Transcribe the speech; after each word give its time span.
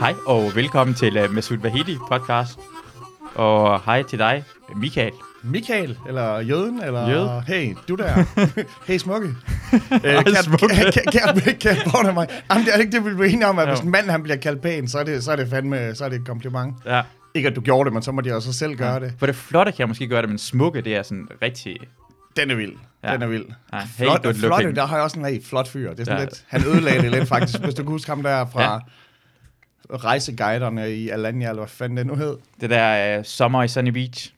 Hej 0.00 0.14
og 0.26 0.54
velkommen 0.54 0.94
til 0.94 1.24
uh, 1.24 1.34
Masoud 1.34 1.58
Vahidi 1.58 1.96
podcast. 2.08 2.58
Og 3.34 3.82
hej 3.84 4.02
til 4.02 4.18
dig, 4.18 4.44
Michael. 4.76 5.12
Michael, 5.42 5.98
eller 6.08 6.40
Jøden, 6.40 6.82
eller... 6.82 7.08
Jøde. 7.08 7.42
Hey, 7.46 7.74
du 7.88 7.94
der. 7.94 8.24
hey, 8.88 8.98
smukke. 8.98 9.28
øh, 9.92 10.00
kært, 10.00 10.44
smukke. 10.44 10.68
kært, 11.12 11.58
kært, 11.58 12.06
af 12.06 12.14
mig. 12.14 12.28
Jamen, 12.50 12.66
det 12.66 12.74
er 12.74 12.78
ikke 12.78 12.92
det, 12.92 13.04
vi 13.04 13.14
bliver 13.14 13.28
enige 13.28 13.46
om, 13.46 13.58
at 13.58 13.68
hvis 13.68 13.80
en 13.80 13.90
mand 13.90 14.10
han 14.10 14.22
bliver 14.22 14.36
kaldt 14.36 14.62
pæn, 14.62 14.88
så 14.88 14.98
er 14.98 15.04
det, 15.04 15.24
så 15.24 15.32
er 15.32 15.36
det 15.36 15.48
fandme 15.50 15.94
så 15.94 16.04
er 16.04 16.08
det 16.08 16.20
et 16.20 16.26
kompliment. 16.26 16.74
Ja. 16.86 17.02
Ikke 17.34 17.48
at 17.48 17.56
du 17.56 17.60
gjorde 17.60 17.84
det, 17.84 17.92
men 17.92 18.02
så 18.02 18.12
må 18.12 18.20
de 18.20 18.32
også 18.34 18.52
selv 18.52 18.76
gøre 18.76 19.00
det. 19.00 19.12
For 19.18 19.26
det 19.26 19.34
flotte 19.34 19.72
kan 19.72 19.78
jeg 19.78 19.88
måske 19.88 20.06
gøre 20.06 20.22
det, 20.22 20.28
men 20.28 20.38
smukke, 20.38 20.80
det 20.80 20.96
er 20.96 21.02
sådan 21.02 21.28
rigtig... 21.42 21.76
Den 22.40 22.50
er 22.50 22.54
vild. 22.54 22.72
Ja. 23.04 23.12
Den 23.12 23.22
er 23.22 23.26
vild. 23.26 23.44
Ja, 23.72 23.78
hey, 23.78 23.86
Flot, 23.86 24.20
flotte, 24.22 24.40
looking. 24.40 24.76
der 24.76 24.86
har 24.86 24.96
jeg 24.96 25.04
også 25.04 25.18
en 25.18 25.24
hey, 25.24 25.42
flot 25.42 25.68
fyr. 25.68 25.90
Det 25.90 26.00
er 26.00 26.04
sådan 26.04 26.18
Ja. 26.18 26.24
lidt, 26.24 26.44
han 26.48 26.64
ødelagde 26.66 27.02
det 27.02 27.10
lidt 27.10 27.28
faktisk, 27.34 27.60
hvis 27.60 27.74
du 27.74 27.82
kan 27.82 27.92
huske 27.92 28.10
ham 28.10 28.22
der 28.22 28.46
fra 28.46 28.62
Ja. 29.92 29.96
rejseguiderne 29.96 30.94
i 30.94 31.08
Alanya, 31.08 31.48
eller 31.48 31.60
hvad 31.62 31.68
fanden 31.68 31.96
det 31.98 32.06
nu 32.06 32.14
hed. 32.14 32.36
Det 32.60 32.70
der 32.70 33.18
uh, 33.18 33.24
sommer 33.24 33.62
i 33.62 33.68
Sunny 33.68 33.90
Beach. 33.90 34.32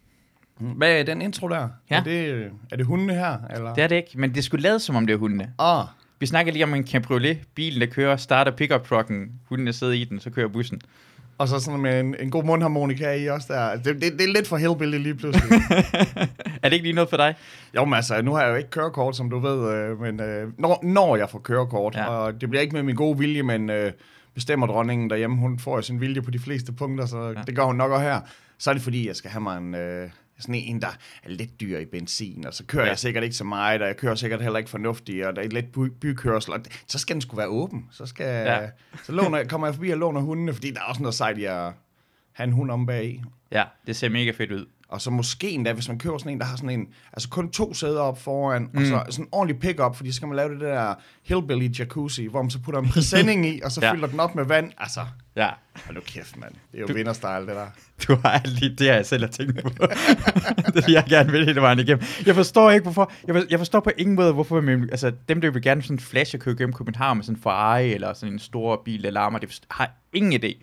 Hvad 0.59 0.93
er 0.93 1.03
den 1.03 1.23
intro 1.23 1.49
der? 1.49 1.69
Ja. 1.91 1.97
Er, 1.99 2.03
det, 2.03 2.51
er 2.73 2.77
det 2.77 2.87
hundene 2.87 3.15
her? 3.15 3.37
Eller? 3.55 3.75
Det 3.75 3.85
er 3.85 3.89
det 3.89 3.97
ikke, 3.97 4.11
men 4.15 4.35
det 4.35 4.45
skulle 4.45 4.63
lavet 4.63 4.83
som 4.83 4.97
om 4.97 5.07
det 5.07 5.15
er 5.15 5.19
hundene. 5.19 5.53
Ah, 5.59 5.85
Vi 6.19 6.27
snakker 6.27 6.53
lige 6.53 6.65
om 6.65 6.75
en 6.75 6.87
cabriolet. 6.87 7.39
Bilen, 7.55 7.81
der 7.81 7.87
kører, 7.87 8.17
starter 8.17 8.51
pickup 8.53 8.89
trucken. 8.89 9.33
Hundene 9.49 9.73
sidder 9.73 9.93
i 9.93 10.05
den, 10.05 10.21
så 10.21 10.31
kører 10.31 10.49
bussen. 10.49 10.81
Og 11.41 11.49
så 11.49 11.59
sådan 11.61 11.81
med 11.81 12.01
en, 12.01 12.17
en 12.21 12.31
god 12.31 12.45
mundharmonika 12.45 13.13
i 13.15 13.27
også 13.27 13.53
der. 13.53 13.77
Det, 13.77 13.85
det, 13.85 14.13
det 14.19 14.21
er 14.29 14.33
lidt 14.33 14.49
for 14.49 14.57
hillbilly 14.57 14.99
lige 14.99 15.15
pludselig. 15.15 15.61
Er 16.63 16.69
det 16.69 16.73
ikke 16.73 16.83
lige 16.87 16.93
noget 16.95 17.11
for 17.11 17.17
dig? 17.17 17.35
jo, 17.77 17.85
men 17.85 17.95
altså, 17.95 18.23
nu 18.23 18.35
har 18.35 18.43
jeg 18.43 18.51
jo 18.51 18.57
ikke 18.57 18.71
kørekort, 18.71 19.17
som 19.17 19.31
du 19.31 19.39
ved, 19.39 19.73
øh, 19.75 20.01
men 20.01 20.21
øh, 20.21 20.53
når, 20.59 20.81
når 20.83 21.17
jeg 21.17 21.31
får 21.31 21.39
kørekort, 21.39 21.95
Ja. 21.95 22.07
og 22.07 22.41
det 22.41 22.49
bliver 22.51 22.63
ikke 22.63 22.75
med 22.75 22.83
min 22.83 22.95
gode 22.97 23.19
vilje, 23.19 23.43
men 23.43 23.71
øh, 23.71 23.93
bestemmer 24.35 24.67
dronningen 24.67 25.11
derhjemme, 25.11 25.37
hun 25.37 25.59
får 25.59 25.77
jo 25.77 25.83
sin 25.83 26.01
vilje 26.01 26.23
på 26.23 26.31
de 26.31 26.39
fleste 26.39 26.73
punkter, 26.73 27.07
så 27.07 27.19
ja. 27.37 27.43
det 27.47 27.57
gør 27.57 27.63
hun 27.63 27.77
nok 27.77 27.91
også 27.91 28.05
her. 28.05 28.21
Så 28.59 28.71
er 28.71 28.75
det 28.75 28.83
fordi, 28.83 29.07
jeg 29.09 29.17
skal 29.17 29.31
have 29.31 29.43
mig 29.43 29.59
en... 29.59 29.75
Øh, 29.75 30.09
sådan 30.41 30.55
en, 30.55 30.81
der 30.83 30.89
er 31.23 31.29
lidt 31.29 31.61
dyr 31.61 31.79
i 31.79 31.85
benzin, 31.85 32.47
og 32.47 32.55
så 32.55 32.65
kører 32.65 32.85
Ja. 32.85 32.89
jeg 32.91 32.99
sikkert 32.99 33.25
ikke 33.25 33.37
så 33.37 33.45
meget, 33.45 33.83
og 33.83 33.87
jeg 33.89 33.97
kører 33.97 34.15
sikkert 34.15 34.43
heller 34.43 34.59
ikke 34.59 34.71
fornuftigt, 34.71 35.27
og 35.27 35.37
der 35.37 35.43
er 35.43 35.49
lidt 35.49 35.73
by- 35.73 35.93
bykørsel, 36.01 36.53
og 36.53 36.61
så 36.87 36.99
skal 36.99 37.15
den 37.15 37.21
sgu 37.21 37.37
være 37.37 37.49
åben. 37.49 37.87
Så, 37.91 38.07
skal, 38.07 38.25
Ja. 38.27 38.61
ja. 38.63 38.69
så 39.05 39.13
låner, 39.13 39.45
kommer 39.45 39.67
jeg 39.67 39.75
forbi 39.75 39.91
og 39.91 39.99
låner 39.99 40.21
hundene, 40.21 40.55
fordi 40.55 40.71
der 40.71 40.81
er 40.81 40.85
også 40.85 41.03
noget 41.03 41.15
sejt 41.15 41.39
i 41.39 41.45
at 41.45 41.73
have 42.33 42.45
en 42.47 42.53
hund 42.53 42.71
om 42.71 42.87
bag. 42.87 43.23
Ja, 43.53 43.65
det 43.87 43.97
ser 43.97 44.09
mega 44.09 44.31
fedt 44.31 44.53
ud. 44.53 44.67
Og 44.91 45.01
så 45.01 45.11
måske 45.11 45.51
endda, 45.51 45.73
hvis 45.73 45.89
man 45.89 45.99
køber 45.99 46.19
sådan 46.19 46.33
en, 46.33 46.39
der 46.39 46.45
har 46.45 46.57
sådan 46.57 46.71
en, 46.71 46.87
altså 47.13 47.29
kun 47.29 47.51
to 47.51 47.75
sæder 47.75 48.01
op 48.01 48.23
foran, 48.23 48.63
mm. 48.63 48.69
og 48.75 48.81
Mm. 48.83 48.87
så 48.87 49.03
sådan 49.11 49.25
en 49.25 49.29
ordentlig 49.33 49.61
pick-up, 49.61 49.97
fordi 49.97 50.11
så 50.13 50.17
skal 50.17 50.29
man 50.29 50.37
lave 50.37 50.53
det 50.53 50.61
der 50.61 50.95
hillbilly 51.23 51.79
jacuzzi, 51.79 52.27
hvor 52.27 52.43
man 52.43 52.51
så 52.51 52.59
putter 52.59 52.81
en 52.81 52.89
præsending 52.89 53.47
i, 53.47 53.61
og 53.65 53.73
så 53.73 53.81
Ja. 53.83 53.93
fylder 53.93 54.07
den 54.09 54.21
op 54.21 54.35
med 54.35 54.45
vand. 54.45 54.71
Altså, 54.79 55.01
Ja, 55.37 55.49
hold 55.85 55.95
nu 55.97 56.01
kæft, 56.07 56.37
mand. 56.37 56.53
Det 56.73 56.77
er 56.79 56.81
jo 56.81 56.87
Du- 56.87 56.93
vinderstyle, 56.93 57.41
det 57.41 57.47
der. 57.49 57.67
du 58.09 58.17
har 58.25 58.41
lige 58.45 58.75
det, 58.77 58.87
jeg 58.87 59.07
selv 59.07 59.23
har 59.25 59.31
tænkt 59.31 59.63
på. 59.63 59.69
det 60.75 60.87
vil 60.87 60.93
jeg 60.93 61.05
gerne 61.09 61.31
vil 61.33 61.45
hele 61.47 61.61
vejen 61.61 61.79
igennem. 61.79 62.05
Jeg 62.27 62.35
forstår 62.35 62.71
ikke, 62.71 62.83
hvorfor. 62.83 63.13
Jeg, 63.27 63.35
for, 63.35 63.43
jeg 63.51 63.59
forstår 63.59 63.81
på 63.81 63.91
ingen 63.99 64.17
måde, 64.17 64.33
hvorfor 64.33 64.61
men, 64.61 64.83
altså, 64.91 65.13
dem, 65.29 65.41
der 65.41 65.51
vil 65.51 65.63
gerne 65.63 65.83
sådan 65.83 65.99
flash 65.99 66.35
og 66.35 66.41
køre 66.41 66.57
gennem 66.57 66.73
København 66.73 67.17
med 67.19 67.25
sådan 67.25 67.37
en 67.37 67.43
Ferrari 67.43 67.93
eller 67.93 68.13
sådan 68.13 68.33
en 68.33 68.39
stor 68.39 68.83
bil, 68.85 69.03
der 69.03 69.11
larmer, 69.11 69.39
det 69.39 69.61
har 69.71 69.91
ingen 70.13 70.45
idé. 70.45 70.63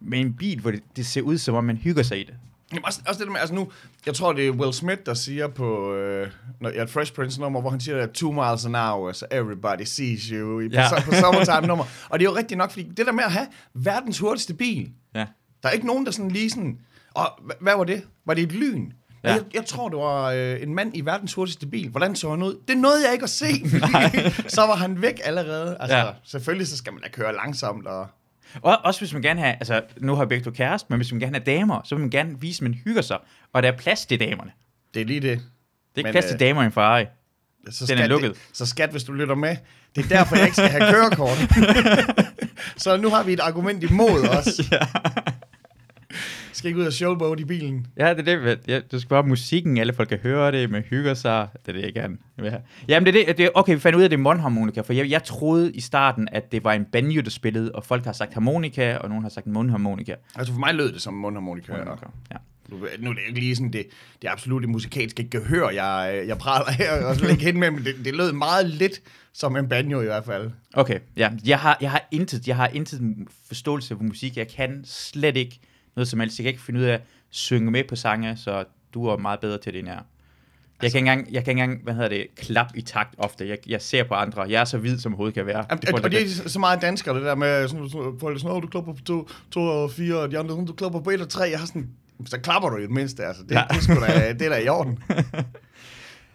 Med 0.00 0.20
en 0.20 0.32
bil, 0.34 0.60
hvor 0.60 0.70
det, 0.70 0.80
det 0.96 1.06
ser 1.06 1.22
ud, 1.22 1.38
som 1.38 1.54
om 1.54 1.64
man 1.64 1.76
hygger 1.76 2.02
sig 2.02 2.20
i 2.20 2.24
det. 2.24 2.34
Jamen, 2.72 2.84
også, 2.84 3.00
også 3.08 3.18
det 3.18 3.26
der 3.26 3.32
med, 3.32 3.40
altså 3.40 3.54
nu, 3.54 3.70
jeg 4.06 4.14
tror, 4.14 4.32
det 4.32 4.46
er 4.46 4.50
Will 4.50 4.72
Smith, 4.72 5.00
der 5.06 5.14
siger 5.14 5.48
på 5.48 5.94
øh, 5.94 6.30
når, 6.60 6.70
ja, 6.70 6.84
Fresh 6.84 7.12
Prince 7.14 7.40
nummer, 7.40 7.60
hvor 7.60 7.70
han 7.70 7.80
siger, 7.80 8.02
at 8.02 8.10
two 8.10 8.32
miles 8.32 8.64
an 8.66 8.74
hour, 8.74 9.12
so 9.12 9.26
everybody 9.30 9.82
sees 9.84 10.22
you, 10.22 10.60
i, 10.60 10.68
Ja. 10.72 10.88
på, 10.90 11.02
på 11.04 11.12
summertime 11.14 11.66
nummer. 11.72 11.84
Og 12.08 12.18
det 12.18 12.26
er 12.26 12.30
jo 12.30 12.36
rigtigt 12.36 12.58
nok, 12.58 12.70
fordi 12.70 12.84
det 12.96 13.06
der 13.06 13.12
med 13.12 13.24
at 13.24 13.32
have 13.32 13.46
verdens 13.74 14.18
hurtigste 14.18 14.54
bil, 14.54 14.90
Ja. 15.14 15.26
Der 15.62 15.68
er 15.68 15.72
ikke 15.72 15.86
nogen, 15.86 16.06
der 16.06 16.12
sådan 16.12 16.30
lige 16.30 16.50
sådan... 16.50 16.78
Og 17.14 17.24
hva- 17.26 17.56
hvad 17.60 17.76
var 17.76 17.84
det? 17.84 18.02
Var 18.26 18.34
det 18.34 18.42
et 18.42 18.52
lyn? 18.52 18.90
Ja. 19.24 19.32
Jeg, 19.32 19.42
jeg 19.54 19.64
tror, 19.66 19.88
det 19.88 19.98
var 19.98 20.30
øh, 20.30 20.62
en 20.62 20.74
mand 20.74 20.96
i 20.96 21.00
verdens 21.00 21.34
hurtigste 21.34 21.66
bil. 21.66 21.88
Hvordan 21.88 22.16
så 22.16 22.30
han 22.30 22.42
ud? 22.42 22.60
Det 22.68 22.78
nåede 22.78 23.04
jeg 23.04 23.12
ikke 23.12 23.22
at 23.22 23.30
se, 23.30 23.46
fordi 23.70 23.92
så 24.56 24.60
var 24.60 24.74
han 24.76 25.02
væk 25.02 25.20
allerede. 25.24 25.76
Altså, 25.80 25.96
ja. 25.96 26.04
selvfølgelig 26.24 26.66
så 26.66 26.76
skal 26.76 26.92
man 26.92 27.02
da 27.02 27.08
køre 27.08 27.34
langsomt. 27.34 27.86
Og... 27.86 28.06
Og 28.62 28.78
også 28.84 29.00
hvis 29.00 29.12
man 29.12 29.22
gerne 29.22 29.40
have, 29.40 29.54
altså 29.54 29.82
nu 30.00 30.14
har 30.14 30.24
begge 30.24 30.44
to 30.44 30.50
kæreste, 30.50 30.86
men 30.90 30.98
hvis 30.98 31.12
man 31.12 31.20
gerne 31.20 31.36
have 31.36 31.58
damer, 31.58 31.80
så 31.84 31.94
vil 31.94 32.00
man 32.00 32.10
gerne 32.10 32.40
vise, 32.40 32.58
at 32.58 32.62
man 32.62 32.74
hygger 32.74 33.02
sig, 33.02 33.18
og 33.52 33.62
der 33.62 33.72
er 33.72 33.76
plads 33.76 34.06
til 34.06 34.20
damerne. 34.20 34.50
Det 34.94 35.02
er 35.02 35.06
lige 35.06 35.20
det. 35.20 35.22
Det 35.22 35.34
er 35.34 35.98
ikke 35.98 36.06
Men, 36.06 36.12
plads 36.12 36.24
til 36.24 36.34
øh, 36.34 36.40
damer 36.40 36.62
i 36.62 36.66
en 36.66 36.72
Ferrari. 36.72 37.04
Så 37.70 37.86
Den 37.86 37.92
er 37.92 37.96
skat, 37.98 38.08
lukket. 38.08 38.30
Det, 38.30 38.40
så 38.52 38.66
skat, 38.66 38.90
hvis 38.90 39.04
du 39.04 39.12
lytter 39.12 39.34
med. 39.34 39.56
Det 39.96 40.04
er 40.04 40.08
derfor, 40.08 40.36
jeg 40.36 40.44
ikke 40.44 40.56
skal 40.56 40.70
have 40.70 40.92
kørekort. 40.92 41.38
så 42.82 42.96
nu 42.96 43.10
har 43.10 43.22
vi 43.22 43.32
et 43.32 43.40
argument 43.40 43.82
imod 43.82 44.28
os. 44.28 44.60
ja. 44.72 44.78
Skal 46.52 46.68
ikke 46.68 46.80
ud 46.80 46.86
og 46.86 46.92
showboat 46.92 47.40
i 47.40 47.44
bilen. 47.44 47.86
Ja, 47.96 48.14
det 48.14 48.28
er 48.28 48.38
det. 48.44 48.60
Ja, 48.68 48.80
det 48.90 49.00
skal 49.00 49.08
bare 49.08 49.22
musikken, 49.22 49.78
alle 49.78 49.92
folk 49.92 50.08
kan 50.08 50.18
høre 50.18 50.52
det, 50.52 50.70
man 50.70 50.82
hygger 50.82 51.14
sig. 51.14 51.48
Det 51.52 51.68
er 51.68 51.72
det, 51.72 51.82
jeg 51.82 51.94
gerne 51.94 52.16
vil 52.36 52.50
have. 52.50 52.62
Jamen, 52.88 53.06
det 53.14 53.20
er 53.20 53.26
det. 53.26 53.38
det 53.38 53.50
okay, 53.54 53.74
vi 53.74 53.80
fandt 53.80 53.96
ud 53.96 54.00
af, 54.02 54.04
at 54.04 54.10
det 54.10 54.16
er 54.16 54.20
mundharmonika, 54.22 54.80
for 54.80 54.92
jeg, 54.92 55.10
jeg 55.10 55.24
troede 55.24 55.72
i 55.72 55.80
starten, 55.80 56.28
at 56.32 56.52
det 56.52 56.64
var 56.64 56.72
en 56.72 56.84
banjo, 56.84 57.20
der 57.20 57.30
spillede, 57.30 57.72
og 57.72 57.84
folk 57.84 58.04
har 58.04 58.12
sagt 58.12 58.34
harmonika, 58.34 58.96
og 58.96 59.08
nogen 59.08 59.22
har 59.24 59.30
sagt 59.30 59.46
mundharmonika. 59.46 60.14
Altså 60.36 60.52
for 60.52 60.60
mig 60.60 60.74
lød 60.74 60.92
det 60.92 61.02
som 61.02 61.14
mundharmonika. 61.14 61.72
og- 61.72 61.98
Ja. 62.30 62.36
Nu, 62.68 62.78
nu 62.98 63.10
er 63.10 63.14
det 63.14 63.22
ikke 63.28 63.40
lige 63.40 63.56
sådan 63.56 63.72
det, 63.72 63.86
det 64.22 64.28
absolutte 64.28 64.68
musikalske 64.68 65.28
gehør, 65.30 65.68
jeg, 65.70 66.24
jeg 66.26 66.38
praler 66.38 66.70
her 66.72 67.04
og 67.06 67.16
lægger 67.16 67.42
hen 67.44 67.60
med, 67.60 67.70
men 67.70 67.84
det, 67.84 67.94
det 68.04 68.14
lød 68.16 68.32
meget 68.32 68.66
lidt 68.70 69.00
som 69.32 69.56
en 69.56 69.68
banjo 69.68 70.00
i 70.00 70.04
hvert 70.04 70.24
fald. 70.24 70.50
Okay, 70.74 70.98
ja. 71.16 71.30
Jeg 71.44 71.58
har, 71.58 71.78
jeg 71.80 71.90
har 71.90 72.08
intet, 72.10 72.48
jeg 72.48 72.56
har 72.56 72.68
intet 72.68 73.00
forståelse 73.48 73.96
for 73.96 74.02
musik. 74.02 74.36
Jeg 74.36 74.48
kan 74.48 74.80
slet 74.84 75.36
ikke 75.36 75.60
noget 75.96 76.08
som 76.08 76.20
helst. 76.20 76.38
Jeg 76.38 76.44
kan 76.44 76.50
ikke 76.50 76.62
finde 76.62 76.80
ud 76.80 76.84
af 76.84 76.94
at 76.94 77.00
synge 77.30 77.70
med 77.70 77.84
på 77.88 77.96
sange, 77.96 78.36
så 78.36 78.64
du 78.94 79.06
er 79.06 79.16
meget 79.16 79.40
bedre 79.40 79.58
til 79.58 79.72
det, 79.72 79.78
end 79.78 79.88
jeg 79.88 79.94
er. 79.96 80.00
Jeg 80.82 80.90
kan, 80.92 80.98
ikke 80.98 81.10
engang, 81.10 81.32
jeg 81.34 81.44
kan 81.44 81.50
ikke 81.52 81.62
engang, 81.62 81.82
hvad 81.82 81.94
hedder 81.94 82.08
det, 82.08 82.26
klap 82.36 82.66
i 82.74 82.82
takt 82.82 83.14
ofte. 83.18 83.48
Jeg, 83.48 83.58
jeg 83.66 83.82
ser 83.82 84.04
på 84.04 84.14
andre. 84.14 84.42
Jeg 84.42 84.60
er 84.60 84.64
så 84.64 84.78
hvid, 84.78 84.98
som 84.98 85.12
hovedet 85.12 85.34
kan 85.34 85.46
være. 85.46 85.66
Jamen, 85.70 85.82
får 85.90 85.96
og, 85.96 86.02
det- 86.04 86.12
det 86.12 86.44
er 86.44 86.48
så 86.48 86.58
meget 86.58 86.82
danskere, 86.82 87.14
det 87.16 87.24
der 87.24 87.34
med, 87.34 87.68
sådan, 87.68 87.88
folk 88.20 88.34
er 88.36 88.40
sådan, 88.40 88.56
"Åh, 88.56 88.62
du 88.62 88.66
klapper 88.66 88.92
på 88.92 89.00
to, 89.02 89.28
to 89.50 89.60
og 89.60 89.90
fire, 89.90 90.16
og 90.18 90.30
de 90.30 90.38
andre, 90.38 90.54
du 90.54 90.72
klapper 90.72 91.00
på 91.00 91.10
et 91.10 91.20
og 91.20 91.28
tre. 91.28 91.42
Jeg 91.50 91.58
har 91.58 91.66
sådan, 91.66 91.90
så 92.26 92.40
klapper 92.40 92.68
du 92.68 92.76
i 92.76 92.82
det 92.82 92.90
mindste, 92.90 93.24
altså. 93.24 93.42
Det, 93.42 93.50
Ja. 93.54 93.62
det, 93.70 93.82
sgu 93.82 93.94
da, 93.94 94.32
det 94.38 94.42
er 94.42 94.48
da 94.48 94.56
i 94.64 94.68
orden. 94.68 94.98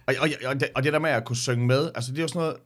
og, 0.06 0.14
og, 0.20 0.28
og, 0.46 0.60
det, 0.60 0.68
og 0.74 0.82
det 0.84 0.92
der 0.92 0.98
med 0.98 1.10
at 1.10 1.24
kunne 1.24 1.36
synge 1.36 1.66
med, 1.66 1.90
altså 1.94 2.10
det 2.12 2.18
er 2.18 2.22
jo 2.22 2.28
sådan 2.28 2.40
noget, 2.40 2.56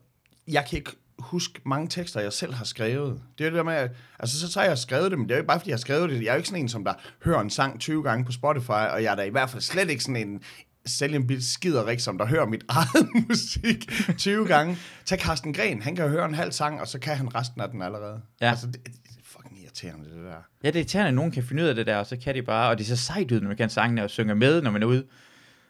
jeg 0.47 0.65
kan 0.69 0.77
ikke 0.77 0.91
huske 1.19 1.61
mange 1.65 1.87
tekster, 1.87 2.21
jeg 2.21 2.33
selv 2.33 2.53
har 2.53 2.65
skrevet. 2.65 3.21
Det 3.37 3.45
er 3.45 3.49
det 3.49 3.57
der 3.57 3.63
med, 3.63 3.73
at, 3.73 3.91
altså 4.19 4.39
så, 4.39 4.51
så 4.51 4.59
har 4.59 4.67
jeg 4.67 4.77
skrevet 4.77 5.11
det, 5.11 5.19
men 5.19 5.27
det 5.29 5.33
er 5.33 5.37
jo 5.37 5.41
ikke 5.41 5.47
bare, 5.47 5.59
fordi 5.59 5.69
jeg 5.69 5.75
har 5.75 5.79
skrevet 5.79 6.09
det. 6.09 6.21
Jeg 6.23 6.27
er 6.27 6.33
jo 6.33 6.37
ikke 6.37 6.49
sådan 6.49 6.63
en, 6.63 6.69
som 6.69 6.83
der 6.83 6.93
hører 7.23 7.41
en 7.41 7.49
sang 7.49 7.79
20 7.79 8.03
gange 8.03 8.25
på 8.25 8.31
Spotify, 8.31 8.69
og 8.69 9.03
jeg 9.03 9.11
er 9.11 9.15
da 9.15 9.23
i 9.23 9.29
hvert 9.29 9.49
fald 9.49 9.61
slet 9.61 9.89
ikke 9.89 10.03
sådan 10.03 10.27
en 10.27 10.41
selv 10.85 11.15
en 11.15 11.41
skiderik, 11.41 11.99
som 11.99 12.17
der 12.17 12.25
hører 12.25 12.45
mit 12.45 12.63
eget 12.69 13.09
musik 13.29 13.91
20 14.17 14.47
gange. 14.47 14.77
Tag 15.05 15.19
Carsten 15.19 15.53
Gren, 15.53 15.81
han 15.81 15.95
kan 15.95 16.09
høre 16.09 16.25
en 16.25 16.33
halv 16.33 16.51
sang, 16.51 16.81
og 16.81 16.87
så 16.87 16.99
kan 16.99 17.17
han 17.17 17.35
resten 17.35 17.61
af 17.61 17.69
den 17.69 17.81
allerede. 17.81 18.21
Ja. 18.41 18.49
Altså, 18.49 18.67
det, 18.67 18.85
det 18.85 18.93
er 18.93 19.21
fucking 19.23 19.63
irriterende, 19.63 20.05
det 20.05 20.23
der. 20.25 20.35
Ja, 20.63 20.67
det 20.67 20.75
er 20.75 20.79
irriterende, 20.79 21.07
at 21.07 21.13
nogen 21.13 21.31
kan 21.31 21.43
finde 21.43 21.63
ud 21.63 21.67
af 21.67 21.75
det 21.75 21.85
der, 21.85 21.97
og 21.97 22.05
så 22.05 22.17
kan 22.23 22.35
de 22.35 22.41
bare, 22.41 22.69
og 22.69 22.77
det 22.77 22.83
er 22.83 22.95
så 22.95 23.05
sejt 23.05 23.31
ud, 23.31 23.41
når 23.41 23.47
man 23.47 23.57
kan 23.57 23.69
sangene 23.69 24.03
og 24.03 24.09
synger 24.09 24.33
med, 24.35 24.61
når 24.61 24.71
man 24.71 24.83
er 24.83 24.87
ude. 24.87 25.03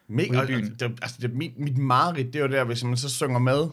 Mega, 0.08 0.30
Ude 0.30 0.36
i 0.36 0.40
og, 0.40 0.46
byen. 0.46 0.76
det, 0.80 0.98
altså, 1.02 1.16
det, 1.20 1.34
mit, 1.34 1.58
mit 1.58 1.78
mareridt, 1.78 2.26
det 2.26 2.36
er 2.36 2.40
jo 2.40 2.50
der, 2.50 2.64
hvis 2.64 2.84
man 2.84 2.96
så 2.96 3.08
synger 3.08 3.38
med, 3.38 3.66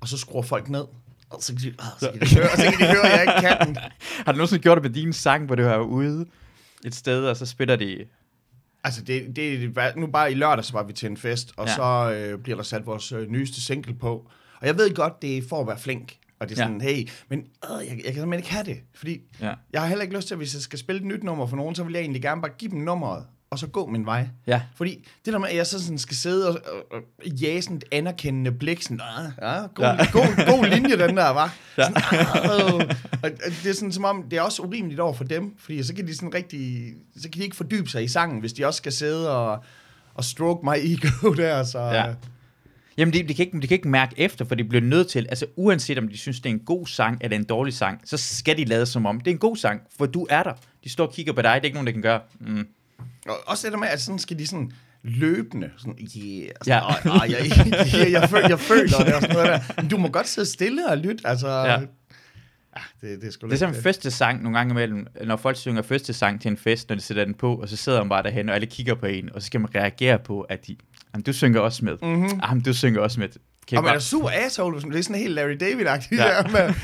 og 0.00 0.08
så 0.08 0.18
skruer 0.18 0.42
folk 0.42 0.68
ned. 0.68 0.84
Og 1.30 1.42
så 1.42 1.52
kan 1.52 1.62
de, 1.62 1.68
øh, 1.68 1.74
så 2.00 2.10
kan 2.12 2.20
de, 2.20 2.34
høre, 2.34 2.50
og 2.50 2.56
så 2.58 2.64
kan 2.78 2.88
de 2.88 2.92
høre, 2.94 3.06
at 3.06 3.12
jeg 3.12 3.22
ikke 3.22 3.48
kan 3.48 3.66
den. 3.66 3.76
Har 4.26 4.32
du 4.32 4.36
nogensinde 4.36 4.62
gjort 4.62 4.76
det 4.76 4.82
med 4.82 4.90
din 4.90 5.12
sang, 5.12 5.46
hvor 5.46 5.54
du 5.54 5.62
er 5.62 5.78
ude 5.78 6.26
et 6.84 6.94
sted, 6.94 7.26
og 7.26 7.36
så 7.36 7.46
spiller 7.46 7.76
de... 7.76 8.04
Altså, 8.84 9.02
det, 9.02 9.36
det, 9.36 9.72
nu 9.96 10.06
bare 10.06 10.32
i 10.32 10.34
lørdag, 10.34 10.64
så 10.64 10.72
var 10.72 10.82
vi 10.82 10.92
til 10.92 11.10
en 11.10 11.16
fest, 11.16 11.52
og 11.56 11.66
Ja. 11.66 11.70
ja. 11.70 11.76
så 11.76 12.14
øh, 12.14 12.38
bliver 12.38 12.56
der 12.56 12.62
sat 12.62 12.86
vores 12.86 13.12
øh, 13.12 13.28
nyeste 13.28 13.60
single 13.62 13.94
på. 13.94 14.26
Og 14.60 14.66
jeg 14.66 14.76
ved 14.78 14.94
godt, 14.94 15.22
det 15.22 15.38
er 15.38 15.42
for 15.48 15.60
at 15.60 15.66
være 15.66 15.78
flink. 15.78 16.16
Og 16.40 16.48
det 16.48 16.58
er 16.58 16.62
Ja. 16.62 16.66
sådan, 16.66 16.80
hey, 16.80 17.08
men 17.28 17.38
øh, 17.38 17.86
jeg, 17.86 17.96
jeg 17.96 18.04
kan 18.04 18.04
simpelthen 18.14 18.32
ikke 18.34 18.50
have 18.52 18.64
det. 18.64 18.78
Fordi 18.94 19.20
Ja. 19.40 19.52
jeg 19.72 19.80
har 19.80 19.88
heller 19.88 20.02
ikke 20.02 20.16
lyst 20.16 20.26
til, 20.26 20.34
at 20.34 20.38
hvis 20.38 20.54
jeg 20.54 20.62
skal 20.62 20.78
spille 20.78 21.00
et 21.00 21.06
nyt 21.06 21.22
nummer 21.24 21.46
for 21.46 21.56
nogen, 21.56 21.74
så 21.74 21.84
vil 21.84 21.92
jeg 21.92 22.00
egentlig 22.00 22.22
gerne 22.22 22.40
bare 22.42 22.50
give 22.58 22.70
dem 22.70 22.78
nummeret, 22.80 23.24
og 23.50 23.58
så 23.58 23.66
gå 23.66 23.86
min 23.86 24.06
vej. 24.06 24.28
Ja. 24.46 24.62
Fordi 24.74 25.06
det 25.24 25.32
der 25.32 25.38
med, 25.38 25.48
at 25.48 25.56
jeg 25.56 25.66
så 25.66 25.82
sådan 25.84 25.98
skal 25.98 26.16
sidde 26.16 26.48
og, 26.48 26.60
og, 26.90 27.02
og 27.20 27.26
jage 27.26 27.62
sådan 27.62 27.76
et 27.76 27.84
anerkendende 27.92 28.52
blik, 28.52 28.82
sådan, 28.82 29.00
ah, 29.18 29.30
ja, 29.42 29.66
god, 29.66 29.84
Ja. 29.84 30.10
god, 30.12 30.46
god 30.46 30.66
linje, 30.66 30.98
den 31.06 31.16
der, 31.16 31.28
var. 31.30 31.54
Ja. 31.78 31.82
Sådan, 31.82 31.96
ah, 31.96 32.74
øh. 32.80 32.94
og, 33.22 33.30
det 33.62 33.70
er 33.70 33.74
sådan 33.74 33.92
som 33.92 34.04
om, 34.04 34.22
det 34.30 34.36
er 34.36 34.42
også 34.42 34.62
urimeligt 34.62 35.00
over 35.00 35.12
for 35.12 35.24
dem, 35.24 35.54
fordi 35.58 35.82
så 35.82 35.94
kan 35.94 36.06
de 36.06 36.14
sådan 36.14 36.34
rigtig, 36.34 36.92
så 37.16 37.28
kan 37.30 37.38
de 37.38 37.44
ikke 37.44 37.56
fordybe 37.56 37.88
sig 37.88 38.04
i 38.04 38.08
sangen, 38.08 38.40
hvis 38.40 38.52
de 38.52 38.64
også 38.66 38.76
skal 38.78 38.92
sidde 38.92 39.30
og, 39.36 39.64
og 40.14 40.24
stroke 40.24 40.66
my 40.66 40.76
ego 40.76 41.32
der, 41.42 41.64
så... 41.64 41.78
Ja. 41.78 42.06
Ja. 42.06 42.14
Jamen, 42.96 43.14
de, 43.14 43.28
de, 43.28 43.34
kan 43.34 43.46
ikke, 43.46 43.60
de 43.60 43.66
kan 43.66 43.74
ikke 43.74 43.88
mærke 43.88 44.14
efter, 44.18 44.44
for 44.44 44.54
de 44.54 44.64
bliver 44.64 44.82
nødt 44.82 45.08
til, 45.08 45.26
altså 45.28 45.46
uanset 45.56 45.98
om 45.98 46.08
de 46.08 46.18
synes, 46.18 46.40
det 46.40 46.46
er 46.50 46.54
en 46.54 46.60
god 46.60 46.86
sang 46.86 47.18
eller 47.20 47.36
en 47.36 47.44
dårlig 47.44 47.74
sang, 47.74 48.00
så 48.04 48.16
skal 48.16 48.56
de 48.56 48.64
lade 48.64 48.86
som 48.86 49.06
om, 49.06 49.20
det 49.20 49.26
er 49.26 49.34
en 49.34 49.38
god 49.38 49.56
sang, 49.56 49.80
for 49.98 50.06
du 50.06 50.26
er 50.30 50.42
der. 50.42 50.52
De 50.84 50.90
står 50.90 51.06
og 51.06 51.12
kigger 51.12 51.32
på 51.32 51.42
dig, 51.42 51.50
det 51.54 51.60
er 51.60 51.64
ikke 51.64 51.74
nogen, 51.74 51.86
der 51.86 51.92
kan 51.92 52.02
gøre. 52.02 52.20
Mm. 52.40 52.66
Og 53.28 53.34
også 53.46 53.66
det 53.66 53.72
der 53.72 53.78
med, 53.78 53.88
at 53.88 54.00
sådan 54.00 54.18
skal 54.18 54.38
de 54.38 54.46
sådan 54.46 54.70
løbende, 55.02 55.70
sådan, 55.78 55.96
yeah, 56.16 56.48
Ja. 56.66 56.80
sådan, 57.02 57.30
ja. 57.30 57.36
jeg, 57.38 57.50
jeg, 57.66 57.86
jeg, 58.04 58.12
jeg, 58.12 58.30
føl, 58.30 58.42
jeg 58.48 58.60
føler 58.60 58.98
det 59.04 59.14
og 59.14 59.20
sådan 59.22 59.34
noget 59.36 59.48
der. 59.48 59.60
Men 59.82 59.88
du 59.90 59.96
må 59.96 60.08
godt 60.08 60.28
sidde 60.28 60.48
stille 60.48 60.88
og 60.88 60.98
lytte, 60.98 61.26
altså, 61.26 61.48
Ja. 61.48 61.80
Ja, 62.76 63.08
det, 63.08 63.20
det 63.20 63.28
er 63.28 63.32
sgu 63.32 63.46
Det 63.46 63.52
er 63.52 63.58
sådan 63.58 63.74
en 63.74 63.82
første 63.82 64.10
sang 64.10 64.42
nogle 64.42 64.58
gange 64.58 64.70
imellem, 64.72 65.06
når 65.24 65.36
folk 65.36 65.56
synger 65.56 65.82
første 65.82 66.12
sang 66.12 66.40
til 66.40 66.50
en 66.50 66.56
fest, 66.56 66.88
når 66.88 66.96
de 66.96 67.02
sætter 67.02 67.24
den 67.24 67.34
på, 67.34 67.54
og 67.54 67.68
så 67.68 67.76
sidder 67.76 67.98
man 67.98 68.08
bare 68.08 68.22
derhen, 68.22 68.48
og 68.48 68.54
alle 68.54 68.66
kigger 68.66 68.94
på 68.94 69.06
en, 69.06 69.30
og 69.34 69.42
så 69.42 69.46
skal 69.46 69.60
man 69.60 69.74
reagere 69.74 70.18
på, 70.18 70.40
at 70.40 70.66
de, 70.66 70.76
jamen, 71.14 71.22
du 71.24 71.32
synger 71.32 71.60
også 71.60 71.84
med. 71.84 71.96
Mm-hmm. 72.02 72.40
Jamen, 72.48 72.62
du 72.64 72.72
synger 72.74 73.00
også 73.00 73.20
med. 73.20 73.28
Kan 73.68 73.78
Og 73.78 73.84
man 73.84 73.94
er 73.94 73.98
super 73.98 74.28
asshole, 74.32 74.74
hvis 74.74 74.84
man- 74.84 74.92
det 74.92 74.98
er 74.98 75.02
sådan 75.02 75.20
helt 75.22 75.34
Larry 75.34 75.56
David-agtigt. 75.62 76.22
Ja. 76.22 76.28
Der, 76.42 76.66
men, 76.66 76.74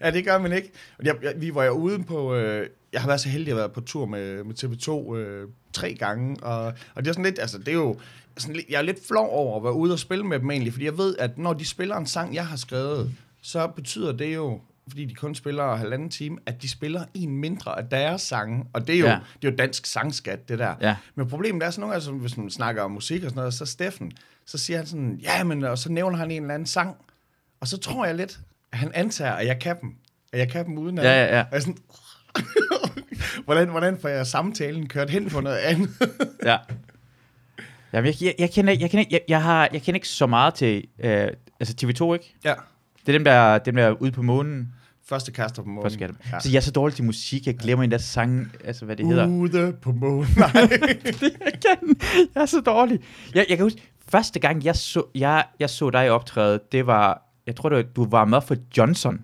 ja, 0.00 0.10
det 0.10 0.24
gør 0.24 0.38
man 0.38 0.52
ikke. 0.52 0.70
Jeg, 1.02 1.14
jeg, 1.22 1.32
vi 1.36 1.54
var 1.54 1.64
jo 1.64 1.70
ude 1.72 2.02
på... 2.04 2.34
Øh, 2.34 2.66
jeg 2.92 3.00
har 3.00 3.08
været 3.08 3.20
så 3.20 3.28
heldig 3.28 3.50
at 3.50 3.56
være 3.56 3.68
på 3.68 3.80
tur 3.80 4.06
med, 4.06 4.44
med 4.44 4.54
TV2 4.64 5.14
øh, 5.16 5.48
tre 5.72 5.94
gange, 5.94 6.42
og, 6.42 6.64
og 6.94 7.04
det 7.04 7.08
er 7.08 7.12
sådan 7.12 7.24
lidt... 7.24 7.38
Altså, 7.38 7.58
det 7.58 7.68
er 7.68 7.72
jo... 7.72 7.96
Sådan 8.36 8.56
lidt, 8.56 8.66
jeg 8.70 8.78
er 8.78 8.82
lidt 8.82 9.06
flov 9.08 9.28
over 9.30 9.56
at 9.56 9.64
være 9.64 9.72
ude 9.72 9.92
og 9.92 9.98
spille 9.98 10.24
med 10.24 10.38
dem 10.40 10.50
egentlig, 10.50 10.72
fordi 10.72 10.84
jeg 10.84 10.98
ved, 10.98 11.16
at 11.18 11.38
når 11.38 11.52
de 11.52 11.64
spiller 11.66 11.96
en 11.96 12.06
sang, 12.06 12.34
jeg 12.34 12.46
har 12.46 12.56
skrevet, 12.56 13.14
så 13.42 13.66
betyder 13.66 14.12
det 14.12 14.34
jo, 14.34 14.60
fordi 14.88 15.04
de 15.04 15.14
kun 15.14 15.34
spiller 15.34 15.74
halvanden 15.76 16.08
time, 16.10 16.38
at 16.46 16.62
de 16.62 16.68
spiller 16.68 17.04
en 17.14 17.36
mindre 17.36 17.78
af 17.78 17.84
deres 17.88 18.22
sange, 18.22 18.64
og 18.72 18.86
det 18.86 18.94
er 18.94 18.98
jo, 18.98 19.06
Ja. 19.06 19.18
det 19.42 19.48
er 19.48 19.52
jo 19.52 19.56
dansk 19.56 19.86
sangskat, 19.86 20.48
det 20.48 20.58
der. 20.58 20.74
Ja. 20.80 20.96
Men 21.14 21.28
problemet 21.28 21.62
er 21.62 21.70
sådan 21.70 21.80
nogle 21.80 22.00
gange, 22.00 22.18
hvis 22.20 22.36
man 22.36 22.50
snakker 22.50 22.82
om 22.82 22.90
musik 22.90 23.22
og 23.24 23.30
sådan 23.30 23.36
noget, 23.40 23.54
så 23.54 23.66
Steffen, 23.66 24.12
så 24.46 24.58
siger 24.58 24.76
han 24.76 24.86
sådan, 24.86 25.18
ja, 25.22 25.44
men, 25.44 25.64
og 25.64 25.78
så 25.78 25.92
nævner 25.92 26.18
han 26.18 26.30
en 26.30 26.42
eller 26.42 26.54
anden 26.54 26.66
sang, 26.66 26.96
og 27.60 27.68
så 27.68 27.76
tror 27.78 28.06
jeg 28.06 28.14
lidt, 28.14 28.40
at 28.72 28.78
han 28.78 28.90
antager, 28.94 29.32
at 29.32 29.46
jeg 29.46 29.58
kan 29.58 29.76
dem. 29.80 29.94
At 30.32 30.38
jeg 30.38 30.48
kan 30.48 30.66
dem 30.66 30.78
uden 30.78 30.98
at... 30.98 31.04
Ja, 31.04 31.24
ja, 31.24 31.36
ja. 31.36 31.42
Og 31.42 31.48
jeg 31.52 31.62
sådan, 31.62 31.78
hvordan, 33.44 33.68
hvordan 33.68 33.98
får 34.00 34.08
jeg 34.08 34.26
samtalen 34.26 34.88
kørt 34.88 35.10
hen 35.10 35.30
på 35.30 35.40
noget 35.40 35.56
andet? 35.56 35.90
Ja. 36.44 36.56
Jamen, 37.92 38.06
jeg, 38.06 38.14
jeg, 38.22 38.34
jeg, 38.38 38.50
kender, 38.50 38.72
jeg, 38.80 38.90
kender, 38.90 39.04
jeg, 39.10 39.20
jeg, 39.28 39.42
har, 39.42 39.68
jeg 39.72 39.82
kender 39.82 39.96
ikke 39.96 40.08
så 40.08 40.26
meget 40.26 40.54
til, 40.54 40.84
øh, 41.04 41.28
altså 41.60 41.74
TV2, 41.82 42.12
ikke? 42.12 42.34
ja. 42.44 42.54
Det 43.06 43.08
er 43.08 43.12
dem, 43.12 43.24
der, 43.24 43.58
dem 43.58 43.76
der 43.76 43.84
er 43.84 43.92
ude 43.92 44.12
på 44.12 44.22
månen. 44.22 44.72
Første 45.08 45.32
kaster 45.32 45.62
på 45.62 45.68
månen. 45.68 45.84
Først 45.84 45.94
skal 45.94 46.10
jeg, 46.20 46.32
ja. 46.32 46.40
Så 46.40 46.48
jeg 46.50 46.56
er 46.56 46.60
så 46.60 46.70
dårlig 46.70 46.94
til 46.96 47.04
musik, 47.04 47.46
jeg 47.46 47.56
glemmer 47.56 47.84
en 47.84 47.90
der 47.90 47.98
sang, 47.98 48.52
altså 48.64 48.84
hvad 48.84 48.96
det 48.96 49.06
hedder. 49.06 49.26
Ude 49.26 49.76
på 49.82 49.92
månen. 49.92 50.26
Nej. 50.36 50.52
det 51.20 51.22
jeg 51.22 51.52
kan. 51.52 51.96
Jeg 52.34 52.42
er 52.42 52.46
så 52.46 52.60
dårlig. 52.60 53.00
Jeg, 53.34 53.46
jeg 53.48 53.56
kan 53.56 53.66
huske, 53.66 53.92
første 54.08 54.40
gang 54.40 54.64
jeg 54.64 54.76
så, 54.76 55.02
jeg, 55.14 55.44
jeg 55.60 55.70
så 55.70 55.90
dig 55.90 56.10
optræde, 56.10 56.60
det 56.72 56.86
var, 56.86 57.22
jeg 57.46 57.56
tror, 57.56 57.68
det 57.68 57.76
var, 57.76 57.82
du 57.82 58.04
var 58.04 58.24
med 58.24 58.40
for 58.40 58.56
Johnson 58.76 59.20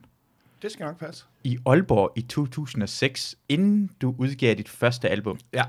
det 0.66 0.72
skal 0.72 0.84
nok 0.86 0.98
passe. 0.98 1.24
i 1.44 1.58
Aalborg 1.66 2.12
i 2.16 2.22
2006, 2.22 3.34
inden 3.48 3.90
du 4.02 4.14
udgav 4.18 4.54
dit 4.54 4.68
første 4.68 5.08
album. 5.08 5.38
Ja. 5.54 5.64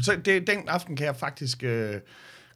Så 0.00 0.16
det, 0.24 0.46
den 0.46 0.58
aften 0.68 0.96
kan 0.96 1.06
jeg 1.06 1.16
faktisk 1.16 1.62
øh, 1.62 1.94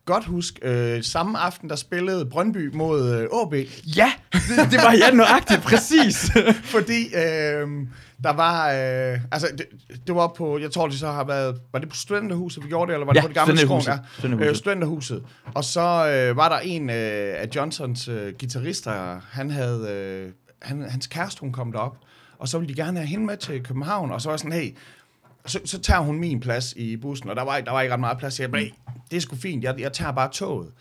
godt 0.05 0.25
huske. 0.25 0.59
Øh, 0.63 1.03
samme 1.03 1.39
aften, 1.39 1.69
der 1.69 1.77
spillede 1.77 2.27
Brøndby 2.27 2.75
mod 2.75 3.15
øh, 3.15 3.23
AB. 3.43 3.55
Ja, 3.97 4.13
det, 4.33 4.71
det 4.71 4.79
var 4.85 4.93
jeg 4.93 5.11
nøjagtigt, 5.15 5.63
præcis. 5.63 6.31
Fordi 6.75 7.07
øh, 7.07 7.69
der 8.25 8.33
var, 8.33 8.69
øh, 8.69 9.21
altså 9.33 9.49
det, 9.59 9.67
det 10.07 10.15
var 10.15 10.33
på, 10.37 10.59
jeg 10.59 10.71
tror 10.71 10.89
det 10.89 10.99
så 10.99 11.07
har 11.11 11.25
været, 11.25 11.61
var 11.73 11.79
det 11.79 11.89
på 11.89 11.97
Studenterhuset, 11.97 12.65
vi 12.65 12.69
gjorde 12.69 12.89
det, 12.89 12.95
eller 12.95 13.07
var 13.07 13.13
det 13.13 13.19
Ja, 13.19 13.23
på 13.23 13.29
det 13.29 13.35
gamle? 13.37 13.57
Studenterhuset. 13.57 13.91
Ja, 13.91 13.99
Studenterhuset. 14.19 14.51
øh, 14.51 14.57
Studenterhuset. 14.57 15.25
Og 15.55 15.65
så 15.65 15.81
øh, 16.31 16.37
var 16.37 16.49
der 16.49 16.59
en 16.59 16.91
øh, 16.91 17.35
af 17.43 17.49
Johnsons 17.57 18.09
øh, 18.09 18.33
guitarister, 18.41 19.21
han 19.31 19.51
havde, 19.51 19.89
øh, 19.91 20.33
han, 20.63 20.83
hans 20.91 21.07
kæreste, 21.07 21.41
hun 21.41 21.53
kom 21.53 21.73
derop, 21.73 21.97
og 22.39 22.49
så 22.49 22.59
ville 22.59 22.75
de 22.75 22.83
gerne 22.83 22.99
have 22.99 23.07
hende 23.09 23.27
med 23.27 23.37
til 23.37 23.63
København, 23.65 24.11
og 24.13 24.21
så 24.21 24.29
var 24.29 24.33
jeg 24.33 24.39
sådan, 24.41 24.53
hey, 24.61 24.77
så, 25.47 25.61
så 25.65 25.81
tager 25.81 26.01
hun 26.01 26.19
min 26.19 26.41
plads 26.41 26.73
i 26.77 26.97
bussen, 26.97 27.31
og 27.31 27.37
der 27.37 27.43
var, 27.43 27.61
der 27.61 27.73
var 27.73 27.81
ikke 27.81 27.93
ret 27.93 28.01
meget 28.01 28.19
plads. 28.19 28.35
Så 28.35 28.43
jeg 28.43 28.51
blev, 28.51 28.67
det 29.11 29.17
er 29.17 29.21
sgu 29.21 29.37
fint, 29.37 29.65
jeg, 29.65 29.81
jeg 29.81 29.93
tager 29.93 30.13
bare 30.13 30.31
toget. 30.33 30.73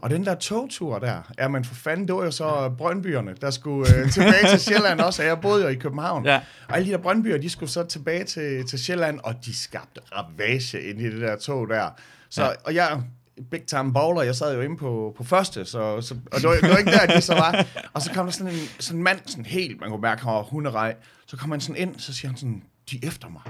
Og 0.00 0.10
den 0.10 0.24
der 0.24 0.34
togtur 0.34 0.98
der, 0.98 1.22
ja, 1.38 1.48
men 1.48 1.64
for 1.64 1.74
fanden, 1.74 2.06
det 2.08 2.14
var 2.14 2.24
jo 2.24 2.30
så 2.30 2.70
Brøndbyerne, 2.78 3.34
der 3.40 3.50
skulle 3.50 3.96
øh, 3.96 4.10
tilbage 4.12 4.48
til 4.50 4.60
Sjælland 4.60 5.00
også, 5.00 5.22
og 5.22 5.28
jeg 5.28 5.40
boede 5.40 5.62
jo 5.62 5.68
i 5.68 5.74
København. 5.74 6.24
Ja. 6.26 6.40
Og 6.68 6.76
alle 6.76 6.86
de 6.86 6.92
der 6.92 6.98
Brøndbyer, 6.98 7.38
de 7.38 7.48
skulle 7.50 7.70
så 7.70 7.84
tilbage 7.84 8.24
til, 8.24 8.66
til 8.66 8.78
Sjælland, 8.78 9.20
og 9.22 9.34
de 9.44 9.56
skabte 9.56 10.00
ravage 10.12 10.82
ind 10.90 11.00
i 11.00 11.04
det 11.10 11.20
der 11.20 11.36
tog 11.36 11.68
der. 11.68 11.88
Så, 12.30 12.42
Ja. 12.44 12.48
og 12.64 12.74
jeg, 12.74 13.02
big 13.50 13.62
time 13.66 13.92
bowler, 13.92 14.22
jeg 14.22 14.34
sad 14.34 14.54
jo 14.54 14.60
inde 14.60 14.76
på, 14.76 15.14
på 15.16 15.24
første, 15.24 15.64
så, 15.64 16.00
så, 16.00 16.14
og 16.32 16.40
det 16.40 16.48
var, 16.48 16.54
det 16.54 16.70
var 16.70 16.76
ikke 16.76 16.90
der, 16.90 17.06
de 17.06 17.20
så 17.20 17.34
var. 17.34 17.64
Og 17.92 18.02
så 18.02 18.12
kom 18.12 18.26
der 18.26 18.32
sådan 18.32 18.52
en, 18.52 18.58
sådan 18.78 18.98
en 18.98 19.04
mand, 19.04 19.18
sådan 19.26 19.46
helt, 19.46 19.80
man 19.80 19.90
kunne 19.90 20.00
mærke, 20.00 20.22
han 20.24 20.32
var 20.32 20.42
hunderej. 20.42 20.94
Så 21.26 21.36
kom 21.36 21.50
han 21.50 21.60
sådan 21.60 21.76
ind, 21.82 21.98
så 21.98 22.12
siger 22.14 22.28
han 22.28 22.36
sådan, 22.36 22.62
de 22.90 22.96
er 23.02 23.08
efter 23.08 23.28
mig. 23.28 23.42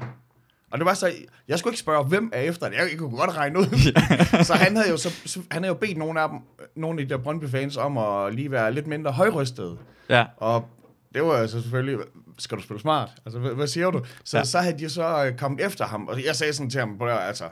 Og 0.70 0.78
det 0.78 0.84
var 0.86 0.94
så, 0.94 1.12
jeg 1.48 1.58
skulle 1.58 1.72
ikke 1.72 1.80
spørge, 1.80 2.04
hvem 2.04 2.30
er 2.34 2.40
efter 2.40 2.68
det. 2.68 2.76
Jeg, 2.76 2.88
jeg 2.90 2.98
kunne 2.98 3.16
godt 3.16 3.36
regne 3.36 3.58
ud. 3.58 3.92
så 4.44 4.54
han 4.54 4.76
havde 4.76 4.90
jo, 4.90 4.96
så, 4.96 5.40
han 5.50 5.62
havde 5.62 5.74
jo 5.74 5.78
bedt 5.80 5.96
nogle 5.98 6.20
af 6.20 6.28
dem, 6.28 6.38
nogle 6.76 7.00
af 7.00 7.08
de 7.08 7.14
der 7.14 7.20
Brøndby-fans 7.20 7.76
om 7.76 7.98
at 7.98 8.34
lige 8.34 8.50
være 8.50 8.72
lidt 8.72 8.86
mindre 8.86 9.12
højrystede. 9.12 9.76
ja. 10.08 10.24
Og 10.36 10.68
det 11.14 11.22
var 11.22 11.32
altså 11.32 11.62
selvfølgelig, 11.62 11.98
skal 12.38 12.58
du 12.58 12.62
spille 12.62 12.80
smart? 12.80 13.08
Altså, 13.26 13.38
hvad, 13.38 13.50
hvad 13.50 13.66
siger 13.66 13.90
du? 13.90 14.00
Så, 14.24 14.38
Ja. 14.38 14.44
så 14.44 14.58
havde 14.58 14.78
de 14.78 14.88
så 14.90 15.24
øh, 15.26 15.36
kommet 15.38 15.66
efter 15.66 15.86
ham, 15.86 16.08
og 16.08 16.24
jeg 16.24 16.36
sagde 16.36 16.52
sådan 16.52 16.70
til 16.70 16.80
ham, 16.80 16.98
"Prøv 16.98 17.08
at 17.08 17.14
høre, 17.14 17.26
altså, 17.26 17.44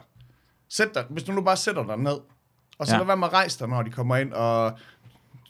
sæt 0.69 0.95
dig, 0.95 1.05
hvis 1.09 1.23
du 1.23 1.31
nu 1.31 1.41
bare 1.41 1.57
sætter 1.57 1.85
dig 1.85 1.97
ned, 1.97 2.17
og 2.77 2.87
så 2.87 2.93
Ja. 2.93 2.97
lad 2.97 3.05
være 3.05 3.17
med 3.17 3.27
at 3.27 3.33
rejse 3.33 3.59
dig, 3.59 3.67
når 3.67 3.81
de 3.81 3.91
kommer 3.91 4.15
ind, 4.17 4.33
og 4.33 4.77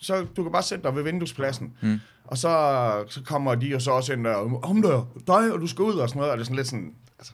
så 0.02 0.26
du 0.38 0.44
kan 0.44 0.52
bare 0.52 0.64
sætte 0.64 0.84
dig 0.84 0.96
ved 0.96 1.04
vinduespladsen. 1.04 1.74
Mm. 1.82 2.00
Og 2.26 2.38
så, 2.38 3.04
så 3.08 3.24
kommer 3.24 3.56
de 3.56 3.68
jo 3.68 3.80
så 3.80 3.92
også 3.92 4.14
ind 4.14 4.24
der, 4.24 4.36
om 4.64 4.82
der, 4.82 5.08
dig, 5.28 5.54
og 5.54 5.62
du 5.62 5.68
skal 5.68 5.84
ud, 5.84 5.94
og 5.94 6.10
sådan 6.10 6.20
noget, 6.20 6.32
og 6.32 6.38
det 6.38 6.44
er 6.44 6.46
sådan 6.46 6.56
lidt 6.56 6.68
sådan, 6.68 6.94
altså, 7.20 7.34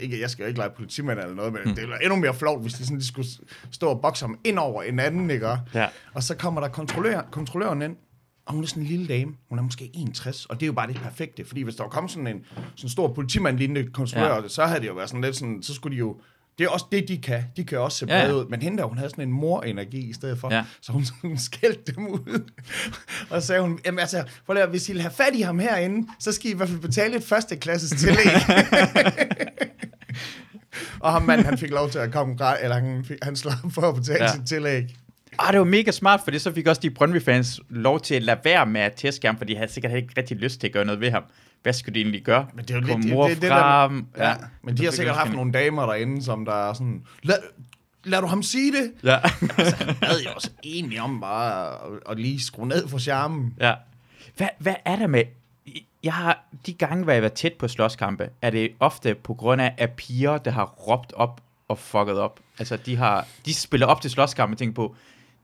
ikke, 0.00 0.20
jeg 0.20 0.30
skal 0.30 0.42
jo 0.42 0.48
ikke 0.48 0.58
lege 0.58 0.70
politimand 0.76 1.18
eller 1.18 1.34
noget, 1.34 1.52
men 1.52 1.62
mm. 1.64 1.74
det 1.74 1.84
er 1.84 1.96
endnu 1.96 2.16
mere 2.16 2.34
flot, 2.34 2.60
hvis 2.62 2.72
de, 2.72 2.84
sådan, 2.84 2.98
de 2.98 3.06
skulle 3.06 3.28
stå 3.70 3.88
og 3.88 4.00
bokse 4.00 4.24
ham 4.24 4.38
ind 4.44 4.58
over 4.58 4.82
en 4.82 4.98
anden, 4.98 5.30
ikke? 5.30 5.48
Ja. 5.74 5.88
Og 6.14 6.22
så 6.22 6.36
kommer 6.36 6.60
der 6.60 6.68
kontrollør, 6.68 7.22
kontrolløren 7.30 7.82
ind, 7.82 7.96
og 8.46 8.54
hun 8.54 8.62
er 8.62 8.68
sådan 8.68 8.82
en 8.82 8.88
lille 8.88 9.06
dame. 9.08 9.34
Hun 9.48 9.58
er 9.58 9.62
måske 9.62 9.90
61, 9.94 10.46
og 10.46 10.54
det 10.56 10.62
er 10.62 10.66
jo 10.66 10.72
bare 10.72 10.86
det 10.86 10.96
perfekte. 10.96 11.44
Fordi 11.44 11.62
hvis 11.62 11.74
der 11.74 11.82
var 11.82 11.90
kommet 11.90 12.10
sådan 12.10 12.26
en 12.26 12.44
sådan 12.76 12.90
stor 12.90 13.12
politimand-lignende 13.12 13.90
kontrollør, 13.92 14.34
ja. 14.34 14.48
så 14.48 14.64
havde 14.66 14.80
det 14.80 14.86
jo 14.88 14.94
været 14.94 15.08
sådan 15.08 15.20
lidt 15.20 15.36
sådan, 15.36 15.62
så 15.62 15.74
skulle 15.74 15.94
de 15.94 15.98
jo... 15.98 16.20
Det 16.58 16.64
er 16.64 16.68
også 16.68 16.86
det, 16.92 17.08
de 17.08 17.18
kan. 17.18 17.44
De 17.56 17.64
kan 17.64 17.78
også 17.78 17.98
se 17.98 18.06
Ja, 18.08 18.26
ja. 18.26 18.32
ud. 18.32 18.46
Men 18.48 18.62
hende 18.62 18.78
der, 18.78 18.84
hun 18.84 18.98
havde 18.98 19.10
sådan 19.10 19.24
en 19.28 19.32
mor-energi 19.32 20.10
i 20.10 20.12
stedet 20.12 20.38
for. 20.38 20.54
Ja. 20.54 20.64
Så 20.80 20.92
hun, 20.92 21.06
hun 21.22 21.38
skældte 21.38 21.92
dem 21.92 22.06
ud. 22.06 22.50
og 23.30 23.42
sagde 23.42 23.62
hun, 23.62 23.78
jamen 23.86 23.98
altså, 23.98 24.24
for 24.46 24.54
at, 24.54 24.68
hvis 24.68 24.88
I 24.88 24.92
vil 24.92 25.00
have 25.00 25.12
fat 25.12 25.34
i 25.34 25.40
ham 25.40 25.58
herinde, 25.58 26.08
så 26.18 26.32
skal 26.32 26.50
I 26.50 26.52
i 26.52 26.56
hvert 26.56 26.68
fald 26.68 26.80
betale 26.80 27.16
et 27.16 27.24
førsteklasses 27.24 27.90
tillæg. 28.00 28.26
og 31.00 31.12
ham 31.12 31.22
mand, 31.22 31.44
han 31.44 31.58
fik 31.58 31.70
lov 31.70 31.90
til 31.90 31.98
at 31.98 32.12
komme, 32.12 32.36
eller 32.62 32.78
han, 32.78 33.04
fik, 33.04 33.16
han 33.22 33.36
slog 33.36 33.54
for 33.70 33.82
at 33.82 33.94
betale 33.94 34.24
ja. 34.24 34.32
sit 34.32 34.46
tillæg. 34.48 34.96
Ah, 35.38 35.52
det 35.52 35.58
var 35.58 35.64
mega 35.66 35.90
smart, 35.90 36.20
for 36.24 36.30
det 36.30 36.40
så 36.40 36.52
fik 36.52 36.66
også 36.66 36.80
de 36.80 36.90
Brøndby-fans 36.90 37.60
lov 37.68 38.00
til 38.00 38.14
at 38.14 38.22
lade 38.22 38.38
være 38.44 38.66
med 38.66 38.80
at 38.80 38.92
tæske 38.92 39.26
ham, 39.26 39.38
for 39.38 39.44
de 39.44 39.56
havde 39.56 39.72
sikkert 39.72 39.92
ikke 39.92 40.08
rigtig 40.16 40.36
lyst 40.36 40.60
til 40.60 40.66
at 40.66 40.72
gøre 40.72 40.84
noget 40.84 41.00
ved 41.00 41.10
ham. 41.10 41.22
Hvad 41.62 41.72
skulle 41.72 41.94
de 41.94 42.00
egentlig 42.00 42.22
gøre? 42.22 42.46
Men 42.54 42.64
det 42.64 42.70
er 42.76 42.80
jo 42.80 42.86
Kom 42.86 43.00
lidt... 43.00 43.14
mor 43.14 43.26
det, 43.28 43.34
det, 43.36 43.42
det 43.42 43.50
frem. 43.50 44.06
der, 44.16 44.28
ja, 44.28 44.34
men 44.62 44.76
de 44.76 44.84
har 44.84 44.92
sikkert 44.92 45.16
haft 45.16 45.28
han- 45.28 45.36
nogle 45.36 45.52
damer 45.52 45.86
derinde, 45.86 46.22
som 46.24 46.44
der 46.44 46.68
er 46.68 46.72
sådan... 46.72 47.02
Lad, 47.22 47.36
lad 48.04 48.20
du 48.20 48.26
ham 48.26 48.42
sige 48.42 48.72
det? 48.72 48.92
Ja. 49.04 49.10
Jeg 49.10 49.96
bad 50.00 50.20
jo 50.24 50.30
også 50.34 50.50
egentlig 50.64 51.00
om 51.00 51.20
bare 51.20 51.72
at, 51.72 51.78
at 52.10 52.20
lige 52.20 52.40
skrue 52.40 52.68
ned 52.68 52.88
for 52.88 52.98
charmen. 52.98 53.54
ja. 53.60 53.74
Hvad, 54.36 54.48
hvad 54.58 54.74
er 54.84 54.96
der 54.96 55.06
med... 55.06 55.22
Jeg 56.04 56.12
har 56.12 56.44
de 56.66 56.72
gange, 56.72 57.04
hvor 57.04 57.12
jeg 57.12 57.16
har 57.16 57.20
været 57.20 57.32
tæt 57.32 57.52
på 57.52 57.68
slåskampe, 57.68 58.28
er 58.42 58.50
det 58.50 58.70
ofte 58.80 59.14
på 59.14 59.34
grund 59.34 59.62
af, 59.62 59.74
at 59.78 59.90
piger, 59.90 60.38
der 60.38 60.50
har 60.50 60.64
råbt 60.64 61.12
op 61.12 61.40
og 61.68 61.78
fucket 61.78 62.18
op. 62.18 62.40
Altså, 62.58 62.76
de, 62.76 62.96
har, 62.96 63.26
de 63.46 63.54
spiller 63.54 63.86
op 63.86 64.00
til 64.00 64.10
slåskampe 64.10 64.54
og 64.54 64.58
tænker 64.58 64.74
på, 64.74 64.94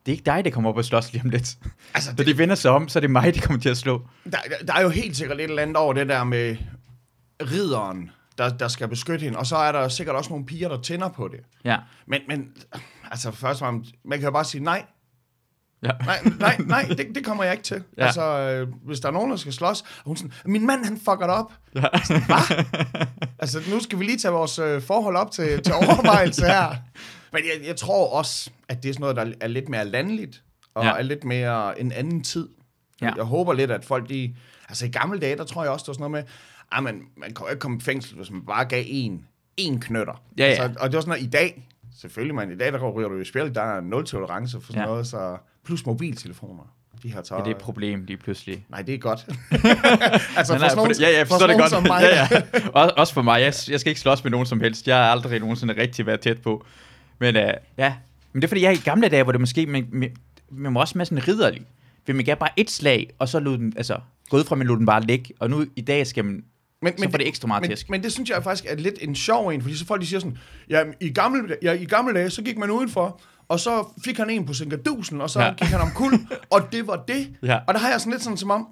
det 0.06 0.12
er 0.12 0.16
ikke 0.16 0.24
dig, 0.24 0.44
der 0.44 0.50
kommer 0.50 0.70
op 0.70 0.76
og 0.76 0.84
slås 0.84 1.12
lige 1.12 1.22
om 1.24 1.30
lidt. 1.30 1.56
Altså, 1.94 2.10
Når 2.18 2.24
de 2.24 2.38
vender 2.38 2.54
sig 2.54 2.70
om, 2.70 2.88
så 2.88 2.98
er 2.98 3.00
det 3.00 3.10
mig, 3.10 3.34
de 3.34 3.40
kommer 3.40 3.60
til 3.62 3.68
at 3.68 3.76
slå. 3.76 4.02
Der, 4.24 4.38
der- 4.66 4.74
er 4.74 4.82
jo 4.82 4.88
helt 4.88 5.16
sikkert 5.16 5.38
et 5.38 5.44
eller 5.44 5.62
andet 5.62 5.76
over 5.76 5.92
det 5.92 6.08
der 6.08 6.24
med 6.24 6.56
ridderen, 7.42 8.10
der, 8.38 8.48
der 8.48 8.68
skal 8.68 8.88
beskytte 8.88 9.24
hende. 9.24 9.38
Og 9.38 9.46
så 9.46 9.56
er 9.56 9.72
der 9.72 9.88
sikkert 9.88 10.16
også 10.16 10.30
nogle 10.30 10.46
piger, 10.46 10.68
der 10.68 10.80
tænder 10.80 11.08
på 11.08 11.28
det. 11.28 11.40
Ja. 11.64 11.76
Men, 12.06 12.20
men 12.28 12.48
altså 13.10 13.30
først 13.30 13.62
og 13.62 13.66
fremmest, 13.66 13.90
man 14.04 14.18
kan 14.18 14.24
jo 14.26 14.30
bare 14.32 14.44
sige 14.44 14.64
nej. 14.64 14.84
Ja. 15.82 15.90
Nej, 16.06 16.18
nej, 16.38 16.56
nej, 16.66 16.82
det, 16.82 17.06
det 17.14 17.24
kommer 17.24 17.44
jeg 17.44 17.52
ikke 17.52 17.64
til. 17.64 17.76
Ja. 17.76 18.02
Ja. 18.02 18.06
Altså, 18.06 18.22
øh, 18.22 18.68
hvis 18.86 19.00
der 19.00 19.08
er 19.08 19.12
nogen, 19.12 19.30
der 19.30 19.36
skal 19.36 19.52
slås, 19.52 19.80
og 19.82 19.86
hun 20.04 20.16
sådan, 20.16 20.32
min 20.44 20.66
mand, 20.66 20.84
han 20.84 20.96
fucker 20.96 21.26
det 21.26 21.30
op. 21.30 21.52
Ja. 21.74 21.86
Altså, 23.38 23.60
nu 23.70 23.80
skal 23.80 23.98
vi 23.98 24.04
lige 24.04 24.18
tage 24.18 24.32
vores 24.32 24.58
øh, 24.58 24.82
forhold 24.82 25.16
op 25.16 25.30
til, 25.30 25.62
til 25.62 25.74
overvejelse 25.74 26.46
her. 26.46 26.74
Men 27.32 27.42
jeg, 27.44 27.66
jeg 27.68 27.76
tror 27.76 28.10
også, 28.18 28.50
at 28.68 28.82
det 28.82 28.88
er 28.88 28.92
sådan 28.92 29.00
noget, 29.00 29.16
der 29.16 29.32
er 29.40 29.48
lidt 29.48 29.68
mere 29.68 29.84
landligt, 29.84 30.42
og 30.74 30.84
Ja. 30.84 30.92
er 30.92 31.02
lidt 31.02 31.24
mere 31.24 31.80
en 31.80 31.92
anden 31.92 32.22
tid. 32.24 32.48
Ja. 33.02 33.10
Jeg 33.16 33.24
håber 33.24 33.52
lidt, 33.52 33.70
at 33.70 33.84
folk 33.84 34.08
de... 34.08 34.34
Altså, 34.68 34.86
i 34.86 34.88
gamle 34.88 35.20
dage, 35.20 35.36
der 35.36 35.44
tror 35.44 35.62
jeg 35.62 35.72
også, 35.72 35.84
der 35.84 35.90
var 35.92 35.94
sådan 35.94 36.10
noget 36.10 36.24
med, 36.26 36.32
at 36.76 36.82
man, 36.82 37.02
man 37.16 37.34
kan 37.34 37.44
jo 37.46 37.50
ikke 37.50 37.60
komme 37.60 37.76
i 37.76 37.80
fængsel, 37.80 38.16
hvis 38.16 38.30
man 38.30 38.42
bare 38.46 38.64
gav 38.64 38.84
en, 38.86 39.24
en 39.56 39.80
knytter. 39.80 40.22
Ja, 40.38 40.44
ja. 40.44 40.48
Altså, 40.50 40.80
og 40.80 40.88
det 40.90 40.94
var 40.96 41.00
sådan 41.00 41.08
noget, 41.08 41.22
i 41.22 41.30
dag, 41.30 41.68
selvfølgelig, 42.00 42.34
man, 42.34 42.52
i 42.52 42.56
dag, 42.56 42.72
der 42.72 42.90
ryger 42.90 43.08
du 43.08 43.18
i 43.20 43.24
spil, 43.24 43.54
der 43.54 43.62
er 43.62 43.80
nul 43.80 44.06
tolerance 44.06 44.60
for 44.60 44.66
sådan 44.72 44.82
Ja. 44.82 44.86
noget, 44.86 45.06
så 45.06 45.36
plus 45.64 45.86
mobiltelefoner. 45.86 46.72
De 47.02 47.12
har 47.12 47.22
taget... 47.22 47.38
Ja, 47.40 47.44
det 47.44 47.50
er 47.50 47.54
et 47.56 47.62
problem 47.62 48.04
lige 48.04 48.16
pludselig. 48.16 48.66
Nej, 48.68 48.82
det 48.82 48.94
er 48.94 48.98
godt. 48.98 49.26
altså, 50.36 50.52
Nej, 50.52 50.58
nej, 50.58 50.68
for 50.68 50.76
nogen, 50.76 50.90
det- 50.90 51.00
ja, 51.00 51.08
ja, 51.10 51.16
jeg 51.18 51.26
for 51.26 51.34
forstår 51.34 51.46
sådan 51.46 51.56
det 51.56 51.62
godt. 51.62 51.70
som 51.70 51.82
mig, 51.82 52.02
ja, 52.02 52.28
ja. 52.30 52.42
Også, 52.80 52.94
også 52.96 53.14
for 53.14 53.22
mig. 53.22 53.40
Jeg, 53.40 53.54
jeg 53.68 53.80
skal 53.80 53.88
ikke 53.90 54.00
slås 54.00 54.24
med 54.24 54.30
nogen 54.30 54.46
som 54.46 54.60
helst. 54.60 54.88
Jeg 54.88 54.96
har 54.96 55.04
aldrig 55.10 55.40
nogensinde 55.40 55.76
rigtig 55.80 56.06
været 56.06 56.20
tæt 56.20 56.42
på. 56.42 56.64
Men 57.18 57.36
uh, 57.36 57.42
ja, 57.78 57.94
men 58.32 58.42
det 58.42 58.46
er 58.46 58.48
fordi, 58.48 58.62
jeg 58.62 58.72
i 58.72 58.80
gamle 58.84 59.08
dage, 59.08 59.22
hvor 59.22 59.32
det 59.32 59.40
måske, 59.40 59.66
man, 59.66 59.88
man, 59.92 60.10
man 60.50 60.74
var 60.74 60.80
også 60.80 60.98
med 60.98 61.06
sådan 61.06 61.28
ridderlig. 61.28 61.62
Vil 62.06 62.16
man 62.16 62.24
gav 62.24 62.36
bare 62.36 62.50
et 62.56 62.70
slag, 62.70 63.10
og 63.18 63.28
så 63.28 63.40
lod 63.40 63.58
den, 63.58 63.72
altså, 63.76 63.98
gået 64.30 64.46
fra, 64.46 64.56
man 64.56 64.66
lod 64.66 64.76
den 64.76 64.86
bare 64.86 65.02
ligge, 65.02 65.34
og 65.40 65.50
nu 65.50 65.64
i 65.76 65.80
dag 65.80 66.06
skal 66.06 66.24
man 66.24 66.44
Men, 66.82 66.98
så 66.98 67.10
får 67.10 67.18
det 67.18 67.28
ekstra 67.28 67.48
meget 67.48 67.60
men, 67.60 67.70
tæsk. 67.70 67.90
men 67.90 68.02
det 68.02 68.12
synes 68.12 68.30
jeg 68.30 68.42
faktisk 68.42 68.64
er 68.68 68.76
lidt 68.76 68.94
en 69.00 69.14
sjov 69.14 69.48
en, 69.48 69.62
fordi 69.62 69.76
så 69.76 69.86
folk 69.86 70.00
de 70.00 70.06
siger 70.06 70.20
sådan, 70.20 70.38
ja, 70.70 70.82
i 71.00 71.08
gamle, 71.12 71.56
ja, 71.62 71.72
i 71.72 71.84
gamle 71.84 72.14
dage, 72.14 72.30
så 72.30 72.42
gik 72.42 72.58
man 72.58 72.70
udenfor, 72.70 73.20
og 73.48 73.60
så 73.60 73.88
fik 74.04 74.16
han 74.16 74.30
en 74.30 74.46
på 74.46 74.52
Sinkadusen, 74.52 75.20
og 75.20 75.30
så 75.30 75.40
ja. 75.40 75.52
gik 75.52 75.68
han 75.68 75.80
om 75.80 75.90
kul, 75.94 76.12
og 76.54 76.72
det 76.72 76.86
var 76.86 77.04
det. 77.08 77.28
Ja. 77.42 77.58
Og 77.66 77.74
der 77.74 77.80
har 77.80 77.90
jeg 77.90 78.00
sådan 78.00 78.12
lidt 78.12 78.22
sådan 78.22 78.36
som 78.36 78.50
om, 78.50 78.68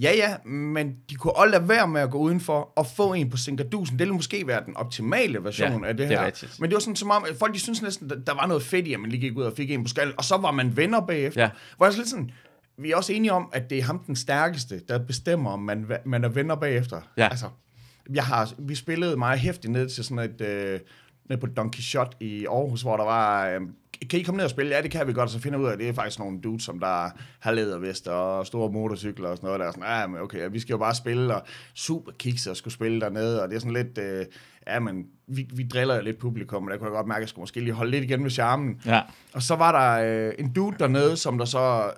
ja 0.00 0.12
ja, 0.16 0.36
men 0.48 0.96
de 1.10 1.14
kunne 1.14 1.36
også 1.36 1.50
lade 1.50 1.68
være 1.68 1.88
med 1.88 2.00
at 2.00 2.10
gå 2.10 2.18
udenfor 2.18 2.72
og 2.76 2.86
få 2.86 3.12
en 3.12 3.30
på 3.30 3.36
Sinkadusen. 3.36 3.92
Det 3.98 3.98
ville 4.00 4.14
måske 4.14 4.46
være 4.46 4.62
den 4.66 4.76
optimale 4.76 5.44
version 5.44 5.82
Ja, 5.82 5.88
af 5.88 5.96
det 5.96 6.08
det 6.08 6.14
er 6.14 6.18
her. 6.20 6.26
rigtigt. 6.26 6.60
Men 6.60 6.70
det 6.70 6.74
var 6.74 6.80
sådan 6.80 6.96
som 6.96 7.10
om, 7.10 7.24
at 7.30 7.36
folk 7.38 7.54
de 7.54 7.58
synes 7.60 7.82
næsten, 7.82 8.08
der 8.26 8.34
var 8.34 8.46
noget 8.46 8.62
fedt 8.62 8.86
i, 8.86 8.94
at 8.94 9.00
man 9.00 9.10
lige 9.10 9.20
gik 9.20 9.36
ud 9.36 9.42
og 9.44 9.52
fik 9.56 9.70
en 9.70 9.82
på 9.84 9.88
skallen, 9.88 10.14
og 10.18 10.24
så 10.24 10.36
var 10.36 10.50
man 10.50 10.76
venner 10.76 11.00
bagefter. 11.00 11.40
Ja. 11.42 11.50
Hvor 11.76 11.86
jeg 11.86 11.92
så 11.92 11.98
lidt 11.98 12.08
sådan, 12.08 12.30
vi 12.78 12.90
er 12.90 12.96
også 12.96 13.12
enige 13.12 13.32
om, 13.32 13.48
at 13.52 13.70
det 13.70 13.78
er 13.78 13.82
ham 13.82 13.98
den 13.98 14.16
stærkeste, 14.16 14.80
der 14.88 14.98
bestemmer, 14.98 15.50
om 15.50 15.60
man, 15.62 15.86
man 16.04 16.24
er 16.24 16.28
venner 16.28 16.54
bagefter. 16.54 17.00
Ja. 17.16 17.28
Altså, 17.28 17.46
jeg 18.14 18.24
har, 18.24 18.52
vi 18.58 18.74
spillede 18.74 19.16
meget 19.16 19.38
hæftigt 19.40 19.72
ned 19.72 19.88
til 19.88 20.04
sådan 20.04 20.18
et, 20.18 20.40
øh, 20.40 20.80
ned 21.28 21.38
på 21.38 21.46
Don 21.46 21.72
Shot 21.72 22.16
i 22.20 22.46
Aarhus, 22.46 22.82
hvor 22.82 22.96
der 22.96 23.04
var, 23.04 23.48
øh, 23.48 23.60
kan 24.10 24.20
I 24.20 24.22
komme 24.22 24.36
ned 24.36 24.44
og 24.44 24.50
spille? 24.50 24.74
Ja, 24.76 24.82
det 24.82 24.90
kan 24.90 25.06
vi 25.06 25.12
godt, 25.12 25.30
så 25.30 25.38
finder 25.38 25.58
ud 25.58 25.66
af, 25.66 25.72
at 25.72 25.78
det 25.78 25.88
er 25.88 25.92
faktisk 25.92 26.18
nogle 26.18 26.40
dudes, 26.40 26.62
som 26.62 26.78
der 26.78 27.10
har 27.40 27.52
lædervest 27.52 28.08
og 28.08 28.46
store 28.46 28.72
motorcykler 28.72 29.28
og 29.28 29.36
sådan 29.36 29.46
noget, 29.46 29.60
der 29.60 29.66
er 29.66 29.70
sådan, 29.70 29.88
ja, 29.88 30.06
men 30.06 30.20
okay, 30.20 30.48
vi 30.50 30.60
skal 30.60 30.72
jo 30.72 30.78
bare 30.78 30.94
spille, 30.94 31.34
og 31.34 31.42
super 31.74 32.12
kikse 32.12 32.50
og 32.50 32.56
skulle 32.56 32.74
spille 32.74 33.00
dernede, 33.00 33.42
og 33.42 33.48
det 33.48 33.56
er 33.56 33.60
sådan 33.60 33.72
lidt, 33.72 33.98
øh, 33.98 34.26
ja, 34.66 34.80
men 34.80 35.06
vi, 35.26 35.48
vi 35.54 35.62
driller 35.62 35.94
jo 35.94 36.02
lidt 36.02 36.18
publikum, 36.18 36.64
og 36.64 36.70
der 36.70 36.76
kunne 36.78 36.86
jeg 36.86 36.92
godt 36.96 37.06
mærke, 37.06 37.16
at 37.18 37.20
jeg 37.20 37.28
skulle 37.28 37.42
måske 37.42 37.60
lige 37.60 37.72
holde 37.72 37.90
lidt 37.90 38.04
igen 38.04 38.22
med 38.22 38.30
charmen. 38.30 38.80
Ja. 38.86 39.00
Og 39.34 39.42
så 39.42 39.56
var 39.56 39.72
der 39.72 40.26
øh, 40.28 40.34
en 40.38 40.52
dude 40.52 40.76
dernede, 40.78 41.16
som 41.16 41.38
der 41.38 41.44
så... 41.44 41.90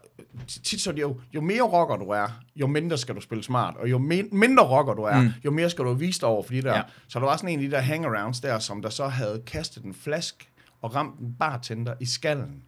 Tit 0.64 0.80
så 0.80 0.92
jo, 0.92 1.20
jo 1.34 1.40
mere 1.40 1.62
rocker 1.62 1.96
du 1.96 2.04
er, 2.04 2.40
jo 2.56 2.66
mindre 2.66 2.98
skal 2.98 3.14
du 3.14 3.20
spille 3.20 3.44
smart. 3.44 3.76
Og 3.76 3.90
jo 3.90 3.98
min, 3.98 4.28
mindre 4.32 4.64
rocker 4.64 4.94
du 4.94 5.02
er, 5.02 5.20
mm. 5.20 5.28
jo 5.44 5.50
mere 5.50 5.70
skal 5.70 5.84
du 5.84 5.92
vise 5.92 6.20
dig 6.20 6.28
over 6.28 6.42
for 6.42 6.50
de 6.52 6.62
der. 6.62 6.76
Ja. 6.76 6.82
Så 7.08 7.18
der 7.18 7.26
var 7.26 7.36
sådan 7.36 7.48
en 7.50 7.58
af 7.58 7.64
de 7.64 7.70
der 7.70 7.80
hangarounds 7.80 8.40
der, 8.40 8.58
som 8.58 8.82
der 8.82 8.88
så 8.90 9.06
havde 9.08 9.42
kastet 9.46 9.84
en 9.84 9.94
flaske 9.94 10.48
og 10.82 10.94
ramt 10.94 11.20
en 11.20 11.34
bartender 11.38 11.94
i 12.00 12.06
skallen. 12.06 12.62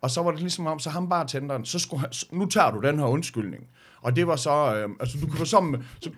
Og 0.00 0.10
så 0.10 0.22
var 0.22 0.30
det 0.30 0.40
ligesom 0.40 0.66
om, 0.66 0.78
så 0.78 0.90
ham 0.90 1.08
bartenderen, 1.08 1.64
så 1.64 1.78
skulle 1.78 2.00
han, 2.00 2.12
så- 2.12 2.26
nu 2.32 2.46
tager 2.46 2.70
du 2.70 2.80
den 2.80 2.98
her 2.98 3.06
undskyldning. 3.06 3.64
Og 4.02 4.16
det 4.16 4.26
var 4.26 4.36
så, 4.36 4.76
øh, 4.76 4.88
altså 5.00 5.18
du 5.20 5.26
kunne 5.26 5.38
med- 5.70 5.78
så 6.00 6.10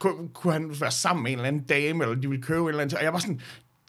kunne, 0.00 0.28
kunne 0.34 0.52
han 0.52 0.70
være 0.80 0.90
sammen 0.90 1.22
med 1.22 1.32
en 1.32 1.38
eller 1.38 1.48
anden 1.48 1.62
dame, 1.62 2.04
eller 2.04 2.16
de 2.20 2.28
ville 2.28 2.42
købe 2.42 2.60
en 2.60 2.68
eller 2.68 2.82
anden, 2.82 2.98
og 2.98 3.04
jeg 3.04 3.12
var 3.12 3.18
sådan, 3.18 3.40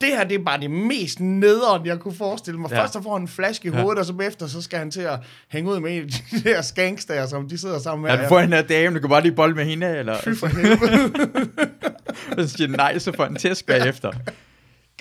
det 0.01 0.10
her, 0.10 0.24
det 0.24 0.39
er 0.39 0.44
bare 0.44 0.60
det 0.60 0.72
mest 0.72 1.20
nederen, 1.20 1.86
jeg 1.86 2.00
kunne 2.00 2.13
forestille 2.13 2.60
mig. 2.60 2.70
Ja. 2.70 2.75
Ja. 2.75 2.82
Først 2.82 2.94
så 2.94 3.01
får 3.01 3.13
han 3.13 3.22
en 3.22 3.27
flaske 3.27 3.68
i 3.68 3.72
hovedet, 3.72 4.00
og 4.00 4.06
så 4.06 4.13
bagefter, 4.13 4.48
så 4.48 4.62
skal 4.62 4.80
han 4.80 4.91
til 4.91 5.01
at 5.01 5.20
hænge 5.50 5.72
ud 5.72 5.80
med 5.80 5.98
en 5.98 6.01
af 6.03 6.08
de 6.08 6.50
der 6.50 6.62
skanks 6.62 7.06
der, 7.06 7.25
som 7.25 7.50
de 7.50 7.58
sidder 7.58 7.80
sammen 7.80 8.03
med. 8.03 8.12
Ja, 8.12 8.24
du 8.24 8.27
får 8.30 8.39
en 8.39 8.53
her 8.53 8.62
dame, 8.62 8.96
du 8.96 9.00
kan 9.00 9.10
bare 9.10 9.22
lige 9.22 9.36
bold 9.36 9.56
med 9.56 9.65
hende, 9.65 9.98
eller 9.98 10.18
Fy 10.24 10.30
for 10.39 10.48
helvede. 10.48 11.12
så 12.48 12.58
siger 12.58 12.68
nej, 12.68 13.00
så 13.00 13.12
får 13.15 13.25
den 13.25 13.36
tæsk 13.36 13.65
bagefter. 13.65 14.12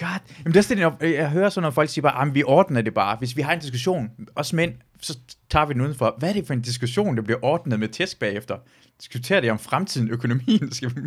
God. 0.01 0.19
Jamen 0.39 0.53
det 0.53 0.57
er 0.57 0.63
sådan, 0.63 0.79
jeg- 1.01 1.15
jeg 1.15 1.31
hører 1.31 1.49
sådan, 1.51 1.63
når 1.63 1.71
folk 1.71 1.91
siger 1.91 2.03
bare, 2.03 2.19
"Jamen, 2.19 2.35
vi 2.35 2.43
ordner 2.43 2.83
det 2.83 2.95
bare. 2.95 3.17
Hvis 3.17 3.37
vi 3.37 3.43
har 3.43 3.53
en 3.53 3.61
diskussion, 3.61 4.11
os 4.37 4.53
mænd, 4.53 4.73
så 5.01 5.19
tager 5.51 5.67
vi 5.67 5.73
den 5.75 5.81
udenfor. 5.81 6.15
Hvad 6.19 6.29
er 6.29 6.33
det 6.33 6.47
for 6.47 6.55
en 6.55 6.61
diskussion, 6.61 7.17
der 7.17 7.23
bliver 7.23 7.39
ordnet 7.43 7.81
med 7.81 7.89
tæsk 7.89 8.19
bagefter? 8.19 8.57
Diskuterer 9.01 9.41
det 9.41 9.51
om 9.51 9.59
fremtiden, 9.59 10.09
økonomien? 10.11 10.73
Skal 10.75 10.91
vi... 10.97 11.01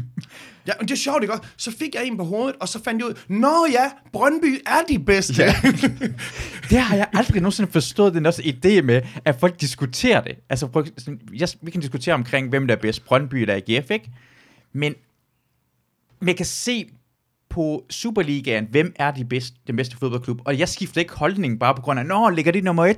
Ja, 0.67 0.71
men 0.79 0.87
det 0.87 0.91
er 0.93 0.97
sjovt, 0.97 1.23
ikke? 1.23 1.33
Så 1.57 1.71
fik 1.79 1.95
jeg 1.95 2.05
en 2.07 2.17
på 2.17 2.23
hovedet, 2.23 2.55
og 2.61 2.67
så 2.69 2.83
fandt 2.83 2.99
jeg 3.01 3.07
ud, 3.09 3.13
Nå 3.27 3.67
ja, 3.71 3.91
Brøndby 4.13 4.61
er 4.65 4.81
de 4.89 4.99
bedste. 4.99 5.43
Ja. 5.43 5.55
Det 6.69 6.79
har 6.79 6.95
jeg 6.95 7.07
aldrig 7.13 7.41
nogensinde 7.41 7.71
forstået, 7.71 8.13
den 8.13 8.25
også 8.25 8.41
idé 8.41 8.81
med, 8.81 9.01
at 9.25 9.39
folk 9.39 9.61
diskuterer 9.61 10.21
det. 10.21 10.35
Altså, 10.49 10.67
prøv, 10.67 10.85
sådan, 10.97 11.21
jeg, 11.33 11.47
vi 11.61 11.71
kan 11.71 11.81
diskutere 11.81 12.15
omkring, 12.15 12.49
hvem 12.49 12.67
der 12.67 12.75
er 12.75 12.79
bedst, 12.79 13.05
Brøndby 13.05 13.35
eller 13.35 13.55
AGF, 13.55 13.91
ikke? 13.91 14.11
Men 14.73 14.95
man 16.21 16.35
kan 16.35 16.45
se 16.45 16.89
på 17.53 17.85
Superligaen, 17.89 18.67
hvem 18.71 18.93
er 18.95 19.11
de 19.11 19.25
bedste, 19.25 19.57
den 19.67 19.75
bedste 19.75 19.97
fodboldklub, 19.97 20.41
og 20.45 20.59
jeg 20.59 20.69
skifter 20.69 21.01
ikke 21.01 21.13
holdning 21.13 21.59
bare 21.59 21.75
på 21.75 21.81
grund 21.81 21.99
af, 21.99 22.05
nå, 22.05 22.29
ligger 22.29 22.51
de 22.51 22.61
nummer 22.61 22.85
et? 22.85 22.97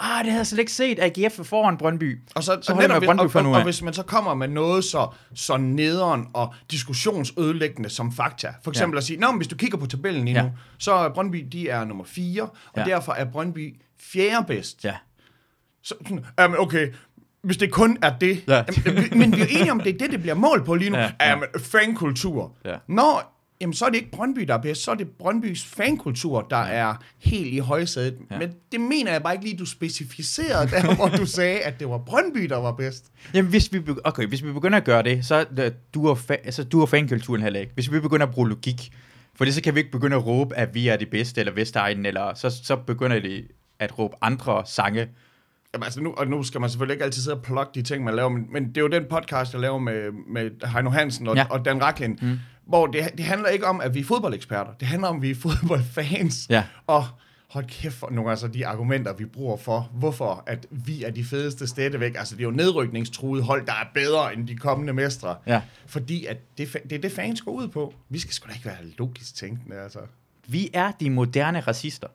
Ah, 0.00 0.18
det 0.24 0.26
havde 0.32 0.36
jeg 0.38 0.46
slet 0.46 0.58
ikke 0.58 0.72
set, 0.72 0.98
AGF 1.00 1.38
er 1.38 1.42
foran 1.42 1.76
Brøndby. 1.76 2.18
Og, 2.34 2.42
så, 2.42 2.58
Så 2.62 2.72
og, 2.72 2.78
netop, 2.78 3.02
Brøndby 3.02 3.20
og, 3.22 3.30
fra 3.32 3.42
nu 3.42 3.48
og, 3.48 3.54
og 3.54 3.64
hvis 3.64 3.82
man 3.82 3.94
så 3.94 4.02
kommer 4.02 4.34
med 4.34 4.48
noget 4.48 4.84
så, 4.84 5.08
så 5.34 5.56
nederen 5.56 6.26
og 6.32 6.54
diskussionsødelæggende 6.70 7.88
som 7.90 8.12
fakta, 8.12 8.48
for 8.64 8.70
eksempel 8.70 8.94
Ja. 8.94 8.96
ja. 8.96 8.98
at 8.98 9.04
sige, 9.04 9.20
Nå, 9.20 9.26
men 9.30 9.36
hvis 9.36 9.48
du 9.48 9.56
kigger 9.56 9.78
på 9.78 9.86
tabellen 9.86 10.24
lige 10.24 10.34
Ja. 10.36 10.42
nu, 10.42 10.50
så 10.78 10.92
er 10.92 11.08
Brøndby, 11.14 11.46
de 11.52 11.68
er 11.68 11.84
nummer 11.84 12.04
4, 12.04 12.42
og 12.42 12.50
Ja. 12.76 12.80
ja. 12.82 12.86
derfor 12.86 13.12
er 13.12 13.24
Brøndby 13.24 13.76
fjerde 14.00 14.46
bedst. 14.46 14.84
Ja. 14.84 14.94
Så, 15.82 15.94
sådan, 16.06 16.54
okay, 16.58 16.88
hvis 17.42 17.56
det 17.56 17.70
kun 17.72 17.98
er 18.02 18.18
det. 18.18 18.44
Ja. 18.48 18.64
Jamen, 18.86 19.18
men 19.18 19.36
vi 19.36 19.40
er 19.40 19.46
enige 19.50 19.70
om, 19.72 19.80
det 19.80 19.94
er 19.94 19.98
det, 19.98 20.10
det 20.10 20.20
bliver 20.20 20.34
målt 20.34 20.64
på 20.64 20.74
lige 20.74 20.90
nu. 20.90 20.96
Ja, 20.96 21.02
Ja, 21.02 21.10
ja. 21.20 21.30
Jamen, 21.30 21.48
fankultur. 21.58 22.52
Ja. 22.64 22.74
Nå, 22.88 23.20
jamen, 23.62 23.74
så 23.74 23.84
er 23.84 23.88
det 23.88 23.96
ikke 23.96 24.10
Brøndby, 24.10 24.40
der 24.40 24.54
er 24.54 24.58
bedst, 24.62 24.82
så 24.84 24.90
er 24.90 24.94
det 24.94 25.08
Brøndbys 25.18 25.64
fankultur, 25.64 26.46
der 26.50 26.56
er 26.56 26.94
helt 27.18 27.46
i 27.54 27.58
højsædet. 27.58 28.18
Ja. 28.30 28.38
Men 28.38 28.52
det 28.72 28.80
mener 28.80 29.12
jeg 29.12 29.22
bare 29.22 29.34
ikke 29.34 29.44
lige, 29.44 29.56
du 29.58 29.66
specificerede 29.66 30.70
der, 30.70 30.94
hvor 30.94 31.08
du 31.08 31.26
sagde, 31.38 31.60
at 31.60 31.80
det 31.80 31.88
var 31.88 31.98
Brøndby, 31.98 32.40
der 32.44 32.56
var 32.56 32.72
bedst. 32.72 33.04
Jamen, 33.34 33.50
hvis 33.50 33.72
vi, 33.72 33.78
begy- 33.78 34.00
okay, 34.04 34.26
hvis 34.26 34.44
vi 34.44 34.52
begynder 34.52 34.78
at 34.78 34.84
gøre 34.84 35.02
det, 35.02 35.24
så 35.24 35.44
øh, 35.58 35.70
du 35.94 36.06
er, 36.06 36.14
fa- 36.14 36.44
altså, 36.44 36.64
du 36.64 36.86
fankulturen 36.86 37.42
heller 37.42 37.60
ikke. 37.60 37.72
Hvis 37.74 37.92
vi 37.92 38.00
begynder 38.00 38.26
at 38.26 38.32
bruge 38.32 38.48
logik, 38.48 38.92
for 39.34 39.50
så 39.50 39.62
kan 39.62 39.74
vi 39.74 39.80
ikke 39.80 39.92
begynde 39.92 40.16
at 40.16 40.26
råbe, 40.26 40.56
at 40.56 40.74
vi 40.74 40.88
er 40.88 40.96
de 40.96 41.06
bedste, 41.06 41.40
eller 41.40 41.52
Vestegnen, 41.52 42.06
eller 42.06 42.34
så, 42.34 42.50
så 42.64 42.76
begynder 42.76 43.20
de 43.20 43.44
at 43.78 43.98
råbe 43.98 44.14
andre 44.22 44.62
sange. 44.66 45.08
Jamen, 45.74 45.84
altså 45.84 46.00
nu, 46.00 46.14
og 46.16 46.26
nu 46.26 46.42
skal 46.42 46.60
man 46.60 46.70
selvfølgelig 46.70 46.94
ikke 46.94 47.04
altid 47.04 47.22
sidde 47.22 47.36
og 47.36 47.42
plukke 47.42 47.70
de 47.74 47.82
ting, 47.82 48.04
man 48.04 48.14
laver, 48.14 48.28
men, 48.28 48.46
men 48.52 48.68
det 48.68 48.76
er 48.76 48.80
jo 48.80 48.88
den 48.88 49.04
podcast, 49.10 49.52
jeg 49.52 49.60
laver 49.60 49.78
med, 49.78 50.10
med 50.28 50.66
Heino 50.72 50.90
Hansen 50.90 51.28
og, 51.28 51.36
Ja. 51.36 51.46
og 51.50 51.64
Dan 51.64 51.82
Raklin, 51.82 52.18
mm. 52.22 52.38
hvor 52.66 52.86
det, 52.86 53.08
det 53.16 53.24
handler 53.24 53.48
ikke 53.48 53.66
om, 53.66 53.80
at 53.80 53.94
vi 53.94 54.00
er 54.00 54.04
fodboldeksperter. 54.04 54.72
Det 54.80 54.88
handler 54.88 55.08
om, 55.08 55.16
at 55.16 55.22
vi 55.22 55.30
er 55.30 55.34
fodboldfans. 55.34 56.46
Ja. 56.50 56.64
Og 56.86 57.04
hold 57.50 57.64
kæft 57.64 57.94
for 57.94 58.10
nogle 58.10 58.30
altså 58.30 58.48
de 58.48 58.66
argumenter, 58.66 59.12
vi 59.12 59.24
bruger 59.24 59.56
for, 59.56 59.90
hvorfor 59.94 60.44
at 60.46 60.66
vi 60.70 61.04
er 61.04 61.10
de 61.10 61.24
fedeste 61.24 61.66
stadigvæk. 61.66 62.14
Altså, 62.18 62.36
det 62.36 62.40
er 62.42 62.44
jo 62.44 62.50
nedrykningstruede 62.50 63.42
hold, 63.42 63.66
der 63.66 63.72
er 63.72 63.86
bedre 63.94 64.34
end 64.34 64.48
de 64.48 64.56
kommende 64.56 64.92
mestre. 64.92 65.36
Ja. 65.46 65.62
Fordi 65.86 66.26
at 66.26 66.36
det, 66.58 66.76
det 66.84 66.92
er 66.92 66.98
det, 67.00 67.12
fans 67.12 67.42
går 67.42 67.52
ud 67.52 67.68
på. 67.68 67.94
Vi 68.08 68.18
skal 68.18 68.32
sgu 68.34 68.48
da 68.48 68.52
ikke 68.52 68.64
være 68.66 68.76
logisk 68.98 69.34
tænkende, 69.34 69.76
altså. 69.76 69.98
Vi 70.46 70.70
er 70.74 70.90
de 71.00 71.10
moderne 71.10 71.60
racister. 71.60 72.08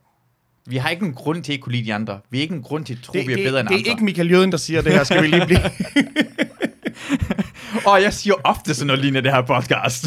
Vi 0.70 0.78
har 0.78 0.90
ikke 0.90 1.06
en 1.06 1.14
grund 1.14 1.44
til 1.44 1.54
at 1.54 1.60
kunne 1.60 1.72
lide 1.72 1.86
de 1.86 1.94
andre. 1.94 2.20
Vi 2.30 2.38
har 2.38 2.42
ikke 2.42 2.56
en 2.56 2.62
grund 2.62 2.86
til 2.86 2.94
at 2.94 3.00
tro, 3.04 3.14
Det, 3.14 3.28
vi 3.28 3.32
er 3.32 3.36
det, 3.36 3.46
bedre 3.46 3.60
end 3.60 3.68
det 3.68 3.76
andre. 3.76 3.88
er 3.88 3.92
ikke 3.92 4.04
Michael 4.04 4.32
Jøden, 4.32 4.52
der 4.52 4.58
siger 4.58 4.82
det 4.82 4.94
her, 4.94 5.04
skal 5.04 5.22
vi 5.22 5.28
lige 5.28 5.46
blive. 5.46 5.60
Og 7.88 8.02
jeg 8.02 8.14
siger 8.14 8.36
ofte 8.44 8.74
sådan 8.74 8.88
noget 8.88 9.02
lignende 9.02 9.24
det 9.24 9.36
her 9.36 9.42
podcast. 9.42 10.06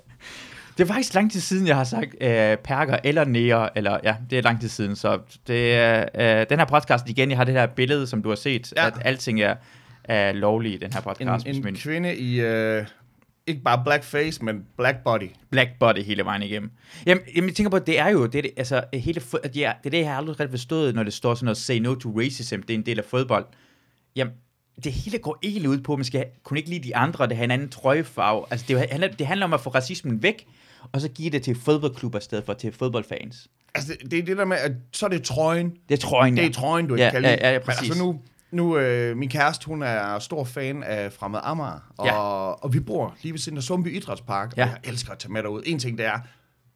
det 0.78 0.82
er 0.82 0.86
faktisk 0.86 1.14
lang 1.14 1.32
tid 1.32 1.40
siden, 1.40 1.66
jeg 1.66 1.76
har 1.76 1.84
sagt 1.84 2.14
øh, 2.20 2.56
perker 2.56 2.96
eller 3.04 3.24
nære, 3.24 3.78
eller 3.78 3.98
ja, 4.04 4.14
det 4.30 4.38
er 4.38 4.42
lang 4.42 4.60
tid 4.60 4.68
siden. 4.68 4.96
Så 4.96 5.18
det 5.46 5.54
øh, 6.18 6.46
den 6.50 6.58
her 6.58 6.66
podcast 6.66 7.08
igen, 7.08 7.30
jeg 7.30 7.38
har 7.38 7.44
det 7.44 7.54
her 7.54 7.66
billede, 7.66 8.06
som 8.06 8.22
du 8.22 8.28
har 8.28 8.36
set, 8.36 8.72
ja. 8.76 8.86
At 8.86 8.94
alting 9.04 9.40
er, 9.40 9.54
er 10.04 10.32
lovligt 10.32 10.74
i 10.74 10.78
den 10.84 10.92
her 10.92 11.00
en, 11.00 11.04
podcast. 11.04 11.46
en 11.46 11.64
men 11.64 11.76
kvinde 11.76 12.16
i, 12.16 12.40
øh, 12.40 12.84
ikke 13.48 13.62
bare 13.62 13.84
blackface, 13.84 14.44
men 14.44 14.64
black 14.76 14.96
body. 15.04 15.28
black 15.50 15.70
body 15.80 15.98
hele 16.02 16.24
vejen 16.24 16.42
igennem. 16.42 16.70
Jamen, 17.06 17.22
jamen 17.36 17.48
jeg 17.48 17.56
tænker 17.56 17.70
på, 17.70 17.76
at 17.76 17.86
det 17.86 17.98
er 17.98 18.08
jo, 18.08 18.26
det, 18.26 18.34
er 18.38 18.42
det, 18.42 18.50
altså, 18.56 18.84
hele, 18.94 19.22
at 19.44 19.56
ja, 19.56 19.72
det 19.82 19.86
er 19.86 19.90
det, 19.90 19.98
jeg 19.98 20.08
har 20.10 20.16
aldrig 20.16 20.40
rigtig 20.40 20.52
forstået, 20.52 20.94
når 20.94 21.02
det 21.02 21.12
står 21.12 21.34
sådan 21.34 21.44
noget, 21.44 21.56
say 21.56 21.78
no 21.78 21.94
to 21.94 22.18
racism, 22.20 22.60
det 22.60 22.70
er 22.70 22.74
en 22.74 22.86
del 22.86 22.98
af 22.98 23.04
fodbold. 23.04 23.46
Jamen, 24.16 24.32
det 24.84 24.92
hele 24.92 25.18
går 25.18 25.38
egentlig 25.42 25.70
ud 25.70 25.78
på, 25.80 25.92
at 25.92 25.98
man 25.98 26.04
skal 26.04 26.24
kunne 26.44 26.58
ikke 26.58 26.70
lide 26.70 26.88
de 26.88 26.96
andre, 26.96 27.26
det 27.28 27.36
har 27.36 27.44
en 27.44 27.50
anden 27.50 27.68
trøjefarve. 27.68 28.44
Altså, 28.50 28.66
det, 28.68 28.76
er 28.76 28.86
handler, 28.90 29.08
det 29.08 29.26
handler 29.26 29.46
om 29.46 29.52
at 29.52 29.60
få 29.60 29.70
racismen 29.70 30.22
væk, 30.22 30.46
og 30.92 31.00
så 31.00 31.08
give 31.08 31.30
det 31.30 31.42
til 31.42 31.54
fodboldklubber 31.54 32.18
i 32.18 32.22
stedet 32.22 32.44
for 32.44 32.52
til 32.52 32.72
fodboldfans. 32.72 33.48
Altså, 33.74 33.92
det, 34.02 34.10
det 34.10 34.18
er 34.18 34.22
det 34.22 34.36
der 34.36 34.44
med, 34.44 34.56
at 34.56 34.72
så 34.92 35.06
er 35.06 35.10
det 35.10 35.22
trøjen. 35.22 35.72
Det 35.88 35.94
er 35.94 35.98
trøjen, 35.98 36.36
Det 36.36 36.42
ja. 36.42 36.48
er 36.48 36.52
trøjen, 36.52 36.86
du 36.86 36.94
ikke 36.94 37.04
Ja, 37.04 37.10
kan 37.10 37.22
ja, 37.24 37.30
lide. 37.30 37.40
ja, 37.46 37.52
ja, 37.52 37.58
Men 37.58 37.64
præcis. 37.64 37.88
altså 37.90 38.04
nu, 38.04 38.20
nu 38.50 38.78
øh, 38.78 39.16
min 39.16 39.28
kæreste, 39.28 39.66
hun 39.66 39.82
er 39.82 40.18
stor 40.18 40.44
fan 40.44 40.82
af 40.82 41.12
Fremad 41.12 41.40
Amager, 41.42 41.92
og, 41.98 42.06
Ja. 42.06 42.18
og 42.52 42.72
vi 42.74 42.80
bor 42.80 43.16
lige 43.22 43.32
ved 43.32 43.38
siden 43.38 43.58
af 43.58 43.62
Sundby 43.64 43.96
Idrætspark, 43.96 44.56
Ja. 44.56 44.62
og 44.62 44.68
jeg 44.68 44.78
elsker 44.84 45.12
at 45.12 45.18
tage 45.18 45.32
med 45.32 45.42
derud. 45.42 45.62
En 45.66 45.78
ting, 45.78 45.98
det 45.98 46.06
er, 46.06 46.18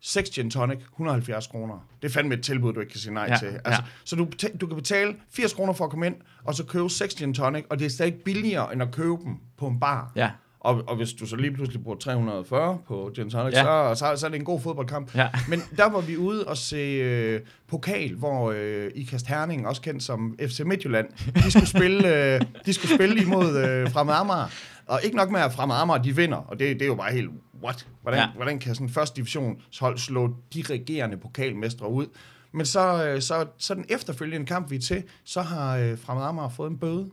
6 0.05 0.31
gin 0.31 0.51
tonic, 0.51 0.79
170 0.93 1.47
kroner. 1.47 1.89
Det 2.03 2.09
er 2.09 2.13
fandme 2.13 2.35
et 2.35 2.43
tilbud, 2.43 2.73
du 2.73 2.81
ikke 2.81 2.91
kan 2.93 3.01
sige 3.01 3.15
nej 3.15 3.27
Ja, 3.31 3.37
til. 3.37 3.49
ja. 3.49 3.59
Altså, 3.65 3.83
Så 4.05 4.17
du, 4.17 4.29
du 4.61 4.67
kan 4.67 4.77
betale 4.77 5.17
80 5.31 5.53
kroner 5.55 5.73
for 5.73 5.85
at 5.85 5.91
komme 5.91 6.07
ind, 6.07 6.15
og 6.45 6.55
så 6.55 6.65
købe 6.65 6.89
6 6.91 7.15
gin 7.15 7.35
tonic, 7.35 7.65
og 7.71 7.79
det 7.79 7.85
er 7.87 7.91
stadig 7.91 8.15
billigere, 8.25 8.73
end 8.73 8.83
at 8.83 8.91
købe 8.93 9.17
dem 9.25 9.37
på 9.59 9.67
en 9.67 9.81
bar. 9.81 10.13
Ja. 10.17 10.31
Og, 10.65 10.83
og 10.89 10.97
hvis 10.97 11.13
du 11.13 11.27
så 11.27 11.37
lige 11.37 11.51
pludselig 11.53 11.83
bruger 11.83 11.99
340 11.99 12.79
på 12.89 13.11
gin 13.15 13.31
tonic, 13.31 13.55
Ja. 13.55 13.63
så, 13.95 13.99
så, 13.99 14.21
så 14.21 14.27
er 14.27 14.31
det 14.31 14.39
en 14.39 14.45
god 14.45 14.61
fodboldkamp. 14.61 15.15
Ja. 15.15 15.29
Men 15.49 15.61
der 15.77 15.89
var 15.91 16.01
vi 16.01 16.17
ude 16.17 16.47
og 16.49 16.57
se 16.57 16.77
øh, 16.77 17.41
pokal, 17.69 18.15
hvor 18.15 18.53
øh, 18.57 18.91
Ikast 18.95 19.27
Herning, 19.27 19.67
også 19.69 19.83
kendt 19.83 20.03
som 20.03 20.37
FC 20.49 20.61
Midtjylland, 20.61 21.07
de 21.35 21.51
skulle 21.51 21.67
spille, 21.67 22.35
øh, 22.35 22.41
de 22.67 22.73
skulle 22.73 22.95
spille 22.95 23.23
imod 23.23 23.59
øh, 23.59 23.91
Fremad 23.91 24.15
Amager. 24.15 24.47
Og 24.87 25.01
ikke 25.05 25.17
nok 25.17 25.31
med, 25.31 25.41
at 25.41 25.53
Fremad 25.53 25.77
Amager, 25.77 26.03
de 26.03 26.17
vinder, 26.17 26.37
og 26.37 26.59
det, 26.59 26.75
det 26.77 26.83
er 26.83 26.87
jo 26.87 26.95
bare 26.95 27.13
helt, 27.13 27.31
what? 27.65 27.87
Hvordan, 28.03 28.19
Ja. 28.21 28.25
ja. 28.27 28.31
hvordan 28.35 28.59
kan 28.59 28.75
sådan 28.75 28.87
en 28.87 28.93
første 28.93 29.17
divisionshold 29.17 29.99
slå 29.99 30.37
de 30.55 30.63
regerende 30.71 31.17
pokalmestre 31.17 31.91
ud? 31.91 32.07
Men 32.53 32.67
så, 32.67 33.07
øh, 33.09 33.21
så, 33.23 33.47
så 33.59 33.75
den 33.75 33.85
efterfølgende 33.89 34.47
kamp, 34.47 34.71
vi 34.71 34.77
er 34.77 34.81
til, 34.81 35.03
så 35.25 35.43
har 35.43 35.77
øh, 35.77 35.99
Fremad 35.99 36.25
Amager 36.25 36.49
fået 36.49 36.71
en 36.71 36.79
bøde. 36.79 37.11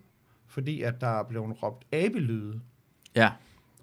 fordi 0.47 0.81
at 0.81 0.93
der 1.01 1.19
er 1.19 1.23
blevet 1.29 1.63
råbt 1.63 1.83
abelyde. 1.93 2.59
Ja. 3.15 3.29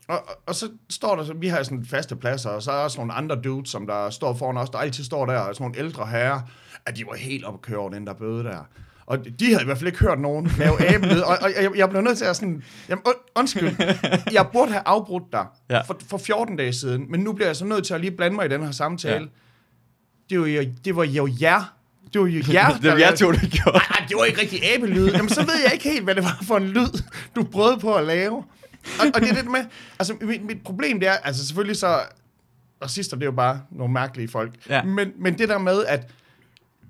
Og, 0.08 0.22
og, 0.46 0.54
så 0.54 0.68
står 0.90 1.16
der, 1.16 1.24
så, 1.24 1.34
vi 1.34 1.48
har 1.48 1.62
sådan 1.62 1.84
faste 1.90 2.16
pladser, 2.16 2.50
og 2.50 2.62
så 2.62 2.70
er 2.70 2.76
der 2.76 2.82
også 2.82 2.98
nogle 2.98 3.12
andre 3.12 3.36
dudes, 3.36 3.68
som 3.70 3.86
der 3.86 4.10
står 4.10 4.34
foran 4.34 4.56
os, 4.56 4.70
der 4.70 4.78
altid 4.78 5.04
står 5.04 5.26
der, 5.26 5.38
og 5.38 5.54
sådan 5.54 5.64
nogle 5.64 5.78
ældre 5.78 6.06
herrer, 6.06 6.40
at 6.86 6.96
de 6.96 7.04
var 7.06 7.14
helt 7.16 7.44
oppe 7.44 7.78
over 7.78 7.90
den 7.90 8.06
der 8.06 8.12
bøde 8.14 8.44
der. 8.44 8.58
Og 9.06 9.18
de 9.40 9.44
havde 9.46 9.62
i 9.62 9.64
hvert 9.64 9.78
fald 9.78 9.86
ikke 9.86 9.98
hørt 9.98 10.20
nogen 10.20 10.50
lave 10.58 10.94
abelyd, 10.94 11.20
og, 11.20 11.36
og 11.42 11.50
jeg, 11.62 11.70
jeg 11.76 11.90
blev 11.90 12.02
nødt 12.02 12.18
til 12.18 12.24
at 12.24 12.36
sådan, 12.36 12.62
jamen, 12.88 13.02
und, 13.06 13.14
undskyld, 13.36 13.76
jeg 14.32 14.46
burde 14.52 14.72
have 14.72 14.82
afbrudt 14.86 15.24
dig 15.32 15.46
Ja. 15.70 15.80
for, 15.80 15.96
for 16.08 16.18
14 16.18 16.56
dage 16.56 16.72
siden, 16.72 17.10
men 17.10 17.20
nu 17.20 17.32
bliver 17.32 17.48
jeg 17.48 17.56
så 17.56 17.64
nødt 17.64 17.86
til 17.86 17.94
at 17.94 18.00
lige 18.00 18.10
blande 18.10 18.36
mig 18.36 18.46
i 18.46 18.48
den 18.48 18.62
her 18.64 18.70
samtale. 18.70 19.24
Ja. 19.24 19.30
Det, 20.30 20.40
var 20.40 20.46
jo, 20.46 20.62
det 20.84 20.96
var 20.96 21.04
jo 21.04 21.28
jer, 21.40 21.74
det 22.12 22.20
var 22.20 22.26
jo 22.26 22.42
jer, 22.52 22.76
det 22.76 22.90
var 22.92 22.98
jeg 22.98 23.18
to, 23.18 23.32
der 23.32 23.38
gjorde. 23.38 23.78
Ej, 23.78 24.04
det 24.08 24.16
var 24.16 24.24
ikke 24.24 24.40
rigtig 24.40 24.60
abelyd. 24.74 25.10
Jamen, 25.10 25.28
så 25.28 25.40
ved 25.40 25.54
jeg 25.64 25.72
ikke 25.72 25.90
helt, 25.90 26.04
hvad 26.04 26.14
det 26.14 26.24
var 26.24 26.38
for 26.42 26.56
en 26.56 26.68
lyd, 26.68 27.02
du 27.36 27.44
prøvede 27.44 27.78
på 27.78 27.94
at 27.94 28.06
lave. 28.06 28.44
Og, 29.00 29.06
og 29.14 29.20
det 29.20 29.30
er 29.30 29.34
det 29.34 29.50
med, 29.50 29.64
altså 29.98 30.14
mit, 30.20 30.44
mit 30.44 30.62
problem 30.64 31.00
det 31.00 31.08
er, 31.08 31.12
altså 31.12 31.46
selvfølgelig 31.46 31.76
så, 31.76 32.00
racister 32.84 33.16
det 33.16 33.22
er 33.22 33.26
jo 33.26 33.32
bare 33.32 33.60
nogle 33.70 33.92
mærkelige 33.94 34.28
folk, 34.28 34.54
Ja. 34.68 34.82
men, 34.82 35.12
men 35.18 35.38
det 35.38 35.48
der 35.48 35.58
med, 35.58 35.84
at 35.84 36.10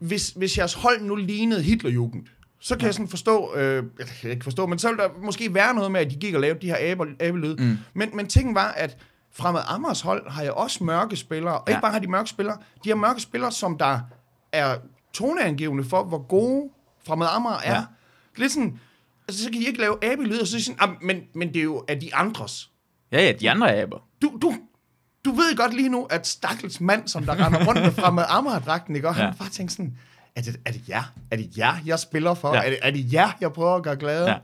hvis, 0.01 0.29
hvis 0.31 0.59
jeres 0.59 0.75
hold 0.75 1.01
nu 1.03 1.15
lignede 1.15 1.63
Hitlerjugend, 1.63 2.27
så 2.61 2.75
kan 2.75 2.81
ja. 2.81 2.87
jeg 2.87 2.95
sådan 2.95 3.09
forstå, 3.09 3.55
øh, 3.55 3.85
jeg 3.99 4.07
kan 4.07 4.31
ikke 4.31 4.45
forstå, 4.45 4.67
men 4.67 4.79
så 4.79 4.89
ville 4.89 5.03
der 5.03 5.09
måske 5.23 5.55
være 5.55 5.75
noget 5.75 5.93
med, 5.93 6.01
at 6.01 6.11
de 6.11 6.17
gik 6.17 6.35
og 6.35 6.41
lavede 6.41 6.61
de 6.61 6.67
her 6.67 6.77
abel, 6.81 7.17
abelyd. 7.21 7.57
Mm. 7.57 7.79
Men, 7.95 8.11
men 8.17 8.27
tingen 8.27 8.55
var, 8.55 8.69
at 8.69 8.97
Fremad 9.33 9.61
Amers 9.67 10.01
hold 10.01 10.31
har 10.31 10.43
jeg 10.43 10.53
også 10.53 10.85
mørke 10.85 11.17
spillere, 11.17 11.55
og 11.59 11.65
Ja. 11.69 11.73
ikke 11.73 11.81
bare 11.83 11.93
har 11.93 11.99
de 11.99 12.07
mørke 12.11 12.29
spillere, 12.31 12.57
de 12.85 12.89
har 12.89 12.97
mørke 12.97 13.21
spillere, 13.21 13.53
som 13.53 13.79
der 13.79 14.01
er 14.53 14.77
toneangivende 15.13 15.85
for, 15.85 16.05
hvor 16.05 16.27
gode 16.27 16.71
Fremad 17.07 17.27
Amager 17.31 17.57
er. 17.65 17.75
Ja. 17.75 17.85
Lidt 18.37 18.53
sådan, 18.53 18.81
altså 19.29 19.45
så 19.45 19.51
kan 19.51 19.61
de 19.61 19.67
ikke 19.67 19.81
lave 19.81 20.05
abelyd, 20.13 20.39
og 20.41 20.47
så 20.47 20.65
sådan, 20.65 20.79
ah, 20.81 20.89
men, 21.03 21.21
men 21.35 21.49
det 21.49 21.57
er 21.57 21.63
jo 21.63 21.85
af 21.89 22.01
de 22.01 22.15
andres. 22.15 22.71
Ja, 23.13 23.23
ja, 23.27 23.33
de 23.33 23.51
andre 23.51 23.75
aber. 23.77 23.99
Du, 24.23 24.39
du, 24.43 24.55
du 25.25 25.31
ved 25.33 25.57
godt 25.57 25.75
lige 25.77 25.89
nu, 25.89 26.05
at 26.05 26.27
stakkels 26.27 26.81
mand, 26.81 27.09
som 27.09 27.25
der 27.25 27.47
render 27.47 27.67
rundt 27.67 27.83
med 27.83 27.93
Fremad 27.93 28.25
Amager-dragten, 28.29 28.97
ikke? 28.97 29.09
Og 29.09 29.15
han 29.15 29.23
Ja. 29.25 29.29
ja. 29.29 29.35
bare 29.39 29.49
tænker 29.49 29.73
sådan, 29.73 29.99
er 30.37 30.41
det, 30.43 30.57
er 30.65 30.73
det 30.73 30.89
jer? 30.89 31.13
Er 31.31 31.37
det 31.37 31.59
jer, 31.59 31.75
jeg 31.87 31.99
spiller 31.99 32.35
for? 32.35 32.55
Ja. 32.55 32.61
Er, 32.65 32.71
det, 32.71 32.79
er 32.83 32.91
det 32.91 33.13
jer, 33.13 33.31
jeg 33.41 33.53
prøver 33.53 33.75
at 33.77 33.83
gøre 33.83 33.97
glade? 33.97 34.31
Ja. 34.31 34.37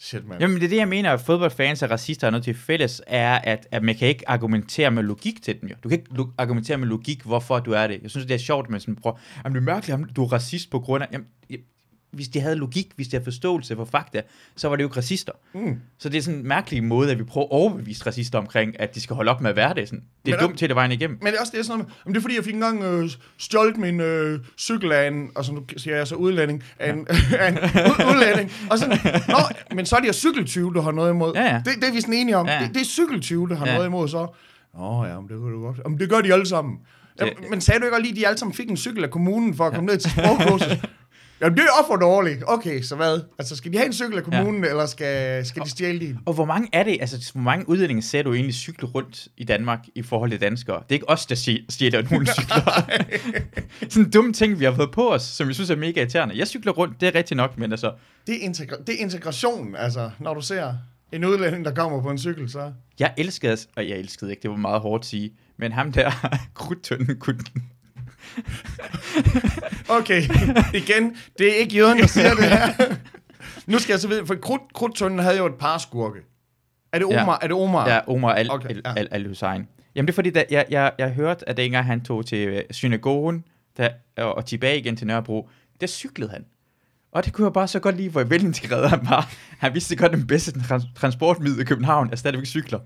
Shit, 0.00 0.26
man. 0.28 0.40
Jamen, 0.40 0.56
det 0.56 0.64
er 0.64 0.68
det, 0.68 0.76
jeg 0.76 0.88
mener, 0.88 1.12
at 1.12 1.20
fodboldfans 1.20 1.82
og 1.82 1.90
racister 1.90 2.26
har 2.26 2.30
noget 2.30 2.44
til 2.44 2.54
fælles, 2.54 3.02
er, 3.06 3.34
at, 3.38 3.66
at 3.70 3.82
man 3.82 3.94
kan 3.96 4.08
ikke 4.08 4.28
argumentere 4.28 4.90
med 4.90 5.02
logik 5.02 5.42
til 5.42 5.60
dem. 5.60 5.68
Jo. 5.68 5.74
Du 5.84 5.88
kan 5.88 5.98
ikke 5.98 6.14
lo- 6.14 6.30
argumentere 6.38 6.78
med 6.78 6.86
logik, 6.88 7.22
hvorfor 7.22 7.58
du 7.60 7.72
er 7.72 7.86
det. 7.86 7.98
Jeg 8.02 8.10
synes, 8.10 8.26
det 8.26 8.34
er 8.34 8.38
sjovt, 8.38 8.70
med 8.70 8.80
sådan 8.80 8.96
prøver, 8.96 9.16
jamen, 9.44 9.54
det 9.54 9.60
er 9.60 9.64
mærkeligt, 9.74 9.94
om 9.94 10.04
du 10.04 10.24
er 10.24 10.32
racist 10.32 10.70
på 10.70 10.80
grund 10.80 11.02
af... 11.04 11.08
Jamen, 11.12 11.26
hvis 12.10 12.28
de 12.28 12.40
havde 12.40 12.56
logik, 12.56 12.86
hvis 12.96 13.08
de 13.08 13.16
havde 13.16 13.24
forståelse 13.24 13.76
for 13.76 13.84
fakta, 13.84 14.20
så 14.56 14.68
var 14.68 14.76
det 14.76 14.82
jo 14.82 14.88
ikke 14.88 14.96
racister. 14.96 15.32
Mm. 15.54 15.76
Så 15.98 16.08
det 16.08 16.18
er 16.18 16.22
sådan 16.22 16.38
en 16.40 16.48
mærkelig 16.48 16.84
måde, 16.84 17.10
at 17.10 17.18
vi 17.18 17.24
prøver 17.24 17.44
at 17.46 17.50
overbevise 17.52 18.06
racister 18.06 18.38
omkring, 18.38 18.80
at 18.80 18.94
de 18.94 19.00
skal 19.00 19.16
holde 19.16 19.30
op 19.30 19.40
med 19.40 19.50
at 19.50 19.56
være 19.56 19.74
det. 19.74 19.88
Sådan. 19.88 20.04
Det 20.26 20.32
er 20.34 20.36
Men 20.36 20.46
dumt 20.46 20.58
til 20.58 20.68
det 20.68 20.76
vejen 20.76 20.92
igennem. 20.92 21.18
Men 21.22 21.26
det 21.26 21.36
er 21.36 21.40
også 21.40 21.50
det 21.52 21.58
er 21.58 21.62
sådan 21.64 21.78
noget, 21.78 21.92
"Jamen, 22.04 22.14
det 22.14 22.20
er 22.20 22.22
fordi, 22.22 22.36
jeg 22.36 22.44
fik 22.44 22.54
engang 22.54 22.82
øh, 22.84 23.10
stjålet 23.38 23.76
min 23.76 24.00
øh, 24.00 24.40
cykel 24.58 24.92
af 24.92 25.08
en, 25.08 25.30
og 25.34 25.44
så 25.44 25.52
nu 25.52 25.62
siger 25.76 25.96
jeg 25.96 26.06
så 26.06 26.14
udlænding, 26.14 26.62
af 26.78 26.92
en, 26.92 27.06
af 27.40 27.48
en 27.48 27.58
ud, 27.58 28.14
udlænding, 28.14 28.52
og 28.70 28.78
sådan, 28.78 28.98
nå, 29.28 29.36
men 29.74 29.86
så 29.86 29.96
er 29.96 30.00
det 30.00 30.08
jo 30.08 30.12
cykeltyve, 30.12 30.72
du 30.74 30.80
har 30.80 30.90
noget 30.90 31.10
imod. 31.10 31.32
Ja, 31.34 31.44
ja. 31.44 31.56
Det, 31.64 31.72
det 31.80 31.88
er 31.88 31.92
vi 31.92 32.00
sådan 32.00 32.14
enige 32.14 32.36
om. 32.36 32.46
Ja, 32.46 32.52
ja. 32.54 32.64
Det, 32.64 32.74
det 32.74 32.80
er 32.80 32.84
cykeltyve, 32.84 33.48
du 33.48 33.54
har 33.54 33.66
Ja. 33.66 33.74
noget 33.74 33.86
imod, 33.86 34.08
så. 34.08 34.26
Nå 34.74 35.04
ja, 35.04 35.14
men 35.20 35.28
det 35.28 35.36
kan 35.42 35.52
du 35.52 35.60
godt. 35.62 35.80
Jamen, 35.84 36.00
det 36.00 36.10
gør 36.10 36.20
de 36.20 36.32
alle 36.32 36.46
sammen. 36.46 36.78
Jamen, 37.20 37.34
Det- 37.36 37.50
men 37.50 37.60
sagde 37.60 37.80
du 37.80 37.84
ikke 37.84 37.96
også 37.96 38.02
lige, 38.02 38.12
at 38.12 38.16
de 38.16 38.26
alle 38.26 38.38
sammen 38.38 38.54
fik 38.54 38.70
en 38.70 38.76
cykel 38.76 39.04
af 39.04 39.10
kommunen 39.10 39.54
for 39.54 39.66
at 39.66 39.72
komme 39.74 39.86
ned 39.86 39.98
til 39.98 40.10
sprogkursus? 40.10 40.68
Jamen, 41.40 41.56
det 41.58 41.64
er 41.64 41.86
for 41.86 41.96
dårligt. 41.96 42.44
Okay, 42.46 42.82
så 42.82 42.96
hvad? 42.96 43.20
Altså, 43.38 43.56
skal 43.56 43.72
de 43.72 43.76
have 43.76 43.86
en 43.86 43.92
cykel 43.92 44.18
af 44.18 44.24
kommunen, 44.24 44.64
ja. 44.64 44.70
eller 44.70 44.86
skal, 44.86 45.46
skal 45.46 45.62
de 45.62 45.70
stjæle 45.70 46.00
din? 46.00 46.18
Og 46.26 46.34
hvor 46.34 46.44
mange 46.44 46.68
er 46.72 46.82
det, 46.82 46.96
altså 47.00 47.30
hvor 47.32 47.42
mange 47.42 47.68
udlændinge 47.68 48.02
ser 48.02 48.22
du 48.22 48.34
egentlig 48.34 48.54
cykle 48.54 48.88
rundt 48.88 49.28
i 49.36 49.44
Danmark 49.44 49.78
i 49.94 50.02
forhold 50.02 50.30
til 50.30 50.40
danskere? 50.40 50.76
Det 50.76 50.88
er 50.88 50.94
ikke 50.94 51.08
os, 51.08 51.26
der 51.26 51.34
stjæler 51.68 52.02
nogle 52.10 52.26
cykler. 52.38 52.90
Sådan 53.88 54.04
en 54.04 54.10
dum 54.10 54.32
ting, 54.32 54.60
vi 54.60 54.64
har 54.64 54.74
fået 54.74 54.90
på 54.90 55.12
os, 55.14 55.22
som 55.22 55.46
jeg 55.46 55.54
synes 55.54 55.70
er 55.70 55.76
mega 55.76 56.00
irriterende. 56.00 56.38
Jeg 56.38 56.46
cykler 56.46 56.72
rundt, 56.72 57.00
det 57.00 57.08
er 57.08 57.14
rigtigt 57.14 57.36
nok, 57.36 57.58
men 57.58 57.72
altså, 57.72 57.92
Det 58.26 58.44
er, 58.44 58.48
integra- 58.48 58.82
det 58.86 58.94
er 58.94 58.98
integration, 58.98 59.76
altså, 59.76 60.10
når 60.18 60.34
du 60.34 60.40
ser 60.40 60.74
en 61.12 61.24
udlænding, 61.24 61.64
der 61.64 61.74
kommer 61.74 62.02
på 62.02 62.10
en 62.10 62.18
cykel, 62.18 62.50
så... 62.50 62.72
jeg 62.98 63.14
elskede, 63.16 63.56
og 63.76 63.88
jeg 63.88 63.98
elskede 63.98 64.30
ikke, 64.30 64.42
det 64.42 64.50
var 64.50 64.56
meget 64.56 64.80
hårdt 64.80 65.02
at 65.02 65.06
sige, 65.06 65.32
men 65.56 65.72
ham 65.72 65.92
der, 65.92 66.10
krudtønden, 66.54 67.18
kunne, 67.18 67.38
Okay, 69.98 70.22
igen, 70.74 71.16
det 71.38 71.50
er 71.52 71.54
ikke 71.54 71.76
jøden, 71.76 71.98
der 71.98 72.06
siger 72.06 72.34
det 72.34 72.44
her. 72.44 72.94
nu 73.66 73.78
skal 73.78 73.92
jeg 73.92 74.00
så 74.00 74.08
vide, 74.08 74.26
for 74.26 74.34
Krud, 74.34 74.58
Krudtønden 74.74 75.18
havde 75.18 75.36
jo 75.38 75.46
et 75.46 75.54
par 75.54 75.78
skurke. 75.78 76.18
Er 76.92 76.98
det. 76.98 77.06
Omar? 77.06 77.18
Ja. 77.18 77.32
Er 77.42 77.46
det 77.48 77.52
Omar? 77.52 77.88
ja, 77.88 78.00
Omar 78.08 78.32
al, 78.32 78.50
Okay, 78.50 78.64
okay, 78.64 78.74
ja. 78.84 78.90
al, 78.90 78.98
al, 78.98 79.08
al 79.10 79.26
Hussein. 79.28 79.68
Jamen 79.94 80.06
det 80.06 80.12
er 80.12 80.14
fordi, 80.14 80.30
da, 80.30 80.44
jeg, 80.50 80.64
jeg, 80.70 80.92
jeg 80.98 81.10
hørte, 81.10 81.48
at 81.48 81.56
dengang 81.56 81.86
han 81.86 82.00
tog 82.00 82.26
til 82.26 82.48
øh, 82.48 82.62
synagogen 82.70 83.44
der, 83.76 83.88
og, 84.16 84.34
og 84.36 84.46
tilbage 84.46 84.78
igen 84.78 84.96
til 84.96 85.06
Nørrebro, 85.06 85.48
der 85.80 85.86
cyklede 85.86 86.30
han. 86.30 86.44
Og 87.12 87.24
det 87.24 87.32
kunne 87.32 87.44
jeg 87.44 87.52
bare 87.52 87.68
så 87.68 87.78
godt 87.80 87.96
lide, 87.96 88.08
hvor 88.08 88.24
velintegreret 88.24 88.90
han 88.90 89.00
var. 89.02 89.32
Han 89.58 89.74
vidste 89.74 89.96
godt, 89.96 90.12
at 90.12 90.18
den 90.18 90.26
bedste 90.26 90.50
trans- 90.60 90.94
transportmiddel 90.96 91.60
i 91.60 91.64
København 91.64 92.08
er 92.12 92.16
stadigvæk 92.16 92.46
cykler. 92.46 92.78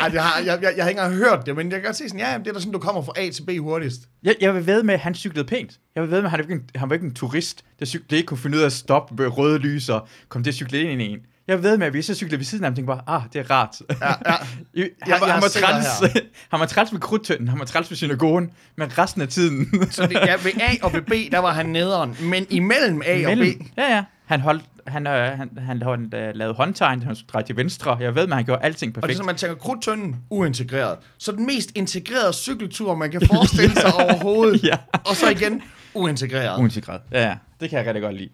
Ej, 0.00 0.10
jeg, 0.12 0.22
har, 0.24 0.38
jeg, 0.44 0.58
jeg, 0.62 0.72
jeg 0.76 0.84
har 0.84 0.88
ikke 0.88 1.00
engang 1.00 1.14
hørt 1.14 1.46
det, 1.46 1.56
men 1.56 1.70
jeg 1.72 1.80
kan 1.80 1.86
godt 1.86 1.96
se 1.96 2.08
sådan, 2.08 2.20
ja, 2.20 2.38
det 2.38 2.46
er 2.48 2.52
da 2.52 2.58
sådan, 2.60 2.72
du 2.72 2.78
kommer 2.78 3.02
fra 3.02 3.12
A 3.16 3.30
til 3.30 3.42
B 3.42 3.50
hurtigst. 3.60 4.00
Jeg, 4.22 4.34
jeg 4.40 4.54
vil 4.54 4.66
ved 4.66 4.82
med, 4.82 4.94
at 4.94 5.00
han 5.00 5.14
cyklede 5.14 5.44
pænt. 5.46 5.72
Jeg 5.94 6.02
vil 6.02 6.10
ved 6.10 6.18
med, 6.22 6.24
at 6.26 6.30
han, 6.30 6.40
ikke 6.40 6.60
han 6.74 6.88
var 6.90 6.94
ikke 6.94 7.06
en 7.06 7.14
turist, 7.14 7.64
der 7.78 7.84
cyklede, 7.86 8.16
ikke 8.16 8.26
kunne 8.26 8.38
finde 8.38 8.56
ud 8.56 8.62
af 8.62 8.66
at 8.66 8.72
stoppe 8.72 9.22
ved 9.22 9.38
røde 9.38 9.58
lys 9.58 9.88
og 9.88 10.08
komme 10.28 10.44
til 10.44 10.50
at 10.50 10.54
cykle 10.54 10.82
ind 10.82 11.02
i 11.02 11.06
en. 11.06 11.18
Jeg 11.48 11.62
ved 11.62 11.76
med, 11.78 11.86
at 11.86 11.92
hvis 11.92 12.08
jeg 12.08 12.16
cyklede 12.16 12.38
ved 12.38 12.44
siden 12.44 12.64
af 12.64 12.68
ham, 12.70 12.74
tænkte 12.74 12.86
bare, 12.86 13.02
ah, 13.06 13.22
det 13.32 13.38
er 13.38 13.50
rart. 13.50 13.76
Ja, 13.90 13.94
ja. 14.06 14.12
han, 14.76 14.90
Jeg- 15.06 15.18
var, 15.20 15.26
han, 15.26 15.42
var 15.42 15.48
træls, 15.48 16.14
han 16.50 16.60
var 16.60 16.66
træls 16.66 16.92
med 16.92 17.00
krudtønden, 17.00 17.48
han 17.48 17.58
var 17.58 17.64
træls 17.64 17.90
med 17.90 17.96
synagogen, 17.96 18.50
men 18.76 18.98
resten 18.98 19.22
af 19.22 19.28
tiden... 19.28 19.90
Så 19.90 20.06
det, 20.06 20.12
ja, 20.14 20.34
ved 20.44 20.52
A 20.60 20.74
og 20.86 20.92
ved 20.92 21.02
B, 21.02 21.32
der 21.32 21.38
var 21.38 21.52
han 21.52 21.66
nederen, 21.66 22.16
men 22.22 22.46
imellem 22.50 23.02
A 23.06 23.26
og 23.30 23.36
B, 23.36 23.40
Ja, 23.76 23.94
ja. 23.94 24.04
Han 24.26 24.40
holdt, 24.40 24.64
han, 24.86 25.06
øh, 25.06 25.12
han, 25.38 25.50
han, 25.58 25.82
han 25.82 26.10
øh, 26.14 26.34
lavede 26.34 26.54
håndtegn, 26.54 27.02
han 27.02 27.16
skulle 27.16 27.28
dreje 27.32 27.44
til 27.44 27.56
venstre. 27.56 27.96
Jeg 28.00 28.14
ved, 28.14 28.22
at 28.22 28.34
han 28.34 28.44
gjorde 28.44 28.62
alting 28.62 28.90
og 28.90 28.94
det 28.94 28.98
er 28.98 29.00
perfekt. 29.02 29.16
sådan, 29.16 29.26
man 29.26 29.36
tænker 29.36 29.56
krudtønden, 29.56 30.16
uintegreret. 30.30 30.98
Så 31.18 31.32
den 31.32 31.46
mest 31.46 31.72
integrerede 31.74 32.32
cykeltur, 32.32 32.94
man 32.94 33.10
kan 33.10 33.20
forestille 33.26 33.74
sig 33.74 33.94
overhovedet. 34.04 34.64
ja. 34.64 34.76
Og 35.06 35.16
så 35.16 35.28
igen, 35.30 35.62
uintegreret. 35.94 36.60
Uintegreret. 36.60 37.00
Ja, 37.12 37.22
ja. 37.28 37.36
Det 37.60 37.70
kan 37.70 37.78
jeg 37.78 37.86
rigtig 37.86 38.02
godt 38.02 38.14
lide. 38.16 38.28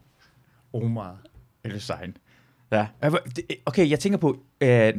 Omar. 0.73 1.17
Eller 1.65 1.79
sign. 1.79 2.17
Ja. 2.73 2.87
Okay, 3.67 3.91
jeg 3.91 4.01
tænker 4.01 4.19
på 4.19 4.39
øh, 4.61 4.93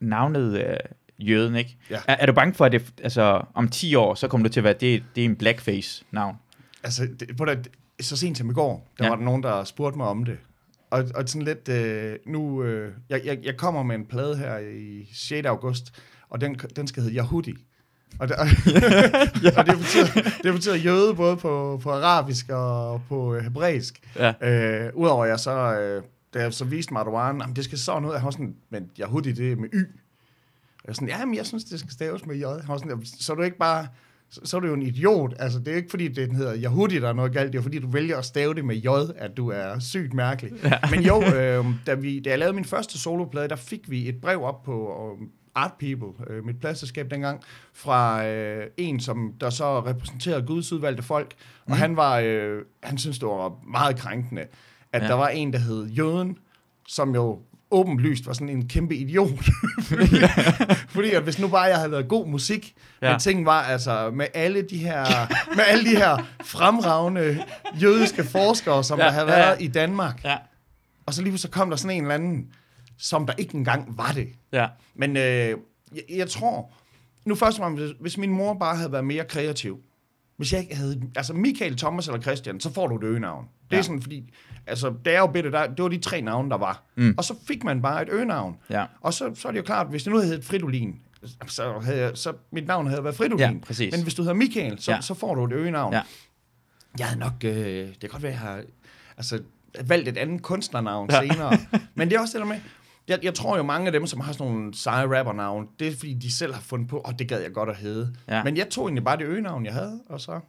navnet 0.00 0.64
øh, 0.66 0.76
jøden, 1.18 1.56
ikke? 1.56 1.76
Ja. 1.90 1.98
Er, 2.08 2.16
er 2.18 2.26
du 2.26 2.32
bange 2.32 2.54
for, 2.54 2.64
at 2.64 2.72
det, 2.72 2.82
altså, 3.02 3.42
om 3.54 3.68
10 3.68 3.94
år, 3.94 4.14
så 4.14 4.28
kommer 4.28 4.44
det 4.46 4.52
til 4.52 4.60
at 4.60 4.64
være, 4.64 4.72
det, 4.80 5.02
det 5.14 5.20
er 5.20 5.24
en 5.24 5.36
blackface-navn? 5.36 6.36
Altså, 6.84 7.08
det, 7.20 7.36
på 7.36 7.44
det, 7.44 7.68
så 8.00 8.16
sent 8.16 8.38
som 8.38 8.50
i 8.50 8.52
går, 8.52 8.88
der 8.98 9.04
Ja. 9.04 9.04
ja. 9.04 9.10
var 9.10 9.16
der 9.16 9.24
nogen, 9.24 9.42
der 9.42 9.64
spurgte 9.64 9.96
mig 9.98 10.06
om 10.06 10.24
det. 10.24 10.36
Og, 10.94 11.04
og 11.14 11.28
sådan 11.28 11.42
lidt, 11.42 11.68
øh, 11.68 12.16
nu, 12.26 12.62
øh, 12.62 12.92
jeg, 13.08 13.20
jeg, 13.24 13.38
jeg 13.42 13.56
kommer 13.56 13.82
med 13.82 13.96
en 13.96 14.06
plade 14.06 14.36
her 14.36 14.58
i 14.58 15.10
6. 15.14 15.46
august, 15.46 15.92
og 16.28 16.40
den, 16.40 16.54
den 16.54 16.86
skal 16.86 17.02
hedde 17.02 17.16
Yahudi. 17.16 17.54
Og 18.18 18.28
det, 18.28 18.36
og, 18.36 18.46
ja. 19.44 19.58
og 19.58 19.66
det, 19.66 19.78
betyder, 19.78 20.06
det 20.42 20.52
betyder 20.54 20.74
jøde 20.74 21.14
både 21.14 21.36
på, 21.36 21.80
på 21.82 21.90
arabisk 21.90 22.48
og 22.48 23.02
på 23.08 23.38
hebræisk. 23.38 24.00
Ja. 24.16 24.32
Øh, 24.86 24.90
Udover 24.94 25.24
at 25.24 25.30
jeg 25.30 25.40
så, 25.40 25.80
øh, 25.80 26.02
da 26.34 26.42
jeg 26.42 26.52
så 26.52 26.64
viste 26.64 26.94
Marwan, 26.94 27.40
jamen 27.40 27.56
det 27.56 27.64
skal 27.64 27.78
sådan 27.78 28.04
ud, 28.04 28.14
jeg 28.14 28.24
var 28.24 28.30
sådan, 28.30 28.56
men 28.70 28.90
Yahudi 29.00 29.32
det 29.32 29.52
er 29.52 29.56
med 29.56 29.68
Y. 29.72 29.84
Og 30.78 30.88
jeg 30.88 30.94
sådan, 30.94 31.08
ja, 31.08 31.24
men 31.24 31.34
jeg 31.34 31.46
synes, 31.46 31.64
det 31.64 31.78
skal 31.80 31.92
staves 31.92 32.26
med 32.26 32.36
J. 32.36 32.44
Han 32.44 32.68
var 32.68 32.76
sådan, 32.76 32.90
"Jamen, 32.90 33.06
så 33.06 33.32
er 33.32 33.36
du 33.36 33.42
ikke 33.42 33.58
bare, 33.58 33.86
så, 34.34 34.40
så 34.44 34.56
er 34.56 34.60
du 34.60 34.66
jo 34.66 34.74
en 34.74 34.82
idiot. 34.82 35.34
Altså, 35.38 35.58
det 35.58 35.68
er 35.72 35.76
ikke 35.76 35.90
fordi, 35.90 36.08
det 36.08 36.28
den 36.28 36.36
hedder 36.36 36.56
Yahudi, 36.62 37.00
der 37.00 37.08
er 37.08 37.12
noget 37.12 37.32
galt. 37.32 37.52
Det 37.52 37.58
er 37.58 37.62
fordi, 37.62 37.78
du 37.78 37.90
vælger 37.90 38.18
at 38.18 38.24
stave 38.24 38.54
det 38.54 38.64
med 38.64 38.76
J, 38.76 38.88
at 39.16 39.36
du 39.36 39.48
er 39.50 39.78
sygt 39.78 40.14
mærkelig. 40.14 40.52
Ja. 40.64 40.78
Men 40.90 41.00
jo, 41.00 41.22
øh, 41.22 41.64
da, 41.86 41.94
vi, 41.94 42.20
da 42.20 42.30
jeg 42.30 42.38
lavede 42.38 42.54
min 42.54 42.64
første 42.64 42.98
soloplade, 42.98 43.48
der 43.48 43.56
fik 43.56 43.90
vi 43.90 44.08
et 44.08 44.20
brev 44.20 44.42
op 44.42 44.62
på 44.62 44.88
øh, 45.20 45.26
Art 45.54 45.72
People, 45.80 46.34
øh, 46.34 46.44
mit 46.44 46.60
pladselskab 46.60 47.10
dengang, 47.10 47.40
fra 47.74 48.26
øh, 48.26 48.66
en, 48.76 49.00
som 49.00 49.32
der 49.40 49.50
så 49.50 49.80
repræsenterede 49.80 50.46
Guds 50.46 50.72
udvalgte 50.72 51.02
folk. 51.02 51.34
Og 51.64 51.70
Mhm. 51.70 51.76
han 51.78 51.96
var, 51.96 52.18
øh, 52.24 52.62
han 52.82 52.98
synes 52.98 53.18
det 53.18 53.28
var 53.28 53.52
meget 53.70 53.96
krænkende, 53.96 54.42
at 54.92 55.02
ja. 55.02 55.08
der 55.08 55.14
var 55.14 55.28
en, 55.28 55.52
der 55.52 55.58
hed 55.58 55.86
Jøden, 55.86 56.38
som 56.88 57.14
jo 57.14 57.38
åbenlyst 57.74 58.26
var 58.26 58.32
sådan 58.32 58.48
en 58.48 58.68
kæmpe 58.68 58.96
idiot. 58.96 59.30
fordi, 59.88 60.16
fordi 60.88 61.10
at 61.10 61.22
hvis 61.22 61.38
nu 61.38 61.48
bare 61.48 61.62
jeg 61.62 61.76
havde 61.76 61.90
lavet 61.90 62.08
god 62.08 62.26
musik, 62.28 62.74
Ja. 63.02 63.06
ja. 63.06 63.12
men 63.12 63.20
ting 63.20 63.46
var 63.46 63.62
altså 63.62 64.10
med 64.10 64.26
alle 64.34 64.62
de 64.62 64.78
her, 64.78 65.04
med 65.56 65.64
alle 65.68 65.90
de 65.90 65.96
her 65.96 66.18
fremragende 66.44 67.44
jødiske 67.82 68.24
forskere, 68.24 68.84
som 68.84 68.98
Ja, 68.98 69.04
ja, 69.04 69.10
der 69.10 69.14
havde 69.14 69.32
ja, 69.32 69.38
ja. 69.38 69.46
været 69.46 69.62
i 69.62 69.66
Danmark. 69.68 70.24
Ja. 70.24 70.36
Og 71.06 71.14
så 71.14 71.22
lige 71.22 71.38
så 71.38 71.50
kom 71.50 71.70
der 71.70 71.76
sådan 71.76 71.96
en 71.96 72.02
eller 72.02 72.14
anden, 72.14 72.46
som 72.98 73.26
der 73.26 73.32
ikke 73.38 73.54
engang 73.54 73.98
var 73.98 74.12
det. 74.12 74.28
Ja. 74.52 74.66
Men 74.94 75.16
øh, 75.16 75.22
jeg, 75.22 75.56
jeg 76.10 76.28
tror, 76.30 76.70
nu 77.24 77.34
først 77.34 77.58
og 77.58 77.62
fremmest, 77.62 77.84
hvis- 77.84 77.96
hvis 78.00 78.18
min 78.18 78.30
mor 78.30 78.54
bare 78.54 78.76
havde 78.76 78.92
været 78.92 79.04
mere 79.04 79.24
kreativ, 79.24 79.78
hvis 80.36 80.52
jeg 80.52 80.60
ikke 80.60 80.76
havde... 80.76 81.02
Altså, 81.16 81.32
Michael, 81.32 81.76
Thomas 81.76 82.06
eller 82.08 82.20
Christian, 82.20 82.60
så 82.60 82.72
får 82.72 82.86
du 82.86 82.96
et 82.96 83.04
øgenavn. 83.04 83.44
Det 83.70 83.72
er 83.72 83.76
Ja. 83.76 83.82
sådan, 83.82 84.02
fordi... 84.02 84.30
Altså, 84.66 84.94
da 85.04 85.12
jeg 85.12 85.20
var 85.20 85.26
bitte, 85.32 85.50
der, 85.52 85.66
det 85.66 85.82
var 85.82 85.88
de 85.88 85.98
tre 85.98 86.20
navne, 86.20 86.50
der 86.50 86.56
var. 86.56 86.82
Mm. 86.96 87.14
Og 87.18 87.24
så 87.24 87.34
fik 87.46 87.64
man 87.64 87.82
bare 87.82 88.02
et 88.02 88.08
øgenavn. 88.08 88.56
Ja. 88.70 88.84
Og 89.00 89.14
så, 89.14 89.30
så 89.34 89.48
er 89.48 89.52
det 89.52 89.58
jo 89.58 89.62
klart, 89.64 89.86
hvis 89.86 90.02
det 90.02 90.10
nu 90.12 90.18
havde 90.18 90.28
heddet 90.28 90.44
Fridolin, 90.44 91.00
så 91.46 91.78
havde 91.82 91.98
jeg, 91.98 92.10
så 92.14 92.32
mit 92.52 92.66
navn 92.66 92.86
havde 92.86 93.04
været 93.04 93.16
Fridolin. 93.16 93.38
Ja, 93.40 93.52
præcis. 93.66 93.92
Men 93.92 94.02
hvis 94.02 94.14
du 94.14 94.22
hedder 94.22 94.34
Michael, 94.34 94.80
så, 94.82 94.92
Ja. 94.92 95.00
så 95.00 95.14
får 95.14 95.34
du 95.34 95.44
et 95.44 95.52
øgenavn. 95.52 95.92
Ja. 95.94 96.02
Jeg 96.98 97.06
havde 97.06 97.20
nok... 97.20 97.32
Øh, 97.44 97.54
det 97.88 98.00
kan 98.00 98.08
godt 98.10 98.22
være, 98.22 98.32
jeg 98.32 98.40
har 98.40 98.62
altså, 99.16 99.40
valgt 99.86 100.08
et 100.08 100.16
andet 100.18 100.42
kunstnernavn 100.42 101.10
Ja. 101.10 101.20
senere. 101.20 101.58
Men 101.94 102.10
det 102.10 102.16
er 102.16 102.20
også 102.20 102.38
det 102.38 102.46
der 102.46 102.52
med... 102.52 102.60
Jeg, 103.08 103.18
jeg 103.22 103.34
tror 103.34 103.56
jo, 103.56 103.62
mange 103.62 103.86
af 103.86 103.92
dem, 103.92 104.06
som 104.06 104.20
har 104.20 104.32
sådan 104.32 104.52
nogle 104.52 104.74
seje 104.74 105.18
rappernavn, 105.18 105.68
det 105.78 105.88
er 105.88 105.92
fordi, 105.96 106.14
de 106.14 106.32
selv 106.32 106.54
har 106.54 106.60
fundet 106.60 106.88
på, 106.88 106.98
og 106.98 107.18
det 107.18 107.28
gad 107.28 107.40
jeg 107.42 107.52
godt 107.52 107.68
at 107.68 107.76
hedde. 107.76 108.14
Ja. 108.28 108.44
Men 108.44 108.56
jeg 108.56 108.68
tog 108.68 108.84
egentlig 108.84 109.04
bare 109.04 109.16
det 109.16 109.24
øgenavn, 109.24 109.64
jeg 109.64 109.72
havde, 109.72 110.00
og 110.08 110.20
så... 110.20 110.40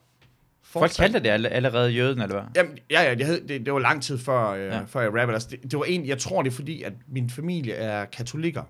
Folk 0.80 0.92
kaldte 1.00 1.20
det 1.20 1.30
alle- 1.30 1.50
allerede 1.50 1.90
jøden, 1.92 2.22
eller 2.22 2.36
hvad? 2.36 2.44
Jamen, 2.56 2.78
ja, 2.92 3.04
ja, 3.04 3.16
jeg 3.20 3.26
havde, 3.26 3.48
det, 3.48 3.66
det 3.66 3.74
var 3.74 3.80
lang 3.80 4.04
tid 4.04 4.18
før, 4.18 4.50
øh, 4.50 4.60
Ja. 4.66 4.80
før 4.88 5.02
jeg 5.02 5.10
rappede. 5.10 5.34
Altså, 5.34 5.48
det, 5.52 5.64
det 5.72 5.80
var 5.80 5.86
en, 5.86 6.06
jeg 6.06 6.18
tror, 6.18 6.42
det 6.42 6.52
er 6.52 6.56
fordi, 6.56 6.82
at 6.84 6.94
min 7.08 7.30
familie 7.30 7.74
er 7.74 8.06
katolikker. 8.06 8.64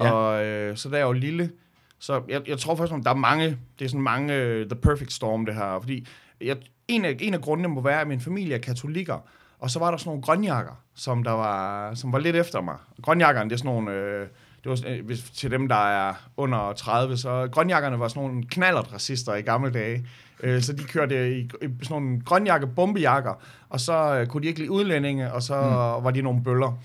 Ja. 0.00 0.10
Og 0.12 0.44
øh, 0.44 0.76
så 0.76 0.88
da 0.88 0.96
jeg 0.96 1.06
var 1.06 1.12
lille, 1.12 1.50
så 1.98 2.22
jeg, 2.28 2.48
jeg 2.48 2.58
tror 2.58 2.74
faktisk, 2.76 2.98
at 2.98 3.04
der 3.04 3.10
er 3.10 3.14
mange, 3.14 3.56
det 3.78 3.84
er 3.84 3.88
sådan 3.88 4.00
mange, 4.02 4.34
øh, 4.34 4.66
the 4.68 4.76
perfect 4.80 5.12
storm 5.12 5.46
det 5.46 5.54
her. 5.54 5.78
Fordi 5.80 6.06
jeg, 6.40 6.56
en, 6.88 7.04
af, 7.04 7.16
en 7.20 7.34
af 7.34 7.40
grundene 7.40 7.68
må 7.68 7.80
være, 7.80 8.00
at 8.00 8.06
min 8.08 8.20
familie 8.20 8.54
er 8.54 8.58
katolikker. 8.58 9.18
Og 9.58 9.70
så 9.70 9.78
var 9.78 9.90
der 9.90 9.98
sådan 9.98 10.08
nogle 10.08 10.22
grønjakker, 10.22 10.82
som, 10.94 11.22
der 11.24 11.30
var, 11.30 11.94
som 11.94 12.12
var 12.12 12.18
lidt 12.18 12.36
efter 12.36 12.60
mig. 12.60 12.76
Grønjakkerne, 13.02 13.50
det 13.50 13.54
er 13.54 13.58
sådan 13.58 13.72
nogle... 13.72 13.90
Øh, 13.92 14.26
det 14.64 14.70
var, 14.70 14.80
øh, 14.86 15.06
hvis, 15.06 15.22
til 15.30 15.50
dem, 15.50 15.68
der 15.68 15.88
er 16.08 16.14
under 16.36 16.72
30, 16.72 17.16
så 17.16 17.48
grønjakkerne 17.52 18.00
var 18.00 18.08
sådan 18.08 18.22
nogle 18.22 18.42
knallert 18.50 18.92
racister 18.92 19.34
i 19.34 19.40
gamle 19.42 19.70
dage. 19.72 20.06
Øh, 20.42 20.62
så 20.62 20.72
de 20.72 20.82
kørte 20.82 21.38
i, 21.38 21.40
i 21.40 21.46
sådan 21.60 21.70
nogle 21.90 22.20
grønjakke 22.24 22.66
bombejakker, 22.66 23.42
og 23.68 23.80
så 23.80 24.18
øh, 24.18 24.26
kunne 24.26 24.42
de 24.42 24.48
ikke 24.48 24.60
lide 24.60 24.70
udlændinge, 24.70 25.32
og 25.32 25.42
så 25.42 25.54
mm. 25.54 26.04
var 26.04 26.10
de 26.10 26.22
nogle 26.22 26.42
bøller. 26.44 26.78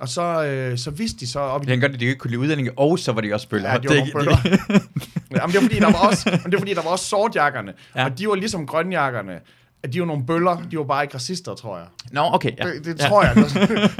Og 0.00 0.08
så, 0.08 0.44
øh, 0.44 0.78
så 0.78 0.90
vidste 0.90 1.20
de 1.20 1.26
så 1.26 1.40
op 1.40 1.64
i 1.64 1.66
Jeg 1.66 1.76
kan 1.76 1.80
godt, 1.80 1.94
at 1.94 2.00
de 2.00 2.04
ikke 2.04 2.18
kunne 2.18 2.30
lide 2.30 2.40
udlændinge, 2.40 2.78
og 2.78 2.98
så 2.98 3.12
var 3.12 3.20
de 3.20 3.34
også 3.34 3.48
bøller. 3.48 3.70
Ja, 3.70 3.78
de 3.78 3.88
var 3.88 3.94
nogle 3.94 4.12
bøller. 4.12 4.36
Jamen, 5.36 5.52
det 5.52 5.54
var 5.54 5.60
fordi, 5.60 5.78
der 5.78 5.92
var 5.92 6.08
også, 6.08 6.30
men 6.30 6.44
det 6.44 6.52
var 6.52 6.58
fordi, 6.58 6.74
der 6.74 6.82
var 6.82 6.90
også 6.90 7.04
sortjakkerne. 7.04 7.72
Ja. 7.94 8.00
Ja. 8.00 8.06
Og 8.06 8.18
de 8.18 8.28
var 8.28 8.34
ligesom 8.34 8.66
grønjakkerne. 8.66 9.40
At 9.86 9.92
de 9.92 10.00
var 10.00 10.06
nogle 10.06 10.26
bøller, 10.26 10.62
de 10.70 10.78
var 10.78 10.84
bare 10.84 11.02
ikke 11.02 11.14
racister, 11.14 11.54
tror 11.54 11.78
jeg. 11.78 11.86
Nå, 12.12 12.20
okay, 12.32 12.52
ja. 12.58 12.68
Det, 12.68 12.84
det 12.84 13.02
ja. 13.02 13.08
tror 13.08 13.22
jeg. 13.22 13.34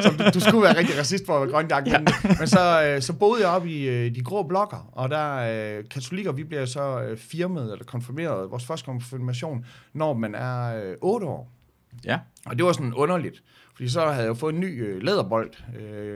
Så 0.05 0.15
du, 0.19 0.25
du 0.35 0.41
skulle 0.41 0.63
være 0.63 0.77
rigtig 0.79 0.99
racist 0.99 1.27
for 1.27 1.35
at 1.35 1.43
være 1.43 1.51
grønjakke. 1.51 1.91
Ja. 1.91 1.99
Men, 2.39 2.47
så, 2.47 2.85
øh, 2.85 3.03
så 3.03 3.13
boede 3.13 3.43
jeg 3.43 3.51
op 3.51 3.67
i 3.67 3.89
øh, 3.89 4.15
de 4.15 4.23
grå 4.23 4.43
blokker, 4.43 4.91
og 4.93 5.11
der 5.11 5.37
øh, 5.79 5.85
katolikker, 5.91 6.33
vi 6.33 6.45
bliver 6.45 6.65
så 6.65 7.15
firmet 7.17 7.73
eller 7.73 7.85
konfirmeret, 7.85 8.51
vores 8.51 8.67
første 8.67 8.85
konfirmation, 8.85 9.65
når 9.93 10.15
man 10.15 10.35
er 10.35 10.85
øh, 10.85 10.97
8 11.01 11.27
år. 11.27 11.53
Ja. 12.05 12.19
Og 12.47 12.57
det 12.57 12.65
var 12.65 12.73
sådan 12.73 12.95
underligt, 12.95 13.43
fordi 13.75 13.89
så 13.89 14.01
havde 14.01 14.23
jeg 14.23 14.29
jo 14.29 14.35
fået 14.35 14.55
en 14.55 14.61
ny 14.61 15.03
læderbold, 15.05 15.51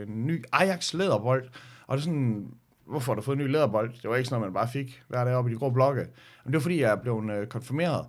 en 0.07 0.27
ny 0.27 0.43
Ajax 0.51 0.93
læderbold, 0.93 1.43
og 1.87 1.97
det 1.97 2.01
er 2.01 2.05
sådan, 2.05 2.47
hvorfor 2.87 3.11
har 3.11 3.15
du 3.15 3.21
fået 3.21 3.37
en 3.37 3.43
ny 3.43 3.51
læderbold? 3.51 3.91
Det 4.01 4.09
var 4.09 4.15
ikke 4.15 4.29
sådan 4.29 4.39
noget, 4.39 4.53
man 4.53 4.61
bare 4.61 4.71
fik 4.71 5.01
hver 5.07 5.23
dag 5.23 5.35
oppe 5.35 5.51
i 5.51 5.53
de 5.53 5.59
grå 5.59 5.69
blokke. 5.69 6.01
Men 6.43 6.53
det 6.53 6.53
var 6.53 6.59
fordi, 6.59 6.81
jeg 6.81 6.99
blev 7.01 7.23
konfirmeret. 7.49 8.05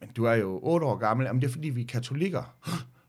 Men 0.00 0.10
du 0.16 0.24
er 0.24 0.34
jo 0.34 0.60
8 0.62 0.86
år 0.86 0.96
gammel. 0.96 1.24
Jamen, 1.26 1.42
det 1.42 1.48
er 1.48 1.52
fordi, 1.52 1.68
vi 1.68 1.80
er 1.82 1.86
katolikker. 1.86 2.54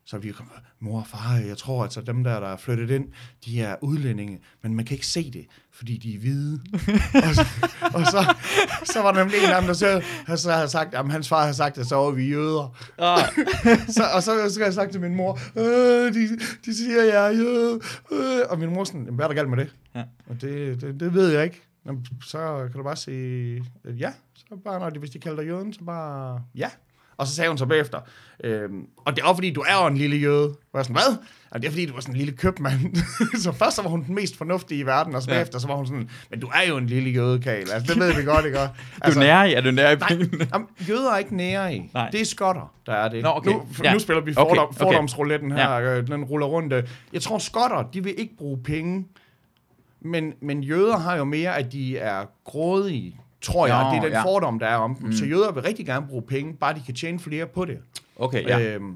Så 0.05 0.17
vi 0.17 0.31
kom, 0.31 0.51
mor 0.79 0.99
og 0.99 1.07
far, 1.07 1.35
jeg 1.47 1.57
tror, 1.57 1.83
at 1.83 1.93
så 1.93 2.01
dem 2.01 2.23
der, 2.23 2.39
der 2.39 2.47
er 2.47 2.57
flyttet 2.57 2.89
ind, 2.89 3.07
de 3.45 3.61
er 3.61 3.75
udlændinge, 3.81 4.39
men 4.63 4.75
man 4.75 4.85
kan 4.85 4.95
ikke 4.95 5.07
se 5.07 5.31
det, 5.31 5.45
fordi 5.73 5.97
de 5.97 6.15
er 6.15 6.19
hvide. 6.19 6.59
og 7.29 7.35
så, 7.35 7.45
og 7.93 8.05
så, 8.05 8.35
så 8.83 9.01
var 9.01 9.11
der 9.11 9.19
nemlig 9.19 9.37
en 9.39 9.49
af 9.49 9.61
dem, 9.61 9.67
der 9.67 9.73
så, 9.73 10.01
så 10.35 10.51
havde 10.51 10.69
sagt, 10.69 10.93
at 10.95 11.11
hans 11.11 11.29
far 11.29 11.41
havde 11.41 11.53
sagt, 11.53 11.77
at 11.77 11.85
så 11.87 11.95
var 11.95 12.11
vi 12.11 12.27
jøder. 12.29 12.77
Ah, 12.97 13.19
Så, 13.97 14.03
og 14.15 14.23
så, 14.23 14.31
så 14.47 14.53
skal 14.53 14.63
jeg 14.63 14.73
sagt 14.73 14.91
til 14.91 15.01
min 15.01 15.15
mor, 15.15 15.39
øh, 15.55 16.13
de, 16.13 16.39
de 16.65 16.75
siger, 16.77 17.03
jeg 17.03 17.25
er 17.27 17.31
jøde. 17.31 17.79
Øh. 18.11 18.39
Og 18.49 18.59
min 18.59 18.69
mor 18.73 18.83
sådan, 18.83 19.01
"Jamen, 19.01 19.15
hvad 19.15 19.25
er 19.25 19.27
der 19.29 19.35
galt 19.35 19.49
med 19.49 19.57
det? 19.57 19.75
Ja. 19.95 20.03
Og 20.27 20.41
det, 20.41 20.81
det, 20.81 20.99
det 20.99 21.13
ved 21.13 21.29
jeg 21.31 21.43
ikke. 21.43 21.61
Jamen, 21.85 22.05
så 22.25 22.67
kan 22.71 22.77
du 22.77 22.83
bare 22.83 22.95
sige, 22.95 23.63
at 23.85 23.99
ja. 23.99 24.11
Så 24.49 24.55
bare, 24.65 24.79
når 24.79 24.89
de, 24.89 24.99
hvis 24.99 25.09
de 25.09 25.19
kalder 25.19 25.37
dig 25.41 25.47
jøden, 25.49 25.73
så 25.73 25.79
bare 25.85 26.41
ja. 26.55 26.69
Og 27.17 27.27
så 27.27 27.35
sagde 27.35 27.49
hun 27.49 27.57
så 27.57 27.65
bagefter, 27.65 27.99
øhm, 28.43 28.85
og 28.97 29.15
det 29.15 29.21
er 29.21 29.25
også 29.25 29.35
fordi, 29.35 29.51
du 29.53 29.61
er 29.67 29.81
jo 29.81 29.87
en 29.87 29.97
lille 29.97 30.17
jøde. 30.17 30.43
Og 30.43 30.49
jeg 30.49 30.57
var 30.73 30.83
sådan, 30.83 30.95
hvad? 30.95 31.17
Og 31.51 31.61
det 31.61 31.67
er 31.67 31.71
fordi, 31.71 31.85
du 31.85 31.93
var 31.93 32.01
sådan 32.01 32.13
en 32.15 32.17
lille 32.17 32.33
købmand. 32.33 32.95
så 33.43 33.51
først 33.51 33.75
så 33.75 33.81
var 33.81 33.89
hun 33.89 34.03
den 34.03 34.15
mest 34.15 34.37
fornuftige 34.37 34.79
i 34.79 34.85
verden, 34.85 35.15
og 35.15 35.21
så 35.21 35.31
Ja. 35.31 35.35
bagefter 35.35 35.59
så 35.59 35.67
var 35.67 35.75
hun 35.75 35.87
sådan, 35.87 36.09
men 36.29 36.39
du 36.39 36.47
er 36.47 36.67
jo 36.69 36.77
en 36.77 36.85
lille 36.87 37.09
jøde, 37.09 37.39
Karl. 37.39 37.55
Altså, 37.55 37.93
det 37.93 37.99
ved 37.99 38.13
vi 38.15 38.23
godt, 38.23 38.45
ikke? 38.45 38.57
du 38.63 38.67
Altså, 39.01 39.19
er 39.19 39.23
nære 39.23 39.49
i, 39.49 39.53
er 39.53 39.61
du 39.61 39.71
nære 39.71 39.93
i 39.93 39.95
Nej, 39.95 40.09
jamen, 40.53 40.67
jøder 40.89 41.11
er 41.11 41.17
ikke 41.17 41.35
nære 41.35 41.75
i. 41.75 41.89
Nej. 41.93 42.09
Det 42.09 42.21
er 42.21 42.25
skotter, 42.25 42.73
der 42.85 42.93
er 42.93 43.09
det. 43.09 43.23
Nå, 43.23 43.29
okay. 43.35 43.51
Nu, 43.51 43.65
Ja. 43.83 43.93
nu 43.93 43.99
spiller 43.99 44.21
vi 44.23 44.33
fordom, 44.33 44.67
okay. 44.67 44.77
fordomsrouletten 44.77 45.51
her, 45.51 45.71
ja. 45.79 46.01
den 46.01 46.23
ruller 46.23 46.47
rundt. 46.47 46.73
øh. 46.73 46.83
Jeg 47.13 47.21
tror, 47.21 47.37
skotter, 47.37 47.83
de 47.93 48.03
vil 48.03 48.13
ikke 48.19 48.37
bruge 48.37 48.63
penge, 48.63 49.07
men, 50.01 50.33
men 50.41 50.63
jøder 50.63 50.97
har 50.97 51.15
jo 51.17 51.23
mere, 51.23 51.57
at 51.57 51.71
de 51.71 51.97
er 51.97 52.25
grådige, 52.45 53.19
tror 53.41 53.67
jeg. 53.67 53.83
Nå, 53.83 53.89
det 53.89 53.97
er 53.97 54.01
den 54.01 54.11
ja. 54.11 54.23
fordom, 54.23 54.59
der 54.59 54.67
er 54.67 54.75
om 54.75 54.95
dem. 54.95 55.05
Mm. 55.07 55.13
Så 55.13 55.25
jøder 55.25 55.51
vil 55.51 55.63
rigtig 55.63 55.85
gerne 55.85 56.07
bruge 56.07 56.21
penge, 56.21 56.53
bare 56.53 56.73
de 56.73 56.81
kan 56.85 56.95
tjene 56.95 57.19
flere 57.19 57.47
på 57.47 57.65
det. 57.65 57.79
Okay, 58.15 58.43
ja. 58.47 58.59
Øhm, 58.61 58.95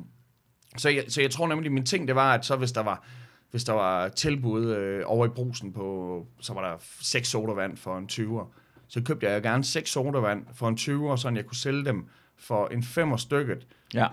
så, 0.77 0.89
jeg, 0.89 1.03
så 1.07 1.21
jeg 1.21 1.31
tror 1.31 1.47
nemlig, 1.47 1.71
min 1.71 1.85
ting, 1.85 2.07
det 2.07 2.15
var, 2.15 2.33
at 2.33 2.45
så 2.45 2.55
hvis 2.55 2.71
der 2.71 2.81
var, 2.83 3.03
hvis 3.51 3.63
der 3.63 3.73
var 3.73 4.07
tilbud 4.07 4.65
øh, 4.65 5.03
over 5.05 5.25
i 5.25 5.29
brusen 5.29 5.73
på, 5.73 6.25
så 6.39 6.53
var 6.53 6.69
der 6.69 6.77
seks 7.01 7.27
sodavand 7.29 7.77
for 7.77 7.97
en 7.97 8.09
20'er. 8.11 8.53
Så 8.87 9.01
købte 9.01 9.27
jeg 9.29 9.41
gerne 9.43 9.63
seks 9.63 9.89
sodavand 9.91 10.45
for 10.53 10.67
en 10.67 10.75
20'er, 10.75 11.17
så 11.17 11.31
jeg 11.35 11.45
kunne 11.45 11.57
sælge 11.57 11.85
dem 11.85 12.05
for 12.39 12.67
en 12.67 12.83
femmer 12.83 13.17
stykket, 13.17 13.67
ja. 13.93 14.07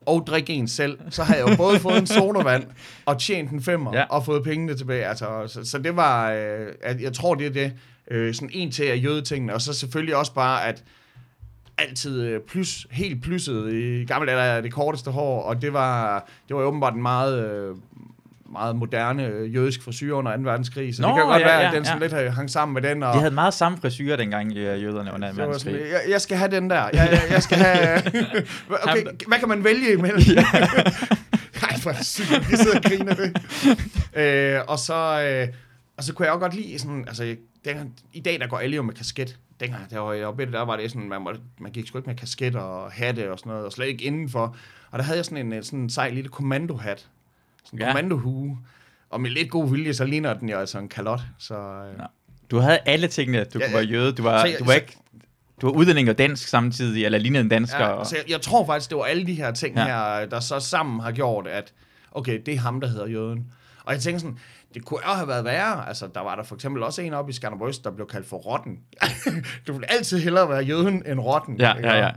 og 0.00 0.26
drikke 0.26 0.52
en 0.52 0.68
selv. 0.68 0.98
Så 1.10 1.22
havde 1.24 1.40
jeg 1.40 1.50
jo 1.50 1.56
både 1.56 1.78
fået 1.78 1.98
en 1.98 2.06
sodavand 2.06 2.64
og 3.06 3.20
tjent 3.20 3.50
en 3.50 3.62
femmer, 3.62 3.96
Ja. 3.96 4.04
og 4.04 4.24
fået 4.24 4.44
pengene 4.44 4.74
tilbage. 4.76 5.06
Altså, 5.06 5.46
så, 5.46 5.64
så 5.64 5.78
det 5.78 5.96
var, 5.96 6.32
øh, 6.32 6.66
at 6.82 7.00
jeg 7.00 7.12
tror, 7.12 7.34
det 7.34 7.46
er 7.46 7.50
det. 7.50 7.72
Øh, 8.10 8.34
sådan 8.34 8.50
en 8.52 8.70
til 8.70 8.84
af 8.84 9.00
jødetingene, 9.04 9.54
og 9.54 9.60
så 9.60 9.72
selvfølgelig 9.72 10.16
også 10.16 10.34
bare, 10.34 10.66
at 10.66 10.84
altid 11.78 12.22
øh, 12.22 12.40
plus, 12.40 12.86
helt 12.90 13.22
plysset 13.22 13.72
i 13.72 14.04
gamle 14.04 14.30
alder 14.30 14.42
er 14.42 14.60
det 14.60 14.72
korteste 14.72 15.10
hår, 15.10 15.42
og 15.42 15.62
det 15.62 15.72
var, 15.72 16.18
det 16.48 16.56
var 16.56 16.62
jo 16.62 16.68
åbenbart 16.68 16.94
en 16.94 17.02
meget, 17.02 17.50
øh, 17.50 17.76
meget 18.52 18.76
moderne 18.76 19.26
øh, 19.26 19.54
jødisk 19.54 19.82
frisyr 19.82 20.14
under 20.14 20.36
2. 20.36 20.42
verdenskrig, 20.42 20.96
så 20.96 21.02
Nå, 21.02 21.08
det 21.08 21.16
kan 21.16 21.24
godt 21.26 21.40
ja, 21.40 21.46
være, 21.46 21.58
ja, 21.58 21.66
at 21.66 21.74
den 21.74 21.84
sådan 21.84 22.02
ja. 22.02 22.18
lidt 22.18 22.34
hang 22.34 22.50
sammen 22.50 22.74
med 22.74 22.82
den. 22.82 23.02
Og, 23.02 23.14
De 23.14 23.18
havde 23.18 23.34
meget 23.34 23.54
samme 23.54 23.78
frisyrer 23.80 24.16
dengang, 24.16 24.52
jøderne 24.52 25.12
under 25.14 25.32
2. 25.32 25.36
det 25.36 25.48
var 25.48 25.58
sådan, 25.58 25.74
verdenskrig. 25.74 25.92
jeg, 25.92 26.00
jeg 26.10 26.20
skal 26.20 26.36
have 26.36 26.50
den 26.50 26.70
der. 26.70 26.88
Jeg, 26.92 27.22
jeg, 27.30 27.42
skal 27.42 27.58
have... 27.58 27.98
Okay, 28.88 29.04
hvad 29.26 29.38
kan 29.38 29.48
man 29.48 29.64
vælge 29.64 29.92
imellem? 29.92 30.22
Nej, 31.62 31.92
det 31.98 32.06
sygt, 32.06 32.50
vi 32.50 32.56
sidder 32.56 32.76
og 32.76 32.82
griner 32.84 33.14
det. 33.14 33.36
øh, 34.16 34.60
og, 34.68 34.78
så, 34.78 35.22
øh, 35.22 35.48
og 35.96 36.04
så 36.04 36.12
kunne 36.12 36.26
jeg 36.26 36.32
også 36.32 36.40
godt 36.40 36.54
lide 36.54 36.78
sådan, 36.78 37.04
altså, 37.08 37.36
dengang, 37.64 37.94
i 38.12 38.20
dag 38.20 38.40
der 38.40 38.46
går 38.46 38.58
alle 38.58 38.76
jo 38.76 38.82
med 38.82 38.94
kasket. 38.94 39.38
Dengang 39.60 39.90
der 39.90 39.98
var 39.98 40.12
jeg 40.12 40.26
oppe 40.26 40.52
der 40.52 40.60
var 40.60 40.76
det 40.76 40.90
sådan, 40.90 41.08
man, 41.08 41.22
måtte, 41.22 41.40
man 41.60 41.72
gik 41.72 41.86
sgu 41.86 41.98
ikke 41.98 42.10
med 42.10 42.16
kasket 42.16 42.56
og 42.56 42.92
hatte 42.92 43.32
og 43.32 43.38
sådan 43.38 43.50
noget, 43.50 43.66
og 43.66 43.72
slet 43.72 43.86
ikke 43.86 44.04
indenfor. 44.04 44.56
Og 44.90 44.98
der 44.98 45.04
havde 45.04 45.16
jeg 45.16 45.24
sådan 45.24 45.52
en 45.52 45.62
sådan 45.64 45.78
en 45.78 45.90
sej 45.90 46.10
lille 46.10 46.28
kommandohat. 46.30 47.08
Sådan 47.64 47.76
en 47.78 47.80
Ja. 47.80 47.86
ja. 47.86 47.92
kommandohue. 47.92 48.58
Og 49.10 49.20
med 49.20 49.30
lidt 49.30 49.50
god 49.50 49.70
vilje, 49.70 49.94
så 49.94 50.04
ligner 50.04 50.34
den 50.34 50.48
jo 50.48 50.58
altså 50.58 50.78
en 50.78 50.88
kalot. 50.88 51.20
Så, 51.38 51.54
øh, 51.54 51.98
Nå. 51.98 52.04
Du 52.50 52.58
havde 52.58 52.78
alle 52.86 53.08
tingene. 53.08 53.44
Du 53.44 53.58
Ja, 53.58 53.64
kunne 53.66 53.74
være 53.74 53.84
ja. 53.84 53.90
jøde. 53.90 54.12
Du 54.12 54.22
var, 54.22 54.40
Så 54.40 54.46
jeg- 54.46 54.58
du 54.58 54.64
var 54.64 54.72
så- 54.72 54.76
ikke... 54.80 54.96
Du 55.60 55.66
var 55.66 55.72
udlænding 55.74 56.10
og 56.10 56.18
dansk 56.18 56.48
samtidig, 56.48 57.04
eller 57.04 57.18
lignede 57.18 57.42
en 57.44 57.48
dansker. 57.48 57.78
Ja, 57.84 57.88
og- 57.88 58.06
så 58.06 58.16
jeg, 58.16 58.24
jeg 58.30 58.40
tror 58.40 58.66
faktisk, 58.66 58.90
det 58.90 58.98
var 58.98 59.04
alle 59.04 59.26
de 59.26 59.34
her 59.34 59.50
ting 59.52 59.76
Ja. 59.76 59.82
ja. 60.14 60.18
her, 60.20 60.26
der 60.26 60.40
så 60.40 60.60
sammen 60.60 61.00
har 61.00 61.12
gjort, 61.12 61.46
at 61.46 61.72
okay, 62.12 62.40
det 62.46 62.54
er 62.54 62.58
ham, 62.58 62.80
der 62.80 62.88
hedder 62.88 63.06
jøden. 63.06 63.46
Og 63.84 63.92
jeg 63.92 64.00
tænker 64.00 64.18
sådan, 64.20 64.38
det 64.74 64.84
kunne 64.84 65.00
også 65.04 65.16
have 65.16 65.28
været 65.28 65.44
værre. 65.44 65.88
Altså, 65.88 66.08
der 66.14 66.20
var 66.20 66.34
der 66.34 66.42
for 66.42 66.54
eksempel 66.54 66.82
også 66.82 67.02
en 67.02 67.14
oppe 67.14 67.30
i 67.30 67.32
Skanderborg, 67.32 67.84
der 67.84 67.90
blev 67.90 68.06
kaldt 68.06 68.26
for 68.26 68.36
rotten. 68.36 68.78
du 69.66 69.72
vil 69.72 69.84
altid 69.88 70.18
hellere 70.18 70.48
være 70.48 70.64
jøden 70.64 71.02
end 71.06 71.20
rotten. 71.20 71.56
Ja, 71.56 71.74
ja, 71.82 71.98
ja. 71.98 72.10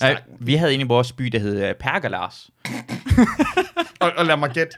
Ja, 0.00 0.16
vi 0.40 0.54
havde 0.54 0.74
en 0.74 0.80
i 0.80 0.84
vores 0.84 1.12
by, 1.12 1.24
der 1.24 1.38
hed 1.38 1.70
uh, 1.70 1.76
Perker 1.80 2.08
Lars. 2.08 2.50
Og, 4.00 4.12
og 4.16 4.26
lad 4.26 4.36
mig 4.36 4.50
gætte, 4.50 4.76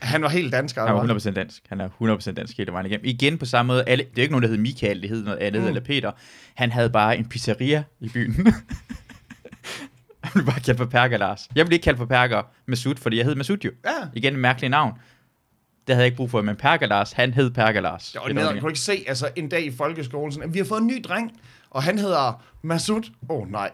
han 0.00 0.22
var 0.22 0.28
helt 0.28 0.52
dansker. 0.52 0.86
Han 0.86 0.94
var 0.94 1.04
hvad? 1.04 1.14
100% 1.14 1.30
dansk. 1.30 1.62
Han 1.68 1.80
er 1.80 1.88
100% 2.28 2.32
dansk 2.32 2.56
hele 2.56 2.72
vejen 2.72 2.86
igennem. 2.86 3.06
Igen 3.06 3.38
på 3.38 3.46
samme 3.46 3.72
måde. 3.72 3.84
Alle, 3.86 4.04
det 4.04 4.10
er 4.10 4.14
jo 4.16 4.22
ikke 4.22 4.32
nogen, 4.32 4.42
der 4.42 4.48
hed 4.48 4.58
Michael, 4.58 5.02
det 5.02 5.10
hed 5.10 5.24
noget 5.24 5.38
andet, 5.38 5.62
mm. 5.62 5.68
eller 5.68 5.80
Peter. 5.80 6.12
Han 6.54 6.72
havde 6.72 6.90
bare 6.90 7.16
en 7.16 7.28
pizzeria 7.28 7.84
i 8.00 8.08
byen. 8.08 8.34
han 10.22 10.32
blev 10.32 10.46
bare 10.46 10.60
kaldt 10.60 10.78
for 10.78 10.84
Perker 10.84 11.18
Lars. 11.18 11.48
Jeg 11.54 11.66
blev 11.66 11.72
ikke 11.72 11.84
kaldt 11.84 11.98
for 11.98 12.06
Perker 12.06 12.42
Masud, 12.66 12.94
fordi 12.94 13.16
jeg 13.16 13.24
hed 13.24 13.34
Masud 13.34 13.56
jo. 13.64 13.70
Ja. 13.84 13.90
Igen 14.14 14.32
et 14.32 14.38
mærkeligt 14.38 14.70
navn. 14.70 14.92
Det 15.86 15.94
havde 15.94 16.02
jeg 16.02 16.06
ikke 16.06 16.16
brug 16.16 16.30
for, 16.30 16.42
men 16.42 16.56
Perker 16.56 16.86
Lars, 16.86 17.12
han 17.12 17.34
hed 17.34 17.50
Perker 17.50 17.80
Lars. 17.80 18.16
Det 18.26 18.34
nederen. 18.34 18.60
Kunne 18.60 18.70
ikke 18.70 18.80
se, 18.80 19.04
altså 19.06 19.28
en 19.36 19.48
dag 19.48 19.64
i 19.64 19.70
folkeskolen, 19.76 20.32
sådan, 20.32 20.54
vi 20.54 20.58
har 20.58 20.64
fået 20.64 20.80
en 20.80 20.86
ny 20.86 21.00
dreng, 21.08 21.40
og 21.70 21.82
han 21.82 21.98
hedder 21.98 22.44
Masud. 22.62 23.10
Åh 23.28 23.36
oh, 23.36 23.50
nej, 23.50 23.70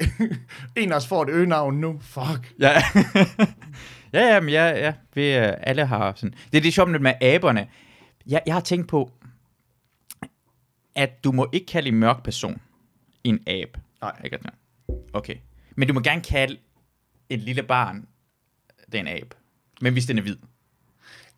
en 0.76 0.92
af 0.92 0.96
os 0.96 1.06
får 1.06 1.22
et 1.22 1.28
øgenavn 1.28 1.80
nu. 1.80 2.00
Fuck. 2.02 2.54
Ja. 2.60 2.72
ja, 4.12 4.34
ja, 4.34 4.40
men 4.40 4.48
ja, 4.48 4.66
ja. 4.68 4.92
Vi, 5.14 5.36
øh, 5.36 5.52
alle 5.62 5.86
har 5.86 6.12
sådan... 6.16 6.34
Det 6.52 6.58
er 6.58 6.62
det 6.62 6.74
sjovt 6.74 7.00
med 7.00 7.12
aberne. 7.20 7.66
Jeg, 8.26 8.42
jeg 8.46 8.54
har 8.54 8.60
tænkt 8.60 8.88
på, 8.88 9.10
at 10.94 11.24
du 11.24 11.32
må 11.32 11.48
ikke 11.52 11.66
kalde 11.66 11.88
en 11.88 11.94
mørk 11.94 12.22
person 12.22 12.60
en 13.24 13.40
abe. 13.46 13.80
Nej. 14.02 14.20
Ikke? 14.24 14.38
Okay. 15.12 15.36
Men 15.76 15.88
du 15.88 15.94
må 15.94 16.00
gerne 16.00 16.20
kalde 16.20 16.56
et 17.28 17.38
lille 17.38 17.62
barn, 17.62 18.06
det 18.86 18.94
er 18.94 19.00
en 19.00 19.08
abe. 19.08 19.36
Men 19.80 19.92
hvis 19.92 20.06
den 20.06 20.18
er 20.18 20.22
hvid. 20.22 20.36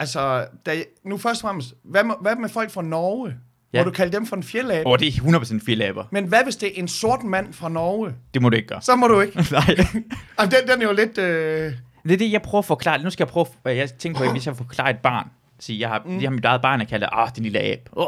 Altså, 0.03 0.47
jeg- 0.67 0.85
nu 1.05 1.19
først 1.19 1.43
og 1.45 1.49
fremmest, 1.49 1.75
hvad 1.85 2.05
med, 2.05 2.15
hvad 2.21 2.37
med 2.37 2.49
folk 2.49 2.71
fra 2.71 2.83
Norge? 2.83 3.35
Ja. 3.73 3.81
Må 3.81 3.85
du 3.85 3.91
kalde 3.91 4.13
dem 4.17 4.27
for 4.27 4.37
en 4.37 4.43
fjeldabe? 4.43 4.87
Åh, 4.87 4.93
oh, 4.93 4.99
det 4.99 5.09
er 5.09 5.13
100% 5.13 5.67
fjeldaber. 5.67 6.05
Men 6.11 6.25
hvad 6.25 6.45
hvis 6.45 6.57
det 6.57 6.69
er 6.69 6.73
en 6.83 6.89
sort 6.89 7.23
mand 7.23 7.53
fra 7.53 7.69
Norge? 7.69 8.15
Det 8.35 8.43
må 8.43 8.49
du 8.49 8.57
ikke 8.57 8.69
gøre. 8.69 8.81
Så 8.83 8.97
må 8.97 9.07
du 9.07 9.21
ikke. 9.21 9.37
Nej. 9.53 9.65
Altså, 10.39 10.59
den, 10.61 10.69
den 10.69 10.83
er 10.83 10.87
jo 10.87 10.93
lidt... 10.93 11.19
Øh... 11.19 11.73
Det 12.03 12.13
er 12.13 12.17
det, 12.17 12.33
jeg 12.33 12.43
prøver 12.43 12.59
at 12.59 12.65
forklare. 12.65 13.03
Nu 13.03 13.11
skal 13.11 13.25
jeg 13.25 13.29
prøve, 13.29 13.47
jeg 13.65 13.91
tænker 13.93 14.19
på, 14.19 14.25
at 14.25 14.31
hvis 14.33 14.47
jeg 14.47 14.57
forklarer 14.57 14.91
et 14.91 14.99
barn, 14.99 15.29
sige, 15.61 15.81
jeg 15.81 15.89
har, 15.89 16.03
mm. 16.07 16.15
jeg 16.21 16.29
har 16.29 16.31
mit 16.35 16.45
eget 16.45 16.63
barn, 16.63 16.81
jeg 16.81 16.89
kalder, 16.89 17.09
ah, 17.09 17.31
den 17.37 17.43
lille 17.43 17.61
abe. 17.61 17.83
Uh. 17.97 18.05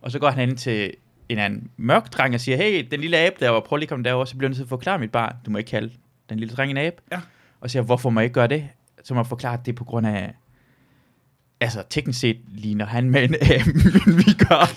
Og 0.00 0.10
så 0.10 0.18
går 0.18 0.30
han 0.30 0.48
ind 0.48 0.58
til 0.58 0.92
en 1.28 1.38
anden 1.38 1.70
mørk 1.76 2.12
dreng 2.12 2.34
og 2.34 2.40
siger, 2.40 2.56
hey, 2.56 2.88
den 2.90 3.00
lille 3.00 3.16
abe 3.18 3.36
derovre, 3.40 3.62
prøv 3.62 3.76
lige 3.76 3.84
at 3.84 3.88
komme 3.88 4.04
derover, 4.04 4.24
så 4.24 4.36
bliver 4.36 4.48
jeg 4.48 4.50
nødt 4.50 4.56
til 4.56 4.62
at 4.62 4.68
forklare 4.68 4.98
mit 4.98 5.12
barn, 5.12 5.34
du 5.46 5.50
må 5.50 5.58
ikke 5.58 5.70
kalde 5.70 5.90
den 6.30 6.38
lille 6.38 6.54
dreng 6.54 6.70
en 6.70 6.76
abe. 6.76 6.96
Ja. 7.12 7.20
Og 7.60 7.70
siger, 7.70 7.82
hvorfor 7.82 8.10
må 8.10 8.20
jeg 8.20 8.24
ikke 8.24 8.34
gøre 8.34 8.46
det? 8.48 8.68
Så 9.04 9.14
må 9.14 9.20
jeg 9.20 9.26
forklare, 9.26 9.54
at 9.54 9.66
det 9.66 9.72
er 9.72 9.76
på 9.76 9.84
grund 9.84 10.06
af, 10.06 10.34
altså 11.60 11.82
teknisk 11.90 12.20
set 12.20 12.36
ligner 12.48 12.86
han 12.86 13.10
med 13.10 13.22
en 13.22 13.34
vi 14.26 14.32
gør. 14.48 14.72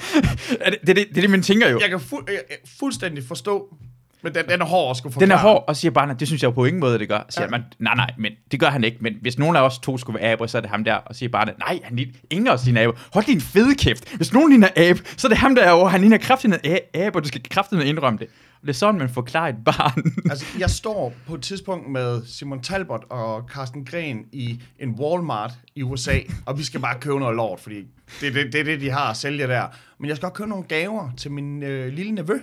Er 0.61 0.69
det, 0.69 0.79
det, 0.81 0.89
er 0.89 0.93
det, 0.93 1.07
det 1.15 1.21
det, 1.23 1.29
man 1.29 1.41
tænker 1.43 1.69
jo. 1.69 1.79
Jeg 1.79 1.89
kan 1.89 1.99
fu- 1.99 2.23
jeg, 2.27 2.41
jeg 2.49 2.57
fuldstændig 2.79 3.23
forstå, 3.23 3.75
men 4.23 4.33
den, 4.35 4.43
den 4.49 4.61
er 4.61 4.65
hård 4.65 4.91
at 4.91 4.97
skulle 4.97 5.13
Den 5.13 5.21
forklare. 5.21 5.39
er 5.39 5.41
hård, 5.41 5.63
og 5.67 5.75
siger 5.75 5.91
barnet, 5.91 6.19
det 6.19 6.27
synes 6.27 6.43
jeg 6.43 6.53
på 6.53 6.65
ingen 6.65 6.79
måde, 6.79 6.99
det 6.99 7.07
gør. 7.09 7.25
Siger 7.29 7.43
Ja. 7.43 7.49
man, 7.49 7.63
nej, 7.79 7.95
nej, 7.95 8.11
men 8.17 8.31
det 8.51 8.59
gør 8.59 8.67
han 8.69 8.83
ikke. 8.83 8.97
Men 9.01 9.13
hvis 9.21 9.37
nogen 9.39 9.55
af 9.55 9.61
os 9.61 9.79
to 9.79 9.97
skulle 9.97 10.19
være 10.19 10.31
aber, 10.31 10.47
så 10.47 10.57
er 10.57 10.61
det 10.61 10.69
ham 10.69 10.83
der. 10.83 10.93
Og 10.95 11.15
siger 11.15 11.29
barnet, 11.29 11.53
nej, 11.59 11.79
han 11.83 11.95
ligner 11.95 12.13
ingen 12.29 12.47
af 12.47 12.51
os 12.53 12.65
ligner 12.65 12.83
aber. 12.83 12.93
Hold 13.13 13.25
din 13.25 13.41
fede 13.41 13.75
kæft. 13.75 14.15
Hvis 14.15 14.33
nogen 14.33 14.49
ligner 14.49 14.67
abe, 14.75 14.99
så 15.17 15.27
er 15.27 15.29
det 15.29 15.37
ham 15.37 15.55
der, 15.55 15.71
og 15.71 15.91
han 15.91 16.01
ligner 16.01 16.17
kraftigt 16.17 16.53
en 16.65 16.77
abe, 16.93 17.17
og 17.17 17.23
du 17.23 17.27
skal 17.27 17.41
kraftigt 17.49 17.81
indrømme 17.83 18.19
det. 18.19 18.27
Og 18.61 18.67
det 18.67 18.69
er 18.69 18.77
sådan, 18.77 18.99
man 18.99 19.09
forklarer 19.09 19.49
et 19.49 19.63
barn. 19.65 20.03
Altså, 20.31 20.45
jeg 20.59 20.69
står 20.69 21.13
på 21.27 21.35
et 21.35 21.41
tidspunkt 21.41 21.91
med 21.91 22.21
Simon 22.25 22.61
Talbot 22.61 23.03
og 23.09 23.43
Carsten 23.53 23.85
Gren 23.85 24.17
i 24.31 24.61
en 24.79 24.89
Walmart 24.99 25.51
i 25.75 25.83
USA, 25.83 26.17
og 26.45 26.57
vi 26.57 26.63
skal 26.63 26.79
bare 26.79 26.95
købe 26.99 27.19
noget 27.19 27.35
lort, 27.35 27.59
fordi 27.59 27.75
det 28.21 28.27
er 28.27 28.31
det, 28.33 28.53
det, 28.53 28.65
det, 28.65 28.81
de 28.81 28.89
har 28.89 29.09
at 29.09 29.17
sælge 29.17 29.47
der. 29.47 29.65
Men 29.99 30.07
jeg 30.09 30.15
skal 30.17 30.25
også 30.25 30.33
købe 30.37 30.49
nogle 30.49 30.63
gaver 30.63 31.09
til 31.17 31.31
min 31.31 31.63
øh, 31.63 31.93
lille 31.93 32.11
nevø. 32.11 32.33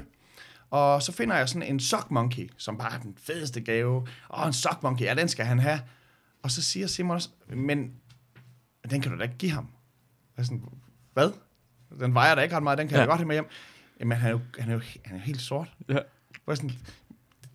Og 0.71 1.03
så 1.03 1.13
finder 1.13 1.37
jeg 1.37 1.49
sådan 1.49 1.63
en 1.63 1.81
sock 1.81 2.11
monkey, 2.11 2.51
som 2.57 2.79
bare 2.79 2.95
er 2.95 2.99
den 2.99 3.15
fedeste 3.23 3.61
gave. 3.61 4.07
Og 4.29 4.47
en 4.47 4.53
sock 4.53 4.83
monkey, 4.83 5.05
ja, 5.05 5.15
den 5.15 5.29
skal 5.29 5.45
han 5.45 5.59
have. 5.59 5.81
Og 6.43 6.51
så 6.51 6.63
siger 6.63 6.87
Simon 6.87 7.15
også, 7.15 7.29
men 7.49 7.91
den 8.91 9.01
kan 9.01 9.13
du 9.13 9.19
da 9.19 9.23
ikke 9.23 9.37
give 9.39 9.53
ham. 9.53 9.69
Jeg 10.37 10.43
er 10.43 10.47
sådan, 10.47 10.63
hvad? 11.13 11.31
Den 12.01 12.15
vejer 12.15 12.35
da 12.35 12.41
ikke 12.41 12.57
ret 12.57 12.63
meget, 12.63 12.79
den 12.79 12.89
kan 12.89 12.95
ja. 12.95 13.01
Jeg 13.01 13.09
godt 13.09 13.19
have 13.19 13.27
med 13.27 13.35
hjem. 13.37 13.47
Jamen, 14.01 14.19
han 14.19 14.27
er 14.29 14.31
jo, 14.33 14.41
han 14.59 14.69
er 14.69 14.75
jo 14.75 14.81
han 15.05 15.17
er 15.17 15.21
helt 15.21 15.41
sort. 15.41 15.69
ja. 15.89 15.99
Jeg 16.49 16.57
sådan, 16.57 16.71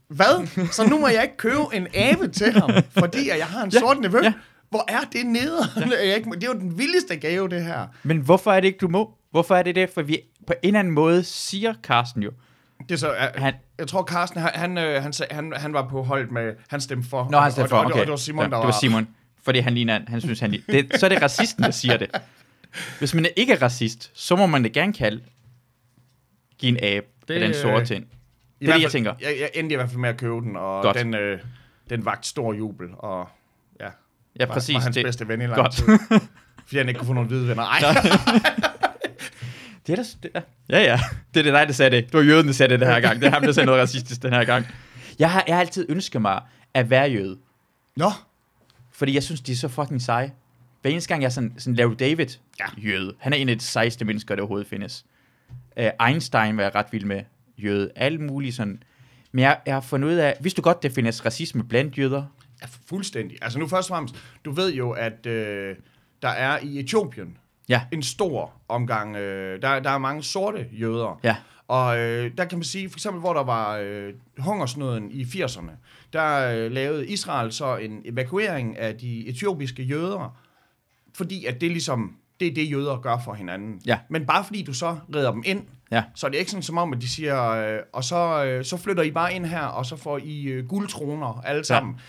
hvad? 0.07 0.47
Så 0.71 0.87
nu 0.89 0.99
må 0.99 1.07
jeg 1.07 1.23
ikke 1.23 1.37
købe 1.37 1.59
en 1.73 1.87
abe 1.95 2.27
til 2.27 2.53
ham, 2.53 2.71
fordi 2.89 3.27
jeg 3.27 3.47
har 3.47 3.63
en 3.63 3.69
Ja, 3.71 3.79
sort 3.79 3.99
nevø? 3.99 4.19
ja. 4.23 4.33
Hvor 4.69 4.85
er 4.91 5.01
det 5.11 5.25
nede? 5.25 5.57
Ja. 5.75 6.05
Jeg 6.07 6.15
ikke, 6.15 6.29
må- 6.29 6.35
det 6.35 6.43
er 6.43 6.47
jo 6.47 6.59
den 6.59 6.77
vildeste 6.77 7.15
gave, 7.17 7.49
det 7.49 7.63
her. 7.65 7.87
Men 8.03 8.17
hvorfor 8.17 8.51
er 8.53 8.59
det 8.59 8.67
ikke, 8.67 8.77
du 8.77 8.87
må? 8.87 9.13
Hvorfor 9.31 9.55
er 9.55 9.63
det 9.63 9.75
det? 9.75 9.89
For 9.89 10.01
vi 10.01 10.19
på 10.47 10.53
en 10.53 10.67
eller 10.67 10.79
anden 10.79 10.93
måde 10.93 11.23
siger 11.23 11.73
Carsten 11.83 12.23
jo. 12.23 12.31
Det 12.89 12.95
er 12.95 12.99
så, 12.99 13.13
jeg, 13.13 13.31
Han, 13.35 13.53
jeg 13.77 13.87
tror, 13.87 14.03
Carsten, 14.03 14.41
han, 14.41 14.51
han, 14.55 14.77
øh, 14.77 15.03
han, 15.03 15.13
sag- 15.13 15.27
han, 15.31 15.53
han 15.57 15.73
var 15.73 15.87
på 15.89 16.03
holdet 16.03 16.31
med, 16.31 16.53
han 16.69 16.81
stemte 16.81 17.09
for. 17.09 17.27
Nå, 17.31 17.39
han 17.39 17.51
stemte 17.51 17.69
for, 17.69 17.77
og, 17.77 17.83
og, 17.83 17.85
okay. 17.85 17.93
og, 17.95 17.99
og, 17.99 18.05
det 18.05 18.11
var 18.11 18.17
Simon, 18.17 18.43
ja, 18.45 18.49
der 18.49 18.57
det 18.57 18.65
var 18.65 18.77
Simon. 18.81 19.07
Fordi 19.43 19.59
han 19.59 19.73
ligner, 19.73 19.99
han 20.07 20.21
synes, 20.21 20.39
han 20.39 20.51
ligner. 20.51 20.81
Det, 20.81 20.99
så 20.99 21.05
er 21.05 21.09
det 21.09 21.21
racisten, 21.21 21.63
der 21.63 21.71
siger 21.71 21.97
det. 21.97 22.09
Hvis 22.99 23.13
man 23.13 23.25
ikke 23.35 23.53
er 23.53 23.61
racist, 23.61 24.11
så 24.13 24.35
må 24.35 24.45
man 24.45 24.63
det 24.63 24.73
gerne 24.73 24.93
kalde 24.93 25.21
give 26.59 26.69
en 26.69 26.77
abe 26.83 27.05
Det, 27.21 27.27
det, 27.27 27.41
den 27.41 27.53
sorte 27.53 27.85
ting. 27.85 28.07
I 28.59 28.65
Det 28.65 28.71
er 28.71 28.75
det, 28.75 28.83
jeg 28.83 28.91
tænker. 28.91 29.13
Jeg, 29.21 29.35
jeg 29.39 29.49
endte 29.53 29.73
i 29.73 29.75
hvert 29.75 29.89
fald 29.89 29.99
med 29.99 30.09
at 30.09 30.17
købe 30.17 30.35
den, 30.35 30.55
og 30.55 30.83
Godt. 30.83 30.97
den, 30.97 31.15
øh, 31.15 31.39
den 31.89 32.05
vagt 32.05 32.25
stor 32.25 32.53
jubel, 32.53 32.87
og 32.97 33.27
ja, 33.79 33.87
Ja, 34.39 34.45
var, 34.45 34.53
præcis. 34.53 34.73
var 34.75 34.79
hans 34.81 34.95
det, 34.95 35.05
bedste 35.05 35.27
ven 35.27 35.41
i 35.41 35.45
lang 35.47 35.71
tid. 35.71 35.85
Fordi 36.65 36.77
han 36.77 36.87
ikke 36.87 36.97
kunne 36.97 37.07
få 37.07 37.13
nogle 37.13 37.27
hvide 37.27 37.47
venner. 37.47 37.63
Ej, 37.63 37.79
det 39.87 39.93
er 39.99 40.03
da, 40.03 40.03
det 40.23 40.31
er, 40.33 40.41
ja, 40.69 40.79
ja. 40.79 40.99
Det 41.33 41.39
er 41.39 41.43
det 41.43 41.53
dig, 41.53 41.67
der 41.67 41.73
sagde 41.73 41.95
det. 41.95 42.05
Det 42.05 42.13
var 42.13 42.21
jøden, 42.21 42.47
der 42.47 42.53
sagde 42.53 42.71
det 42.73 42.79
den 42.79 42.87
her 42.87 42.99
gang. 42.99 43.21
Det 43.21 43.27
er 43.27 43.31
ham, 43.31 43.41
der 43.41 43.51
sagde 43.51 43.65
noget 43.65 43.81
racistisk 43.81 44.21
den 44.21 44.33
her 44.33 44.43
gang. 44.43 44.65
Jeg 45.19 45.31
har, 45.31 45.43
jeg 45.47 45.55
har 45.55 45.59
altid 45.61 45.85
ønsket 45.89 46.21
mig 46.21 46.41
at 46.73 46.89
være 46.89 47.09
jøde. 47.11 47.37
Nå, 47.95 48.11
Fordi 48.91 49.13
jeg 49.13 49.23
synes, 49.23 49.41
de 49.41 49.51
er 49.51 49.55
så 49.55 49.67
fucking 49.67 50.01
seje. 50.01 50.31
Hver 50.81 50.91
eneste 50.91 51.07
gang, 51.07 51.21
jeg 51.21 51.27
er 51.27 51.31
sådan, 51.31 51.53
sådan 51.57 51.75
Larry 51.75 51.95
David 51.99 52.27
Ja. 52.59 52.65
jøde. 52.77 53.13
Han 53.19 53.33
er 53.33 53.37
en 53.37 53.49
af 53.49 53.57
de 53.59 53.63
sejeste 53.63 54.05
mennesker, 54.05 54.35
der 54.35 54.41
overhovedet 54.41 54.67
findes. 54.67 55.05
Uh, 55.77 56.07
Einstein 56.07 56.57
var 56.57 56.63
jeg 56.63 56.75
ret 56.75 56.85
vild 56.91 57.05
med 57.05 57.21
jøde. 57.57 57.91
Alle 57.95 58.17
mulige 58.17 58.53
sådan. 58.53 58.83
Men 59.31 59.41
jeg, 59.43 59.57
jeg 59.65 59.73
har 59.73 59.81
fundet 59.81 60.07
ud 60.09 60.13
af, 60.13 60.37
hvis 60.39 60.53
du 60.53 60.61
godt, 60.61 60.83
der 60.83 60.89
findes 60.89 61.25
racisme 61.25 61.63
blandt 61.63 61.97
jøder. 61.97 62.23
Ja, 62.61 62.67
fuldstændig. 62.87 63.37
Altså 63.41 63.59
nu 63.59 63.67
først 63.67 63.89
og 63.89 63.95
fremmest, 63.95 64.15
du 64.45 64.51
ved 64.51 64.73
jo, 64.73 64.91
at 64.91 65.25
øh, 65.25 65.75
der 66.21 66.29
er 66.29 66.59
i 66.63 66.79
Etiopien 66.79 67.37
Ja. 67.71 67.81
en 67.91 68.03
stor 68.03 68.51
omgang, 68.67 69.15
øh, 69.15 69.61
der, 69.61 69.79
der 69.79 69.89
er 69.89 69.97
mange 69.97 70.23
sorte 70.23 70.67
jøder. 70.71 71.19
Ja. 71.23 71.35
Og 71.67 71.99
øh, 71.99 72.31
der 72.37 72.45
kan 72.45 72.57
man 72.57 72.63
sige, 72.63 72.89
for 72.89 72.97
eksempel 72.97 73.19
hvor 73.19 73.33
der 73.33 73.43
var 73.43 73.77
øh, 73.77 74.13
hungersnøden 74.37 75.11
i 75.11 75.23
80'erne, 75.23 75.71
der 76.13 76.51
øh, 76.55 76.71
lavede 76.71 77.07
Israel 77.07 77.51
så 77.51 77.75
en 77.77 78.01
evakuering 78.05 78.77
af 78.77 78.95
de 78.97 79.27
etiopiske 79.27 79.83
jøder, 79.83 80.37
fordi 81.15 81.45
at 81.45 81.61
det 81.61 81.71
ligesom, 81.71 82.15
det 82.39 82.47
er 82.47 82.53
det 82.53 82.71
jøder 82.71 82.97
gør 82.97 83.17
for 83.25 83.33
hinanden. 83.33 83.81
Ja. 83.85 83.99
Men 84.09 84.25
bare 84.25 84.43
fordi 84.43 84.63
du 84.63 84.73
så 84.73 84.97
redder 85.15 85.31
dem 85.31 85.43
ind, 85.45 85.63
Ja. 85.91 86.03
så 86.15 86.27
er 86.27 86.31
det 86.31 86.37
ikke 86.37 86.51
sådan 86.51 86.63
som 86.63 86.77
om, 86.77 86.93
at 86.93 87.01
de 87.01 87.09
siger, 87.09 87.49
øh, 87.49 87.79
og 87.93 88.03
så, 88.03 88.43
øh, 88.45 88.65
så 88.65 88.77
flytter 88.77 89.03
I 89.03 89.11
bare 89.11 89.33
ind 89.33 89.45
her, 89.45 89.63
og 89.63 89.85
så 89.85 89.95
får 89.95 90.19
I 90.23 90.43
øh, 90.43 90.67
guldtroner 90.67 91.41
alle 91.45 91.63
sammen. 91.63 91.99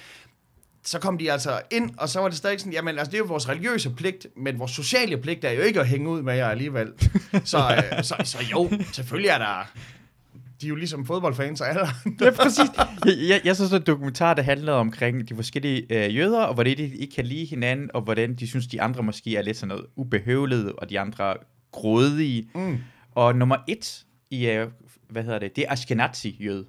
Så 0.84 0.98
kom 0.98 1.18
de 1.18 1.32
altså 1.32 1.60
ind, 1.70 1.90
og 1.96 2.08
så 2.08 2.20
var 2.20 2.28
det 2.28 2.36
stadig 2.36 2.60
sådan, 2.60 2.72
jamen 2.72 2.98
altså 2.98 3.10
det 3.10 3.16
er 3.16 3.18
jo 3.18 3.24
vores 3.24 3.48
religiøse 3.48 3.90
pligt, 3.90 4.26
men 4.36 4.58
vores 4.58 4.72
sociale 4.72 5.16
pligt 5.16 5.44
er 5.44 5.50
jo 5.50 5.60
ikke 5.60 5.80
at 5.80 5.88
hænge 5.88 6.08
ud 6.08 6.22
med 6.22 6.34
jer 6.34 6.48
alligevel. 6.48 6.92
så, 7.44 7.58
øh, 7.58 8.04
så, 8.04 8.14
så 8.24 8.38
jo, 8.52 8.70
selvfølgelig 8.92 9.28
er 9.28 9.38
der, 9.38 9.66
de 10.62 10.66
er 10.66 10.68
jo 10.68 10.74
ligesom 10.74 11.06
fodboldfans 11.06 11.60
og 11.60 11.68
alle 11.68 11.80
Ja, 12.20 12.30
præcis. 12.30 12.70
Jeg, 13.04 13.14
jeg, 13.28 13.40
jeg 13.44 13.56
så 13.56 13.68
sådan 13.68 13.82
en 13.82 13.86
dokumentar, 13.86 14.34
der 14.34 14.42
handlede 14.42 14.76
omkring 14.76 15.28
de 15.28 15.34
forskellige 15.34 15.86
øh, 15.90 16.16
jøder, 16.16 16.42
og 16.42 16.54
hvordan 16.54 16.76
de 16.76 16.96
ikke 16.96 17.14
kan 17.14 17.26
lide 17.26 17.44
hinanden, 17.44 17.90
og 17.94 18.02
hvordan 18.02 18.34
de 18.34 18.46
synes, 18.46 18.66
de 18.66 18.82
andre 18.82 19.02
måske 19.02 19.36
er 19.36 19.42
lidt 19.42 19.56
sådan 19.56 19.68
noget 19.68 19.86
ubehøvlede, 19.96 20.72
og 20.72 20.90
de 20.90 21.00
andre 21.00 21.34
grådige. 21.72 22.48
Mm. 22.54 22.78
Og 23.14 23.36
nummer 23.36 23.56
et 23.68 24.04
i, 24.30 24.46
øh, 24.46 24.68
hvad 25.10 25.22
hedder 25.22 25.38
det, 25.38 25.56
det 25.56 25.64
er 25.68 25.72
Ashkenazi-jøde. 25.72 26.64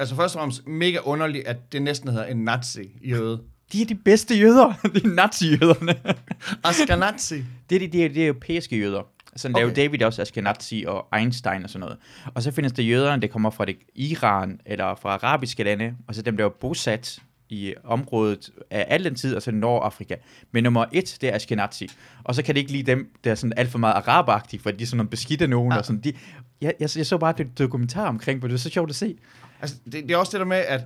Altså 0.00 0.14
først 0.14 0.36
og 0.36 0.40
fremmest 0.40 0.66
mega 0.66 0.98
underligt, 1.04 1.46
at 1.46 1.72
det 1.72 1.82
næsten 1.82 2.08
hedder 2.08 2.26
en 2.26 2.44
nazi-jøde. 2.44 3.40
De 3.72 3.82
er 3.82 3.86
de 3.86 3.94
bedste 3.94 4.38
jøder. 4.38 4.72
de 4.94 5.00
er 5.04 5.08
nazi-jøderne. 5.08 5.94
Ashkenazi. 6.64 7.44
det 7.70 7.76
er 7.76 7.80
de, 7.80 7.88
de, 7.88 8.04
er, 8.04 8.08
de 8.08 8.26
europæiske 8.26 8.78
jøder. 8.78 9.02
Sådan 9.36 9.54
okay. 9.54 9.64
Okay. 9.64 9.76
David 9.76 10.02
også 10.02 10.22
Ashkenazi 10.22 10.84
og 10.88 11.06
Einstein 11.16 11.64
og 11.64 11.70
sådan 11.70 11.80
noget. 11.80 11.98
Og 12.34 12.42
så 12.42 12.50
findes 12.50 12.72
der 12.72 12.82
jøderne, 12.82 13.22
der 13.22 13.28
kommer 13.28 13.50
fra 13.50 13.64
det 13.64 13.76
Iran 13.94 14.60
eller 14.66 14.94
fra 14.94 15.10
arabiske 15.10 15.64
lande, 15.64 15.94
og 16.08 16.14
så 16.14 16.22
dem, 16.22 16.36
der 16.36 16.44
er 16.44 16.48
bosat 16.48 17.18
i 17.48 17.74
området 17.84 18.50
af 18.70 18.86
al 18.88 19.04
den 19.04 19.14
tid, 19.14 19.34
altså 19.34 19.50
Nordafrika. 19.50 20.14
Men 20.52 20.64
nummer 20.64 20.84
et, 20.92 21.18
det 21.20 21.28
er 21.28 21.34
Ashkenazi. 21.34 21.88
Og 22.24 22.34
så 22.34 22.42
kan 22.42 22.54
det 22.54 22.60
ikke 22.60 22.72
lide 22.72 22.90
dem, 22.90 23.10
der 23.24 23.30
er 23.30 23.34
sådan 23.34 23.52
alt 23.56 23.70
for 23.70 23.78
meget 23.78 23.94
araberagtige, 23.94 24.60
for 24.60 24.70
de 24.70 24.82
er 24.82 24.86
sådan 24.86 24.96
nogle 24.96 25.10
beskidte 25.10 25.46
nogen. 25.46 25.72
Ja. 25.72 25.78
Og 25.78 25.84
sådan, 25.84 26.00
de, 26.00 26.12
jeg, 26.60 26.74
jeg, 26.80 26.96
jeg, 26.96 27.06
så 27.06 27.18
bare 27.18 27.40
et 27.40 27.58
dokumentar 27.58 28.08
omkring, 28.08 28.38
hvor 28.38 28.48
det 28.48 28.54
er 28.54 28.58
så 28.58 28.70
sjovt 28.70 28.90
at 28.90 28.96
se. 28.96 29.16
Altså, 29.60 29.76
det, 29.84 29.92
det 29.92 30.10
er 30.10 30.16
også 30.16 30.32
det 30.32 30.40
der 30.40 30.46
med, 30.46 30.56
at 30.56 30.80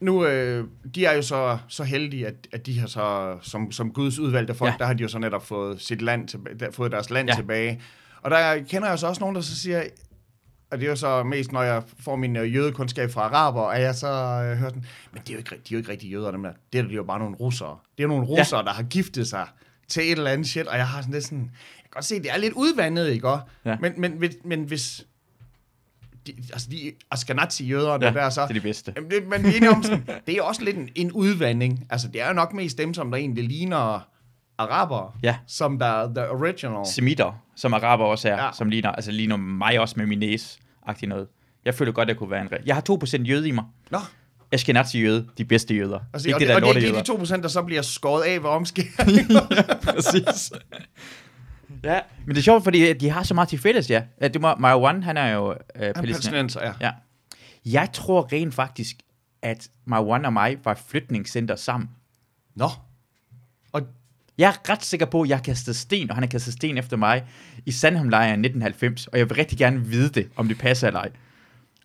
nu, 0.00 0.26
øh, 0.26 0.68
de 0.94 1.04
er 1.04 1.12
jo 1.12 1.22
så, 1.22 1.58
så 1.68 1.84
heldige, 1.84 2.26
at, 2.26 2.34
at 2.52 2.66
de 2.66 2.78
har 2.80 2.86
så, 2.86 3.38
som, 3.42 3.72
som 3.72 3.92
Guds 3.92 4.18
udvalgte 4.18 4.54
folk, 4.54 4.72
Ja. 4.72 4.76
der 4.78 4.84
har 4.84 4.94
de 4.94 5.02
jo 5.02 5.08
så 5.08 5.18
netop 5.18 5.46
fået, 5.46 5.80
sit 5.80 6.02
land 6.02 6.28
tilbage, 6.28 6.58
der, 6.58 6.70
fået 6.70 6.92
deres 6.92 7.10
land 7.10 7.28
Ja. 7.28 7.34
tilbage. 7.34 7.80
Og 8.22 8.30
der 8.30 8.62
kender 8.68 8.88
jeg 8.88 8.98
så 8.98 9.06
også 9.06 9.20
nogen, 9.20 9.34
der 9.36 9.42
så 9.42 9.56
siger, 9.56 9.82
og 10.70 10.78
det 10.78 10.84
er 10.86 10.90
jo 10.90 10.96
så 10.96 11.22
mest, 11.22 11.52
når 11.52 11.62
jeg 11.62 11.82
får 12.00 12.16
min 12.16 12.36
øh, 12.36 12.54
jødekundskab 12.54 13.10
fra 13.10 13.20
araber, 13.22 13.62
at 13.62 13.82
jeg 13.82 13.94
så 13.94 14.06
øh, 14.08 14.56
hører 14.58 14.68
sådan, 14.68 14.84
men 15.12 15.22
det 15.22 15.28
er 15.28 15.32
jo 15.32 15.38
ikke, 15.38 15.50
de 15.50 15.54
er 15.56 15.60
jo 15.70 15.76
ikke 15.78 15.90
rigtig 15.90 16.10
jøder, 16.12 16.30
dem 16.30 16.42
der. 16.42 16.52
Det 16.72 16.80
er 16.80 16.84
jo 16.94 17.02
bare 17.04 17.18
nogle 17.18 17.36
russere. 17.36 17.78
Det 17.98 18.04
er 18.04 18.08
nogle 18.08 18.24
russere, 18.26 18.60
ja. 18.60 18.64
der 18.66 18.72
har 18.72 18.82
giftet 18.82 19.28
sig 19.28 19.46
til 19.88 20.02
et 20.02 20.10
eller 20.18 20.30
andet 20.30 20.46
shit, 20.46 20.66
og 20.66 20.76
jeg 20.76 20.88
har 20.88 21.00
sådan 21.00 21.14
lidt 21.14 21.24
sådan, 21.24 21.38
jeg 21.38 21.82
kan 21.82 21.90
godt 21.90 22.04
se, 22.04 22.18
det 22.22 22.30
er 22.30 22.36
lidt 22.36 22.52
udvandet, 22.52 23.08
ikke? 23.08 23.28
Ja. 23.64 23.76
Men, 23.80 23.92
men, 23.96 24.20
men, 24.20 24.32
men 24.44 24.62
hvis, 24.62 25.06
de, 26.26 26.32
altså 26.52 26.68
de 26.70 26.92
Ashkenazi-jøderne 27.10 28.06
Ja, 28.06 28.12
der 28.12 28.30
så, 28.30 28.40
det 28.42 28.50
er 28.50 28.54
de 28.54 28.60
bedste. 28.60 28.92
Jamen, 28.96 29.10
det, 29.10 29.28
men 29.28 29.46
enige 29.46 29.70
om 29.70 29.82
sådan, 29.82 30.06
det 30.26 30.36
er 30.36 30.42
også 30.42 30.62
lidt 30.64 30.76
en, 30.76 30.88
en 30.94 31.12
udvandring. 31.12 31.86
Altså, 31.90 32.08
det 32.08 32.22
er 32.22 32.26
jo 32.28 32.32
nok 32.34 32.52
mest 32.52 32.78
dem, 32.78 32.94
som 32.94 33.10
der 33.10 33.18
egentlig 33.18 33.44
ligner 33.44 34.08
araber, 34.58 35.18
Ja. 35.22 35.36
som 35.46 35.78
der 35.78 35.86
er 35.86 36.06
the 36.14 36.30
original. 36.30 36.86
Semitter, 36.86 37.32
som 37.56 37.74
araber 37.74 38.04
også 38.04 38.28
er, 38.28 38.32
ja. 38.32 38.44
Ja. 38.44 38.50
som 38.52 38.68
ligner, 38.68 38.92
altså 38.92 39.10
ligner 39.10 39.36
mig 39.36 39.80
også 39.80 39.94
med 39.98 40.06
min 40.06 40.18
næse 40.18 40.58
agtig 40.86 41.08
noget. 41.08 41.26
Jeg 41.64 41.74
føler 41.74 41.92
godt, 41.92 42.06
at 42.06 42.08
jeg 42.08 42.16
kunne 42.16 42.30
være 42.30 42.40
en... 42.42 42.48
Jeg 42.66 42.74
har 42.74 42.84
2% 42.90 43.22
jøde 43.22 43.48
i 43.48 43.50
mig. 43.50 43.64
Nå, 43.90 43.98
Ashkenazi-jøde, 44.52 45.26
de 45.38 45.44
bedste 45.44 45.74
jøder. 45.74 46.00
altså, 46.12 46.28
ikke 46.28 46.36
og, 46.36 46.40
det, 46.40 46.48
det, 46.48 46.62
der 46.62 46.68
og 46.68 46.74
det, 46.74 46.82
det 46.82 47.10
er 47.10 47.16
de 47.16 47.36
2%, 47.36 47.42
der 47.42 47.48
så 47.48 47.62
bliver 47.62 47.82
skåret 47.82 48.22
af 48.22 48.42
ved 48.42 48.50
omskæring. 48.50 49.28
Præcis. 49.94 50.52
Ja, 51.84 52.00
men 52.26 52.34
det 52.34 52.38
er 52.40 52.42
sjovt, 52.42 52.64
fordi 52.64 52.92
de 52.92 53.10
har 53.10 53.22
så 53.22 53.34
meget 53.34 53.48
til 53.48 53.58
fælles, 53.58 53.90
ja. 53.90 54.02
Det 54.22 54.40
må, 54.40 54.54
Marwan, 54.54 55.02
han 55.02 55.16
er 55.16 55.28
jo 55.28 55.52
øh, 55.52 55.56
palæstinenser. 55.74 56.02
Palæstinenser, 56.02 56.60
ja. 56.64 56.72
Ja. 56.80 56.90
Jeg 57.64 57.88
tror 57.92 58.28
rent 58.32 58.54
faktisk, 58.54 58.96
at 59.42 59.68
Marwan 59.84 60.24
og 60.24 60.32
mig 60.32 60.58
var 60.64 60.74
flytningscenter 60.88 61.56
sammen. 61.56 61.90
Nå. 62.54 62.68
Og 63.72 63.82
Jeg 64.38 64.48
er 64.48 64.70
ret 64.70 64.84
sikker 64.84 65.06
på, 65.06 65.22
at 65.22 65.28
jeg 65.28 65.36
har 65.36 65.42
kastet 65.42 65.76
sten, 65.76 66.10
og 66.10 66.16
han 66.16 66.22
har 66.22 66.28
kastet 66.28 66.52
sten 66.54 66.78
efter 66.78 66.96
mig 66.96 67.24
i 67.66 67.70
Sandholm-lejren 67.70 68.40
1990, 68.44 69.06
og 69.06 69.18
jeg 69.18 69.28
vil 69.28 69.36
rigtig 69.36 69.58
gerne 69.58 69.80
vide 69.86 70.08
det, 70.08 70.28
om 70.36 70.48
det 70.48 70.58
passer 70.58 70.86
eller 70.86 71.00
ej. 71.00 71.10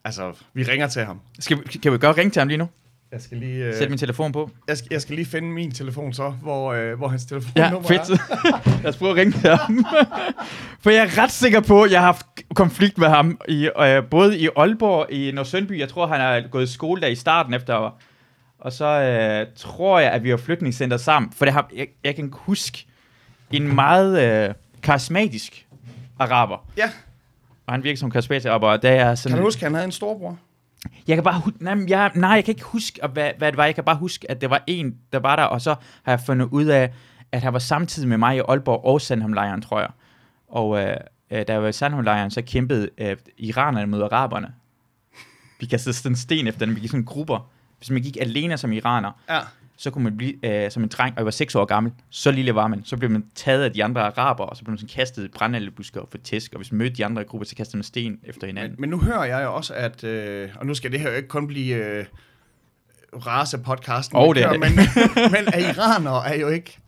altså, 0.04 0.32
vi 0.54 0.62
ringer 0.62 0.86
til 0.86 1.04
ham. 1.04 1.20
Skal 1.38 1.58
vi, 1.58 1.78
kan 1.78 1.92
vi 1.92 1.98
godt 1.98 2.16
ringe 2.18 2.30
til 2.30 2.40
ham 2.40 2.48
lige 2.48 2.58
nu? 2.58 2.68
Jeg 3.12 3.20
skal 3.22 3.36
lige, 3.38 3.64
øh, 3.64 3.74
Sæt 3.74 3.88
min 3.90 3.98
telefon 3.98 4.32
på. 4.32 4.50
jeg, 4.68 4.78
skal, 4.78 4.88
jeg 4.90 5.00
skal 5.02 5.14
lige 5.14 5.26
finde 5.26 5.48
min 5.48 5.72
telefon 5.72 6.12
så, 6.12 6.30
hvor, 6.30 6.72
øh, 6.72 6.98
hvor 6.98 7.08
hans 7.08 7.26
Ja, 7.30 7.38
telefonnummer 7.38 7.88
fedt. 7.88 8.00
er. 8.00 8.80
Lad 8.82 8.88
os 8.90 8.96
prøve 8.96 9.10
at 9.10 9.16
ringe 9.16 9.32
til 9.32 9.50
ham. 9.50 9.84
For 10.82 10.90
jeg 10.90 11.02
er 11.04 11.22
ret 11.22 11.30
sikker 11.32 11.60
på, 11.60 11.82
at 11.82 11.90
jeg 11.92 12.00
har 12.00 12.06
haft 12.06 12.26
konflikt 12.54 12.98
med 12.98 13.08
ham, 13.08 13.40
i, 13.48 13.70
øh, 13.80 14.04
både 14.10 14.38
i 14.38 14.48
Aalborg 14.56 15.12
i 15.12 15.30
Nordsøndby. 15.34 15.78
Jeg 15.78 15.88
tror, 15.88 16.06
han 16.06 16.20
har 16.20 16.42
gået 16.50 16.64
i 16.68 16.72
skole 16.72 17.00
der 17.00 17.06
i 17.06 17.14
starten 17.14 17.54
efter. 17.54 17.96
Og 18.58 18.72
så 18.72 18.84
øh, 18.86 19.46
tror 19.56 19.98
jeg, 19.98 20.10
at 20.12 20.24
vi 20.24 20.30
har 20.30 20.36
flytningscenter 20.36 20.96
sammen. 20.96 21.32
For 21.32 21.44
det 21.44 21.54
har, 21.54 21.70
jeg, 21.76 21.86
jeg 22.04 22.16
kan 22.16 22.30
huske 22.34 22.86
en 23.50 23.74
meget 23.74 24.48
øh, 24.48 24.54
karismatisk 24.82 25.66
araber. 26.18 26.66
Ja, 26.76 26.90
Og 27.66 27.74
han 27.74 27.84
virker 27.84 27.98
som 27.98 28.10
karismatisk 28.10 28.46
araber. 28.46 28.68
og 28.68 28.82
Der 28.82 28.90
er 28.90 29.14
sådan, 29.14 29.32
kan 29.34 29.38
du 29.38 29.44
huske, 29.46 29.58
at 29.58 29.62
han 29.62 29.74
havde 29.74 29.84
en 29.84 29.92
storbror? 29.92 30.38
Jeg 31.08 31.16
kan 31.16 31.24
bare 31.24 31.42
nej, 31.60 31.84
jeg, 31.88 32.10
nej, 32.14 32.30
jeg 32.30 32.44
kan 32.44 32.52
ikke 32.52 32.64
huske, 32.64 33.00
hvad, 33.12 33.30
hvad 33.38 33.52
det 33.52 33.56
var. 33.56 33.64
Jeg 33.64 33.74
kan 33.74 33.84
bare 33.84 33.96
huske, 33.96 34.30
at 34.30 34.40
det 34.40 34.50
var 34.50 34.64
en, 34.66 34.96
der 35.12 35.18
var 35.18 35.36
der, 35.36 35.42
og 35.42 35.60
så 35.60 35.74
har 36.02 36.12
jeg 36.12 36.20
fundet 36.20 36.46
ud 36.46 36.64
af, 36.64 36.92
at 37.32 37.42
han 37.42 37.52
var 37.52 37.58
samtidig 37.58 38.08
med 38.08 38.18
mig 38.18 38.36
i 38.36 38.40
Aalborg 38.48 38.84
og 38.84 39.00
Sandhamlejren, 39.00 39.62
tror 39.62 39.80
jeg. 39.80 39.88
Og 40.48 40.78
øh, 40.80 40.96
øh, 41.30 41.44
da 41.48 41.52
jeg 41.52 41.62
var 41.62 41.68
i 41.68 41.72
Sandhamlejren, 41.72 42.30
så 42.30 42.42
kæmpede 42.42 42.88
øh, 42.98 43.16
iranerne 43.38 43.86
mod 43.86 44.02
araberne. 44.02 44.52
Vi 45.60 45.66
kastede 45.66 45.94
sådan 45.94 46.16
sten 46.16 46.46
efter 46.46 46.66
dem, 46.66 46.74
vi 46.74 46.80
gik 46.80 46.90
sådan 46.90 47.04
grupper. 47.04 47.50
Hvis 47.78 47.90
man 47.90 48.02
gik 48.02 48.16
alene 48.20 48.58
som 48.58 48.72
iraner, 48.72 49.12
Ja 49.28 49.40
så 49.78 49.90
kunne 49.90 50.04
man 50.04 50.16
blive 50.16 50.46
øh, 50.64 50.70
som 50.70 50.82
en 50.82 50.88
dreng, 50.88 51.12
og 51.14 51.18
jeg 51.18 51.24
var 51.24 51.30
6 51.30 51.54
år 51.54 51.64
gammel. 51.64 51.92
Så 52.10 52.30
lille 52.30 52.54
var 52.54 52.66
man. 52.66 52.84
Så 52.84 52.96
blev 52.96 53.10
man 53.10 53.24
taget 53.34 53.64
af 53.64 53.72
de 53.72 53.84
andre 53.84 54.00
araber, 54.02 54.44
og 54.44 54.56
så 54.56 54.64
blev 54.64 54.70
man 54.72 54.78
sådan 54.78 54.94
kastet 54.94 55.24
i 55.24 55.28
brændenældebusker 55.28 56.00
for 56.10 56.18
tæsk. 56.18 56.52
Og 56.52 56.56
hvis 56.58 56.72
man 56.72 56.78
mødte 56.78 56.96
de 56.96 57.04
andre 57.04 57.22
i 57.22 57.24
grupper, 57.24 57.46
så 57.46 57.56
kastede 57.56 57.76
man 57.78 57.84
sten 57.84 58.18
efter 58.24 58.46
hinanden. 58.46 58.70
Men, 58.72 58.80
men 58.80 58.90
nu 58.90 58.98
hører 59.00 59.24
jeg 59.24 59.42
jo 59.44 59.54
også, 59.54 59.74
at, 59.74 60.04
øh, 60.04 60.48
og 60.56 60.66
nu 60.66 60.74
skal 60.74 60.92
det 60.92 61.00
her 61.00 61.10
jo 61.10 61.16
ikke 61.16 61.28
kun 61.28 61.46
blive 61.46 61.74
øh, 61.74 62.04
race-podcasten, 63.12 64.16
Åh, 64.18 64.28
vi 64.34 64.40
det 64.40 64.44
er 64.46 64.52
kører, 64.52 64.60
det. 64.68 64.76
men, 64.76 65.32
men 65.44 65.54
at 65.54 65.62
iranere 65.76 66.28
er 66.28 66.34
jo 66.40 66.48
ikke, 66.48 66.78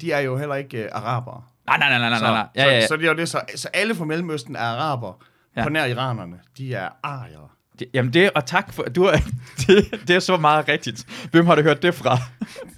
de 0.00 0.12
er 0.12 0.20
jo 0.20 0.36
heller 0.38 0.54
ikke 0.54 0.82
øh, 0.84 0.88
arabere. 0.92 1.42
Nej, 1.66 1.78
nej, 1.78 1.88
nej, 1.88 1.98
nej, 1.98 2.08
nej, 2.08 2.18
Så, 2.18 2.24
nej. 2.24 2.46
Ja, 2.56 2.64
ja, 2.64 2.74
ja. 2.74 2.80
Så, 2.80 2.86
så, 2.88 2.96
det 2.96 3.04
er 3.04 3.08
jo 3.08 3.16
det, 3.16 3.28
så, 3.28 3.40
så 3.56 3.68
alle 3.72 3.94
fra 3.94 4.04
Mellemøsten 4.04 4.56
er 4.56 4.60
araber, 4.60 5.24
Ja. 5.56 5.62
på 5.62 5.68
nær 5.68 5.84
iranerne, 5.84 6.36
de 6.58 6.74
er 6.74 6.88
ariere. 7.02 7.48
Jamen 7.94 8.12
det, 8.12 8.30
og 8.30 8.46
tak 8.46 8.72
for, 8.72 8.82
du 8.82 9.04
har, 9.04 9.12
det, 9.66 10.08
det 10.08 10.16
er 10.16 10.20
så 10.20 10.36
meget 10.36 10.68
rigtigt. 10.68 11.28
Hvem 11.30 11.46
har 11.46 11.54
du 11.54 11.62
hørt 11.62 11.82
det 11.82 11.94
fra? 11.94 12.16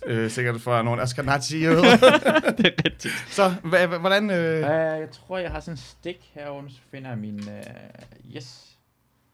Øh, 0.07 0.31
sikkert 0.31 0.61
for 0.61 0.83
nogle 0.83 1.03
Askenazi 1.03 1.61
det 1.67 1.75
er 1.75 2.85
rigtigt. 2.85 3.15
Så 3.29 3.49
hva- 3.49 3.87
hva- 3.95 3.99
hvordan... 3.99 4.31
Øh, 4.31 4.57
Uh, 4.59 4.65
jeg 5.01 5.09
tror, 5.13 5.39
jeg 5.39 5.51
har 5.51 5.61
sådan 5.61 5.73
en 5.75 5.79
stik 5.79 6.31
herovre, 6.35 6.71
så 6.71 6.79
finder 6.91 7.09
jeg 7.09 7.19
min, 7.19 7.41
uh, 7.41 8.37
yes. 8.37 8.79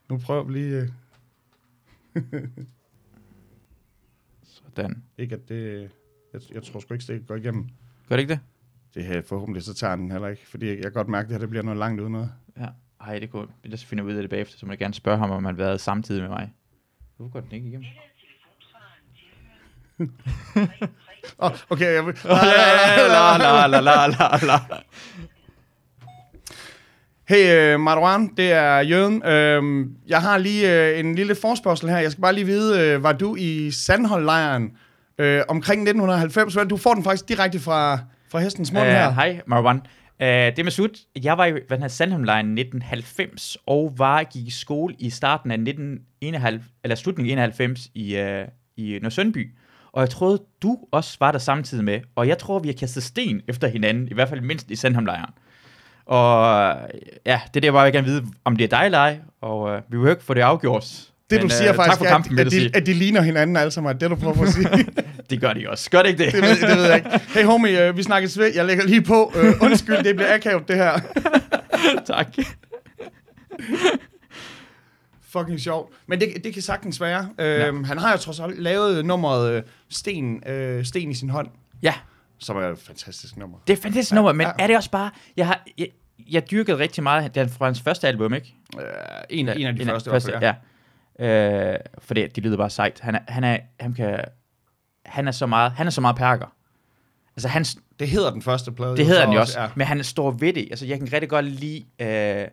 nu 0.09 0.17
prøver 0.17 0.43
vi 0.43 0.53
lige... 0.53 0.91
Øh, 2.15 2.43
Sådan. 4.43 5.03
ikke 5.17 5.35
at 5.35 5.49
det... 5.49 5.89
Jeg, 6.33 6.41
jeg 6.53 6.63
tror 6.63 6.79
sgu 6.79 6.93
ikke, 6.93 7.13
det 7.13 7.27
går 7.27 7.35
igennem. 7.35 7.67
Gør 8.09 8.15
det 8.15 8.21
ikke 8.23 8.33
det? 8.33 8.39
Det 8.93 9.05
her 9.05 9.21
forhåbentlig, 9.21 9.63
så 9.63 9.73
tager 9.73 9.95
den 9.95 10.11
heller 10.11 10.27
ikke. 10.27 10.47
Fordi 10.47 10.65
jeg, 10.67 10.75
jeg 10.75 10.83
kan 10.83 10.91
godt 10.91 11.07
mærke, 11.07 11.25
at 11.25 11.29
det 11.29 11.33
her 11.35 11.39
det 11.39 11.49
bliver 11.49 11.63
noget 11.63 11.77
langt 11.79 12.01
uden 12.01 12.11
noget. 12.13 12.31
Ja. 12.57 12.67
Ej, 13.01 13.19
det 13.19 13.31
kunne 13.31 13.47
jeg 13.69 13.79
finder 13.79 14.03
ud 14.03 14.11
af 14.13 14.21
det 14.21 14.29
bagefter, 14.29 14.57
så 14.57 14.65
må 14.65 14.71
jeg 14.71 14.79
gerne 14.79 14.93
spørge 14.93 15.17
ham, 15.17 15.31
om 15.31 15.45
han 15.45 15.55
har 15.55 15.63
været 15.63 15.81
samtidig 15.81 16.21
med 16.21 16.29
mig. 16.29 16.53
Hvorfor 17.17 17.31
går 17.33 17.39
den 17.39 17.51
ikke 17.51 17.67
igennem? 17.67 17.85
Oh, 21.39 21.51
okay, 21.69 21.93
jeg 21.93 22.05
vil... 22.05 22.15
la, 22.25 23.37
la, 23.37 23.67
la, 23.67 23.79
la, 23.81 24.07
la, 24.07 24.37
la. 24.43 24.59
Hey 27.27 27.75
uh, 27.75 27.79
Marwan, 27.81 28.27
det 28.37 28.51
er 28.51 28.79
Jøden. 28.79 29.15
Uh, 29.15 29.87
jeg 30.07 30.21
har 30.21 30.37
lige 30.37 30.93
uh, 30.93 30.99
en 30.99 31.15
lille 31.15 31.35
forspørgsel 31.35 31.89
her. 31.89 31.97
Jeg 31.97 32.11
skal 32.11 32.21
bare 32.21 32.33
lige 32.33 32.45
vide, 32.45 32.97
uh, 32.97 33.03
var 33.03 33.13
du 33.13 33.35
i 33.35 33.71
Sandholdlejren 33.71 34.63
uh, 35.21 35.25
omkring 35.47 35.81
1990? 35.81 36.55
Vel, 36.55 36.67
Du 36.69 36.77
får 36.77 36.93
den 36.93 37.03
faktisk 37.03 37.29
direkte 37.29 37.59
fra, 37.59 37.99
fra 38.31 38.39
hestens 38.39 38.71
mund 38.71 38.83
Uh, 38.85 38.89
her. 38.89 39.09
hej, 39.11 39.41
Marwan. 39.47 39.81
Uh, 40.21 40.27
det 40.27 40.59
med 40.65 40.71
slut. 40.71 40.97
Jeg 41.23 41.37
var 41.37 41.45
i 41.45 41.51
hvad 41.51 41.77
den 41.77 41.81
her 41.81 41.87
1990, 41.87 43.57
og 43.65 43.93
var, 43.97 44.23
gik 44.23 44.47
i 44.47 44.51
skole 44.51 44.95
i 44.99 45.09
starten 45.09 45.51
af 45.51 45.55
1991, 45.55 46.65
eller 46.83 46.95
slutningen 46.95 47.39
af 47.39 47.43
91 47.43 47.89
i, 47.93 48.21
uh, 48.21 48.47
i 48.77 48.99
Nordsøndby. 49.01 49.51
Og 49.91 50.01
jeg 50.01 50.09
troede, 50.09 50.43
du 50.61 50.77
også 50.91 51.17
var 51.19 51.31
der 51.31 51.39
samtidig 51.39 51.83
med. 51.83 51.99
Og 52.15 52.27
jeg 52.27 52.37
tror, 52.37 52.59
vi 52.59 52.67
har 52.67 52.73
kastet 52.73 53.03
sten 53.03 53.41
efter 53.47 53.67
hinanden, 53.67 54.07
i 54.07 54.13
hvert 54.13 54.29
fald 54.29 54.41
mindst 54.41 54.71
i 54.71 54.75
Sandholmlejren. 54.75 55.33
Og 56.05 56.75
ja, 57.25 57.41
det 57.47 57.55
er 57.55 57.61
det, 57.61 57.63
jeg 57.63 57.73
bare 57.73 57.91
gerne 57.91 58.07
vide, 58.07 58.25
om 58.45 58.55
det 58.55 58.63
er 58.63 58.77
dig 58.77 58.85
eller 58.85 58.97
ej. 58.97 59.19
Og 59.41 59.61
uh, 59.61 59.91
vi 59.91 59.97
vil 59.97 60.05
jo 60.05 60.09
ikke 60.09 60.23
få 60.23 60.33
det 60.33 60.41
afgjort 60.41 61.11
det 61.29 61.41
du 61.41 61.43
Men, 61.43 61.49
siger 61.49 61.69
øh, 61.69 61.75
faktisk, 61.75 61.97
for 61.97 62.05
er, 62.05 62.09
kampen, 62.09 62.39
at, 62.39 62.45
at, 62.45 62.51
de, 62.51 62.71
at 62.73 62.85
de 62.85 62.93
ligner 62.93 63.21
hinanden 63.21 63.57
alle 63.57 63.71
sammen. 63.71 63.93
er 63.93 63.97
Det 63.97 64.09
du 64.09 64.15
prøver 64.15 64.41
at 64.41 64.49
sige. 64.49 64.69
Det 65.29 65.41
gør 65.41 65.53
de 65.53 65.69
også. 65.69 65.89
Gør 65.89 66.01
det 66.01 66.09
ikke 66.09 66.25
det? 66.25 66.33
det, 66.33 66.41
ved, 66.41 66.69
det 66.69 66.77
ved 66.77 66.85
jeg 66.85 66.95
ikke. 66.95 67.09
Hey 67.33 67.43
homie, 67.43 67.89
uh, 67.89 67.97
vi 67.97 68.03
snakkes 68.03 68.37
ved. 68.37 68.51
Jeg 68.55 68.65
lægger 68.65 68.83
lige 68.83 69.01
på. 69.01 69.33
Uh, 69.35 69.61
undskyld, 69.65 70.03
det 70.03 70.15
bliver 70.15 70.33
akavet 70.33 70.67
det 70.67 70.75
her. 70.75 70.99
tak. 72.13 72.27
Fucking 75.29 75.59
sjovt. 75.59 75.93
Men 76.07 76.19
det, 76.19 76.43
det 76.43 76.53
kan 76.53 76.61
sagtens 76.61 77.01
være. 77.01 77.29
Uh, 77.69 77.85
Han 77.85 77.97
har 77.97 78.11
jo 78.11 78.17
trods 78.17 78.39
alt 78.39 78.59
lavet 78.59 79.05
nummeret 79.05 79.57
uh, 79.57 79.69
Sten, 79.89 80.43
uh, 80.49 80.83
Sten 80.83 81.11
i 81.11 81.13
sin 81.13 81.29
hånd. 81.29 81.47
Ja, 81.83 81.93
Som 82.39 82.57
er 82.57 82.61
et 82.61 82.79
fantastisk 82.79 83.37
nummer. 83.37 83.57
det 83.67 83.77
er 83.77 83.81
fantastisk 83.81 84.13
nummer, 84.13 84.33
men 84.33 84.47
ja. 84.47 84.63
er 84.63 84.67
det 84.67 84.75
også 84.75 84.91
bare... 84.91 85.09
Jeg 85.37 85.47
har... 85.47 85.63
Jeg, 85.77 85.87
jeg 86.29 86.51
dyrkede 86.51 86.77
rigtig 86.77 87.03
meget 87.03 87.35
den 87.35 87.49
fra 87.49 87.65
hans 87.65 87.81
første 87.81 88.07
album, 88.07 88.33
ikke? 88.33 88.55
Uh, 88.75 88.81
en, 89.29 89.49
en 89.49 89.67
af 89.67 89.75
de 89.75 89.85
første, 89.85 90.09
første 90.09 90.31
ja. 90.31 90.45
ja. 90.45 90.53
Øh, 91.19 91.75
for 91.99 92.13
det, 92.13 92.35
det 92.35 92.43
lyder 92.43 92.57
bare 92.57 92.69
sejt. 92.69 92.99
Han 92.99 93.15
er, 93.15 93.19
han 93.27 93.43
er, 93.43 93.57
han 93.79 93.93
kan, 93.93 94.19
han 95.05 95.27
er 95.27 95.31
så 95.31 95.45
meget, 95.45 95.71
han 95.71 95.87
er 95.87 95.91
så 95.91 96.01
meget 96.01 96.15
perker. 96.15 96.53
Altså, 97.35 97.47
han, 97.47 97.65
Det 97.99 98.07
hedder 98.09 98.31
den 98.31 98.41
første 98.41 98.71
plade. 98.71 98.97
det 98.97 99.05
hedder 99.05 99.25
den 99.25 99.33
jo 99.33 99.37
så 99.37 99.41
også, 99.41 99.61
Ja. 99.61 99.67
men 99.75 99.87
han 99.87 100.03
står 100.03 100.31
ved 100.31 100.53
det. 100.53 100.67
Altså, 100.69 100.85
jeg 100.85 100.97
kan 100.99 101.13
rigtig 101.13 101.29
godt 101.29 101.45
lide, 101.45 101.85
øh, 101.99 102.47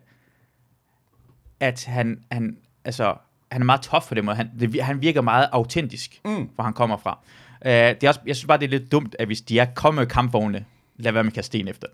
at 1.59 1.85
han, 1.85 2.23
han, 2.31 2.57
altså, 2.85 3.15
han 3.51 3.61
er 3.61 3.65
meget 3.65 3.81
tough 3.81 4.05
på 4.07 4.13
den 4.15 4.25
måde. 4.25 4.37
Han, 4.37 4.49
det, 4.59 4.83
han 4.83 5.01
virker 5.01 5.21
meget 5.21 5.49
autentisk, 5.51 6.21
Mm. 6.25 6.49
hvor 6.55 6.63
han 6.63 6.73
kommer 6.73 6.97
fra. 6.97 7.19
Øh, 7.65 7.71
det 7.71 8.03
er 8.03 8.07
også, 8.07 8.19
jeg 8.25 8.35
synes 8.35 8.47
bare, 8.47 8.57
det 8.57 8.65
er 8.65 8.69
lidt 8.79 8.91
dumt, 8.91 9.15
at 9.19 9.27
hvis 9.27 9.41
de 9.41 9.59
er 9.59 9.65
kommet 9.75 10.09
kampvogne, 10.09 10.65
lad 10.95 11.11
være 11.11 11.23
med 11.23 11.31
at 11.31 11.35
kaste 11.35 11.47
sten 11.47 11.67
efter. 11.67 11.87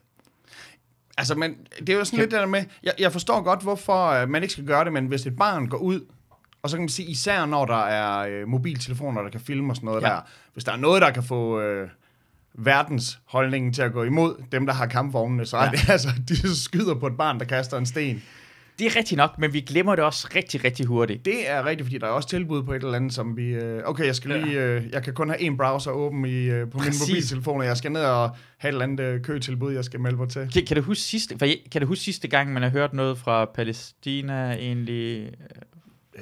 Altså, 1.17 1.35
men 1.35 1.55
det 1.79 1.89
er 1.89 1.93
jo 1.93 2.05
sådan 2.05 2.19
lidt 2.19 2.31
det 2.31 2.39
der 2.39 2.45
med, 2.45 2.63
jeg, 2.83 2.93
jeg 2.99 3.11
forstår 3.11 3.41
godt, 3.41 3.61
hvorfor 3.61 4.23
uh, 4.23 4.29
man 4.29 4.41
ikke 4.43 4.51
skal 4.51 4.65
gøre 4.65 4.85
det, 4.85 4.93
men 4.93 5.05
hvis 5.07 5.25
et 5.25 5.35
barn 5.35 5.67
går 5.67 5.77
ud, 5.77 6.05
og 6.63 6.69
så 6.69 6.75
kan 6.77 6.81
man 6.81 6.89
sige, 6.89 7.07
især 7.09 7.45
når 7.45 7.65
der 7.65 7.83
er 7.85 8.41
uh, 8.43 8.49
mobiltelefoner, 8.49 9.21
der 9.21 9.29
kan 9.29 9.39
filme 9.41 9.71
og 9.71 9.75
sådan 9.75 9.87
noget 9.87 10.01
Ja. 10.01 10.07
der, 10.07 10.19
hvis 10.53 10.63
der 10.63 10.71
er 10.71 10.77
noget, 10.77 11.01
der 11.01 11.11
kan 11.11 11.23
få 11.23 11.59
uh, 11.59 11.87
verdens 12.53 13.19
holdningen 13.25 13.73
til 13.73 13.81
at 13.81 13.93
gå 13.93 14.03
imod 14.03 14.35
dem, 14.51 14.65
der 14.65 14.73
har 14.73 14.85
kampvognene, 14.85 15.45
så 15.45 15.57
er 15.57 15.63
Ja. 15.63 15.69
det 15.71 15.89
altså, 15.95 16.09
de 16.29 16.55
skyder 16.55 16.95
på 16.95 17.07
et 17.07 17.17
barn, 17.17 17.39
der 17.39 17.45
kaster 17.45 17.77
en 17.77 17.85
sten. 17.85 18.23
Det 18.79 18.87
er 18.87 18.95
rigtigt 18.95 19.17
nok, 19.17 19.37
men 19.39 19.53
vi 19.53 19.61
glemmer 19.61 19.95
det 19.95 20.03
også 20.03 20.27
rigtig, 20.35 20.63
rigtig 20.63 20.85
hurtigt. 20.85 21.25
Det 21.25 21.49
er 21.49 21.65
rigtigt, 21.65 21.85
fordi 21.87 21.97
der 21.97 22.07
er 22.07 22.11
også 22.11 22.29
tilbud 22.29 22.63
på 22.63 22.73
et 22.73 22.83
eller 22.83 22.95
andet, 22.95 23.13
som 23.13 23.37
vi... 23.37 23.57
Uh, 23.57 23.79
okay, 23.85 24.05
jeg 24.05 24.15
skal 24.15 24.31
lige... 24.43 24.77
Uh, 24.77 24.91
jeg 24.91 25.03
kan 25.03 25.13
kun 25.13 25.29
have 25.29 25.39
én 25.39 25.55
browser 25.57 25.91
åben 25.91 26.25
i, 26.25 26.61
uh, 26.61 26.69
på 26.69 26.77
Præcis. 26.77 27.01
min 27.01 27.09
mobiltelefon, 27.09 27.59
og 27.59 27.65
jeg 27.65 27.77
skal 27.77 27.91
ned 27.91 28.01
og 28.01 28.29
have 28.57 28.69
et 28.69 28.73
eller 28.73 28.83
andet 28.83 29.23
køtilbud, 29.23 29.73
jeg 29.73 29.85
skal 29.85 29.99
melde 29.99 30.17
mig 30.17 30.29
til. 30.29 30.49
Kan, 30.53 30.65
kan, 30.65 30.77
du 30.77 30.83
huske 30.83 31.01
sidste, 31.03 31.37
for 31.37 31.45
jeg, 31.45 31.57
kan 31.71 31.81
du 31.81 31.87
huske 31.87 32.03
sidste 32.03 32.27
gang, 32.27 32.53
man 32.53 32.63
har 32.63 32.69
hørt 32.69 32.93
noget 32.93 33.17
fra 33.17 33.45
Palæstina 33.45 34.53
egentlig? 34.53 35.31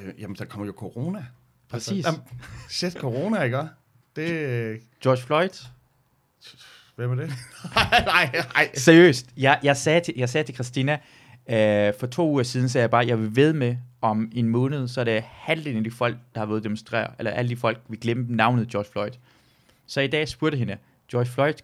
Uh, 0.06 0.20
jamen, 0.20 0.36
der 0.36 0.44
kommer 0.44 0.66
jo 0.66 0.72
corona. 0.76 1.26
Præcis. 1.68 2.06
Altså, 2.06 2.20
um, 2.20 2.40
shit, 2.68 2.92
corona, 2.92 3.42
ikke? 3.42 3.68
Det... 4.16 4.30
øh, 4.30 4.78
George 5.02 5.22
Floyd? 5.22 5.66
Hvem 6.96 7.10
er 7.10 7.14
det? 7.14 7.28
nej, 7.74 8.04
nej, 8.04 8.44
nej. 8.54 8.70
Seriøst, 8.74 9.30
jeg, 9.36 9.60
jeg, 9.62 9.76
sagde 9.76 10.00
til, 10.00 10.14
jeg 10.16 10.28
sagde 10.28 10.46
til 10.46 10.54
Christina, 10.54 10.98
øh, 11.50 11.94
for 12.00 12.06
to 12.06 12.30
uger 12.30 12.42
siden 12.42 12.68
sagde 12.68 12.82
jeg 12.82 12.90
bare, 12.90 13.06
jeg 13.06 13.18
vil 13.18 13.36
ved 13.36 13.52
med, 13.52 13.76
om 14.00 14.32
en 14.34 14.48
måned, 14.48 14.88
så 14.88 15.00
er 15.00 15.04
det 15.04 15.22
halvdelen 15.22 15.78
af 15.78 15.84
de 15.84 15.90
folk, 15.90 16.16
der 16.34 16.40
har 16.40 16.46
været 16.46 16.64
demonstrere, 16.64 17.10
eller 17.18 17.30
alle 17.30 17.48
de 17.48 17.56
folk, 17.56 17.80
vi 17.88 17.96
glemte 17.96 18.36
navnet 18.36 18.68
George 18.68 18.88
Floyd. 18.92 19.10
Så 19.86 20.00
i 20.00 20.06
dag 20.06 20.28
spurgte 20.28 20.58
hende, 20.58 20.76
George 21.10 21.26
Floyd, 21.26 21.54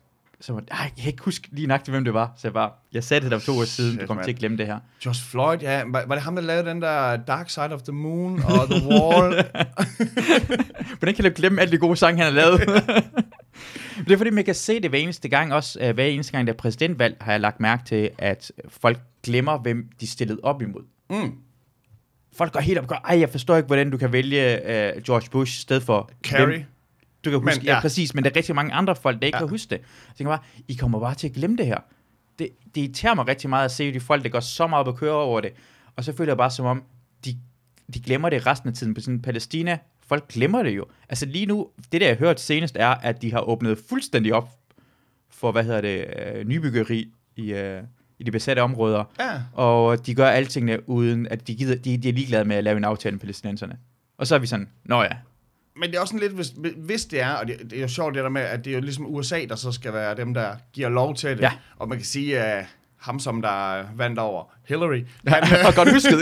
så 0.41 0.53
var, 0.53 0.63
Ej, 0.71 0.79
jeg 0.97 1.03
kan 1.03 1.07
ikke 1.13 1.23
huske 1.23 1.49
lige 1.53 1.67
nøjagtigt, 1.67 1.93
hvem 1.93 2.05
det 2.05 2.15
var. 2.15 2.33
Så 2.37 2.41
jeg 2.49 2.53
bare, 2.53 2.71
jeg 2.93 3.05
sagde 3.05 3.21
det 3.21 3.31
der 3.31 3.39
for 3.39 3.47
to 3.47 3.53
uger 3.53 3.65
siden, 3.65 3.91
Shit, 3.93 4.01
du 4.01 4.07
kommer 4.07 4.25
til 4.25 4.31
at 4.31 4.39
glemme 4.39 4.57
det 4.57 4.67
her. 4.67 4.79
Josh 5.07 5.25
Floyd, 5.31 5.59
ja. 5.63 5.83
Var, 5.87 6.05
var 6.07 6.15
det 6.15 6.25
ham, 6.25 6.35
der 6.35 6.43
lavede 6.43 6.69
den 6.71 6.83
der 6.83 7.17
Dark 7.17 7.51
Side 7.51 7.73
of 7.75 7.83
the 7.83 7.93
Moon 7.93 8.43
og 8.43 8.71
The 8.71 8.89
Wall? 8.89 9.45
Hvordan 10.99 11.15
kan 11.15 11.25
du 11.25 11.31
glemme 11.37 11.61
alle 11.61 11.73
de 11.73 11.79
gode 11.79 11.97
sange, 11.97 12.23
han 12.23 12.33
har 12.33 12.41
lavet? 12.41 12.61
det 14.07 14.13
er 14.13 14.17
fordi, 14.17 14.31
man 14.31 14.45
kan 14.45 14.55
se 14.55 14.81
det 14.81 14.91
hver 14.91 14.99
eneste 14.99 15.29
gang, 15.29 15.55
også 15.55 15.79
øh, 15.83 15.95
hver 15.95 16.05
eneste 16.05 16.33
gang, 16.33 16.47
der 16.47 16.53
er 16.53 16.57
præsidentvalg, 16.57 17.17
har 17.21 17.33
jeg 17.33 17.41
lagt 17.41 17.61
mærke 17.61 17.85
til, 17.85 18.11
at 18.19 18.53
folk 18.69 18.99
glemmer, 19.25 19.59
hvem 19.59 19.89
de 20.01 20.07
stillede 20.07 20.41
op 20.43 20.63
imod. 20.63 20.83
mm. 21.11 21.35
folk 22.37 22.53
går 22.53 22.61
helt 22.61 22.79
op 22.79 22.85
og 22.85 22.89
går, 22.89 23.01
ej, 23.09 23.21
jeg 23.21 23.29
forstår 23.31 23.57
ikke, 23.57 23.67
hvordan 23.67 23.91
du 23.91 23.97
kan 23.97 24.13
vælge 24.13 24.55
uh, 24.65 25.03
George 25.03 25.29
Bush 25.31 25.59
i 25.59 25.61
stedet 25.61 25.83
for... 25.83 26.11
Carrie. 26.25 26.47
hvem- 26.47 26.65
Du 27.25 27.31
kan 27.31 27.41
huske, 27.41 27.59
men, 27.59 27.67
ja. 27.67 27.75
ja. 27.75 27.81
præcis, 27.81 28.15
men 28.15 28.25
der 28.25 28.31
er 28.31 28.37
rigtig 28.37 28.55
mange 28.55 28.73
andre 28.73 28.97
folk, 28.97 29.21
der 29.21 29.27
ikke 29.27 29.37
Ja. 29.37 29.41
kan 29.41 29.49
huske 29.49 29.71
det. 29.71 29.77
Jeg 29.79 30.15
tænker 30.17 30.31
bare, 30.31 30.43
I 30.69 30.75
kommer 30.75 31.01
bare 31.01 31.15
til 31.15 31.29
at 31.29 31.35
glemme 31.35 31.57
det 31.57 31.67
her. 31.67 31.79
Det, 32.39 32.49
det 32.75 32.81
irriterer 32.81 33.15
mig 33.15 33.27
rigtig 33.29 33.51
meget 33.51 33.65
at 33.65 33.71
se 33.71 33.93
de 33.95 34.01
folk, 34.01 34.23
der 34.23 34.29
går 34.29 34.41
så 34.41 34.67
meget 34.67 34.81
op 34.81 34.95
og 34.95 34.99
kører 34.99 35.15
over 35.15 35.41
det. 35.41 35.53
Og 35.97 36.05
så 36.05 36.13
føler 36.17 36.31
jeg 36.33 36.37
bare 36.37 36.51
som 36.51 36.67
om, 36.67 36.83
de, 37.25 37.37
de 37.95 38.01
glemmer 38.01 38.29
det 38.31 38.47
resten 38.47 38.69
af 38.69 38.75
tiden 38.75 38.95
på 38.95 39.01
sådan 39.01 39.23
Palæstina. 39.23 39.79
Folk 40.07 40.29
glemmer 40.29 40.63
det 40.63 40.71
jo. 40.77 40.85
Altså 41.09 41.27
lige 41.27 41.47
nu, 41.47 41.69
det 41.93 42.01
der 42.01 42.07
jeg 42.07 42.17
har 42.17 42.27
hørt 42.27 42.41
senest 42.41 42.77
er, 42.81 42.89
at 42.89 43.23
de 43.23 43.33
har 43.33 43.41
åbnet 43.41 43.79
fuldstændig 43.89 44.35
op 44.35 44.49
for, 45.31 45.53
hvad 45.53 45.65
hedder 45.65 45.81
det, 45.81 46.07
øh, 46.35 46.45
nybyggeri 46.49 47.13
i, 47.37 47.53
øh, 47.53 47.83
i 48.19 48.25
de 48.25 48.31
besatte 48.31 48.61
områder. 48.61 49.05
Ja. 49.21 49.43
Og 49.53 50.07
de 50.07 50.15
gør 50.15 50.29
altingene 50.29 50.89
uden, 50.89 51.27
at 51.29 51.47
de, 51.49 51.55
gider, 51.55 51.77
de, 51.77 51.97
de 51.99 52.09
er 52.09 52.13
ligeglade 52.13 52.45
med 52.45 52.57
at 52.57 52.65
lave 52.65 52.77
en 52.77 52.85
aftale 52.85 53.13
med 53.13 53.21
palæstinenserne. 53.21 53.79
Og 54.19 54.27
så 54.27 54.35
er 54.35 54.39
vi 54.39 54.47
sådan, 54.47 54.69
nå 54.85 55.03
ja, 55.03 55.09
Men 55.81 55.91
det 55.91 55.97
er 55.97 56.01
også 56.01 56.13
sådan 56.13 56.21
lidt, 56.21 56.33
hvis, 56.33 56.53
hvis 56.77 57.05
det 57.05 57.21
er, 57.21 57.31
og 57.33 57.47
det, 57.47 57.57
det 57.71 57.77
er 57.77 57.81
jo 57.83 57.89
sjovt 57.89 58.15
det 58.15 58.23
der 58.23 58.29
med, 58.31 58.43
at 58.43 58.65
det 58.65 58.71
er 58.71 58.75
jo 58.75 58.81
ligesom 58.81 59.07
USA, 59.07 59.45
der 59.49 59.57
så 59.57 59.73
skal 59.73 59.93
være 59.93 60.17
dem, 60.17 60.35
der 60.35 60.57
giver 60.73 60.89
lov 60.89 61.15
til 61.15 61.31
det. 61.31 61.41
Ja. 61.41 61.53
Og 61.77 61.89
man 61.89 61.99
kan 61.99 62.05
sige, 62.07 62.39
at 62.41 62.67
ham, 63.01 63.19
som 63.21 63.43
der 63.43 63.85
vandt 63.97 64.19
over 64.19 64.45
Hillary, 64.69 65.03
han, 65.27 65.43
øh, 65.43 65.67
og 65.67 65.75
godt 65.75 65.93
husket. 65.93 66.19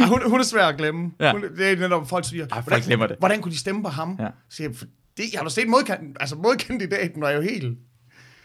Ah, 0.00 0.08
hun, 0.10 0.30
hun 0.30 0.40
er 0.40 0.44
svær 0.44 0.64
at 0.66 0.76
glemme. 0.76 1.10
Ja. 1.20 1.32
Hun, 1.32 1.42
det 1.56 1.72
er 1.72 1.76
netop, 1.76 2.08
folk 2.08 2.28
siger, 2.28 2.44
Ej, 2.44 2.48
folk 2.56 2.64
hvordan, 2.66 2.82
glemmer 2.82 3.06
det. 3.06 3.16
hvordan 3.18 3.40
kunne 3.40 3.52
de 3.52 3.58
stemme 3.58 3.82
på 3.82 3.88
ham? 3.88 4.16
Ja. 4.20 4.26
Så 4.50 4.56
siger 4.56 4.68
jeg, 4.68 4.76
"For 4.76 4.86
det, 5.16 5.24
jeg 5.32 5.38
har 5.40 5.44
du 5.44 5.50
set 5.50 5.68
modkandidaten, 5.68 6.16
altså 6.20 6.36
modkandidaten 6.36 7.22
var 7.22 7.30
jo 7.30 7.40
helt 7.40 7.78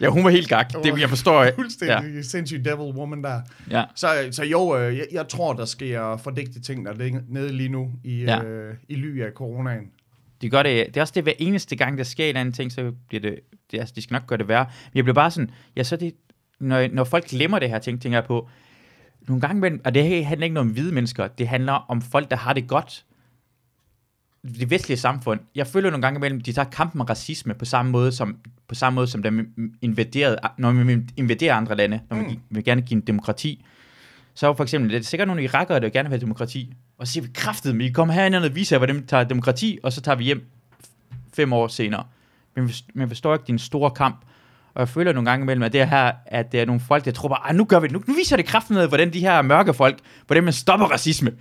ja, 0.00 0.08
hun 0.08 0.24
var 0.24 0.30
helt 0.30 0.48
gak. 0.48 0.72
Det, 0.84 1.00
jeg 1.00 1.08
forstår 1.08 1.46
fuldstændig 1.54 2.14
ja. 2.14 2.22
sindssyg 2.22 2.64
devil 2.64 2.94
woman 2.94 3.24
der. 3.24 3.40
Ja. 3.70 3.84
Så, 3.94 4.08
så 4.30 4.44
jo, 4.44 4.76
øh, 4.78 4.96
jeg, 4.98 5.06
jeg 5.12 5.28
tror, 5.28 5.52
der 5.52 5.64
sker 5.64 6.16
fordægtige 6.16 6.62
ting, 6.62 6.86
der 6.86 6.94
ligger 6.94 7.20
nede 7.28 7.52
lige 7.52 7.68
nu 7.68 7.90
i, 8.04 8.22
Ja. 8.24 8.42
øh, 8.42 8.74
i 8.88 8.94
ly 8.94 9.22
af 9.22 9.32
coronaen. 9.34 9.90
De 10.42 10.50
gør 10.50 10.62
det, 10.62 10.86
det 10.86 10.96
er 10.96 11.00
også 11.00 11.12
det, 11.16 11.22
hver 11.22 11.32
eneste 11.38 11.76
gang, 11.76 11.98
der 11.98 12.04
sker 12.04 12.24
en 12.24 12.28
eller 12.28 12.40
anden 12.40 12.52
ting, 12.52 12.72
så 12.72 12.92
bliver 13.08 13.20
det, 13.20 13.40
det 13.70 13.78
altså, 13.78 13.92
de 13.96 14.02
skal 14.02 14.14
nok 14.14 14.26
gøre 14.26 14.38
det 14.38 14.48
værre. 14.48 14.64
Men 14.64 14.96
jeg 14.96 15.04
bliver 15.04 15.14
bare 15.14 15.30
sådan, 15.30 15.50
ja, 15.76 15.82
så 15.82 15.96
det, 15.96 16.14
når, 16.60 16.88
når 16.92 17.04
folk 17.04 17.26
glemmer 17.28 17.58
det 17.58 17.68
her 17.68 17.78
ting, 17.78 18.02
tænker 18.02 18.18
jeg 18.18 18.24
på, 18.24 18.48
nogle 19.28 19.40
gange, 19.40 19.60
men, 19.60 19.80
og 19.84 19.94
det 19.94 20.04
her 20.04 20.24
handler 20.24 20.44
ikke 20.44 20.54
noget 20.54 20.68
om 20.68 20.72
hvide 20.72 20.94
mennesker, 20.94 21.28
det 21.28 21.48
handler 21.48 21.72
om 21.72 22.02
folk, 22.02 22.30
der 22.30 22.36
har 22.36 22.52
det 22.52 22.68
godt. 22.68 23.04
Det 24.44 24.70
vestlige 24.70 24.98
samfund. 24.98 25.40
Jeg 25.54 25.66
føler 25.66 25.90
nogle 25.90 26.02
gange 26.02 26.18
imellem, 26.18 26.40
de 26.40 26.52
tager 26.52 26.70
kampen 26.70 26.98
med 26.98 27.10
racisme 27.10 27.54
på 27.54 27.64
samme 27.64 27.92
måde, 27.92 28.12
som, 28.12 28.36
på 28.68 28.74
samme 28.74 28.94
måde, 28.94 29.06
som 29.06 29.22
dem 29.22 29.52
invaderede, 29.82 30.38
når 30.58 30.72
man 30.72 31.08
invaderer 31.16 31.54
andre 31.54 31.76
lande, 31.76 32.00
når 32.10 32.16
man 32.16 32.26
Mm. 32.26 32.32
mm. 32.32 32.40
vil 32.50 32.64
gerne 32.64 32.82
give 32.82 32.96
en 32.96 33.06
demokrati. 33.06 33.64
Så 34.34 34.48
er 34.48 34.54
for 34.54 34.62
eksempel, 34.62 34.90
det 34.90 34.98
er 34.98 35.02
sikkert 35.02 35.28
nogle 35.28 35.42
irakere, 35.42 35.80
der 35.80 35.88
gerne 35.88 36.08
vil 36.08 36.12
have 36.16 36.20
demokrati. 36.20 36.72
Og 36.98 37.06
så 37.06 37.12
siger 37.12 37.24
vi, 37.24 37.30
kraftet, 37.34 37.76
men 37.76 37.86
I 37.86 37.90
kommer 37.90 38.14
herind 38.14 38.34
og 38.34 38.54
viser 38.54 38.78
hvordan 38.78 38.96
vi 38.96 39.00
tager 39.00 39.24
demokrati, 39.24 39.78
og 39.82 39.92
så 39.92 40.00
tager 40.00 40.16
vi 40.16 40.24
hjem 40.24 40.50
fem 41.34 41.52
år 41.52 41.68
senere. 41.68 42.04
Men 42.56 42.68
vi, 42.68 42.74
vi 42.94 43.06
forstår 43.08 43.34
ikke 43.34 43.44
din 43.46 43.58
store 43.58 43.90
kamp. 43.90 44.16
Og 44.74 44.80
jeg 44.80 44.88
føler 44.88 45.12
nogle 45.12 45.30
gange 45.30 45.42
imellem, 45.44 45.62
at 45.62 45.72
det 45.72 45.88
her, 45.88 46.12
at 46.26 46.52
det 46.52 46.60
er 46.60 46.64
nogle 46.66 46.80
folk, 46.80 47.04
der 47.04 47.10
tror 47.12 47.28
bare, 47.28 47.38
"Ej, 47.46 47.52
nu 47.52 47.64
gør 47.64 47.80
vi 47.80 47.86
det. 47.86 47.92
Nu, 47.92 48.02
nu 48.06 48.14
viser 48.14 48.36
det 48.36 48.46
kraften 48.46 48.74
med, 48.74 48.88
hvordan 48.88 49.12
de 49.12 49.20
her 49.20 49.42
mørke 49.42 49.74
folk, 49.74 49.98
hvordan 50.26 50.44
man 50.44 50.52
stopper 50.52 50.86
racisme. 50.86 51.32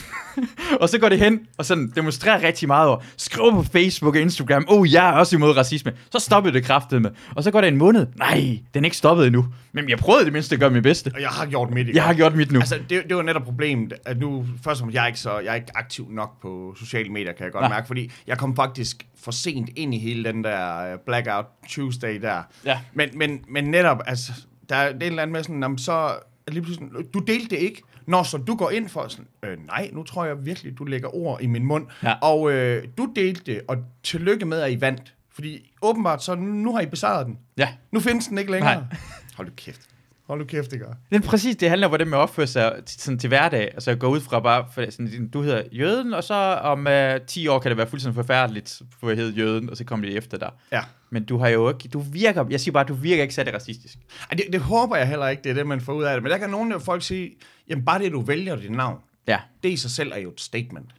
og 0.80 0.88
så 0.88 0.98
går 0.98 1.08
det 1.08 1.18
hen 1.18 1.40
og 1.58 1.64
sådan 1.64 1.92
demonstrerer 1.94 2.42
rigtig 2.42 2.68
meget 2.68 2.88
over, 2.88 3.00
skriver 3.16 3.50
på 3.50 3.62
Facebook 3.62 4.14
og 4.14 4.20
Instagram, 4.20 4.64
oh, 4.68 4.92
jeg 4.92 5.08
er 5.08 5.12
også 5.12 5.36
imod 5.36 5.56
racisme. 5.56 5.92
Så 6.12 6.18
stoppede 6.18 6.54
det 6.54 6.64
kraftet 6.64 7.02
med. 7.02 7.10
Og 7.36 7.42
så 7.42 7.50
går 7.50 7.60
det 7.60 7.68
en 7.68 7.76
måned. 7.76 8.06
Nej, 8.16 8.58
den 8.74 8.84
er 8.84 8.86
ikke 8.86 8.96
stoppet 8.96 9.26
endnu. 9.26 9.46
Men 9.72 9.88
jeg 9.88 9.98
prøvede 9.98 10.24
det 10.24 10.32
mindste 10.32 10.54
at 10.54 10.60
gøre 10.60 10.70
mit 10.70 10.82
bedste. 10.82 11.10
Og 11.14 11.20
jeg 11.20 11.28
har 11.28 11.46
gjort 11.46 11.70
mit. 11.70 11.86
ikke? 11.86 11.96
Jeg 11.96 12.04
har 12.04 12.14
gjort 12.14 12.36
mit 12.36 12.52
nu. 12.52 12.58
Altså, 12.58 12.78
det, 12.90 13.02
det 13.08 13.16
var 13.16 13.22
netop 13.22 13.42
problemet, 13.42 13.92
at 14.04 14.18
nu, 14.18 14.46
først 14.64 14.66
og 14.66 14.76
fremmest, 14.76 14.94
jeg 14.94 15.02
er 15.02 15.06
ikke, 15.06 15.20
så, 15.20 15.38
jeg 15.38 15.50
er 15.50 15.54
ikke 15.54 15.76
aktiv 15.76 16.06
nok 16.10 16.42
på 16.42 16.74
sociale 16.78 17.08
medier, 17.08 17.32
kan 17.32 17.44
jeg 17.44 17.52
godt 17.52 17.62
Nej. 17.62 17.68
mærke, 17.68 17.86
fordi 17.86 18.12
jeg 18.26 18.38
kom 18.38 18.56
faktisk 18.56 19.06
for 19.22 19.30
sent 19.30 19.70
ind 19.76 19.94
i 19.94 19.98
hele 19.98 20.24
den 20.24 20.44
der 20.44 20.92
øh, 20.92 20.98
Blackout 21.06 21.46
Tuesday 21.68 22.20
der. 22.20 22.42
Ja. 22.64 22.80
Men, 22.94 23.08
men, 23.14 23.40
men 23.48 23.64
netop, 23.64 23.98
altså, 24.06 24.32
der 24.68 24.76
er 24.76 24.92
det 24.92 25.02
er 25.02 25.06
en 25.06 25.12
eller 25.12 25.22
anden 25.22 25.32
med 25.32 25.42
sådan, 25.42 25.78
så 25.78 26.14
lige 26.48 26.62
pludselig, 26.62 26.88
du 27.14 27.18
delte 27.18 27.48
det 27.48 27.62
ikke, 27.62 27.82
når 28.06 28.22
så 28.22 28.36
du 28.36 28.54
går 28.54 28.70
ind 28.70 28.88
for 28.88 29.08
sådan, 29.08 29.26
øh, 29.42 29.66
nej, 29.66 29.90
nu 29.92 30.02
tror 30.02 30.24
jeg 30.24 30.46
virkelig, 30.46 30.78
du 30.78 30.84
lægger 30.84 31.14
ord 31.14 31.40
i 31.40 31.46
min 31.46 31.64
mund. 31.64 31.86
Ja. 32.02 32.14
Og 32.22 32.52
øh, 32.52 32.84
du 32.98 33.12
delte 33.16 33.52
det, 33.52 33.62
og 33.68 33.76
tillykke 34.02 34.46
med, 34.46 34.60
at 34.60 34.72
I 34.72 34.80
vandt. 34.80 35.14
Fordi 35.30 35.72
åbenbart, 35.82 36.22
så 36.22 36.34
nu 36.34 36.74
har 36.74 36.80
I 36.80 36.86
besejret 36.86 37.26
den. 37.26 37.38
Ja. 37.56 37.68
Nu 37.92 38.00
findes 38.00 38.26
den 38.26 38.38
ikke 38.38 38.52
længere. 38.52 38.74
Nej. 38.74 38.84
Hold 39.36 39.48
du 39.48 39.54
kæft. 39.56 39.91
Hold 40.32 40.40
du 40.40 40.46
kæft, 40.46 40.70
det 40.70 40.80
gør. 40.80 40.92
Det 41.10 41.24
er 41.24 41.28
præcis, 41.28 41.56
det 41.56 41.68
handler 41.68 41.86
om, 41.86 41.90
hvordan 41.90 42.08
man 42.08 42.18
opfører 42.20 42.46
sig 42.46 42.82
til, 42.86 43.00
sådan 43.00 43.18
til 43.18 43.28
hverdag. 43.28 43.70
Altså 43.74 43.90
jeg 43.90 43.98
går 43.98 44.08
ud 44.08 44.20
fra 44.20 44.40
bare, 44.40 44.66
for 44.74 44.90
sådan, 44.90 45.28
du 45.28 45.42
hedder 45.42 45.62
Jøden, 45.72 46.14
og 46.14 46.24
så 46.24 46.34
om 46.62 46.86
uh, 46.86 47.26
10 47.26 47.48
år 47.48 47.58
kan 47.58 47.68
det 47.68 47.78
være 47.78 47.86
fuldstændig 47.86 48.14
forfærdeligt, 48.14 48.82
for 49.00 49.08
at 49.08 49.16
hedde 49.16 49.32
Jøden, 49.32 49.70
og 49.70 49.76
så 49.76 49.84
kommer 49.84 50.08
de 50.08 50.14
efter 50.14 50.38
dig. 50.38 50.50
Ja. 50.72 50.80
Men 51.10 51.24
du 51.24 51.38
har 51.38 51.48
jo 51.48 51.68
ikke, 51.68 51.88
du 51.88 51.98
virker, 51.98 52.44
jeg 52.50 52.60
siger 52.60 52.72
bare, 52.72 52.84
du 52.84 52.94
virker 52.94 53.22
ikke 53.22 53.34
særlig 53.34 53.54
racistisk. 53.54 53.98
Ej, 54.30 54.36
det, 54.36 54.44
det 54.52 54.60
håber 54.60 54.96
jeg 54.96 55.08
heller 55.08 55.28
ikke, 55.28 55.42
det 55.42 55.50
er 55.50 55.54
det, 55.54 55.66
man 55.66 55.80
får 55.80 55.92
ud 55.92 56.04
af 56.04 56.14
det. 56.16 56.22
Men 56.22 56.32
der 56.32 56.38
kan 56.38 56.50
nogle 56.50 56.74
af 56.74 56.82
folk 56.82 57.02
sige, 57.02 57.30
jamen 57.68 57.84
bare 57.84 57.98
det, 57.98 58.12
du 58.12 58.20
vælger 58.20 58.56
dit 58.56 58.70
navn, 58.70 58.98
Ja, 59.28 59.38
det 59.62 59.68
i 59.68 59.76
sig 59.76 59.90
selv 59.90 60.12
er 60.14 60.18
jo 60.18 60.30
et 60.30 60.40
statement. 60.40 60.94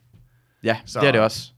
ja, 0.63 0.77
så. 0.85 0.99
det 0.99 1.07
er 1.07 1.11
det 1.11 1.21
også. 1.21 1.51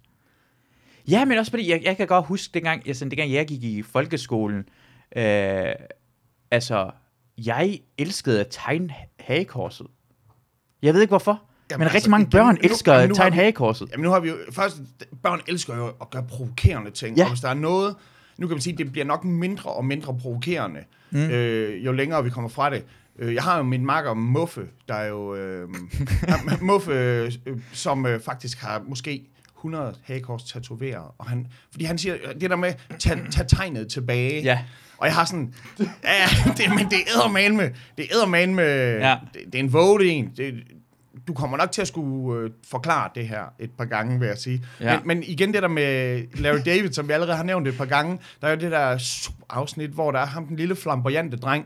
Ja, 1.08 1.26
men 1.26 1.38
også 1.38 1.52
fordi, 1.52 1.72
jeg, 1.72 1.82
jeg 1.84 1.98
kan 1.98 2.08
godt 2.08 2.26
huske, 2.26 2.54
dengang, 2.54 2.88
jeg, 2.88 2.96
sådan, 2.96 3.12
dengang 3.12 3.32
jeg 3.32 3.48
gik 3.48 3.64
i 3.64 3.82
folkeskolen, 3.82 4.70
øh, 5.16 5.74
altså, 6.52 6.92
jeg 7.38 7.80
elskede 7.98 8.40
at 8.40 8.48
tegne 8.50 8.94
hagekorset. 9.20 9.88
Jeg 10.82 10.94
ved 10.94 11.02
ikke 11.02 11.12
hvorfor, 11.12 11.42
Jamen, 11.72 11.80
men 11.80 11.84
altså, 11.86 11.96
rigtig 11.96 12.12
mange 12.12 12.24
igen, 12.24 12.32
børn 12.32 12.56
nu- 12.56 12.60
elsker 12.64 12.94
at 12.94 13.10
nu 13.10 13.16
tegne 13.16 13.32
vi- 13.36 13.40
hagekorset. 13.42 13.90
Jamen 13.92 14.04
nu 14.04 14.10
har 14.10 14.20
vi 14.20 14.30
jo, 14.30 14.36
først, 14.52 14.82
børn 15.24 15.42
elsker 15.48 15.76
jo 15.76 15.88
at 16.02 16.10
gøre 16.10 16.24
provokerende 16.24 16.92
ting. 16.92 17.18
Ja. 17.18 17.24
Og 17.24 17.30
hvis 17.30 17.40
der 17.42 17.50
er 17.50 17.54
noget, 17.54 17.96
nu 18.38 18.48
kan 18.48 18.56
man 18.56 18.62
sige, 18.62 18.78
det 18.78 18.92
bliver 18.92 19.06
nok 19.06 19.24
mindre 19.24 19.70
og 19.72 19.86
mindre 19.86 20.18
provokerende, 20.18 20.80
mm. 21.12 21.20
øh, 21.30 21.86
jo 21.86 21.92
længere 21.92 22.24
vi 22.24 22.30
kommer 22.30 22.50
fra 22.50 22.70
det. 22.70 22.86
Øh, 23.20 23.34
Jeg 23.36 23.44
har 23.44 23.58
jo 23.58 23.64
min 23.64 23.86
makker 23.86 24.14
Muffe, 24.14 24.68
der 24.88 24.94
er 24.94 25.08
jo 25.08 25.36
øh, 25.36 25.70
Muffe, 26.62 26.92
øh, 26.92 27.32
som 27.74 28.06
øh, 28.06 28.20
faktisk 28.22 28.62
har 28.62 28.84
måske 28.88 29.26
100 29.58 29.96
hagekors 30.04 30.44
tatoveret. 30.44 31.08
Og 31.18 31.26
han, 31.26 31.48
fordi 31.72 31.86
han 31.86 31.98
siger, 31.98 32.16
det 32.42 32.50
der 32.50 32.56
med, 32.56 32.74
tag, 33.00 33.18
tag 33.32 33.48
tegnet 33.48 33.88
tilbage. 33.92 34.42
Ja. 34.44 34.64
Og 34.98 35.08
jeg 35.08 35.16
har 35.16 35.26
sådan, 35.26 35.54
ja, 36.04 36.52
det, 36.58 36.70
men 36.70 36.86
det 36.90 36.94
er 36.94 37.12
eddermane 37.16 37.56
med, 37.58 37.70
det 37.98 38.06
er 38.12 38.16
eddermane 38.16 38.54
med, 38.54 38.98
Ja. 39.00 39.16
det, 39.34 39.42
det 39.46 39.56
er 39.56 39.60
en 39.64 39.74
vote 39.74 40.08
en. 40.10 40.32
Det, 40.38 40.54
du 41.28 41.34
kommer 41.34 41.58
nok 41.58 41.72
til 41.72 41.82
at 41.82 41.88
skulle 41.88 42.40
øh, 42.42 42.50
forklare 42.72 43.10
det 43.16 43.28
her 43.28 43.44
et 43.60 43.72
par 43.78 43.86
gange, 43.86 44.20
vil 44.20 44.28
jeg 44.28 44.38
sige. 44.38 44.66
Ja. 44.80 44.98
Men, 45.00 45.08
men 45.08 45.24
igen 45.24 45.54
det 45.54 45.62
der 45.62 45.68
med 45.68 46.22
Larry 46.34 46.60
David, 46.66 46.92
som 46.94 47.08
vi 47.08 47.14
allerede 47.14 47.36
har 47.36 47.44
nævnt 47.44 47.68
et 47.68 47.78
par 47.78 47.86
gange, 47.86 48.20
der 48.42 48.48
er 48.48 48.52
jo 48.52 48.58
det 48.60 48.72
der 48.72 48.98
afsnit, 49.50 49.90
hvor 49.90 50.12
der 50.12 50.20
er 50.20 50.26
ham, 50.26 50.46
den 50.48 50.56
lille 50.56 50.76
flamboyante 50.76 51.38
dreng, 51.38 51.66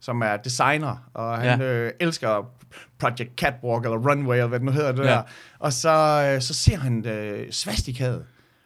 som 0.00 0.20
er 0.22 0.36
designer, 0.36 1.10
og 1.14 1.38
han 1.38 1.60
Ja. 1.60 1.66
øh, 1.66 1.92
elsker 2.00 2.50
Project 2.98 3.30
Catwalk, 3.36 3.84
eller 3.84 3.98
Runway, 4.10 4.34
eller 4.36 4.46
hvad 4.46 4.58
det 4.58 4.66
nu 4.66 4.72
hedder 4.72 4.92
det 4.92 5.04
Ja. 5.04 5.10
der. 5.10 5.22
Og 5.58 5.72
så, 5.72 5.90
øh, 6.34 6.40
så 6.42 6.54
ser 6.54 6.76
han 6.76 7.06
øh, 7.06 7.50
svastikaet, 7.52 8.24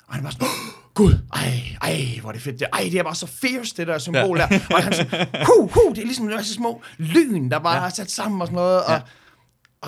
og 0.08 0.14
han 0.14 0.22
bare 0.22 0.32
sådan, 0.32 0.46
"Åh, 0.46 0.84
Gud, 0.94 1.18
ej, 1.32 1.60
ej, 1.82 2.18
hvor 2.20 2.28
er 2.28 2.32
det 2.32 2.42
fedt. 2.42 2.60
Det, 2.60 2.68
ej, 2.72 2.80
det 2.92 2.98
er 2.98 3.02
bare 3.02 3.14
så 3.14 3.26
fierce, 3.26 3.74
det 3.76 3.86
der 3.86 3.98
symbol 3.98 4.38
ja. 4.38 4.46
der. 4.50 4.58
Og 4.74 4.82
han 4.84 4.92
sådan, 4.92 5.26
hu, 5.46 5.66
hu, 5.74 5.90
det 5.90 5.98
er 5.98 6.04
ligesom 6.04 6.24
en 6.28 6.34
masse 6.36 6.54
små 6.54 6.82
lyn, 6.98 7.50
der 7.50 7.58
bare 7.58 7.74
ja. 7.74 7.80
Ja. 7.80 7.86
er 7.86 7.90
sat 7.90 8.10
sammen 8.10 8.40
og 8.40 8.46
sådan 8.46 8.54
noget. 8.54 8.84
Og, 8.84 8.92
Ja. 8.92 9.00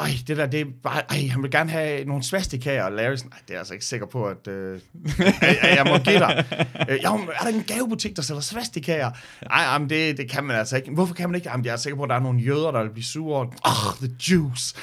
ej, 0.02 0.10
det 0.26 0.36
der, 0.36 0.46
det 0.46 0.60
er 0.60 0.64
bare, 0.82 1.02
ej, 1.10 1.26
han 1.26 1.42
vil 1.42 1.50
gerne 1.50 1.70
have 1.70 2.04
nogle 2.04 2.22
svastikaer, 2.22 2.84
og 2.84 2.92
Larry 2.92 3.16
sådan, 3.16 3.32
ej, 3.32 3.38
det 3.42 3.50
er 3.50 3.54
jeg 3.54 3.58
altså 3.58 3.74
ikke 3.74 3.86
sikker 3.86 4.06
på, 4.06 4.24
at, 4.24 4.48
øh, 4.48 4.80
at, 5.18 5.56
at 5.62 5.76
jeg 5.76 5.84
må 5.88 5.98
give 5.98 6.18
dig. 6.18 6.44
Øh, 6.88 6.98
jo, 7.04 7.14
er 7.14 7.42
der 7.42 7.48
en 7.48 7.64
gavebutik, 7.66 8.16
der 8.16 8.22
sælger 8.22 8.40
svastikaer? 8.40 9.10
Nej, 9.48 9.62
jamen, 9.62 9.90
det, 9.90 10.16
det 10.16 10.30
kan 10.30 10.44
man 10.44 10.56
altså 10.56 10.76
ikke. 10.76 10.90
Hvorfor 10.90 11.14
kan 11.14 11.28
man 11.30 11.34
ikke? 11.34 11.48
Jamen, 11.50 11.66
jeg 11.66 11.72
er 11.72 11.76
sikker 11.76 11.96
på, 11.96 12.02
at 12.02 12.08
der 12.10 12.16
er 12.16 12.20
nogle 12.20 12.40
jøder, 12.40 12.70
der 12.70 12.82
vil 12.82 12.90
blive 12.90 13.04
sure. 13.04 13.40
Åh, 13.40 13.86
oh, 13.86 14.08
the 14.08 14.16
Jews. 14.30 14.72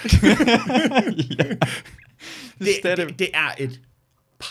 det, 2.59 2.85
er 2.85 2.95
det, 2.95 3.19
det 3.19 3.27
er 3.33 3.49
et 3.57 3.79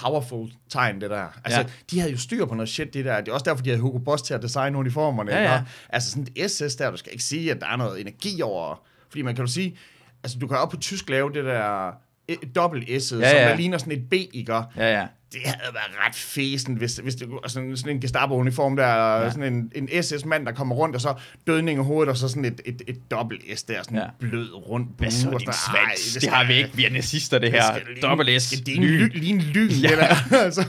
powerful 0.01 0.53
tegn, 0.71 1.01
det 1.01 1.11
der. 1.11 1.41
Altså, 1.45 1.61
ja. 1.61 1.67
De 1.91 2.01
havde 2.01 2.13
jo 2.13 2.19
styr 2.19 2.47
på 2.47 2.55
noget 2.55 2.69
shit, 2.69 2.95
det 2.95 3.05
der. 3.05 3.21
Det 3.21 3.29
er 3.29 3.33
også 3.33 3.45
derfor, 3.45 3.63
de 3.63 3.71
havde 3.71 3.81
Hugo 3.81 3.99
Boss 3.99 4.23
til 4.23 4.35
at 4.35 4.43
designe 4.43 4.79
uniformerne. 4.79 5.33
Ja, 5.33 5.43
ja. 5.43 5.63
Altså, 5.89 6.11
sådan 6.11 6.27
et 6.37 6.51
SS 6.51 6.77
der, 6.77 6.91
du 6.91 6.97
skal 6.97 7.13
ikke 7.13 7.25
sige, 7.25 7.51
at 7.51 7.61
der 7.61 7.67
er 7.67 7.77
noget 7.77 8.01
energi 8.01 8.43
over... 8.43 8.83
Fordi 9.09 9.23
man 9.23 9.35
kan 9.35 9.45
jo 9.45 9.51
sige, 9.51 9.77
altså, 10.25 10.39
du 10.39 10.47
kan 10.47 10.57
op 10.57 10.71
på 10.71 10.77
tysk 10.77 11.11
lave 11.11 11.33
det 11.33 11.45
der 11.45 11.91
eh, 12.29 12.37
dobbelt 12.55 12.89
S'et, 12.89 13.17
ja, 13.17 13.29
Ja, 13.29 13.49
som 13.49 13.57
ligner 13.59 13.79
sådan 13.79 13.93
et 13.93 14.09
B, 14.09 14.13
ikke? 14.13 14.53
Ja, 14.53 14.65
ja. 14.77 15.07
Det 15.33 15.41
havde 15.45 15.75
været 15.75 16.07
ret 16.07 16.15
fæsen, 16.15 16.75
hvis, 16.75 16.97
hvis 16.97 17.15
det 17.15 17.29
var 17.31 17.49
sådan, 17.49 17.77
sådan 17.77 17.97
en 17.97 18.01
Gestapo-uniform 18.01 18.77
der, 18.77 18.87
ja. 18.87 19.31
Sådan 19.31 19.53
en, 19.75 19.89
en 19.91 20.03
SS-mand, 20.03 20.47
der 20.47 20.53
kommer 20.53 20.75
rundt, 20.75 20.95
og 20.95 21.01
så 21.01 21.15
dødning 21.47 21.81
i 21.81 21.83
hovedet, 21.83 22.11
og 22.11 22.17
så 22.17 22.29
sådan 22.29 22.45
et, 22.45 22.61
et, 22.65 22.83
et 22.87 23.11
dobbelt 23.11 23.59
S 23.59 23.63
der, 23.63 23.83
sådan 23.83 23.97
ja. 23.99 24.03
Ja. 24.05 24.09
blød 24.21 24.53
rundt 24.55 24.89
Hvad 24.99 25.11
så, 25.11 25.29
din 25.39 25.49
ej, 25.49 25.55
svans? 25.55 26.13
det 26.15 26.23
Det 26.23 26.31
har 26.31 26.47
vi 26.47 26.55
ikke. 26.55 26.71
Vi 26.75 26.85
er 26.87 26.91
nazister, 26.91 27.39
det 27.39 27.51
her. 27.51 27.63
Dobbelt 28.03 28.43
S. 28.43 28.51
Det 28.51 28.69
er 28.69 28.77
en 28.77 28.85
lyn, 28.85 29.11
lige 29.15 29.33
en 29.35 29.41
lyn, 29.41 29.71
ja. 29.71 29.89
Det 29.89 29.99
der. 30.31 30.37
altså. 30.45 30.65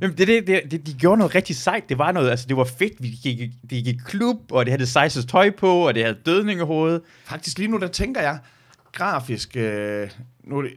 Jamen, 0.00 0.18
det, 0.18 0.28
det, 0.28 0.60
det, 0.70 0.86
de 0.86 0.92
gjorde 0.94 1.18
noget 1.18 1.34
rigtig 1.34 1.56
sejt. 1.56 1.88
Det 1.88 1.98
var 1.98 2.12
noget, 2.12 2.30
altså 2.30 2.46
det 2.48 2.56
var 2.56 2.64
fedt. 2.64 2.92
Vi 2.98 3.08
gik, 3.22 3.38
de 3.38 3.50
gik 3.68 3.86
i 3.86 3.98
klub, 4.06 4.36
og 4.52 4.64
det 4.64 4.72
havde 4.72 4.80
det 4.80 4.88
sejeste 4.88 5.26
tøj 5.26 5.50
på, 5.50 5.86
og 5.88 5.94
det 5.94 6.02
havde 6.04 6.18
dødning 6.26 6.60
i 6.60 6.62
hovedet. 6.62 7.00
Faktisk 7.24 7.58
lige 7.58 7.70
nu, 7.70 7.78
der 7.78 7.88
tænker 7.88 8.20
jeg, 8.20 8.38
grafisk... 8.92 9.56
Øh, 9.56 10.10
nu, 10.44 10.58
er 10.58 10.62
det- 10.62 10.72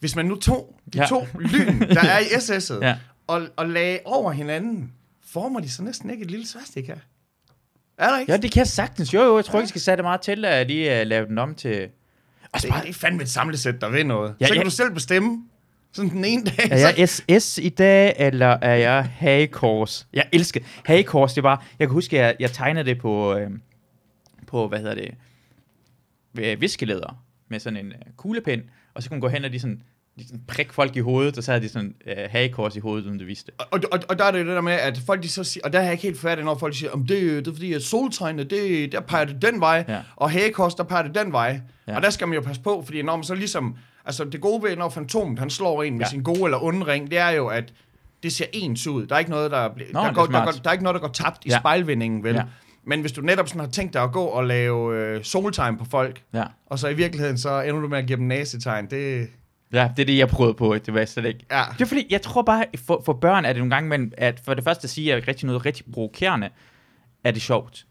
hvis 0.00 0.16
man 0.16 0.26
nu 0.26 0.36
tog 0.36 0.80
de 0.92 0.98
Ja. 0.98 1.02
ja. 1.02 1.08
to 1.08 1.26
lyn, 1.38 1.80
der 1.80 2.00
er 2.00 2.18
i 2.18 2.22
SS'et, 2.22 2.78
Ja. 2.82 2.88
ja. 2.88 2.96
og, 3.26 3.42
og 3.56 3.68
lagde 3.68 3.98
over 4.04 4.32
hinanden, 4.32 4.92
former 5.26 5.60
de 5.60 5.70
så 5.70 5.82
næsten 5.82 6.10
ikke 6.10 6.24
et 6.24 6.30
lille 6.30 6.46
svastika? 6.46 6.94
Er 7.98 8.08
der 8.10 8.18
ikke? 8.18 8.32
Ja, 8.32 8.36
det 8.38 8.52
kan 8.52 8.58
jeg 8.60 8.66
sagtens. 8.66 9.14
Jo, 9.14 9.22
jo, 9.22 9.36
jeg 9.36 9.44
tror 9.44 9.58
ikke, 9.58 9.62
jeg 9.62 9.68
skal 9.68 9.80
sætte 9.80 10.02
meget 10.02 10.20
til, 10.20 10.44
at 10.44 10.68
de 10.68 10.74
uh, 11.02 11.06
lave 11.08 11.26
den 11.26 11.38
om 11.38 11.54
til... 11.54 11.88
Og 12.52 12.62
det, 12.62 12.72
det 12.82 12.88
er 12.88 12.92
fandme 12.92 13.22
et 13.22 13.28
samlesæt, 13.28 13.80
der 13.80 13.88
ved 13.88 14.04
noget. 14.04 14.28
Ja, 14.28 14.34
Ja, 14.40 14.46
så 14.46 14.52
kan 14.54 14.60
ja. 14.62 14.64
du 14.64 14.70
selv 14.70 14.90
bestemme. 14.94 15.44
Sådan 15.92 16.10
den 16.10 16.24
ene 16.24 16.44
dag. 16.44 16.68
Er 16.70 16.92
jeg 16.96 17.08
SS 17.08 17.58
i 17.58 17.68
dag, 17.68 18.14
eller 18.18 18.46
er 18.46 18.74
jeg 18.74 19.04
hagekors? 19.04 20.08
Jeg 20.12 20.26
elsker 20.32 20.60
hagekors. 20.84 21.34
Det 21.34 21.42
var, 21.42 21.66
jeg 21.78 21.88
kan 21.88 21.92
huske, 21.92 22.18
at 22.20 22.24
jeg, 22.26 22.36
jeg 22.40 22.52
tegnede 22.52 22.84
det 22.84 22.98
på, 22.98 23.34
øh, 23.36 23.50
på, 24.46 24.68
hvad 24.68 24.78
hedder 24.78 24.94
det, 24.94 25.14
ved 26.34 26.56
viskelæder 26.56 27.22
med 27.48 27.60
sådan 27.60 27.76
en 27.76 27.86
øh, 27.86 27.98
kuglepen, 28.16 28.62
og 28.98 29.02
så 29.02 29.08
kunne 29.08 29.14
man 29.16 29.20
gå 29.20 29.28
hen 29.28 29.44
og 29.44 29.52
de 29.52 29.60
sådan, 29.60 29.82
de 30.18 30.26
sådan 30.26 30.40
prik 30.48 30.72
folk 30.72 30.96
i 30.96 31.00
hovedet, 31.00 31.38
og 31.38 31.44
så 31.44 31.50
havde 31.52 31.64
de 31.64 31.68
sådan 31.68 31.94
øh, 32.06 32.16
hagekors 32.30 32.76
i 32.76 32.80
hovedet, 32.80 33.06
uden 33.06 33.18
det 33.18 33.26
vidste. 33.26 33.52
Og, 33.58 33.80
og, 33.92 34.00
og 34.08 34.18
der 34.18 34.24
er 34.24 34.30
det 34.30 34.46
det 34.46 34.54
der 34.54 34.60
med, 34.60 34.72
at 34.72 34.98
folk 35.06 35.22
de 35.22 35.28
så 35.28 35.44
siger, 35.44 35.64
og 35.64 35.72
der 35.72 35.78
er 35.78 35.82
jeg 35.82 35.92
ikke 35.92 36.02
helt 36.02 36.20
færdig, 36.20 36.44
når 36.44 36.58
folk 36.58 36.76
siger, 36.76 36.90
om 36.90 37.06
det, 37.06 37.20
det 37.44 37.50
er 37.50 37.54
fordi, 37.54 37.72
at 37.72 37.82
soltegnene, 37.82 38.44
det, 38.44 38.92
der 38.92 39.00
peger 39.00 39.24
det 39.24 39.42
den 39.42 39.60
vej, 39.60 39.84
Ja. 39.88 39.98
og 40.16 40.30
hagekors, 40.30 40.74
der 40.74 40.84
peger 40.84 41.02
det 41.02 41.14
den 41.14 41.32
vej. 41.32 41.60
Ja. 41.88 41.96
Og 41.96 42.02
der 42.02 42.10
skal 42.10 42.28
man 42.28 42.34
jo 42.34 42.40
passe 42.40 42.62
på, 42.62 42.82
fordi 42.84 43.02
når 43.02 43.16
man 43.16 43.24
så 43.24 43.34
ligesom, 43.34 43.76
altså 44.04 44.24
det 44.24 44.40
gode 44.40 44.62
ved, 44.62 44.76
når 44.76 44.88
fantomet, 44.88 45.38
han 45.38 45.50
slår 45.50 45.82
en 45.82 45.92
med 45.92 46.00
Ja. 46.06 46.10
sin 46.10 46.22
gode 46.22 46.44
eller 46.44 46.64
onde 46.64 46.86
ring, 46.86 47.10
det 47.10 47.18
er 47.18 47.30
jo, 47.30 47.46
at 47.46 47.72
det 48.22 48.32
ser 48.32 48.46
ens 48.52 48.86
ud. 48.86 49.06
Der 49.06 49.14
er 49.14 49.18
ikke 49.18 49.30
noget, 49.30 49.50
der, 49.50 49.68
Nå, 49.68 49.74
der, 50.00 50.06
er 50.06 50.12
går, 50.12 50.26
der, 50.26 50.44
går, 50.44 50.50
der 50.50 50.68
er 50.68 50.72
ikke 50.72 50.84
noget, 50.84 50.94
der 50.94 51.00
går 51.00 51.12
tabt 51.12 51.44
i 51.44 51.48
ja. 51.48 51.58
spejlvindingen, 51.58 52.24
vel? 52.24 52.34
Ja. 52.34 52.42
Men 52.88 53.00
hvis 53.00 53.12
du 53.12 53.20
netop 53.20 53.48
sådan 53.48 53.60
har 53.60 53.66
tænkt 53.68 53.94
dig 53.94 54.02
at 54.02 54.12
gå 54.12 54.24
og 54.24 54.44
lave 54.44 54.96
øh, 54.96 55.24
soltegn 55.24 55.76
på 55.78 55.84
folk, 55.84 56.22
Ja. 56.34 56.44
og 56.66 56.78
så 56.78 56.88
i 56.88 56.94
virkeligheden 56.94 57.38
så 57.38 57.60
ender 57.62 57.80
du 57.80 57.88
med 57.88 57.98
at 57.98 58.06
give 58.06 58.16
dem 58.18 58.26
næsetegn, 58.26 58.86
det... 58.90 59.28
ja, 59.72 59.90
det 59.96 60.02
er 60.02 60.06
det, 60.06 60.18
jeg 60.18 60.28
prøvede 60.28 60.54
på. 60.54 60.74
Det 60.74 60.94
var 60.94 61.00
jeg 61.00 61.08
slet 61.08 61.24
ikke. 61.26 61.46
Ja. 61.50 61.62
Det 61.72 61.80
er 61.80 61.86
fordi, 61.86 62.06
jeg 62.10 62.22
tror 62.22 62.42
bare, 62.42 62.64
for, 62.86 63.02
for 63.04 63.12
børn 63.12 63.44
er 63.44 63.52
det 63.52 63.60
nogle 63.60 63.74
gange, 63.74 63.88
men 63.88 64.12
at 64.18 64.40
for 64.44 64.54
det 64.54 64.64
første 64.64 64.84
at 64.84 64.90
sige, 64.90 65.14
at 65.14 65.28
rigtig 65.28 65.46
noget 65.46 65.66
rigtig 65.66 65.84
provokerende, 65.92 66.48
er 67.24 67.30
det 67.30 67.42
sjovt. 67.42 67.84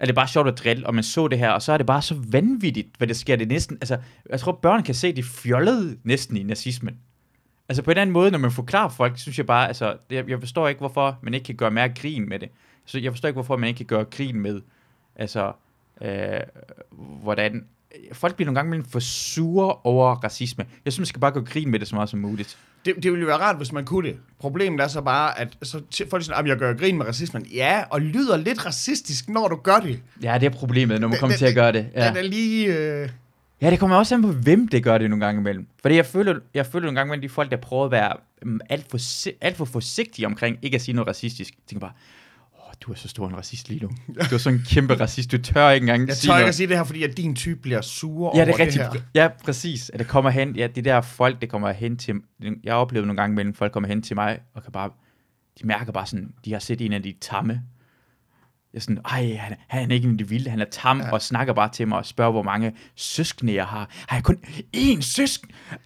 Er 0.00 0.06
det 0.06 0.14
bare 0.14 0.28
sjovt 0.28 0.48
at 0.48 0.58
drille, 0.58 0.86
og 0.86 0.94
man 0.94 1.04
så 1.04 1.28
det 1.28 1.38
her, 1.38 1.50
og 1.50 1.62
så 1.62 1.72
er 1.72 1.76
det 1.76 1.86
bare 1.86 2.02
så 2.02 2.14
vanvittigt, 2.28 2.88
hvad 2.98 3.08
det 3.08 3.16
sker. 3.16 3.36
Det 3.36 3.48
næsten, 3.48 3.76
altså, 3.80 3.98
jeg 4.30 4.40
tror, 4.40 4.52
børn 4.52 4.82
kan 4.82 4.94
se 4.94 5.12
det 5.12 5.24
fjollede 5.24 5.96
næsten 6.04 6.36
i 6.36 6.42
nazismen. 6.42 6.94
Altså 7.68 7.82
på 7.82 7.90
en 7.90 7.98
anden 7.98 8.12
måde, 8.12 8.30
når 8.30 8.38
man 8.38 8.50
forklarer 8.50 8.88
folk, 8.88 9.18
synes 9.18 9.38
jeg 9.38 9.46
bare, 9.46 9.68
altså, 9.68 9.96
jeg- 10.10 10.30
jeg 10.30 10.38
forstår 10.40 10.68
ikke, 10.68 10.78
hvorfor 10.78 11.18
man 11.22 11.34
ikke 11.34 11.44
kan 11.44 11.54
gøre 11.56 11.70
mere 11.70 11.88
grin 11.88 12.28
med 12.28 12.38
det. 12.38 12.48
Så 12.86 12.98
jeg 12.98 13.12
forstår 13.12 13.26
ikke, 13.28 13.36
hvorfor 13.36 13.56
man 13.56 13.68
ikke 13.68 13.78
kan 13.78 13.86
gøre 13.86 14.04
grin 14.04 14.40
med, 14.40 14.60
altså, 15.16 15.52
øh, 16.02 16.40
hvordan, 17.22 17.64
folk 18.12 18.34
bliver 18.36 18.46
nogle 18.52 18.60
gange 18.60 18.84
for 18.90 18.98
sure 19.00 19.74
over 19.84 20.14
racisme. 20.14 20.66
Jeg 20.84 20.92
synes, 20.92 21.00
man 21.00 21.06
skal 21.06 21.20
bare 21.20 21.30
gøre 21.32 21.44
grin 21.44 21.70
med 21.70 21.78
det 21.78 21.88
så 21.88 21.94
meget 21.94 22.08
som 22.10 22.20
muligt. 22.20 22.58
Det, 22.84 22.94
det 22.96 23.04
ville 23.12 23.20
jo 23.20 23.26
være 23.26 23.36
rart, 23.38 23.56
hvis 23.56 23.72
man 23.72 23.84
kunne 23.84 24.08
det. 24.08 24.16
Problemet 24.38 24.80
er 24.80 24.88
så 24.88 25.00
bare, 25.00 25.40
at 25.40 25.48
så 25.62 25.80
folk 26.10 26.24
siger, 26.24 26.36
at 26.36 26.46
jeg 26.46 26.56
gør 26.56 26.74
grin 26.74 26.98
med 26.98 27.06
racismen. 27.06 27.46
Ja, 27.46 27.82
og 27.90 28.00
lyder 28.00 28.36
lidt 28.36 28.66
racistisk, 28.66 29.28
når 29.28 29.48
du 29.48 29.56
gør 29.56 29.76
det. 29.76 30.00
Ja, 30.22 30.38
det 30.40 30.46
er 30.46 30.50
problemet, 30.50 31.00
når 31.00 31.08
man 31.08 31.12
Det- 31.12 31.20
kommer 31.20 31.32
det- 31.32 31.38
til 31.38 31.46
at 31.46 31.54
gøre 31.54 31.72
det. 31.72 31.86
Ja. 31.94 32.08
Den 32.08 32.16
er 32.16 32.22
lige... 32.22 32.78
Øh... 32.78 33.08
ja, 33.60 33.70
det 33.70 33.78
kommer 33.78 33.96
også 33.96 34.14
an 34.14 34.22
på, 34.22 34.32
hvem 34.32 34.68
det 34.68 34.84
gør 34.84 34.98
det 34.98 35.10
nogle 35.10 35.24
gange 35.26 35.40
imellem. 35.40 35.66
Fordi 35.82 35.94
jeg 35.94 36.06
føler, 36.06 36.40
jeg 36.54 36.66
føler 36.66 36.84
nogle 36.86 36.96
gange 37.00 37.08
imellem, 37.10 37.22
de 37.22 37.28
folk, 37.28 37.50
der 37.50 37.56
prøver 37.56 37.84
at 37.84 37.90
være 37.90 38.16
mm, 38.42 38.60
alt 38.70 38.86
for, 38.90 38.98
alt 39.40 39.56
for 39.56 39.64
forsigtige 39.64 40.26
omkring 40.26 40.58
ikke 40.62 40.74
at 40.74 40.80
sige 40.82 40.94
noget 40.94 41.08
racistisk, 41.08 41.54
tænker 41.66 41.80
bare, 41.86 41.92
du 42.82 42.92
er 42.92 42.96
så 42.96 43.08
stor 43.08 43.28
en 43.28 43.36
racist 43.36 43.68
lige 43.68 43.80
nu. 43.82 43.90
Du 44.30 44.34
er 44.34 44.38
sådan 44.38 44.58
en 44.58 44.64
kæmpe 44.68 44.94
racist. 45.00 45.32
Du 45.32 45.38
tør 45.38 45.70
ikke 45.70 45.84
engang 45.84 46.08
Jeg 46.08 46.16
sige 46.16 46.30
tør 46.32 46.38
ikke 46.38 46.48
at 46.48 46.54
sige 46.54 46.66
det 46.66 46.76
her, 46.76 46.84
fordi 46.84 47.02
at 47.02 47.16
din 47.16 47.34
type 47.36 47.60
bliver 47.62 47.80
sur 47.80 48.36
Ja, 48.36 48.40
det 48.40 48.48
over 48.48 48.58
er 48.60 48.64
rigtigt. 48.66 48.84
det 48.92 49.00
her. 49.14 49.22
ja, 49.22 49.28
præcis. 49.44 49.90
At 49.90 49.98
det 49.98 50.08
kommer 50.08 50.30
hen, 50.30 50.56
ja, 50.56 50.66
det 50.66 50.84
der 50.84 51.00
folk, 51.00 51.40
det 51.40 51.48
kommer 51.48 51.72
hen 51.72 51.96
til, 51.96 52.14
jeg 52.64 52.72
har 52.72 52.78
oplevet 52.78 53.06
nogle 53.06 53.20
gange 53.22 53.36
mellem, 53.36 53.54
folk 53.54 53.72
kommer 53.72 53.88
hen 53.88 54.02
til 54.02 54.16
mig, 54.16 54.38
og 54.54 54.62
kan 54.62 54.72
bare, 54.72 54.90
de 55.62 55.66
mærker 55.66 55.92
bare 55.92 56.06
sådan, 56.06 56.32
de 56.44 56.52
har 56.52 56.58
set 56.58 56.80
en 56.80 56.92
af 56.92 57.02
de 57.02 57.14
tamme. 57.20 57.62
Jeg 58.72 58.78
er 58.78 58.82
sådan, 58.82 58.98
ej, 59.04 59.36
han, 59.40 59.56
han 59.68 59.90
er 59.90 59.94
ikke 59.94 60.06
en 60.06 60.12
af 60.12 60.18
de 60.18 60.28
vilde, 60.28 60.50
han 60.50 60.60
er 60.60 60.64
tam, 60.70 61.00
ja. 61.00 61.10
Og 61.12 61.22
snakker 61.22 61.52
bare 61.52 61.68
til 61.68 61.88
mig 61.88 61.98
og 61.98 62.06
spørger, 62.06 62.32
hvor 62.32 62.42
mange 62.42 62.72
søskende 62.96 63.54
jeg 63.54 63.64
har. 63.64 63.88
Har 64.08 64.16
jeg 64.16 64.24
kun 64.24 64.38
én 64.76 65.00
søsk, 65.00 65.40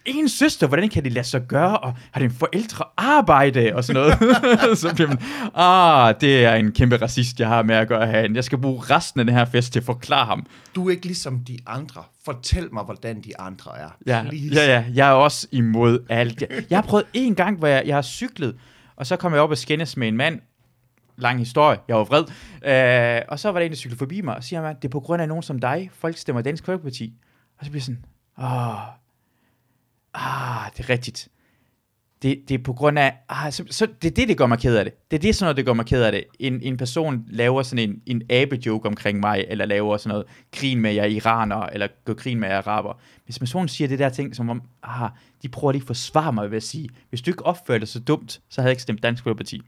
én 0.09 0.27
søster, 0.27 0.67
hvordan 0.67 0.89
kan 0.89 1.03
det 1.03 1.11
lade 1.11 1.27
sig 1.27 1.41
gøre, 1.47 1.77
og 1.77 1.93
har 2.11 2.19
dine 2.19 2.33
forældre 2.33 2.85
arbejde, 2.97 3.71
og 3.75 3.83
sådan 3.83 4.01
noget. 4.01 4.77
så 4.79 4.95
bliver 4.95 5.07
man, 5.07 5.19
ah, 5.55 6.15
det 6.21 6.45
er 6.45 6.53
en 6.53 6.71
kæmpe 6.71 6.95
racist, 6.95 7.39
jeg 7.39 7.47
har 7.47 7.63
med 7.63 7.75
at 7.75 7.87
gøre 7.87 8.07
herinde. 8.07 8.35
Jeg 8.35 8.43
skal 8.43 8.57
bruge 8.57 8.81
resten 8.89 9.19
af 9.19 9.25
den 9.25 9.35
her 9.35 9.45
fest 9.45 9.73
til 9.73 9.79
at 9.79 9.85
forklare 9.85 10.25
ham, 10.25 10.45
Du 10.75 10.87
er 10.87 10.91
ikke 10.91 11.05
ligesom 11.05 11.39
de 11.39 11.57
andre. 11.67 12.03
Fortæl 12.25 12.73
mig, 12.73 12.83
hvordan 12.83 13.21
de 13.21 13.39
andre 13.39 13.71
er. 13.79 13.89
Ja, 14.07 14.23
Please. 14.29 14.61
ja, 14.61 14.73
ja, 14.73 14.83
jeg 14.93 15.09
er 15.09 15.13
også 15.13 15.47
imod 15.51 15.99
alt. 16.09 16.41
Jeg, 16.41 16.49
jeg 16.69 16.77
har 16.77 16.83
prøvet 16.83 17.05
en 17.13 17.35
gang, 17.35 17.57
hvor 17.57 17.67
jeg, 17.67 17.83
jeg 17.85 17.95
har 17.95 18.01
cyklet, 18.01 18.55
og 18.95 19.07
så 19.07 19.15
kom 19.15 19.33
jeg 19.33 19.41
op 19.41 19.49
og 19.49 19.57
skændes 19.57 19.97
med 19.97 20.07
en 20.07 20.17
mand. 20.17 20.39
Lang 21.17 21.39
historie, 21.39 21.77
jeg 21.87 21.95
var 21.95 22.03
vred. 22.03 22.23
Øh, 22.65 23.25
og 23.27 23.39
så 23.39 23.51
var 23.51 23.59
der 23.59 23.65
en, 23.65 23.71
der 23.71 23.77
cyklede 23.77 23.99
forbi 23.99 24.21
mig, 24.21 24.35
og 24.35 24.43
siger 24.43 24.61
han, 24.61 24.75
det 24.75 24.85
er 24.85 24.89
på 24.89 24.99
grund 24.99 25.21
af 25.21 25.27
nogen 25.27 25.43
som 25.43 25.59
dig, 25.59 25.89
folk 25.93 26.17
stemmer 26.17 26.41
Dansk 26.41 26.65
Folkeparti. 26.65 27.13
Og 27.59 27.65
så 27.65 27.71
bliver 27.71 27.79
jeg 27.79 27.83
sådan, 27.83 28.05
åh, 28.37 28.97
ah, 30.13 30.71
det 30.77 30.83
er 30.83 30.89
rigtigt. 30.89 31.27
Det, 32.21 32.39
det 32.49 32.59
er 32.59 32.63
på 32.63 32.73
grund 32.73 32.99
af, 32.99 33.13
ah, 33.29 33.51
så, 33.51 33.63
så 33.69 33.87
det 34.01 34.11
er 34.11 34.15
det, 34.15 34.27
det 34.27 34.37
gør 34.37 34.45
mig 34.45 34.59
ked 34.59 34.75
af 34.75 34.85
det. 34.85 34.93
Det 35.11 35.17
er 35.17 35.21
det 35.21 35.35
sådan 35.35 35.45
noget, 35.45 35.57
det 35.57 35.65
gør 35.65 35.73
mig 35.73 35.85
ked 35.85 36.03
af 36.03 36.11
det. 36.11 36.23
En, 36.39 36.61
en 36.61 36.77
person 36.77 37.23
laver 37.27 37.63
sådan 37.63 37.89
en, 37.89 38.01
en 38.05 38.21
abe-joke 38.29 38.87
omkring 38.87 39.19
mig, 39.19 39.45
eller 39.47 39.65
laver 39.65 39.97
sådan 39.97 40.09
noget 40.09 40.25
grin 40.51 40.81
med, 40.81 40.89
at 40.89 40.95
jeg 40.95 41.03
er 41.03 41.09
iraner, 41.09 41.61
eller 41.61 41.87
gør 42.05 42.13
grin 42.13 42.39
med, 42.39 42.47
at 42.47 42.51
jeg 42.51 42.57
er 42.57 42.67
araber. 42.67 42.93
Hvis 43.25 43.39
personen 43.39 43.67
siger 43.67 43.87
det 43.87 43.99
der 43.99 44.09
ting, 44.09 44.35
som 44.35 44.49
om, 44.49 44.61
ah, 44.83 45.09
de 45.41 45.49
prøver 45.49 45.71
lige 45.71 45.81
at 45.81 45.87
forsvare 45.87 46.33
mig 46.33 46.51
ved 46.51 46.57
at 46.57 46.63
sige, 46.63 46.89
hvis 47.09 47.21
du 47.21 47.31
ikke 47.31 47.45
opfører 47.45 47.79
dig 47.79 47.87
så 47.87 47.99
dumt, 47.99 48.41
så 48.49 48.61
havde 48.61 48.67
jeg 48.67 48.71
ikke 48.71 48.81
stemt 48.81 49.03
Dansk 49.03 49.23
Folkeparti. 49.23 49.61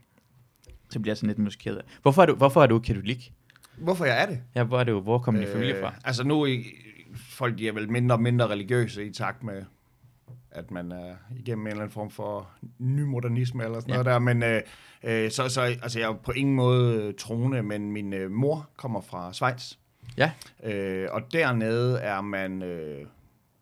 Så 0.90 1.00
bliver 1.00 1.10
jeg 1.12 1.16
sådan 1.16 1.28
lidt 1.28 1.38
af. 1.78 1.84
Hvorfor 2.02 2.22
er 2.22 2.26
du, 2.26 2.34
hvorfor 2.34 2.62
er 2.62 2.66
du 2.66 2.78
katolik? 2.78 3.32
Hvorfor 3.78 4.04
jeg 4.04 4.22
er 4.22 4.26
det? 4.26 4.40
Ja, 4.54 4.62
hvor 4.64 4.80
er 4.80 4.84
du, 4.84 5.00
hvor 5.00 5.18
kommer 5.18 5.40
din 5.40 5.50
familie 5.52 5.80
fra? 5.80 5.88
Øh, 5.88 5.94
altså 6.04 6.24
nu 6.24 6.42
er 6.42 6.46
folk 7.30 7.58
de 7.58 7.68
er 7.68 7.72
vel 7.72 7.90
mindre 7.90 8.16
og 8.16 8.22
mindre 8.22 8.48
religiøse 8.48 9.04
i 9.06 9.12
takt 9.12 9.42
med, 9.42 9.62
at 10.50 10.70
man 10.70 10.92
er 10.92 11.14
igennem 11.36 11.66
en 11.66 11.70
eller 11.70 11.82
anden 11.82 11.92
form 11.92 12.10
for 12.10 12.50
nymodernisme 12.78 13.64
eller 13.64 13.80
sådan 13.80 13.90
Ja. 13.90 14.02
noget 14.02 14.06
der. 14.06 14.18
Men 14.18 14.42
øh, 14.42 14.62
øh, 15.24 15.30
så, 15.30 15.48
så 15.48 15.60
altså, 15.60 15.98
jeg 15.98 16.08
er 16.10 16.14
på 16.14 16.32
ingen 16.32 16.54
måde 16.54 17.12
troende, 17.12 17.62
men 17.62 17.92
min 17.92 18.12
øh, 18.12 18.30
mor 18.30 18.70
kommer 18.76 19.00
fra 19.00 19.32
Schweiz. 19.32 19.74
Ja. 20.16 20.30
Øh, 20.64 21.08
og 21.12 21.32
dernede 21.32 21.98
er 21.98 22.20
man... 22.20 22.62
Øh, 22.62 23.06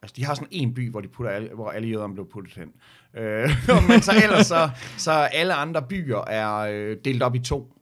altså, 0.03 0.15
de 0.17 0.25
har 0.25 0.35
sådan 0.35 0.49
en 0.51 0.75
by, 0.75 0.91
hvor, 0.91 1.01
de 1.01 1.09
putter 1.09 1.31
alle, 1.33 1.49
hvor 1.55 1.71
alle 1.71 1.89
jøderne 1.89 2.15
blev 2.15 2.29
puttet 2.31 2.55
hen. 2.55 2.73
Øh, 3.19 3.51
men 3.89 4.03
så 4.03 4.13
ellers 4.25 4.47
så, 4.47 4.71
så 4.97 5.11
alle 5.13 5.55
andre 5.55 5.83
byer 5.83 6.25
er 6.27 6.57
øh, 6.57 6.97
delt 7.05 7.23
op 7.23 7.35
i 7.35 7.39
to. 7.39 7.73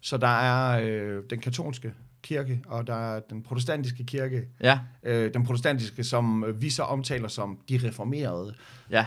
Så 0.00 0.16
der 0.16 0.28
er 0.40 0.80
øh, 0.84 1.22
den 1.30 1.40
katolske 1.40 1.92
kirke, 2.22 2.60
og 2.66 2.86
der 2.86 3.14
er 3.14 3.20
den 3.20 3.42
protestantiske 3.42 4.04
kirke. 4.04 4.42
Ja, 4.60 4.78
Øh, 5.02 5.34
den 5.34 5.44
protestantiske, 5.46 6.04
som 6.04 6.44
vi 6.60 6.70
så 6.70 6.82
omtaler 6.82 7.28
som 7.28 7.58
de 7.68 7.80
reformerede. 7.84 8.54
ja. 8.90 9.06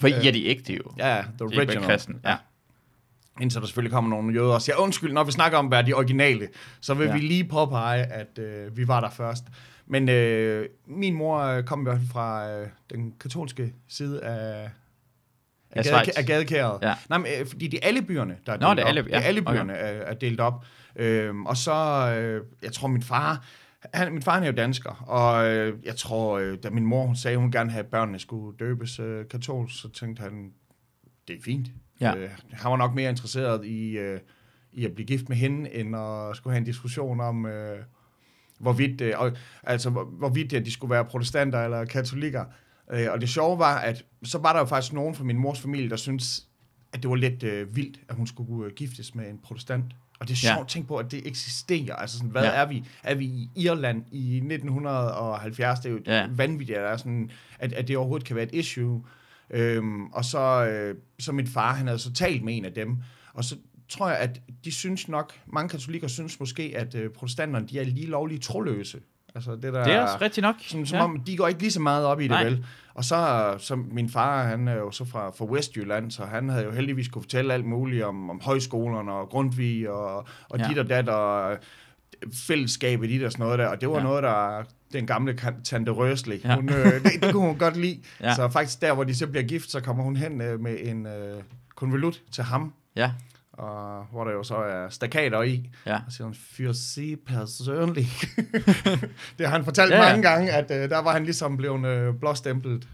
For 0.00 0.06
I 0.08 0.12
er 0.28 0.32
de 0.32 0.46
ægte 0.46 0.72
jo. 0.74 0.82
Ja, 0.98 1.22
the 1.38 1.46
ikke 1.52 1.56
original. 1.58 1.82
kristen. 1.84 2.20
Ja. 2.24 2.36
Indtil 3.40 3.60
der 3.60 3.66
selvfølgelig 3.66 3.92
kommer 3.92 4.10
nogle 4.10 4.34
jøder 4.34 4.54
og 4.54 4.62
siger, 4.62 4.76
undskyld, 4.76 5.12
når 5.12 5.24
vi 5.24 5.32
snakker 5.32 5.58
om 5.58 5.66
at 5.66 5.70
være 5.70 5.82
de 5.86 5.92
originale, 5.94 6.48
så 6.80 6.94
vil 6.94 7.04
Ja. 7.04 7.10
ja. 7.10 7.16
vi 7.16 7.22
lige 7.26 7.44
påpege, 7.44 8.02
at 8.04 8.38
øh, 8.38 8.76
vi 8.76 8.88
var 8.88 9.00
der 9.00 9.10
først. 9.10 9.44
Men 9.86 10.08
øh, 10.08 10.68
min 10.86 11.14
mor 11.14 11.38
øh, 11.40 11.64
kom 11.64 11.80
i 11.80 11.82
hvert 11.82 11.98
fald 11.98 12.08
fra 12.08 12.50
øh, 12.50 12.68
den 12.92 13.12
katolske 13.20 13.72
side 13.88 14.24
af, 14.24 14.70
Af 15.72 15.84
Schweiz. 15.84 16.08
af 16.18 16.24
gadekæret. 16.26 16.78
Ja. 16.82 16.94
Nej, 17.08 17.18
men, 17.18 17.26
øh, 17.40 17.46
fordi 17.46 17.66
det 17.68 17.80
er 17.82 17.86
alle 17.88 18.02
byerne, 18.02 18.36
der 18.46 18.52
er 18.52 18.58
Nå, 18.58 18.66
delt 18.68 18.76
det 18.76 18.82
er 18.82 18.86
op. 18.86 18.88
alle- 18.88 19.02
det 19.04 19.12
er 19.14 19.18
ja, 19.20 19.24
alle 19.26 19.40
okay. 19.40 19.52
byerne 19.52 19.72
er, 19.72 20.00
er 20.02 20.14
delt 20.14 20.40
op. 20.40 20.64
Øhm, 20.96 21.46
og 21.46 21.56
så, 21.56 21.72
øh, 22.18 22.44
jeg 22.62 22.72
tror 22.72 22.88
min 22.88 23.02
far, 23.02 23.44
han, 23.94 24.12
min 24.12 24.22
far 24.22 24.34
han 24.34 24.42
er 24.42 24.46
jo 24.46 24.52
dansker, 24.52 24.90
og 25.06 25.46
øh, 25.50 25.78
jeg 25.84 25.96
tror, 25.96 26.38
øh, 26.38 26.58
da 26.62 26.70
min 26.70 26.86
mor 26.86 27.06
hun 27.06 27.16
sagde, 27.16 27.36
hun 27.36 27.50
gerne 27.52 27.70
have, 27.70 27.84
at 27.84 27.90
børnene 27.90 28.18
skulle 28.18 28.56
døbes 28.58 28.98
øh, 29.00 29.28
katolsk, 29.28 29.80
så 29.80 29.88
tænkte 29.88 30.22
han, 30.22 30.50
det 31.28 31.36
er 31.36 31.40
fint. 31.44 31.66
Ja. 32.00 32.16
Øh, 32.16 32.30
han 32.52 32.70
var 32.70 32.76
nok 32.76 32.94
mere 32.94 33.10
interesseret 33.10 33.64
i, 33.66 33.90
øh, 33.98 34.20
i 34.72 34.84
at 34.84 34.92
blive 34.94 35.06
gift 35.06 35.28
med 35.28 35.36
hende, 35.36 35.74
end 35.74 35.96
at 35.96 36.36
skulle 36.36 36.52
have 36.54 36.58
en 36.58 36.64
diskussion 36.64 37.20
om, 37.20 37.46
øh, 37.46 37.78
hvorvidt, 38.60 39.00
øh, 39.00 39.14
altså, 39.62 39.90
hvor, 39.90 40.04
hvorvidt 40.04 40.52
øh, 40.52 40.64
de 40.64 40.72
skulle 40.72 40.90
være 40.90 41.04
protestanter 41.04 41.64
eller 41.64 41.84
katolikker. 41.84 42.44
Øh, 42.92 43.06
og 43.10 43.20
det 43.20 43.28
sjove 43.28 43.58
var, 43.58 43.78
at 43.78 44.04
så 44.24 44.38
var 44.38 44.52
der 44.52 44.60
jo 44.60 44.66
faktisk 44.66 44.92
nogen 44.92 45.14
fra 45.14 45.24
min 45.24 45.38
mors 45.38 45.60
familie, 45.60 45.90
der 45.90 45.96
syntes, 45.96 46.46
at 46.92 47.02
det 47.02 47.10
var 47.10 47.16
lidt 47.16 47.42
øh, 47.42 47.76
vildt, 47.76 48.00
at 48.08 48.14
hun 48.16 48.26
skulle 48.26 48.66
øh, 48.66 48.72
giftes 48.76 49.14
med 49.14 49.30
en 49.30 49.38
protestant. 49.38 49.84
Og 50.20 50.28
det 50.28 50.34
er 50.34 50.48
Ja. 50.48 50.54
sjovt 50.54 50.64
at 50.66 50.68
tænke 50.68 50.88
på, 50.88 50.96
at 50.96 51.10
det 51.10 51.26
eksisterer. 51.26 51.94
Altså 51.96 52.16
sådan, 52.16 52.30
hvad 52.30 52.42
Ja. 52.42 52.48
ja. 52.48 52.54
er 52.62 52.66
vi? 52.68 52.84
Er 53.02 53.14
vi 53.14 53.24
i 53.24 53.50
Irland 53.56 54.04
i 54.12 54.36
1970? 54.36 55.80
Det 55.80 55.86
er 55.88 55.92
jo 55.92 56.00
Ja. 56.06 56.20
ja. 56.20 56.26
vanvittigt, 56.30 56.78
at, 56.78 56.84
der 56.84 56.90
er 56.90 56.96
sådan, 56.96 57.30
at, 57.58 57.72
at 57.72 57.88
det 57.88 57.96
overhovedet 57.96 58.26
kan 58.26 58.36
være 58.36 58.44
et 58.44 58.54
issue. 58.54 59.04
Øhm, 59.50 60.06
og 60.06 60.24
så, 60.24 60.66
øh, 60.66 60.94
så 61.18 61.32
min 61.32 61.46
far, 61.46 61.74
han 61.74 61.86
havde 61.86 61.98
så 61.98 62.12
talt 62.12 62.44
med 62.44 62.56
en 62.56 62.64
af 62.64 62.72
dem, 62.72 62.96
og 63.34 63.44
så 63.44 63.56
tror 63.88 64.08
jeg, 64.08 64.18
at 64.18 64.40
de 64.64 64.72
synes 64.72 65.08
nok, 65.08 65.32
mange 65.46 65.68
katolikker 65.68 66.08
synes 66.08 66.40
måske, 66.40 66.72
at 66.76 66.94
øh, 66.94 67.10
protestanterne, 67.10 67.66
de 67.68 67.78
er 67.80 67.84
lige 67.84 68.06
lovlige 68.06 68.38
troløse. 68.38 69.00
Altså, 69.34 69.52
det, 69.56 69.62
der, 69.62 69.84
Det 69.84 69.92
er 69.92 70.00
også 70.02 70.18
rigtigt 70.20 70.42
nok. 70.42 70.54
Som, 70.60 70.86
som 70.86 70.96
ja. 70.96 71.04
om, 71.04 71.20
de 71.26 71.36
går 71.36 71.48
ikke 71.48 71.60
lige 71.60 71.70
så 71.70 71.80
meget 71.80 72.06
op 72.06 72.20
i 72.20 72.22
det, 72.22 72.30
Nej. 72.30 72.44
vel? 72.44 72.66
Og 72.94 73.04
så, 73.04 73.54
så 73.58 73.76
min 73.76 74.08
far, 74.08 74.44
han 74.44 74.68
er 74.68 74.74
jo 74.74 74.90
så 74.90 75.04
fra, 75.04 75.30
fra 75.30 75.46
Vestjylland, 75.56 76.10
så 76.10 76.24
han 76.24 76.48
havde 76.48 76.64
jo 76.64 76.70
heldigvis 76.70 77.08
kunne 77.08 77.22
fortælle 77.22 77.54
alt 77.54 77.64
muligt 77.64 78.04
om, 78.04 78.30
om 78.30 78.40
højskolerne 78.44 79.12
og 79.12 79.28
Grundtvig 79.28 79.90
og, 79.90 80.16
og 80.48 80.58
Ja. 80.58 80.68
dit 80.68 80.78
og 80.78 80.88
dat 80.88 81.08
og 81.08 81.56
fællesskabet 82.46 83.08
dit 83.08 83.22
og 83.24 83.32
sådan 83.32 83.44
noget 83.44 83.58
der. 83.58 83.66
Og 83.66 83.80
det 83.80 83.88
var 83.88 83.96
Ja. 83.96 84.02
noget, 84.02 84.22
der 84.22 84.62
den 84.92 85.06
gamle 85.06 85.38
tante 85.64 85.90
Røsli, 85.92 86.40
Ja. 86.44 86.54
hun, 86.54 86.68
øh, 86.68 86.84
det, 86.84 87.02
det 87.22 87.32
kunne 87.32 87.46
hun 87.46 87.58
godt 87.58 87.76
lide. 87.76 88.00
Ja. 88.20 88.34
Så 88.34 88.48
faktisk 88.48 88.80
der, 88.80 88.94
hvor 88.94 89.04
de 89.04 89.14
så 89.14 89.26
bliver 89.26 89.42
gift, 89.44 89.70
så 89.70 89.80
kommer 89.80 90.04
hun 90.04 90.16
hen 90.16 90.40
øh, 90.40 90.60
med 90.60 90.76
en 90.82 91.06
øh, 91.06 91.42
konvolut 91.74 92.20
til 92.32 92.44
ham, 92.44 92.72
Ja, 92.96 93.10
og 93.52 94.04
hvor 94.12 94.24
der 94.24 94.32
jo 94.32 94.42
så 94.42 94.54
er 94.56 94.88
stakater 94.88 95.42
i. 95.42 95.70
ja. 95.86 95.94
Og 95.94 96.12
siger 96.12 96.26
han, 96.26 96.34
fyr 96.56 96.72
sig 96.72 97.16
personlig. 97.26 98.08
det 99.38 99.46
har 99.46 99.52
han 99.52 99.64
fortalt 99.64 99.90
Ja, 99.90 99.96
ja, 100.02 100.08
mange 100.08 100.22
gange, 100.30 100.50
at 100.52 100.70
øh, 100.70 100.90
der 100.90 100.98
var 101.02 101.12
han 101.12 101.24
ligesom 101.24 101.56
blevet 101.56 101.86
øh, 101.86 102.14
blåstemplet. 102.14 102.88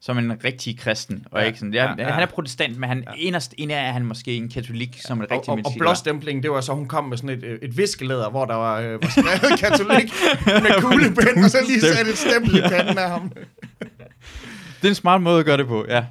Som 0.00 0.18
en 0.18 0.44
rigtig 0.44 0.78
kristen, 0.78 1.26
og 1.30 1.40
Ja, 1.40 1.46
ikke 1.46 1.58
sådan. 1.58 1.74
Ja, 1.74 1.94
ja. 1.98 2.10
Han 2.10 2.22
er 2.22 2.26
protestant, 2.26 2.78
men 2.78 2.88
han, 2.88 2.98
ja. 3.06 3.12
inderst 3.16 3.54
inde 3.58 3.74
er 3.74 3.92
han 3.92 4.04
måske 4.04 4.36
en 4.36 4.48
katolik, 4.48 4.98
som 5.06 5.18
en 5.18 5.24
Og, 5.24 5.30
rigtig 5.30 5.48
og, 5.48 5.52
og 5.52 5.56
menneske. 5.56 5.78
blåstemplingen, 5.78 6.42
det 6.42 6.50
var 6.50 6.60
så, 6.60 6.72
hun 6.72 6.86
kom 6.88 7.04
med 7.04 7.16
sådan 7.16 7.38
et, 7.38 7.44
øh, 7.44 7.58
et 7.62 7.76
viskelæder, 7.76 8.30
hvor 8.30 8.44
der 8.44 8.54
var, 8.54 8.80
øh, 8.80 8.92
var 9.02 9.08
skrevet 9.08 9.60
katolik 9.64 10.12
med 10.46 10.80
kuglepen, 10.82 11.44
og 11.44 11.50
så 11.50 11.58
lige 11.66 11.80
satte 11.80 12.10
et 12.10 12.18
stempel 12.18 12.56
i 12.58 12.60
panden 12.60 12.98
af 12.98 13.10
ham. 13.10 13.32
Det 14.82 14.84
er 14.84 14.88
en 14.88 14.94
smart 14.94 15.22
måde 15.22 15.38
at 15.40 15.46
gøre 15.46 15.56
det 15.56 15.66
på, 15.66 15.86
ja. 15.88 16.04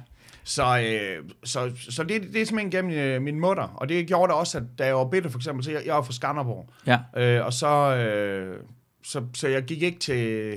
Så, 0.48 0.78
øh, 0.80 1.30
så, 1.44 1.70
så 1.90 2.02
det, 2.02 2.22
det 2.32 2.40
er 2.42 2.46
simpelthen 2.46 2.70
gennem 2.70 2.92
øh, 2.92 3.22
min 3.22 3.40
mutter, 3.40 3.62
og 3.62 3.88
det 3.88 4.06
gjorde 4.06 4.30
det 4.32 4.38
også, 4.40 4.58
at 4.58 4.64
da 4.78 4.86
jeg 4.86 4.94
var 4.96 5.04
bitte 5.08 5.30
for 5.30 5.38
eksempel, 5.38 5.64
så 5.64 5.70
jeg, 5.70 5.82
jeg 5.86 5.94
var 5.94 6.02
fra 6.02 6.12
Skanderborg, 6.12 6.68
Ja, 6.86 6.98
øh, 7.16 7.46
og 7.46 7.52
så, 7.52 7.66
øh, 7.96 8.60
så, 9.04 9.22
så 9.34 9.48
jeg 9.48 9.62
gik 9.64 9.82
ikke 9.82 9.98
til, 9.98 10.52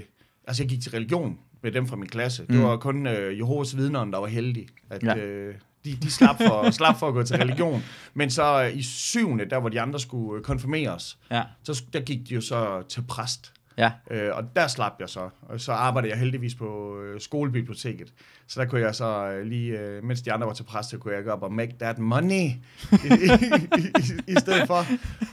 altså 0.47 0.63
jeg 0.63 0.69
gik 0.69 0.81
til 0.81 0.91
religion 0.91 1.37
med 1.63 1.71
dem 1.71 1.87
fra 1.87 1.95
min 1.95 2.09
klasse. 2.09 2.47
Det 2.47 2.55
Mm. 2.55 2.63
var 2.63 2.77
kun 2.77 3.07
øh, 3.07 3.37
Jehovas 3.37 3.77
vidnerne, 3.77 4.11
der 4.11 4.17
var 4.17 4.27
heldige, 4.27 4.67
at 4.89 5.03
Ja. 5.03 5.15
øh, 5.15 5.55
de, 5.85 5.95
de 5.95 6.11
slap, 6.11 6.37
for, 6.37 6.71
slap 6.79 6.99
for 6.99 7.07
at 7.07 7.13
gå 7.13 7.23
til 7.23 7.35
religion. 7.37 7.83
Men 8.13 8.29
så 8.29 8.63
øh, 8.63 8.77
i 8.77 8.83
syvende, 8.83 9.45
der 9.49 9.59
hvor 9.59 9.69
de 9.69 9.81
andre 9.81 9.99
skulle 9.99 10.37
øh, 10.37 10.43
konfirmeres, 10.43 11.17
ja, 11.31 11.43
så 11.63 11.83
der 11.93 11.99
gik 11.99 12.29
de 12.29 12.33
jo 12.33 12.41
så 12.41 12.83
til 12.89 13.01
præst. 13.01 13.53
Ja. 13.77 13.91
Øh, 14.11 14.35
og 14.35 14.43
der 14.55 14.67
slap 14.67 14.91
jeg 14.99 15.09
så. 15.09 15.29
Og 15.41 15.59
så 15.61 15.71
arbejdede 15.71 16.11
jeg 16.11 16.19
heldigvis 16.19 16.55
på 16.55 16.99
øh, 16.99 17.21
skolebiblioteket. 17.21 18.13
Så 18.47 18.61
der 18.61 18.67
kunne 18.67 18.81
jeg 18.81 18.95
så 18.95 19.27
øh, 19.27 19.45
lige, 19.45 19.79
øh, 19.79 20.03
mens 20.03 20.21
de 20.21 20.33
andre 20.33 20.47
var 20.47 20.53
til 20.53 20.63
præst, 20.63 20.89
så 20.89 20.97
kunne 20.97 21.13
jeg 21.15 21.23
gå 21.23 21.29
op 21.31 21.43
og 21.43 21.53
make 21.53 21.75
that 21.79 21.99
money 21.99 22.33
i, 22.35 22.57
i, 23.03 23.81
i, 23.99 24.31
i 24.31 24.35
stedet 24.39 24.67
for. 24.67 24.85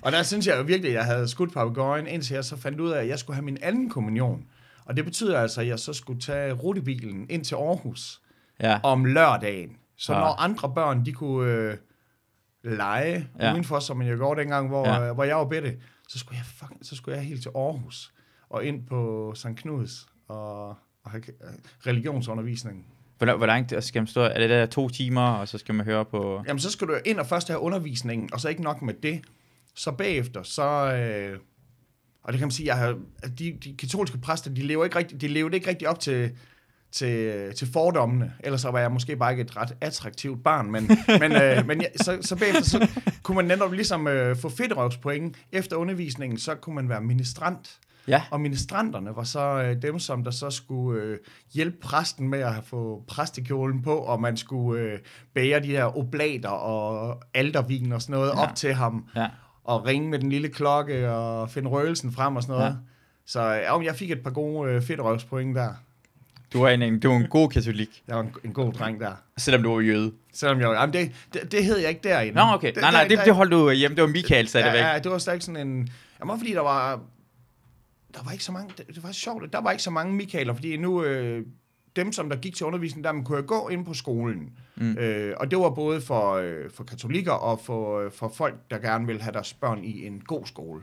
Og 0.02 0.12
der 0.12 0.22
synes 0.22 0.46
jeg 0.46 0.56
jo 0.58 0.62
virkelig, 0.62 0.88
at 0.90 0.94
jeg 0.94 1.04
havde 1.04 1.28
skudt 1.28 1.52
papegøjen, 1.52 2.06
indtil 2.06 2.34
jeg 2.34 2.44
så 2.44 2.56
fandt 2.56 2.80
ud 2.80 2.90
af, 2.90 3.00
at 3.00 3.08
jeg 3.08 3.18
skulle 3.18 3.34
have 3.34 3.44
min 3.44 3.58
anden 3.62 3.90
kommunion. 3.90 4.44
Og 4.84 4.96
det 4.96 5.04
betyder 5.04 5.40
altså, 5.40 5.60
at 5.60 5.66
jeg 5.66 5.78
så 5.78 5.92
skulle 5.92 6.20
tage 6.20 6.52
rutebilen 6.52 7.26
ind 7.30 7.44
til 7.44 7.54
Aarhus 7.54 8.20
ja. 8.60 8.80
om 8.82 9.04
lørdagen. 9.04 9.70
Så 9.96 10.12
Ah. 10.12 10.20
når 10.20 10.40
andre 10.40 10.72
børn, 10.74 11.04
de 11.06 11.12
kunne 11.12 11.52
øh, 11.52 11.76
lege 12.64 13.28
Ja. 13.40 13.46
ja. 13.46 13.52
udenfor, 13.52 13.78
som 13.78 14.02
jeg 14.02 14.16
gjorde 14.16 14.40
dengang, 14.40 14.68
hvor, 14.68 14.88
Ja. 14.88 14.94
ja. 15.00 15.08
øh, 15.08 15.14
hvor 15.14 15.24
jeg 15.24 15.36
var 15.36 15.44
bitte, 15.44 15.76
så 16.08 16.18
skulle, 16.18 16.36
jeg 16.38 16.46
fucking, 16.46 16.86
så 16.86 16.96
skulle 16.96 17.16
jeg 17.18 17.24
helt 17.26 17.42
til 17.42 17.50
Aarhus 17.54 18.12
og 18.50 18.64
ind 18.64 18.86
på 18.86 19.32
St. 19.34 19.46
Knuds 19.56 20.08
og, 20.28 20.68
og 21.04 21.10
have 21.10 21.22
øh, 21.28 21.34
religionsundervisning. 21.86 22.86
Hvor, 23.18 23.36
hvor 23.36 23.46
langt 23.46 23.84
skal 23.84 24.00
man 24.02 24.06
stå? 24.06 24.20
Er 24.20 24.38
det 24.38 24.50
der 24.50 24.66
to 24.66 24.88
timer, 24.88 25.30
og 25.30 25.48
så 25.48 25.58
skal 25.58 25.74
man 25.74 25.86
høre 25.86 26.04
på... 26.04 26.42
Jamen, 26.48 26.60
så 26.60 26.70
skal 26.70 26.88
du 26.88 26.96
ind 27.04 27.18
og 27.18 27.26
først 27.26 27.48
have 27.48 27.60
undervisningen, 27.60 28.32
og 28.32 28.40
så 28.40 28.48
ikke 28.48 28.62
nok 28.62 28.82
med 28.82 28.94
det. 28.94 29.20
Så 29.74 29.92
bagefter, 29.92 30.42
så... 30.42 30.94
Øh, 30.94 31.38
og 32.22 32.32
det 32.32 32.38
kan 32.38 32.46
man 32.46 32.52
sige, 32.52 32.66
jeg 32.66 32.76
har, 32.76 32.98
at 33.22 33.38
de, 33.38 33.58
de 33.64 33.76
katolske 33.76 34.18
præster, 34.18 34.50
de 34.50 34.62
lever 34.62 34.84
ikke 34.84 34.96
rigtig, 34.96 35.20
de 35.20 35.28
levede 35.28 35.56
ikke 35.56 35.68
rigtig 35.68 35.88
op 35.88 36.00
til, 36.00 36.30
til, 36.92 37.32
til 37.54 37.68
fordommene. 37.72 38.32
Ellers 38.40 38.60
så 38.60 38.70
var 38.70 38.78
jeg 38.78 38.92
måske 38.92 39.16
bare 39.16 39.32
ikke 39.32 39.42
et 39.42 39.56
ret 39.56 39.76
attraktivt 39.80 40.44
barn. 40.44 40.70
Men, 40.70 40.90
men, 41.20 41.32
øh, 41.32 41.66
men 41.66 41.80
ja, 41.80 41.86
så, 41.96 42.18
så 42.20 42.36
bagefter 42.36 42.62
så 42.62 42.88
kunne 43.22 43.36
man 43.36 43.44
netop 43.44 43.72
ligesom 43.72 44.06
øh, 44.06 44.36
få 44.36 44.48
fedtrøvspoint. 44.48 45.36
Efter 45.52 45.76
undervisningen, 45.76 46.38
så 46.38 46.54
kunne 46.54 46.74
man 46.74 46.88
være 46.88 47.00
ministrant. 47.00 47.78
Ja, 48.08 48.22
Og 48.30 48.40
ministranterne 48.40 49.16
var 49.16 49.22
så 49.24 49.40
øh, 49.40 49.82
dem, 49.82 49.98
som 49.98 50.24
der 50.24 50.30
så 50.30 50.50
skulle 50.50 51.02
øh, 51.02 51.18
hjælpe 51.54 51.76
præsten 51.82 52.28
med 52.28 52.38
at 52.38 52.54
få 52.64 53.04
præstekjolen 53.08 53.82
på, 53.82 53.96
og 53.96 54.20
man 54.20 54.36
skulle 54.36 54.82
øh, 54.82 54.98
bære 55.34 55.60
de 55.60 55.66
her 55.66 55.98
oblater 55.98 56.48
og 56.48 57.22
aldervin 57.34 57.92
og 57.92 58.02
sådan 58.02 58.12
noget 58.12 58.28
Ja. 58.30 58.40
ja. 58.40 58.46
op 58.48 58.54
til 58.54 58.74
ham, 58.74 59.04
ja. 59.16 59.26
og 59.64 59.86
ringe 59.86 60.08
med 60.10 60.18
den 60.18 60.28
lille 60.30 60.48
klokke 60.48 61.10
og 61.12 61.50
finde 61.50 61.68
røgelsen 61.70 62.12
frem 62.12 62.36
og 62.36 62.42
sådan 62.42 62.52
noget. 62.52 62.64
Ja. 62.64 62.70
Ja. 62.70 62.76
Så 63.26 63.42
ja, 63.42 63.74
om 63.74 63.82
jeg 63.82 63.94
fik 63.94 64.10
et 64.10 64.22
par 64.22 64.30
gode 64.30 64.70
øh, 64.72 64.82
fedtrøvspoint 64.82 65.56
der. 65.56 65.68
Du 66.52 66.62
er 66.62 66.68
en, 66.68 66.82
en, 66.82 67.00
du 67.00 67.12
er 67.12 67.16
en 67.16 67.26
god 67.28 67.48
katolik, 67.48 68.02
Jeg 68.08 68.16
var 68.16 68.22
en, 68.22 68.34
en 68.44 68.52
god 68.52 68.72
dreng 68.72 69.00
der. 69.00 69.12
selvom 69.38 69.62
du 69.62 69.74
var 69.74 69.80
jøde. 69.80 70.12
Selvom 70.32 70.60
jeg 70.60 70.70
jamen 70.70 70.92
det, 70.92 71.12
det, 71.32 71.52
det 71.52 71.64
hed 71.64 71.76
jeg 71.78 71.88
ikke 71.88 72.08
derinde. 72.08 72.34
Nå, 72.34 72.42
okay. 72.54 72.72
Nej, 72.80 72.90
nej, 72.90 73.08
det, 73.08 73.20
det 73.24 73.34
holdt 73.34 73.52
du 73.52 73.70
hjemme. 73.70 73.94
Det 73.96 74.02
var 74.02 74.08
Michael, 74.08 74.48
sagde 74.48 74.66
det 74.66 74.72
væk. 74.72 74.80
ja, 74.80 74.92
ja, 74.92 74.98
det 74.98 75.10
var 75.12 75.18
slet 75.18 75.34
ikke 75.34 75.44
sådan 75.44 75.68
en... 75.68 75.88
Jamen, 76.20 76.38
fordi 76.38 76.52
der 76.52 76.60
var... 76.60 77.00
Der 78.18 78.24
var 78.24 78.32
ikke 78.32 78.44
så 78.44 78.52
mange... 78.52 78.70
Det, 78.78 79.02
var 79.02 79.12
sjovt, 79.12 79.52
der 79.52 79.60
var 79.60 79.70
ikke 79.70 79.82
så 79.82 79.90
mange 79.90 80.12
Michaeler, 80.14 80.54
fordi 80.54 80.76
nu... 80.76 81.04
Øh, 81.04 81.46
dem, 81.96 82.12
som 82.12 82.28
der 82.28 82.36
gik 82.36 82.54
til 82.56 82.66
undervisning, 82.66 83.04
der 83.04 83.12
man 83.12 83.24
kunne 83.24 83.42
gå 83.42 83.68
ind 83.68 83.84
på 83.84 83.94
skolen. 83.94 84.50
Mm. 84.76 84.92
Øh, 84.98 85.34
og 85.40 85.50
det 85.50 85.58
var 85.58 85.70
både 85.70 86.00
for, 86.00 86.32
øh, 86.34 86.70
for 86.74 86.84
katolikker 86.84 87.32
og 87.32 87.60
for, 87.60 88.00
øh, 88.00 88.12
for 88.12 88.28
folk, 88.36 88.54
der 88.70 88.78
gerne 88.78 89.06
ville 89.06 89.22
have 89.22 89.32
deres 89.32 89.54
børn 89.54 89.84
i 89.84 90.06
en 90.06 90.20
god 90.26 90.46
skole. 90.46 90.80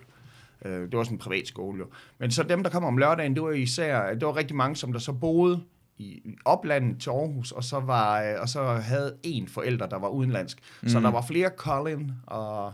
Øh, 0.66 0.82
det 0.82 0.98
var 0.98 1.04
sådan 1.04 1.16
en 1.16 1.20
privat 1.20 1.48
skole 1.48 1.78
jo. 1.80 1.86
Men 2.18 2.32
så 2.32 2.44
dem, 2.44 2.64
der 2.64 2.70
kom 2.70 2.84
om 2.84 2.98
lørdagen, 2.98 3.34
det 3.36 3.44
var 3.44 3.52
især, 3.52 4.14
det 4.14 4.26
var 4.26 4.36
rigtig 4.36 4.56
mange, 4.56 4.76
som 4.76 4.92
der 4.94 5.00
så 5.00 5.12
boede 5.14 5.62
i, 5.98 6.04
i 6.06 6.36
oplandet 6.46 7.02
til 7.02 7.10
Aarhus, 7.10 7.52
og 7.52 7.64
så, 7.64 7.80
var, 7.80 8.22
øh, 8.22 8.34
og 8.42 8.50
så 8.50 8.64
havde 8.66 9.16
en 9.24 9.48
forælder, 9.48 9.86
der 9.86 10.00
var 10.00 10.08
udenlandsk. 10.08 10.58
Mm. 10.82 10.90
Så 10.90 11.00
der 11.00 11.12
var 11.12 11.22
flere 11.22 11.50
Colin 11.58 12.12
og 12.28 12.74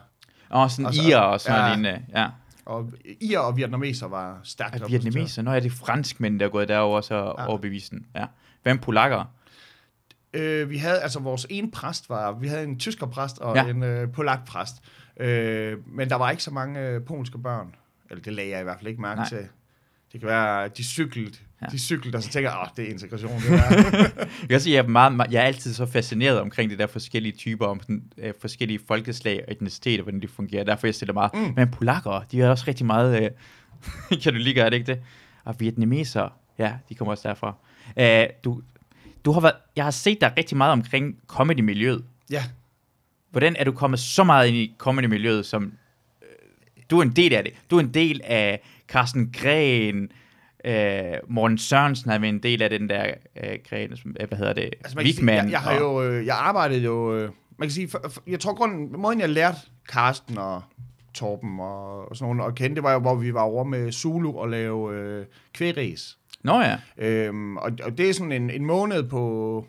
Og 0.49 0.71
sådan 0.71 0.85
Og 0.85 0.93
så- 0.93 1.01
ir 1.09 1.17
og 1.17 1.41
sådan 1.41 1.59
ja. 1.59 1.75
lignende. 1.75 2.05
Ja. 2.15 2.27
Og 2.71 2.93
ir 3.19 3.39
og 3.39 3.57
vietnameser 3.57 4.07
var 4.07 4.39
stærkt 4.43 4.75
repræsenteret. 4.75 5.03
vietnameser, 5.03 5.41
når 5.41 5.51
er 5.53 5.59
det 5.59 5.71
franskmænd, 5.71 6.39
der 6.39 6.45
er 6.45 6.49
gået 6.49 6.67
derover 6.67 7.01
så 7.01 7.15
ja. 7.15 7.45
overbevisen. 7.47 8.05
Ja. 8.15 8.25
Hvem 8.63 8.77
polakker? 8.79 9.25
Øh, 10.33 10.69
vi 10.69 10.77
havde, 10.77 11.01
altså 11.01 11.19
vores 11.19 11.47
ene 11.49 11.71
præst 11.71 12.09
var, 12.09 12.31
vi 12.31 12.47
havde 12.47 12.63
en 12.63 12.79
tysker 12.79 13.07
præst 13.07 13.39
og 13.39 13.55
Ja. 13.55 13.63
ja. 13.63 13.69
en 13.69 13.83
øh, 13.83 14.11
polak 14.11 14.45
præst. 14.45 14.75
Øh, 15.17 15.77
men 15.87 16.09
der 16.09 16.15
var 16.15 16.31
ikke 16.31 16.43
så 16.43 16.51
mange 16.51 16.79
øh, 16.79 17.01
polske 17.05 17.37
børn. 17.37 17.75
Eller 18.09 18.23
det 18.23 18.33
lagde 18.33 18.49
jeg 18.51 18.59
i 18.59 18.63
hvert 18.63 18.77
fald 18.77 18.87
ikke 18.87 19.01
mærke 19.01 19.19
Nej. 19.19 19.29
til. 19.29 19.47
Det 20.11 20.19
kan 20.19 20.29
være, 20.29 20.63
at 20.63 20.77
de 20.77 20.83
cyklede, 20.83 21.37
Ja. 21.61 21.65
de 21.71 21.79
cyklede, 21.79 22.15
og 22.17 22.23
så 22.23 22.29
tænker 22.29 22.49
jeg, 22.51 22.67
det 22.77 22.85
er 22.87 22.89
integration, 22.91 23.31
det 23.41 23.49
der. 23.49 24.15
Jeg 24.39 24.49
kan 24.49 24.59
sige, 24.59 24.75
jeg 24.75 24.83
er, 24.83 24.87
meget, 24.87 25.13
meget, 25.13 25.31
jeg 25.31 25.41
er 25.41 25.45
altid 25.45 25.73
så 25.73 25.85
fascineret 25.85 26.39
omkring 26.39 26.71
de 26.71 26.77
der 26.77 26.87
forskellige 26.87 27.33
typer, 27.37 27.65
om 27.65 27.79
sådan, 27.81 28.03
øh, 28.17 28.33
forskellige 28.41 28.79
folkeslag 28.87 29.43
og 29.47 29.51
etniciteter, 29.53 30.03
hvordan 30.03 30.21
de 30.21 30.27
fungerer. 30.27 30.63
Derfor 30.63 30.87
jeg 30.87 30.95
stiller 30.95 31.13
meget. 31.13 31.33
Mm. 31.33 31.53
Men 31.55 31.71
polakker, 31.71 32.21
de 32.31 32.41
er 32.41 32.49
også 32.49 32.63
rigtig 32.67 32.85
meget 32.85 33.23
øh, 33.23 33.29
katolikker, 34.23 34.63
er 34.63 34.69
det 34.69 34.77
ikke 34.77 34.91
det? 34.91 35.01
Og 35.43 35.55
vietnameser, 35.59 36.29
ja, 36.59 36.73
de 36.89 36.95
kommer 36.95 37.11
også 37.11 37.27
derfra. 37.27 37.55
Øh, 37.99 38.27
du, 38.43 38.61
du 39.25 39.31
har 39.31 39.41
været, 39.41 39.55
jeg 39.75 39.83
har 39.83 39.91
set 39.91 40.21
dig 40.21 40.33
rigtig 40.37 40.57
meget 40.57 40.71
omkring 40.71 41.15
comedy-miljøet. 41.27 42.03
ja, 42.31 42.43
Hvordan 43.31 43.55
er 43.59 43.63
du 43.63 43.71
kommet 43.71 43.99
så 43.99 44.23
meget 44.23 44.47
ind 44.47 44.57
i 44.57 44.75
comedy-miljøet, 44.77 45.45
som 45.45 45.63
øh, 46.21 46.27
du 46.89 46.97
er 46.99 47.03
en 47.03 47.11
del 47.11 47.33
af 47.33 47.43
det? 47.43 47.53
Du 47.71 47.75
er 47.75 47.79
en 47.79 47.93
del 47.93 48.21
af 48.23 48.61
Carsten 48.87 49.31
Gren, 49.37 50.09
øh, 50.65 51.13
Morten 51.27 51.57
Sørensen 51.57 52.11
har 52.11 52.19
været 52.19 52.33
en 52.33 52.43
del 52.43 52.61
af 52.61 52.69
den 52.69 52.89
der 52.89 53.05
øh, 53.43 53.57
gren, 53.69 53.97
som, 53.97 54.15
øh, 54.19 54.27
hvad 54.27 54.37
hedder 54.37 54.53
det, 54.53 54.63
altså 54.83 54.95
man 54.95 55.05
kan 55.05 55.13
sige, 55.13 55.25
Wigman. 55.25 55.45
jeg, 55.45 55.51
jeg, 55.51 55.59
har 55.59 55.71
og- 55.73 55.79
jo, 55.79 56.03
øh, 56.03 56.25
jeg 56.25 56.35
arbejdede 56.35 56.81
jo, 56.81 57.15
øh, 57.15 57.29
man 57.57 57.67
kan 57.67 57.71
sige, 57.71 57.87
for, 57.89 58.01
for, 58.09 58.21
jeg 58.27 58.39
tror 58.39 58.53
grunden, 58.53 59.01
måden 59.01 59.19
jeg 59.19 59.29
lærte 59.29 59.57
Karsten 59.89 60.37
og 60.37 60.61
Torben 61.13 61.59
og, 61.59 62.09
og 62.09 62.15
sådan 62.17 62.35
nogle 62.35 62.49
at 62.51 62.55
kende, 62.55 62.75
det 62.75 62.83
var 62.83 62.93
jo, 62.93 62.99
hvor 62.99 63.15
vi 63.15 63.33
var 63.33 63.41
over 63.41 63.63
med 63.63 63.91
Zulu 63.91 64.37
og 64.37 64.49
lave 64.49 64.95
øh, 64.95 65.25
kvægræs. 65.53 66.17
Nå 66.43 66.59
ja, 66.61 66.77
Øhm, 66.97 67.57
og, 67.57 67.71
og 67.83 67.97
det 67.97 68.09
er 68.09 68.13
sådan 68.13 68.31
en, 68.31 68.49
en 68.49 68.65
måned 68.65 69.03
på, 69.09 69.65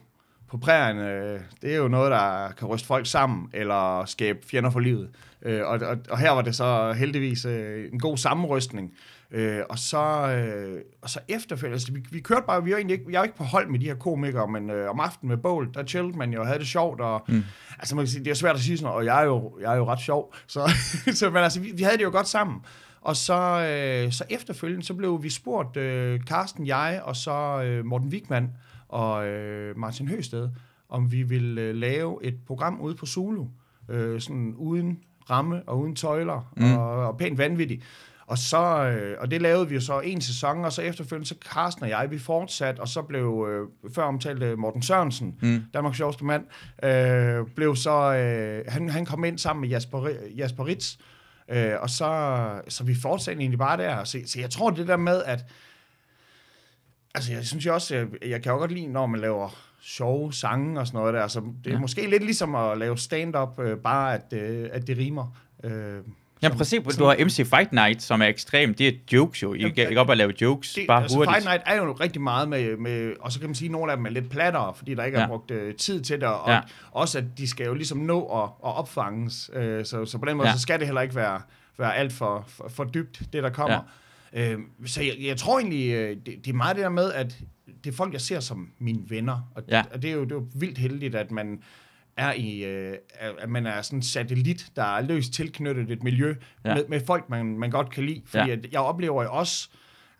på 0.50 0.56
prærien, 0.58 0.98
øh, 0.98 1.40
det 1.62 1.72
er 1.72 1.76
jo 1.76 1.88
noget, 1.88 2.10
der 2.10 2.48
kan 2.58 2.68
ryste 2.68 2.86
folk 2.86 3.06
sammen, 3.06 3.50
eller 3.52 4.04
skabe 4.04 4.38
fjender 4.46 4.70
for 4.70 4.80
livet. 4.80 5.10
Øh, 5.44 5.66
og, 5.66 5.78
og, 5.78 5.98
og 6.10 6.18
her 6.18 6.30
var 6.30 6.42
det 6.42 6.56
så 6.56 6.92
heldigvis 6.92 7.44
øh, 7.44 7.88
en 7.92 7.98
god 7.98 8.16
sammenrystning. 8.16 8.92
Øh, 9.30 9.60
og, 9.70 9.78
så, 9.78 9.98
øh, 10.32 10.80
og 11.02 11.10
så 11.10 11.20
efterfølgende, 11.28 11.74
altså, 11.74 11.92
vi, 11.92 12.04
vi 12.10 12.20
kørte 12.20 12.42
bare, 12.46 12.64
vi 12.64 12.70
var 12.70 12.76
egentlig 12.76 12.94
ikke, 12.98 13.12
jeg 13.12 13.18
var 13.18 13.24
ikke 13.24 13.36
på 13.36 13.44
hold 13.44 13.68
med 13.68 13.78
de 13.78 13.84
her 13.84 13.94
komikere, 13.94 14.48
men 14.48 14.70
øh, 14.70 14.90
om 14.90 15.00
aftenen 15.00 15.28
med 15.28 15.36
bål, 15.36 15.70
der 15.74 15.84
chillede 15.84 16.18
man 16.18 16.32
jo 16.32 16.40
og 16.40 16.46
havde 16.46 16.58
det 16.58 16.66
sjovt, 16.66 17.00
og 17.00 17.24
mm. 17.28 17.42
altså 17.78 17.96
man 17.96 18.04
kan 18.04 18.10
sige, 18.10 18.24
det 18.24 18.30
er 18.30 18.34
svært 18.34 18.56
at 18.56 18.62
sige 18.62 18.78
sådan, 18.78 18.94
og 18.94 19.04
jeg 19.04 19.20
er 19.20 19.24
jo, 19.24 19.58
jeg 19.60 19.72
er 19.72 19.76
jo 19.76 19.84
ret 19.84 20.00
sjov, 20.00 20.34
så, 20.46 20.70
så 21.18 21.30
men 21.30 21.42
altså, 21.42 21.60
vi, 21.60 21.72
vi 21.74 21.82
havde 21.82 21.96
det 21.96 22.04
jo 22.04 22.10
godt 22.10 22.28
sammen. 22.28 22.60
Og 23.00 23.16
så, 23.16 23.34
øh, 23.34 24.12
så 24.12 24.24
efterfølgende, 24.30 24.84
så 24.84 24.94
blev 24.94 25.22
vi 25.22 25.30
spurgt, 25.30 25.76
øh, 25.76 26.20
Carsten, 26.20 26.66
jeg 26.66 27.00
og 27.04 27.16
så 27.16 27.62
øh, 27.64 27.84
Morten 27.84 28.08
Wigman 28.08 28.50
og 28.88 29.26
øh, 29.26 29.78
Martin 29.78 30.08
Høsted, 30.08 30.48
om 30.88 31.12
vi 31.12 31.22
ville 31.22 31.60
øh, 31.60 31.74
lave 31.74 32.24
et 32.24 32.34
program 32.46 32.80
ude 32.80 32.94
på 32.94 33.06
Zulu, 33.06 33.46
øh, 33.88 34.20
sådan 34.20 34.54
uden 34.56 34.98
ramme 35.30 35.62
og 35.66 35.78
uden 35.80 35.96
tøjler, 35.96 36.52
Mm. 36.56 36.76
og, 36.76 37.06
og 37.06 37.18
pænt 37.18 37.38
vanvittig. 37.38 37.82
Og, 38.26 38.38
så, 38.38 38.58
øh, 38.84 39.16
og 39.20 39.30
det 39.30 39.42
lavede 39.42 39.68
vi 39.68 39.74
jo 39.74 39.80
så 39.80 40.00
en 40.00 40.20
sæson, 40.20 40.64
og 40.64 40.72
så 40.72 40.82
efterfølgende, 40.82 41.28
så 41.28 41.34
Carsten 41.52 41.82
og 41.84 41.90
jeg, 41.90 42.10
vi 42.10 42.18
fortsat, 42.18 42.78
og 42.78 42.88
så 42.88 43.02
blev, 43.02 43.46
øh, 43.50 43.92
før 43.94 44.02
omtalte 44.04 44.56
Morten 44.56 44.82
Sørensen, 44.82 45.34
Mm. 45.42 45.64
Danmarks 45.74 45.96
sjoveste 45.96 46.24
mand, 46.24 46.44
øh, 46.84 47.46
blev 47.56 47.76
så, 47.76 48.14
øh, 48.14 48.64
han, 48.68 48.88
han 48.88 49.06
kom 49.06 49.24
ind 49.24 49.38
sammen 49.38 49.60
med 49.60 49.68
Jasper, 49.68 50.08
Jasper 50.36 50.66
Ritz, 50.66 50.96
øh, 51.48 51.72
og 51.80 51.90
så, 51.90 52.40
så 52.68 52.84
vi 52.84 52.94
fortsatte 53.02 53.40
egentlig 53.40 53.58
bare 53.58 53.76
der. 53.76 54.04
Så, 54.04 54.18
så 54.26 54.40
jeg 54.40 54.50
tror 54.50 54.70
det 54.70 54.88
der 54.88 54.96
med, 54.96 55.22
at, 55.22 55.44
altså 57.14 57.32
jeg 57.32 57.44
synes 57.46 57.66
jo 57.66 57.74
også, 57.74 57.94
jeg, 57.94 58.06
jeg 58.26 58.42
kan 58.42 58.52
jo 58.52 58.58
godt 58.58 58.72
lide, 58.72 58.86
når 58.86 59.06
man 59.06 59.20
laver 59.20 59.48
sjove 59.82 60.32
sange 60.32 60.80
og 60.80 60.86
sådan 60.86 60.98
noget 60.98 61.14
der, 61.14 61.26
så 61.28 61.40
det 61.64 61.70
er 61.70 61.74
Ja. 61.74 61.80
måske 61.80 62.10
lidt 62.10 62.22
ligesom 62.22 62.54
at 62.54 62.78
lave 62.78 62.98
stand-up, 62.98 63.58
øh, 63.60 63.76
bare 63.76 64.14
at, 64.14 64.32
øh, 64.32 64.68
at 64.72 64.86
det 64.86 64.98
rimer. 64.98 65.36
Øh, 65.64 65.98
Ja, 66.42 66.48
præcis. 66.48 66.96
Du 66.98 67.04
har 67.04 67.16
MC 67.24 67.46
Fight 67.46 67.72
Night, 67.72 68.02
som 68.02 68.22
er 68.22 68.26
ekstremt. 68.26 68.78
Det 68.78 68.88
er 68.88 68.92
jokes 69.12 69.42
jo. 69.42 69.54
I 69.54 69.58
Jamen, 69.58 69.74
kan 69.74 69.98
op 69.98 70.08
og 70.08 70.16
lave 70.16 70.32
jokes, 70.40 70.72
det, 70.74 70.84
bare 70.88 71.02
altså, 71.02 71.16
hurtigt. 71.16 71.34
Fight 71.34 71.44
Night 71.46 71.62
er 71.66 71.76
jo 71.76 71.92
rigtig 71.92 72.22
meget 72.22 72.48
med, 72.48 72.76
med, 72.76 73.12
og 73.20 73.32
så 73.32 73.40
kan 73.40 73.48
man 73.48 73.54
sige, 73.54 73.66
at 73.68 73.72
nogle 73.72 73.92
af 73.92 73.96
dem 73.96 74.06
er 74.06 74.10
lidt 74.10 74.30
plattere, 74.30 74.74
fordi 74.74 74.94
der 74.94 75.04
ikke 75.04 75.18
Ja. 75.18 75.24
er 75.24 75.28
brugt 75.28 75.50
øh, 75.50 75.74
tid 75.74 76.00
til 76.00 76.20
det, 76.20 76.28
og 76.28 76.50
Ja. 76.50 76.60
også 76.90 77.18
at 77.18 77.24
de 77.38 77.48
skal 77.48 77.66
jo 77.66 77.74
ligesom 77.74 77.98
nå 77.98 78.24
at, 78.24 78.42
at 78.42 78.76
opfanges, 78.76 79.50
øh, 79.54 79.84
så, 79.84 80.04
så 80.04 80.18
på 80.18 80.24
den 80.24 80.36
måde, 80.36 80.48
Ja. 80.48 80.52
ja. 80.52 80.56
så 80.56 80.62
skal 80.62 80.78
det 80.78 80.86
heller 80.86 81.00
ikke 81.00 81.14
være, 81.14 81.40
være 81.78 81.96
alt 81.96 82.12
for, 82.12 82.44
for, 82.48 82.68
for 82.68 82.84
dybt, 82.84 83.22
det 83.32 83.42
der 83.42 83.50
kommer. 83.50 83.80
Ja. 84.34 84.52
Øh, 84.52 84.58
så 84.86 85.02
jeg, 85.02 85.14
jeg 85.20 85.36
tror 85.36 85.58
egentlig, 85.58 85.92
øh, 85.94 86.16
det, 86.16 86.26
det 86.26 86.48
er 86.48 86.52
meget 86.54 86.76
det 86.76 86.82
der 86.82 86.90
med, 86.90 87.12
at 87.12 87.36
det 87.84 87.92
er 87.92 87.96
folk, 87.96 88.12
jeg 88.12 88.20
ser 88.20 88.40
som 88.40 88.68
mine 88.78 89.02
venner, 89.08 89.50
og, 89.54 89.62
Ja. 89.68 89.82
og 89.92 90.02
det, 90.02 90.10
er 90.10 90.14
jo, 90.14 90.24
det 90.24 90.32
er 90.32 90.36
jo 90.36 90.46
vildt 90.54 90.78
heldigt, 90.78 91.14
at 91.14 91.30
man 91.30 91.62
er 92.16 92.32
i, 92.32 92.64
øh, 92.64 92.94
at 93.38 93.48
man 93.50 93.66
er 93.66 93.82
sådan 93.82 93.98
en 93.98 94.02
satellit, 94.02 94.66
der 94.76 94.82
er 94.96 95.00
løst 95.00 95.32
tilknyttet 95.32 95.90
et 95.90 96.02
miljø 96.02 96.34
Ja. 96.64 96.74
med, 96.74 96.84
med 96.88 97.00
folk, 97.06 97.28
man, 97.30 97.58
man 97.58 97.70
godt 97.70 97.90
kan 97.90 98.06
lide. 98.06 98.22
Fordi 98.26 98.48
Ja. 98.50 98.56
at 98.56 98.66
jeg 98.72 98.80
oplever 98.80 99.22
jo 99.22 99.32
også, 99.32 99.68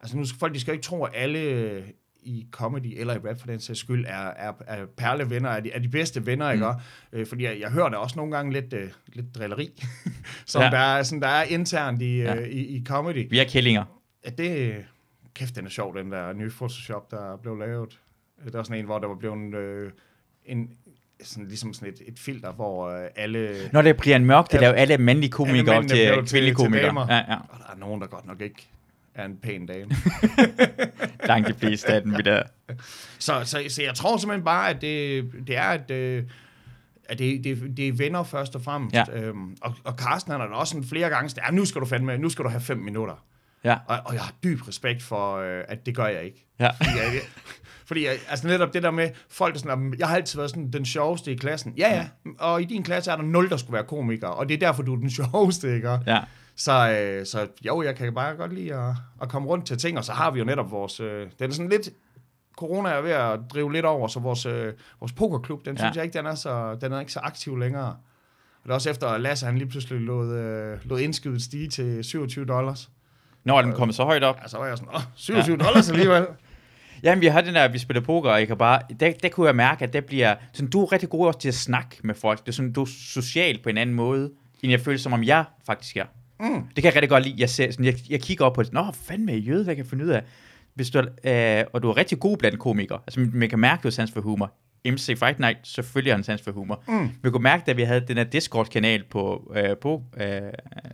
altså 0.01 0.16
nu 0.16 0.24
skal 0.24 0.38
folk, 0.38 0.55
de 0.55 0.61
skal 0.61 0.74
ikke 0.74 0.84
tro, 0.84 1.05
at 1.05 1.12
alle 1.14 1.84
i 2.24 2.47
comedy 2.51 3.01
eller 3.01 3.14
i 3.14 3.18
rap 3.18 3.40
for 3.40 3.47
den 3.47 3.61
sags 3.61 3.78
skyld 3.78 4.05
er, 4.09 4.12
er, 4.26 4.53
er 4.66 4.86
perlevenner, 4.97 5.49
er 5.51 5.61
de, 5.61 5.70
er 5.72 5.78
de 5.78 5.88
bedste 5.88 6.26
venner, 6.26 6.47
mm. 6.49 6.53
ikke? 6.55 6.66
Øh, 7.12 7.26
fordi 7.26 7.45
jeg, 7.45 7.61
jeg 7.61 7.70
hører 7.70 7.88
der 7.88 7.97
også 7.97 8.16
nogle 8.16 8.36
gange 8.36 8.53
lidt, 8.53 8.72
øh, 8.72 8.88
lidt 9.12 9.34
drilleri, 9.34 9.82
som 10.47 10.62
Ja. 10.62 10.70
der, 10.70 10.78
er, 10.78 11.03
sådan, 11.03 11.22
der 11.22 11.28
er 11.28 11.43
internt 11.43 12.03
i, 12.03 12.16
Ja. 12.16 12.34
ja. 12.34 12.40
i, 12.47 12.59
i 12.59 12.84
comedy. 12.86 13.30
Vi 13.30 13.38
er 13.38 13.45
kællinger. 13.45 13.84
Det, 14.38 14.76
kæft, 15.35 15.57
den 15.57 15.66
er 15.66 15.70
sjov, 15.70 15.97
den 15.97 16.12
der 16.12 16.33
nye 16.33 16.51
Photoshop, 16.51 17.11
der 17.11 17.37
blev 17.37 17.57
lavet. 17.57 18.01
Det 18.45 18.55
var 18.55 18.62
sådan 18.62 18.78
en, 18.78 18.85
hvor 18.85 18.99
der 18.99 19.09
var 19.09 19.14
blevet 19.14 19.55
øh, 19.55 19.91
en, 20.45 20.70
sådan, 21.22 21.49
ligesom 21.49 21.74
sådan 21.74 21.95
et, 21.95 22.03
et 22.09 22.18
filter, 22.18 22.53
hvor 22.53 22.89
øh, 22.89 23.09
alle... 23.16 23.70
Når 23.72 23.83
det 23.83 23.97
bliver 23.97 24.16
en 24.16 24.24
mørk, 24.24 24.53
det 24.53 24.61
laver 24.61 24.74
alle 24.74 24.99
mandlige 24.99 25.30
komikere 25.30 25.80
mændene 25.80 25.89
til 25.89 26.30
kvindelige 26.30 26.55
komikere. 26.55 27.14
Ja, 27.14 27.33
ja. 27.33 27.37
Og 27.49 27.59
der 27.59 27.74
er 27.74 27.76
nogen, 27.76 28.01
der 28.01 28.07
godt 28.07 28.26
nok 28.26 28.41
ikke 28.41 28.68
er 29.14 29.24
en 29.24 29.37
pæn 29.37 29.66
dame. 29.66 29.91
Langt 31.28 31.49
de 31.49 31.55
fleste 31.55 31.89
af 31.89 32.03
dem, 32.03 32.16
vi 32.16 32.22
der. 32.22 32.43
så, 33.18 33.41
så, 33.45 33.64
så 33.68 33.83
jeg 33.83 33.95
tror 33.95 34.16
simpelthen 34.16 34.45
bare, 34.45 34.70
at 34.70 34.80
det, 34.80 35.30
det 35.47 35.57
er, 35.57 35.62
at, 35.62 35.91
øh, 35.91 36.24
at 37.05 37.18
det, 37.18 37.45
det, 37.45 37.76
det 37.76 37.89
er 37.89 37.93
venner 37.93 38.22
først 38.22 38.55
og 38.55 38.62
fremmest. 38.62 38.95
Ja. 38.95 39.05
Øhm, 39.12 39.57
og, 39.61 39.74
og 39.85 39.93
Carsten 39.93 40.33
han 40.33 40.41
har 40.41 40.49
da 40.49 40.55
også 40.55 40.70
sådan 40.70 40.89
flere 40.89 41.09
gange 41.09 41.35
ja, 41.47 41.51
nu 41.51 41.64
skal 41.64 41.80
du 41.80 41.87
fandme, 41.87 42.18
nu 42.18 42.28
skal 42.28 42.45
du 42.45 42.49
have 42.49 42.61
fem 42.61 42.78
minutter. 42.78 43.24
Ja. 43.64 43.76
Og, 43.86 43.98
og 44.04 44.14
jeg 44.14 44.22
har 44.22 44.32
dyb 44.44 44.68
respekt 44.68 45.02
for, 45.02 45.36
øh, 45.36 45.64
at 45.68 45.86
det 45.86 45.96
gør 45.96 46.06
jeg 46.06 46.22
ikke. 46.22 46.46
Ja. 46.60 46.70
Fordi, 46.70 46.90
jeg, 46.96 47.20
fordi 47.86 48.04
jeg, 48.06 48.12
altså 48.28 48.46
netop 48.46 48.74
det 48.74 48.82
der 48.82 48.90
med, 48.90 49.08
folk 49.28 49.54
der 49.54 49.60
sådan, 49.60 49.94
jeg 49.98 50.08
har 50.08 50.16
altid 50.16 50.38
været 50.38 50.50
sådan 50.50 50.70
den 50.72 50.84
sjoveste 50.84 51.32
i 51.32 51.36
klassen. 51.36 51.74
Ja, 51.78 51.94
ja, 51.94 52.08
og 52.38 52.62
i 52.62 52.64
din 52.64 52.82
klasse 52.82 53.10
er 53.10 53.16
der 53.16 53.22
nul, 53.22 53.50
der 53.50 53.56
skulle 53.56 53.74
være 53.74 53.84
komiker, 53.84 54.28
og 54.28 54.48
det 54.48 54.54
er 54.54 54.58
derfor, 54.58 54.82
du 54.82 54.92
er 54.94 54.98
den 54.98 55.10
sjoveste, 55.20 55.74
ikke? 55.74 55.98
Ja. 56.06 56.20
Så, 56.56 56.90
øh, 56.90 57.26
så 57.26 57.46
jo, 57.66 57.82
jeg 57.82 57.96
kan 57.96 58.14
bare 58.14 58.34
godt 58.36 58.52
lide 58.52 58.74
at, 58.74 58.94
at 59.22 59.28
komme 59.28 59.48
rundt 59.48 59.66
til 59.66 59.78
ting, 59.78 59.98
og 59.98 60.04
så 60.04 60.12
har 60.12 60.30
vi 60.30 60.38
jo 60.38 60.44
netop 60.44 60.70
vores, 60.70 61.00
øh, 61.00 61.26
den 61.38 61.50
er 61.50 61.54
sådan 61.54 61.68
lidt, 61.70 61.88
corona 62.56 62.88
er 62.88 63.00
ved 63.00 63.10
at 63.10 63.40
drive 63.54 63.72
lidt 63.72 63.84
over, 63.86 64.08
så 64.08 64.20
vores, 64.20 64.46
øh, 64.46 64.72
vores 65.00 65.12
pokerklub, 65.12 65.64
den 65.64 65.76
Ja. 65.76 65.82
synes 65.82 65.96
jeg 65.96 66.04
ikke, 66.04 66.18
den 66.18 66.26
er, 66.26 66.34
så, 66.34 66.74
den 66.80 66.92
er 66.92 67.00
ikke 67.00 67.12
så 67.12 67.20
aktiv 67.20 67.56
længere. 67.58 67.86
Og 67.86 68.64
det 68.64 68.70
er 68.70 68.74
også 68.74 68.90
efter, 68.90 69.06
at 69.08 69.20
Lasse 69.20 69.46
han 69.46 69.58
lige 69.58 69.68
pludselig 69.68 70.00
lod, 70.00 70.34
øh, 70.36 70.78
lod 70.84 71.00
indskydet 71.00 71.42
stige 71.42 71.68
til 71.68 72.04
27 72.04 72.44
dollars. 72.44 72.90
Når 73.45 73.59
er 73.59 73.62
den 73.62 73.72
kommet 73.72 73.95
så 73.97 74.05
højt 74.05 74.24
op. 74.24 74.38
Ja, 74.43 74.49
så 74.49 74.59
var 74.59 74.66
jeg 74.66 74.78
sådan, 74.78 74.95
åh, 74.95 75.01
27 75.14 75.57
ja. 75.61 75.64
dollars 75.64 75.90
alligevel. 75.90 76.26
Jamen, 77.03 77.20
vi 77.22 77.26
har 77.26 77.40
den 77.40 77.55
der, 77.55 77.68
vi 77.68 77.78
spiller 77.78 78.01
poker, 78.01 78.30
og 78.30 78.38
jeg 78.38 78.47
kan 78.47 78.57
bare, 78.57 78.80
der, 79.01 79.12
der 79.22 79.28
kunne 79.28 79.47
jeg 79.47 79.57
mærke, 79.57 79.84
at 79.84 79.93
det 79.93 80.05
bliver, 80.05 80.34
sådan, 80.53 80.70
du 80.70 80.82
er 80.84 80.93
rigtig 80.93 81.09
god 81.09 81.26
også 81.26 81.38
til 81.40 81.49
at 81.49 81.55
snakke 81.55 81.97
med 82.05 82.14
folk. 82.14 82.40
Det 82.40 82.49
er 82.49 82.53
sådan, 82.53 82.72
du 82.72 82.82
er 82.82 82.88
social 83.14 83.59
på 83.62 83.68
en 83.68 83.78
anden 83.78 83.97
måde, 83.97 84.30
end 84.62 84.70
jeg 84.70 84.80
føler, 84.80 84.99
som 84.99 85.12
om 85.12 85.24
jeg 85.24 85.45
faktisk 85.66 85.97
er. 85.97 86.05
Mm. 86.40 86.62
Det 86.62 86.74
kan 86.74 86.84
jeg 86.84 86.95
rigtig 86.95 87.09
godt 87.09 87.24
lide. 87.24 87.34
Jeg, 87.38 87.51
ser, 87.51 87.70
sådan, 87.70 87.84
jeg, 87.84 87.95
jeg 88.11 88.20
kigger 88.22 88.45
op 88.45 88.53
på 88.53 88.62
det. 88.62 88.72
Nå, 88.72 88.84
fandme 88.93 89.32
jøde, 89.32 89.64
hvad 89.64 89.74
kan 89.74 89.84
jeg 89.84 89.90
finde 89.90 90.05
ud 90.05 90.11
af? 90.11 90.22
Hvis 90.74 90.90
du, 90.90 91.03
er- 91.24 91.59
øh, 91.61 91.64
og 91.72 91.82
du 91.82 91.90
er 91.90 91.97
rigtig 91.97 92.20
god 92.20 92.36
blandt 92.36 92.59
komikere. 92.59 92.99
Altså, 93.07 93.28
man 93.32 93.49
kan 93.49 93.59
mærke, 93.59 93.82
du 93.82 93.88
har 93.88 93.90
sans 93.90 94.12
for 94.12 94.20
humor. 94.20 94.53
MC 94.87 95.18
Fight 95.18 95.39
Night, 95.39 95.59
selvfølgelig 95.62 96.12
har 96.12 96.16
han 96.16 96.24
sans 96.24 96.43
for 96.43 96.51
humor. 96.53 96.83
Mm. 96.89 97.11
Vi 97.22 97.30
kunne 97.30 97.43
mærke, 97.43 97.62
da 97.66 97.72
vi 97.72 97.83
havde 97.83 98.05
den 98.09 98.16
her 98.16 98.24
Discord-kanal 98.24 99.03
på, 99.11 99.53
øh, 99.57 99.76
på 99.83 100.03
øh, 100.20 100.26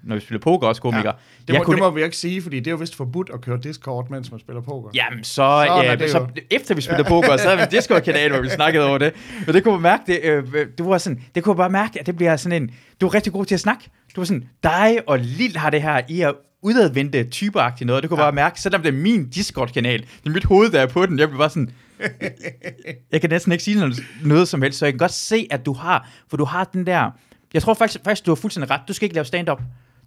når 0.02 0.14
vi 0.14 0.20
spiller 0.20 0.40
poker, 0.40 0.66
også 0.68 0.82
komikere. 0.82 1.12
Det, 1.40 1.48
Jeg 1.52 1.58
må, 1.58 1.64
kunne- 1.64 1.76
det 1.76 1.82
må 1.82 1.90
vi 1.90 2.04
ikke 2.04 2.16
sige, 2.16 2.42
fordi 2.42 2.56
det 2.60 2.66
er 2.66 2.70
jo 2.70 2.76
vist 2.76 2.96
forbudt 2.96 3.30
at 3.34 3.40
køre 3.40 3.58
Discord, 3.62 4.10
mens 4.10 4.30
man 4.30 4.40
spiller 4.40 4.60
poker. 4.62 4.90
Jamen, 4.94 5.24
så, 5.24 5.42
ja, 5.42 5.84
er 5.84 5.94
det 5.96 6.10
så 6.10 6.18
jo. 6.18 6.26
efter 6.50 6.74
vi 6.74 6.80
spillede 6.80 7.08
poker, 7.08 7.36
så 7.36 7.44
havde 7.44 7.56
vi 7.56 7.62
en 7.62 7.68
Discord-kanal, 7.70 8.30
hvor 8.30 8.40
vi 8.40 8.48
snakkede 8.48 8.88
over 8.88 8.98
det. 8.98 9.12
Men 9.46 9.54
det 9.54 9.64
kunne 9.64 9.74
man 9.74 9.82
mærke, 9.82 10.02
det, 10.06 10.20
øh, 10.24 10.66
du 10.78 10.88
var 10.88 10.98
sådan, 10.98 11.22
det 11.34 11.44
kunne 11.44 11.52
jeg 11.52 11.56
bare 11.56 11.70
mærke, 11.70 12.00
at 12.00 12.06
det 12.06 12.16
bliver 12.16 12.36
sådan 12.36 12.62
en, 12.62 12.70
du 13.00 13.06
er 13.06 13.14
rigtig 13.14 13.32
god 13.32 13.44
til 13.44 13.54
at 13.54 13.60
snakke. 13.60 13.84
Du 14.16 14.20
var 14.20 14.24
sådan, 14.24 14.48
dig 14.62 14.98
og 15.06 15.18
Lil 15.18 15.56
har 15.56 15.70
det 15.70 15.82
her, 15.82 16.00
I 16.08 16.20
er 16.20 16.32
udadvendte 16.62 17.24
typeagtigt 17.24 17.86
noget. 17.86 18.02
Det 18.02 18.10
kunne 18.10 18.18
jeg 18.20 18.24
Ja. 18.24 18.30
bare 18.30 18.34
mærke, 18.44 18.60
selvom 18.60 18.82
det 18.82 18.88
er 18.88 18.92
min 18.98 19.28
Discord-kanal. 19.30 20.00
Det 20.00 20.26
er 20.26 20.30
mit 20.30 20.44
hoved, 20.44 20.70
der 20.70 20.80
er 20.80 20.86
på 20.86 21.06
den. 21.06 21.18
Jeg 21.18 21.28
bliver 21.28 21.38
bare 21.38 21.50
sådan, 21.50 21.70
jeg 23.12 23.20
kan 23.20 23.30
næsten 23.30 23.52
ikke 23.52 23.64
sige 23.64 23.78
noget, 23.78 24.02
noget 24.24 24.48
som 24.48 24.62
helst, 24.62 24.78
så 24.78 24.86
jeg 24.86 24.92
kan 24.92 24.98
godt 24.98 25.12
se, 25.12 25.46
at 25.50 25.66
du 25.66 25.72
har, 25.72 26.08
for 26.28 26.36
du 26.36 26.44
har 26.44 26.64
den 26.64 26.86
der, 26.86 27.10
jeg 27.54 27.62
tror 27.62 27.74
faktisk, 27.74 28.04
faktisk 28.04 28.26
du 28.26 28.30
har 28.30 28.36
fuldstændig 28.36 28.70
ret, 28.70 28.80
du 28.88 28.92
skal 28.92 29.06
ikke 29.06 29.14
lave 29.14 29.24
stand-up. 29.24 29.62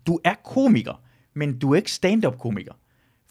Du 0.07 0.19
er 0.23 0.33
komiker, 0.45 1.01
men 1.33 1.59
du 1.59 1.71
er 1.71 1.75
ikke 1.75 1.91
stand-up-komiker. 1.91 2.73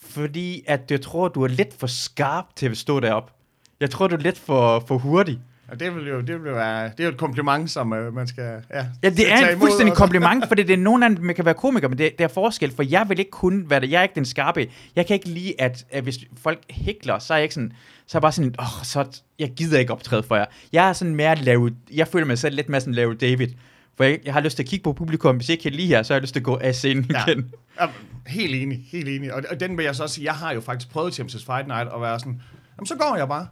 Fordi 0.03 0.63
at 0.67 0.91
jeg 0.91 1.01
tror, 1.01 1.29
du 1.29 1.43
er 1.43 1.49
lidt 1.49 1.75
for 1.79 1.87
skarp 1.87 2.45
til 2.57 2.69
at 2.69 2.77
stå 2.77 3.01
derop. 3.01 3.33
Jeg 3.81 3.91
tror, 3.91 4.07
du 4.07 4.17
er 4.17 4.21
lidt 4.21 4.39
for, 4.39 4.85
for 4.89 4.99
hurtig. 4.99 5.39
Og 5.69 5.81
det 5.81 5.95
vil 5.97 6.09
jo, 6.09 6.21
det 6.21 6.45
vil 6.45 6.53
være, 6.55 6.85
det 6.89 7.01
er 7.01 7.05
jo 7.05 7.11
et 7.11 7.17
kompliment, 7.17 7.71
som 7.71 7.93
øh, 7.93 8.15
man 8.15 8.27
skal 8.27 8.45
ja, 8.71 8.87
Ja, 9.03 9.11
det 9.11 9.33
er 9.33 9.49
en 9.53 9.59
fuldstændig 9.59 9.93
og 9.93 9.97
så- 9.97 10.03
kompliment, 10.03 10.49
fordi 10.49 10.63
det 10.63 10.73
er 10.73 10.77
nogen 10.91 11.03
af 11.03 11.11
dem, 11.11 11.25
man 11.25 11.35
kan 11.35 11.45
være 11.45 11.55
komiker, 11.55 11.89
men 11.89 11.99
det, 11.99 12.13
det 12.19 12.25
er 12.25 12.29
forskel, 12.29 12.71
for 12.77 12.83
jeg 12.83 13.09
vil 13.09 13.19
ikke 13.19 13.31
kun 13.31 13.71
være 13.71 13.81
det. 13.81 13.91
Jeg 13.91 13.99
er 13.99 14.03
ikke 14.03 14.15
den 14.15 14.25
skarpe. 14.25 14.67
Jeg 14.97 15.07
kan 15.07 15.15
ikke 15.15 15.29
lide, 15.29 15.55
at, 15.59 15.87
at 15.91 16.03
hvis 16.03 16.19
folk 16.43 16.59
hækler, 16.71 17.19
så 17.19 17.35
er 17.35 17.39
jeg 17.39 17.43
ikke 17.43 17.55
sådan, 17.55 17.73
så 18.11 18.19
er 18.19 18.19
jeg 18.19 18.23
bare 18.23 18.33
sådan, 18.33 18.55
åh, 18.59 18.65
oh, 18.79 18.85
så 18.85 19.21
jeg 19.39 19.51
gider 19.57 19.79
ikke 19.79 19.93
optræde 19.93 20.23
for 20.23 20.37
jer. 20.37 20.45
Jeg 20.73 20.89
er 20.89 20.93
sådan 20.93 21.15
mere 21.15 21.35
lave, 21.37 21.71
jeg 21.93 22.09
føler 22.09 22.27
mig 22.27 22.39
selv 22.39 22.57
lidt 22.57 22.69
mere 22.69 22.81
sådan 22.81 22.95
lave 22.95 23.15
David. 23.15 23.49
For 23.97 24.05
jeg, 24.05 24.19
jeg 24.25 24.33
har 24.33 24.41
lyst 24.41 24.57
til 24.57 24.63
at 24.63 24.69
kigge 24.69 24.83
på 24.85 24.93
publikum, 24.93 25.37
hvis 25.37 25.49
jeg 25.49 25.53
ikke 25.53 25.63
kan 25.63 25.73
lide 25.73 25.87
her, 25.87 26.03
så 26.03 26.13
har 26.13 26.17
jeg 26.17 26.23
lyst 26.23 26.33
til 26.33 26.41
at 26.41 26.45
gå 26.45 26.57
af 26.57 26.75
scenen 26.75 27.11
Ja. 27.11 27.25
igen. 27.27 27.51
Ja, 27.81 27.87
helt 28.27 28.55
enig, 28.55 28.85
helt 28.93 29.09
enig. 29.09 29.35
Og, 29.35 29.43
og 29.51 29.61
den 29.61 29.77
vil 29.77 29.85
jeg 29.85 29.97
så 29.97 30.03
også 30.03 30.15
sige, 30.15 30.25
jeg 30.25 30.35
har 30.35 30.53
jo 30.55 30.61
faktisk 30.61 30.91
prøvet 30.91 31.13
til 31.13 31.23
MC's 31.23 31.47
Fight 31.47 31.67
Night 31.67 31.89
at 31.95 32.01
være 32.01 32.19
sådan, 32.19 32.43
jamen 32.77 32.87
så 32.87 32.95
går 32.97 33.17
jeg 33.17 33.29
bare. 33.29 33.47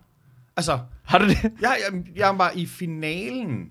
Altså, 0.57 0.79
Har 1.05 1.19
du 1.19 1.29
det? 1.29 1.37
jeg, 1.43 1.53
jeg, 1.93 2.03
jeg 2.17 2.39
var 2.39 2.53
i 2.55 2.67
finalen, 2.67 3.69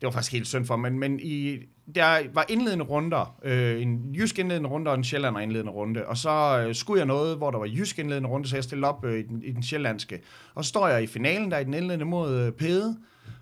det 0.00 0.06
var 0.06 0.10
faktisk 0.10 0.32
helt 0.32 0.46
synd 0.46 0.66
for, 0.66 0.76
men, 0.76 0.98
men 0.98 1.20
i, 1.20 1.58
der 1.94 2.32
var 2.34 2.44
indledende 2.48 2.84
runder, 2.84 3.38
øh, 3.42 3.82
en 3.82 4.14
jysk 4.14 4.38
indledende 4.38 4.68
runde 4.68 4.90
og 4.90 4.94
en 4.94 5.04
sjællander 5.04 5.40
indledende 5.40 5.72
runde, 5.72 6.06
og 6.06 6.16
så 6.16 6.64
øh, 6.66 6.74
skulle 6.74 6.98
jeg 6.98 7.06
noget, 7.06 7.36
hvor 7.36 7.50
der 7.50 7.58
var 7.58 7.66
jysk 7.66 7.98
indledende 7.98 8.28
runde, 8.28 8.48
så 8.48 8.56
jeg 8.56 8.64
stillede 8.64 8.88
op 8.88 9.04
øh, 9.04 9.18
i, 9.18 9.22
den, 9.22 9.42
i 9.42 9.52
den 9.52 9.62
sjællandske. 9.62 10.20
Og 10.54 10.64
så 10.64 10.68
står 10.68 10.88
jeg 10.88 11.02
i 11.02 11.06
finalen, 11.06 11.50
der 11.50 11.56
er 11.56 11.60
i 11.60 11.64
den 11.64 11.74
indledende 11.74 12.04
mod 12.04 12.38
øh, 12.38 12.52
Pede, 12.52 12.96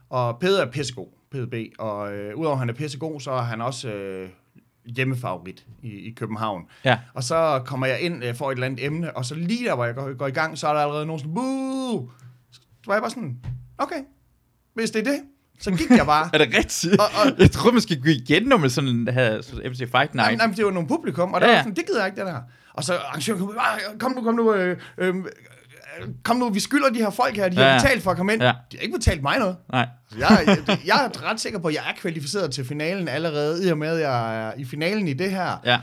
og 0.08 0.38
Pede 0.38 0.62
er 0.62 0.70
pissegod, 0.70 1.08
Pede 1.30 1.46
B, 1.46 1.54
og 1.78 2.16
øh, 2.16 2.36
udover 2.36 2.52
at 2.52 2.58
han 2.58 2.68
er 2.68 2.74
pissegod, 2.74 3.20
så 3.20 3.30
er 3.30 3.42
han 3.42 3.60
også 3.60 3.88
øh, 3.88 4.28
hjemmefavorit 4.96 5.66
i, 5.82 5.88
i 5.88 6.10
København. 6.10 6.66
Ja. 6.84 6.98
Og 7.14 7.22
så 7.22 7.62
kommer 7.66 7.86
jeg 7.86 8.00
ind 8.00 8.24
øh, 8.24 8.34
for 8.34 8.50
et 8.50 8.54
eller 8.54 8.66
andet 8.66 8.84
emne, 8.84 9.16
og 9.16 9.24
så 9.24 9.34
lige 9.34 9.64
der, 9.64 9.74
hvor 9.74 9.84
jeg 9.84 9.94
går, 9.94 10.14
går 10.14 10.26
i 10.26 10.30
gang, 10.30 10.58
så 10.58 10.68
er 10.68 10.72
der 10.72 10.80
allerede 10.80 11.06
nogen 11.06 11.20
sådan, 11.20 11.34
Boo! 11.34 12.10
Så 12.52 12.60
var 12.86 12.94
jeg 12.94 13.02
bare 13.02 13.10
sådan, 13.10 13.38
okay, 13.78 14.02
hvis 14.74 14.90
det 14.90 15.00
er 15.00 15.10
det, 15.10 15.20
så 15.60 15.70
gik 15.70 15.90
jeg 15.90 16.06
bare. 16.06 16.30
Er 16.34 16.38
det 16.38 16.48
rigtigt? 16.58 17.00
Og- 17.00 17.06
og- 17.24 17.32
jeg 17.38 17.50
tror, 17.50 17.70
man 17.72 17.80
skal 17.80 18.00
gå 18.02 18.08
igen, 18.08 18.42
når 18.42 18.56
man 18.56 18.70
sådan 18.70 19.08
havde 19.12 19.42
sådan 19.42 19.70
MC 19.70 19.78
Fight 19.78 20.14
Night. 20.14 20.16
Jamen, 20.26 20.40
jamen, 20.40 20.56
det 20.56 20.64
var 20.64 20.70
nogle 20.70 20.88
publikum, 20.88 21.32
og 21.34 21.40
der 21.40 21.46
Ja, 21.48 21.52
var 21.54 21.60
sådan, 21.62 21.74
det 21.76 21.86
gider 21.86 21.98
jeg 21.98 22.06
ikke, 22.06 22.16
det 22.20 22.26
der. 22.26 22.40
Og 22.74 22.84
så 22.84 22.96
arrangøren 22.96 23.40
kom, 23.40 23.56
"Ah, 23.58 23.98
kom 23.98 24.12
nu, 24.16 24.22
kom 24.22 24.34
nu, 24.34 24.54
øh, 24.54 24.76
øh, 24.98 25.14
kom 26.24 26.36
nu, 26.36 26.48
vi 26.50 26.60
skylder 26.60 26.88
de 26.90 26.98
her 26.98 27.10
folk 27.10 27.36
her, 27.36 27.48
de 27.48 27.60
Ja, 27.60 27.68
har 27.68 27.78
betalt 27.80 28.02
for 28.02 28.10
at 28.10 28.16
komme 28.16 28.32
ind. 28.32 28.42
Ja. 28.42 28.48
De 28.72 28.76
har 28.76 28.82
ikke 28.82 28.96
betalt 28.98 29.22
mig 29.22 29.38
noget. 29.38 29.56
Nej. 29.72 29.86
Så 30.10 30.18
jeg, 30.18 30.44
jeg, 30.68 30.78
jeg 30.86 31.04
er 31.04 31.30
ret 31.30 31.40
sikker 31.40 31.58
på, 31.58 31.68
at 31.68 31.74
jeg 31.74 31.82
er 31.88 31.92
kvalificeret 32.00 32.50
til 32.50 32.64
finalen 32.64 33.08
allerede, 33.08 33.66
i 33.68 33.70
og 33.70 33.78
med, 33.78 33.88
at 33.88 34.00
jeg 34.00 34.46
er 34.48 34.52
i 34.56 34.64
finalen 34.64 35.08
i 35.08 35.12
det 35.12 35.30
her. 35.30 35.60
Ja. 35.64 35.78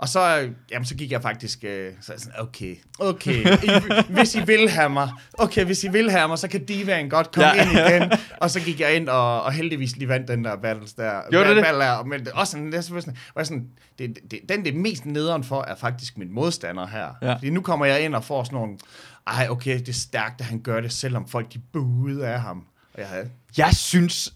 Og 0.00 0.08
så, 0.08 0.48
jamen, 0.70 0.86
så 0.86 0.94
gik 0.94 1.12
jeg 1.12 1.22
faktisk, 1.22 1.64
øh, 1.64 1.92
så 2.00 2.12
jeg 2.12 2.20
sådan, 2.20 2.40
okay, 2.40 2.76
okay, 2.98 3.46
I, 3.64 3.70
hvis 4.08 4.34
I 4.34 4.40
vil 4.46 4.68
have 4.70 4.90
mig, 4.90 5.10
okay, 5.38 5.64
hvis 5.64 5.84
I 5.84 5.88
vil 5.88 6.10
have 6.10 6.28
mig, 6.28 6.38
så 6.38 6.48
kan 6.48 6.64
divaen 6.64 7.10
godt 7.10 7.32
komme 7.32 7.48
Ja. 7.48 7.62
ind 7.62 7.72
igen. 7.72 8.18
Og 8.40 8.50
så 8.50 8.60
gik 8.60 8.80
jeg 8.80 8.96
ind 8.96 9.08
og, 9.08 9.42
og 9.42 9.52
heldigvis 9.52 9.96
lige 9.96 10.08
vandt 10.08 10.28
den 10.28 10.44
der 10.44 10.56
battles 10.56 10.92
der. 10.92 11.20
Gjorde 11.30 11.54
det? 11.54 11.64
Battle 11.64 11.80
der, 11.80 12.04
men 12.04 12.20
det, 12.20 12.28
også 12.28 12.50
sådan, 12.50 12.66
det 12.66 12.74
er 12.74 12.80
sådan, 12.80 13.16
var 13.34 13.44
sådan 13.44 13.66
det, 13.98 14.18
det, 14.30 14.40
den 14.48 14.64
det 14.64 14.74
er 14.74 14.78
mest 14.78 15.06
nederen 15.06 15.44
for, 15.44 15.62
er 15.68 15.74
faktisk 15.74 16.18
min 16.18 16.32
modstander 16.32 16.86
her. 16.86 17.08
Ja. 17.22 17.32
Fordi 17.32 17.50
nu 17.50 17.60
kommer 17.60 17.86
jeg 17.86 18.04
ind 18.04 18.14
og 18.14 18.24
får 18.24 18.44
sådan 18.44 18.56
nogle, 18.58 18.78
ej, 19.26 19.46
okay, 19.50 19.78
det 19.78 19.88
er 19.88 19.92
stærkt, 19.92 20.40
at 20.40 20.46
han 20.46 20.60
gør 20.60 20.80
det, 20.80 20.92
selvom 20.92 21.28
folk 21.28 21.52
de 21.52 21.58
buede 21.72 22.26
af 22.28 22.40
ham. 22.40 22.64
Og 22.94 23.00
jeg 23.00 23.08
havde, 23.08 23.30
Jeg 23.56 23.74
synes, 23.74 24.32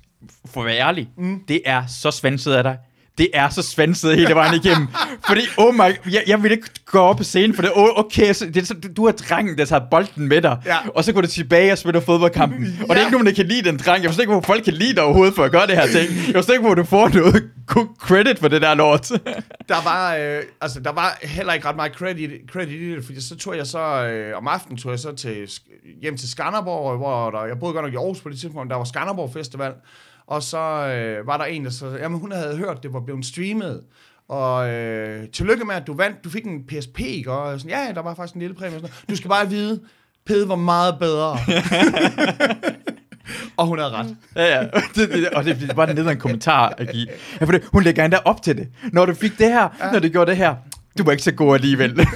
for 0.47 0.61
at 0.61 0.67
være 0.67 0.79
ærlig, 0.79 1.11
mm. 1.17 1.45
det 1.49 1.62
er 1.67 1.87
så 1.87 2.11
svanset 2.11 2.53
af 2.53 2.62
dig. 2.62 2.79
Det 3.19 3.29
er 3.35 3.49
så 3.49 3.62
svanset 3.62 4.17
hele 4.17 4.35
vejen 4.35 4.55
igennem. 4.65 4.89
Fordi, 5.27 5.41
oh 5.57 5.75
my, 5.75 5.79
jeg, 6.12 6.23
jeg 6.27 6.43
vil 6.43 6.51
ikke 6.53 6.69
gå 6.87 6.99
op 6.99 7.17
på 7.17 7.25
scenen, 7.25 7.55
for 7.55 7.62
det, 7.62 7.71
oh, 7.75 7.99
okay, 7.99 8.33
så, 8.33 8.47
det 8.47 8.57
er 8.57 8.65
så, 8.65 8.75
du, 8.97 9.05
er 9.05 9.12
drengen, 9.12 9.59
der 9.59 9.65
tager 9.65 9.83
bolden 9.91 10.29
med 10.29 10.43
dig, 10.43 10.59
Ja. 10.67 10.77
og 10.95 11.05
så 11.05 11.12
går 11.12 11.21
du 11.21 11.27
tilbage 11.27 11.73
og 11.73 11.79
spiller 11.79 12.01
fodboldkampen. 12.01 12.79
Og 12.83 12.89
det 12.89 12.97
er 12.97 13.01
ikke 13.01 13.12
nogen, 13.12 13.27
der 13.27 13.33
kan 13.33 13.47
lide 13.47 13.62
den 13.71 13.79
dreng. 13.79 14.03
Jeg 14.03 14.11
forstår 14.11 14.23
ikke, 14.23 14.33
hvor 14.33 14.41
folk 14.41 14.65
kan 14.65 14.73
lide 14.75 14.95
dig 14.95 15.03
overhovedet 15.03 15.35
for 15.35 15.45
at 15.45 15.53
gøre 15.53 15.67
det 15.67 15.75
her 15.77 15.87
ting. 15.87 16.09
Jeg 16.27 16.35
forstår 16.35 16.53
ikke, 16.55 16.65
hvor 16.67 16.75
du 16.75 16.85
får 16.85 17.09
noget 17.09 17.51
credit 17.99 18.39
for 18.39 18.49
det 18.49 18.62
der 18.62 18.75
lort. 18.75 19.09
der 19.69 19.85
var, 19.85 20.15
øh, 20.17 20.43
altså, 20.61 20.81
der 20.81 20.93
var 20.93 21.19
heller 21.23 21.53
ikke 21.53 21.69
ret 21.69 21.77
meget 21.77 21.93
credit, 21.93 22.31
credit 22.53 22.81
i 22.81 22.95
det, 22.95 23.05
fordi 23.05 23.21
så 23.21 23.37
tog 23.37 23.57
jeg 23.57 23.67
så, 23.67 23.79
øh, 24.07 24.37
om 24.39 24.49
aftenen 24.49 24.79
tog 24.79 24.91
jeg 24.93 24.99
så 24.99 25.12
til, 25.12 25.49
hjem 26.03 26.17
til 26.17 26.31
Skanderborg, 26.31 26.97
hvor 26.97 27.31
der, 27.31 27.45
jeg 27.45 27.59
boede 27.61 27.75
godt 27.75 27.85
nok 27.85 27.93
i 27.93 27.97
Aarhus 27.97 28.21
på 28.21 28.29
det 28.29 28.39
tidspunkt, 28.39 28.71
der 28.71 28.77
var 28.77 28.85
Skanderborg 28.85 29.31
Festival, 29.33 29.73
og 30.27 30.43
så 30.43 30.59
øh, 30.59 31.27
var 31.27 31.37
der 31.37 31.45
en, 31.45 31.64
der 31.64 31.70
så, 31.70 31.87
jamen 31.87 32.20
hun 32.20 32.33
havde 32.33 32.57
hørt, 32.57 32.83
det 32.83 32.93
var 32.93 33.01
blevet 33.01 33.27
streamet, 33.27 33.83
og 34.29 34.70
øh, 34.70 35.29
tillykke 35.29 35.64
med, 35.64 35.75
at 35.75 35.87
du 35.87 35.95
vandt, 35.95 36.25
du 36.25 36.31
fik 36.31 36.45
en 36.45 36.66
PSP, 36.66 37.01
ikke? 37.01 37.33
og 37.33 37.61
sådan, 37.61 37.70
ja, 37.70 37.93
der 37.95 38.03
var 38.03 38.14
faktisk 38.14 38.35
en 38.35 38.41
lille 38.41 38.55
præmie, 38.55 38.77
og 38.77 38.81
sådan 38.81 38.91
noget. 38.91 39.11
du 39.11 39.16
skal 39.16 39.29
bare 39.29 39.49
vide, 39.49 39.81
Pede 40.27 40.49
var 40.49 40.57
meget 40.57 40.99
bedre. 40.99 41.31
og 43.57 43.66
hun 43.66 43.79
havde 43.79 43.91
ret. 43.91 44.16
Ja, 44.37 44.61
ja. 44.61 44.66
Det, 44.95 45.09
det, 45.11 45.29
og 45.29 45.45
det, 45.45 45.61
det 45.61 45.77
var 45.77 45.87
nede 45.87 46.12
en 46.12 46.18
kommentar 46.18 46.75
at 46.79 46.89
give. 46.89 47.07
Ja, 47.41 47.45
for 47.45 47.53
det, 47.53 47.64
hun 47.72 47.83
lægger 47.83 48.05
endda 48.05 48.18
op 48.25 48.43
til 48.43 48.57
det. 48.57 48.68
Når 48.93 49.07
du 49.07 49.14
fik 49.14 49.39
det 49.39 49.49
her, 49.49 49.68
ja. 49.81 49.91
når 49.93 49.99
du 49.99 50.09
gjorde 50.09 50.31
det 50.31 50.37
her, 50.37 50.55
du 50.99 51.05
var 51.05 51.12
ikke 51.12 51.25
så 51.25 51.33
god 51.33 51.55
alligevel. 51.55 52.07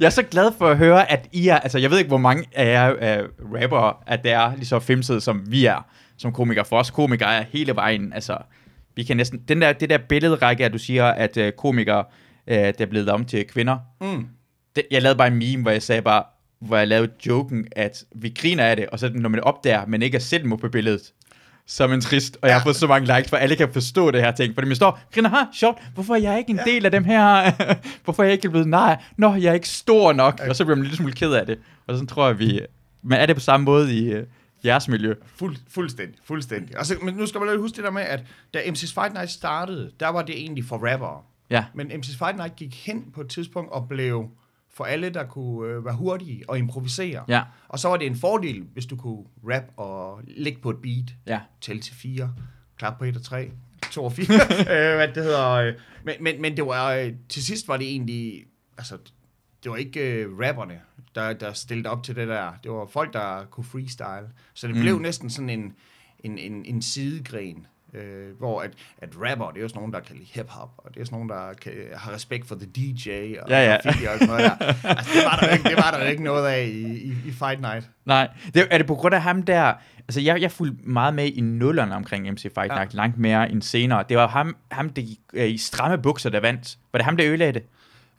jeg 0.00 0.06
er 0.06 0.10
så 0.10 0.22
glad 0.22 0.52
for 0.58 0.68
at 0.68 0.76
høre, 0.76 1.12
at 1.12 1.28
I 1.32 1.48
er, 1.48 1.58
altså 1.58 1.78
jeg 1.78 1.90
ved 1.90 1.98
ikke, 1.98 2.08
hvor 2.08 2.18
mange 2.18 2.44
af 2.54 2.72
jer 2.72 2.94
er 3.00 3.24
rappere, 3.62 3.94
at 4.06 4.22
det 4.22 4.32
er 4.32 4.54
lige 4.56 4.66
så 4.66 4.80
femsede, 4.80 5.20
som 5.20 5.42
vi 5.46 5.64
er, 5.64 5.86
som 6.18 6.32
komikere. 6.32 6.64
For 6.64 6.78
os 6.78 6.90
komikere 6.90 7.34
er 7.34 7.44
hele 7.52 7.74
vejen, 7.74 8.12
altså, 8.12 8.36
vi 8.96 9.02
kan 9.04 9.16
næsten, 9.16 9.40
den 9.48 9.62
der, 9.62 9.72
det 9.72 9.90
der 9.90 9.98
billedrække, 9.98 10.64
at 10.64 10.72
du 10.72 10.78
siger, 10.78 11.04
at 11.04 11.36
uh, 11.36 11.48
komikere, 11.58 12.04
uh, 12.50 12.54
der 12.54 12.72
er 12.78 12.86
blevet 12.86 13.08
om 13.08 13.24
til 13.24 13.44
kvinder, 13.46 13.78
Mm. 14.00 14.26
det, 14.76 14.84
jeg 14.90 15.02
lavede 15.02 15.18
bare 15.18 15.28
en 15.28 15.36
meme, 15.38 15.62
hvor 15.62 15.70
jeg 15.70 15.82
sagde 15.82 16.02
bare, 16.02 16.22
hvor 16.60 16.76
jeg 16.76 16.88
lavede 16.88 17.12
joken, 17.26 17.66
at 17.72 18.04
vi 18.14 18.34
griner 18.38 18.64
af 18.64 18.76
det, 18.76 18.86
og 18.86 18.98
så 18.98 19.10
når 19.14 19.28
man 19.28 19.40
opdager, 19.40 19.86
men 19.86 20.02
ikke 20.02 20.16
er 20.16 20.20
selv 20.20 20.56
på 20.56 20.68
billedet, 20.68 21.12
så 21.66 21.84
er 21.84 21.88
man 21.88 22.00
trist, 22.00 22.38
og 22.42 22.48
jeg 22.48 22.56
har 22.56 22.62
fået 22.62 22.76
så 22.76 22.86
mange 22.86 23.16
likes, 23.16 23.30
for 23.30 23.36
alle 23.36 23.56
kan 23.56 23.72
forstå 23.72 24.10
det 24.10 24.20
her 24.20 24.30
ting, 24.32 24.54
fordi 24.54 24.66
man 24.66 24.76
står, 24.76 25.00
griner, 25.14 25.28
ha, 25.28 25.36
sjovt, 25.54 25.78
hvorfor 25.94 26.14
er 26.14 26.18
jeg 26.18 26.38
ikke 26.38 26.50
en 26.50 26.60
del 26.64 26.84
af 26.84 26.90
dem 26.90 27.04
her, 27.04 27.52
hvorfor 28.04 28.22
er 28.22 28.26
jeg 28.26 28.32
ikke 28.32 28.50
blevet 28.50 28.68
nej, 28.68 29.02
nå, 29.16 29.34
jeg 29.34 29.50
er 29.50 29.54
ikke 29.54 29.68
stor 29.68 30.12
nok, 30.12 30.40
og 30.48 30.56
så 30.56 30.64
bliver 30.64 30.76
man 30.76 30.84
lidt 30.84 30.96
smule 30.96 31.12
ked 31.12 31.32
af 31.32 31.46
det, 31.46 31.58
og 31.86 31.94
sådan 31.94 32.06
tror 32.06 32.26
jeg, 32.26 32.38
vi, 32.38 32.60
men 33.02 33.18
er 33.18 33.26
det 33.26 33.36
på 33.36 33.40
samme 33.40 33.64
måde 33.64 33.98
i 33.98 34.16
uh, 34.16 34.22
jeres 34.64 34.88
miljø? 34.88 35.14
Fuld, 35.26 35.56
fuldstændig, 35.68 36.18
fuldstændig. 36.24 36.78
Og 36.78 36.86
så, 36.86 36.94
men 37.02 37.14
nu 37.14 37.26
skal 37.26 37.40
man 37.40 37.48
lige 37.50 37.58
huske 37.60 37.76
det 37.76 37.84
der 37.84 37.90
med, 37.90 38.02
at 38.02 38.24
da 38.54 38.58
MC's 38.58 38.94
Fight 39.00 39.12
Night 39.14 39.30
startede, 39.30 39.92
der 40.00 40.08
var 40.08 40.22
det 40.22 40.38
egentlig 40.38 40.64
for 40.64 40.76
rappere. 40.90 41.22
Ja, 41.50 41.64
Men 41.74 41.92
MC's 41.92 42.18
Fight 42.18 42.36
Night 42.36 42.56
gik 42.56 42.86
hen 42.86 43.10
på 43.14 43.20
et 43.20 43.28
tidspunkt 43.28 43.72
og 43.72 43.88
blev 43.88 44.28
for 44.74 44.84
alle, 44.84 45.10
der 45.10 45.24
kunne 45.24 45.72
øh, 45.72 45.84
være 45.84 45.94
hurtige 45.94 46.44
og 46.48 46.58
improvisere. 46.58 47.24
ja, 47.28 47.42
Og 47.68 47.78
så 47.78 47.88
var 47.88 47.96
det 47.96 48.06
en 48.06 48.16
fordel, 48.16 48.64
hvis 48.72 48.86
du 48.86 48.96
kunne 48.96 49.24
rap 49.44 49.64
og 49.76 50.20
ligge 50.26 50.60
på 50.60 50.70
et 50.70 50.76
beat, 50.82 51.14
ja, 51.26 51.40
tælle 51.60 51.82
til 51.82 51.94
fire, 51.94 52.34
klap 52.76 52.98
på 52.98 53.04
et 53.04 53.16
og 53.16 53.22
tre, 53.22 53.50
to 53.90 54.04
og 54.04 54.12
fire, 54.12 54.34
øh, 54.60 54.96
hvad 54.96 55.08
det 55.08 55.22
hedder. 55.24 55.50
Øh, 55.50 55.74
men, 56.04 56.14
men, 56.20 56.42
men 56.42 56.56
det 56.56 56.66
var, 56.66 56.92
øh, 56.92 57.12
til 57.28 57.44
sidst 57.44 57.68
var 57.68 57.76
det 57.76 57.86
egentlig, 57.88 58.44
altså, 58.78 58.98
det 59.62 59.70
var 59.70 59.76
ikke 59.76 60.00
øh, 60.00 60.38
rapperne, 60.38 60.80
der, 61.20 61.32
der 61.32 61.52
stillede 61.52 61.88
op 61.90 62.02
til 62.02 62.16
det 62.16 62.28
der. 62.28 62.52
Det 62.62 62.70
var 62.70 62.86
folk, 62.92 63.12
der 63.12 63.44
kunne 63.50 63.64
freestyle. 63.64 64.28
Så 64.54 64.66
det 64.66 64.76
Mm. 64.76 64.80
blev 64.82 64.98
næsten 64.98 65.30
sådan 65.30 65.50
en, 65.50 65.74
en, 66.20 66.38
en, 66.38 66.64
en 66.64 66.82
sidegren. 66.82 67.66
Øh, 67.94 68.38
hvor 68.38 68.60
at, 68.62 68.70
at 69.02 69.08
rapper, 69.16 69.48
det 69.50 69.56
er 69.58 69.62
jo 69.62 69.68
sådan 69.68 69.78
nogen, 69.78 69.92
der 69.92 70.00
kan 70.00 70.16
lide 70.16 70.28
hip-hop, 70.34 70.70
og 70.78 70.94
det 70.94 71.00
er 71.00 71.04
sådan 71.04 71.16
nogen, 71.16 71.28
der 71.28 71.52
kan, 71.62 71.72
har 71.96 72.12
respekt 72.12 72.48
for 72.48 72.54
the 72.54 72.66
DJ, 72.66 73.10
og 73.42 73.48
Ja, 73.50 73.70
ja. 73.70 73.76
graffiti 73.82 74.04
og 74.06 74.12
sådan 74.18 74.26
noget 74.26 74.44
der. 74.44 74.66
Altså, 74.88 75.12
det 75.14 75.24
var 75.24 75.38
der, 75.40 75.48
ikke, 75.52 75.68
det 75.68 75.76
var 75.76 75.90
der 75.90 76.04
ikke 76.04 76.22
noget 76.22 76.46
af 76.46 76.64
i, 76.66 76.98
i, 76.98 77.14
i 77.26 77.30
Fight 77.32 77.60
Night. 77.60 77.90
Nej, 78.04 78.28
det, 78.54 78.66
er 78.70 78.78
det 78.78 78.86
på 78.86 78.94
grund 78.94 79.14
af 79.14 79.22
ham 79.22 79.42
der... 79.42 79.72
Altså, 80.08 80.20
jeg, 80.20 80.40
jeg 80.40 80.52
fulgte 80.52 80.88
meget 80.88 81.14
med 81.14 81.26
i 81.26 81.40
nullerne 81.40 81.94
omkring 81.94 82.30
MC 82.32 82.42
Fight 82.42 82.58
Ja. 82.72 82.74
Night, 82.74 82.94
langt 82.94 83.18
mere 83.18 83.50
end 83.50 83.62
senere. 83.62 84.04
Det 84.08 84.16
var 84.16 84.28
ham, 84.28 84.56
ham 84.70 84.88
der 84.90 85.02
gik 85.02 85.18
øh, 85.32 85.48
i 85.50 85.58
stramme 85.58 85.98
bukser, 86.02 86.30
der 86.30 86.40
vandt. 86.40 86.78
Var 86.92 86.98
det 86.98 87.04
ham, 87.04 87.16
der 87.16 87.26
ødelagde 87.28 87.52
det? 87.52 87.62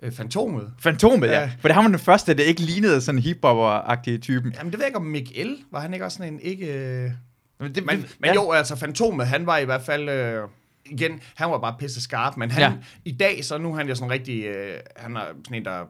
Øh, 0.04 0.12
Fantomet. 0.12 0.72
Fantomet, 0.80 1.28
ja. 1.28 1.40
Ja. 1.40 1.52
For 1.60 1.68
det 1.68 1.76
ham 1.76 1.84
var 1.84 1.90
den 1.90 2.00
første, 2.00 2.34
der 2.34 2.44
ikke 2.44 2.62
lignede 2.62 3.02
sådan 3.02 3.20
en 3.20 3.24
hiphopper-agtige 3.24 4.18
typen. 4.18 4.54
Jamen, 4.58 4.72
det 4.72 4.80
ved 4.80 4.86
jeg 4.86 4.88
ikke 4.90 5.00
om 5.00 5.06
Mikkel, 5.06 5.58
var 5.72 5.80
han 5.80 5.94
ikke 5.94 6.06
også 6.06 6.18
sådan 6.18 6.34
en 6.34 6.40
ikke... 6.40 6.66
øh, 6.74 7.12
Men, 7.60 7.76
det, 7.76 7.86
Men, 7.86 8.06
men 8.20 8.26
ja. 8.26 8.34
jo, 8.34 8.52
altså 8.52 8.76
Fantomet, 8.76 9.28
han 9.28 9.46
var 9.46 9.58
i 9.58 9.66
hvert 9.66 9.82
fald... 9.82 10.10
Øh, 10.10 10.44
igen, 10.86 11.20
han 11.36 11.50
var 11.52 11.58
bare 11.60 11.76
pisse 11.80 12.02
skarp, 12.02 12.38
men 12.38 12.52
han, 12.52 12.62
Ja. 12.62 12.78
i 13.06 13.12
dag, 13.12 13.46
så 13.46 13.58
nu 13.58 13.72
er 13.72 13.76
han 13.78 13.88
jo 13.90 13.96
sådan 13.96 14.12
rigtig... 14.12 14.46
Øh, 14.46 14.74
han 14.96 15.16
er 15.18 15.22
sådan 15.46 15.58
en, 15.58 15.66
der 15.66 15.86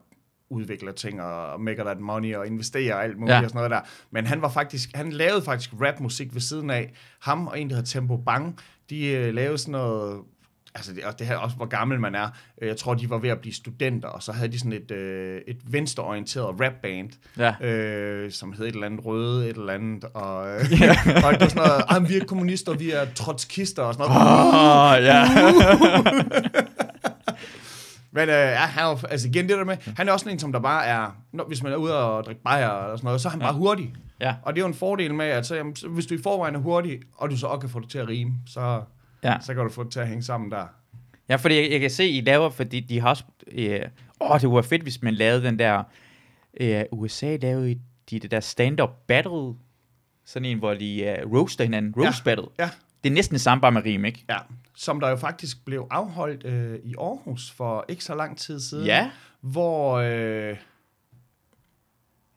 udvikler 0.51 0.91
ting 0.91 1.21
og 1.21 1.61
maker 1.61 1.83
that 1.83 1.99
money 1.99 2.35
og 2.35 2.47
investerer 2.47 2.95
og 2.95 3.03
alt 3.03 3.17
muligt 3.17 3.35
ja. 3.35 3.43
og 3.43 3.49
sådan 3.49 3.57
noget 3.57 3.71
der. 3.71 3.79
Men 4.11 4.27
han 4.27 4.41
var 4.41 4.49
faktisk, 4.49 4.89
han 4.95 5.11
lavede 5.11 5.41
faktisk 5.41 5.69
rapmusik 5.81 6.33
ved 6.33 6.41
siden 6.41 6.69
af. 6.69 6.91
Ham 7.19 7.47
og 7.47 7.59
en, 7.59 7.69
der 7.69 7.75
hedder 7.75 7.89
Tempo 7.89 8.17
Bang, 8.17 8.59
de 8.89 9.07
øh, 9.07 9.33
lavede 9.33 9.57
sådan 9.57 9.71
noget 9.71 10.19
altså 10.75 10.93
det, 10.93 11.03
og 11.03 11.19
det 11.19 11.27
her 11.27 11.35
også, 11.37 11.55
hvor 11.55 11.65
gammel 11.65 11.99
man 11.99 12.15
er. 12.15 12.27
Øh, 12.61 12.67
Jeg 12.67 12.77
tror, 12.77 12.93
de 12.93 13.09
var 13.09 13.17
ved 13.17 13.29
at 13.29 13.39
blive 13.39 13.53
studenter, 13.53 14.07
og 14.09 14.23
så 14.23 14.31
havde 14.31 14.51
de 14.51 14.59
sådan 14.59 14.73
et, 14.73 14.91
øh, 14.91 15.41
et 15.47 15.57
venstreorienteret 15.63 16.55
rapband, 16.61 17.09
Ja. 17.37 17.67
øh, 17.67 18.31
som 18.31 18.53
hed 18.53 18.65
et 18.65 18.73
eller 18.73 18.85
andet 18.85 19.05
røde, 19.05 19.49
et 19.49 19.55
eller 19.57 19.73
andet, 19.73 20.03
og, 20.13 20.47
øh, 20.47 20.59
og 21.25 21.33
det 21.33 21.41
var 21.41 21.47
sådan 21.47 21.55
noget, 21.55 21.83
ah, 21.89 22.09
vi 22.09 22.17
er 22.17 22.25
kommunister, 22.25 22.73
vi 22.73 22.91
er 22.91 23.05
trotskister 23.15 23.83
og 23.83 23.93
sådan 23.93 24.09
noget. 24.09 24.97
Oh, 24.97 25.03
ja. 25.03 25.23
Men 28.11 28.29
øh, 28.29 28.35
ja, 28.35 28.55
han 28.55 28.83
er, 28.83 29.05
altså 29.09 29.27
igen 29.27 29.49
det 29.49 29.57
der 29.57 29.63
med, 29.65 29.77
han 29.97 30.07
er 30.07 30.13
også 30.13 30.23
sådan 30.23 30.35
en, 30.35 30.39
som 30.39 30.51
der 30.51 30.59
bare 30.59 30.85
er, 30.85 31.15
når, 31.33 31.43
hvis 31.47 31.63
man 31.63 31.71
er 31.71 31.75
ude 31.75 31.97
og 32.03 32.23
drikke 32.23 32.41
bajer 32.43 32.67
og 32.67 32.97
sådan 32.97 33.07
noget, 33.07 33.21
så 33.21 33.27
er 33.27 33.31
han 33.31 33.39
bare 33.39 33.53
hurtig. 33.53 33.93
ja. 34.19 34.35
Og 34.43 34.53
det 34.53 34.59
er 34.59 34.63
jo 34.63 34.67
en 34.67 34.73
fordel 34.73 35.13
med, 35.13 35.25
at 35.25 35.45
så, 35.45 35.55
jamen, 35.55 35.75
hvis 35.89 36.05
du 36.05 36.13
i 36.13 36.17
forvejen 36.23 36.55
er 36.55 36.59
hurtig, 36.59 36.99
og 37.17 37.29
du 37.31 37.37
så 37.37 37.47
også 37.47 37.59
kan 37.59 37.69
få 37.69 37.79
det 37.79 37.89
til 37.89 37.97
at 37.97 38.07
rime, 38.07 38.31
så, 38.47 38.81
Ja. 39.23 39.37
så 39.41 39.53
kan 39.53 39.63
du 39.63 39.69
få 39.69 39.83
det 39.83 39.91
til 39.91 39.99
at 39.99 40.07
hænge 40.07 40.23
sammen 40.23 40.51
der. 40.51 40.65
Ja, 41.29 41.35
fordi 41.35 41.55
jeg, 41.61 41.71
jeg 41.71 41.79
kan 41.79 41.89
se, 41.89 42.07
I 42.09 42.21
laver, 42.21 42.49
fordi 42.49 42.79
de 42.79 42.99
har 42.99 43.09
også... 43.09 43.23
Øh, 43.51 43.81
åh, 44.21 44.41
det 44.41 44.49
var 44.51 44.61
fedt, 44.61 44.81
hvis 44.83 45.01
man 45.01 45.13
lavede 45.13 45.43
den 45.43 45.59
der... 45.59 45.83
Øh, 46.59 46.83
USA 46.91 47.35
lavede 47.41 47.79
de 48.09 48.19
det 48.19 48.31
der 48.31 48.39
stand-up 48.39 48.89
battle. 49.07 49.53
Sådan 50.25 50.45
en, 50.45 50.57
hvor 50.57 50.73
de 50.73 51.17
uh, 51.25 51.33
roaster 51.33 51.63
hinanden. 51.63 51.93
Roast 51.97 52.23
battle. 52.23 52.45
Ja, 52.59 52.69
Det 53.03 53.09
er 53.09 53.13
næsten 53.13 53.33
det 53.33 53.41
samme, 53.41 53.61
bare 53.61 53.71
med 53.71 53.85
rim, 53.85 54.05
ikke? 54.05 54.25
ja. 54.29 54.37
Som 54.75 54.99
der 54.99 55.09
jo 55.09 55.15
faktisk 55.15 55.65
blev 55.65 55.87
afholdt 55.91 56.45
øh, 56.45 56.79
i 56.83 56.95
Aarhus 56.99 57.51
for 57.51 57.85
ikke 57.87 58.03
så 58.03 58.15
lang 58.15 58.37
tid 58.37 58.59
siden. 58.59 58.85
Ja. 58.85 59.11
Hvor... 59.41 59.93
Øh, 59.97 60.55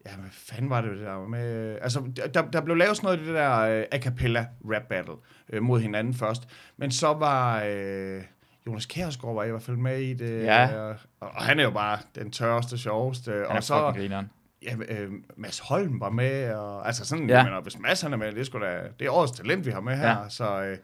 ja, 0.07 0.17
hvad 0.17 0.31
fanden 0.33 0.71
var 0.71 0.81
det 0.81 0.91
det 0.91 1.01
der 1.01 1.29
med... 1.29 1.79
Altså, 1.83 2.13
der, 2.35 2.43
der 2.43 2.61
blev 2.61 2.77
lavet 2.77 2.97
sådan 2.97 3.07
noget 3.07 3.19
af 3.19 3.25
det 3.25 3.35
der 3.35 3.59
øh, 3.61 3.85
a 3.93 3.99
cappella 3.99 4.47
rap 4.65 4.83
battle 4.89 5.15
øh, 5.53 5.63
mod 5.63 5.81
hinanden 5.81 6.15
først. 6.15 6.43
Men 6.77 6.91
så 6.91 7.13
var... 7.13 7.63
Øh, 7.67 8.23
Jonas 8.67 8.87
Kjærsgaard 8.87 9.35
var 9.35 9.45
i 9.45 9.51
hvert 9.51 9.63
fald 9.63 9.77
med 9.77 9.99
i 9.99 10.15
det. 10.15 10.45
Ja. 10.45 10.89
øh, 10.91 10.97
og, 11.21 11.29
og 11.35 11.43
han 11.43 11.59
er 11.61 11.65
jo 11.65 11.71
bare 11.71 11.99
den 12.15 12.31
tørreste, 12.31 12.79
sjoveste. 12.79 13.31
Han 13.33 13.43
er 13.43 13.47
og 13.47 13.63
så... 13.63 13.93
grineren. 13.97 14.31
Ja, 14.63 14.75
øh, 14.89 15.13
Mads 15.37 15.59
Holm 15.59 16.01
var 16.01 16.11
med, 16.11 16.53
og 16.55 16.87
altså 16.87 17.05
sådan, 17.07 17.29
Ja. 17.29 17.37
jeg 17.37 17.45
mener, 17.45 17.61
hvis 17.61 17.79
Mads 17.79 18.01
han 18.01 18.13
er 18.13 18.17
med, 18.17 18.33
det 18.33 18.41
er, 18.41 18.45
sgu 18.45 18.61
da, 18.61 18.81
det 18.99 19.07
er 19.07 19.11
årets 19.11 19.33
talent, 19.33 19.67
vi 19.67 19.71
har 19.71 19.81
med 19.81 19.97
her, 19.97 20.09
ja. 20.09 20.29
så, 20.29 20.63
øh, 20.63 20.77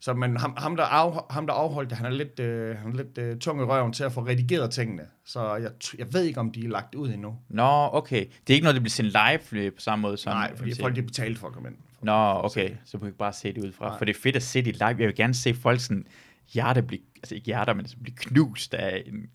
så 0.00 0.14
men 0.14 0.36
ham, 0.36 0.54
ham, 0.58 0.76
der 0.76 0.84
af, 0.84 1.20
ham, 1.30 1.46
der 1.46 1.54
afholdt 1.54 1.90
det, 1.90 1.98
han 1.98 2.06
er 2.06 2.10
lidt, 2.10 2.40
øh, 2.40 2.76
han 2.76 2.92
er 2.92 2.96
lidt 2.96 3.18
øh, 3.18 3.38
tung 3.38 3.60
i 3.60 3.64
røven 3.64 3.92
til 3.92 4.04
at 4.04 4.12
få 4.12 4.20
redigeret 4.26 4.70
tingene, 4.70 5.02
så 5.24 5.54
jeg, 5.56 5.70
jeg 5.98 6.12
ved 6.12 6.22
ikke, 6.24 6.40
om 6.40 6.52
de 6.52 6.64
er 6.64 6.68
lagt 6.68 6.94
ud 6.94 7.08
endnu. 7.08 7.38
Nå, 7.48 7.88
okay. 7.92 8.20
Det 8.46 8.50
er 8.50 8.54
ikke 8.54 8.64
noget, 8.64 8.74
der 8.74 8.80
bliver 8.80 8.90
sendt 8.90 9.12
live 9.52 9.70
på 9.70 9.80
samme 9.80 10.02
måde 10.02 10.16
som... 10.16 10.32
Nej, 10.32 10.56
fordi 10.56 10.80
folk 10.80 10.96
de 10.96 11.02
betalt 11.02 11.38
for 11.38 11.46
at 11.46 11.52
komme 11.52 11.68
ind. 11.68 11.76
Nå, 12.02 12.40
okay. 12.44 12.70
Så 12.84 12.90
du 12.92 12.98
kan 12.98 13.08
ikke 13.08 13.18
bare 13.18 13.32
se 13.32 13.52
det 13.52 13.64
ud 13.64 13.72
fra. 13.72 13.88
Nej. 13.88 13.98
For 13.98 14.04
det 14.04 14.16
er 14.16 14.20
fedt 14.20 14.36
at 14.36 14.42
se 14.42 14.62
det 14.62 14.74
live. 14.74 14.86
Jeg 14.86 14.98
vil 14.98 15.14
gerne 15.14 15.34
se 15.34 15.54
folk 15.54 15.80
sådan 15.80 16.06
hjerte 16.52 16.82
blive, 16.82 17.00
altså 17.16 17.34
ikke 17.34 17.46
hjerter, 17.46 17.74
men 17.74 17.80
altså 17.80 17.96
blive 18.02 18.16
knust 18.16 18.74
af 18.74 19.02
en 19.06 19.26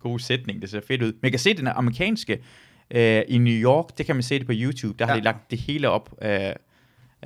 god 0.00 0.18
sætning. 0.18 0.62
Det 0.62 0.70
ser 0.70 0.80
fedt 0.88 1.02
ud. 1.02 1.12
Men 1.12 1.18
jeg 1.22 1.32
kan 1.32 1.38
se 1.38 1.54
den 1.54 1.66
amerikanske 1.66 2.42
øh, 2.90 3.22
i 3.28 3.38
New 3.38 3.52
York. 3.54 3.98
Det 3.98 4.06
kan 4.06 4.16
man 4.16 4.22
se 4.22 4.38
det 4.38 4.46
på 4.46 4.52
YouTube. 4.54 4.98
Der 4.98 5.06
har 5.06 5.12
Ja. 5.14 5.18
de 5.20 5.24
lagt 5.24 5.50
det 5.50 5.58
hele 5.58 5.88
op 5.90 6.14
øh, 6.22 6.40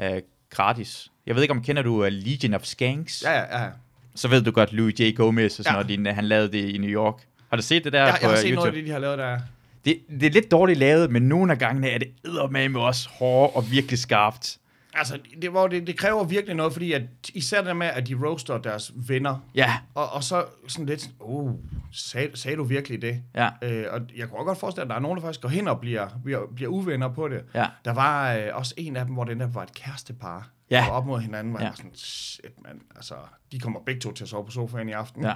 øh, 0.01 0.23
gratis. 0.51 1.13
Jeg 1.29 1.35
ved 1.37 1.43
ikke, 1.43 1.53
om 1.55 1.62
kender 1.62 1.83
du 1.83 2.03
uh, 2.05 2.07
Legion 2.11 2.55
of 2.55 2.64
Skanks? 2.64 3.22
Ja, 3.22 3.33
ja, 3.33 3.62
ja. 3.64 3.68
Så 4.14 4.29
ved 4.29 4.43
du 4.43 4.51
godt 4.51 4.72
Louis 4.72 5.01
J. 5.01 5.14
Gomez 5.16 5.59
og 5.59 5.64
sådan 5.64 5.66
Ja. 5.70 5.72
noget 5.72 5.87
lignende. 5.87 6.12
Han 6.12 6.24
lavede 6.24 6.53
det 6.53 6.68
i 6.68 6.79
New 6.79 6.91
York. 6.91 7.14
Har 7.51 7.57
du 7.57 7.62
set 7.62 7.85
det 7.85 7.93
der 7.93 8.05
Jeg, 8.05 8.14
på 8.14 8.18
jeg 8.22 8.31
har 8.31 8.37
set 8.37 8.43
YouTube? 8.45 8.55
noget 8.55 8.66
af 8.68 8.72
det, 8.74 8.87
de 8.87 8.91
har 8.91 8.99
lavet 8.99 9.18
der. 9.18 9.39
Det, 9.85 9.99
det 10.20 10.22
er 10.22 10.31
lidt 10.31 10.51
dårligt 10.51 10.79
lavet, 10.79 11.11
men 11.11 11.22
nogle 11.22 11.53
af 11.53 11.59
gangene 11.59 11.89
er 11.91 11.99
det 11.99 12.09
eddermame 12.24 12.81
også 12.81 13.09
hårdt 13.09 13.57
og 13.57 13.70
virkelig 13.70 13.99
skarpt. 13.99 14.59
Altså, 14.95 15.18
det, 15.43 15.51
hvor 15.51 15.66
det, 15.66 15.87
det 15.87 15.97
kræver 15.97 16.24
virkelig 16.24 16.57
noget, 16.57 16.72
fordi 16.72 16.93
at, 16.93 17.03
især 17.35 17.59
det 17.59 17.66
der 17.66 17.74
med, 17.74 17.87
at 17.87 18.07
de 18.09 18.14
roaster 18.14 18.59
deres 18.59 18.93
venner, 19.09 19.49
Ja, 19.55 19.79
og, 19.95 20.12
og 20.12 20.24
så 20.24 20.45
sådan 20.68 20.87
lidt, 20.87 21.01
sådan, 21.01 21.14
oh, 21.20 21.53
sag, 21.93 22.31
sagde 22.35 22.57
du 22.57 22.64
virkelig 22.64 23.03
det? 23.03 23.22
ja, 23.35 23.49
Øh, 23.62 23.85
og 23.91 24.01
jeg 24.16 24.29
kunne 24.29 24.39
også 24.39 24.45
godt 24.47 24.59
forestille, 24.59 24.83
at 24.83 24.89
der 24.89 24.95
er 24.97 25.01
nogen, 25.01 25.16
der 25.16 25.22
faktisk 25.22 25.41
går 25.41 25.49
hen 25.49 25.68
og 25.68 25.81
bliver, 25.81 26.09
bliver, 26.24 26.41
bliver 26.57 26.70
uvenner 26.70 27.09
på 27.09 27.29
det. 27.29 27.41
ja. 27.55 27.66
Der 27.85 27.93
var 27.93 28.35
øh, 28.35 28.43
også 28.53 28.74
en 28.76 28.97
af 28.97 29.05
dem, 29.05 29.14
hvor 29.14 29.24
den 29.24 29.41
der 29.41 29.47
var 29.47 29.62
et 29.62 29.74
kærestepar, 29.74 30.49
Ja. 30.71 30.85
var 30.89 30.93
op 30.93 31.07
mod 31.07 31.21
hinanden, 31.21 31.51
hvor 31.53 31.61
Ja. 31.61 31.66
var 31.69 31.75
sådan, 31.75 31.95
shit, 31.95 32.62
mand, 32.64 32.81
altså, 32.97 33.14
de 33.53 33.59
kommer 33.59 33.81
begge 33.87 34.01
to 34.01 34.12
til 34.12 34.25
at 34.25 34.29
sove 34.29 34.45
på 34.45 34.51
sofaen 34.51 34.89
i 34.89 34.93
aften. 34.93 35.23
ja. 35.23 35.35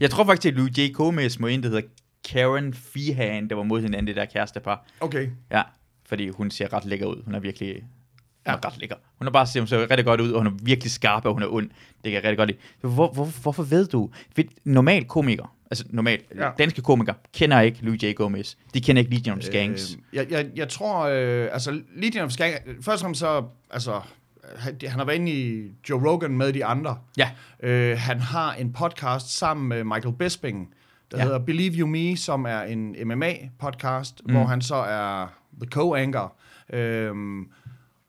Jeg 0.00 0.10
tror 0.10 0.24
faktisk, 0.24 0.46
at 0.52 0.54
Louis 0.54 0.78
J. 0.78 0.92
Gomez 0.92 1.38
må 1.38 1.46
en, 1.46 1.62
der 1.62 1.68
hedder 1.68 1.82
Karen 2.30 2.74
Feehan, 2.74 3.48
der 3.48 3.54
var 3.56 3.62
mod 3.62 3.80
hinanden, 3.82 4.06
det 4.06 4.16
der 4.16 4.24
kærestepar. 4.24 4.86
Okay. 5.00 5.28
Ja, 5.50 5.62
fordi 6.06 6.28
hun 6.28 6.50
ser 6.50 6.72
ret 6.72 6.84
lækker 6.84 7.06
ud. 7.06 7.22
Hun 7.24 7.34
er 7.34 7.38
virkelig 7.40 7.74
hun 8.46 8.54
er 8.54 8.66
ret 8.66 8.78
lækker. 8.78 8.96
Hun 9.18 9.26
er 9.26 9.32
bare 9.32 9.60
hun 9.60 9.66
ser 9.66 9.90
rigtig 9.90 10.04
godt 10.04 10.20
ud, 10.20 10.32
og 10.32 10.40
hun 10.40 10.46
er 10.46 10.56
virkelig 10.62 10.92
skarp, 10.92 11.24
og 11.24 11.32
hun 11.32 11.42
er 11.42 11.46
ond. 11.46 11.70
Det 11.70 12.02
kan 12.02 12.12
jeg 12.12 12.24
rigtig 12.24 12.36
godt 12.38 12.48
lide. 12.48 12.58
Hvor, 12.94 13.12
hvor, 13.12 13.24
hvorfor 13.24 13.62
ved 13.62 13.86
du? 13.86 14.10
Ved, 14.36 14.44
normal 14.64 15.04
komiker, 15.04 15.56
altså 15.70 15.84
normal, 15.90 16.22
ja. 16.36 16.50
Danske 16.58 16.82
komikere, 16.82 17.16
kender 17.34 17.60
ikke 17.60 17.78
Louis 17.84 18.02
J. 18.02 18.14
Gomez. 18.16 18.54
De 18.74 18.80
kender 18.80 19.00
ikke 19.00 19.14
Legion 19.14 19.38
of 19.38 19.44
Skanks. 19.44 19.92
Øh, 19.94 19.98
jeg, 20.12 20.30
jeg, 20.30 20.50
jeg 20.56 20.68
tror, 20.68 21.04
øh, 21.04 21.48
altså, 21.52 21.80
Legion 21.96 22.24
of 22.24 22.30
Skank, 22.30 22.54
først 22.80 22.88
og 22.88 23.00
fremmest 23.00 23.20
så, 23.20 23.44
altså, 23.70 24.00
han, 24.56 24.76
han 24.82 24.90
har 24.98 25.04
været 25.04 25.16
inde 25.18 25.32
i 25.32 25.70
Joe 25.90 26.10
Rogan 26.10 26.36
med 26.36 26.52
de 26.52 26.64
andre. 26.64 26.98
Ja, 27.16 27.30
Øh, 27.60 27.98
han 27.98 28.20
har 28.20 28.52
en 28.54 28.72
podcast 28.72 29.38
sammen 29.38 29.68
med 29.68 29.84
Michael 29.84 30.14
Bisping, 30.18 30.74
der 31.10 31.18
Ja. 31.18 31.22
hedder 31.24 31.38
Believe 31.38 31.74
You 31.74 31.86
Me, 31.88 32.16
som 32.16 32.44
er 32.44 32.60
en 32.60 32.94
MMA-podcast, 32.96 34.14
Mm. 34.24 34.30
mm. 34.30 34.36
hvor 34.36 34.44
han 34.44 34.62
så 34.62 34.74
er 34.74 35.26
the 35.62 35.70
co-anchor. 35.74 36.32
Øhm, 36.76 37.40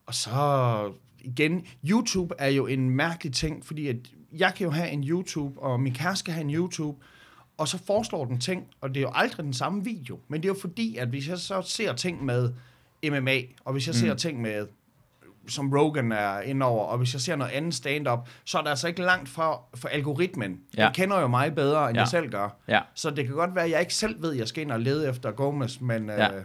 og 0.06 0.14
så 0.14 0.92
igen, 1.20 1.66
YouTube 1.90 2.34
er 2.38 2.48
jo 2.48 2.66
en 2.66 2.90
mærkelig 2.90 3.32
ting, 3.32 3.66
fordi 3.66 3.88
at 3.88 3.96
jeg 4.32 4.52
kan 4.56 4.64
jo 4.64 4.70
have 4.70 4.88
en 4.90 5.04
YouTube, 5.04 5.60
og 5.62 5.80
min 5.80 5.94
kæreste 5.94 6.24
kan 6.24 6.34
have 6.34 6.44
en 6.44 6.54
YouTube, 6.54 6.98
og 7.58 7.68
så 7.68 7.78
foreslår 7.86 8.24
den 8.24 8.40
ting, 8.40 8.64
og 8.80 8.88
det 8.88 8.96
er 8.96 9.00
jo 9.02 9.10
aldrig 9.14 9.44
den 9.44 9.52
samme 9.52 9.84
video. 9.84 10.18
Men 10.28 10.42
det 10.42 10.48
er 10.48 10.52
jo 10.54 10.60
fordi, 10.60 10.96
at 10.96 11.08
hvis 11.08 11.28
jeg 11.28 11.38
så 11.38 11.62
ser 11.62 11.92
ting 11.92 12.24
med 12.24 12.52
MMA, 13.10 13.38
og 13.64 13.72
hvis 13.72 13.86
jeg 13.86 13.92
mm. 13.92 14.00
ser 14.08 14.14
ting 14.14 14.40
med 14.40 14.66
som 15.48 15.72
Rogan 15.72 16.12
er 16.12 16.40
indover, 16.40 16.84
og 16.84 16.98
hvis 16.98 17.12
jeg 17.12 17.20
ser 17.20 17.36
noget 17.36 17.50
andet 17.52 17.74
stand-up, 17.74 18.28
så 18.44 18.58
er 18.58 18.62
der 18.62 18.70
altså 18.70 18.88
ikke 18.88 19.02
langt 19.02 19.28
fra 19.28 19.60
for 19.74 19.88
algoritmen. 19.88 20.58
Ja. 20.76 20.84
Den 20.84 20.92
kender 20.94 21.20
jo 21.20 21.26
mig 21.26 21.54
bedre, 21.54 21.88
end 21.88 21.96
Ja. 21.96 22.00
jeg 22.02 22.08
selv 22.08 22.30
gør. 22.30 22.56
ja. 22.68 22.80
Så 22.94 23.10
det 23.10 23.26
kan 23.26 23.34
godt 23.34 23.54
være, 23.54 23.64
at 23.64 23.70
jeg 23.70 23.80
ikke 23.80 23.94
selv 23.94 24.22
ved, 24.22 24.32
at 24.32 24.38
jeg 24.38 24.48
skal 24.48 24.62
ind 24.62 24.72
og 24.72 24.80
lede 24.80 25.08
efter 25.08 25.30
Gomez, 25.30 25.80
men 25.80 26.06
Ja. 26.08 26.34
øh, 26.36 26.42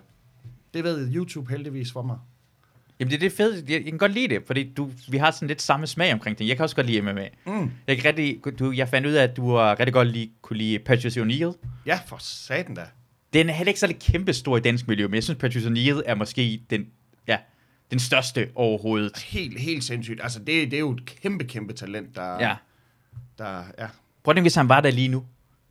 det 0.74 0.84
ved 0.84 1.14
YouTube 1.16 1.50
heldigvis 1.52 1.92
for 1.92 2.02
mig. 2.02 2.18
Jamen 3.00 3.10
det 3.12 3.16
er 3.16 3.20
det 3.20 3.32
fede. 3.32 3.64
Jeg, 3.74 3.84
kan 3.84 3.98
godt 3.98 4.12
lide 4.12 4.28
det, 4.28 4.44
fordi 4.48 4.74
du, 4.74 4.90
vi 5.10 5.18
har 5.18 5.32
sådan 5.32 5.48
lidt 5.48 5.62
samme 5.62 5.88
smag 5.88 6.14
omkring 6.14 6.40
det. 6.40 6.48
Jeg 6.48 6.56
kan 6.56 6.64
også 6.64 6.76
godt 6.76 6.88
lide 6.88 7.02
MMA. 7.02 7.28
Mm. 7.46 7.72
Jeg, 7.88 7.98
kan 7.98 8.06
rigtig, 8.06 8.42
du, 8.60 8.72
jeg 8.72 8.90
fandt 8.90 9.08
ud 9.08 9.12
af, 9.14 9.24
at 9.24 9.38
du 9.38 9.56
har 9.56 9.80
rigtig 9.80 9.94
godt 9.94 10.08
lide, 10.08 10.30
kunne 10.42 10.58
lide 10.58 10.80
Patrice 10.80 11.22
O'Neill. 11.22 11.54
Ja, 11.86 12.00
for 12.08 12.18
satan 12.20 12.76
da. 12.76 12.82
Den 13.34 13.50
er 13.50 13.54
heller 13.54 13.70
ikke 13.70 13.80
så 13.80 13.94
kæmpe 14.00 14.34
stor 14.34 14.58
i 14.58 14.60
dansk 14.60 14.88
miljø, 14.88 15.08
men 15.08 15.16
jeg 15.16 15.24
synes, 15.24 15.40
Patrice 15.40 15.70
O'Neill 15.70 16.02
er 16.06 16.16
måske 16.16 16.62
den, 16.70 16.86
den 17.92 18.00
største 18.00 18.50
overhovedet. 18.56 19.18
Helt, 19.18 19.60
helt 19.60 19.84
sindssygt. 19.84 20.20
Altså, 20.24 20.40
det, 20.40 20.48
det 20.48 20.74
er 20.74 20.80
jo 20.80 20.92
et 20.92 21.06
kæmpe, 21.06 21.44
kæmpe 21.44 21.74
talent, 21.74 22.16
der... 22.16 22.34
Ja. 22.40 22.56
der 23.38 23.64
ja. 23.80 23.88
Prøv 24.24 24.32
at 24.32 24.36
tænke, 24.36 24.42
hvis 24.44 24.56
han 24.56 24.70
var 24.70 24.82
der 24.82 24.92
lige 24.92 25.08
nu. 25.08 25.26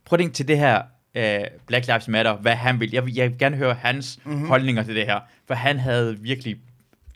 Prøv 0.05 0.15
at 0.15 0.19
tænke 0.19 0.33
til 0.33 0.47
det 0.47 0.57
her 0.57 0.81
uh, 1.17 1.59
Black 1.67 1.87
Lives 1.87 2.07
Matter, 2.07 2.35
hvad 2.37 2.55
han 2.55 2.79
vil. 2.79 2.91
Jeg 2.91 3.05
vil, 3.05 3.13
jeg 3.13 3.29
vil 3.29 3.37
gerne 3.39 3.57
høre 3.57 3.73
hans 3.73 4.19
Mhm. 4.23 4.33
mm-hmm. 4.33 4.47
holdninger 4.47 4.83
til 4.83 4.95
det 4.95 5.05
her, 5.05 5.19
for 5.47 5.53
han 5.53 5.79
havde 5.79 6.19
virkelig... 6.19 6.57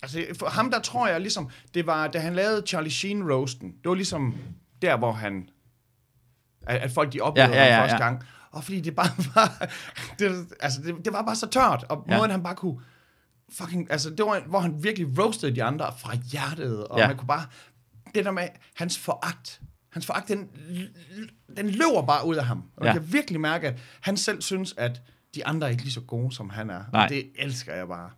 Altså, 0.04 0.26
for 0.40 0.46
ham 0.50 0.72
der 0.72 0.80
tror 0.80 1.08
jeg 1.08 1.22
ligesom, 1.22 1.50
det 1.74 1.88
var, 1.88 2.08
da 2.08 2.20
han 2.20 2.36
lavede 2.36 2.64
Charlie 2.68 2.92
Sheen 2.92 3.32
roasten, 3.32 3.68
det 3.84 3.90
var 3.90 3.96
ligesom 3.96 4.36
der, 4.82 4.98
hvor 4.98 5.12
han, 5.12 5.50
at, 6.68 6.78
at 6.78 6.92
folk 6.92 7.14
de 7.14 7.22
oplevede 7.22 7.54
Ja, 7.54 7.64
ja, 7.64 7.70
ja, 7.70 7.76
ham 7.76 7.84
første 7.90 8.04
gang. 8.04 8.24
Og 8.52 8.64
fordi 8.64 8.82
det 8.82 8.96
bare 8.96 9.10
var, 9.36 9.68
det, 10.20 10.46
altså, 10.60 10.82
det, 10.82 10.96
det 11.06 11.14
var 11.14 11.22
bare 11.22 11.36
så 11.36 11.48
tørt, 11.48 11.86
og 11.90 12.06
ja. 12.10 12.18
måden 12.18 12.32
han 12.32 12.44
bare 12.44 12.56
kunne, 12.56 12.80
fucking, 13.52 13.92
altså, 13.92 14.10
det 14.10 14.26
var, 14.26 14.40
hvor 14.48 14.60
han 14.60 14.84
virkelig 14.84 15.20
roastede 15.20 15.56
de 15.56 15.64
andre 15.64 15.86
fra 16.00 16.16
hjertet, 16.32 16.88
og 16.88 17.00
Ja. 17.00 17.08
man 17.08 17.18
kunne 17.18 17.28
bare, 17.28 17.46
det 18.16 18.26
der 18.26 18.32
med 18.32 18.48
hans 18.76 18.98
foragt, 19.00 19.62
hans 19.92 20.06
foragt, 20.06 20.28
den, 20.28 20.50
den 21.58 21.70
løber 21.70 22.06
bare 22.08 22.28
ud 22.28 22.36
af 22.36 22.46
ham. 22.46 22.64
Og 22.78 22.86
Ja. 22.86 22.92
jeg 22.92 23.02
kan 23.02 23.14
virkelig 23.14 23.40
mærke, 23.42 23.68
at 23.68 23.80
han 24.02 24.18
selv 24.18 24.42
synes, 24.42 24.74
at 24.78 25.02
de 25.36 25.46
andre 25.46 25.68
er 25.68 25.72
ikke 25.72 25.84
lige 25.84 25.94
så 25.94 26.02
gode, 26.02 26.36
som 26.36 26.50
han 26.50 26.70
er. 26.70 26.82
Nej. 26.94 27.04
Og 27.04 27.10
det 27.10 27.26
elsker 27.40 27.74
jeg 27.74 27.88
bare. 27.88 28.10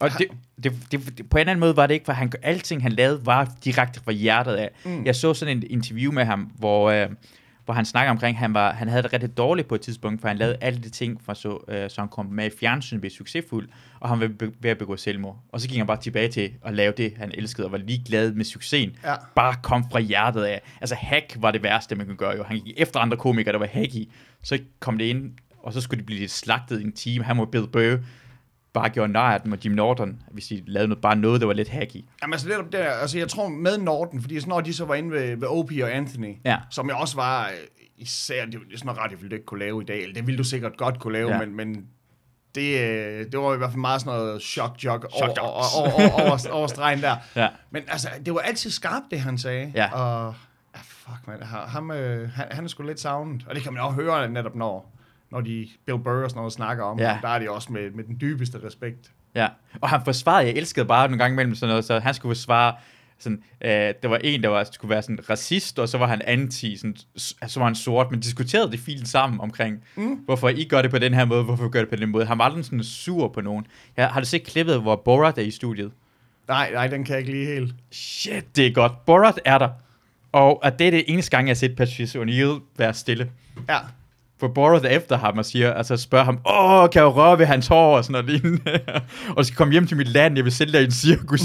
Og 0.00 0.10
det, 0.18 0.26
det, 0.62 0.72
det, 0.92 1.18
det, 1.18 1.30
på 1.30 1.36
en 1.36 1.40
eller 1.40 1.50
anden 1.50 1.60
måde 1.60 1.76
var 1.76 1.86
det 1.86 1.94
ikke, 1.94 2.04
for 2.06 2.12
han, 2.12 2.32
alting 2.42 2.82
han 2.82 2.92
lavede 2.92 3.26
var 3.26 3.52
direkte 3.64 4.00
fra 4.00 4.12
hjertet 4.12 4.54
af. 4.54 4.70
Mm. 4.84 5.04
Jeg 5.04 5.16
så 5.16 5.34
sådan 5.34 5.56
en 5.56 5.62
interview 5.70 6.12
med 6.12 6.24
ham, 6.24 6.40
hvor, 6.40 6.90
øh, 6.90 7.08
hvor 7.68 7.74
han 7.74 7.84
snakker 7.84 8.10
omkring, 8.10 8.36
at 8.36 8.40
han, 8.40 8.54
var, 8.54 8.72
han 8.72 8.88
havde 8.88 9.02
det 9.02 9.12
rigtig 9.12 9.36
dårligt 9.36 9.68
på 9.68 9.74
et 9.74 9.80
tidspunkt, 9.80 10.20
for 10.20 10.28
han 10.28 10.36
lavede 10.36 10.56
alle 10.60 10.78
de 10.78 10.88
ting, 10.88 11.20
for 11.24 11.34
så, 11.34 11.64
øh, 11.68 11.90
så 11.90 12.00
han 12.00 12.08
kom 12.08 12.26
med 12.26 12.46
i 12.46 12.50
fjernsyn, 12.60 13.00
blev 13.00 13.10
succesfuld, 13.10 13.68
og 14.00 14.08
han 14.08 14.20
var 14.20 14.30
ved 14.60 14.70
at 14.70 14.78
begå 14.78 14.96
selvmord. 14.96 15.38
Og 15.52 15.60
så 15.60 15.68
gik 15.68 15.78
han 15.78 15.86
bare 15.86 16.00
tilbage 16.00 16.28
til 16.28 16.52
at 16.64 16.74
lave 16.74 16.92
det, 16.96 17.14
han 17.16 17.32
elskede, 17.34 17.66
og 17.66 17.72
var 17.72 17.78
lige 17.78 18.02
glad 18.06 18.32
med 18.32 18.44
succesen. 18.44 18.96
Ja. 19.04 19.14
Bare 19.34 19.54
kom 19.62 19.84
fra 19.90 20.00
hjertet 20.00 20.42
af. 20.42 20.60
Altså 20.80 20.94
hack 20.94 21.36
var 21.36 21.50
det 21.50 21.62
værste, 21.62 21.94
man 21.94 22.06
kunne 22.06 22.16
gøre 22.16 22.36
jo. 22.36 22.44
Han 22.44 22.60
gik 22.60 22.74
efter 22.76 23.00
andre 23.00 23.16
komikere, 23.16 23.52
der 23.52 23.58
var 23.58 23.66
hack 23.66 23.94
i. 23.94 24.12
Så 24.42 24.58
kom 24.80 24.98
det 24.98 25.04
ind, 25.04 25.30
og 25.62 25.72
så 25.72 25.80
skulle 25.80 26.00
de 26.00 26.06
blive 26.06 26.20
lidt 26.20 26.30
slagtet 26.30 26.80
i 26.80 26.84
en 26.84 26.92
time. 26.92 27.24
Han 27.24 27.38
var 27.38 27.44
Bill 27.44 27.66
Burr, 27.66 27.96
bare 28.72 28.88
gjorde 28.90 29.12
nar 29.12 29.32
af 29.34 29.40
dem, 29.40 29.52
og 29.52 29.58
Jim 29.64 29.72
Norton, 29.72 30.22
hvis 30.30 30.46
de 30.46 30.62
lavede 30.66 30.88
noget, 30.88 31.02
bare 31.02 31.16
noget, 31.16 31.40
der 31.40 31.46
var 31.46 31.54
lidt 31.54 31.68
hacky. 31.68 32.04
Jamen 32.22 32.32
altså, 32.34 32.48
netop 32.48 32.72
der, 32.72 32.90
altså 32.90 33.18
jeg 33.18 33.28
tror 33.28 33.48
med 33.48 33.78
Norton, 33.78 34.20
fordi 34.20 34.40
sådan, 34.40 34.48
når 34.48 34.60
de 34.60 34.74
så 34.74 34.84
var 34.84 34.94
inde 34.94 35.10
ved, 35.10 35.36
ved 35.36 35.48
Opie 35.48 35.84
og 35.84 35.94
Anthony, 35.96 36.34
Ja. 36.44 36.56
som 36.70 36.88
jeg 36.88 36.96
også 36.96 37.16
var, 37.16 37.46
øh, 37.46 37.52
især, 37.96 38.44
det, 38.44 38.54
er 38.54 38.58
sådan 38.74 38.86
noget 38.86 39.00
radio, 39.00 39.16
ville 39.16 39.30
du 39.30 39.34
ikke 39.34 39.46
kunne 39.46 39.60
lave 39.60 39.82
i 39.82 39.84
dag, 39.84 40.02
eller 40.02 40.14
det 40.14 40.26
ville 40.26 40.38
du 40.38 40.44
sikkert 40.44 40.76
godt 40.76 40.98
kunne 41.00 41.12
lave, 41.12 41.32
Ja. 41.32 41.38
men, 41.46 41.56
men 41.56 41.86
det, 42.54 42.80
øh, 42.80 43.26
det 43.32 43.38
var 43.40 43.54
i 43.54 43.56
hvert 43.56 43.70
fald 43.70 43.80
meget 43.80 44.00
sådan 44.00 44.18
noget 44.18 44.42
shock 44.42 44.84
jock 44.84 45.04
over, 45.12 45.28
over, 45.40 45.84
over, 45.84 46.22
over, 46.22 46.48
over, 46.52 46.66
stregen 46.66 47.00
der. 47.02 47.16
Ja. 47.36 47.48
Men 47.70 47.82
altså, 47.88 48.08
det 48.26 48.34
var 48.34 48.40
altid 48.40 48.70
skarpt, 48.70 49.04
det 49.10 49.20
han 49.20 49.38
sagde. 49.38 49.72
Ja. 49.74 49.92
Og, 49.92 50.34
ja, 50.74 50.80
fuck 50.82 51.26
man, 51.26 51.42
ham, 51.42 51.90
øh, 51.90 52.30
han, 52.30 52.46
han 52.50 52.64
er 52.64 52.68
sgu 52.68 52.82
lidt 52.82 53.00
savnet. 53.00 53.44
Og 53.48 53.54
det 53.54 53.62
kan 53.62 53.72
man 53.72 53.82
også 53.82 53.94
høre 53.94 54.28
netop, 54.30 54.54
når, 54.54 54.94
når 55.30 55.40
de 55.40 55.68
Bill 55.86 55.98
Burr 55.98 56.24
og 56.24 56.30
sådan 56.30 56.38
noget 56.40 56.52
snakker 56.52 56.84
om 56.84 56.98
Ja. 56.98 57.18
Der 57.22 57.28
er 57.28 57.38
de 57.38 57.50
også 57.50 57.72
med, 57.72 57.90
med 57.90 58.04
den 58.04 58.16
dybeste 58.20 58.58
respekt. 58.66 59.12
Ja, 59.34 59.48
og 59.80 59.88
han 59.88 60.00
forsvarede, 60.04 60.46
jeg 60.46 60.56
elskede 60.56 60.86
bare 60.86 61.08
nogle 61.08 61.18
gange 61.18 61.34
imellem 61.34 61.54
sådan 61.54 61.68
noget, 61.68 61.84
så 61.84 61.98
han 61.98 62.14
skulle 62.14 62.36
forsvare, 62.36 62.74
sådan, 63.18 63.42
øh, 63.60 63.70
der 63.70 64.08
var 64.08 64.16
en, 64.16 64.42
der 64.42 64.48
var, 64.48 64.64
skulle 64.72 64.90
være 64.90 65.02
sådan 65.02 65.30
racist, 65.30 65.78
og 65.78 65.88
så 65.88 65.98
var 65.98 66.06
han 66.06 66.22
anti, 66.24 66.76
sådan, 66.76 66.96
så 67.46 67.60
var 67.60 67.64
han 67.64 67.74
sort, 67.74 68.10
men 68.10 68.20
diskuterede 68.20 68.70
det 68.70 68.80
fint 68.80 69.08
sammen 69.08 69.40
omkring, 69.40 69.82
mm. 69.96 70.14
hvorfor 70.14 70.48
I 70.48 70.64
gør 70.64 70.82
det 70.82 70.90
på 70.90 70.98
den 70.98 71.14
her 71.14 71.24
måde, 71.24 71.44
hvorfor 71.44 71.66
I 71.66 71.68
gør 71.68 71.80
det 71.80 71.88
på 71.88 71.96
den 71.96 72.08
måde. 72.08 72.26
Han 72.26 72.38
var 72.38 72.44
aldrig 72.44 72.64
sådan 72.64 72.84
sur 72.84 73.28
på 73.28 73.40
nogen. 73.40 73.66
Ja, 73.96 74.06
har 74.06 74.20
du 74.20 74.26
set 74.26 74.44
klippet, 74.44 74.80
hvor 74.82 74.96
Borat 74.96 75.38
er 75.38 75.42
i 75.42 75.50
studiet? 75.50 75.92
Nej, 76.48 76.70
nej, 76.72 76.86
den 76.86 77.04
kan 77.04 77.12
jeg 77.12 77.20
ikke 77.20 77.32
lige 77.32 77.46
helt. 77.46 77.74
Shit, 77.90 78.56
det 78.56 78.66
er 78.66 78.72
godt. 78.72 79.06
Borat 79.06 79.40
er 79.44 79.58
der. 79.58 79.68
Og 80.32 80.66
at 80.66 80.78
det 80.78 80.86
er 80.86 80.90
det 80.90 81.04
eneste 81.06 81.30
gang, 81.30 81.48
jeg 81.48 81.50
har 81.50 81.56
set 81.56 81.76
Patrice 81.76 82.22
O'Neill 82.22 82.60
være 82.76 82.94
stille. 82.94 83.30
Ja. 83.68 83.78
For 84.40 84.48
Borat 84.48 84.84
er 84.84 84.88
efter 84.88 85.18
ham 85.18 85.38
og 85.38 85.44
siger, 85.44 85.72
altså 85.74 85.96
spørger 85.96 86.24
ham, 86.24 86.38
åh, 86.50 86.90
kan 86.90 87.02
jeg 87.02 87.14
røre 87.14 87.38
ved 87.38 87.46
hans 87.46 87.66
hår 87.66 87.96
og 87.96 88.04
sådan 88.04 88.24
noget 88.24 88.40
lignende. 88.42 88.80
og 89.36 89.46
skal 89.46 89.56
komme 89.56 89.72
hjem 89.72 89.86
til 89.86 89.96
mit 89.96 90.08
land, 90.08 90.36
jeg 90.36 90.44
vil 90.44 90.52
sælge 90.52 90.72
dig 90.72 90.80
i 90.80 90.84
en 90.84 90.90
cirkus. 90.90 91.40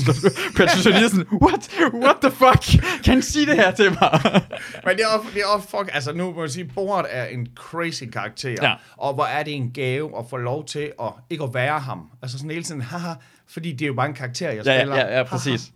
Patrice 0.57 0.89
O'Neill 0.89 1.03
er 1.03 1.07
sådan, 1.09 1.25
what, 1.41 1.69
what 1.93 2.15
the 2.21 2.31
fuck? 2.31 2.83
Kan 3.03 3.13
han 3.13 3.21
sige 3.21 3.45
det 3.45 3.55
her 3.55 3.71
til 3.71 3.89
mig? 3.91 4.19
Men 4.85 4.95
det 4.95 5.01
er 5.03 5.17
også, 5.17 5.27
det 5.33 5.41
er 5.41 5.45
også 5.55 5.67
fuck, 5.69 5.89
altså 5.93 6.13
nu 6.13 6.33
må 6.33 6.41
jeg 6.41 6.49
sige, 6.49 6.65
Borat 6.75 7.05
er 7.09 7.25
en 7.25 7.47
crazy 7.55 8.03
karakter, 8.03 8.55
Ja. 8.61 8.73
og 8.97 9.13
hvor 9.13 9.25
er 9.25 9.43
det 9.43 9.53
en 9.55 9.71
gave 9.71 10.17
at 10.19 10.25
få 10.29 10.37
lov 10.37 10.65
til 10.65 10.91
at 11.01 11.07
ikke 11.29 11.43
at 11.43 11.53
være 11.53 11.79
ham. 11.79 12.09
Altså 12.21 12.37
sådan 12.37 12.51
hele 12.51 12.63
tiden, 12.63 12.81
haha, 12.81 13.13
fordi 13.49 13.71
det 13.71 13.81
er 13.81 13.87
jo 13.87 13.93
bare 13.93 14.07
en 14.07 14.13
karakter, 14.13 14.51
jeg 14.51 14.65
ja, 14.65 14.79
spiller. 14.79 14.95
ja, 14.95 15.01
ja, 15.07 15.11
Haha. 15.11 15.23
præcis. 15.23 15.71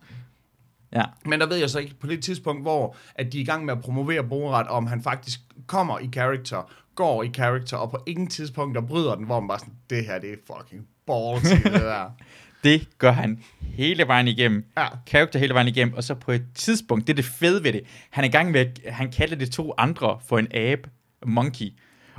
Ja, 0.92 1.02
Men 1.26 1.40
der 1.40 1.46
ved 1.46 1.56
jeg 1.56 1.70
så 1.70 1.78
ikke 1.78 1.94
på 2.00 2.06
det 2.06 2.24
tidspunkt, 2.24 2.62
hvor 2.62 2.96
at 3.14 3.32
de 3.32 3.38
er 3.38 3.42
i 3.42 3.44
gang 3.44 3.64
med 3.64 3.74
at 3.74 3.80
promovere 3.80 4.24
Borat, 4.24 4.66
om 4.66 4.86
han 4.86 5.02
faktisk 5.02 5.40
kommer 5.66 5.98
i 5.98 6.08
character, 6.12 6.70
går 6.98 7.22
i 7.22 7.28
character, 7.34 7.76
og 7.76 7.90
på 7.90 7.98
ingen 8.06 8.26
tidspunkt 8.26 8.74
der 8.74 8.80
bryder 8.80 9.14
den, 9.14 9.24
hvor 9.26 9.40
man 9.40 9.48
bare 9.48 9.58
sådan, 9.58 9.74
det 9.90 10.04
her, 10.06 10.18
det 10.18 10.30
er 10.30 10.36
fucking 10.46 10.82
ballsy, 11.06 11.64
det 11.64 11.72
der. 11.82 12.04
det 12.64 12.88
gør 12.98 13.10
han 13.12 13.38
hele 13.60 14.06
vejen 14.06 14.28
igennem. 14.28 14.64
Ja. 14.78 14.86
Character 15.08 15.38
hele 15.38 15.54
vejen 15.54 15.68
igennem, 15.68 15.94
og 15.94 16.04
så 16.04 16.14
på 16.14 16.32
et 16.32 16.42
tidspunkt, 16.54 17.06
det 17.06 17.12
er 17.12 17.16
det 17.16 17.24
fede 17.24 17.64
ved 17.64 17.72
det, 17.72 17.80
han 18.10 18.24
er 18.24 18.28
i 18.28 18.30
gang 18.30 18.50
med, 18.50 18.60
at- 18.60 18.80
han 18.94 19.10
kalder 19.12 19.36
de 19.36 19.46
to 19.46 19.74
andre 19.78 20.18
for 20.28 20.38
en 20.38 20.46
abe, 20.54 20.88
monkey, 21.26 21.66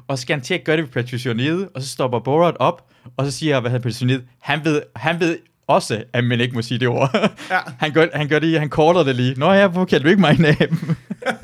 og 0.07 0.17
så 0.17 0.21
skal 0.21 0.33
han 0.35 0.43
til 0.43 0.53
at 0.53 0.63
gøre 0.63 0.77
det 0.77 0.83
ved 0.85 0.91
Patrice 1.03 1.31
O'Neill, 1.31 1.71
og 1.75 1.81
så 1.81 1.87
stopper 1.87 2.19
Borat 2.19 2.57
op, 2.59 2.89
og 3.17 3.25
så 3.25 3.31
siger, 3.31 3.59
hvad 3.59 3.71
hedder 3.71 3.83
Patrice 3.83 4.05
O'Neill, 4.05 4.21
han 4.41 4.59
ved, 4.65 4.81
han 4.95 5.19
ved 5.19 5.37
også, 5.67 6.03
at 6.13 6.23
man 6.23 6.39
ikke 6.41 6.55
må 6.55 6.61
sige 6.61 6.77
det 6.79 6.87
ord. 6.87 7.09
Ja. 7.49 7.57
han, 7.85 7.91
gør, 7.91 8.05
han 8.13 8.27
gør 8.27 8.39
det, 8.39 8.59
han 8.59 8.69
korter 8.69 9.03
det 9.03 9.15
lige. 9.15 9.33
Nå 9.37 9.51
ja, 9.51 9.67
hvorfor 9.67 9.85
kalder 9.85 10.03
du 10.03 10.09
ikke 10.09 10.21
mig 10.21 10.39
en 10.39 10.45
abe? 10.45 10.75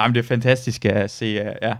Jamen, 0.00 0.14
det 0.14 0.20
er 0.20 0.28
fantastisk 0.28 0.84
at 0.84 1.10
se, 1.10 1.26
ja. 1.62 1.76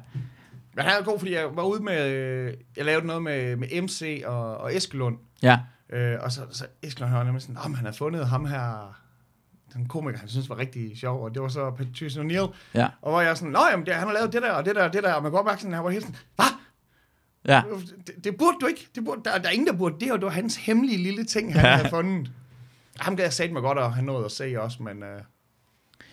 Men 0.74 0.84
han 0.84 1.00
er 1.00 1.04
god, 1.04 1.18
fordi 1.18 1.34
jeg 1.34 1.46
var 1.56 1.62
ude 1.62 1.82
med... 1.82 2.06
øh, 2.10 2.54
Jeg 2.76 2.84
lavede 2.84 3.06
noget 3.06 3.22
med, 3.22 3.56
med 3.56 3.82
MC 3.82 4.22
og, 4.26 4.56
og 4.58 4.76
Eskelund. 4.76 5.18
Ja. 5.42 5.58
Øh, 5.92 6.16
og 6.20 6.32
så, 6.32 6.40
så 6.50 6.66
Eskelund 6.82 7.10
han 7.10 7.18
var 7.18 7.24
nemlig 7.24 7.42
sådan, 7.42 7.56
om 7.56 7.74
han 7.74 7.84
havde 7.84 7.96
fundet 7.96 8.26
ham 8.28 8.44
her, 8.44 8.96
den 9.74 9.88
komiker, 9.88 10.18
han 10.18 10.28
synes 10.28 10.48
var 10.48 10.58
rigtig 10.58 10.98
sjov, 10.98 11.24
og 11.24 11.34
det 11.34 11.42
var 11.42 11.48
så 11.48 11.70
Patrice 11.70 12.20
O'Neill. 12.20 12.54
Ja. 12.74 12.88
Og 13.02 13.10
hvor 13.10 13.20
jeg 13.20 13.36
sådan, 13.36 13.52
nå 13.52 13.60
jamen, 13.70 13.86
det, 13.86 13.94
han 13.94 14.06
har 14.06 14.14
lavet 14.14 14.32
det 14.32 14.42
der, 14.42 14.50
og 14.52 14.64
det 14.64 14.74
der, 14.76 14.84
og 14.84 14.92
det 14.92 15.02
der, 15.02 15.12
og 15.12 15.22
man 15.22 15.32
går 15.32 15.38
op 15.38 15.58
sådan, 15.58 15.72
han 15.72 15.84
var 15.84 15.90
helt 15.90 16.04
sådan, 16.04 16.16
hvad? 16.36 16.46
Ja. 17.46 17.62
Det, 18.06 18.24
det, 18.24 18.36
burde 18.38 18.56
du 18.60 18.66
ikke. 18.66 18.88
Det 18.94 19.04
burde, 19.04 19.20
der, 19.24 19.38
der 19.38 19.48
er 19.48 19.52
ingen, 19.52 19.66
der 19.66 19.72
burde 19.72 20.00
det, 20.00 20.12
og 20.12 20.18
det 20.18 20.24
var 20.26 20.32
hans 20.32 20.56
hemmelige 20.56 20.98
lille 21.02 21.24
ting, 21.24 21.54
han 21.54 21.64
Ja. 21.64 21.76
havde 21.76 21.88
fundet. 21.88 22.30
Ham 22.98 23.16
gad 23.16 23.24
jeg 23.24 23.32
sagt 23.32 23.52
mig 23.52 23.62
godt 23.62 23.78
at 23.78 23.92
have 23.92 24.06
noget 24.06 24.24
at 24.24 24.30
se 24.32 24.54
også, 24.60 24.82
men... 24.82 25.02
Øh, 25.02 25.20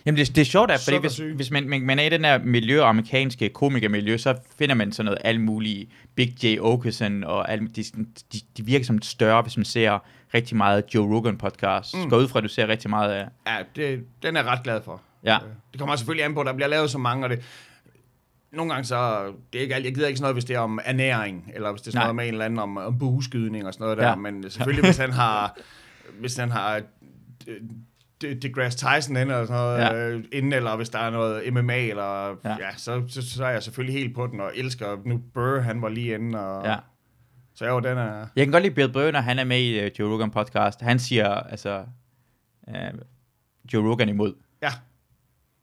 Jamen 0.08 0.18
det, 0.18 0.36
det 0.36 0.40
er 0.40 0.44
sjovt, 0.44 0.70
at, 0.70 0.80
fordi 0.80 0.96
hvis, 0.96 1.16
hvis 1.16 1.50
man, 1.50 1.68
man, 1.68 1.82
man 1.82 1.98
er 1.98 2.02
i 2.02 2.08
den 2.08 2.24
der 2.24 2.38
miljø, 2.38 2.82
amerikanske 2.82 3.48
komikermiljø, 3.48 4.16
så 4.16 4.34
finder 4.58 4.74
man 4.74 4.92
sådan 4.92 5.04
noget 5.04 5.18
alt 5.24 5.40
muligt. 5.40 5.90
Big 6.14 6.44
J. 6.44 6.58
Okerson 6.60 7.24
og 7.24 7.50
alt, 7.52 7.76
de, 7.76 7.84
de, 8.32 8.40
de 8.56 8.64
virker 8.64 8.84
som 8.86 9.02
større, 9.02 9.42
hvis 9.42 9.56
man 9.56 9.64
ser 9.64 9.98
rigtig 10.34 10.56
meget 10.56 10.84
Joe 10.94 11.14
Rogan 11.16 11.36
podcast. 11.38 11.94
Mm. 11.96 12.10
Går 12.10 12.16
ud 12.18 12.28
fra, 12.28 12.38
at 12.38 12.42
du 12.42 12.48
ser 12.48 12.68
rigtig 12.68 12.90
meget 12.90 13.12
af. 13.12 13.28
ja, 13.46 13.56
det, 13.76 14.04
den 14.22 14.36
er 14.36 14.40
jeg 14.40 14.50
ret 14.50 14.62
glad 14.64 14.80
for. 14.84 15.00
Ja. 15.24 15.34
Øh, 15.36 15.40
Det 15.72 15.80
kommer 15.80 15.96
selvfølgelig 15.96 16.24
an 16.24 16.34
på, 16.34 16.40
at 16.40 16.46
der 16.46 16.52
bliver 16.52 16.68
lavet 16.68 16.90
så 16.90 16.98
mange, 16.98 17.24
og 17.26 17.30
det... 17.30 17.42
Nogle 18.52 18.72
gange 18.72 18.84
så, 18.84 19.26
det 19.52 19.58
er 19.58 19.62
ikke 19.62 19.74
alt, 19.74 19.84
jeg 19.84 19.94
gider 19.94 20.06
ikke 20.06 20.16
sådan 20.18 20.24
noget, 20.24 20.34
hvis 20.34 20.44
det 20.44 20.56
er 20.56 20.60
om 20.60 20.78
ernæring, 20.84 21.50
eller 21.54 21.70
hvis 21.70 21.80
det 21.82 21.86
er 21.88 21.92
sådan 21.92 21.98
Nej. 21.98 22.04
noget 22.04 22.16
med 22.16 22.24
en 22.24 22.32
eller 22.34 22.44
anden 22.44 22.58
om, 22.58 22.76
om 22.76 22.98
bueskydning 22.98 23.66
og 23.66 23.74
sådan 23.74 23.84
noget 23.84 23.98
der, 23.98 24.08
Ja. 24.08 24.14
men 24.14 24.50
selvfølgelig, 24.50 24.84
hvis 24.84 24.96
han 24.96 25.12
har, 25.12 25.58
hvis 26.20 26.36
han 26.36 26.50
har 26.50 26.80
øh, 27.46 27.56
DeGrasse 28.22 28.78
Tyson 28.78 29.16
ind, 29.16 29.30
eller 29.30 29.46
sådan 29.46 29.62
noget, 29.62 29.78
Ja. 29.78 29.94
øh, 30.08 30.24
inden, 30.32 30.52
eller 30.52 30.76
hvis 30.76 30.88
der 30.88 30.98
er 30.98 31.10
noget 31.10 31.52
MMA, 31.52 31.78
eller, 31.78 32.26
Ja. 32.28 32.34
ja, 32.44 32.56
ja 32.60 32.70
så, 32.76 33.02
så, 33.08 33.30
så, 33.30 33.44
er 33.44 33.50
jeg 33.50 33.62
selvfølgelig 33.62 34.00
helt 34.00 34.14
på 34.14 34.26
den, 34.26 34.40
og 34.40 34.52
elsker, 34.54 34.96
nu 35.04 35.20
Burr, 35.34 35.60
han 35.60 35.82
var 35.82 35.88
lige 35.88 36.14
inde, 36.14 36.40
og, 36.46 36.64
Ja. 36.66 36.76
så 37.54 37.66
jo, 37.66 37.80
den 37.80 37.98
er, 37.98 38.26
Jeg 38.36 38.46
kan 38.46 38.52
godt 38.52 38.62
lide 38.62 38.74
Bill 38.74 38.92
Burr, 38.92 39.10
når 39.10 39.20
han 39.20 39.38
er 39.38 39.44
med 39.44 39.60
i 39.60 39.86
uh, 39.86 39.98
Joe 39.98 40.12
Rogan 40.14 40.30
podcast. 40.30 40.80
Han 40.80 40.98
siger, 40.98 41.28
altså, 41.28 41.84
uh, 42.68 42.74
Joe 43.74 43.90
Rogan 43.90 44.08
imod. 44.08 44.34
Ja. 44.62 44.70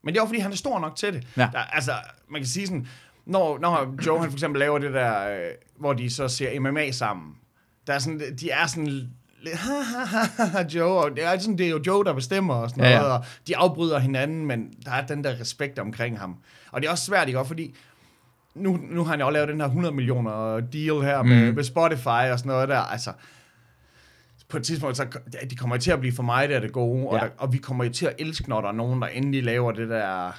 Men 0.04 0.14
det 0.14 0.20
er 0.20 0.24
jo 0.24 0.28
fordi, 0.28 0.40
han 0.40 0.52
er 0.52 0.56
stor 0.56 0.80
nok 0.80 0.96
til 0.96 1.14
det. 1.14 1.28
Ja. 1.38 1.50
Der, 1.54 1.60
altså, 1.60 1.92
man 2.30 2.42
kan 2.42 2.48
sige 2.48 2.68
sådan, 2.68 2.88
når, 3.26 3.60
når 3.60 3.96
Joe 4.06 4.20
han 4.20 4.30
for 4.30 4.36
eksempel 4.36 4.60
laver 4.60 4.80
det 4.80 4.94
der, 4.94 5.30
øh, 5.30 5.52
hvor 5.78 5.94
de 5.94 6.10
så 6.10 6.28
ser 6.28 6.60
MMA 6.60 6.92
sammen, 6.92 7.36
der 7.88 7.94
er 7.94 8.00
sådan, 8.00 8.20
de 8.40 8.50
er 8.52 8.66
sådan 8.68 9.10
Joe, 10.76 10.98
og 11.04 11.12
det 11.16 11.24
er, 11.24 11.38
sådan, 11.40 11.58
det 11.58 11.66
er 11.66 11.70
jo 11.70 11.82
Joe, 11.88 12.04
der 12.04 12.14
bestemmer 12.14 12.54
og 12.54 12.70
sådan 12.70 12.84
Ja, 12.84 12.90
ja, 12.90 12.98
noget, 12.98 13.14
og 13.14 13.26
de 13.48 13.58
afbryder 13.58 14.00
hinanden, 14.00 14.46
men 14.46 14.74
der 14.86 14.92
er 14.92 15.06
den 15.08 15.24
der 15.24 15.40
respekt 15.40 15.80
omkring 15.80 16.20
ham. 16.20 16.36
Og 16.72 16.82
det 16.82 16.88
er 16.88 16.92
også 16.92 17.06
svært, 17.06 17.28
ikke? 17.28 17.40
Også 17.40 17.48
fordi, 17.48 17.76
nu, 18.56 18.80
nu 18.90 19.04
har 19.04 19.12
han 19.12 19.20
jo 19.20 19.30
lavet 19.30 19.48
den 19.50 19.60
her 19.60 19.68
100 19.68 19.96
millioner 19.96 20.60
deal 20.60 21.02
her 21.02 21.24
med, 21.24 21.50
Mm. 21.50 21.56
med 21.56 21.64
Spotify 21.64 22.08
og 22.32 22.40
sådan 22.40 22.50
noget 22.50 22.70
der, 22.70 22.80
altså, 22.80 23.12
på 24.50 24.58
et 24.58 24.64
tidspunkt, 24.64 24.98
så 24.98 25.06
de 25.50 25.56
kommer 25.56 25.78
til 25.78 25.92
at 25.92 26.00
blive 26.00 26.14
for 26.14 26.24
mig 26.24 26.50
der 26.50 26.56
er 26.56 26.60
det 26.60 26.72
gode, 26.72 27.08
og, 27.08 27.16
Ja. 27.16 27.20
der, 27.22 27.30
og 27.38 27.54
vi 27.54 27.58
kommer 27.58 27.84
jo 27.84 27.92
til 27.92 28.06
at 28.06 28.14
elske, 28.20 28.50
når 28.50 28.62
der 28.62 28.68
er 28.68 28.72
nogen, 28.74 29.02
der 29.02 29.08
endelig 29.08 29.44
laver 29.44 29.72
det 29.72 29.90
der 29.90 30.32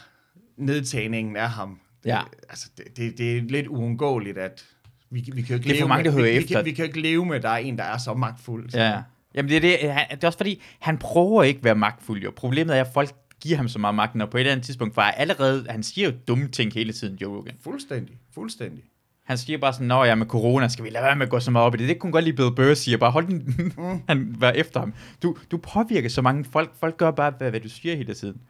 nedtagningen 0.56 1.36
af 1.36 1.50
ham. 1.50 1.80
Det, 2.04 2.08
Ja. 2.10 2.20
Altså, 2.48 2.68
det, 2.76 2.96
det, 2.96 3.18
det 3.18 3.36
er 3.36 3.42
lidt 3.42 3.66
uundgåeligt, 3.66 4.38
at 4.38 4.64
vi, 5.10 5.30
vi 5.34 5.42
kan 5.42 5.48
jo 5.48 5.54
ikke 5.54 5.68
Det 5.68 5.76
er 5.76 5.80
for 5.80 5.88
mange, 5.88 6.04
der 6.04 6.10
hører 6.10 6.24
vi, 6.24 6.30
efter. 6.30 6.48
Vi 6.48 6.54
kan, 6.54 6.64
vi 6.64 6.70
kan 6.70 6.84
jo 6.84 6.88
ikke 6.88 7.00
leve 7.00 7.26
med, 7.26 7.36
at 7.36 7.42
der 7.42 7.48
er 7.48 7.56
en, 7.56 7.78
der 7.78 7.84
er 7.84 7.98
så 7.98 8.14
magtfuld. 8.14 8.70
Så. 8.70 8.78
Ja. 8.78 9.02
Jamen 9.34 9.48
det 9.48 9.56
er, 9.56 9.60
det, 9.60 9.92
han, 9.92 10.06
det 10.10 10.24
er 10.24 10.28
også 10.28 10.38
fordi, 10.38 10.62
han 10.78 10.98
prøver 10.98 11.42
ikke 11.42 11.58
at 11.58 11.64
være 11.64 11.74
magtfuld 11.74 12.22
jo. 12.22 12.32
Problemet 12.36 12.76
er, 12.76 12.80
at 12.80 12.88
folk 12.94 13.14
giver 13.40 13.56
ham 13.56 13.68
så 13.68 13.78
meget 13.78 13.94
magt, 13.94 14.22
og 14.22 14.30
på 14.30 14.36
et 14.36 14.40
eller 14.40 14.52
andet 14.52 14.66
tidspunkt, 14.66 14.94
for 14.94 15.02
allerede, 15.02 15.66
han 15.70 15.82
siger 15.82 16.08
jo 16.08 16.14
dumme 16.28 16.48
ting 16.48 16.72
hele 16.72 16.92
tiden, 16.92 17.18
Joe 17.22 17.36
Rogan. 17.36 17.54
Fuldstændig, 17.64 18.16
fuldstændig. 18.34 18.84
Han 19.24 19.38
siger 19.38 19.58
bare 19.58 19.72
sådan, 19.72 19.86
nå 19.86 20.04
ja, 20.04 20.14
med 20.14 20.26
corona, 20.26 20.68
skal 20.68 20.84
vi 20.84 20.90
lade 20.90 21.04
være 21.04 21.16
med 21.16 21.26
at 21.26 21.30
gå 21.30 21.40
så 21.40 21.50
meget 21.50 21.66
op 21.66 21.74
i 21.74 21.78
det. 21.78 21.88
Det 21.88 21.98
kunne 21.98 22.12
godt 22.12 22.24
lide 22.24 22.36
Bill 22.36 22.54
Burr 22.54 22.74
siger, 22.74 22.98
bare 22.98 23.10
hold 23.10 23.26
den, 23.26 23.54
mm. 23.76 24.00
han 24.08 24.36
var 24.38 24.50
efter 24.50 24.80
ham. 24.80 24.94
Du, 25.22 25.36
du 25.50 25.56
påvirker 25.56 26.08
så 26.08 26.22
mange 26.22 26.44
folk, 26.44 26.70
folk 26.80 26.96
gør 26.96 27.10
bare, 27.10 27.32
hvad, 27.38 27.50
hvad 27.50 27.60
du 27.60 27.68
siger 27.68 27.96
hele 27.96 28.14
tiden. 28.14 28.40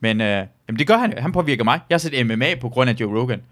Men 0.00 0.20
øh, 0.20 0.46
jamen 0.68 0.78
det 0.78 0.86
gør 0.86 0.96
han 0.96 1.12
jo, 1.12 1.20
han 1.20 1.32
påvirker 1.32 1.64
mig. 1.64 1.80
Jeg 1.88 1.94
har 1.94 1.98
set 1.98 2.26
MMA 2.26 2.54
på 2.60 2.68
grund 2.68 2.90
af 2.90 2.94
Joe 3.00 3.20
Rogan. 3.20 3.42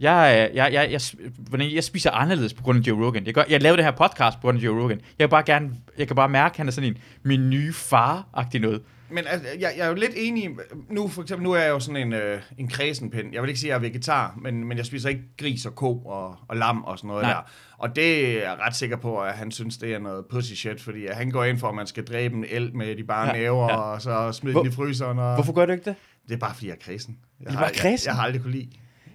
Jeg, 0.00 0.48
øh, 0.50 0.56
jeg, 0.56 0.72
jeg, 0.72 0.90
jeg, 0.92 1.00
hvordan- 1.48 1.74
jeg 1.74 1.84
spiser 1.84 2.10
anderledes 2.10 2.54
på 2.54 2.62
grund 2.62 2.78
af 2.78 2.82
Joe 2.88 3.06
Rogan. 3.06 3.26
Jeg, 3.26 3.34
gør, 3.34 3.42
jeg 3.48 3.62
laver 3.62 3.76
det 3.76 3.84
her 3.84 3.92
podcast 3.92 4.36
på 4.36 4.40
grund 4.42 4.58
af 4.58 4.62
Joe 4.64 4.82
Rogan. 4.82 5.00
Jeg, 5.18 5.24
vil 5.24 5.30
bare 5.30 5.42
gerne, 5.46 5.70
jeg 5.98 6.06
kan 6.06 6.16
bare 6.16 6.28
mærke, 6.28 6.52
at 6.52 6.56
han 6.56 6.66
er 6.66 6.70
sådan 6.72 6.90
en 6.90 6.98
min 7.22 7.50
nye 7.50 7.72
far-agtig 7.72 8.60
noget. 8.60 8.82
Men 9.12 9.24
altså, 9.26 9.48
jeg, 9.60 9.72
jeg 9.76 9.84
er 9.84 9.88
jo 9.88 9.94
lidt 9.94 10.12
enig, 10.16 10.48
nu 10.90 11.08
for 11.08 11.22
eksempel, 11.22 11.44
nu 11.44 11.52
er 11.52 11.60
jeg 11.60 11.68
jo 11.70 11.80
sådan 11.80 12.06
en, 12.06 12.12
øh, 12.12 12.40
en 12.58 12.68
kredsenpind. 12.68 13.32
Jeg 13.32 13.42
vil 13.42 13.48
ikke 13.48 13.60
sige, 13.60 13.74
at 13.74 13.80
jeg 13.82 13.86
er 13.86 13.90
vegetar, 13.92 14.38
men, 14.42 14.64
men 14.64 14.78
jeg 14.78 14.86
spiser 14.86 15.08
ikke 15.08 15.22
gris 15.38 15.66
og 15.66 15.74
ko 15.74 15.98
og, 15.98 16.36
og 16.48 16.56
lam 16.56 16.84
og 16.84 16.98
sådan 16.98 17.08
noget 17.08 17.22
Nej. 17.22 17.32
Der. 17.32 17.40
Og 17.78 17.96
det 17.96 18.26
er 18.38 18.42
jeg 18.42 18.56
ret 18.60 18.76
sikker 18.76 18.96
på, 18.96 19.18
at 19.20 19.32
han 19.34 19.50
synes, 19.50 19.76
det 19.78 19.94
er 19.94 19.98
noget 19.98 20.24
pussy 20.30 20.52
shit, 20.54 20.80
fordi 20.80 21.06
han 21.12 21.30
går 21.30 21.44
ind 21.44 21.58
for, 21.58 21.68
at 21.68 21.74
man 21.74 21.86
skal 21.86 22.04
dræbe 22.04 22.34
en 22.34 22.44
el 22.50 22.76
med 22.76 22.96
de 22.96 23.04
bare 23.04 23.26
Ja, 23.26 23.32
næver, 23.32 23.64
ja. 23.70 23.76
og 23.76 24.02
så 24.02 24.32
smide 24.32 24.52
Hvor- 24.52 24.62
den 24.62 24.72
i 24.72 24.74
fryseren. 24.74 25.18
Og 25.18 25.34
Hvorfor 25.34 25.52
gør 25.52 25.66
du 25.66 25.72
ikke 25.72 25.84
det? 25.84 25.94
Det 26.28 26.34
er 26.34 26.38
bare, 26.38 26.54
fordi 26.54 26.66
jeg 26.66 26.72
er 26.72 26.84
kredsen. 26.84 27.18
Jeg 27.40 27.46
er 27.46 27.52
har-? 27.58 27.70
Jeg, 27.84 27.98
jeg 28.06 28.14
har 28.14 28.22
aldrig 28.22 28.42
kunne 28.42 28.52
lide. 28.52 28.68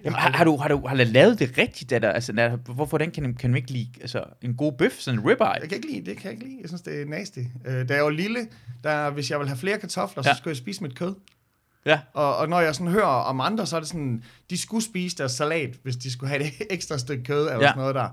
Jamen, 0.06 0.18
har, 0.18 0.30
har, 0.36 0.44
du, 0.44 0.56
har, 0.56 0.68
du, 0.68 0.86
har 0.86 0.96
du 0.96 1.02
lavet 1.06 1.38
det 1.38 1.58
rigtigt, 1.58 1.92
eller, 1.92 2.10
altså, 2.10 2.32
der, 2.32 2.56
hvorfor 2.56 2.98
den 2.98 3.10
kan, 3.10 3.34
kan 3.34 3.50
du 3.50 3.56
ikke 3.56 3.70
lide 3.70 3.88
altså, 4.00 4.24
en 4.42 4.54
god 4.54 4.72
bøf, 4.72 4.92
sådan 4.98 5.20
en 5.20 5.26
ribeye? 5.28 5.46
Jeg 5.48 5.68
kan 5.68 5.72
ikke 5.76 5.90
lide 5.92 6.10
det, 6.10 6.16
kan 6.16 6.24
jeg 6.24 6.32
ikke 6.32 6.44
lide. 6.44 6.58
Jeg 6.60 6.68
synes, 6.68 6.82
det 6.82 7.00
er 7.02 7.06
nasty. 7.06 7.38
Øh, 7.66 7.88
da 7.88 7.94
jeg 7.94 8.04
var 8.04 8.10
lille, 8.10 8.48
der, 8.84 9.10
hvis 9.10 9.30
jeg 9.30 9.38
ville 9.38 9.48
have 9.48 9.58
flere 9.58 9.78
kartofler, 9.78 10.22
Ja. 10.26 10.32
så 10.32 10.38
skulle 10.38 10.50
jeg 10.52 10.56
spise 10.56 10.82
mit 10.82 10.94
kød. 10.98 11.14
Ja. 11.86 12.00
Og, 12.12 12.36
og 12.36 12.48
når 12.48 12.60
jeg 12.60 12.74
sådan 12.74 12.92
hører 12.92 13.06
om 13.06 13.40
andre, 13.40 13.66
så 13.66 13.76
er 13.76 13.80
det 13.80 13.88
sådan, 13.88 14.24
de 14.50 14.58
skulle 14.58 14.84
spise 14.84 15.16
deres 15.16 15.32
salat, 15.32 15.74
hvis 15.82 15.96
de 15.96 16.12
skulle 16.12 16.30
have 16.30 16.42
et 16.42 16.52
ekstra 16.70 16.98
stykke 16.98 17.24
kød, 17.24 17.40
eller 17.42 17.60
Ja. 17.60 17.66
sådan 17.68 17.78
noget 17.78 17.94
der. 17.94 18.08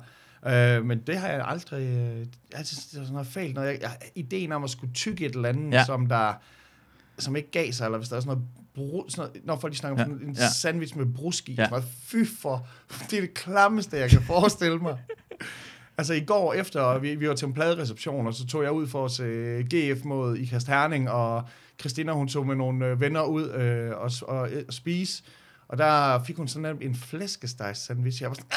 Øh, 0.77 0.85
men 0.85 0.99
det 1.07 1.17
har 1.17 1.27
jeg 1.27 1.43
aldrig... 1.47 1.81
Øh, 1.83 2.17
jeg 2.57 2.65
synes, 2.65 2.85
det 2.85 2.97
er 2.97 3.01
sådan 3.01 3.13
noget 3.13 3.27
fejl. 3.27 3.53
Når 3.53 3.63
jeg, 3.63 3.77
jeg, 3.81 3.91
ideen 4.15 4.51
om 4.51 4.63
at 4.63 4.69
skulle 4.69 4.93
tygge 4.93 5.25
et 5.25 5.35
eller 5.35 5.49
andet, 5.49 5.71
ja. 5.73 5.85
som 5.85 6.05
der 6.05 6.33
som 7.19 7.35
ikke 7.35 7.51
gav 7.51 7.71
sig, 7.71 7.85
eller 7.85 7.97
hvis 7.97 8.09
der 8.09 8.15
er 8.15 8.19
sådan 8.19 8.37
noget, 8.37 8.49
bru, 8.75 9.09
sådan 9.09 9.29
noget 9.29 9.45
når 9.45 9.59
folk 9.59 9.75
snakker 9.75 9.99
Ja. 9.99 10.05
om 10.05 10.11
en 10.27 10.33
Ja. 10.39 10.49
sandwich 10.49 10.97
med 10.97 11.05
bruski, 11.05 11.53
Ja. 11.53 11.67
fy 12.03 12.15
for, 12.41 12.67
det 13.09 13.17
er 13.17 13.21
det 13.21 13.33
klammeste, 13.33 13.97
jeg 13.97 14.09
kan 14.09 14.21
forestille 14.21 14.77
mig. 14.77 14.97
Altså 15.97 16.13
i 16.13 16.19
går 16.19 16.53
efter, 16.53 16.97
vi, 16.99 17.15
vi 17.15 17.27
var 17.29 17.35
til 17.35 17.45
en 17.45 17.53
pladereception, 17.53 18.27
og 18.27 18.33
så 18.33 18.45
tog 18.47 18.63
jeg 18.63 18.71
ud 18.71 18.87
for 18.87 19.05
at 19.05 19.11
se 19.11 19.23
GF 19.73 20.03
mod 20.03 20.37
Ikast 20.37 20.67
Herning, 20.67 21.09
og 21.09 21.43
Christina 21.79 22.11
hun 22.11 22.27
tog 22.27 22.47
med 22.47 22.55
nogle 22.55 22.85
øh, 22.85 23.01
venner 23.01 23.21
ud 23.23 23.49
øh, 23.49 23.91
og, 23.97 24.11
og, 24.21 24.37
og 24.67 24.73
spise, 24.73 25.23
og 25.67 25.77
der 25.77 26.23
fik 26.23 26.35
hun 26.37 26.47
sådan 26.47 26.65
en, 26.65 26.77
en 26.89 26.95
flæskesteg 26.95 27.77
sandwich. 27.77 28.21
Jeg 28.21 28.29
var 28.29 28.35
sådan, 28.35 28.49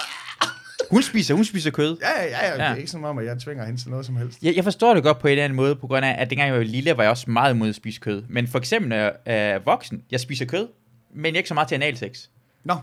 Hun 0.91 1.03
spiser, 1.03 1.35
hun 1.35 1.45
spiser 1.45 1.71
kød. 1.71 1.97
ja, 2.03 2.23
ja, 2.25 2.29
ja, 2.29 2.49
Ja. 2.49 2.55
det 2.55 2.63
er 2.73 2.75
ikke 2.77 2.91
som 2.91 3.05
om, 3.05 3.19
at 3.19 3.27
jeg 3.27 3.39
tvinger 3.39 3.65
hende 3.65 3.81
til 3.81 3.91
noget 3.91 4.07
som 4.07 4.17
helst. 4.17 4.43
Jeg, 4.43 4.57
jeg 4.57 4.65
forstår 4.65 4.95
det 4.95 5.03
godt 5.03 5.19
på 5.19 5.27
en 5.27 5.33
eller 5.33 5.45
anden 5.45 5.57
måde, 5.57 5.77
på 5.77 5.87
grund 5.87 6.05
af, 6.05 6.17
at 6.19 6.31
dengang 6.31 6.49
jeg 6.51 6.59
var 6.59 6.65
lille, 6.65 6.97
var 6.97 7.03
jeg 7.03 7.11
også 7.11 7.31
meget 7.31 7.55
imod 7.55 7.69
at 7.69 7.75
spise 7.75 8.01
kød. 8.01 8.23
Men 8.29 8.49
for 8.49 8.59
eksempel, 8.59 8.89
når 8.89 8.97
jeg 8.97 9.13
er 9.27 9.59
voksen, 9.59 10.03
jeg 10.11 10.21
spiser 10.21 10.45
kød, 10.45 10.69
men 11.15 11.37
ikke 11.37 11.49
så 11.49 11.55
meget 11.55 11.69
til 11.69 11.75
analsex. 11.75 12.27
Nå, 12.65 12.75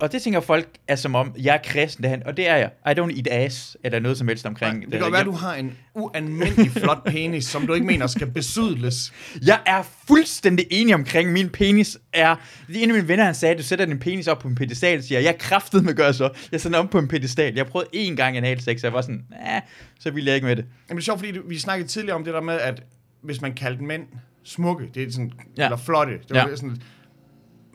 Og 0.00 0.12
det 0.12 0.22
tænker 0.22 0.40
folk 0.40 0.68
er 0.88 0.96
som 0.96 1.14
om, 1.14 1.34
jeg 1.38 1.54
er 1.54 1.58
kristen 1.64 2.04
derhen, 2.04 2.22
og 2.26 2.36
det 2.36 2.48
er 2.48 2.56
jeg. 2.56 2.70
I 2.86 3.00
don't 3.00 3.16
eat 3.16 3.28
ass, 3.30 3.76
eller 3.84 3.98
noget 4.00 4.18
som 4.18 4.28
helst 4.28 4.46
omkring 4.46 4.92
det 4.92 5.02
kan 5.02 5.12
være, 5.12 5.24
du 5.24 5.30
har 5.30 5.54
en 5.54 5.72
ualmindelig 5.94 6.70
flot 6.70 7.04
penis, 7.04 7.44
som 7.44 7.66
du 7.66 7.74
ikke 7.74 7.86
mener 7.86 8.06
skal 8.06 8.26
besydles. 8.30 9.12
Jeg 9.46 9.60
er 9.66 9.82
fuldstændig 10.08 10.66
enig 10.70 10.94
omkring, 10.94 11.32
min 11.32 11.48
penis 11.48 11.98
er... 12.12 12.36
Det 12.68 12.82
en 12.82 12.90
af 12.90 12.94
mine 12.94 13.08
venner, 13.08 13.24
han 13.24 13.34
sagde, 13.34 13.54
du 13.54 13.62
sætter 13.62 13.84
din 13.86 13.98
penis 13.98 14.28
op 14.28 14.38
på 14.38 14.48
en 14.48 14.54
pedestal, 14.54 15.02
siger 15.02 15.18
jeg, 15.18 15.24
jeg 15.24 15.32
er 15.32 15.38
kraftet 15.38 15.82
med 15.82 15.90
at 15.90 15.96
gøre 15.96 16.14
så. 16.14 16.30
Jeg 16.52 16.60
sætter 16.60 16.78
den 16.78 16.86
op 16.86 16.90
på 16.90 16.98
en 16.98 17.08
pedestal. 17.08 17.54
Jeg 17.54 17.66
prøvede 17.66 17.88
én 17.94 18.14
gang 18.14 18.36
analsex, 18.36 18.76
og 18.76 18.84
jeg 18.84 18.92
var 18.92 19.00
sådan, 19.00 19.24
nah, 19.30 19.62
så 20.00 20.10
ville 20.10 20.26
jeg 20.26 20.34
ikke 20.34 20.46
med 20.46 20.56
det. 20.56 20.64
Jamen, 20.88 20.96
det 20.98 21.02
er 21.02 21.04
sjovt, 21.04 21.18
fordi 21.18 21.38
vi 21.48 21.58
snakkede 21.58 21.88
tidligere 21.88 22.14
om 22.16 22.24
det 22.24 22.34
der 22.34 22.40
med, 22.40 22.54
at 22.60 22.82
hvis 23.22 23.40
man 23.40 23.54
kaldte 23.54 23.84
mænd 23.84 24.02
smukke, 24.44 24.84
det 24.94 25.02
er 25.02 25.10
sådan, 25.12 25.32
Ja. 25.56 25.64
eller 25.64 25.76
flotte, 25.76 26.12
det 26.12 26.30
var 26.30 26.48
ja. 26.48 26.56
sådan, 26.56 26.82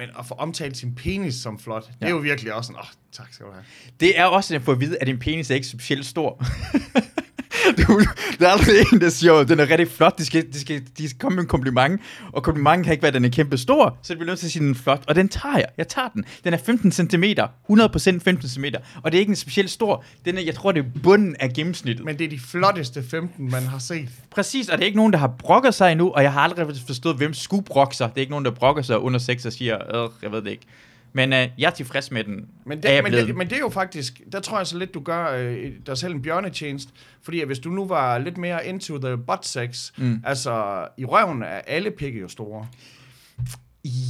men 0.02 0.10
at 0.19 0.26
få 0.26 0.34
omtalt 0.34 0.78
sin 0.78 0.95
penis 0.95 1.36
som 1.36 1.60
flot, 1.60 1.88
det 1.88 1.94
Ja. 2.02 2.06
er 2.06 2.10
jo 2.10 2.18
virkelig 2.18 2.53
også 2.53 2.68
sådan, 2.68 2.80
åh, 2.80 2.86
oh, 2.86 2.94
tak 3.11 3.34
skal 3.34 3.45
du 3.45 3.52
have. 3.52 3.64
Det 3.99 4.19
er 4.19 4.26
også 4.26 4.56
at 4.56 4.61
få 4.61 4.72
at 4.72 4.80
vide, 4.80 4.98
at 5.02 5.07
din 5.07 5.19
penis 5.19 5.52
er 5.52 5.56
ikke 5.56 5.68
specielt 5.68 6.06
stor. 6.06 6.44
du, 7.78 8.02
der 8.40 8.48
er 8.48 8.52
aldrig 8.52 8.76
en, 8.94 9.02
der 9.02 9.10
siger, 9.10 9.34
at 9.34 9.49
den 9.49 9.60
er 9.60 9.69
rigtig 9.69 9.88
flot, 9.88 10.18
de 10.18 10.26
skal, 10.26 10.53
de, 10.53 10.60
skal, 10.60 10.82
de 10.98 11.10
skal 11.10 11.19
komme 11.19 11.36
med 11.36 11.44
en 11.44 11.49
kompliment, 11.49 12.02
og 12.34 12.44
komplimenten 12.44 12.84
kan 12.84 12.94
ikke 12.94 13.02
være, 13.03 13.07
at 13.07 13.14
den 13.14 13.26
er 13.26 13.30
kæmpe 13.30 13.57
stor, 13.57 13.98
så 14.02 14.14
det 14.14 14.18
bliver 14.18 14.32
nødt 14.32 14.40
til 14.40 14.45
at 14.45 14.52
sige, 14.52 14.61
at 14.61 14.64
den 14.64 14.72
er 14.72 14.80
flot, 14.84 15.03
og 15.07 15.15
den 15.15 15.30
tager 15.30 15.57
jeg. 15.57 15.68
Jeg 15.78 15.88
tager 15.88 16.07
den. 16.07 16.26
Den 16.44 16.53
er 16.53 16.57
15 16.57 16.91
cm, 16.91 17.23
100% 17.23 18.19
15 18.19 18.49
cm, 18.49 18.65
og 19.03 19.11
det 19.11 19.18
er 19.18 19.19
ikke 19.19 19.30
en 19.30 19.36
specielt 19.36 19.69
stor. 19.69 20.03
Den 20.26 20.38
er, 20.38 20.41
jeg 20.41 20.56
tror, 20.56 20.72
det 20.72 20.86
er 20.86 20.99
bunden 21.03 21.36
af 21.40 21.53
gennemsnittet. 21.53 22.06
Men 22.06 22.19
det 22.19 22.26
er 22.26 22.30
de 22.30 22.40
flotteste 22.40 23.03
15, 23.03 23.52
man 23.52 23.64
har 23.64 23.80
set. 23.80 24.10
Præcis, 24.32 24.69
og 24.69 24.78
det 24.78 24.84
er 24.84 24.86
ikke 24.86 24.98
nogen, 24.98 25.14
der 25.14 25.19
har 25.19 25.34
brokket 25.40 25.73
sig 25.73 25.91
endnu, 25.91 26.11
og 26.11 26.23
jeg 26.23 26.34
har 26.34 26.41
aldrig 26.41 26.68
forstået, 26.88 27.18
hvem 27.18 27.34
skulle 27.34 27.65
brokke 27.65 27.95
sig. 27.95 28.10
Det 28.10 28.18
er 28.18 28.22
ikke 28.22 28.32
nogen, 28.32 28.45
der 28.45 28.52
brokker 28.52 28.82
sig 28.82 28.99
under 28.99 29.19
sex 29.19 29.45
og 29.45 29.53
siger, 29.53 30.03
øh, 30.03 30.10
jeg 30.23 30.32
ved 30.32 30.41
det 30.41 30.52
ikke. 30.52 30.65
Men 31.14 31.34
øh, 31.34 31.48
jeg 31.58 31.68
er 31.68 31.72
tilfreds 31.72 32.12
med 32.12 32.24
den. 32.24 32.46
Men 32.66 32.78
er 32.78 32.82
det, 32.82 32.90
jeg 32.90 33.04
men, 33.04 33.14
det, 33.14 33.36
men 33.36 33.50
det 33.50 33.56
er 33.56 33.60
jo 33.60 33.70
faktisk, 33.70 34.22
der 34.32 34.40
tror 34.40 34.58
jeg 34.58 34.68
så 34.68 34.78
lidt, 34.78 34.94
du 34.94 35.00
gør 35.00 35.36
øh, 35.38 35.72
dig 35.86 35.98
selv 35.98 36.14
en 36.14 36.22
bjørnetjenest, 36.22 36.90
fordi 37.24 37.44
hvis 37.44 37.60
du 37.60 37.70
nu 37.70 37.86
var 37.88 38.18
lidt 38.18 38.38
mere 38.38 38.66
into 38.68 38.98
the 38.98 39.18
butt 39.18 39.46
sex, 39.46 39.92
Mm. 39.98 40.24
altså 40.26 40.88
i 40.98 41.06
røven 41.06 41.44
er 41.44 41.48
alle 41.68 41.92
pikke 41.92 42.20
jo 42.20 42.28
store. 42.28 42.68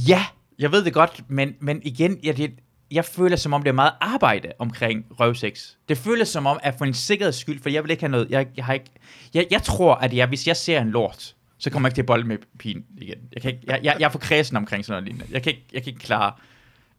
Ja, 0.08 0.24
jeg 0.58 0.72
ved 0.72 0.84
det 0.84 0.92
godt, 0.92 1.22
men, 1.28 1.54
men 1.60 1.80
igen, 1.84 2.18
ja, 2.24 2.32
det, 2.32 2.52
jeg 2.90 3.04
føler 3.04 3.36
som 3.36 3.52
om, 3.52 3.62
det 3.62 3.68
er 3.68 3.74
meget 3.74 3.92
arbejde 4.00 4.52
omkring 4.58 5.04
røvsex. 5.20 5.70
Det 5.88 5.98
føles 5.98 6.28
som 6.28 6.46
om, 6.46 6.58
at 6.62 6.74
for 6.78 6.84
en 6.84 6.94
sikkerheds 6.94 7.36
skyld, 7.36 7.62
for 7.62 7.68
jeg 7.70 7.82
vil 7.82 7.90
ikke 7.90 8.02
have 8.02 8.10
noget, 8.10 8.30
jeg, 8.30 8.46
jeg 8.56 8.64
har 8.64 8.72
ikke, 8.72 8.90
jeg, 9.34 9.46
jeg 9.50 9.62
tror, 9.62 9.94
at 9.94 10.14
jeg, 10.14 10.26
hvis 10.26 10.46
jeg 10.46 10.56
ser 10.56 10.80
en 10.80 10.90
lort, 10.90 11.34
så 11.58 11.70
kommer 11.70 11.86
jeg 11.88 11.90
ikke 11.90 11.96
til 11.96 12.02
at 12.02 12.06
bolde 12.06 12.28
med 12.28 12.38
pigen 12.58 12.84
igen. 12.98 13.18
Jeg, 13.32 13.42
kan 13.42 13.50
ikke, 13.50 13.62
jeg, 13.66 13.80
jeg, 13.82 13.96
jeg 13.98 14.06
er 14.06 14.10
for 14.10 14.18
kredsen 14.18 14.56
omkring 14.56 14.84
sådan 14.84 15.02
noget 15.02 15.04
lignende. 15.04 15.34
Jeg 15.34 15.42
kan, 15.42 15.52
ikke, 15.52 15.64
jeg 15.72 15.82
kan 15.82 15.92
ikke 15.92 16.04
klare 16.04 16.32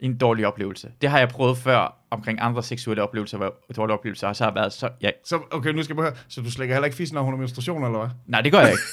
en 0.06 0.18
dårlig 0.18 0.48
oplevelse. 0.48 0.92
Det 1.02 1.10
har 1.10 1.20
jeg 1.20 1.30
prøvet 1.30 1.58
før 1.58 1.98
omkring 2.12 2.40
andre 2.42 2.64
seksuelle 2.64 3.04
oplevelser, 3.04 3.38
hvor 3.38 3.54
dårlige 3.76 3.94
oplevelser, 3.98 4.28
og 4.28 4.36
så 4.36 4.44
har 4.44 4.52
jeg 4.52 4.56
været 4.56 4.74
så... 4.74 4.90
Ja, 5.02 5.10
Så, 5.26 5.40
okay, 5.52 5.70
nu 5.70 5.84
skal 5.84 5.96
jeg 5.96 6.04
høre. 6.04 6.14
Så 6.28 6.42
du 6.42 6.52
slækker 6.52 6.76
heller 6.76 6.86
ikke 6.86 6.98
fisk, 6.98 7.14
når 7.14 7.22
hun 7.22 7.34
har 7.34 7.40
menstruation, 7.40 7.84
eller 7.84 8.00
hvad? 8.00 8.10
nej, 8.28 8.42
det 8.42 8.52
gør 8.52 8.60
jeg 8.60 8.72
ikke. 8.72 8.84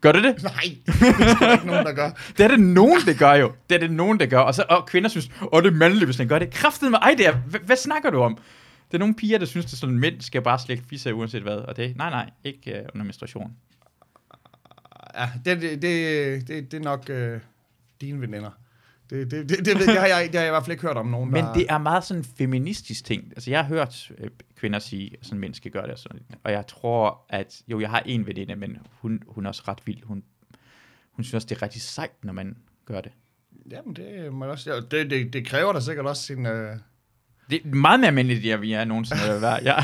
Gør 0.00 0.12
du 0.12 0.22
det? 0.22 0.42
Nej, 0.42 0.52
det 0.86 1.40
der 1.40 1.52
ikke 1.52 1.66
nogen, 1.66 1.86
der 1.86 1.92
gør. 1.92 2.10
Det 2.38 2.44
er 2.44 2.48
det 2.48 2.60
nogen, 2.60 3.00
der 3.06 3.14
gør 3.18 3.32
jo. 3.32 3.52
Det 3.68 3.74
er 3.74 3.78
det 3.78 3.90
nogen, 3.90 4.20
der 4.20 4.26
gør. 4.26 4.38
Og, 4.38 4.54
så, 4.54 4.64
og 4.68 4.86
kvinder 4.86 5.08
synes, 5.08 5.30
åh, 5.52 5.62
det 5.62 5.68
er 5.68 5.74
mandligt, 5.74 6.04
hvis 6.04 6.16
den 6.16 6.28
gør 6.28 6.38
det. 6.38 6.50
Kræftet 6.50 6.90
med 6.90 6.98
ej, 6.98 7.14
det 7.18 7.26
er, 7.26 7.32
hvad, 7.32 7.60
hvad 7.60 7.76
snakker 7.76 8.10
du 8.10 8.20
om? 8.20 8.38
Det 8.88 8.94
er 8.94 8.98
nogle 8.98 9.14
piger, 9.14 9.38
der 9.38 9.46
synes, 9.46 9.66
at 9.66 9.70
sådan 9.78 9.98
mænd 9.98 10.20
skal 10.20 10.42
bare 10.42 10.58
slække 10.58 10.84
fisser 10.90 11.12
uanset 11.12 11.42
hvad. 11.42 11.56
Og 11.56 11.76
det, 11.76 11.96
nej, 11.96 12.10
nej, 12.10 12.30
ikke 12.44 12.72
uh, 12.72 12.88
under 12.94 13.04
menstruation. 13.04 13.52
Ja, 15.14 15.28
det, 15.44 15.62
det, 15.62 15.82
det, 15.82 16.48
det, 16.48 16.72
det 16.72 16.80
er 16.80 16.84
nok 16.84 17.10
øh, 17.10 17.40
dine 18.00 18.20
veninder. 18.20 18.50
Det, 19.10 19.30
det, 19.30 19.48
det, 19.48 19.58
det, 19.58 19.78
ved, 19.78 19.86
det, 19.86 19.98
har 20.00 20.06
jeg, 20.06 20.26
det 20.26 20.34
har 20.34 20.40
jeg 20.40 20.48
i 20.48 20.52
hvert 20.52 20.62
fald 20.64 20.72
ikke 20.72 20.82
hørt 20.86 20.96
om 20.96 21.06
nogen, 21.06 21.30
Men 21.30 21.44
der... 21.44 21.52
det 21.52 21.66
er 21.68 21.78
meget 21.78 22.04
sådan 22.04 22.24
feministisk 22.24 23.04
ting. 23.04 23.24
Altså, 23.36 23.50
jeg 23.50 23.58
har 23.60 23.66
hørt 23.66 24.10
øh, 24.18 24.30
kvinder 24.56 24.78
sige, 24.78 25.10
at 25.20 25.26
sådan 25.26 25.38
mænd 25.38 25.54
skal 25.54 25.70
gøre 25.70 25.82
det 25.82 25.92
og 25.92 25.98
sådan. 25.98 26.20
Og 26.44 26.52
jeg 26.52 26.66
tror, 26.66 27.26
at 27.28 27.62
jo, 27.68 27.80
jeg 27.80 27.90
har 27.90 28.02
en 28.06 28.26
veninde, 28.26 28.56
men 28.56 28.78
hun, 28.90 29.22
hun 29.28 29.44
er 29.44 29.48
også 29.48 29.62
ret 29.68 29.78
vild. 29.86 30.02
Hun, 30.04 30.22
hun 31.12 31.24
synes 31.24 31.34
også, 31.34 31.46
det 31.46 31.56
er 31.56 31.62
rigtig 31.62 31.82
sejt, 31.82 32.24
når 32.24 32.32
man 32.32 32.56
gør 32.86 33.00
det. 33.00 33.12
Jamen, 33.70 33.96
det, 33.96 34.06
jeg 34.14 34.32
også, 34.32 34.70
ja, 34.74 34.80
det, 34.98 35.10
det, 35.10 35.32
det 35.32 35.46
kræver 35.46 35.72
da 35.72 35.80
sikkert 35.80 36.06
også 36.06 36.22
sin... 36.22 36.46
Øh... 36.46 36.76
Det 37.50 37.60
er 37.64 37.68
meget 37.74 38.00
mere 38.00 38.08
almindeligt, 38.08 38.46
end 38.46 38.60
vi 38.60 38.72
er 38.72 38.84
nogensinde 38.84 39.32
vil 39.32 39.40
være. 39.40 39.58
Ja. 39.62 39.76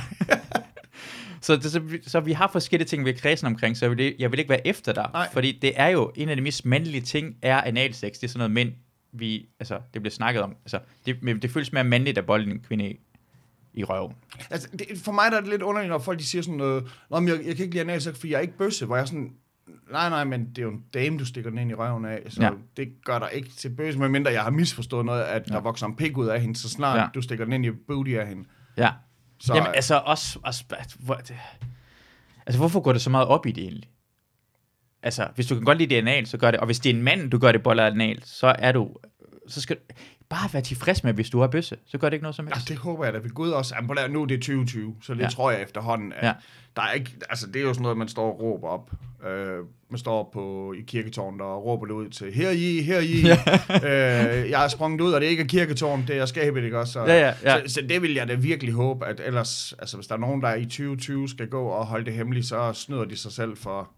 så, 1.41 1.57
det, 1.57 1.65
så, 1.65 1.81
vi- 1.81 2.03
så 2.03 2.21
vi 2.21 2.33
har 2.33 2.49
forskellige 2.53 2.89
ting, 2.89 3.05
vi 3.05 3.11
er 3.11 3.15
kredsen 3.15 3.47
omkring, 3.47 3.77
så 3.77 3.85
jeg 3.87 3.97
vil, 3.97 4.15
jeg 4.19 4.31
vil 4.31 4.39
ikke 4.39 4.49
være 4.51 4.67
efter 4.67 4.93
dig. 4.93 5.11
Nej. 5.13 5.29
Fordi 5.33 5.59
det 5.63 5.73
er 5.77 5.87
jo, 5.89 6.13
en 6.15 6.29
af 6.29 6.37
de 6.37 6.43
mest 6.43 6.65
mandlige 6.65 7.01
ting, 7.01 7.37
er 7.43 7.61
analsex. 7.61 8.13
Det 8.13 8.25
er 8.25 8.29
sådan 8.29 8.39
noget 8.39 8.51
mænd, 8.51 8.73
vi, 9.13 9.49
altså, 9.61 9.81
det 9.95 10.03
bliver 10.03 10.11
snakket 10.13 10.43
om. 10.43 10.57
Altså, 10.65 10.79
det, 11.07 11.23
men 11.23 11.43
det 11.43 11.51
føles 11.51 11.73
mere 11.73 11.85
mandligt 11.85 12.19
at 12.19 12.27
bolde 12.27 12.51
en 12.51 12.61
kvinde 12.61 12.91
i, 12.91 13.01
i 13.75 13.85
røven. 13.85 14.15
Altså, 14.51 14.69
det, 14.73 14.87
for 15.05 15.13
mig 15.13 15.31
der 15.31 15.37
er 15.37 15.41
det 15.41 15.51
lidt 15.51 15.63
underligt, 15.63 15.91
når 15.91 15.99
folk 15.99 16.19
de 16.19 16.25
siger 16.25 16.43
sådan 16.43 16.57
noget, 16.59 16.85
Nå, 17.11 17.21
men 17.21 17.29
jeg, 17.29 17.37
jeg 17.37 17.57
kan 17.57 17.65
ikke 17.65 17.75
lide 17.75 17.81
analsex, 17.81 18.15
fordi 18.15 18.31
jeg 18.31 18.37
er 18.37 18.41
ikke 18.43 18.57
bøsse, 18.59 18.87
hvor 18.87 18.97
jeg 18.97 19.09
sådan, 19.09 19.33
nej, 19.91 20.09
nej, 20.09 20.25
men 20.25 20.49
det 20.49 20.59
er 20.59 20.63
jo 20.63 20.71
en 20.71 20.85
dame, 20.95 21.19
du 21.19 21.25
stikker 21.25 21.51
den 21.51 21.59
ind 21.59 21.71
i 21.71 21.75
røven 21.75 22.05
af, 22.05 22.23
så 22.29 22.43
Ja. 22.43 22.51
det 22.77 22.93
gør 23.05 23.19
dig 23.19 23.29
ikke 23.33 23.49
til 23.49 23.69
bøsse, 23.71 24.01
medmindre 24.01 24.33
jeg 24.33 24.43
har 24.43 24.51
misforstået 24.51 25.05
noget, 25.07 25.23
at 25.23 25.51
ja. 25.51 25.55
der 25.55 25.61
vokser 25.61 25.87
en 25.87 25.97
pik 25.97 26.17
ud 26.17 26.27
af 26.27 26.41
hende, 26.41 26.57
så 26.57 26.69
snart 26.69 26.99
Ja. 26.99 27.07
du 27.15 27.23
stikker 27.23 27.45
den 27.45 27.53
ind 27.53 27.67
i 27.67 27.71
booty 27.71 28.11
af 28.11 28.27
hende. 28.29 28.45
Ja. 28.77 28.91
Så, 29.41 29.55
Jamen, 29.55 29.73
altså 29.75 30.03
også, 30.05 30.39
også 30.43 30.65
hvor, 30.99 31.15
det, 31.15 31.37
altså 32.47 32.59
hvorfor 32.59 32.81
går 32.81 32.93
det 32.93 33.03
så 33.03 33.11
meget 33.11 33.29
op 33.29 33.47
i 33.47 33.53
det 33.53 33.63
egentlig? 33.63 33.89
Altså, 35.03 35.29
hvis 35.35 35.47
du 35.47 35.55
kan 35.55 35.65
godt 35.65 35.79
lide 35.79 35.95
det 35.95 36.01
anal, 36.01 36.27
så 36.27 36.39
gør 36.39 36.51
det. 36.51 36.61
Og 36.61 36.67
hvis 36.67 36.79
det 36.79 36.91
er 36.91 36.95
en 36.95 37.03
mand, 37.03 37.31
du 37.31 37.39
gør 37.39 37.53
det 37.53 37.63
boller 37.63 37.87
anal, 37.87 38.19
så 38.25 38.55
er 38.59 38.73
du, 38.73 38.89
så 39.49 39.61
skal 39.61 39.77
du 39.77 39.81
bare 40.29 40.49
være 40.53 40.63
tilfreds 40.63 41.05
med, 41.05 41.13
hvis 41.13 41.31
du 41.31 41.41
har 41.41 41.47
bøsse. 41.47 41.77
Så 41.87 41.99
gør 41.99 42.09
det 42.09 42.15
ikke 42.15 42.23
noget 42.23 42.35
som 42.37 42.49
Ja, 42.49 42.55
helst. 42.55 42.69
det 42.69 42.77
håber 42.77 43.05
jeg 43.05 43.13
da 43.15 43.19
ved 43.19 43.31
Gud 43.31 43.51
også. 43.51 43.75
Jamen, 43.75 43.99
at- 43.99 44.11
nu 44.11 44.23
er 44.23 44.27
det 44.27 44.39
2020, 44.41 44.95
så 45.03 45.13
det 45.15 45.19
Ja. 45.19 45.25
ja. 45.25 45.31
tror 45.31 45.51
jeg 45.51 45.63
efterhånden, 45.63 46.13
at 46.13 46.23
Ja. 46.23 46.27
ja. 46.27 46.33
der 46.77 46.83
er 46.83 46.93
ikke, 46.93 47.11
altså 47.31 47.47
det 47.47 47.57
er 47.57 47.63
jo 47.63 47.73
sådan 47.73 47.83
noget, 47.83 47.99
man 47.99 48.09
står 48.09 48.33
og 48.33 48.41
råber 48.41 48.69
op. 48.69 48.91
Øh, 49.29 49.59
man 49.91 49.99
står 49.99 50.31
på 50.33 50.75
i 50.79 50.83
kirketårnet 50.87 51.41
og 51.41 51.65
råber 51.65 51.87
det 51.87 51.93
ud 51.93 52.09
til, 52.09 52.33
her 52.35 52.51
I, 52.51 52.83
her 52.83 53.01
I. 53.01 53.15
øh, 53.87 54.51
jeg 54.51 54.65
er 54.65 54.69
sprunget 54.69 55.01
ud, 55.01 55.13
og 55.13 55.21
det 55.21 55.27
er 55.27 55.31
ikke 55.31 55.43
er 55.43 55.47
kirketårn, 55.47 56.05
det 56.09 56.17
er 56.17 56.27
skabet, 56.27 56.65
ikke 56.65 56.79
også? 56.79 56.93
Så, 56.93 57.01
Ja, 57.05 57.19
ja, 57.21 57.35
ja. 57.45 57.67
Så, 57.69 57.75
så, 57.75 57.81
det 57.89 58.03
vil 58.03 58.15
jeg 58.15 58.29
da 58.29 58.35
virkelig 58.35 58.75
håbe, 58.75 59.07
at 59.07 59.21
ellers, 59.25 59.75
altså 59.79 59.97
hvis 59.97 60.07
der 60.07 60.15
er 60.15 60.19
nogen, 60.19 60.43
der 60.43 60.55
i 60.55 60.65
2020 60.65 61.29
skal 61.29 61.49
gå 61.49 61.63
og 61.65 61.87
holde 61.87 62.05
det 62.05 62.15
hemmeligt, 62.15 62.47
så 62.47 62.73
snyder 62.73 63.05
de 63.05 63.17
sig 63.17 63.33
selv 63.33 63.57
for 63.57 63.91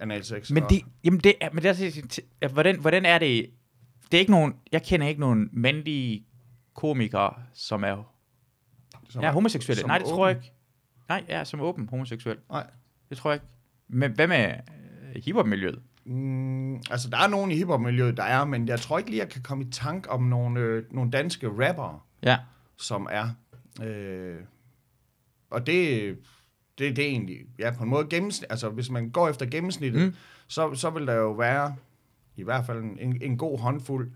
analsex. 0.00 0.50
Men 0.50 0.62
og- 0.62 0.70
det, 0.70 0.82
jamen 1.04 1.20
det, 1.20 1.34
er- 1.40 1.48
men 1.52 1.62
det 1.62 2.20
er, 2.40 2.48
hvordan, 2.48 2.80
hvordan 2.80 3.04
er 3.04 3.18
det, 3.18 3.50
det 4.12 4.14
er 4.14 4.20
ikke 4.20 4.30
nogen, 4.32 4.54
jeg 4.72 4.82
kender 4.82 5.06
ikke 5.08 5.20
nogen 5.20 5.48
mandlige 5.52 6.26
komikere, 6.74 7.34
som 7.54 7.84
er, 7.84 8.12
som, 9.08 9.22
ja, 9.22 9.32
homoseksuelle. 9.32 9.80
som 9.80 9.88
Nej, 9.88 9.98
det 9.98 10.06
tror 10.06 10.26
jeg 10.28 10.36
åben. 10.36 10.44
ikke. 10.44 10.54
Nej, 11.08 11.24
ja, 11.28 11.44
som 11.44 11.60
åben 11.60 11.88
homoseksuel. 11.88 12.36
Nej. 12.50 12.66
Det 13.08 13.16
tror 13.18 13.30
jeg 13.30 13.36
ikke. 13.36 13.46
Men 13.88 14.12
hvad 14.12 14.26
med 14.26 14.46
øh, 15.14 15.22
hiphop-miljøet? 15.24 15.82
Mm, 16.06 16.74
altså, 16.76 17.10
der 17.10 17.18
er 17.18 17.28
nogen 17.28 17.50
i 17.50 17.54
hiphop-miljøet, 17.56 18.16
der 18.16 18.22
er, 18.22 18.44
men 18.44 18.68
jeg 18.68 18.80
tror 18.80 18.98
ikke 18.98 19.10
lige, 19.10 19.20
jeg 19.20 19.28
kan 19.28 19.42
komme 19.42 19.64
i 19.64 19.70
tank 19.70 20.06
om 20.10 20.22
nogle, 20.22 20.60
øh, 20.60 20.84
nogle 20.90 21.10
danske 21.10 21.48
rappere, 21.48 22.00
Ja. 22.22 22.38
som 22.78 23.08
er. 23.10 23.28
Øh, 23.82 24.36
og 25.50 25.66
det, 25.66 26.16
det, 26.78 26.96
det 26.96 27.04
er 27.04 27.08
egentlig, 27.08 27.36
ja, 27.58 27.70
på 27.70 27.82
en 27.82 27.88
måde 27.90 28.06
gennemsnit, 28.10 28.46
altså 28.50 28.68
hvis 28.68 28.90
man 28.90 29.10
går 29.10 29.28
efter 29.28 29.46
gennemsnittet, 29.46 30.02
Mm. 30.06 30.14
så, 30.46 30.74
så 30.74 30.90
vil 30.90 31.06
der 31.06 31.14
jo 31.14 31.32
være 31.32 31.76
i 32.36 32.42
hvert 32.42 32.66
fald 32.66 32.78
en, 32.82 32.98
en, 33.22 33.38
god 33.38 33.58
håndfuld. 33.58 34.10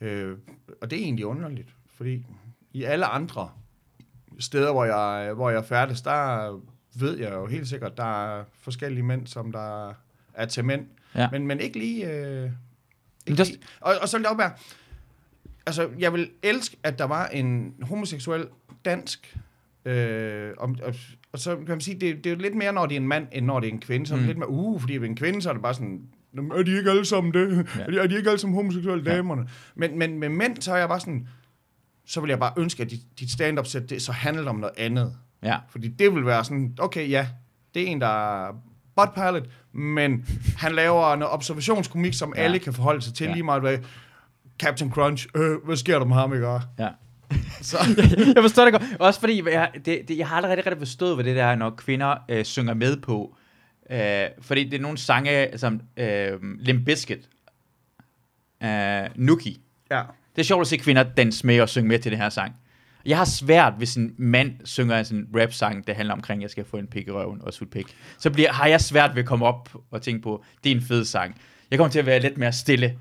Øh, 0.00 0.36
og 0.82 0.90
det 0.90 0.98
er 0.98 1.02
egentlig 1.02 1.26
underligt, 1.26 1.68
fordi 1.96 2.26
i 2.72 2.82
alle 2.84 3.06
andre 3.06 3.50
steder, 4.38 4.72
hvor 4.72 4.84
jeg, 4.84 5.32
hvor 5.34 5.50
jeg 5.50 5.64
færdes, 5.64 6.02
der 6.02 6.50
ved 6.98 7.18
jeg 7.18 7.32
jo 7.32 7.46
helt 7.46 7.68
sikkert, 7.68 7.96
der 7.96 8.38
er 8.38 8.44
forskellige 8.60 9.02
mænd, 9.02 9.26
som 9.26 9.52
der 9.52 9.94
er 10.34 10.46
til 10.46 10.64
mænd. 10.64 10.86
Ja. 11.14 11.28
Men, 11.30 11.46
men 11.46 11.60
ikke 11.60 11.78
lige... 11.78 12.10
Øh, 12.12 12.50
ikke 13.26 13.38
der- 13.38 13.44
lige 13.44 13.58
og, 13.80 13.94
og 14.02 14.08
så 14.08 14.16
vil 14.16 14.24
det 14.24 14.30
også 14.30 14.36
være... 14.36 14.52
Altså, 15.66 15.90
jeg 15.98 16.12
vil 16.12 16.30
elske, 16.42 16.76
at 16.82 16.98
der 16.98 17.04
var 17.04 17.26
en 17.26 17.74
homoseksuel 17.82 18.46
dansk... 18.84 19.36
Øh, 19.84 20.52
om, 20.58 20.76
og, 21.32 21.38
så 21.38 21.56
kan 21.56 21.64
man 21.68 21.80
sige, 21.80 22.00
det, 22.00 22.24
det 22.24 22.32
er 22.32 22.36
lidt 22.36 22.54
mere, 22.54 22.72
når 22.72 22.86
det 22.86 22.96
er 22.96 23.00
en 23.00 23.08
mand, 23.08 23.26
end 23.32 23.46
når 23.46 23.60
det 23.60 23.68
er 23.68 23.72
en 23.72 23.80
kvinde. 23.80 24.06
Så 24.06 24.14
det 24.14 24.20
Mm. 24.22 24.26
lidt 24.26 24.38
mere, 24.38 24.48
uh, 24.50 24.80
fordi 24.80 24.96
ved 24.96 25.08
en 25.08 25.16
kvinde, 25.16 25.42
så 25.42 25.48
er 25.48 25.52
det 25.52 25.62
bare 25.62 25.74
sådan... 25.74 26.02
"Nå, 26.32 26.42
men 26.42 26.52
Er 26.52 26.62
de 26.62 26.76
ikke 26.78 26.90
alle 26.90 27.04
sammen 27.04 27.34
det? 27.34 27.66
Ja. 27.78 27.82
Er, 27.82 27.90
de, 27.90 27.98
er 27.98 28.06
de 28.06 28.16
ikke 28.16 28.28
alle 28.30 28.40
sammen 28.40 28.54
homoseksuelle 28.56 29.10
Ja. 29.10 29.16
damerne? 29.16 29.48
Men, 29.74 29.98
men 29.98 30.18
med 30.18 30.28
mænd, 30.28 30.56
så 30.62 30.72
er 30.72 30.76
jeg 30.76 30.88
bare 30.88 31.00
sådan... 31.00 31.28
Så 32.06 32.20
vil 32.20 32.28
jeg 32.28 32.38
bare 32.38 32.52
ønske, 32.56 32.82
at 32.82 32.90
dit, 32.90 33.00
dit 33.20 33.30
stand-up 33.30 33.66
sæt, 33.66 33.90
det 33.90 34.02
så 34.02 34.12
handler 34.12 34.50
om 34.50 34.56
noget 34.56 34.74
andet. 34.78 35.16
Ja. 35.42 35.56
Fordi 35.68 35.88
det 35.88 36.14
vil 36.14 36.26
være 36.26 36.44
sådan, 36.44 36.74
okay, 36.78 37.10
ja, 37.10 37.26
det 37.74 37.82
er 37.82 37.86
en, 37.86 38.00
der 38.00 38.46
er 38.46 38.52
butt 38.96 39.14
pilot, 39.14 39.48
men 39.72 40.26
han 40.56 40.72
laver 40.72 41.16
noget 41.16 41.34
observationskomik, 41.34 42.14
som 42.14 42.32
Ja. 42.36 42.42
alle 42.42 42.58
kan 42.58 42.72
forholde 42.72 43.02
sig 43.02 43.14
til, 43.14 43.26
Ja. 43.26 43.32
lige 43.32 43.42
meget 43.42 43.60
hvad. 43.62 43.78
Captain 44.58 44.90
Crunch, 44.92 45.26
øh, 45.34 45.64
hvad 45.64 45.76
sker 45.76 45.98
der 45.98 46.06
med 46.06 46.16
ham, 46.16 46.34
ikke? 46.34 46.46
Ja. 46.78 46.88
Så, 47.62 47.78
jeg 48.34 48.42
forstår 48.42 48.64
det 48.64 48.72
godt. 48.72 48.82
Også 49.00 49.20
fordi, 49.20 49.42
jeg, 49.50 49.70
det, 49.84 50.08
det, 50.08 50.18
jeg 50.18 50.28
har 50.28 50.36
aldrig 50.36 50.50
rigtig, 50.50 50.66
rigtig 50.66 50.80
forstået, 50.80 51.14
hvad 51.14 51.24
det 51.24 51.36
der 51.36 51.44
er, 51.44 51.54
når 51.54 51.70
kvinder 51.70 52.16
øh, 52.28 52.44
synger 52.44 52.74
med 52.74 52.96
på. 52.96 53.36
Øh, 53.90 54.24
fordi 54.40 54.64
det 54.64 54.74
er 54.74 54.82
nogle 54.82 54.98
sange, 54.98 55.58
som 55.58 55.80
øh, 55.96 56.32
Limp 56.58 56.84
Bizkit, 56.84 57.28
øh, 58.62 59.02
Nuki. 59.14 59.60
ja. 59.90 60.02
Det 60.36 60.42
er 60.42 60.46
sjovt 60.46 60.60
at 60.60 60.66
se 60.66 60.76
kvinder 60.76 61.02
danse 61.02 61.46
med 61.46 61.60
og 61.60 61.68
synge 61.68 61.88
med 61.88 61.98
til 61.98 62.12
det 62.12 62.18
her 62.18 62.28
sang. 62.28 62.54
Jeg 63.06 63.18
har 63.18 63.24
svært, 63.24 63.72
hvis 63.76 63.96
en 63.96 64.14
mand 64.18 64.52
synger 64.64 64.98
en 64.98 65.04
sådan 65.04 65.28
rap-sang, 65.36 65.86
der 65.86 65.94
handler 65.94 66.14
omkring, 66.14 66.38
at 66.38 66.42
jeg 66.42 66.50
skal 66.50 66.64
få 66.64 66.76
en 66.76 66.86
pik 66.86 67.08
i 67.08 67.10
røven 67.10 67.40
og 67.42 67.52
sutte 67.52 67.70
pik. 67.70 67.96
Så 68.18 68.30
bliver, 68.30 68.52
har 68.52 68.66
jeg 68.66 68.80
svært 68.80 69.14
ved 69.14 69.22
at 69.22 69.28
komme 69.28 69.46
op 69.46 69.70
og 69.90 70.02
tænke 70.02 70.22
på, 70.22 70.44
det 70.64 70.72
er 70.72 70.76
en 70.76 70.82
fed 70.82 71.04
sang. 71.04 71.40
Jeg 71.70 71.78
kommer 71.78 71.90
til 71.90 71.98
at 71.98 72.06
være 72.06 72.20
lidt 72.20 72.38
mere 72.38 72.52
stille 72.52 72.98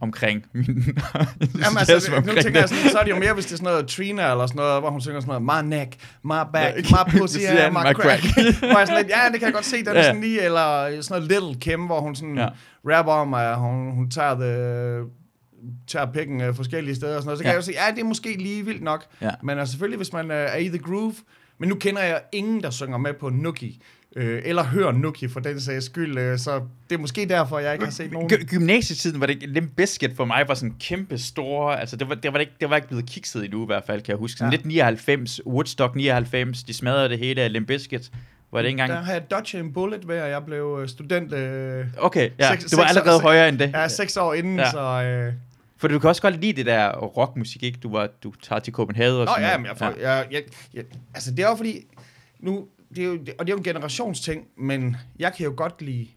omkring 0.00 0.44
min 0.52 0.64
Jamen, 0.64 1.78
altså, 1.88 2.10
nu 2.10 2.16
omkring 2.16 2.42
tænker 2.42 2.60
jeg 2.60 2.68
sådan, 2.68 2.90
så 2.90 2.98
er 2.98 3.02
det 3.02 3.10
jo 3.10 3.18
mere, 3.18 3.32
hvis 3.34 3.44
det 3.46 3.52
er 3.52 3.56
sådan 3.56 3.72
noget 3.72 3.88
Trina 3.88 4.30
eller 4.30 4.46
sådan 4.46 4.58
noget, 4.58 4.80
hvor 4.82 4.90
hun 4.90 5.00
synger 5.00 5.20
sådan 5.20 5.42
noget, 5.42 5.64
my 5.64 5.70
neck, 5.76 5.90
my 6.24 6.32
back, 6.52 6.76
my 6.90 7.18
pussy 7.18 7.38
siger 7.48 7.70
my 7.70 7.76
my 7.76 7.92
crack. 7.92 8.22
hvor 8.58 8.78
jeg 8.78 8.86
sådan 8.86 9.02
lidt, 9.04 9.08
ja, 9.16 9.28
det 9.32 9.38
kan 9.40 9.46
jeg 9.46 9.52
godt 9.54 9.64
se, 9.64 9.76
den 9.78 9.88
er 9.88 9.94
Ja. 9.94 10.02
sådan 10.02 10.20
lige, 10.20 10.42
eller 10.42 11.02
sådan 11.02 11.22
noget 11.22 11.42
Little 11.42 11.60
Kim, 11.60 11.80
hvor 11.80 12.00
hun 12.00 12.14
sådan 12.14 12.38
ja. 12.38 12.48
rapper 12.90 13.12
om, 13.12 13.34
at 13.34 13.56
hun, 13.56 13.90
hun 13.94 14.10
tager 14.10 14.34
det 14.34 15.06
tager 15.88 16.06
pikken 16.12 16.40
øh, 16.40 16.54
forskellige 16.54 16.94
steder 16.94 17.16
og 17.16 17.22
sådan 17.22 17.26
noget, 17.26 17.38
så 17.38 17.42
kan 17.42 17.48
Ja. 17.48 17.52
jeg 17.52 17.56
jo 17.56 17.62
sige, 17.64 17.84
ja, 17.86 17.90
det 17.94 18.00
er 18.00 18.04
måske 18.04 18.36
lige 18.38 18.64
vildt 18.64 18.82
nok. 18.82 19.04
Ja. 19.20 19.30
Men 19.42 19.58
altså, 19.58 19.72
selvfølgelig, 19.72 19.96
hvis 19.96 20.12
man 20.12 20.30
øh, 20.30 20.36
er 20.36 20.56
i 20.56 20.68
the 20.68 20.78
groove, 20.78 21.14
men 21.58 21.68
nu 21.68 21.74
kender 21.74 22.02
jeg 22.02 22.20
ingen, 22.32 22.62
der 22.62 22.70
synger 22.70 22.98
med 22.98 23.14
på 23.20 23.28
Nuki, 23.30 23.82
øh, 24.16 24.42
eller 24.44 24.64
hører 24.64 24.92
Nuki 24.92 25.28
for 25.28 25.40
den 25.40 25.60
sags 25.60 25.84
skyld, 25.84 26.18
øh, 26.18 26.38
så 26.38 26.60
det 26.90 26.94
er 26.96 27.00
måske 27.00 27.26
derfor, 27.28 27.58
jeg 27.58 27.72
ikke 27.72 27.84
har 27.84 27.92
set 27.92 28.12
nogen. 28.12 28.32
Gy- 28.32 28.44
gymnasietiden 28.44 29.20
var 29.20 29.26
det 29.26 29.42
Limp 29.48 29.70
Bizkit 29.76 30.16
for 30.16 30.24
mig 30.24 30.44
var 30.48 30.54
sådan 30.54 30.74
kæmpe 30.80 31.18
store, 31.18 31.80
altså 31.80 31.96
det 31.96 32.08
var, 32.08 32.14
det 32.14 32.32
var, 32.32 32.38
ikke, 32.38 32.52
det 32.60 32.70
var 32.70 32.76
ikke 32.76 32.88
blevet 32.88 33.06
kikset 33.10 33.44
endnu 33.44 33.62
i 33.62 33.66
hvert 33.66 33.84
fald, 33.86 34.00
kan 34.02 34.10
jeg 34.10 34.18
huske. 34.18 34.38
Sådan 34.38 34.52
Ja. 34.52 34.56
lidt 34.56 34.66
99, 34.66 35.40
Woodstock 35.46 35.94
99, 35.96 36.62
de 36.62 36.74
smadrede 36.74 37.08
det 37.08 37.18
hele 37.18 37.42
af 37.42 37.52
Limp 37.52 37.66
Bizkit. 37.66 38.10
Var 38.52 38.62
det 38.62 38.68
ikke 38.68 38.78
Der 38.78 38.84
engang? 38.84 39.04
har 39.06 39.12
jeg 39.12 39.30
dodge 39.30 39.58
en 39.60 39.72
bullet 39.72 40.08
ved, 40.08 40.16
at 40.16 40.30
jeg 40.30 40.44
blev 40.44 40.78
øh, 40.82 40.88
student 40.88 41.32
øh, 41.32 41.84
Okay, 41.98 42.30
ja, 42.38 42.52
Seks- 42.54 42.64
det 42.70 42.78
var 42.78 42.84
allerede 42.84 43.16
seks- 43.18 43.22
højere 43.22 43.48
end 43.48 43.58
det. 43.58 43.70
Ja, 43.74 43.88
seks 43.88 44.16
år 44.16 44.34
inden, 44.34 44.56
Ja. 44.58 44.70
så... 44.70 45.02
Øh... 45.02 45.32
For 45.76 45.88
du 45.88 45.98
kan 45.98 46.08
også 46.08 46.22
godt 46.22 46.40
lide 46.40 46.52
det 46.52 46.66
der 46.66 46.90
rockmusik, 46.96 47.62
ikke? 47.62 47.78
Du, 47.82 47.90
var, 47.92 48.08
du 48.22 48.32
tager 48.42 48.60
til 48.60 48.72
Copenhagen 48.72 49.14
og 49.14 49.24
Nå 49.24 49.26
sådan 49.26 49.42
ja, 49.50 49.58
men 49.58 49.66
jeg, 49.66 49.76
får, 49.76 49.92
ja. 50.00 50.12
Jeg, 50.12 50.26
jeg, 50.30 50.42
jeg, 50.74 50.84
altså 51.14 51.30
det 51.30 51.38
er 51.44 51.48
jo 51.48 51.54
fordi, 51.56 51.80
nu, 52.40 52.64
det 52.96 53.04
er 53.04 53.08
jo, 53.08 53.12
og 53.12 53.46
det 53.46 53.52
er 53.52 53.52
jo 53.52 53.56
en 53.56 53.64
generationsting, 53.64 54.46
men 54.56 54.96
jeg 55.18 55.34
kan 55.36 55.44
jo 55.44 55.54
godt 55.56 55.82
lide 55.82 56.08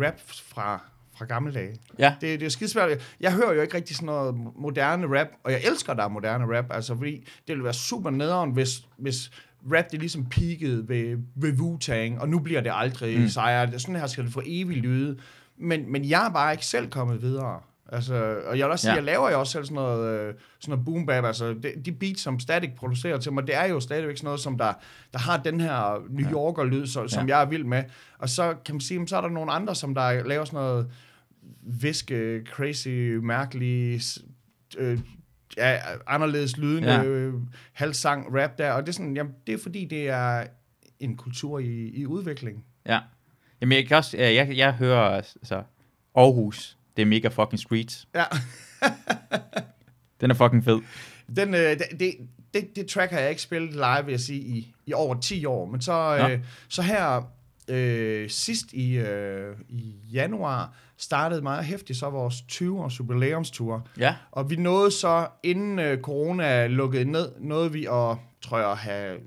rap 0.00 0.20
fra, 0.26 0.82
fra 1.18 1.24
gamle 1.24 1.52
dage. 1.52 1.76
Ja. 1.98 2.14
Det, 2.20 2.40
det 2.40 2.46
er 2.46 2.50
skidesvært. 2.50 3.14
Jeg 3.20 3.32
hører 3.32 3.52
jo 3.52 3.60
ikke 3.60 3.74
rigtig 3.74 3.96
sådan 3.96 4.06
noget 4.06 4.34
moderne 4.56 5.20
rap, 5.20 5.28
og 5.44 5.52
jeg 5.52 5.60
elsker, 5.64 5.94
der 5.94 6.04
er 6.04 6.08
moderne 6.08 6.56
rap, 6.58 6.66
altså 6.70 6.96
fordi 6.96 7.16
det 7.16 7.48
ville 7.48 7.64
være 7.64 7.74
super 7.74 8.10
nederen, 8.10 8.50
hvis, 8.50 8.86
hvis 8.96 9.30
rap 9.72 9.84
det 9.90 10.00
ligesom 10.00 10.26
peakede 10.26 10.88
ved, 10.88 11.18
ved 11.36 11.52
Wu-Tang, 11.52 12.20
og 12.20 12.28
nu 12.28 12.38
bliver 12.38 12.60
det 12.60 12.72
aldrig 12.74 13.20
mm. 13.20 13.28
sejre. 13.28 13.78
Sådan 13.78 13.96
her 13.96 14.06
skal 14.06 14.24
det 14.24 14.32
for 14.32 14.42
evigt 14.46 14.80
lyde. 14.80 15.18
Men, 15.56 15.92
men 15.92 16.04
jeg 16.04 16.26
er 16.26 16.30
bare 16.30 16.52
ikke 16.52 16.66
selv 16.66 16.90
kommet 16.90 17.22
videre. 17.22 17.60
Altså, 17.92 18.40
og 18.46 18.58
jeg 18.58 18.66
vil 18.66 18.72
også 18.72 18.82
sige, 18.82 18.90
Ja. 18.90 18.94
jeg 18.96 19.04
laver 19.04 19.30
jo 19.30 19.40
også 19.40 19.52
selv 19.52 19.64
sådan 19.64 19.74
noget, 19.74 20.20
øh, 20.20 20.34
sådan 20.60 20.72
noget 20.72 20.84
boom 20.84 21.06
bap, 21.06 21.24
altså 21.24 21.54
de, 21.54 21.72
de 21.84 21.92
beats, 21.92 22.22
som 22.22 22.40
Static 22.40 22.70
producerer 22.76 23.18
til 23.18 23.32
mig, 23.32 23.46
det 23.46 23.54
er 23.56 23.64
jo 23.64 23.80
stadigvæk 23.80 24.16
sådan 24.16 24.26
noget, 24.26 24.40
som 24.40 24.58
der, 24.58 24.72
der 25.12 25.18
har 25.18 25.36
den 25.36 25.60
her 25.60 26.06
New 26.10 26.30
Yorker-lyd, 26.32 26.86
så, 26.86 27.08
som 27.08 27.28
Ja. 27.28 27.36
jeg 27.36 27.44
er 27.44 27.48
vild 27.48 27.64
med. 27.64 27.84
Og 28.18 28.28
så 28.28 28.54
kan 28.64 28.74
man 28.74 28.80
sige, 28.80 29.08
så 29.08 29.16
er 29.16 29.20
der 29.20 29.28
nogle 29.28 29.52
andre, 29.52 29.74
som 29.74 29.94
der 29.94 30.22
laver 30.24 30.44
sådan 30.44 30.56
noget 30.60 30.90
viske, 31.62 32.42
crazy, 32.46 32.88
mærkelig, 33.22 34.02
s- 34.02 34.18
øh, 34.78 34.98
ja, 35.56 35.78
anderledes 36.06 36.56
lydende, 36.56 36.92
Ja. 36.92 37.04
øh, 37.04 37.34
halvsang, 37.72 38.40
rap 38.40 38.58
der, 38.58 38.72
og 38.72 38.82
det 38.82 38.88
er 38.88 38.92
sådan, 38.92 39.16
jamen, 39.16 39.32
det 39.46 39.54
er 39.54 39.58
fordi, 39.62 39.84
det 39.84 40.08
er 40.08 40.44
en 41.00 41.16
kultur 41.16 41.58
i, 41.58 41.88
i 41.88 42.06
udvikling. 42.06 42.64
Ja. 42.86 43.00
Jamen, 43.60 43.76
jeg 43.78 43.86
kan 43.88 43.96
også, 43.96 44.16
øh, 44.16 44.22
jeg, 44.34 44.52
jeg 44.56 44.72
hører, 44.74 45.00
altså, 45.38 45.62
Aarhus, 46.14 46.76
det 47.00 47.06
er 47.06 47.10
mega 47.10 47.28
fucking 47.28 47.60
streets. 47.60 48.08
Ja. 48.14 48.24
Den 50.20 50.30
er 50.30 50.34
fucking 50.34 50.64
fed. 50.64 50.80
Den, 51.36 51.54
øh, 51.54 51.60
det, 51.60 51.82
det, 52.00 52.14
det, 52.54 52.76
det 52.76 52.86
track 52.86 53.12
har 53.12 53.20
jeg 53.20 53.30
ikke 53.30 53.42
spillet 53.42 53.72
live, 53.72 54.04
vil 54.04 54.12
jeg 54.12 54.20
sige, 54.20 54.40
i, 54.40 54.74
i 54.86 54.92
over 54.92 55.20
10 55.20 55.44
år. 55.44 55.66
Men 55.66 55.80
så, 55.80 56.28
øh, 56.30 56.40
så 56.68 56.82
her 56.82 57.22
øh, 57.68 58.30
sidst 58.30 58.72
i, 58.72 58.98
øh, 58.98 59.56
i 59.68 59.94
januar 60.12 60.74
startede 60.96 61.42
meget 61.42 61.64
hæftigt 61.64 61.98
så 61.98 62.10
vores 62.10 62.34
20-års 62.34 62.98
jubilæumstur. 63.00 63.88
Ja. 63.98 64.14
Og 64.30 64.50
vi 64.50 64.56
nåede 64.56 64.90
så, 64.90 65.28
inden 65.42 65.78
øh, 65.78 66.00
corona 66.00 66.66
lukkede 66.66 67.04
ned, 67.04 67.32
nåede 67.40 67.72
vi 67.72 67.86
at, 67.86 68.16
tror 68.42 68.58
jeg, 68.58 68.76
have 68.76 69.18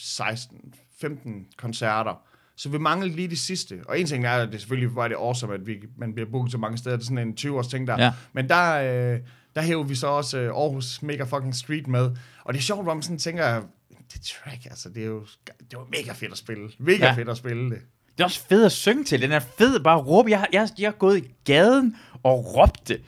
16-15 0.00 1.56
koncerter. 1.56 2.25
Så 2.56 2.68
vi 2.68 2.78
manglede 2.78 3.16
lige 3.16 3.28
de 3.28 3.36
sidste. 3.36 3.80
Og 3.88 4.00
en 4.00 4.06
ting 4.06 4.24
er, 4.26 4.30
at 4.32 4.52
det 4.52 4.60
selvfølgelig 4.60 4.96
var 4.96 5.08
det 5.08 5.14
awesome, 5.14 5.54
at 5.54 5.66
vi, 5.66 5.76
man 5.98 6.14
bliver 6.14 6.30
booket 6.30 6.52
så 6.52 6.58
mange 6.58 6.78
steder. 6.78 6.96
Det 6.96 7.02
er 7.02 7.06
sådan 7.06 7.18
en 7.28 7.34
20-års 7.40 7.66
ting 7.68 7.86
der. 7.86 8.02
Ja. 8.04 8.12
Men 8.32 8.48
der, 8.48 8.74
øh, 9.14 9.18
der 9.54 9.62
hæver 9.62 9.82
vi 9.84 9.94
så 9.94 10.06
også 10.06 10.38
øh, 10.38 10.46
Aarhus 10.48 11.02
Mega 11.02 11.22
Fucking 11.24 11.54
Street 11.54 11.86
med. 11.86 12.10
Og 12.44 12.54
det 12.54 12.58
er 12.58 12.62
sjovt, 12.62 12.82
hvor 12.82 12.94
man 12.94 13.02
sådan 13.02 13.18
tænker, 13.18 13.62
det 14.12 14.20
track, 14.22 14.64
altså, 14.64 14.88
det 14.88 15.02
er 15.02 15.06
jo 15.06 15.20
det 15.70 15.78
var 15.78 15.86
mega 15.98 16.12
fedt 16.12 16.32
at 16.32 16.38
spille. 16.38 16.68
Mega 16.78 17.06
Ja. 17.06 17.12
fedt 17.12 17.28
at 17.28 17.36
spille 17.36 17.70
det. 17.70 17.78
Det 18.12 18.20
er 18.20 18.24
også 18.24 18.40
fedt 18.48 18.64
at 18.64 18.72
synge 18.72 19.04
til. 19.04 19.22
Den 19.22 19.32
er 19.32 19.40
fed 19.58 19.80
bare 19.80 19.98
at 19.98 20.06
råbe. 20.06 20.30
Jeg, 20.30 20.38
har- 20.38 20.48
jeg, 20.52 20.68
jeg 20.78 20.86
har 20.86 20.92
gået 20.96 21.18
i 21.18 21.24
gaden 21.44 21.96
og 22.22 22.56
råbt 22.56 22.88
det. 22.88 23.00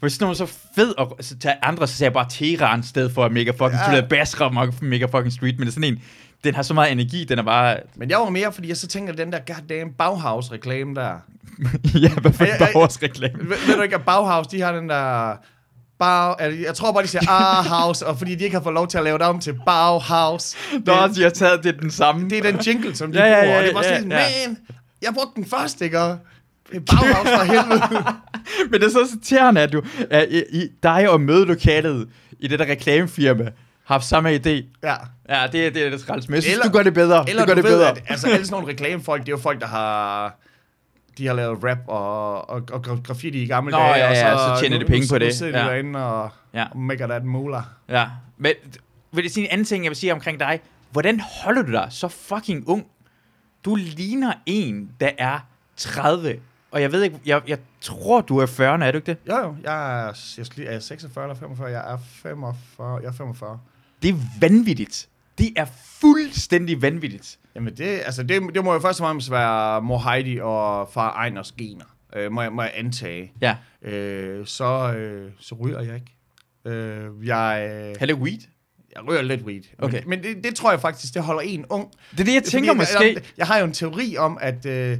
For 0.00 0.08
sådan 0.08 0.24
noget 0.24 0.36
så 0.36 0.46
fed 0.74 0.94
at 0.98 1.06
altså, 1.18 1.38
tage 1.38 1.54
andre, 1.64 1.86
så 1.88 1.94
sagde 1.94 2.08
jeg 2.08 2.12
bare 2.12 2.26
Teheran 2.30 2.80
i 2.80 2.82
stedet 2.82 3.12
for 3.12 3.28
Mega 3.28 3.50
Fucking 3.50 3.72
Ja. 3.72 4.60
Og 4.66 4.74
Mega 4.80 5.04
Fucking 5.04 5.32
Street. 5.32 5.58
Men 5.58 5.66
det 5.66 5.68
er 5.68 5.72
sådan 5.80 5.92
en, 5.92 6.02
den 6.44 6.54
har 6.54 6.62
så 6.62 6.74
meget 6.74 6.92
energi, 6.92 7.24
den 7.24 7.38
er 7.38 7.42
bare... 7.42 7.76
Men 7.96 8.10
jeg 8.10 8.18
var 8.18 8.30
mere, 8.30 8.52
fordi 8.52 8.68
jeg 8.68 8.76
så 8.76 8.86
tænker, 8.86 9.12
den 9.12 9.32
der 9.32 9.38
goddamn 9.46 9.92
Bauhaus-reklame 9.92 10.94
der. 10.94 11.16
ja, 12.04 12.14
hvad 12.14 12.32
for 12.32 12.44
en. 12.44 12.50
Bauhaus-reklame. 12.58 13.38
Ved, 13.38 13.56
ved 13.66 13.76
du 13.76 13.82
ikke, 13.82 13.94
at 13.94 14.04
Bauhaus, 14.04 14.46
de 14.46 14.60
har 14.60 14.72
den 14.72 14.88
der... 14.88 15.36
Bau, 15.98 16.34
eller, 16.40 16.66
jeg 16.66 16.74
tror 16.74 16.92
bare, 16.92 17.02
de 17.02 17.08
siger 17.08 17.26
Bauhaus, 17.26 18.02
og 18.02 18.18
fordi 18.18 18.34
de 18.34 18.44
ikke 18.44 18.56
har 18.56 18.62
fået 18.62 18.74
lov 18.74 18.88
til 18.88 18.98
at 18.98 19.04
lave 19.04 19.18
det 19.18 19.26
om 19.26 19.40
til 19.40 19.54
Bauhaus. 19.66 20.54
Nå, 20.86 20.92
jeg 20.92 21.24
har 21.24 21.30
taget 21.30 21.64
det 21.64 21.76
er 21.76 21.80
den 21.80 21.90
samme. 21.90 22.30
Det 22.30 22.38
er 22.38 22.52
den 22.52 22.60
jingle, 22.66 22.96
som 22.96 23.12
de 23.12 23.18
Ja, 23.18 23.26
ja, 23.26 23.40
bruger, 23.40 23.52
ja, 23.52 23.58
og 23.58 23.64
det 23.64 23.74
var 23.74 23.82
sådan, 23.82 24.12
ja. 24.12 24.18
man, 24.46 24.58
jeg 25.02 25.14
brugte 25.14 25.32
den 25.36 25.44
først, 25.44 25.80
ikke? 25.80 26.00
Og 26.00 26.18
er 26.72 26.80
Bauhaus 26.80 27.28
for 27.28 27.44
helvede. 27.44 28.04
Men 28.70 28.80
det 28.80 28.86
er 28.86 28.90
så 28.90 28.98
irriterende, 28.98 29.60
at 29.60 29.72
du, 29.72 29.82
at 30.10 30.28
i, 30.30 30.42
i, 30.62 30.68
dig 30.82 31.08
og 31.10 31.20
mødelokalet 31.20 32.08
i 32.40 32.48
det 32.48 32.58
der 32.58 32.66
reklamefirma 32.66 33.50
haft 33.84 34.04
samme 34.04 34.34
idé. 34.34 34.64
Ja. 34.82 34.94
Ja, 35.28 35.46
det, 35.52 35.66
er- 35.66 35.70
det 35.70 35.86
er 35.86 35.90
det 35.90 36.00
træls. 36.00 36.28
Men 36.28 36.34
jeg 36.34 36.42
synes, 36.42 36.54
Eller- 36.54 36.66
du 36.70 36.76
gør 36.76 36.82
det 36.82 36.94
bedre. 36.94 37.24
Eller 37.28 37.42
du 37.42 37.46
gør 37.46 37.54
du 37.54 37.62
det 37.62 37.64
ved, 37.70 37.76
bedre. 37.78 37.88
at 37.90 38.02
altså, 38.08 38.26
alle 38.30 38.46
sådan 38.46 38.60
nogle 38.60 38.72
reklamefolk, 38.72 39.20
det 39.22 39.28
er 39.28 39.32
jo 39.32 39.38
folk, 39.38 39.60
der 39.60 39.66
har... 39.66 40.34
De 41.18 41.26
har 41.26 41.34
lavet 41.34 41.64
rap 41.64 41.78
og, 41.86 42.50
og, 42.50 42.62
og 42.72 42.84
gra- 42.86 43.02
graffiti 43.02 43.42
i 43.42 43.46
gamle 43.46 43.70
Nå, 43.70 43.78
dage. 43.78 43.94
ja, 43.94 44.08
og 44.08 44.14
ja, 44.14 44.36
så 44.56 44.60
tjener 44.60 44.78
de 44.78 44.84
penge 44.84 45.06
på 45.10 45.18
det. 45.18 45.26
Nu 45.28 45.32
sidder 45.34 45.52
de 45.52 45.58
Ja. 45.58 45.64
derinde 45.70 46.06
og, 46.06 46.30
Ja. 46.54 46.66
og 46.70 46.78
maker 46.78 47.06
that 47.06 47.24
moolah. 47.24 47.62
Ja, 47.88 48.06
men 48.38 48.52
vil 49.12 49.24
det 49.24 49.32
sige 49.32 49.44
en 49.44 49.50
anden 49.52 49.64
ting, 49.64 49.84
jeg 49.84 49.90
vil 49.90 49.96
sige 49.96 50.12
omkring 50.12 50.40
dig? 50.40 50.60
Hvordan 50.90 51.20
holder 51.20 51.62
du 51.62 51.72
dig 51.72 51.86
så 51.90 52.08
fucking 52.08 52.68
ung? 52.68 52.86
Du 53.64 53.74
ligner 53.74 54.32
en, 54.46 54.90
der 55.00 55.10
er 55.18 55.38
30. 55.76 56.36
Og 56.70 56.82
jeg 56.82 56.92
ved 56.92 57.02
ikke, 57.02 57.16
jeg, 57.26 57.40
jeg 57.48 57.58
tror, 57.80 58.20
du 58.20 58.38
er 58.38 58.46
40, 58.46 58.86
er 58.86 58.90
du 58.92 58.98
ikke 58.98 59.06
det? 59.06 59.16
Jo, 59.28 59.36
jo, 59.38 59.56
jeg 59.62 60.00
er, 60.08 60.12
jeg 60.58 60.66
er 60.66 60.72
jeg 60.72 60.82
46 60.82 61.24
eller 61.24 61.34
45? 61.34 61.68
Jeg 61.70 61.92
er 61.92 61.98
45. 62.22 62.98
Jeg 63.02 63.08
er 63.08 63.12
45. 63.12 63.58
Det 64.02 64.08
er 64.08 64.18
vanvittigt. 64.40 65.08
Det 65.38 65.52
er 65.56 65.66
fuldstændig 66.00 66.82
vanvittigt. 66.82 67.38
Jamen, 67.54 67.76
det, 67.76 67.84
altså, 68.04 68.22
det, 68.22 68.42
det 68.54 68.64
må 68.64 68.72
jo 68.72 68.80
først 68.80 69.00
og 69.00 69.04
fremmest 69.04 69.30
være 69.30 69.82
mor 69.82 69.98
Heidi 69.98 70.38
og 70.42 70.88
far 70.92 71.12
Ejners 71.12 71.52
gener, 71.52 71.84
øh, 72.16 72.32
må, 72.32 72.42
jeg, 72.42 72.52
må 72.52 72.62
jeg 72.62 72.72
antage. 72.74 73.32
Ja. 73.40 73.56
Øh, 73.82 74.46
så, 74.46 74.94
øh, 74.94 75.30
så 75.38 75.54
ryger 75.54 75.80
jeg 75.80 75.94
ikke. 75.94 76.16
Øh, 76.76 77.26
jeg, 77.26 77.70
øh, 77.72 77.96
Heller 78.00 78.14
weed? 78.14 78.38
jeg 78.96 79.08
ryger 79.08 79.22
lidt 79.22 79.42
weed. 79.42 79.62
Okay. 79.78 80.02
Men, 80.06 80.08
men 80.08 80.22
det, 80.22 80.44
det 80.44 80.54
tror 80.54 80.70
jeg 80.70 80.80
faktisk, 80.80 81.14
det 81.14 81.22
holder 81.22 81.42
en 81.42 81.64
ung. 81.68 81.92
Det 82.10 82.20
er 82.20 82.24
det, 82.24 82.34
jeg 82.34 82.44
tænker 82.44 82.70
Fordi, 82.70 82.78
måske. 82.78 83.14
Jeg, 83.14 83.22
jeg 83.36 83.46
har 83.46 83.58
jo 83.58 83.64
en 83.64 83.72
teori 83.72 84.16
om, 84.16 84.38
at, 84.40 84.66
øh, 84.66 84.98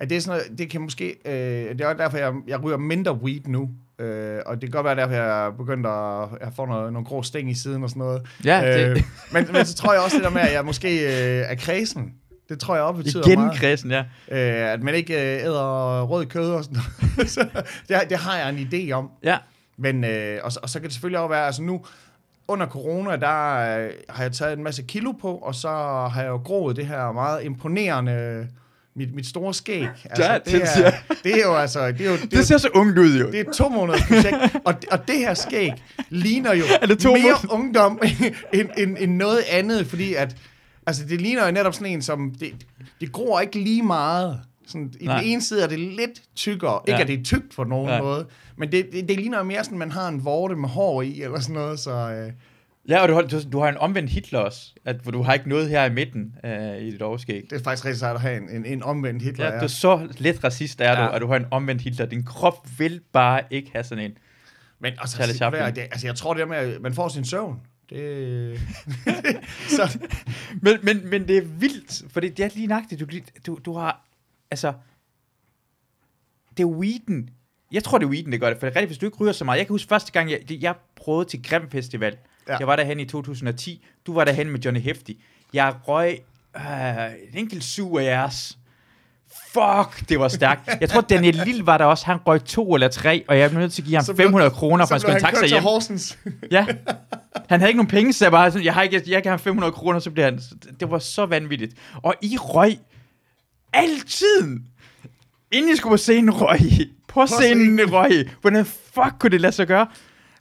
at 0.00 0.10
det 0.10 0.16
er 0.16 0.20
sådan 0.20 0.38
noget, 0.48 0.58
det 0.58 0.70
kan 0.70 0.80
måske, 0.80 1.14
øh, 1.24 1.32
det 1.72 1.80
er 1.80 1.86
også 1.86 2.02
derfor, 2.02 2.16
jeg, 2.18 2.32
jeg 2.46 2.62
ryger 2.64 2.76
mindre 2.78 3.12
weed 3.14 3.40
nu. 3.46 3.70
Øh, 3.98 4.38
og 4.46 4.54
det 4.54 4.62
kan 4.62 4.70
godt 4.70 4.84
være, 4.84 4.96
derfor 4.96 5.14
jeg 5.14 5.46
er 5.46 5.50
begyndt 5.50 5.86
at 5.86 6.28
jeg 6.46 6.52
får 6.56 6.66
noget, 6.66 6.92
nogle 6.92 7.06
grå 7.06 7.22
sting 7.22 7.50
i 7.50 7.54
siden 7.54 7.82
og 7.84 7.88
sådan 7.90 8.00
noget. 8.00 8.22
Ja, 8.44 8.78
det- 8.78 8.90
øh, 8.90 9.02
men, 9.32 9.46
men 9.52 9.64
så 9.66 9.74
tror 9.74 9.92
jeg 9.92 10.02
også 10.02 10.16
det 10.16 10.24
der 10.24 10.30
med, 10.30 10.40
at 10.40 10.52
jeg 10.52 10.64
måske 10.64 11.00
øh, 11.06 11.44
er 11.50 11.54
kredsen. 11.54 12.14
Det 12.48 12.60
tror 12.60 12.74
jeg 12.74 12.84
også 12.84 13.02
betyder 13.02 13.26
Igen 13.26 13.38
meget. 13.40 13.58
kredsen, 13.58 13.90
ja. 13.90 14.00
Øh, 14.30 14.72
at 14.72 14.82
man 14.82 14.94
ikke 14.94 15.14
øh, 15.14 15.44
æder 15.44 16.02
rød 16.02 16.26
kød 16.26 16.50
og 16.50 16.64
sådan 16.64 16.78
noget. 17.16 17.30
så 17.36 17.48
det, 17.88 17.96
har- 17.96 18.04
det 18.04 18.16
har 18.18 18.36
jeg 18.38 18.48
en 18.48 18.68
idé 18.72 18.92
om. 18.92 19.10
Ja, 19.22 19.38
Men, 19.76 20.04
øh, 20.04 20.38
og, 20.42 20.52
så- 20.52 20.60
og 20.62 20.68
så 20.68 20.78
kan 20.78 20.84
det 20.84 20.92
selvfølgelig 20.92 21.18
også 21.20 21.28
være, 21.28 21.46
altså 21.46 21.62
nu, 21.62 21.84
under 22.48 22.66
corona, 22.66 23.16
der 23.16 23.54
øh, 23.78 23.90
har 24.08 24.22
jeg 24.22 24.32
taget 24.32 24.56
en 24.58 24.64
masse 24.64 24.82
kilo 24.82 25.12
på, 25.12 25.34
og 25.34 25.54
så 25.54 25.68
har 26.12 26.20
jeg 26.22 26.28
jo 26.28 26.36
groet 26.36 26.76
det 26.76 26.86
her 26.86 27.12
meget 27.12 27.44
imponerende, 27.44 28.48
mit, 28.96 29.14
mit 29.14 29.26
store 29.26 29.54
skæg. 29.54 29.82
Altså, 30.04 30.24
Ja, 30.24 30.34
det, 30.34 30.46
det 30.46 30.62
er, 30.86 30.92
det 31.24 31.32
er 31.34 31.46
jo 31.46 31.54
altså, 31.56 31.92
det 31.92 32.00
er 32.00 32.10
jo, 32.10 32.16
det 32.16 32.30
det 32.30 32.38
jo 32.38 32.42
ser 32.44 32.58
så 32.58 32.68
ungt 32.74 32.98
ud 32.98 33.18
jo. 33.18 33.26
det 33.26 33.34
er 33.40 33.40
et 33.50 33.56
to 33.56 33.68
måneders 33.68 34.02
projekt, 34.08 34.36
og, 34.64 34.74
og 34.90 35.08
det 35.08 35.18
her 35.18 35.34
skæg 35.34 35.70
ligner 36.10 36.54
jo 36.54 36.64
Er 36.82 36.86
det 36.86 36.98
to 36.98 37.12
mere 37.12 37.22
måneder? 37.22 37.48
ungdom 37.54 38.00
end, 38.52 38.68
end, 38.76 38.96
end 39.00 39.12
noget 39.16 39.40
andet, 39.50 39.86
fordi 39.86 40.14
at, 40.14 40.36
altså 40.86 41.04
det 41.08 41.20
ligner 41.20 41.46
jo 41.46 41.52
netop 41.52 41.74
sådan 41.74 41.86
en, 41.92 42.02
som, 42.02 42.34
det, 42.40 42.52
det 43.00 43.12
gror 43.12 43.40
ikke 43.40 43.58
lige 43.58 43.82
meget. 43.82 44.40
Sådan, 44.66 44.92
I 45.00 45.04
Nej. 45.06 45.18
den 45.20 45.26
ene 45.30 45.42
side 45.42 45.62
er 45.62 45.66
det 45.66 45.78
lidt 45.78 46.22
tykkere, 46.36 46.80
ikke 46.86 46.96
Ja. 46.96 47.02
at 47.02 47.08
det 47.08 47.18
er 47.18 47.24
tykt 47.24 47.54
på 47.56 47.64
nogen 47.64 47.88
Ja. 47.88 48.02
måde, 48.02 48.26
men 48.56 48.72
det, 48.72 48.86
det, 48.92 49.08
det 49.08 49.16
ligner 49.16 49.38
jo 49.38 49.44
mere 49.44 49.64
sådan, 49.64 49.78
man 49.78 49.90
har 49.92 50.08
en 50.08 50.24
vorte 50.24 50.56
med 50.56 50.68
hår 50.68 51.02
i, 51.02 51.22
eller 51.22 51.40
sådan 51.40 51.54
noget, 51.54 51.80
så... 51.80 51.90
Øh, 51.90 52.32
Ja, 52.90 53.02
og 53.02 53.08
du 53.08 53.14
har, 53.14 53.22
du, 53.22 53.40
du 53.52 53.58
har 53.58 53.68
en 53.68 53.76
omvendt 53.76 54.10
Hitler 54.10 54.38
også, 54.38 54.74
at, 54.84 54.96
hvor 54.96 55.12
du 55.12 55.22
har 55.22 55.34
ikke 55.34 55.48
noget 55.48 55.68
her 55.68 55.84
i 55.84 55.90
midten 55.92 56.34
øh, 56.44 56.76
i 56.76 56.90
dit 56.90 57.02
overskæg. 57.02 57.42
det 57.50 57.52
er 57.60 57.62
faktisk 57.62 57.84
rigtig 57.84 57.98
sejt 57.98 58.14
at 58.14 58.20
have 58.20 58.36
en, 58.36 58.50
en, 58.50 58.66
en 58.66 58.82
omvendt 58.82 59.22
Hitler. 59.22 59.46
Ja, 59.46 59.58
du 59.58 59.64
er 59.64 59.66
så 59.66 60.08
lidt 60.18 60.44
racist, 60.44 60.80
er 60.80 60.94
du, 60.94 61.00
Ja. 61.02 61.14
at 61.14 61.20
du 61.20 61.26
har 61.26 61.36
en 61.36 61.46
omvendt 61.50 61.82
Hitler. 61.82 62.06
Din 62.06 62.22
krop 62.24 62.66
vil 62.78 63.00
bare 63.12 63.42
ikke 63.50 63.70
have 63.72 63.84
sådan 63.84 64.04
en. 64.04 64.18
Men 64.78 64.92
altså, 64.98 65.22
det, 65.74 65.78
altså, 65.78 66.06
jeg 66.06 66.14
tror 66.16 66.34
det 66.34 66.40
der 66.40 66.46
med, 66.46 66.56
at 66.56 66.80
man 66.80 66.94
får 66.94 67.08
sin 67.08 67.24
søvn. 67.24 67.60
Det, 67.90 68.60
så, 69.76 69.98
Men, 70.62 70.78
men, 70.82 71.10
men 71.10 71.28
det 71.28 71.36
er 71.36 71.42
vildt, 71.42 72.12
for 72.12 72.20
det 72.20 72.40
er 72.40 72.48
lige 72.54 72.66
nøjagtigt. 72.66 73.00
Du, 73.00 73.06
du, 73.46 73.58
du 73.64 73.72
har, 73.78 74.04
altså, 74.50 74.72
det 76.56 76.62
er 76.62 76.66
weeden. 76.66 77.30
Jeg 77.72 77.84
tror, 77.84 77.98
det 77.98 78.06
er 78.06 78.10
weeden, 78.10 78.32
det 78.32 78.40
gør 78.40 78.48
det. 78.48 78.58
For 78.58 78.66
det 78.66 78.72
er 78.72 78.76
rigtigt, 78.76 78.88
hvis 78.88 78.98
du 78.98 79.06
ikke 79.06 79.18
ryger 79.18 79.32
så 79.32 79.44
meget. 79.44 79.58
Jeg 79.58 79.66
kan 79.66 79.74
huske 79.74 79.88
første 79.88 80.12
gang, 80.12 80.30
jeg, 80.30 80.62
jeg 80.62 80.74
prøvede 80.96 81.28
til 81.28 81.42
Grim 81.42 81.70
Festival. 81.70 82.16
Ja. 82.52 82.56
Jeg 82.58 82.66
var 82.66 82.76
derhen 82.76 83.00
i 83.00 83.04
2010. 83.04 83.84
Du 84.06 84.14
var 84.14 84.24
derhen 84.24 84.50
med 84.50 84.60
Johnny 84.60 84.80
Hefti. 84.80 85.22
Jeg 85.54 85.74
røg 85.88 86.18
øh, 86.56 86.62
en 87.32 87.38
enkelt 87.38 87.64
syv 87.64 87.96
af 87.96 88.04
jeres. 88.04 88.58
Fuck, 89.52 90.08
det 90.08 90.20
var 90.20 90.28
stærkt. 90.28 90.70
Jeg 90.80 90.90
tror, 90.90 91.00
Daniel 91.00 91.40
Lille 91.44 91.66
var 91.66 91.78
der 91.78 91.84
også. 91.84 92.06
Han 92.06 92.16
røg 92.26 92.44
to 92.44 92.74
eller 92.74 92.88
tre, 92.88 93.24
og 93.28 93.38
jeg 93.38 93.50
blev 93.50 93.60
nødt 93.60 93.72
til 93.72 93.82
at 93.82 93.86
give 93.86 93.96
ham 93.96 94.04
Så 94.04 94.14
blev- 94.14 94.26
500 94.26 94.50
kroner, 94.50 94.86
for 94.86 94.94
han 94.94 95.00
skulle 95.00 95.14
blev 95.14 95.28
en 95.28 95.34
taxa 95.34 95.46
hjem. 95.46 95.62
Horsens. 95.62 96.18
Ja. 96.50 96.66
Han 97.48 97.60
havde 97.60 97.70
ikke 97.70 97.76
nogen 97.76 97.90
penge, 97.90 98.12
så 98.12 98.24
jeg 98.24 98.32
bare 98.32 98.50
sådan, 98.50 98.64
jeg, 98.64 98.74
har 98.74 98.82
ikke, 98.82 99.02
jeg 99.06 99.22
kan 99.22 99.30
have 99.30 99.38
500 99.38 99.72
kroner, 99.72 99.98
så 99.98 100.10
bliver 100.10 100.24
han... 100.24 100.40
Det 100.80 100.90
var 100.90 100.98
så 100.98 101.26
vanvittigt. 101.26 101.74
Og 102.02 102.14
I 102.22 102.36
røg 102.36 102.78
altid. 103.72 104.60
Inden 105.52 105.72
I 105.72 105.76
skulle 105.76 105.92
på 105.92 105.96
scenen, 105.96 106.30
røg 106.30 106.60
I. 106.62 106.92
På 107.08 107.26
scenen 107.26 107.92
røg 107.92 108.12
I. 108.12 108.24
Hvordan 108.40 108.64
fuck 108.66 109.14
kunne 109.18 109.30
det 109.30 109.40
lade 109.40 109.52
sig 109.52 109.66
gøre? 109.66 109.86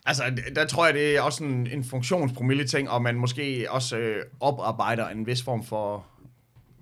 Altså, 0.10 0.24
der 0.56 0.66
tror 0.66 0.86
jeg, 0.86 0.94
det 0.94 1.18
er 1.18 1.22
også 1.22 1.44
en, 1.44 1.68
en 1.68 1.84
funktionspromille 1.84 2.64
ting, 2.68 2.90
og 2.90 3.02
man 3.02 3.16
måske 3.16 3.66
også 3.70 3.98
øh, 3.98 4.24
oparbejder 4.40 5.08
en 5.10 5.28
vis 5.28 5.44
form 5.44 5.64
for 5.64 6.06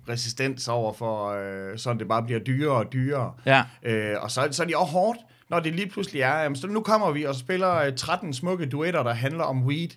resistens 0.10 0.68
over 0.68 0.94
for, 0.94 1.30
øh, 1.30 1.78
sådan 1.78 1.99
det 1.99 2.08
bare 2.08 2.24
bliver 2.24 2.40
dyrere 2.40 2.76
og 2.78 2.94
dyrere. 2.94 3.34
Ja. 3.45 3.64
Øh, 3.84 4.16
og 4.22 4.32
så, 4.32 4.48
så 4.52 4.64
er 4.64 4.68
det 4.68 4.76
også 4.76 4.91
hårdt, 4.91 5.20
når 5.49 5.60
det 5.60 5.76
lige 5.76 5.90
pludselig 5.90 6.22
er, 6.22 6.34
jamen, 6.41 6.56
så 6.56 6.68
nu 6.68 6.82
kommer 6.82 7.12
vi 7.12 7.24
og 7.24 7.36
spiller 7.36 7.76
øh, 7.76 7.95
13 7.95 8.34
smukke 8.34 8.66
duetter, 8.66 9.04
der 9.04 9.14
handler 9.14 9.44
om 9.44 9.66
weed. 9.66 9.90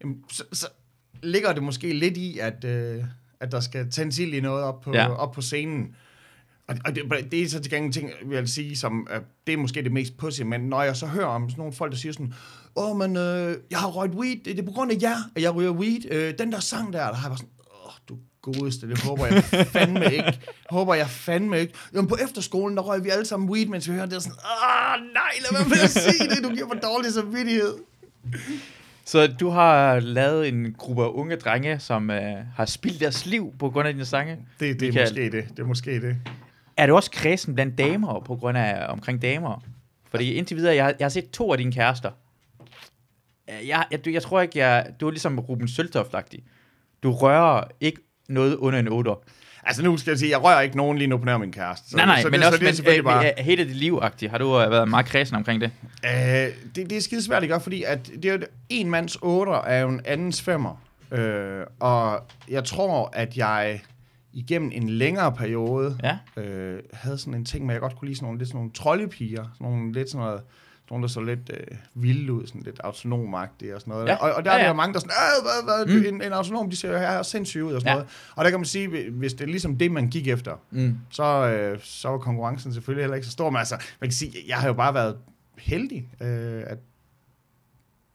Jamen, 0.00 0.24
så, 0.32 0.44
så 0.52 0.66
ligger 1.22 1.52
det 1.52 1.62
måske 1.62 1.92
lidt 1.92 2.16
i, 2.16 2.38
at, 2.38 2.64
øh, 2.64 3.04
at 3.40 3.52
der 3.52 3.60
skal 3.60 3.90
tændes 3.90 4.18
ild 4.18 4.34
i 4.34 4.40
noget 4.40 4.64
op 4.64 4.80
på, 4.80 4.92
Ja. 4.94 5.02
ja. 5.02 5.14
op 5.14 5.32
på 5.32 5.40
scenen. 5.42 5.96
Og, 6.68 6.76
og 6.84 6.94
det, 6.94 7.02
det 7.30 7.42
er 7.42 7.48
så 7.48 7.60
til 7.60 7.72
gengæld 7.72 7.92
ting, 7.92 8.10
vil 8.26 8.36
jeg 8.36 8.48
sige, 8.48 8.76
som 8.76 9.08
øh, 9.10 9.20
det 9.46 9.52
er 9.52 9.58
måske 9.58 9.82
det 9.82 9.92
mest 9.92 10.16
pussy, 10.16 10.42
men 10.42 10.60
når 10.60 10.82
jeg 10.82 10.96
så 10.96 11.06
hører 11.06 11.26
om 11.26 11.50
sådan 11.50 11.60
nogle 11.60 11.72
folk, 11.72 11.92
der 11.92 11.98
siger 11.98 12.12
sådan, 12.12 12.34
åh, 12.76 12.96
men 12.96 13.16
øh, 13.16 13.56
jeg 13.70 13.78
har 13.78 13.88
røget 13.88 14.14
weed, 14.14 14.36
det, 14.36 14.44
det 14.46 14.58
er 14.58 14.62
på 14.66 14.72
grund 14.72 14.92
af 14.92 14.96
jer, 15.02 15.16
at 15.36 15.42
jeg 15.42 15.54
ryger 15.54 15.70
weed. 15.70 16.00
Øh, 16.12 16.34
den 16.38 16.52
der 16.52 16.60
sang 16.60 16.92
der, 16.92 16.98
der 17.06 17.14
har 17.14 17.28
jeg 17.28 17.30
bare 17.30 17.38
sådan, 17.38 17.50
åh, 17.86 17.92
du 18.08 18.16
godeste, 18.42 18.88
det 18.88 19.02
håber 19.02 19.26
jeg 19.26 19.44
fandme 19.44 20.04
ikke. 20.12 20.40
Håber 20.70 20.94
jeg 20.94 21.08
fandme 21.08 21.60
ikke. 21.60 21.74
Jamen 21.94 22.08
på 22.08 22.16
efterskolen, 22.24 22.76
der 22.76 22.82
røg 22.82 23.04
vi 23.04 23.08
alle 23.08 23.24
sammen 23.24 23.50
weed, 23.50 23.66
mens 23.66 23.88
vi 23.88 23.94
hørte 23.94 24.06
det, 24.10 24.16
og 24.16 24.22
sådan, 24.22 24.38
åh, 24.38 25.12
nej, 25.14 25.32
lad 25.40 25.58
være 25.58 25.68
med 25.68 25.78
at 25.84 25.90
sige 25.90 26.28
det, 26.30 26.44
du 26.44 26.50
giver 26.54 26.66
mig 26.66 26.82
dårlig 26.82 27.12
samvittighed. 27.12 27.74
Så 29.04 29.26
du 29.40 29.48
har 29.48 30.00
lavet 30.00 30.48
en 30.48 30.74
gruppe 30.78 31.02
af 31.04 31.08
unge 31.08 31.36
drenge, 31.36 31.78
som 31.78 32.10
øh, 32.10 32.34
har 32.56 32.64
spildt 32.64 33.00
deres 33.00 33.26
liv 33.26 33.52
på 33.58 33.70
grund 33.70 33.88
af 33.88 33.94
dine 33.94 34.04
sange. 34.04 34.38
Det, 34.60 34.80
det 34.80 34.88
er 34.88 34.92
Michael. 34.92 35.08
måske 35.10 35.30
det, 35.30 35.44
det 35.50 35.58
er 35.58 35.64
måske 35.66 36.00
det. 36.00 36.16
Er 36.76 36.86
du 36.86 36.94
også 36.96 37.10
kredsen 37.10 37.54
blandt 37.54 37.78
damer 37.78 38.20
på 38.20 38.36
grund 38.36 38.58
af 38.58 38.86
omkring 38.92 39.22
damer? 39.22 39.62
Fordi 40.10 40.32
indtil 40.32 40.56
videre, 40.56 40.74
jeg, 40.74 40.84
har- 40.84 40.94
jeg 40.98 41.04
har 41.04 41.10
set 41.10 41.30
to 41.30 41.52
af 41.52 41.58
dine 41.58 41.72
kærester. 41.72 42.10
Øh, 43.50 43.68
Jeg, 43.68 43.84
jeg, 43.90 44.06
jeg 44.06 44.22
tror 44.22 44.40
ikke, 44.40 44.58
jeg, 44.58 44.86
du 45.00 45.06
er 45.06 45.10
ligesom 45.10 45.38
Ruben 45.38 45.68
søltoft 45.68 46.14
-agtig. 46.14 46.40
Du 47.02 47.12
rører 47.12 47.64
ikke 47.80 48.00
noget 48.28 48.56
under 48.56 48.78
en 48.78 48.88
8. 48.88 49.10
Altså 49.66 49.82
nu 49.82 49.96
skal 49.96 50.10
jeg 50.10 50.18
sige, 50.18 50.30
jeg 50.30 50.42
rører 50.44 50.60
ikke 50.60 50.76
nogen 50.76 50.98
lige 50.98 51.08
nu 51.08 51.18
på 51.18 51.24
nær 51.24 51.38
min 51.38 51.52
kæreste. 51.52 51.90
Så, 51.90 51.96
Nej, 51.96 52.06
nej, 52.06 52.22
så 52.22 52.28
men 52.30 52.40
det, 52.40 52.46
også 52.46 52.58
så 52.58 52.64
det 52.64 52.88
er 52.88 52.90
men, 52.90 52.98
øh, 52.98 53.04
bare... 53.04 53.26
øh, 53.26 53.44
hele 53.44 53.64
dit 53.64 53.76
liv 53.76 53.98
-agtigt. 54.02 54.28
Har 54.28 54.38
du 54.38 54.60
øh, 54.60 54.70
været 54.70 54.88
meget 54.88 55.06
kredsen 55.06 55.36
omkring 55.36 55.60
det? 55.60 55.70
Øh, 56.04 56.10
det, 56.10 56.90
det 56.90 56.92
er 56.92 57.00
skide 57.00 57.22
svært 57.22 57.42
at 57.42 57.48
gøre, 57.48 57.60
fordi 57.60 57.82
at 57.82 58.10
det 58.22 58.24
er 58.24 58.38
en 58.68 58.90
mands 58.90 59.16
otter 59.22 59.60
er 59.62 59.80
jo 59.80 59.88
en 59.88 60.00
andens 60.04 60.42
femmer. 60.42 60.82
Øh, 61.12 61.62
og 61.80 62.20
jeg 62.48 62.64
tror, 62.64 63.10
at 63.12 63.36
jeg 63.36 63.80
igennem 64.32 64.70
en 64.74 64.88
længere 64.90 65.32
periode 65.32 65.98
Ja. 66.02 66.42
øh, 66.42 66.82
havde 66.92 67.18
sådan 67.18 67.34
en 67.34 67.44
ting 67.44 67.66
med, 67.66 67.74
at 67.74 67.76
jeg 67.76 67.80
godt 67.80 67.96
kunne 67.98 68.06
lide 68.08 68.16
sådan 68.16 68.26
nogle, 68.26 68.38
lidt 68.38 68.48
sådan 68.48 68.58
nogle 68.58 68.72
troldepiger. 68.72 69.42
Sådan 69.54 69.66
nogle 69.72 69.92
lidt 69.92 70.10
sådan 70.10 70.26
noget, 70.26 70.40
nogle, 70.90 71.02
der 71.02 71.08
så 71.08 71.20
lidt 71.20 71.50
øh, 71.50 71.76
vilde 71.94 72.32
ud, 72.32 72.46
sådan 72.46 72.62
lidt 72.62 72.80
autonomagtige 72.84 73.74
og 73.74 73.80
sådan 73.80 73.92
noget. 73.92 74.06
Ja. 74.08 74.14
Og, 74.16 74.32
og 74.32 74.44
der 74.44 74.50
Ja, 74.50 74.56
er 74.58 74.60
der 74.62 74.66
ja. 74.68 74.72
mange, 74.72 74.92
der 74.94 74.98
er 74.98 75.00
sådan, 75.00 75.14
hvad, 75.66 75.86
hvad, 75.86 76.00
Mm. 76.00 76.14
en, 76.14 76.22
en 76.22 76.32
autonom, 76.32 76.70
de 76.70 76.76
ser 76.76 76.92
jo 76.92 76.98
her 76.98 77.22
sindssygt 77.22 77.62
ud 77.62 77.72
og 77.72 77.80
sådan 77.80 77.88
Ja. 77.88 77.92
ja. 77.92 77.96
noget. 77.98 78.32
Og 78.36 78.44
der 78.44 78.50
kan 78.50 78.58
man 78.60 78.64
sige, 78.66 79.10
hvis 79.10 79.32
det 79.34 79.40
er 79.40 79.46
ligesom 79.48 79.78
det, 79.78 79.92
man 79.92 80.08
gik 80.10 80.28
efter, 80.28 80.52
Mm. 80.70 80.98
så, 81.10 81.22
øh, 81.24 81.78
så 81.82 82.08
var 82.08 82.18
konkurrencen 82.18 82.74
selvfølgelig 82.74 83.02
heller 83.02 83.14
ikke 83.14 83.26
så 83.26 83.32
stor. 83.32 83.50
Men 83.50 83.58
altså, 83.58 83.74
man 84.00 84.08
kan 84.10 84.14
sige, 84.14 84.32
jeg 84.48 84.56
har 84.56 84.66
jo 84.66 84.72
bare 84.74 84.94
været 84.94 85.16
heldig, 85.58 86.08
øh, 86.20 86.62
at 86.66 86.78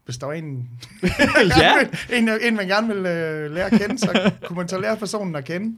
hvis 0.04 0.18
der 0.18 0.26
var 0.26 0.32
en, 0.34 0.70
ja. 1.60 1.72
en, 2.16 2.28
en, 2.42 2.56
man 2.56 2.66
gerne 2.68 2.86
vil 2.94 3.06
øh, 3.06 3.50
lære 3.50 3.66
at 3.66 3.80
kende, 3.80 3.98
så 3.98 4.30
kunne 4.44 4.56
man 4.56 4.68
så 4.68 4.80
lære 4.80 4.96
personen 4.96 5.34
at 5.36 5.44
kende. 5.44 5.76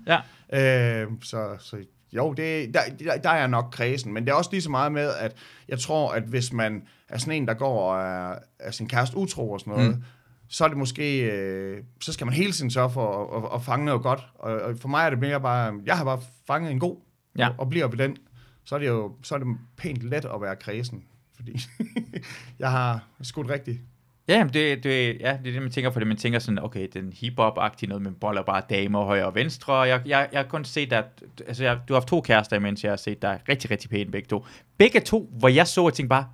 Ja. 0.52 1.02
Øh, 1.02 1.08
så, 1.22 1.56
så 1.58 1.76
jo, 2.12 2.32
det, 2.32 2.74
der, 2.74 2.80
der, 2.98 3.16
der 3.18 3.30
er 3.30 3.46
nok 3.46 3.68
kredsen, 3.72 4.12
men 4.12 4.24
det 4.24 4.30
er 4.30 4.34
også 4.34 4.50
lige 4.52 4.62
så 4.62 4.70
meget 4.70 4.92
med, 4.92 5.10
at 5.18 5.36
jeg 5.68 5.78
tror, 5.78 6.12
at 6.12 6.22
hvis 6.22 6.52
man 6.52 6.82
er 7.08 7.18
sådan 7.18 7.32
en, 7.42 7.48
der 7.48 7.54
går 7.54 7.92
og 7.92 8.00
er, 8.02 8.38
er 8.58 8.70
sin 8.70 8.88
kæreste 8.88 9.16
utro 9.16 9.50
og 9.52 9.60
sådan 9.60 9.72
noget, 9.72 9.88
Mm. 9.96 10.02
så 10.48 10.64
er 10.64 10.68
det 10.68 10.76
måske, 10.76 11.20
øh, 11.32 11.82
så 12.00 12.12
skal 12.12 12.24
man 12.26 12.34
hele 12.34 12.52
tiden 12.52 12.70
sørge 12.70 12.90
for 12.90 13.36
at, 13.36 13.44
at, 13.44 13.50
at 13.54 13.62
fange 13.62 13.84
noget 13.84 14.02
godt. 14.02 14.20
Og, 14.34 14.52
og 14.60 14.76
for 14.78 14.88
mig 14.88 15.06
er 15.06 15.10
det 15.10 15.18
mere 15.18 15.40
bare, 15.40 15.74
jeg 15.86 15.96
har 15.96 16.04
bare 16.04 16.20
fanget 16.46 16.70
en 16.72 16.78
god, 16.78 16.96
Ja. 17.38 17.48
og, 17.48 17.54
og 17.58 17.68
bliver 17.68 17.86
ved 17.88 17.98
den. 17.98 18.16
Så 18.64 18.74
er 18.74 18.78
det 18.78 18.88
jo 18.88 19.12
så 19.22 19.34
er 19.34 19.38
det 19.38 19.46
pænt 19.76 20.02
let 20.02 20.24
at 20.24 20.40
være 20.40 20.56
kredsen, 20.56 21.04
fordi 21.36 21.60
jeg 22.58 22.70
har 22.70 23.06
skudt 23.22 23.48
rigtigt. 23.48 23.80
Ja, 24.28 24.46
det, 24.52 24.84
det, 24.84 25.16
ja, 25.20 25.38
det 25.42 25.48
er 25.48 25.52
det, 25.52 25.62
man 25.62 25.70
tænker, 25.70 25.90
fordi 25.90 26.06
man 26.06 26.16
tænker 26.16 26.38
sådan, 26.38 26.58
okay, 26.64 26.88
den 26.94 27.12
hip-hop-agtige 27.12 27.88
noget, 27.88 28.02
man 28.02 28.14
boller 28.14 28.42
bare 28.42 28.62
damer 28.70 29.04
højre 29.04 29.26
og 29.26 29.34
venstre, 29.34 29.72
og 29.72 29.88
jeg, 29.88 30.02
jeg, 30.06 30.28
jeg 30.32 30.38
har 30.40 30.48
kun 30.48 30.64
set, 30.64 30.92
at 30.92 31.04
altså, 31.46 31.64
jeg, 31.64 31.78
du 31.88 31.94
har 31.94 32.00
haft 32.00 32.08
to 32.08 32.20
kærester, 32.20 32.58
mens 32.58 32.84
jeg 32.84 32.92
har 32.92 32.96
set 32.96 33.22
dig 33.22 33.40
rigtig, 33.48 33.70
rigtig 33.70 33.90
pæne 33.90 34.10
begge 34.10 34.26
to. 34.28 34.46
Begge 34.78 35.00
to, 35.00 35.30
hvor 35.38 35.48
jeg 35.48 35.66
så 35.66 35.84
og 35.84 35.94
tænkte 35.94 36.08
bare, 36.08 36.26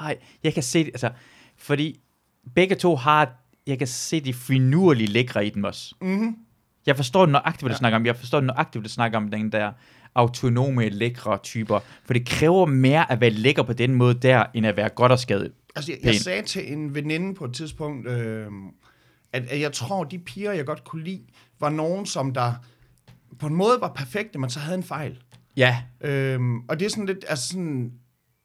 ej, 0.00 0.16
jeg 0.44 0.54
kan 0.54 0.62
se 0.62 0.78
det, 0.78 0.88
altså, 0.88 1.10
fordi 1.56 2.00
begge 2.54 2.74
to 2.74 2.96
har, 2.96 3.30
jeg 3.66 3.78
kan 3.78 3.86
se 3.86 4.20
de 4.20 4.34
finurlige 4.34 5.06
lækre 5.08 5.46
i 5.46 5.50
dem 5.50 5.64
også. 5.64 5.94
Mm-hmm. 6.00 6.36
Jeg 6.86 6.96
forstår 6.96 7.26
nøjagtigt, 7.26 7.62
hvad 7.62 7.70
du 7.70 7.74
Ja. 7.74 7.78
snakker 7.78 7.96
om. 7.98 8.06
Jeg 8.06 8.16
forstår 8.16 8.40
nøjagtigt, 8.40 8.80
hvad 8.80 8.88
du 8.88 8.92
snakker 8.92 9.18
om, 9.18 9.30
den 9.30 9.52
der 9.52 9.72
autonome, 10.14 10.88
lækre 10.88 11.38
typer. 11.42 11.80
For 12.04 12.12
det 12.12 12.26
kræver 12.26 12.66
mere 12.66 13.12
at 13.12 13.20
være 13.20 13.30
lækker 13.30 13.62
på 13.62 13.72
den 13.72 13.94
måde 13.94 14.14
der, 14.14 14.44
end 14.54 14.66
at 14.66 14.76
være 14.76 14.88
godt 14.88 15.12
og 15.12 15.18
skadet. 15.18 15.52
Altså, 15.76 15.92
jeg, 15.92 16.00
jeg 16.04 16.14
sagde 16.14 16.42
til 16.42 16.72
en 16.72 16.94
veninde 16.94 17.34
på 17.34 17.44
et 17.44 17.54
tidspunkt, 17.54 18.08
øh, 18.08 18.46
at, 19.32 19.42
at 19.48 19.60
jeg 19.60 19.72
tror, 19.72 20.04
de 20.04 20.18
piger, 20.18 20.52
jeg 20.52 20.66
godt 20.66 20.84
kunne 20.84 21.04
lide, 21.04 21.22
var 21.60 21.68
nogen, 21.70 22.06
som 22.06 22.34
der 22.34 22.52
på 23.38 23.46
en 23.46 23.54
måde 23.54 23.78
var 23.80 23.92
perfekte, 23.92 24.38
men 24.38 24.50
så 24.50 24.58
havde 24.60 24.76
en 24.78 24.82
fejl. 24.84 25.22
Ja, 25.56 25.82
Øhm, 26.00 26.58
og 26.68 26.80
det 26.80 26.86
er 26.86 26.90
sådan 26.90 27.06
lidt, 27.06 27.24
altså 27.28 27.48
sådan 27.48 27.92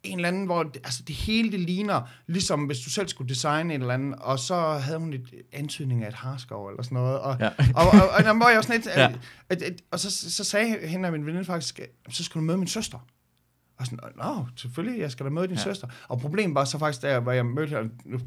en 0.03 0.15
eller 0.17 0.27
anden, 0.27 0.45
hvor 0.45 0.71
altså 0.83 1.03
det 1.07 1.15
hele 1.15 1.51
det 1.51 1.59
ligner, 1.59 2.01
ligesom 2.27 2.63
hvis 2.63 2.79
du 2.79 2.89
selv 2.89 3.07
skulle 3.07 3.29
designe 3.29 3.73
et 3.75 3.81
eller 3.81 3.93
andet, 3.93 4.19
og 4.19 4.39
så 4.39 4.55
havde 4.77 4.99
hun 4.99 5.13
et 5.13 5.27
antydning 5.53 6.03
af 6.03 6.07
et 6.07 6.13
harskov 6.13 6.67
eller 6.69 6.83
sådan 6.83 6.95
noget. 6.95 7.19
Og, 7.19 7.37
Ja. 7.39 7.49
og, 7.75 7.87
og, 7.87 8.09
og, 8.09 8.25
og 8.31 8.39
var 8.39 8.49
jeg 8.49 8.63
sådan 8.63 8.75
lidt, 8.81 8.85
Ja. 8.95 9.01
ja. 9.01 9.11
at, 9.49 9.61
at, 9.61 9.73
og 9.91 9.99
så, 9.99 10.31
så 10.31 10.43
sagde 10.43 10.87
hende 10.87 11.07
og 11.07 11.11
min 11.13 11.25
veninde 11.25 11.45
faktisk, 11.45 11.79
så 12.09 12.23
skulle 12.23 12.41
du 12.41 12.45
møde 12.45 12.57
min 12.57 12.67
søster. 12.67 13.07
Og 13.81 13.85
sådan, 13.85 13.99
nå, 14.17 14.45
selvfølgelig, 14.55 14.99
jeg 15.01 15.11
skal 15.11 15.25
da 15.25 15.29
møde 15.29 15.47
din 15.47 15.55
Ja. 15.55 15.61
søster. 15.61 15.87
Og 16.07 16.19
problemet 16.19 16.55
var 16.55 16.65
så 16.65 16.77
faktisk, 16.79 17.01
der, 17.01 17.19
hvor 17.19 17.31
jeg 17.31 17.45
mødte 17.45 17.77
hende, 17.77 18.23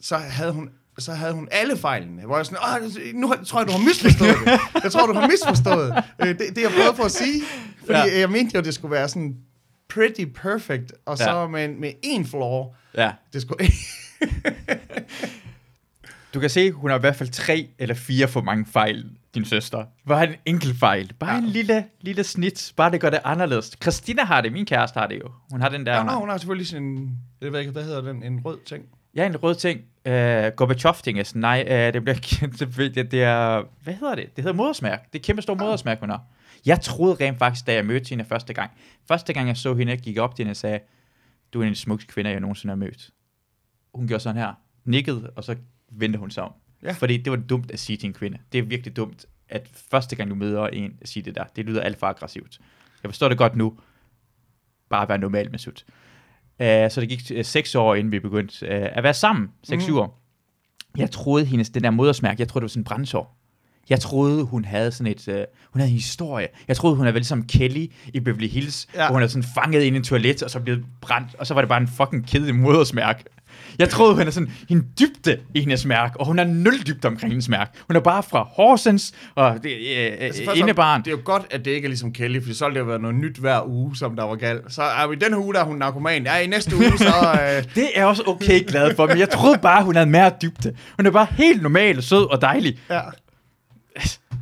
så 0.00 0.16
havde 0.16 0.52
hun 0.52 0.70
så 0.98 1.12
havde 1.12 1.32
hun 1.32 1.48
alle 1.50 1.76
fejlene. 1.76 2.22
Hvor 2.26 2.36
jeg 2.36 2.46
sådan, 2.46 2.58
Åh, 2.84 3.20
nu 3.20 3.34
tror 3.46 3.60
jeg, 3.60 3.66
du 3.68 3.72
har 3.72 3.84
misforstået 3.84 4.36
det. 4.44 4.60
Jeg 4.84 4.92
tror, 4.92 5.06
du 5.06 5.12
har 5.12 5.28
misforstået 5.28 5.94
øh, 6.22 6.28
det, 6.28 6.38
det, 6.38 6.62
jeg 6.62 6.70
prøvede 6.70 6.92
på 6.96 7.02
at 7.02 7.10
sige. 7.10 7.42
Fordi 7.86 7.98
Ja. 7.98 8.18
jeg 8.20 8.30
mente 8.30 8.56
jo, 8.56 8.60
det 8.62 8.74
skulle 8.74 8.92
være 8.92 9.08
sådan 9.08 9.36
pretty 9.88 10.24
perfect, 10.34 10.92
og 11.06 11.18
så 11.18 11.30
ja. 11.30 11.46
med, 11.46 11.68
med 11.68 11.92
én 12.04 12.30
flaw. 12.30 12.64
ja. 12.94 13.12
Det 13.32 13.42
skulle 13.42 13.66
Du 16.36 16.40
kan 16.40 16.50
se, 16.50 16.72
hun 16.72 16.90
har 16.90 16.96
i 16.96 17.00
hvert 17.00 17.16
fald 17.16 17.28
tre 17.28 17.68
eller 17.78 17.94
fire 17.94 18.28
for 18.28 18.40
mange 18.40 18.66
fejl, 18.66 19.10
din 19.34 19.44
søster. 19.44 19.84
Bare 20.08 20.28
en 20.28 20.34
enkelt 20.46 20.78
fejl. 20.78 21.12
Bare 21.18 21.30
ja. 21.32 21.38
En 21.38 21.44
lille, 21.44 21.84
lille 22.00 22.24
snit. 22.24 22.72
Bare 22.76 22.90
det 22.90 23.00
gør 23.00 23.10
det 23.10 23.20
anderledes. 23.24 23.76
Christina 23.82 24.24
har 24.24 24.40
det, 24.40 24.52
min 24.52 24.66
kæreste 24.66 24.98
har 25.00 25.06
det 25.06 25.20
jo. 25.24 25.30
Hun 25.50 25.60
har 25.60 25.68
den 25.68 25.86
der... 25.86 25.92
Ja, 25.92 26.00
hun 26.00 26.08
har- 26.08 26.16
hun 26.16 26.28
har 26.28 26.36
selvfølgelig 26.38 26.66
sådan 26.66 26.82
en, 26.86 27.18
jeg 27.40 27.52
ved 27.52 27.60
ikke, 27.60 27.72
hvad 27.72 27.84
hedder 27.84 28.00
den, 28.00 28.22
en 28.22 28.40
rød 28.44 28.58
ting. 28.66 28.84
Ja, 29.14 29.26
en 29.26 29.36
rød 29.36 29.54
ting. 29.54 29.80
Uh, 29.80 30.12
Gorbachev-ting. 30.56 31.18
Nej, 31.34 31.62
uh, 31.66 31.72
det 31.94 32.02
bliver 32.02 32.14
det, 32.58 32.94
det, 32.94 33.10
det 33.10 33.22
er... 33.22 33.62
Hvad 33.82 33.94
hedder 33.94 34.14
det? 34.14 34.36
Det 34.36 34.44
hedder 34.44 34.56
modersmærk. 34.56 35.12
Det 35.12 35.18
er 35.18 35.22
kæmpe 35.22 35.42
stort 35.42 35.58
modersmærk, 35.58 36.00
hun 36.00 36.10
har. 36.10 36.22
Jeg 36.66 36.80
troede 36.80 37.16
rent 37.24 37.38
faktisk, 37.38 37.66
da 37.66 37.74
jeg 37.74 37.84
mødte 37.86 38.08
hende 38.10 38.24
første 38.24 38.54
gang. 38.54 38.70
Første 39.08 39.32
gang, 39.32 39.48
jeg 39.48 39.56
så 39.56 39.74
hende, 39.74 39.96
gik 39.96 40.14
jeg 40.14 40.22
op 40.22 40.34
til 40.36 40.42
hende 40.42 40.50
og 40.52 40.56
sagde, 40.56 40.78
du 41.52 41.58
er 41.60 41.62
en 41.62 41.68
af 41.68 41.74
de 41.74 41.80
smukkeste 41.80 42.12
kvinder, 42.12 42.30
jeg 42.30 42.40
nogensinde 42.40 42.70
har 42.72 42.76
mødt. 42.76 43.10
Hun 43.94 44.08
gjorde 44.08 44.22
sådan 44.22 44.40
her. 44.42 44.52
Nikkede, 44.84 45.30
og 45.36 45.44
så 45.44 45.56
vendte 45.92 46.18
hun 46.18 46.30
sig 46.30 46.42
om. 46.42 46.52
Ja. 46.82 46.92
Fordi 46.92 47.16
det 47.16 47.30
var 47.30 47.36
dumt 47.36 47.70
at 47.70 47.78
sige 47.78 47.96
til 47.96 48.06
en 48.06 48.12
kvinde. 48.12 48.38
Det 48.52 48.58
er 48.58 48.62
virkelig 48.62 48.96
dumt, 48.96 49.26
at 49.48 49.68
første 49.90 50.16
gang 50.16 50.30
du 50.30 50.34
møder 50.34 50.66
en, 50.66 50.92
at 51.00 51.08
sige 51.08 51.22
det 51.22 51.34
der. 51.34 51.44
Det 51.56 51.64
lyder 51.64 51.80
alt 51.82 51.98
for 51.98 52.06
aggressivt. 52.06 52.58
Jeg 53.02 53.10
forstår 53.10 53.28
det 53.28 53.38
godt 53.38 53.56
nu. 53.56 53.78
Bare 54.90 55.08
være 55.08 55.18
normal 55.18 55.50
med 55.50 55.58
sut. 55.58 55.84
Uh, 56.60 56.66
så 56.66 56.96
det 57.00 57.08
gik 57.08 57.32
uh, 57.38 57.44
seks 57.44 57.74
år, 57.74 57.94
inden 57.94 58.12
vi 58.12 58.18
begyndte 58.18 58.66
uh, 58.66 58.68
at 58.72 59.02
være 59.02 59.14
sammen. 59.14 59.48
Seks 59.62 59.88
Mhm. 59.88 59.96
år. 59.96 60.22
Jeg 60.96 61.10
troede 61.10 61.44
hendes, 61.44 61.70
den 61.70 61.82
der 61.82 61.90
modersmærke, 61.90 62.40
jeg 62.40 62.48
troede, 62.48 62.60
det 62.62 62.64
var 62.64 62.68
sådan 62.68 62.80
en 62.80 62.84
brændsår. 62.84 63.36
Jeg 63.88 64.00
troede, 64.00 64.44
hun 64.44 64.64
havde 64.64 64.92
sådan 64.92 65.12
et, 65.12 65.28
uh, 65.28 65.34
hun 65.72 65.80
havde 65.80 65.90
en 65.90 65.94
historie. 65.94 66.48
Jeg 66.68 66.76
troede, 66.76 66.96
hun 66.96 67.04
havde 67.06 67.14
været 67.14 67.20
ligesom 67.22 67.46
Kelly 67.46 67.86
i 68.14 68.20
Beverly 68.20 68.46
Hills, 68.48 68.88
ja. 68.94 68.98
Hvor 69.06 69.12
hun 69.14 69.20
havde 69.20 69.28
sådan 69.32 69.48
fanget 69.54 69.82
ind 69.82 69.96
i 69.96 69.98
en 69.98 70.04
toilet, 70.04 70.42
og 70.42 70.50
så 70.50 70.60
blev 70.60 70.84
brændt, 71.00 71.34
og 71.34 71.46
så 71.46 71.54
var 71.54 71.60
det 71.60 71.68
bare 71.68 71.80
en 71.80 71.88
fucking 71.88 72.26
kedelig 72.26 72.54
modersmærke. 72.54 73.24
Jeg 73.78 73.88
troede, 73.88 74.14
hun 74.14 74.26
er 74.26 74.30
sådan 74.30 74.52
en 74.68 74.86
dybde 75.00 75.38
i 75.54 75.60
hendes 75.60 75.84
mærke, 75.84 76.20
og 76.20 76.26
hun 76.26 76.38
er 76.38 76.44
nul 76.44 76.78
dybde 76.86 77.08
omkring 77.08 77.32
hendes 77.32 77.48
mærke. 77.48 77.70
Hun 77.86 77.96
er 77.96 78.00
bare 78.00 78.22
fra 78.22 78.42
Horsens, 78.42 79.12
og 79.34 79.62
det, 79.62 79.70
øh, 79.70 80.12
Altså, 80.18 80.42
øh, 80.42 80.46
først 80.46 80.48
og- 80.48 80.56
indebarn. 80.56 81.00
Det 81.00 81.06
er 81.06 81.10
jo 81.16 81.20
godt, 81.24 81.46
at 81.50 81.64
det 81.64 81.70
ikke 81.70 81.86
er 81.86 81.88
ligesom 81.88 82.12
Kelly, 82.12 82.42
for 82.46 82.54
så 82.54 82.64
ville 82.64 82.74
det 82.74 82.80
jo 82.80 82.90
være 82.90 82.98
noget 82.98 83.16
nyt 83.16 83.36
hver 83.36 83.66
uge, 83.68 83.96
som 83.96 84.16
der 84.16 84.24
var 84.24 84.34
galt. 84.36 84.72
Så 84.72 84.82
er 84.82 85.06
vi 85.06 85.14
den 85.16 85.32
her 85.32 85.40
uge, 85.40 85.54
der 85.54 85.60
er 85.60 85.64
hun 85.64 85.76
narkoman. 85.76 86.24
Ja, 86.24 86.38
i 86.38 86.46
næste 86.46 86.76
uge, 86.76 86.98
så... 86.98 87.04
Øh, 87.42 87.64
Det 87.74 87.82
er 87.84 87.88
jeg 88.00 88.06
også 88.06 88.22
okay 88.26 88.64
glad 88.68 88.96
for, 88.96 89.06
men 89.06 89.18
jeg 89.18 89.30
troede 89.30 89.58
bare, 89.58 89.84
hun 89.84 89.94
havde 89.96 90.10
mere 90.10 90.32
dybde. 90.42 90.76
Hun 90.96 91.06
er 91.06 91.10
bare 91.10 91.26
helt 91.30 91.62
normal, 91.62 92.02
sød 92.02 92.30
og 92.30 92.40
dejlig. 92.40 92.78
ja. 92.90 93.00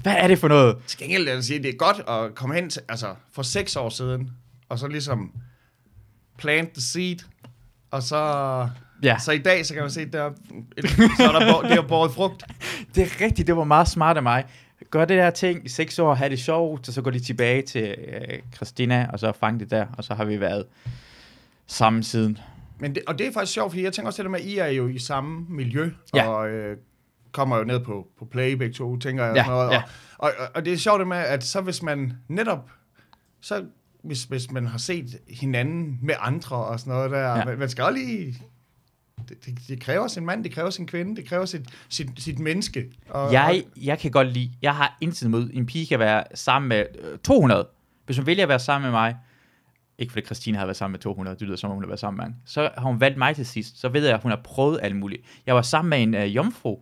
Hvad 0.02 0.14
er 0.18 0.28
det 0.28 0.38
for 0.38 0.48
noget? 0.48 0.76
Til 0.86 0.98
gengæld 0.98 1.24
vil 1.24 1.32
jeg 1.32 1.44
sige, 1.44 1.62
det 1.62 1.68
er 1.68 1.76
godt 1.76 2.00
at 2.08 2.34
komme 2.34 2.54
hen 2.54 2.70
til, 2.70 2.82
altså 2.88 3.06
for 3.32 3.42
seks 3.42 3.76
år 3.76 3.88
siden, 3.88 4.30
og 4.68 4.78
så 4.78 4.86
ligesom 4.88 5.30
plant 6.38 6.70
the 6.72 6.82
seed, 6.82 7.16
og 7.90 8.02
så, 8.02 8.16
Ja. 9.04 9.18
så 9.18 9.32
i 9.32 9.38
dag, 9.38 9.66
så 9.66 9.74
kan 9.74 9.82
man 9.82 9.90
se, 9.90 10.06
der, 10.06 10.30
et, 10.76 10.90
så 10.90 11.32
er 11.32 11.38
der, 11.38 11.60
det 11.62 11.78
er 11.78 11.82
båret 11.88 12.10
frugt. 12.12 12.44
Det 12.94 13.02
er 13.02 13.24
rigtigt, 13.24 13.46
det 13.46 13.56
var 13.56 13.64
meget 13.64 13.88
smart 13.88 14.16
af 14.16 14.22
mig. 14.22 14.44
gør 14.90 15.04
det 15.04 15.18
der 15.18 15.30
ting 15.30 15.64
i 15.64 15.68
seks 15.68 15.98
år, 15.98 16.14
have 16.14 16.30
det 16.30 16.38
sjovt, 16.38 16.88
og 16.88 16.94
så 16.94 17.02
går 17.02 17.10
de 17.10 17.20
tilbage 17.20 17.62
til 17.62 17.94
øh, 18.08 18.38
Christina, 18.54 19.08
og 19.12 19.18
så 19.18 19.32
fange 19.40 19.60
det 19.60 19.70
der, 19.70 19.86
og 19.98 20.04
så 20.04 20.14
har 20.14 20.24
vi 20.24 20.40
været 20.40 20.64
sammen 21.66 22.02
siden. 22.02 22.38
Men 22.78 22.94
det, 22.94 23.02
og 23.06 23.18
det 23.18 23.26
er 23.26 23.32
faktisk 23.32 23.52
sjovt, 23.52 23.72
fordi 23.72 23.82
jeg 23.84 23.92
tænker 23.92 24.06
også 24.06 24.22
det 24.22 24.24
der 24.24 24.30
med, 24.30 24.40
at 24.40 24.46
I 24.46 24.58
er 24.58 24.66
jo 24.66 24.88
i 24.88 24.98
samme 24.98 25.46
miljø, 25.48 25.90
Ja. 26.14 26.28
og 26.28 26.48
øh, 26.50 26.76
kommer 27.32 27.56
jo 27.58 27.64
ned 27.64 27.80
på, 27.80 28.06
på 28.18 28.24
play 28.24 28.52
begge 28.52 28.74
to, 28.74 28.96
tænker 28.98 29.24
jeg. 29.24 29.36
Ja, 29.36 29.42
og, 29.42 29.48
noget, 29.50 29.70
ja. 29.70 29.82
og, 30.18 30.32
og, 30.38 30.46
og 30.54 30.64
det 30.64 30.72
er 30.72 30.76
sjovt 30.76 30.98
det 30.98 31.08
med, 31.08 31.16
at 31.16 31.44
så 31.44 31.60
hvis 31.60 31.82
man 31.82 32.12
netop, 32.28 32.70
så 33.40 33.64
hvis, 34.04 34.24
hvis 34.24 34.50
man 34.50 34.66
har 34.66 34.78
set 34.78 35.18
hinanden 35.28 35.98
med 36.02 36.14
andre 36.20 36.56
og 36.56 36.80
sådan 36.80 36.92
noget 36.92 37.10
der, 37.10 37.36
ja. 37.36 37.44
man, 37.44 37.58
man 37.58 37.68
skal 37.68 37.84
også 37.84 37.98
lige... 37.98 38.36
Det, 39.28 39.46
det, 39.46 39.58
det 39.68 39.80
kræver 39.80 40.08
sin 40.08 40.26
mand, 40.26 40.44
det 40.44 40.52
kræver 40.52 40.70
sin 40.70 40.86
kvinde, 40.86 41.16
det 41.16 41.28
kræver 41.28 41.44
sit, 41.44 41.68
sit, 41.88 42.08
sit 42.16 42.38
menneske. 42.38 42.90
Og, 43.08 43.32
Jeg, 43.32 43.64
jeg 43.82 43.98
kan 43.98 44.10
godt 44.10 44.28
lide, 44.28 44.50
jeg 44.62 44.74
har 44.74 44.98
intet 45.00 45.22
imod, 45.22 45.50
en 45.52 45.66
pige 45.66 45.86
kan 45.86 45.98
være 45.98 46.24
sammen 46.34 46.68
med 46.68 46.86
øh, 46.98 47.18
200. 47.18 47.68
Hvis 48.06 48.16
hun 48.16 48.26
vælger 48.26 48.42
at 48.42 48.48
være 48.48 48.58
sammen 48.58 48.90
med 48.90 48.90
mig, 48.90 49.16
ikke 49.98 50.12
fordi 50.12 50.26
Christine 50.26 50.58
har 50.58 50.66
været 50.66 50.76
sammen 50.76 50.92
med 50.92 51.00
200, 51.00 51.38
det 51.38 51.46
lyder 51.46 51.56
som 51.56 51.70
om 51.70 51.74
hun 51.74 51.82
har 51.82 51.88
været 51.88 52.00
sammen 52.00 52.16
med 52.16 52.26
en, 52.26 52.36
så 52.46 52.70
har 52.78 52.86
hun 52.86 53.00
valgt 53.00 53.18
mig 53.18 53.36
til 53.36 53.46
sidst, 53.46 53.80
så 53.80 53.88
ved 53.88 54.04
jeg, 54.04 54.14
at 54.14 54.22
hun 54.22 54.30
har 54.30 54.40
prøvet 54.44 54.78
alt 54.82 54.96
muligt. 54.96 55.22
Jeg 55.46 55.54
var 55.54 55.62
sammen 55.62 55.90
med 55.90 56.02
en 56.02 56.14
uh, 56.14 56.36
jomfru 56.36 56.74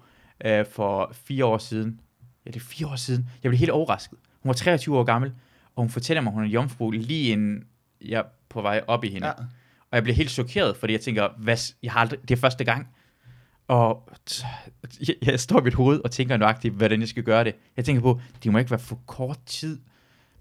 uh, 0.44 0.50
for 0.72 1.12
fire 1.12 1.44
år 1.44 1.58
siden. 1.58 2.00
Ja, 2.46 2.50
det 2.50 2.56
er 2.56 2.64
fire 2.64 2.86
år 2.86 2.96
siden. 2.96 3.28
Jeg 3.42 3.50
blev 3.50 3.58
helt 3.58 3.70
overrasket. 3.70 4.18
Hun 4.42 4.48
var 4.48 4.54
23 4.54 4.98
år 4.98 5.04
gammel, 5.04 5.32
og 5.76 5.82
hun 5.82 5.90
fortæller 5.90 6.20
mig, 6.20 6.30
at 6.30 6.34
hun 6.34 6.44
er 6.44 6.48
jomfru 6.48 6.90
lige 6.90 7.32
inden 7.32 7.64
jeg 8.00 8.18
er 8.18 8.24
på 8.48 8.62
vej 8.62 8.80
op 8.86 9.04
i 9.04 9.08
hende. 9.08 9.26
Ja. 9.26 9.32
Og 9.92 9.96
jeg 9.96 10.02
blev 10.02 10.14
helt 10.14 10.30
chokeret, 10.30 10.76
fordi 10.76 10.92
jeg 10.92 11.00
tænker, 11.00 11.28
hvad, 11.38 11.56
jeg 11.82 11.92
har 11.92 12.00
aldrig, 12.00 12.18
det 12.28 12.30
er 12.30 12.40
første 12.40 12.64
gang. 12.64 12.86
Og 13.68 14.08
jeg, 15.08 15.14
jeg 15.22 15.40
står 15.40 15.60
i 15.60 15.64
mit 15.64 15.74
hoved 15.74 16.00
og 16.04 16.10
tænker 16.10 16.36
nøjagtigt, 16.36 16.74
hvordan 16.74 17.00
jeg 17.00 17.08
skal 17.08 17.22
gøre 17.22 17.44
det. 17.44 17.54
Jeg 17.76 17.84
tænker 17.84 18.02
på, 18.02 18.20
det 18.42 18.52
må 18.52 18.58
ikke 18.58 18.70
være 18.70 18.80
for 18.80 18.98
kort 19.06 19.38
tid, 19.46 19.78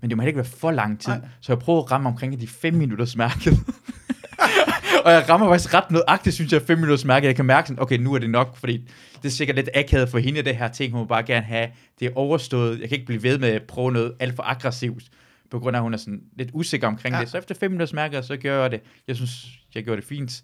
men 0.01 0.09
det 0.09 0.17
må 0.17 0.21
heller 0.21 0.29
ikke 0.29 0.37
være 0.37 0.59
for 0.59 0.71
lang 0.71 0.99
tid. 0.99 1.11
Nej. 1.11 1.27
Så 1.41 1.51
jeg 1.51 1.59
prøver 1.59 1.83
at 1.83 1.91
ramme 1.91 2.09
omkring 2.09 2.41
de 2.41 2.47
5 2.47 2.73
minutters 2.73 3.15
mærket. 3.15 3.53
og 5.05 5.11
jeg 5.11 5.29
rammer 5.29 5.49
faktisk 5.49 5.73
ret 5.73 5.91
nøjagtigt, 5.91 6.35
synes 6.35 6.53
jeg, 6.53 6.61
5 6.61 6.77
minutters 6.77 7.05
mærket. 7.05 7.27
Jeg 7.27 7.35
kan 7.35 7.45
mærke 7.45 7.67
sådan, 7.67 7.83
okay, 7.83 7.97
nu 7.97 8.13
er 8.13 8.19
det 8.19 8.29
nok, 8.29 8.57
fordi 8.57 8.89
det 9.21 9.25
er 9.25 9.29
sikkert 9.29 9.55
lidt 9.55 9.69
akavet 9.75 10.09
for 10.09 10.19
hende, 10.19 10.41
det 10.41 10.55
her 10.55 10.67
ting. 10.67 10.93
Hun 10.93 11.07
bare 11.07 11.23
gerne 11.23 11.45
have 11.45 11.67
det 11.99 12.11
overstået. 12.15 12.79
Jeg 12.79 12.89
kan 12.89 12.95
ikke 12.95 13.07
blive 13.07 13.23
ved 13.23 13.37
med 13.37 13.49
at 13.49 13.63
prøve 13.63 13.91
noget 13.91 14.13
alt 14.19 14.35
for 14.35 14.43
aggressivt, 14.43 15.03
på 15.51 15.59
grund 15.59 15.75
af, 15.75 15.79
at 15.79 15.83
hun 15.83 15.93
er 15.93 15.97
sådan 15.97 16.21
lidt 16.37 16.49
usikker 16.53 16.87
omkring 16.87 17.15
Ja. 17.15 17.21
det. 17.21 17.29
Så 17.29 17.37
efter 17.37 17.55
5 17.55 17.71
minutters 17.71 17.93
mærket, 17.93 18.25
så 18.25 18.37
gør 18.37 18.61
jeg 18.61 18.71
det. 18.71 18.81
Jeg 19.07 19.15
synes, 19.15 19.45
jeg 19.75 19.83
gjorde 19.83 20.01
det 20.01 20.07
fint. 20.07 20.41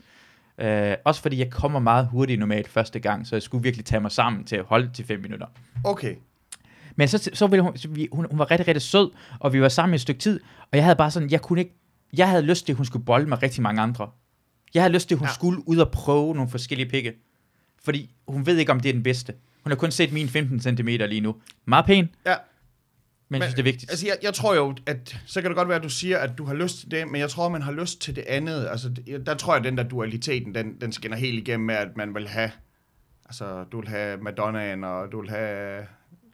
Uh, 0.63 0.67
også 1.05 1.21
fordi 1.21 1.37
jeg 1.39 1.49
kommer 1.51 1.79
meget 1.79 2.07
hurtigt 2.07 2.39
normalt 2.39 2.67
første 2.67 2.99
gang, 2.99 3.27
så 3.27 3.35
jeg 3.35 3.41
skulle 3.43 3.63
virkelig 3.63 3.85
tage 3.85 3.99
mig 3.99 4.11
sammen 4.11 4.43
til 4.43 4.55
at 4.55 4.65
holde 4.65 4.89
til 4.93 5.05
5 5.05 5.19
minutter. 5.21 5.47
Okay. 5.83 6.15
Men 6.95 7.07
så, 7.07 7.29
så 7.33 7.47
ville 7.47 7.63
hun, 7.63 7.77
så 7.77 7.87
vi, 7.87 8.07
hun, 8.11 8.27
hun 8.29 8.39
var 8.39 8.51
rigtig, 8.51 8.67
rigtig 8.67 8.81
sød, 8.81 9.11
og 9.39 9.53
vi 9.53 9.61
var 9.61 9.69
sammen 9.69 9.93
i 9.93 9.95
et 9.95 10.01
stykke 10.01 10.19
tid, 10.19 10.39
og 10.59 10.77
jeg 10.77 10.83
havde 10.83 10.95
bare 10.95 11.11
sådan, 11.11 11.31
jeg 11.31 11.41
kunne 11.41 11.59
ikke, 11.59 11.75
jeg 12.17 12.29
havde 12.29 12.41
lyst 12.41 12.65
til, 12.65 12.73
at 12.73 12.77
hun 12.77 12.85
skulle 12.85 13.05
bolde 13.05 13.29
med 13.29 13.43
rigtig 13.43 13.61
mange 13.63 13.81
andre. 13.81 14.09
Jeg 14.73 14.83
havde 14.83 14.93
lyst 14.93 15.07
til, 15.07 15.15
at 15.15 15.19
hun 15.19 15.27
ja. 15.27 15.33
skulle 15.33 15.67
ud 15.67 15.77
og 15.77 15.91
prøve 15.91 16.35
nogle 16.35 16.49
forskellige 16.49 16.89
pikke. 16.89 17.13
Fordi 17.83 18.09
hun 18.27 18.45
ved 18.45 18.57
ikke, 18.57 18.71
om 18.71 18.79
det 18.79 18.89
er 18.89 18.93
den 18.93 19.03
bedste. 19.03 19.33
Hun 19.63 19.71
har 19.71 19.75
kun 19.75 19.91
set 19.91 20.13
min 20.13 20.29
15 20.29 20.59
cm 20.59 20.87
lige 20.87 21.21
nu. 21.21 21.35
Meget 21.65 21.85
pæn, 21.85 22.09
Ja, 22.25 22.35
men 23.29 23.41
jeg 23.41 23.45
synes, 23.47 23.53
det 23.53 23.59
er 23.59 23.71
vigtigt. 23.71 23.91
Altså, 23.91 24.05
jeg, 24.07 24.17
jeg 24.23 24.33
tror 24.33 24.55
jo, 24.55 24.75
at 24.85 25.17
så 25.25 25.41
kan 25.41 25.49
det 25.49 25.57
godt 25.57 25.67
være, 25.67 25.77
at 25.77 25.83
du 25.83 25.89
siger, 25.89 26.17
at 26.17 26.37
du 26.37 26.45
har 26.45 26.53
lyst 26.53 26.79
til 26.79 26.91
det, 26.91 27.07
men 27.07 27.21
jeg 27.21 27.29
tror, 27.29 27.49
man 27.49 27.61
har 27.61 27.71
lyst 27.71 28.01
til 28.01 28.15
det 28.15 28.23
andet. 28.27 28.67
Altså, 28.71 28.89
der 29.25 29.33
tror 29.35 29.53
jeg, 29.53 29.59
at 29.59 29.63
den 29.63 29.77
der 29.77 29.83
dualiteten, 29.83 30.55
den, 30.55 30.81
den 30.81 30.91
skinner 30.91 31.17
helt 31.17 31.47
igennem 31.47 31.65
med, 31.65 31.75
at 31.75 31.97
man 31.97 32.15
vil 32.15 32.27
have, 32.27 32.51
altså, 33.25 33.63
du 33.71 33.79
vil 33.79 33.89
have 33.89 34.17
Madonnaen, 34.17 34.83
og 34.83 35.11
du 35.11 35.21
vil 35.21 35.29
have 35.29 35.85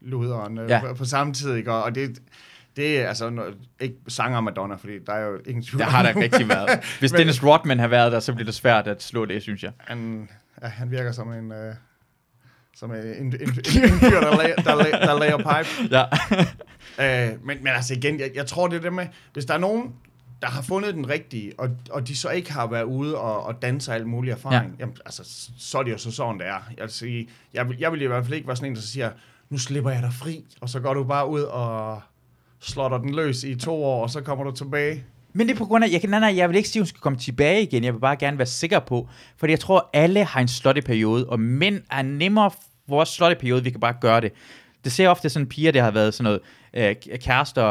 Luderen 0.01 0.57
ja. 0.57 0.63
Ja. 0.67 0.79
på, 0.79 0.93
på 0.93 1.05
samme 1.05 1.33
tid, 1.33 1.53
ikke? 1.55 1.73
Og 1.73 1.95
det, 1.95 2.19
det 2.75 3.01
er 3.01 3.07
altså 3.07 3.29
no, 3.29 3.43
ikke 3.79 3.95
sanger 4.07 4.41
Madonna, 4.41 4.75
fordi 4.75 4.99
der 5.07 5.13
er 5.13 5.25
jo 5.25 5.39
ingen 5.45 5.63
tvivl 5.63 5.79
Der 5.79 5.85
har 5.85 6.03
der 6.03 6.15
rigtig 6.21 6.49
været. 6.49 6.69
Hvis 6.99 7.11
Men- 7.11 7.19
Dennis 7.19 7.43
Rodman 7.43 7.79
har 7.79 7.87
været 7.87 8.11
der, 8.11 8.19
så 8.19 8.33
bliver 8.33 8.45
det 8.45 8.53
svært 8.55 8.87
at 8.87 9.03
slå 9.03 9.25
det, 9.25 9.41
synes 9.41 9.63
jeg. 9.63 9.71
Han, 9.77 10.29
ja, 10.61 10.67
han 10.67 10.91
virker 10.91 11.11
som 11.11 11.33
en... 11.33 11.51
Øh, 11.51 11.75
som 12.75 12.91
en, 12.91 12.97
en, 12.97 13.13
en, 13.15 13.25
en, 13.25 13.49
en 13.83 13.99
fyr, 13.99 14.19
der, 14.19 14.37
lager, 14.37 14.55
der, 14.55 14.75
lager, 14.75 15.05
der 15.05 15.19
lager 15.19 15.37
pipe. 15.37 15.95
Ja. 15.95 16.05
Øh, 16.99 17.45
men, 17.45 17.57
men 17.63 17.67
altså 17.67 17.93
igen, 17.93 18.19
jeg, 18.19 18.31
jeg 18.35 18.45
tror 18.45 18.67
det 18.67 18.77
er 18.77 18.81
det 18.81 18.93
med, 18.93 19.07
hvis 19.33 19.45
der 19.45 19.53
er 19.53 19.57
nogen, 19.57 19.93
der 20.41 20.47
har 20.47 20.61
fundet 20.61 20.93
den 20.93 21.09
rigtige, 21.09 21.53
og, 21.57 21.69
og 21.91 22.07
de 22.07 22.15
så 22.15 22.29
ikke 22.29 22.51
har 22.51 22.67
været 22.67 22.83
ude 22.83 23.17
og, 23.17 23.43
og 23.43 23.61
danse 23.61 23.93
alt 23.93 24.07
mulig 24.07 24.31
erfaring, 24.31 24.71
ja. 24.71 24.75
jamen, 24.79 24.97
altså, 25.05 25.49
så 25.57 25.77
er 25.77 25.83
det 25.83 25.91
jo 25.91 25.97
så 25.97 26.11
sådan, 26.11 26.39
det 26.39 26.47
er. 26.47 26.59
Jeg 26.77 26.83
vil, 26.83 26.89
sige, 26.89 27.29
jeg, 27.53 27.69
vil, 27.69 27.77
jeg 27.79 27.91
vil 27.91 28.01
i 28.01 28.05
hvert 28.05 28.23
fald 28.23 28.33
ikke 28.33 28.47
være 28.47 28.55
sådan 28.55 28.71
en, 28.71 28.75
der 28.75 28.81
siger, 28.81 29.11
nu 29.49 29.57
slipper 29.57 29.91
jeg 29.91 30.01
dig 30.01 30.13
fri, 30.13 30.45
og 30.61 30.69
så 30.69 30.79
går 30.79 30.93
du 30.93 31.03
bare 31.03 31.29
ud 31.29 31.41
og 31.41 32.01
slår 32.59 32.97
den 32.97 33.15
løs 33.15 33.43
i 33.43 33.55
to 33.55 33.83
år, 33.83 34.03
og 34.03 34.09
så 34.09 34.21
kommer 34.21 34.43
du 34.43 34.51
tilbage. 34.51 35.05
Men 35.33 35.47
det 35.47 35.53
er 35.53 35.57
på 35.57 35.65
grund 35.65 35.83
af, 35.83 35.89
jeg, 35.91 36.01
kan, 36.01 36.09
nej, 36.09 36.19
nej, 36.19 36.33
jeg 36.37 36.49
vil 36.49 36.57
ikke 36.57 36.69
sige, 36.69 36.79
at 36.79 36.81
hun 36.83 36.87
skal 36.87 37.01
komme 37.01 37.19
tilbage 37.19 37.63
igen. 37.63 37.83
Jeg 37.83 37.93
vil 37.93 37.99
bare 37.99 38.15
gerne 38.15 38.37
være 38.37 38.45
sikker 38.47 38.79
på, 38.79 39.09
fordi 39.37 39.51
jeg 39.51 39.59
tror, 39.59 39.89
alle 39.93 40.23
har 40.23 40.41
en 40.41 40.47
slotty-periode, 40.47 41.25
og 41.29 41.39
mænd 41.39 41.81
er 41.91 42.01
nemmere 42.01 42.51
vores 42.87 43.09
slotty-periode, 43.09 43.63
vi 43.63 43.69
kan 43.69 43.79
bare 43.79 43.95
gøre 44.01 44.21
det. 44.21 44.31
Det 44.83 44.91
ser 44.91 45.09
ofte 45.09 45.29
sådan 45.29 45.47
piger, 45.47 45.71
der 45.71 45.83
har 45.83 45.91
været 45.91 46.13
sådan 46.13 46.23
noget 46.23 46.39
øh, 47.13 47.17
kærester 47.19 47.65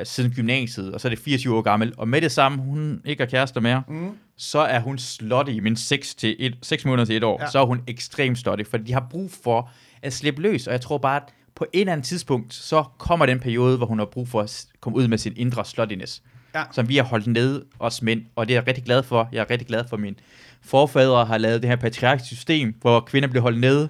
øh, 0.00 0.06
siden 0.06 0.30
gymnasiet, 0.32 0.94
og 0.94 1.00
så 1.00 1.08
er 1.08 1.10
det 1.10 1.18
24 1.18 1.56
år 1.56 1.62
gammel, 1.62 1.92
og 1.96 2.08
med 2.08 2.20
det 2.20 2.32
samme, 2.32 2.58
hun 2.58 3.00
ikke 3.04 3.22
har 3.22 3.28
kærester 3.30 3.60
mere, 3.60 3.82
Mm. 3.88 4.10
så 4.36 4.58
er 4.58 4.80
hun 4.80 4.98
slotty 4.98 5.52
i 5.52 5.60
mindst 5.60 5.88
6, 5.88 6.14
til 6.14 6.36
et, 6.38 6.54
6 6.62 6.84
måneder 6.84 7.04
til 7.06 7.16
et 7.16 7.24
år. 7.24 7.38
Ja. 7.42 7.50
Så 7.50 7.58
er 7.60 7.64
hun 7.66 7.80
ekstremt 7.86 8.38
slotty, 8.38 8.64
for 8.70 8.76
de 8.78 8.92
har 8.92 9.06
brug 9.10 9.30
for 9.44 9.70
at 10.02 10.12
slippe 10.12 10.42
løs, 10.42 10.66
og 10.66 10.72
jeg 10.72 10.80
tror 10.80 10.98
bare, 10.98 11.16
at 11.16 11.22
på 11.54 11.66
et 11.72 11.80
eller 11.80 11.92
andet 11.92 12.06
tidspunkt, 12.06 12.54
så 12.54 12.84
kommer 12.98 13.26
den 13.26 13.40
periode, 13.40 13.76
hvor 13.76 13.86
hun 13.86 13.98
har 13.98 14.06
brug 14.06 14.28
for 14.28 14.40
at 14.40 14.64
komme 14.80 14.98
ud 14.98 15.08
med 15.08 15.18
sin 15.18 15.32
indre 15.36 15.64
sluttiness 15.64 16.22
Ja. 16.58 16.64
som 16.72 16.88
vi 16.88 16.96
har 16.96 17.04
holdt 17.04 17.26
nede, 17.26 17.64
os 17.78 18.02
mænd, 18.02 18.22
og 18.36 18.48
det 18.48 18.54
er 18.54 18.60
jeg 18.60 18.66
rigtig 18.66 18.84
glad 18.84 19.02
for. 19.02 19.28
Jeg 19.32 19.40
er 19.40 19.50
rigtig 19.50 19.66
glad 19.68 19.84
for, 19.88 19.96
at 19.96 20.00
mine 20.00 20.16
forfædre 20.62 21.24
har 21.24 21.38
lavet 21.38 21.62
det 21.62 21.70
her 21.70 21.76
patriarkiske 21.76 22.34
system, 22.36 22.74
hvor 22.80 23.00
kvinder 23.00 23.28
bliver 23.28 23.42
holdt 23.42 23.60
nede. 23.60 23.88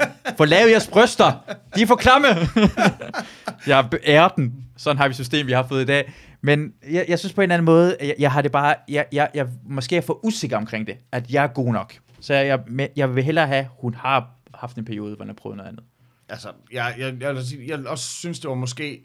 For 0.36 0.44
lave 0.44 0.70
jeres 0.70 0.86
bryster! 0.86 1.56
De 1.76 1.82
er 1.82 1.86
for 1.86 1.96
klamme! 1.96 2.28
jeg 3.66 3.88
ærer 4.06 4.28
den. 4.28 4.64
Sådan 4.76 4.98
har 4.98 5.08
vi 5.08 5.14
system, 5.14 5.46
vi 5.46 5.52
har 5.52 5.66
fået 5.66 5.82
i 5.82 5.84
dag. 5.84 6.12
Men 6.40 6.72
jeg, 6.90 7.04
jeg 7.08 7.18
synes 7.18 7.32
på 7.32 7.40
en 7.40 7.42
eller 7.42 7.54
anden 7.54 7.64
måde, 7.64 7.96
at 8.00 8.06
jeg, 8.08 8.14
jeg 8.18 8.32
har 8.32 8.42
det 8.42 8.52
bare, 8.52 8.74
jeg, 8.88 9.06
jeg, 9.12 9.28
jeg 9.34 9.46
måske 9.64 9.96
er 9.96 10.00
for 10.00 10.24
usikker 10.24 10.56
omkring 10.56 10.86
det, 10.86 10.96
at 11.12 11.30
jeg 11.30 11.44
er 11.44 11.48
god 11.48 11.72
nok. 11.72 11.94
Så 12.20 12.34
jeg, 12.34 12.60
jeg, 12.78 12.88
jeg 12.96 13.14
vil 13.14 13.24
hellere 13.24 13.46
have, 13.46 13.66
hun 13.80 13.94
har 13.94 14.30
haft 14.54 14.76
en 14.76 14.84
periode, 14.84 15.16
hvor 15.16 15.24
hun 15.24 15.28
har 15.28 15.34
prøvet 15.34 15.56
noget 15.56 15.68
andet. 15.68 15.84
Altså, 16.28 16.48
jeg, 16.72 16.94
jeg, 16.98 17.20
jeg, 17.20 17.42
sige, 17.42 17.68
jeg 17.68 17.86
også 17.86 18.04
synes, 18.04 18.40
det 18.40 18.48
var 18.48 18.56
måske... 18.56 19.00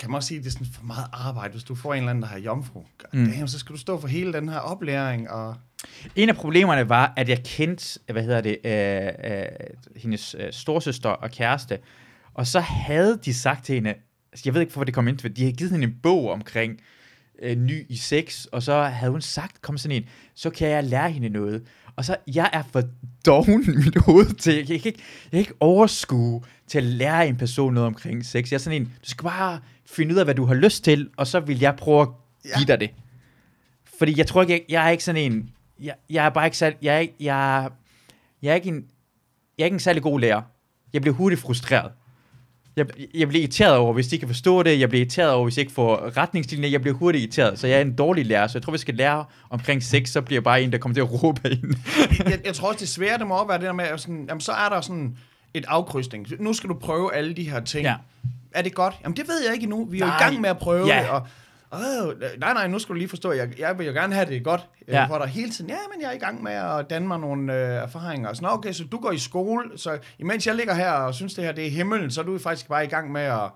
Kan 0.00 0.10
man 0.10 0.16
også 0.16 0.28
sige, 0.28 0.38
at 0.38 0.44
det 0.44 0.50
er 0.50 0.52
sådan 0.52 0.66
for 0.72 0.84
meget 0.84 1.06
arbejde, 1.12 1.52
hvis 1.52 1.64
du 1.64 1.74
får 1.74 1.94
en 1.94 1.98
eller 1.98 2.10
anden, 2.10 2.22
der 2.22 2.28
har 2.28 2.38
jomfru. 2.38 2.84
Mm. 3.12 3.26
damn, 3.26 3.48
så 3.48 3.58
skal 3.58 3.72
du 3.72 3.80
stå 3.80 4.00
for 4.00 4.08
hele 4.08 4.32
den 4.32 4.48
her 4.48 4.58
oplæring, 4.58 5.30
og... 5.30 5.56
En 6.16 6.28
af 6.28 6.36
problemerne 6.36 6.88
var, 6.88 7.12
at 7.16 7.28
jeg 7.28 7.42
kendte, 7.44 8.00
hvad 8.12 8.22
hedder 8.22 8.40
det, 8.40 8.58
øh, 8.64 9.32
øh, 9.32 9.46
hendes 9.96 10.36
øh, 10.38 10.52
storsøster 10.52 11.08
og 11.08 11.30
kæreste, 11.30 11.78
og 12.34 12.46
så 12.46 12.60
havde 12.60 13.18
de 13.24 13.34
sagt 13.34 13.64
til 13.64 13.74
hende, 13.74 13.90
altså 14.32 14.42
jeg 14.44 14.54
ved 14.54 14.60
ikke, 14.60 14.72
hvorfor 14.72 14.84
det 14.84 14.94
kom 14.94 15.08
ind 15.08 15.18
til, 15.18 15.36
de 15.36 15.42
havde 15.42 15.56
givet 15.56 15.72
hende 15.72 15.86
en 15.86 15.96
bog 16.02 16.30
omkring 16.30 16.80
øh, 17.42 17.56
ny 17.56 17.86
i 17.88 17.96
sex, 17.96 18.44
og 18.44 18.62
så 18.62 18.82
havde 18.82 19.10
hun 19.10 19.20
sagt, 19.20 19.62
kom 19.62 19.78
sådan 19.78 19.96
en, 19.96 20.08
så 20.34 20.50
kan 20.50 20.68
jeg 20.68 20.84
lære 20.84 21.10
hende 21.10 21.28
noget. 21.28 21.66
Og 21.96 22.04
så, 22.04 22.16
jeg 22.34 22.50
er 22.52 22.62
for 22.72 22.82
doven 23.26 23.64
i 23.64 23.76
mit 23.76 23.96
hoved 23.96 24.34
til, 24.34 24.54
jeg 24.54 24.66
kan 24.66 24.74
ikke, 24.74 24.88
jeg 25.24 25.30
kan 25.30 25.38
ikke 25.38 25.54
overskue 25.60 26.42
til 26.66 26.78
at 26.78 26.84
lære 26.84 27.28
en 27.28 27.36
person 27.36 27.74
noget 27.74 27.86
omkring 27.86 28.26
sex. 28.26 28.50
Jeg 28.50 28.56
er 28.56 28.60
sådan 28.60 28.82
en, 28.82 28.86
du 28.86 29.10
skal 29.10 29.22
bare 29.22 29.60
finde 29.86 30.14
ud 30.14 30.18
af, 30.18 30.26
hvad 30.26 30.34
du 30.34 30.44
har 30.44 30.54
lyst 30.54 30.84
til, 30.84 31.10
og 31.16 31.26
så 31.26 31.40
vil 31.40 31.58
jeg 31.60 31.76
prøve 31.76 32.02
at 32.02 32.08
give 32.56 32.66
dig 32.66 32.80
det. 32.80 32.90
Fordi 33.98 34.18
jeg 34.18 34.26
tror 34.26 34.42
ikke, 34.42 34.52
jeg, 34.52 34.62
jeg 34.68 34.86
er 34.86 34.90
ikke 34.90 35.04
sådan 35.04 35.32
en, 35.32 35.50
jeg, 35.80 35.94
jeg 36.10 36.26
er 36.26 36.30
bare 36.30 36.44
ikke 36.44 36.56
særlig, 36.56 36.78
jeg 36.82 37.10
jeg, 37.20 37.70
jeg 38.42 38.50
er 38.50 38.54
ikke 38.54 38.68
en, 38.68 38.84
jeg 39.58 39.64
er 39.64 39.66
ikke 39.66 39.74
en 39.74 39.80
særlig 39.80 40.02
god 40.02 40.20
lærer. 40.20 40.42
Jeg 40.92 41.02
bliver 41.02 41.14
hurtigt 41.14 41.40
frustreret. 41.40 41.92
Jeg, 42.76 42.86
jeg 43.14 43.28
bliver 43.28 43.42
irriteret 43.42 43.76
over, 43.76 43.92
hvis 43.92 44.06
de 44.08 44.14
ikke 44.14 44.26
kan 44.26 44.34
forstå 44.34 44.62
det. 44.62 44.80
Jeg 44.80 44.88
bliver 44.88 45.00
irriteret 45.00 45.30
over, 45.32 45.44
hvis 45.44 45.56
jeg 45.56 45.60
ikke 45.62 45.72
får 45.72 46.16
retningslinjer. 46.16 46.68
Jeg 46.68 46.80
bliver 46.80 46.96
hurtigt 46.96 47.22
irriteret, 47.22 47.58
så 47.58 47.66
jeg 47.66 47.76
er 47.76 47.80
en 47.80 47.96
dårlig 47.96 48.26
lærer. 48.26 48.46
Så 48.46 48.58
jeg 48.58 48.62
tror, 48.62 48.72
vi 48.72 48.78
skal 48.78 48.94
lære 48.94 49.24
omkring 49.50 49.82
sex, 49.82 50.08
så 50.08 50.20
bliver 50.20 50.36
jeg 50.36 50.44
bare 50.44 50.62
en, 50.62 50.72
der 50.72 50.78
kommer 50.78 50.94
til 50.94 51.00
at 51.02 51.22
råbe 51.22 51.40
ind. 51.50 51.74
jeg, 52.18 52.40
jeg 52.44 52.54
tror 52.54 52.68
også, 52.68 52.80
det 52.80 52.88
svære, 52.88 53.18
det 53.18 53.26
må 53.26 53.34
også 53.34 53.46
være 53.48 53.58
det 53.58 53.66
der 53.66 53.72
med, 53.72 53.84
at 53.84 54.00
sådan, 54.00 54.24
jamen, 54.28 54.40
så 54.40 54.52
er 54.52 54.68
der 54.68 54.80
sådan 54.80 55.16
et 55.54 55.64
afkrydsning. 55.68 56.26
Nu 56.38 56.52
skal 56.52 56.68
du 56.70 56.74
prøve 56.74 57.14
alle 57.14 57.34
de 57.34 57.50
her 57.50 57.60
ting. 57.60 57.84
Ja. 57.84 57.94
Er 58.52 58.62
det 58.62 58.74
godt? 58.74 58.94
Jamen, 59.04 59.16
det 59.16 59.28
ved 59.28 59.44
jeg 59.44 59.54
ikke 59.54 59.64
endnu. 59.64 59.84
Vi 59.84 59.96
er 59.96 60.00
jo 60.00 60.06
i 60.06 60.08
Nej. 60.08 60.18
gang 60.18 60.40
med 60.40 60.50
at 60.50 60.58
prøve 60.58 60.86
Ja. 60.86 61.00
det, 61.02 61.08
og 61.08 61.26
Åh, 61.72 61.80
nej, 62.38 62.52
nej, 62.52 62.66
nu 62.66 62.78
skal 62.78 62.92
du 62.92 62.98
lige 62.98 63.08
forstå, 63.08 63.32
jeg, 63.32 63.58
jeg 63.58 63.78
vil 63.78 63.86
jo 63.86 63.92
gerne 63.92 64.14
have 64.14 64.26
det 64.26 64.44
godt 64.44 64.68
Ja. 64.88 65.00
ja. 65.00 65.06
for 65.06 65.18
dig 65.18 65.28
hele 65.28 65.50
tiden. 65.50 65.70
Ja, 65.70 65.76
men 65.94 66.02
jeg 66.02 66.08
er 66.08 66.12
i 66.12 66.18
gang 66.18 66.42
med 66.42 66.52
at 66.52 66.90
danne 66.90 67.08
mig 67.08 67.18
nogle 67.18 67.54
øh, 67.54 67.82
erfaringer. 67.82 68.32
Så, 68.32 68.42
nå, 68.42 68.48
okay, 68.48 68.72
så 68.72 68.84
du 68.84 68.98
går 68.98 69.12
i 69.12 69.18
skole, 69.18 69.78
så 69.78 69.98
imens 70.18 70.46
jeg 70.46 70.54
ligger 70.54 70.74
her 70.74 70.90
og 70.90 71.14
synes, 71.14 71.34
det 71.34 71.44
her 71.44 71.52
det 71.52 71.66
er 71.66 71.70
himlen, 71.70 72.10
så 72.10 72.20
er 72.20 72.24
du 72.24 72.38
faktisk 72.38 72.68
bare 72.68 72.84
i 72.84 72.88
gang 72.88 73.12
med 73.12 73.20
at 73.22 73.50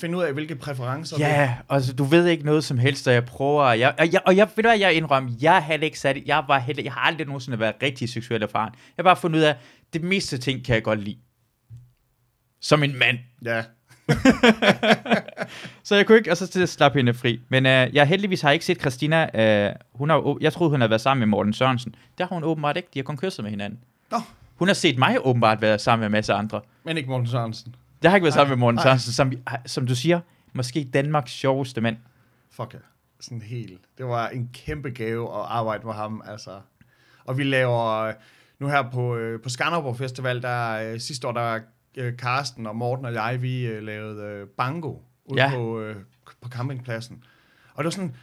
finde 0.00 0.18
ud 0.18 0.22
af, 0.22 0.32
hvilke 0.32 0.56
præferencer 0.56 1.16
du 1.16 1.22
Ja, 1.22 1.56
altså 1.70 1.92
du 1.92 2.04
ved 2.04 2.26
ikke 2.26 2.44
noget 2.44 2.64
som 2.64 2.78
helst, 2.78 3.08
og 3.08 3.14
jeg 3.14 3.24
prøver, 3.24 3.72
jeg, 3.72 3.94
og 3.98 4.12
jeg, 4.12 4.20
og 4.26 4.36
jeg 4.36 4.48
ved 4.56 4.62
du 4.62 4.68
hvad, 4.68 4.78
jeg 4.78 4.94
indrømmer, 4.94 5.30
jeg 5.40 5.64
heller 5.64 5.84
ikke 5.84 5.98
sat, 5.98 6.16
jeg 6.26 6.44
var 6.48 6.58
heller, 6.58 6.82
jeg 6.82 6.92
har 6.92 7.00
aldrig 7.00 7.26
nogensinde 7.26 7.58
været 7.58 7.74
rigtig 7.82 8.08
seksuelt 8.08 8.42
erfaren. 8.42 8.72
Jeg 8.74 9.02
har 9.02 9.02
bare 9.02 9.16
fundet 9.16 9.38
ud 9.38 9.44
af, 9.44 9.56
det 9.92 10.02
meste 10.02 10.38
ting 10.38 10.64
kan 10.64 10.74
jeg 10.74 10.82
godt 10.82 11.00
lide. 11.00 11.18
Som 12.60 12.82
en 12.82 12.98
mand. 12.98 13.18
Ja. 13.44 13.62
Så 15.84 15.94
jeg 15.96 16.06
kunne 16.06 16.18
ikke, 16.18 16.30
og 16.30 16.36
så 16.36 16.66
slappe 16.66 16.98
hende 16.98 17.14
fri. 17.14 17.40
Men 17.48 17.66
øh, 17.66 17.94
jeg 17.94 18.06
heldigvis 18.06 18.40
har 18.40 18.50
ikke 18.50 18.64
set 18.64 18.80
Christina, 18.80 19.28
øh, 19.68 19.74
hun 19.92 20.10
har, 20.10 20.36
jeg 20.40 20.52
troede, 20.52 20.70
hun 20.70 20.80
havde 20.80 20.90
været 20.90 21.00
sammen 21.00 21.20
med 21.20 21.26
Morten 21.26 21.52
Sørensen. 21.52 21.94
Der 22.18 22.26
har 22.26 22.34
hun 22.34 22.44
åbenbart 22.44 22.76
ikke, 22.76 22.88
de 22.94 22.98
har 22.98 23.04
kun 23.04 23.16
kysset 23.16 23.42
med 23.42 23.50
hinanden. 23.50 23.78
Nå, 24.10 24.18
Hun 24.56 24.68
har 24.68 24.74
set 24.74 24.98
mig 24.98 25.16
åbenbart 25.26 25.60
være 25.62 25.78
sammen 25.78 26.00
med 26.00 26.06
en 26.06 26.12
masse 26.12 26.32
andre. 26.32 26.60
men 26.84 26.96
ikke 26.96 27.08
Morten 27.08 27.26
Sørensen. 27.26 27.74
Jeg 28.02 28.10
har 28.10 28.16
ikke 28.16 28.24
været 28.24 28.34
sammen 28.34 28.50
med 28.50 28.56
Morten 28.56 28.74
nej. 28.76 28.82
Sørensen, 28.84 29.12
som, 29.12 29.32
som 29.66 29.86
du 29.86 29.94
siger, 29.94 30.20
måske 30.52 30.84
Danmarks 30.94 31.32
sjoveste 31.32 31.80
mand. 31.80 31.96
Fuck 32.50 32.74
ja. 32.74 32.78
Sådan 33.20 33.42
helt. 33.42 33.80
Det 33.98 34.06
var 34.06 34.28
en 34.28 34.50
kæmpe 34.54 34.90
gave 34.90 35.28
at 35.40 35.46
arbejde 35.48 35.86
med 35.86 35.94
ham, 35.94 36.22
altså. 36.30 36.50
Og 37.24 37.38
vi 37.38 37.44
laver, 37.44 37.86
øh, 37.94 38.14
nu 38.58 38.68
her 38.68 38.90
på, 38.92 39.16
øh, 39.16 39.40
på 39.42 39.48
Skanderborg 39.48 39.96
Festival, 39.96 40.42
der 40.42 40.72
øh, 40.92 41.00
sidste 41.00 41.28
år, 41.28 41.32
der 41.32 41.60
Karsten 42.18 42.66
og 42.66 42.76
Morten 42.76 43.04
og 43.04 43.12
jeg, 43.14 43.42
vi 43.42 43.66
øh, 43.66 43.82
lavede 43.82 44.22
øh, 44.24 44.46
bango 44.48 44.98
ude 45.24 45.42
Ja. 45.42 45.50
på, 45.54 45.80
øh, 45.80 45.96
på 46.40 46.48
campingpladsen. 46.48 47.24
Og 47.74 47.84
det 47.84 47.84
var 47.84 47.90
sådan, 47.90 48.16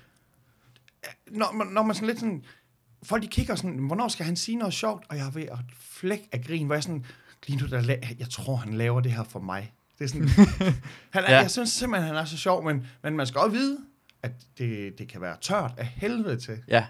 øh, 1.06 1.38
når 1.38 1.52
man, 1.54 1.68
når 1.68 1.84
man 1.84 1.96
sådan 1.96 2.08
lidt 2.08 2.20
sådan, 2.20 2.44
folk 3.04 3.24
de 3.24 3.28
kigger 3.28 3.56
sådan, 3.56 3.78
hvornår 3.78 4.08
skal 4.08 4.26
han 4.26 4.36
sige 4.36 4.58
noget 4.58 4.74
sjovt? 4.74 5.04
Og 5.10 5.18
jeg 5.18 5.28
er 5.28 5.32
ved 5.32 5.44
at 5.44 5.58
flække 5.80 6.30
af 6.32 6.42
grin, 6.44 6.66
hvor 6.66 6.76
jeg 6.76 6.84
sådan, 6.84 7.06
lige 7.48 7.60
nu, 7.62 7.68
der, 7.68 7.82
la- 7.82 8.16
jeg 8.20 8.30
tror, 8.30 8.56
han 8.56 8.74
laver 8.74 9.02
det 9.02 9.12
her 9.12 9.24
for 9.24 9.40
mig. 9.40 9.74
Det 10.00 10.04
er 10.04 10.08
sådan, 10.08 10.28
han 11.16 11.24
er, 11.24 11.32
ja. 11.34 11.40
jeg 11.40 11.52
synes 11.52 11.70
simpelthen, 11.70 12.08
han 12.08 12.16
er 12.18 12.26
så 12.26 12.38
sjov, 12.38 12.64
men, 12.66 12.88
men 13.04 13.18
man 13.18 13.28
skal 13.28 13.40
også 13.42 13.52
vide, 13.58 13.78
at 14.24 14.32
det, 14.58 14.98
det 14.98 15.08
kan 15.10 15.22
være 15.22 15.38
tørt 15.42 15.74
af 15.78 15.86
helvede 15.86 16.38
til. 16.40 16.64
Ja. 16.68 16.86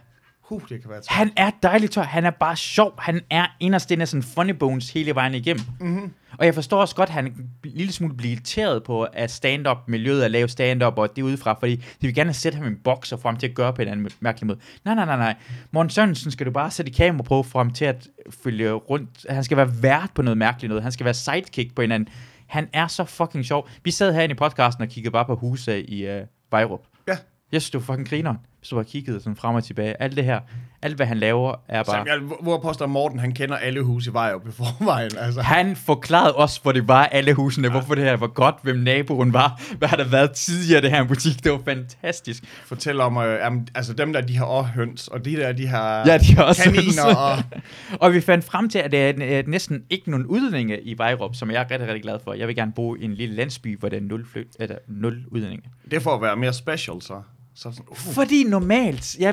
Huh, 0.50 0.62
det 0.70 0.82
kan 0.82 0.90
være 0.90 1.00
tørt. 1.00 1.08
Han 1.08 1.32
er 1.38 1.52
dejlig 1.64 1.92
tør. 1.92 2.02
Han 2.02 2.26
er 2.26 2.30
bare 2.30 2.56
sjov. 2.56 2.94
Han 3.00 3.22
er 3.30 3.46
inderst 3.60 3.92
inde 3.92 4.06
sådan 4.06 4.24
funny 4.24 4.52
bones 4.52 4.94
hele 4.94 5.16
vejen 5.16 5.34
igennem. 5.34 5.66
Mm-hmm. 5.80 6.14
Og 6.38 6.46
jeg 6.46 6.54
forstår 6.54 6.82
også 6.82 6.96
godt, 6.96 7.10
at 7.10 7.14
han 7.14 7.26
er 7.26 7.30
en 7.30 7.50
lille 7.64 7.94
smule 7.94 8.14
bliver 8.14 8.32
irriteret 8.32 8.84
på 8.84 9.04
at 9.04 9.32
stand-up 9.32 9.78
miljøet 9.88 10.24
at 10.24 10.32
lave 10.32 10.48
stand-up 10.48 10.98
og 10.98 11.16
det 11.16 11.22
udefra, 11.22 11.58
fordi 11.60 11.76
de 11.76 11.82
vil 12.02 12.16
gerne 12.16 12.34
sætte 12.34 12.56
ham 12.56 12.66
i 12.66 12.70
en 12.70 12.78
boks 12.84 13.12
og 13.12 13.20
få 13.20 13.28
ham 13.28 13.38
til 13.38 13.48
at 13.48 13.56
gøre 13.56 13.74
på 13.74 13.82
en 13.82 13.88
anden 13.88 14.10
mærkelig 14.20 14.48
måde. 14.48 14.60
Nej, 14.86 14.96
nej, 14.96 15.06
nej, 15.06 15.18
nej. 15.18 15.36
Morten 15.72 15.90
Sørensen 15.90 16.32
skal 16.32 16.46
du 16.46 16.52
bare 16.52 16.72
sætte 16.72 16.92
kamera 16.92 17.24
på 17.24 17.44
for 17.44 17.60
ham 17.60 17.72
til 17.72 17.86
at 17.86 18.08
følge 18.44 18.72
rundt. 18.72 19.26
Han 19.30 19.44
skal 19.44 19.58
være 19.58 19.84
vært 19.84 20.10
på 20.16 20.22
noget 20.22 20.38
mærkeligt 20.38 20.70
noget. 20.70 20.84
Han 20.84 20.92
skal 20.92 21.04
være 21.04 21.14
sidekick 21.14 21.76
på 21.76 21.82
en 21.82 21.92
anden. 21.92 22.10
Han 22.48 22.70
er 22.74 22.88
så 22.88 23.06
fucking 23.06 23.46
sjov. 23.46 23.70
Vi 23.84 23.92
sad 23.92 24.14
herinde 24.14 24.34
i 24.34 24.36
podcasten 24.36 24.82
og 24.82 24.90
kiggede 24.90 25.12
bare 25.12 25.26
på 25.26 25.36
huse 25.36 25.90
i 25.90 26.10
uh, 26.10 26.22
Vejrup. 26.52 26.82
Ja. 27.08 27.18
Jeg 27.52 27.62
synes, 27.62 27.74
var 27.74 27.80
fucking 27.80 28.10
grineren. 28.10 28.38
Hvis 28.66 28.70
du 28.70 28.76
har 28.76 28.84
kigget 28.84 29.24
sådan 29.24 29.36
frem 29.36 29.56
og 29.56 29.64
tilbage. 29.64 30.02
Alt 30.02 30.18
det 30.18 30.26
her, 30.26 30.40
alt 30.82 30.96
hvad 30.96 31.06
han 31.06 31.18
laver, 31.18 31.56
er 31.68 31.84
bare... 31.84 31.96
Sam, 31.96 32.08
jeg, 32.08 32.38
hvor 32.42 32.60
påstår 32.60 32.86
Morten, 32.86 33.20
han 33.20 33.32
kender 33.32 33.56
alle 33.58 33.82
huse 33.82 34.10
i 34.10 34.14
Vejrup 34.14 34.48
i 34.48 34.52
forvejen. 34.52 35.12
Altså. 35.20 35.42
Han 35.42 35.76
forklarede 35.76 36.36
os, 36.36 36.58
hvor 36.58 36.72
det 36.72 36.88
var 36.88 37.06
alle 37.06 37.34
husene, 37.34 37.68
ja. 37.68 37.72
hvorfor 37.72 37.96
det 37.96 38.04
her 38.04 38.18
var 38.18 38.28
godt, 38.28 38.56
hvem 38.64 38.76
naboen 38.76 39.34
var, 39.34 39.62
hvad 39.78 39.88
har 39.88 39.98
der 39.98 40.04
været 40.04 40.32
tidligere, 40.32 40.82
det 40.82 40.92
her 40.92 41.04
butik, 41.04 41.44
det 41.44 41.52
var 41.52 41.62
fantastisk. 41.66 42.44
Fortæl 42.66 43.02
om, 43.02 43.18
øh, 43.18 43.40
jamen, 43.40 43.68
altså 43.76 43.94
dem 43.94 44.14
der, 44.14 44.22
de 44.22 44.38
har 44.38 44.46
også 44.46 44.72
høns, 44.72 45.08
og 45.08 45.26
de 45.26 45.36
der, 45.36 45.52
de 45.52 45.68
har 45.68 46.04
Ja, 46.08 46.18
de 46.18 46.36
har 46.36 46.44
også 46.44 46.64
kaniner. 46.64 47.16
Og, 47.16 47.38
Og 48.06 48.14
vi 48.14 48.22
fandt 48.22 48.46
frem 48.46 48.70
til, 48.70 48.80
at 48.80 48.92
det 48.92 49.00
er 49.10 49.40
øh, 49.40 49.48
næsten 49.48 49.84
ikke 49.90 50.12
nogen 50.12 50.26
udledninger 50.26 50.78
i 50.82 50.98
Vejrup, 50.98 51.36
som 51.36 51.52
jeg 51.52 51.62
er 51.62 51.72
rigtig, 51.72 51.88
rigtig 51.88 52.04
glad 52.04 52.20
for. 52.24 52.34
Jeg 52.34 52.48
vil 52.48 52.56
gerne 52.56 52.72
bo 52.76 52.96
i 52.96 53.04
en 53.04 53.14
lille 53.14 53.36
landsby, 53.36 53.80
hvor 53.80 53.90
der 53.90 53.98
er 53.98 54.02
nul, 54.02 54.28
flyt, 54.28 54.48
eller 54.60 54.78
nul 54.88 55.24
udledninger. 55.32 55.70
det 55.92 56.02
for 56.02 56.16
at 56.16 56.22
være 56.22 56.36
mere 56.36 56.54
special, 56.54 57.02
så. 57.02 57.22
Så 57.56 57.72
sådan, 57.72 57.86
uh, 57.92 57.98
Fordi 57.98 58.44
normalt, 58.44 59.16
ja, 59.20 59.32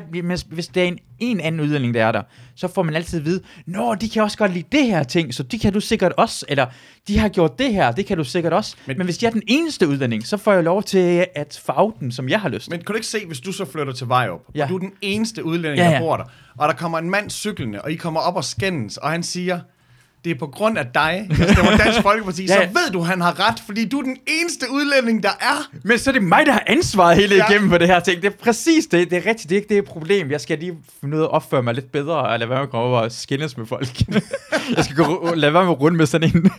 hvis 0.49 0.67
der 0.67 0.83
er 0.83 0.87
en, 0.87 0.99
en 1.19 1.39
anden 1.39 1.61
udlænding, 1.61 1.93
der 1.93 2.05
er 2.05 2.11
der, 2.11 2.21
så 2.55 2.67
får 2.67 2.83
man 2.83 2.95
altid 2.95 3.19
at 3.19 3.25
vide, 3.25 3.41
Nå, 3.65 3.95
de 3.95 4.09
kan 4.09 4.23
også 4.23 4.37
godt 4.37 4.53
lide 4.53 4.65
det 4.71 4.85
her 4.85 5.03
ting, 5.03 5.33
så 5.33 5.43
de 5.43 5.59
kan 5.59 5.73
du 5.73 5.79
sikkert 5.79 6.11
også, 6.17 6.45
eller 6.49 6.65
de 7.07 7.19
har 7.19 7.29
gjort 7.29 7.59
det 7.59 7.73
her, 7.73 7.91
det 7.91 8.05
kan 8.05 8.17
du 8.17 8.23
sikkert 8.23 8.53
også. 8.53 8.75
Men, 8.87 8.97
Men- 8.97 9.05
hvis 9.07 9.23
jeg 9.23 9.27
er 9.29 9.33
den 9.33 9.43
eneste 9.47 9.87
udlænding, 9.87 10.27
så 10.27 10.37
får 10.37 10.53
jeg 10.53 10.63
lov 10.63 10.83
til 10.83 11.25
at 11.35 11.61
farve 11.65 11.93
den, 11.99 12.11
som 12.11 12.29
jeg 12.29 12.41
har 12.41 12.49
lyst. 12.49 12.69
Men 12.69 12.79
kan 12.79 12.85
du 12.85 12.93
ikke 12.93 13.07
se, 13.07 13.25
hvis 13.25 13.39
du 13.39 13.51
så 13.51 13.65
flytter 13.65 13.93
til 13.93 14.07
Vejrup, 14.07 14.41
ja. 14.55 14.59
Ja. 14.59 14.63
og 14.63 14.69
du 14.69 14.75
er 14.75 14.79
den 14.79 14.91
eneste 15.01 15.43
udlænding, 15.45 15.77
ja, 15.77 15.85
ja. 15.89 15.93
der 15.93 15.99
bor 15.99 16.17
der, 16.17 16.23
og 16.57 16.67
der 16.67 16.73
kommer 16.75 16.97
en 16.97 17.09
mand 17.09 17.29
cyklende, 17.29 17.81
og 17.81 17.91
I 17.91 17.95
kommer 17.95 18.19
op 18.19 18.35
og 18.35 18.43
skændes, 18.43 18.97
og 18.97 19.09
han 19.11 19.23
siger, 19.23 19.59
det 20.23 20.31
er 20.31 20.35
på 20.39 20.47
grund 20.47 20.77
af 20.77 20.85
dig, 20.93 21.27
der 21.37 21.53
stemmer 21.53 21.77
Dansk 21.83 22.01
Folkeparti, 22.01 22.45
Ja, 22.45 22.47
så 22.55 22.59
ved 22.61 22.91
du, 22.93 23.01
han 23.01 23.21
har 23.21 23.49
ret, 23.49 23.59
fordi 23.65 23.85
du 23.89 23.99
er 23.99 24.03
den 24.03 24.17
eneste 24.27 24.65
udlænding, 24.71 25.23
der 25.23 25.29
er. 25.41 25.69
Men 25.83 25.97
så 25.99 26.09
er 26.09 26.11
det 26.13 26.23
mig, 26.23 26.45
der 26.45 26.51
har 26.51 26.63
ansvaret 26.67 27.15
hele 27.17 27.35
Ja. 27.35 27.49
igennem 27.49 27.69
på 27.69 27.77
det 27.77 27.87
her 27.87 27.99
ting. 27.99 28.21
Det 28.21 28.27
er 28.27 28.37
præcis 28.43 28.85
det. 28.85 29.09
Det 29.09 29.17
er 29.17 29.29
rigtigt. 29.29 29.49
Det 29.49 29.55
er 29.55 29.59
ikke 29.59 29.69
det 29.69 29.75
er 29.77 29.81
et 29.81 29.87
problem. 29.87 30.31
Jeg 30.31 30.41
skal 30.41 30.59
lige 30.59 30.73
finde 31.01 31.17
ud 31.17 31.21
af 31.21 31.25
at 31.25 31.31
opføre 31.31 31.63
mig 31.63 31.73
lidt 31.73 31.91
bedre, 31.91 32.15
og 32.15 32.39
lade 32.39 32.49
være 32.49 32.57
med 32.59 32.63
at 32.63 32.69
komme 32.71 32.87
over 32.87 32.99
og 32.99 33.11
skændes 33.11 33.57
med 33.57 33.65
folk. 33.65 33.87
jeg 34.77 34.83
skal 34.85 34.95
gå, 34.95 35.31
lade 35.35 35.53
være 35.53 35.63
med 35.63 35.71
at 35.71 35.79
runde 35.81 35.97
med 35.97 36.05
sådan 36.05 36.31
en 36.35 36.51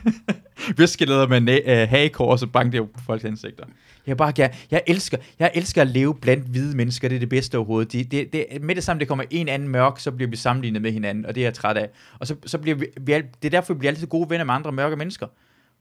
viskeleder 0.78 1.28
med 1.28 1.40
næ- 1.40 1.82
øh, 1.82 1.88
hagekår, 1.88 2.30
og 2.30 2.38
så 2.38 2.46
banke 2.46 2.78
det 2.78 2.90
på 2.90 3.00
folks 3.06 3.24
ansigter. 3.24 3.64
Jeg 4.06 4.16
bare 4.16 4.32
gerne, 4.32 4.54
jeg 4.70 4.82
elsker, 4.86 5.18
jeg 5.38 5.50
elsker 5.54 5.82
at 5.82 5.88
leve 5.88 6.14
blandt 6.14 6.44
hvide 6.48 6.76
mennesker. 6.76 7.08
Det 7.08 7.16
er 7.16 7.20
det 7.20 7.28
bedste 7.28 7.58
overhovedet. 7.58 7.92
Det, 7.92 8.10
det, 8.10 8.32
det, 8.32 8.62
med 8.62 8.74
det 8.74 8.84
samme, 8.84 9.00
det 9.00 9.08
kommer 9.08 9.24
en 9.30 9.48
anden 9.48 9.68
mørk, 9.68 9.98
så 10.00 10.10
bliver 10.10 10.30
vi 10.30 10.36
sammenlignet 10.36 10.82
med 10.82 10.92
hinanden, 10.92 11.26
og 11.26 11.34
det 11.34 11.40
er 11.40 11.44
jeg 11.46 11.54
træt 11.54 11.76
af. 11.76 11.88
Og 12.18 12.26
så, 12.26 12.36
så 12.46 12.58
bliver 12.58 12.76
vi, 12.76 12.86
vi, 13.00 13.12
al- 13.12 13.22
det 13.42 13.48
er 13.48 13.50
derfor, 13.50 13.74
vi 13.74 13.78
bliver 13.78 13.92
altid 13.92 14.06
gode 14.06 14.30
venner 14.30 14.44
med 14.44 14.54
andre 14.54 14.72
mørke 14.72 14.96
mennesker. 14.96 15.26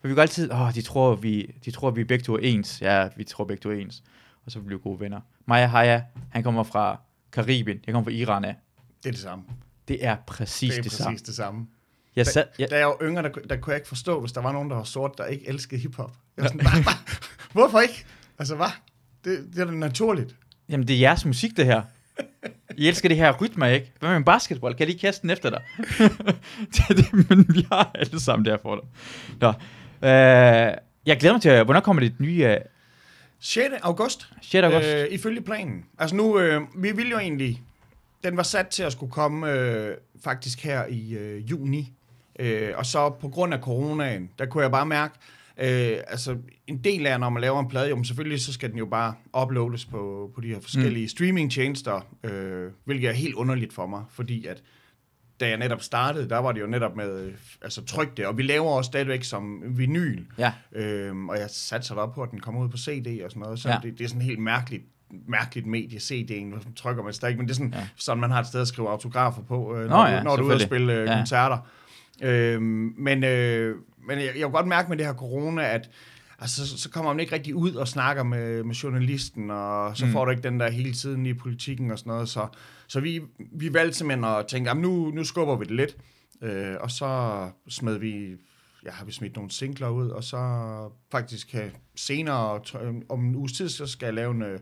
For 0.01 0.07
vi 0.07 0.13
går 0.13 0.21
altid, 0.21 0.51
åh, 0.51 0.73
de 0.73 0.81
tror, 0.81 1.15
vi, 1.15 1.51
de 1.65 1.71
tror, 1.71 1.91
vi 1.91 2.03
begge 2.03 2.23
to 2.23 2.33
er 2.35 2.39
ens. 2.41 2.81
Ja, 2.81 3.07
vi 3.17 3.23
tror 3.23 3.45
begge 3.45 3.61
to 3.61 3.69
er 3.69 3.75
ens. 3.75 4.03
Og 4.45 4.51
så 4.51 4.59
bliver 4.59 4.79
vi 4.79 4.81
gode 4.83 4.99
venner. 4.99 5.19
Maja 5.47 5.67
Haya, 5.67 6.01
han 6.29 6.43
kommer 6.43 6.63
fra 6.63 6.99
Karibien. 7.31 7.79
Jeg 7.87 7.93
kommer 7.93 8.03
fra 8.11 8.15
Iran 8.17 8.45
af. 8.45 8.55
Det 9.03 9.09
er 9.09 9.13
det 9.13 9.21
samme. 9.21 9.43
Det 9.87 10.05
er 10.05 10.15
præcis 10.27 10.69
Det 10.69 10.77
er 10.79 10.81
det, 10.83 10.91
præcis 10.91 11.03
samme. 11.03 11.17
det 11.25 11.35
samme. 11.35 11.67
Jeg 12.15 12.27
sad, 12.27 12.43
jeg, 12.59 12.69
da 12.69 12.77
jeg 12.77 12.87
var 12.87 12.97
yngre, 13.01 13.23
der, 13.23 13.29
der 13.29 13.55
kunne 13.57 13.71
jeg 13.71 13.77
ikke 13.77 13.87
forstå, 13.87 14.19
hvis 14.19 14.31
der 14.31 14.41
var 14.41 14.51
nogen, 14.51 14.69
der 14.69 14.75
var 14.75 14.83
sort, 14.83 15.17
der 15.17 15.25
ikke 15.25 15.47
elskede 15.49 15.81
hiphop. 15.81 16.11
Jeg 16.37 16.43
var 16.43 16.49
sådan, 16.49 16.61
"Hva- 16.61 16.89
hva- 16.89 17.49
hvorfor 17.51 17.79
ikke? 17.79 18.05
Altså, 18.39 18.55
hvad? 18.55 18.67
Det, 19.23 19.45
det 19.53 19.61
er 19.61 19.65
da 19.65 19.71
naturligt. 19.71 20.35
jamen, 20.69 20.87
det 20.87 20.95
er 20.95 20.99
jeres 20.99 21.25
musik, 21.25 21.57
det 21.57 21.65
her. 21.65 21.81
I 22.77 22.87
elsker 22.87 23.09
det 23.09 23.17
her 23.17 23.31
rytmer, 23.41 23.65
ikke? 23.67 23.91
Hvad 23.99 24.09
med 24.09 24.17
en 24.17 24.23
basketball? 24.23 24.73
Kan 24.75 24.87
de 24.87 24.97
kaste 24.99 25.21
den 25.21 25.29
efter 25.29 25.49
dig? 25.49 25.61
det, 26.73 26.97
det, 26.97 27.29
men 27.29 27.45
vi 27.55 27.65
har 27.71 27.91
alle 27.95 28.19
sammen 28.19 28.45
det 28.45 28.53
her 28.53 28.57
for 28.61 28.75
dem. 28.75 28.83
Nå. 29.41 29.47
Øh, 30.07 30.73
jeg 31.05 31.17
glæder 31.19 31.33
mig 31.33 31.41
til, 31.41 31.63
hvornår 31.63 31.79
kommer 31.79 31.99
det 32.03 32.19
nye 32.19 32.43
øh, 32.45 32.57
6. 33.39 33.67
august. 33.81 34.29
6. 34.41 34.55
august? 34.63 34.87
Øh, 34.87 35.07
ifølge 35.11 35.41
planen. 35.41 35.85
Altså 35.99 36.15
nu, 36.15 36.39
øh, 36.39 36.61
vi 36.77 36.91
ville 36.91 37.11
jo 37.11 37.19
egentlig, 37.19 37.61
den 38.23 38.37
var 38.37 38.43
sat 38.43 38.67
til 38.67 38.83
at 38.83 38.91
skulle 38.91 39.11
komme 39.11 39.51
øh, 39.51 39.97
faktisk 40.23 40.63
her 40.63 40.85
i 40.85 41.13
øh, 41.13 41.51
juni. 41.51 41.91
Øh, 42.39 42.69
og 42.75 42.85
så 42.85 43.09
på 43.09 43.27
grund 43.29 43.53
af 43.53 43.59
coronaen, 43.59 44.29
der 44.39 44.45
kunne 44.45 44.63
jeg 44.63 44.71
bare 44.71 44.85
mærke, 44.85 45.13
øh, 45.57 45.97
altså 46.07 46.37
en 46.67 46.77
del 46.77 47.07
af, 47.07 47.19
når 47.19 47.29
man 47.29 47.41
laver 47.41 47.59
en 47.59 47.67
plade, 47.67 47.89
jo, 47.89 47.95
men 47.95 48.05
selvfølgelig 48.05 48.41
så 48.41 48.53
skal 48.53 48.69
den 48.69 48.77
jo 48.77 48.85
bare 48.85 49.13
uploades 49.43 49.85
på, 49.85 50.31
på 50.35 50.41
de 50.41 50.47
her 50.47 50.59
forskellige 50.61 51.03
mm. 51.05 51.09
streamingtjenester, 51.09 52.01
øh, 52.23 52.71
hvilket 52.85 53.09
er 53.09 53.13
helt 53.13 53.35
underligt 53.35 53.73
for 53.73 53.87
mig, 53.87 54.03
fordi 54.11 54.45
at 54.45 54.63
da 55.39 55.47
jeg 55.49 55.57
netop 55.57 55.81
startede, 55.81 56.29
der 56.29 56.37
var 56.37 56.51
det 56.51 56.61
jo 56.61 56.67
netop 56.67 56.95
med 56.95 57.19
øh, 57.25 57.33
altså 57.61 57.85
tryk 57.85 58.17
det, 58.17 58.25
og 58.25 58.37
vi 58.37 58.43
laver 58.43 58.69
også 58.69 58.87
stadigvæk 58.87 59.23
som 59.23 59.61
vinyl. 59.77 60.23
Ja. 60.37 60.51
Øhm, 60.71 61.29
og 61.29 61.39
jeg 61.39 61.49
satser 61.49 61.95
op 61.95 62.13
på, 62.13 62.23
at 62.23 62.31
den 62.31 62.39
kommer 62.39 62.61
ud 62.63 62.69
på 62.69 62.77
CD 62.77 63.21
og 63.25 63.31
sådan 63.31 63.41
noget. 63.43 63.59
Så 63.59 63.69
Ja. 63.69 63.77
det, 63.83 63.97
det 63.97 64.03
er 64.03 64.07
sådan 64.07 64.21
helt 64.21 64.39
mærkeligt 64.39 64.83
mærkeligt 65.27 65.65
medie, 65.67 65.99
CD'en, 65.99 66.73
trykker 66.75 67.03
man 67.03 67.13
stadig, 67.13 67.37
men 67.37 67.45
det 67.47 67.51
er 67.51 67.55
sådan, 67.55 67.73
Ja. 67.77 67.87
sådan 67.95 68.21
man 68.21 68.31
har 68.31 68.39
et 68.39 68.47
sted 68.47 68.61
at 68.61 68.67
skrive 68.67 68.89
autografer 68.89 69.41
på, 69.41 69.75
øh, 69.75 69.81
Nå 69.81 69.87
når, 69.87 70.07
ja, 70.07 70.17
du, 70.19 70.23
når 70.23 70.35
du 70.35 70.41
er 70.43 70.47
ude 70.47 70.59
selvfølgelig. 70.59 70.67
spille 70.95 71.01
øh, 71.01 71.07
Ja. 71.07 71.17
koncerter. 71.17 71.57
Øhm, 72.23 72.93
men 72.97 73.23
øh, 73.23 73.75
men 74.07 74.17
jeg, 74.17 74.25
jeg 74.25 74.33
kan 74.35 74.51
godt 74.51 74.67
mærke 74.67 74.89
med 74.89 74.97
det 74.97 75.05
her 75.05 75.13
corona, 75.13 75.63
at 75.73 75.89
altså, 76.39 76.67
så, 76.67 76.77
så 76.77 76.89
kommer 76.89 77.13
man 77.13 77.19
ikke 77.19 77.35
rigtig 77.35 77.55
ud 77.55 77.73
og 77.75 77.87
snakker 77.87 78.23
med, 78.23 78.63
med 78.63 78.75
journalisten, 78.75 79.51
og 79.51 79.97
så 79.97 80.05
Mm. 80.05 80.11
får 80.11 80.25
du 80.25 80.31
ikke 80.31 80.43
den 80.43 80.59
der 80.59 80.69
hele 80.71 80.93
tiden 80.93 81.25
i 81.25 81.33
politikken 81.33 81.91
og 81.91 81.99
sådan 81.99 82.11
noget. 82.11 82.29
Så, 82.29 82.47
så 82.87 82.99
vi, 82.99 83.21
vi 83.51 83.73
valgte 83.73 83.97
simpelthen 83.97 84.25
at 84.25 84.47
tænke, 84.47 84.69
jamen 84.69 84.81
nu, 84.81 85.11
nu 85.11 85.23
skubber 85.23 85.55
vi 85.55 85.65
det 85.65 85.75
lidt. 85.75 85.97
Øh, 86.41 86.75
og 86.79 86.91
så 86.91 87.49
smed 87.69 87.97
vi, 87.97 88.29
ja, 88.85 88.91
har 88.91 89.05
vi 89.05 89.11
smidt 89.11 89.35
nogle 89.35 89.51
singler 89.51 89.89
ud, 89.89 90.09
og 90.09 90.23
så 90.23 90.37
faktisk 91.11 91.47
kan 91.51 91.71
senere, 91.95 92.57
t- 92.67 93.05
om 93.09 93.25
en 93.25 93.35
uges 93.35 93.51
tid, 93.53 93.69
så 93.69 93.85
skal 93.87 94.05
jeg 94.05 94.13
lave 94.13 94.31
en, 94.31 94.41
øh, 94.41 94.59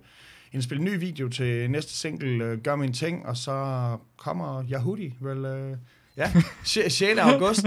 indspille 0.51 0.79
en 0.79 0.91
ny 0.93 0.99
video 0.99 1.27
til 1.29 1.71
næste 1.71 1.91
single, 1.93 2.45
øh, 2.45 2.57
Gør 2.57 2.75
min 2.75 2.93
ting, 2.93 3.25
og 3.25 3.37
så 3.37 3.97
kommer 4.17 4.63
Yahudi 4.71 5.13
vel, 5.21 5.45
øh, 5.45 5.77
ja, 6.17 6.31
6. 6.63 7.01
august. 7.19 7.65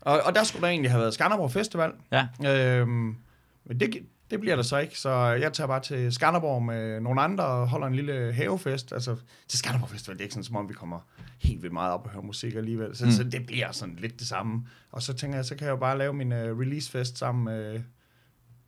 Og, 0.00 0.20
og 0.24 0.34
der 0.34 0.44
skulle 0.44 0.62
der 0.62 0.68
egentlig 0.68 0.90
have 0.90 1.00
været 1.00 1.14
Skanderborg 1.14 1.52
Festival. 1.52 1.92
Ja. 2.12 2.28
Øhm, 2.46 3.16
men 3.64 3.80
det, 3.80 4.06
det 4.30 4.40
bliver 4.40 4.56
der 4.56 4.62
så 4.62 4.78
ikke, 4.78 4.98
så 4.98 5.10
jeg 5.10 5.52
tager 5.52 5.68
bare 5.68 5.80
til 5.80 6.12
Skanderborg 6.12 6.62
med 6.62 7.00
nogle 7.00 7.20
andre 7.20 7.44
og 7.44 7.68
holder 7.68 7.86
en 7.86 7.94
lille 7.94 8.32
havefest. 8.32 8.92
Altså, 8.92 9.16
til 9.48 9.58
Skanderborg 9.58 9.90
Festival, 9.90 10.16
det 10.16 10.20
er 10.20 10.24
ikke 10.24 10.34
sådan, 10.34 10.44
som 10.44 10.56
om 10.56 10.68
vi 10.68 10.74
kommer 10.74 11.00
helt 11.38 11.62
vildt 11.62 11.72
meget 11.72 11.92
op 11.92 12.04
og 12.04 12.10
høre 12.10 12.22
musik 12.22 12.54
alligevel. 12.54 12.96
Så, 12.96 13.04
mm. 13.04 13.10
så 13.10 13.24
det 13.24 13.46
bliver 13.46 13.72
sådan 13.72 13.96
lidt 13.96 14.18
det 14.18 14.28
samme. 14.28 14.66
Og 14.92 15.02
så 15.02 15.12
tænker 15.12 15.38
jeg, 15.38 15.44
så 15.44 15.54
kan 15.54 15.64
jeg 15.64 15.72
jo 15.72 15.76
bare 15.76 15.98
lave 15.98 16.12
min 16.12 16.32
uh, 16.32 16.38
releasefest 16.38 17.18
sammen 17.18 17.44
med, 17.44 17.82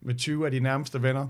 med 0.00 0.14
20 0.14 0.44
af 0.44 0.50
de 0.50 0.60
nærmeste 0.60 1.02
venner. 1.02 1.28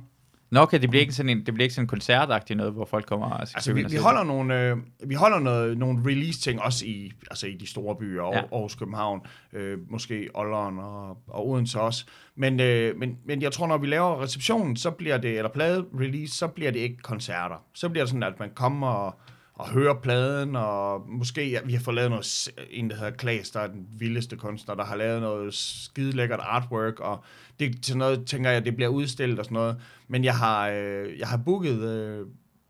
Nå, 0.54 0.60
okay, 0.60 0.80
det 0.80 0.90
bliver 0.90 1.00
ikke 1.00 1.12
sådan 1.12 1.30
en, 1.30 1.46
det 1.46 1.54
bliver 1.54 1.64
ikke 1.64 1.74
sådan 1.74 1.84
en 1.84 1.88
koncertagtigt 1.88 2.56
noget, 2.56 2.72
hvor 2.72 2.84
folk 2.84 3.06
kommer 3.06 3.30
og 3.30 3.48
skal 3.48 3.58
Altså, 3.58 3.72
vi, 3.72 3.84
vi 3.90 3.96
holder 3.96 4.24
nogle, 4.24 4.60
øh, 4.60 4.76
vi 5.06 5.14
holder 5.14 5.38
noget, 5.38 5.78
nogle 5.78 6.10
release-ting 6.10 6.62
også 6.62 6.86
i, 6.86 7.12
altså 7.30 7.46
i 7.46 7.54
de 7.54 7.66
store 7.66 7.96
byer, 7.96 8.22
og 8.22 8.34
Ja. 8.34 8.40
Aarhus, 8.52 8.74
København, 8.74 9.20
øh, 9.52 9.78
måske 9.90 10.28
Aalborg 10.34 10.84
og, 10.84 11.18
og 11.28 11.48
Odense 11.48 11.80
også. 11.80 12.06
Men, 12.36 12.60
øh, 12.60 12.96
men, 12.96 13.18
men 13.26 13.42
jeg 13.42 13.52
tror, 13.52 13.66
når 13.66 13.78
vi 13.78 13.86
laver 13.86 14.22
receptionen, 14.22 14.76
så 14.76 14.90
bliver 14.90 15.18
det, 15.18 15.38
eller 15.38 15.50
plade-release, 15.50 16.36
så 16.36 16.46
bliver 16.46 16.70
det 16.70 16.80
ikke 16.80 16.98
koncerter. 17.02 17.64
Så 17.74 17.88
bliver 17.88 18.04
det 18.04 18.08
sådan, 18.08 18.22
at 18.22 18.40
man 18.40 18.50
kommer 18.54 18.88
og, 18.88 19.20
og 19.54 19.68
hører 19.68 19.94
pladen, 19.94 20.56
og 20.56 21.02
måske 21.08 21.50
ja, 21.50 21.58
vi 21.64 21.72
har 21.72 21.80
fået 21.80 21.94
lavet 21.94 22.10
noget, 22.10 22.48
en 22.70 22.90
der 22.90 22.96
hedder 22.96 23.10
Klaas, 23.10 23.50
der 23.50 23.60
er 23.60 23.66
den 23.66 23.86
vildeste 23.98 24.36
kunstner, 24.36 24.74
der 24.74 24.84
har 24.84 24.96
lavet 24.96 25.20
noget 25.20 25.54
skide 25.54 26.12
lækkert 26.12 26.40
artwork, 26.42 27.00
og 27.00 27.24
det 27.60 27.82
til 27.82 27.96
noget, 27.96 28.26
tænker 28.26 28.50
jeg, 28.50 28.64
det 28.64 28.76
bliver 28.76 28.88
udstillet 28.88 29.38
og 29.38 29.44
sådan 29.44 29.54
noget. 29.54 29.76
Men 30.08 30.24
jeg 30.24 30.36
har, 30.36 30.68
øh, 30.68 31.18
jeg 31.18 31.28
har 31.28 31.36
booket, 31.36 31.78
øh, 31.78 32.26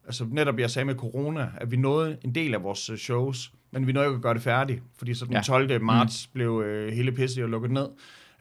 altså 0.07 0.27
netop 0.31 0.59
jeg 0.59 0.71
sagde 0.71 0.87
med 0.87 0.95
corona, 0.95 1.49
at 1.57 1.71
vi 1.71 1.77
nåede 1.77 2.17
en 2.25 2.35
del 2.35 2.55
af 2.55 2.63
vores 2.63 2.91
øh, 2.91 2.97
shows, 2.99 3.53
men 3.71 3.87
vi 3.87 3.93
nåede 3.93 4.09
ikke 4.09 4.17
at 4.17 4.23
gøre 4.23 4.35
det 4.35 4.43
færdigt, 4.43 4.83
fordi 4.99 5.15
så 5.15 5.25
den 5.25 5.35
Ja. 5.35 5.41
12. 5.41 5.83
marts 5.83 6.29
mm. 6.29 6.33
blev 6.33 6.63
øh, 6.67 6.93
hele 6.93 7.13
pisset 7.13 7.43
jo 7.43 7.47
lukket 7.47 7.71
ned, 7.71 7.89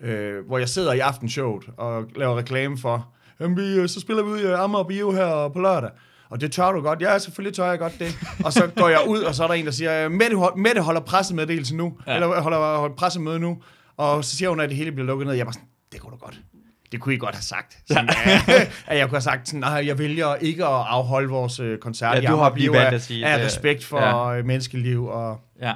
øh, 0.02 0.46
hvor 0.46 0.58
jeg 0.58 0.70
sidder 0.70 0.94
i 0.94 1.00
aftenshowet 1.00 1.64
og 1.78 2.06
laver 2.16 2.38
reklame 2.38 2.78
for, 2.78 3.14
vi, 3.40 3.76
øh, 3.76 3.90
så 3.90 4.00
spiller 4.00 4.24
vi 4.24 4.30
ud 4.30 4.40
i 4.40 4.46
Amager 4.46 4.84
Bio 4.84 5.12
her 5.12 5.50
på 5.50 5.60
lørdag. 5.60 5.90
Og 6.34 6.42
det 6.42 6.52
tør 6.52 6.72
du 6.72 6.82
godt. 6.82 7.02
Ja, 7.02 7.20
selvfølgelig 7.20 7.56
tør 7.56 7.66
jeg 7.70 7.80
godt 7.80 8.00
det. 8.00 8.18
Og 8.46 8.54
så 8.54 8.68
går 8.76 8.90
jeg 8.90 9.00
ud, 9.08 9.20
og 9.20 9.36
så 9.36 9.44
er 9.44 9.48
der 9.48 9.54
en, 9.54 9.66
der 9.66 9.72
siger, 9.72 10.10
Mette, 10.10 10.38
hold- 10.38 10.58
Mette 10.58 10.82
holder 10.82 11.02
pressemeddelelse 11.02 11.76
nu. 11.76 11.98
Ja. 12.08 12.14
Eller 12.14 12.42
holder, 12.42 12.78
holder 12.78 12.96
pressemøde 12.96 13.40
nu. 13.40 13.58
Og 13.98 14.24
så 14.26 14.36
siger 14.38 14.50
hun, 14.50 14.60
at 14.60 14.70
det 14.70 14.78
hele 14.78 14.92
bliver 14.92 15.06
lukket 15.08 15.28
ned. 15.28 15.36
Jeg 15.36 15.46
var 15.46 15.52
sådan, 15.52 15.68
det 15.92 16.02
kunne 16.02 16.12
du 16.12 16.18
godt. 16.18 16.40
Det 16.92 17.00
kunne 17.02 17.14
I 17.16 17.18
godt 17.18 17.36
have 17.36 17.42
sagt. 17.44 17.78
Sådan, 17.88 18.10
ja. 18.48 18.66
at 18.88 18.98
jeg 18.98 19.08
kunne 19.10 19.16
have 19.16 19.22
sagt, 19.22 19.48
sådan, 19.48 19.60
nej, 19.60 19.84
jeg 19.88 20.00
vælger 20.00 20.36
ikke 20.36 20.64
at 20.66 20.70
afholde 20.88 21.30
vores 21.30 21.60
øh, 21.60 21.78
koncert 21.78 22.24
Ja, 22.24 22.30
du 22.32 22.36
har 22.36 22.50
af, 22.76 22.94
at 22.94 23.02
sige, 23.02 23.26
af 23.26 23.46
respekt 23.46 23.86
for 23.86 24.00
ja. 24.02 24.32
ja. 24.32 24.44
menneskeliv. 24.44 25.06
Og, 25.08 25.40
Ja. 25.62 25.74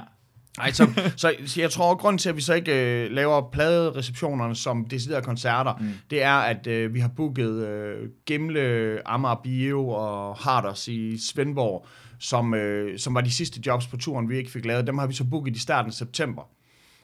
Nej, 0.58 0.72
så, 0.72 1.12
så, 1.16 1.34
så 1.46 1.60
jeg 1.60 1.70
tror, 1.70 1.92
at 1.92 1.98
grunden 1.98 2.18
til, 2.18 2.28
at 2.28 2.36
vi 2.36 2.40
så 2.40 2.54
ikke 2.54 3.04
øh, 3.04 3.10
laver 3.10 3.50
pladereceptionerne 3.52 4.54
som 4.54 4.84
deciderede 4.84 5.22
koncerter, 5.22 5.74
mm. 5.80 5.88
det 6.10 6.22
er, 6.22 6.34
at 6.34 6.66
øh, 6.66 6.94
vi 6.94 7.00
har 7.00 7.08
booket 7.08 7.68
øh, 7.68 8.08
Gimle, 8.26 8.98
Amager 9.04 9.40
Bio 9.44 9.88
og 9.88 10.36
Harders 10.36 10.88
i 10.88 11.18
Svendborg, 11.18 11.86
som, 12.18 12.54
øh, 12.54 12.98
som 12.98 13.14
var 13.14 13.20
de 13.20 13.30
sidste 13.30 13.60
jobs 13.66 13.86
på 13.86 13.96
turen, 13.96 14.28
vi 14.28 14.36
ikke 14.36 14.50
fik 14.50 14.64
lavet. 14.64 14.86
Dem 14.86 14.98
har 14.98 15.06
vi 15.06 15.14
så 15.14 15.24
booket 15.24 15.56
i 15.56 15.60
starten 15.60 15.88
af 15.88 15.94
september. 15.94 16.42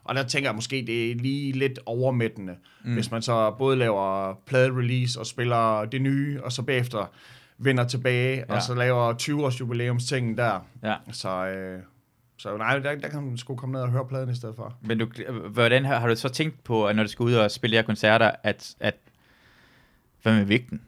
Og 0.05 0.15
der 0.15 0.23
tænker 0.23 0.49
jeg 0.49 0.55
måske, 0.55 0.85
det 0.87 1.11
er 1.11 1.15
lige 1.15 1.53
lidt 1.53 1.79
overmættende, 1.87 2.55
mm. 2.85 2.95
hvis 2.95 3.11
man 3.11 3.23
så 3.23 3.51
både 3.59 3.77
laver 3.77 4.35
plade-release 4.47 5.21
og 5.21 5.27
spiller 5.27 5.85
det 5.85 6.03
nye, 6.03 6.41
og 6.43 6.53
så 6.53 6.63
bagefter 6.63 7.11
vender 7.59 7.85
tilbage. 7.85 8.37
Ja. 8.37 8.55
og 8.55 8.63
så 8.63 8.75
laver 8.75 9.15
20-års 9.23 9.61
jubilæumstingen 9.61 10.37
der. 10.37 10.67
ja. 10.83 10.95
Så, 11.13 11.47
øh, 11.47 11.83
så 12.39 12.57
nej, 12.57 12.79
der, 12.79 12.95
der 12.95 13.09
kan 13.09 13.23
man 13.23 13.39
sgu 13.39 13.57
komme 13.57 13.73
ned 13.73 13.81
og 13.81 13.91
høre 13.91 14.07
pladen 14.09 14.31
i 14.31 14.35
stedet 14.35 14.57
for. 14.57 14.77
Men 14.83 14.99
du, 14.99 15.09
hvordan 15.51 15.85
har, 15.85 15.99
har 16.01 16.09
du 16.09 16.17
så 16.17 16.29
tænkt 16.29 16.65
på, 16.65 16.87
at 16.87 16.97
når 16.97 17.03
du 17.03 17.09
skal 17.09 17.23
ud 17.23 17.35
og 17.35 17.51
spille 17.51 17.77
her 17.77 17.83
koncerter, 17.83 18.31
at, 18.43 18.75
at 18.81 18.95
hvad 20.23 20.35
med 20.35 20.45
vægten? 20.45 20.81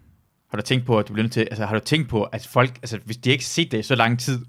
Har 0.50 0.56
du 0.58 0.62
tænkt 0.62 0.86
på, 0.86 0.98
at 0.98 1.08
du 1.08 1.12
bliver 1.12 1.22
nødt 1.24 1.32
til, 1.32 1.40
altså 1.40 1.64
har 1.66 1.74
du 1.78 1.84
tænkt 1.84 2.08
på, 2.08 2.22
at 2.24 2.46
folk, 2.46 2.70
altså 2.76 2.98
hvis 3.04 3.16
de 3.16 3.30
ikke 3.30 3.44
har 3.44 3.46
set 3.46 3.72
det 3.72 3.78
i 3.78 3.82
så 3.82 3.94
lang 3.94 4.20
tid, 4.20 4.44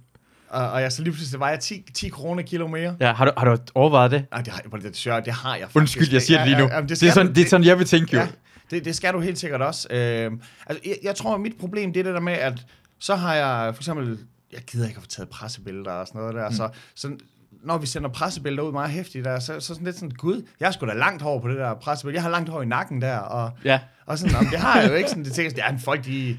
Og, 0.49 0.71
og 0.71 0.81
jeg 0.81 0.91
så 0.91 1.01
lige 1.03 1.13
pludselig 1.13 1.39
vejer 1.39 1.57
10, 1.57 1.85
10 1.93 2.09
kroner 2.09 2.43
kilo 2.43 2.67
mere. 2.67 2.95
ja, 2.99 3.13
har, 3.13 3.25
du, 3.25 3.31
har 3.37 3.45
du 3.55 3.57
overvejet 3.75 4.11
det? 4.11 4.25
Nej, 4.31 4.41
det, 4.41 4.53
har, 4.53 4.61
det, 4.61 4.71
det, 4.71 4.83
det, 5.05 5.25
det 5.25 5.33
har 5.33 5.55
jeg 5.55 5.61
faktisk. 5.63 5.75
Undskyld, 5.77 6.09
jeg 6.13 6.21
siger 6.21 6.39
det 6.39 6.47
lige 6.47 6.57
nu. 6.59 6.63
Ja, 6.67 6.75
ja, 6.75 6.81
det, 6.81 6.97
skal 6.97 7.09
er 7.09 7.13
sådan, 7.13 7.27
du- 7.27 7.33
det 7.33 7.45
er 7.45 7.49
sådan, 7.49 7.65
jeg 7.65 7.77
vil 7.79 7.87
tænke 7.87 8.13
jo. 8.15 8.19
Ja, 8.21 8.27
det, 8.71 8.85
det 8.85 8.95
skal 8.95 9.13
du 9.13 9.19
helt 9.19 9.37
sikkert 9.39 9.61
også. 9.61 9.87
Øh, 9.91 10.31
altså, 10.67 10.81
jeg, 10.85 10.95
jeg 11.03 11.15
tror, 11.15 11.35
at 11.35 11.41
mit 11.41 11.53
problem 11.59 11.93
det 11.93 11.99
er 11.99 12.03
det 12.03 12.13
der 12.13 12.19
med, 12.19 12.33
at 12.33 12.65
så 12.99 13.15
har 13.15 13.35
jeg 13.35 13.75
for 13.75 13.81
eksempel, 13.81 14.19
jeg 14.53 14.61
gider 14.61 14.87
ikke 14.87 14.97
at 14.97 15.03
få 15.03 15.09
taget 15.09 15.29
pressebilleder 15.29 15.91
og 15.91 16.07
sådan 16.07 16.19
noget 16.21 16.35
der, 16.35 16.49
mm. 16.49 16.55
så, 16.55 16.69
så 16.95 17.17
når 17.63 17.77
vi 17.77 17.85
sender 17.85 18.09
pressebilleder 18.09 18.63
ud 18.63 18.71
meget 18.71 18.89
hæftigt 18.91 19.25
der, 19.25 19.39
så, 19.39 19.59
så 19.59 19.67
sådan 19.67 19.83
lidt 19.85 19.95
sådan, 19.95 20.11
gud, 20.11 20.41
jeg 20.59 20.73
sgu 20.73 20.85
da 20.87 20.93
langt 20.93 21.21
hår 21.21 21.39
på 21.39 21.47
det 21.49 21.57
der 21.57 21.73
pressebillede. 21.73 22.15
Jeg 22.15 22.23
har 22.23 22.29
langt 22.29 22.49
hår 22.49 22.61
i 22.61 22.65
nakken 22.65 23.01
der, 23.01 23.17
og, 23.17 23.51
Ja. 23.63 23.79
og 24.05 24.17
sådan, 24.17 24.33
"Nå, 24.35 24.39
det 24.51 24.59
har 24.59 24.79
jeg 24.81 24.89
jo 24.89 24.95
ikke 24.95 25.09
sådan, 25.09 25.23
det 25.23 25.33
tænker 25.33 25.49
sådan, 25.51 25.73
ja, 25.75 25.79
folk 25.83 26.05
de, 26.05 26.37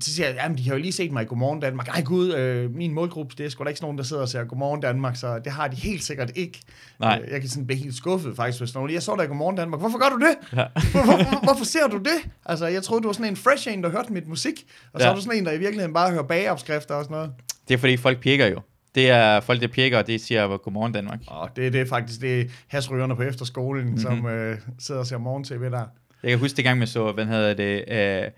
så 0.00 0.14
siger 0.14 0.26
jeg, 0.26 0.36
jamen, 0.36 0.58
de 0.58 0.62
har 0.62 0.72
jo 0.74 0.78
lige 0.80 0.92
set 0.92 1.12
mig 1.12 1.22
i 1.22 1.26
Godmorgen 1.26 1.60
Danmark. 1.60 1.88
Ej 1.88 2.02
gud, 2.02 2.34
øh, 2.34 2.74
min 2.74 2.92
målgruppe, 2.94 3.34
det 3.38 3.46
er 3.46 3.50
sgu 3.50 3.64
da 3.64 3.68
ikke 3.68 3.78
sådan 3.78 3.84
nogen, 3.84 3.98
der 3.98 4.04
sidder 4.04 4.22
og 4.22 4.28
ser 4.28 4.44
Godmorgen 4.44 4.80
Danmark, 4.80 5.16
så 5.16 5.38
det 5.38 5.52
har 5.52 5.68
de 5.68 5.76
helt 5.76 6.02
sikkert 6.04 6.30
ikke. 6.34 6.60
Nej. 7.00 7.20
Øh, 7.24 7.32
Jeg 7.32 7.40
kan 7.40 7.50
sådan 7.50 7.66
blive 7.66 7.78
helt 7.82 7.94
skuffet 7.94 8.36
faktisk, 8.36 8.58
hvis 8.60 8.74
nogen, 8.74 8.90
jeg 8.92 9.02
så 9.02 9.16
dig 9.16 9.24
i 9.24 9.28
Godmorgen 9.28 9.56
Danmark. 9.56 9.80
Hvorfor 9.80 9.98
gør 9.98 10.16
du 10.16 10.24
det? 10.26 10.58
Ja. 10.58 10.64
Hvor, 10.92 11.04
hvor, 11.04 11.44
hvorfor 11.44 11.64
ser 11.64 11.86
du 11.86 11.98
det? 11.98 12.30
Altså, 12.46 12.66
jeg 12.66 12.82
troede, 12.82 13.02
du 13.02 13.08
var 13.08 13.12
sådan 13.12 13.26
en 13.32 13.36
fresh 13.36 13.68
en, 13.72 13.82
der 13.82 13.90
hørte 13.90 14.12
mit 14.12 14.28
musik, 14.28 14.64
og 14.92 15.00
så 15.00 15.06
Ja. 15.06 15.10
er 15.12 15.16
du 15.16 15.22
sådan 15.22 15.38
en, 15.38 15.46
der 15.46 15.52
i 15.52 15.58
virkeligheden 15.58 15.94
bare 15.94 16.10
hører 16.10 16.22
bageopskrifter 16.22 16.94
og 16.94 17.04
sådan 17.04 17.14
noget. 17.14 17.32
Det 17.68 17.74
er 17.74 17.78
fordi 17.78 17.96
folk 17.96 18.20
pirker 18.20 18.46
jo. 18.46 18.60
Det 18.94 19.10
er 19.10 19.40
folk, 19.40 19.60
der 19.60 19.68
pirker, 19.68 19.98
og 19.98 20.06
det 20.06 20.20
siger, 20.20 20.56
godmorgen 20.56 20.92
Danmark. 20.92 21.18
Og 21.26 21.50
det, 21.56 21.72
det 21.72 21.80
er 21.80 21.86
faktisk 21.86 22.20
det 22.20 22.40
er 22.40 22.44
hasrygerne 22.66 23.16
på 23.16 23.22
efterskolen, 23.22 23.82
Mhm. 23.84 23.90
mm-hmm. 23.90 24.02
som 24.02 24.26
øh, 24.26 24.58
sidder 24.78 25.00
og 25.00 25.06
ser 25.06 25.18
morgen-tv 25.18 25.62
der. 25.70 25.84
Jeg 26.22 26.30
kan 26.30 26.38
huske 26.38 26.56
det 26.56 26.64
gang, 26.64 26.78
man 26.78 26.88
så, 26.88 27.12
hvad 27.12 27.24
hedder 27.26 27.54
det, 27.54 27.84
øh, 27.88 28.30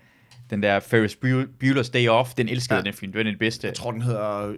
den 0.49 0.63
der 0.63 0.79
Ferris 0.79 1.17
Buel- 1.25 1.47
Bueller's 1.63 1.91
Day 1.91 2.07
Off, 2.07 2.29
den 2.33 2.49
elskede 2.49 2.77
Ja. 2.79 2.83
den 2.83 2.93
film, 2.93 3.11
det 3.11 3.17
var 3.19 3.23
den 3.23 3.37
bedste. 3.39 3.67
Jeg 3.67 3.75
tror, 3.75 3.91
den 3.91 4.01
hedder 4.01 4.47
øh, 4.47 4.55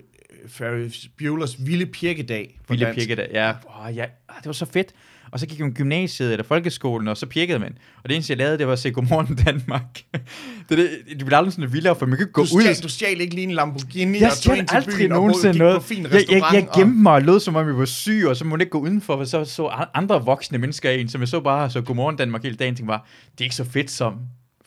Ferris 0.48 1.10
Bueller's 1.22 1.66
Vilde 1.66 1.86
Pirkedag. 1.86 2.60
Vilde 2.70 2.86
dansk. 2.86 3.00
pirke 3.08 3.16
der. 3.22 3.28
Ja, 3.34 3.54
oh, 3.66 3.96
ja, 3.98 4.04
ah, 4.30 4.36
det 4.38 4.46
var 4.46 4.52
så 4.52 4.66
fedt. 4.66 4.88
Og 5.32 5.40
så 5.40 5.48
gik 5.48 5.60
jeg 5.60 5.68
i 5.68 5.72
gymnasiet 5.72 6.32
eller 6.32 6.44
folkeskolen, 6.44 7.08
og 7.08 7.18
så 7.18 7.26
pirkede 7.26 7.60
man. 7.60 7.78
Og 8.04 8.10
det 8.10 8.16
eneste, 8.16 8.32
jeg 8.32 8.38
lavede, 8.38 8.58
det 8.58 8.68
var 8.68 8.74
at 8.74 8.80
se 8.80 8.92
Godmorgen 8.92 9.36
Danmark. 9.36 9.84
det, 10.70 10.78
det, 10.78 10.90
det 11.10 11.18
bliver 11.26 11.38
aldrig 11.38 11.54
sådan 11.54 11.74
vildere, 11.74 11.96
for 11.96 12.06
man 12.06 12.18
kan 12.18 12.24
ikke 12.24 12.32
gå 12.34 12.46
Du 12.46 12.56
ud. 12.56 12.62
stjal, 12.62 12.76
du 12.84 12.90
stjal 12.90 13.22
ikke 13.22 13.36
lige 13.36 13.44
en 13.48 13.52
Lamborghini 13.52 14.20
jeg 14.20 14.32
og 14.32 14.38
tog 14.38 14.58
ind 14.58 14.68
til 14.68 14.92
byen 14.98 15.12
og 15.12 15.18
nogensinde 15.18 15.54
gik 15.54 15.60
noget. 15.60 15.76
på 15.82 15.88
fin 15.88 16.04
Jeg, 16.04 16.12
jeg, 16.30 16.44
jeg 16.54 16.68
gemte 16.76 16.98
mig 16.98 17.14
og 17.14 17.22
lød, 17.22 17.40
som 17.40 17.56
om 17.56 17.68
jeg 17.68 17.78
var 17.78 17.86
syg, 17.86 18.24
og 18.28 18.36
så 18.36 18.46
må 18.46 18.50
man 18.50 18.62
ikke 18.62 18.72
gå 18.72 18.80
udenfor, 18.80 19.18
for 19.18 19.24
så 19.24 19.46
så 19.46 19.86
andre 19.94 20.26
voksne 20.26 20.58
mennesker 20.58 20.90
ind, 20.92 21.10
som 21.10 21.22
jeg 21.22 21.28
så 21.28 21.40
bare 21.40 21.70
så 21.70 21.82
Godmorgen 21.82 22.16
Danmark 22.16 22.44
hele 22.44 22.56
dagen, 22.56 22.76
tænkte 22.76 22.88
bare, 22.88 23.02
det 23.32 23.40
er 23.42 23.44
ikke 23.46 23.56
så 23.56 23.64
fedt, 23.64 23.92
som 23.92 24.16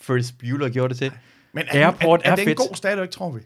Ferris 0.07 0.33
Bueller 0.33 0.69
gjorde 0.69 0.89
det 0.89 0.99
til. 0.99 1.13
men 1.53 1.65
er, 1.69 1.87
Airport 1.87 2.21
er, 2.25 2.29
er, 2.29 2.33
er 2.33 2.37
den 2.37 2.45
fedt. 2.45 2.59
god 2.59 2.75
stadigvæk, 2.75 3.11
tror 3.11 3.31
vi? 3.33 3.41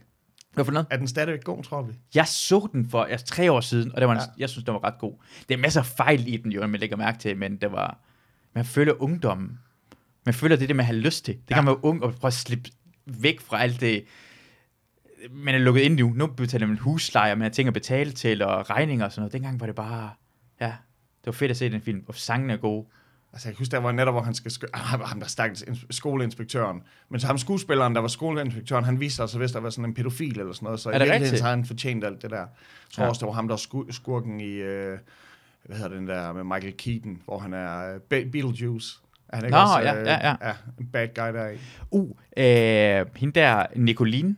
Hvad 0.54 0.64
for 0.64 0.72
noget? 0.72 0.86
Er 0.90 0.96
den 0.96 1.08
stadigvæk 1.08 1.44
god, 1.44 1.62
tror 1.62 1.82
vi? 1.82 1.92
Jeg 2.14 2.26
så 2.26 2.68
den 2.72 2.90
for 2.90 3.02
altså, 3.04 3.26
tre 3.26 3.52
år 3.52 3.60
siden, 3.60 3.92
og 3.94 4.00
det 4.00 4.08
var 4.08 4.14
en, 4.14 4.20
Ja. 4.20 4.24
jeg 4.38 4.48
synes, 4.48 4.64
den 4.64 4.74
var 4.74 4.84
ret 4.84 4.98
god. 4.98 5.12
Det 5.48 5.54
er 5.54 5.58
masser 5.58 5.80
af 5.80 5.86
fejl 5.86 6.28
i 6.28 6.36
den, 6.36 6.52
jo, 6.52 6.66
man 6.66 6.80
lægger 6.80 6.96
mærke 6.96 7.18
til, 7.18 7.36
men 7.36 7.56
det 7.56 7.72
var, 7.72 7.98
man 8.54 8.64
føler 8.64 9.02
ungdommen. 9.02 9.58
Man 10.26 10.34
føler 10.34 10.56
det 10.56 10.68
der 10.68 10.74
med 10.74 10.82
at 10.82 10.86
have 10.86 10.98
lyst 10.98 11.24
til. 11.24 11.34
Det 11.34 11.50
Ja. 11.50 11.54
kan 11.54 11.64
man 11.64 11.70
være 11.74 11.84
ung 11.84 12.02
og 12.02 12.14
prøve 12.14 12.28
at 12.28 12.32
slippe 12.34 12.70
væk 13.06 13.40
fra 13.40 13.62
alt 13.62 13.80
det, 13.80 14.04
man 15.32 15.54
er 15.54 15.58
lukket 15.58 15.80
ind 15.82 15.98
nu. 16.00 16.12
Nu 16.16 16.26
betaler 16.26 16.66
man 16.66 16.78
husleje, 16.78 17.32
og 17.32 17.38
man 17.38 17.42
har 17.42 17.50
ting 17.50 17.66
at 17.68 17.74
betale 17.74 18.12
til, 18.12 18.42
og 18.42 18.70
regninger 18.70 19.04
og 19.04 19.12
sådan 19.12 19.20
noget. 19.20 19.32
Dengang 19.32 19.60
var 19.60 19.66
det 19.66 19.74
bare, 19.74 20.10
ja, 20.60 20.66
det 21.20 21.26
var 21.26 21.32
fedt 21.32 21.50
at 21.50 21.56
se 21.56 21.70
den 21.70 21.80
film, 21.80 22.04
og 22.08 22.14
sangene 22.14 22.52
er 22.52 22.56
gode. 22.56 22.86
Altså, 23.38 23.48
jeg 23.48 23.54
kan 23.56 23.60
huske, 23.60 23.70
der 23.72 23.78
var 23.78 23.92
netop, 23.92 24.14
hvor 24.14 24.22
han 24.22 24.34
skal... 24.34 24.50
Sk- 24.50 24.70
ah, 24.74 24.80
ham, 25.00 25.20
der 25.20 25.26
stakkels 25.26 25.62
ins- 25.62 25.86
skoleinspektøren. 25.90 26.82
Men 27.08 27.20
så 27.20 27.26
ham 27.26 27.38
skuespilleren, 27.38 27.94
der 27.94 28.00
var 28.00 28.08
skoleinspektøren, 28.08 28.84
han 28.84 29.00
viste 29.00 29.16
sig 29.16 29.22
altså 29.22 29.38
vist 29.38 29.56
at 29.56 29.62
være 29.62 29.72
sådan 29.72 29.84
en 29.84 29.94
pædofil 29.94 30.40
eller 30.40 30.52
sådan 30.52 30.64
noget. 30.66 30.80
Så 30.80 30.88
Er 30.90 30.92
i 30.92 30.94
det 30.94 31.00
virkeligheden 31.00 31.22
rigtigt? 31.24 31.38
så 31.38 31.44
har 31.44 31.50
han 31.50 31.64
fortjent 31.64 32.04
alt 32.04 32.22
det 32.22 32.30
der. 32.30 32.36
Jeg 32.36 32.46
tror 32.92 33.02
Ja. 33.04 33.08
også, 33.08 33.18
det 33.18 33.26
var 33.26 33.32
ham, 33.32 33.48
der 33.48 33.52
var 33.54 33.58
sku- 33.58 33.92
skurken 33.92 34.40
i... 34.40 34.52
Øh, 34.52 34.98
hvad 35.64 35.76
hedder 35.76 35.96
den 35.96 36.06
der 36.08 36.32
med 36.32 36.44
Michael 36.44 36.76
Keaton, 36.76 37.18
hvor 37.24 37.38
han 37.38 37.52
er 37.54 37.94
øh, 37.94 38.00
Be- 38.00 38.28
Beetlejuice. 38.32 38.98
Er 39.28 39.36
han 39.36 39.44
ikke 39.44 39.56
Nå, 39.56 39.62
også, 39.62 39.78
ja, 39.78 39.94
ja, 39.94 40.28
ja. 40.28 40.34
ja. 40.48 40.52
en 40.80 40.86
bad 40.86 41.08
guy 41.14 41.38
der 41.38 41.48
i. 41.48 41.56
Uh, 41.90 42.10
øh, 42.36 43.06
hende 43.16 43.40
der, 43.40 43.66
Nicoline, 43.76 44.36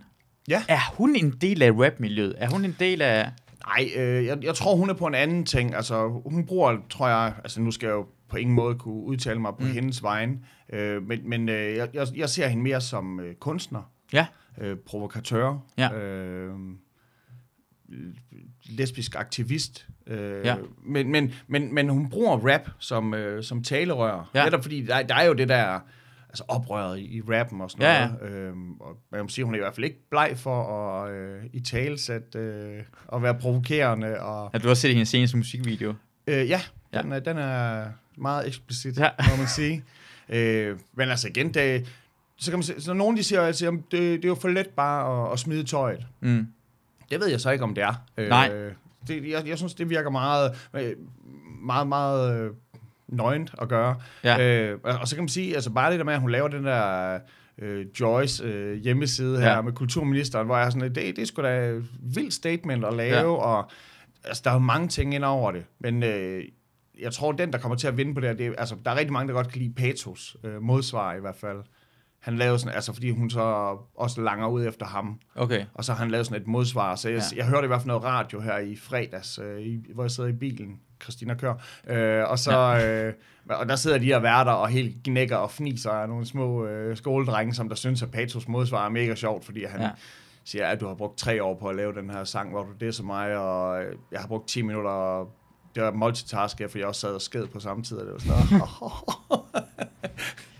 Ja. 0.48 0.62
er 0.68 0.94
hun 0.96 1.16
en 1.16 1.30
del 1.30 1.62
af 1.62 1.70
rapmiljøet? 1.72 2.34
Er 2.38 2.48
hun 2.50 2.64
en 2.64 2.76
del 2.80 3.02
af... 3.02 3.30
Nej, 3.66 3.90
øh, 3.96 4.24
jeg, 4.26 4.44
jeg 4.44 4.54
tror, 4.54 4.76
hun 4.76 4.90
er 4.90 4.94
på 4.94 5.06
en 5.06 5.14
anden 5.14 5.44
ting. 5.46 5.74
Altså, 5.74 6.08
hun 6.26 6.46
bruger, 6.46 6.76
tror 6.90 7.08
jeg... 7.08 7.32
Altså, 7.44 7.60
nu 7.60 7.70
skal 7.70 7.86
jeg 7.86 7.92
jo 7.94 8.06
på 8.30 8.36
ingen 8.36 8.54
måde 8.54 8.74
kunne 8.78 8.94
udtale 9.04 9.40
mig 9.40 9.52
på 9.58 9.64
mm. 9.64 9.72
hendes 9.72 10.02
vegne. 10.02 10.38
Øh, 10.72 11.02
men 11.02 11.28
men 11.28 11.48
øh, 11.48 11.76
jeg, 11.76 11.88
jeg, 12.16 12.28
ser 12.28 12.48
hende 12.48 12.62
mere 12.62 12.80
som 12.80 13.20
øh, 13.20 13.34
kunstner. 13.34 13.82
Ja, 14.12 14.26
øh, 14.60 14.76
provokatør, 14.76 15.58
Ja. 15.78 15.92
øh, 15.98 16.54
lesbisk 18.64 19.14
aktivist. 19.16 19.86
Øh, 20.06 20.44
Ja. 20.46 20.56
men, 20.86 21.12
men, 21.12 21.32
men, 21.46 21.74
men 21.74 21.88
hun 21.88 22.10
bruger 22.10 22.36
rap 22.52 22.68
som, 22.78 23.14
øh, 23.14 23.42
som 23.44 23.62
talerør. 23.62 24.30
Ja. 24.34 24.44
Netop 24.44 24.62
fordi, 24.62 24.86
der, 24.86 25.02
der 25.02 25.14
er 25.14 25.24
jo 25.24 25.32
det 25.32 25.48
der 25.48 25.80
altså 26.28 26.44
oprøret 26.48 26.98
i, 26.98 27.02
i 27.16 27.20
rappen 27.20 27.60
og 27.60 27.70
sådan 27.70 27.82
Ja, 27.86 28.08
noget. 28.08 28.32
Øhm, 28.32 28.72
og 28.80 28.96
man 29.12 29.20
må 29.22 29.28
sige, 29.28 29.44
hun 29.44 29.54
er 29.54 29.58
i 29.58 29.60
hvert 29.60 29.74
fald 29.74 29.84
ikke 29.84 30.08
bleg 30.10 30.32
for 30.36 30.62
at 30.64 31.12
øh, 31.14 31.44
i 31.52 31.60
talesæt 31.60 32.34
øh, 32.36 32.78
og 33.06 33.22
være 33.22 33.34
provokerende. 33.34 34.20
Og, 34.20 34.50
har 34.52 34.58
du 34.58 34.68
også 34.68 34.82
set 34.82 34.90
hendes 34.90 35.08
seneste 35.08 35.36
musikvideo? 35.36 35.94
øh, 36.26 36.48
ja, 36.48 36.60
Ja. 36.92 37.02
den, 37.02 37.12
er, 37.12 37.18
den 37.20 37.36
er 37.38 37.86
meget 38.20 38.46
eksplicit, 38.46 38.98
Ja. 38.98 39.08
må 39.30 39.36
man 39.36 39.46
sige. 39.48 39.84
øh, 40.28 40.78
men 40.94 41.08
altså 41.08 41.28
igen, 41.28 41.54
det, 41.54 41.88
så 42.38 42.50
kan 42.50 42.58
man 42.58 42.62
se, 42.62 42.80
så 42.80 42.92
nogen 42.94 43.16
de 43.16 43.22
siger, 43.22 43.42
at 43.42 43.60
det, 43.60 43.82
det 43.92 44.24
er 44.24 44.28
jo 44.28 44.34
for 44.34 44.48
let 44.48 44.68
bare 44.68 45.26
at, 45.26 45.32
at 45.32 45.38
smide 45.38 45.64
tøjet. 45.64 46.06
Mm. 46.20 46.46
Det 47.10 47.20
ved 47.20 47.26
jeg 47.28 47.40
så 47.40 47.50
ikke, 47.50 47.64
om 47.64 47.74
det 47.74 47.84
er. 47.84 47.94
Nej. 48.28 48.50
Øh, 48.54 48.72
det, 49.08 49.28
jeg, 49.30 49.48
jeg 49.48 49.58
synes, 49.58 49.74
det 49.74 49.90
virker 49.90 50.10
meget, 50.10 50.52
øh, 50.74 50.92
meget, 51.62 51.86
meget 51.86 52.40
øh, 52.44 52.50
nøgent 53.08 53.54
at 53.62 53.68
gøre. 53.68 53.96
Ja. 54.24 54.40
Øh, 54.70 54.78
og 54.84 55.08
så 55.08 55.14
kan 55.16 55.22
man 55.22 55.28
sige, 55.28 55.54
altså 55.54 55.70
bare 55.70 55.90
det 55.90 55.98
der 55.98 56.04
med, 56.04 56.14
at 56.14 56.20
hun 56.20 56.30
laver 56.30 56.48
den 56.48 56.64
der 56.64 57.18
øh, 57.58 57.86
Joyce 58.00 58.44
øh, 58.44 58.76
hjemmeside 58.78 59.40
her 59.40 59.50
Ja. 59.52 59.60
med 59.62 59.72
kulturministeren, 59.72 60.46
hvor 60.46 60.56
jeg 60.56 60.66
er 60.66 60.70
sådan, 60.70 60.94
det, 60.94 60.96
det 60.96 61.18
er 61.18 61.24
sgu 61.26 61.42
da 61.42 61.66
et 61.68 61.84
vildt 62.00 62.34
statement 62.34 62.84
at 62.84 62.94
lave, 62.94 63.14
Ja. 63.16 63.20
ja. 63.20 63.26
og 63.28 63.70
altså, 64.24 64.42
der 64.44 64.50
er 64.50 64.54
jo 64.54 64.60
mange 64.60 64.88
ting 64.88 65.14
ind 65.14 65.24
over 65.24 65.52
det, 65.52 65.64
men 65.80 66.02
øh, 66.02 66.42
jeg 67.02 67.12
tror, 67.12 67.32
den, 67.32 67.52
der 67.52 67.58
kommer 67.58 67.76
til 67.76 67.88
at 67.88 67.96
vinde 67.96 68.14
på 68.14 68.20
det 68.20 68.38
det 68.38 68.46
er, 68.46 68.52
altså, 68.58 68.76
der 68.84 68.90
er 68.90 68.96
rigtig 68.96 69.12
mange, 69.12 69.28
der 69.28 69.34
godt 69.34 69.48
kan 69.48 69.60
lide 69.62 69.74
Patos 69.74 70.36
øh, 70.44 70.62
modsvar 70.62 71.14
i 71.14 71.20
hvert 71.20 71.36
fald. 71.36 71.58
Han 72.20 72.36
lavede 72.36 72.58
sådan, 72.58 72.74
altså 72.74 72.92
fordi 72.92 73.10
hun 73.10 73.30
så 73.30 73.40
også 73.94 74.20
langer 74.20 74.48
ud 74.48 74.66
efter 74.66 74.86
ham, 74.86 75.20
Okay. 75.34 75.64
og 75.74 75.84
så 75.84 75.92
har 75.92 75.98
han 76.02 76.10
lavet 76.10 76.26
sådan 76.26 76.42
et 76.42 76.48
modsvar. 76.48 76.94
Så 76.94 77.08
jeg, 77.08 77.22
Ja. 77.32 77.36
jeg 77.36 77.46
hørte 77.46 77.64
i 77.64 77.66
hvert 77.66 77.80
fald 77.80 77.86
noget 77.88 78.04
radio 78.04 78.40
her 78.40 78.58
i 78.58 78.76
fredags, 78.76 79.38
øh, 79.38 79.60
i, 79.60 79.84
hvor 79.94 80.04
jeg 80.04 80.10
sidder 80.10 80.28
i 80.30 80.32
bilen. 80.32 80.80
Christina 81.02 81.34
kører. 81.34 81.54
Øh, 81.88 82.30
og 82.30 82.38
så... 82.38 82.52
Ja. 82.58 83.06
Øh, 83.06 83.14
og 83.50 83.68
der 83.68 83.76
sidder 83.76 83.98
de 83.98 84.04
her 84.04 84.18
værter 84.18 84.52
og 84.52 84.68
helt 84.68 84.96
gnækker 85.04 85.36
og 85.36 85.50
fniser 85.50 85.90
af 85.90 86.08
nogle 86.08 86.26
små 86.26 86.66
øh, 86.66 86.96
skoledrenge, 86.96 87.54
som 87.54 87.68
der 87.68 87.76
synes, 87.76 88.02
at 88.02 88.10
Patos 88.10 88.48
modsvar 88.48 88.84
er 88.86 88.90
mega 88.90 89.14
sjovt, 89.14 89.44
fordi 89.44 89.64
han 89.64 89.80
Ja. 89.80 89.90
siger, 90.44 90.66
at 90.66 90.80
du 90.80 90.86
har 90.86 90.94
brugt 90.94 91.18
tre 91.18 91.42
år 91.42 91.54
på 91.60 91.68
at 91.68 91.76
lave 91.76 91.92
den 91.94 92.10
her 92.10 92.24
sang, 92.24 92.50
hvor 92.50 92.62
du 92.62 92.72
det 92.80 92.94
så 92.94 93.02
mig, 93.02 93.36
og 93.36 93.82
øh, 93.84 93.96
jeg 94.12 94.20
har 94.20 94.28
brugt 94.28 94.48
10 94.48 94.62
minutter, 94.62 95.26
det 95.74 95.82
var 95.82 95.90
multitask, 95.92 96.56
for 96.70 96.78
jeg 96.78 96.86
også 96.86 97.00
sad 97.00 97.14
og 97.14 97.22
sked 97.22 97.46
på 97.46 97.60
samme 97.60 97.82
tid, 97.82 97.96
og 97.96 98.06
det 98.06 98.12
var 98.12 98.18
sådan, 98.18 98.60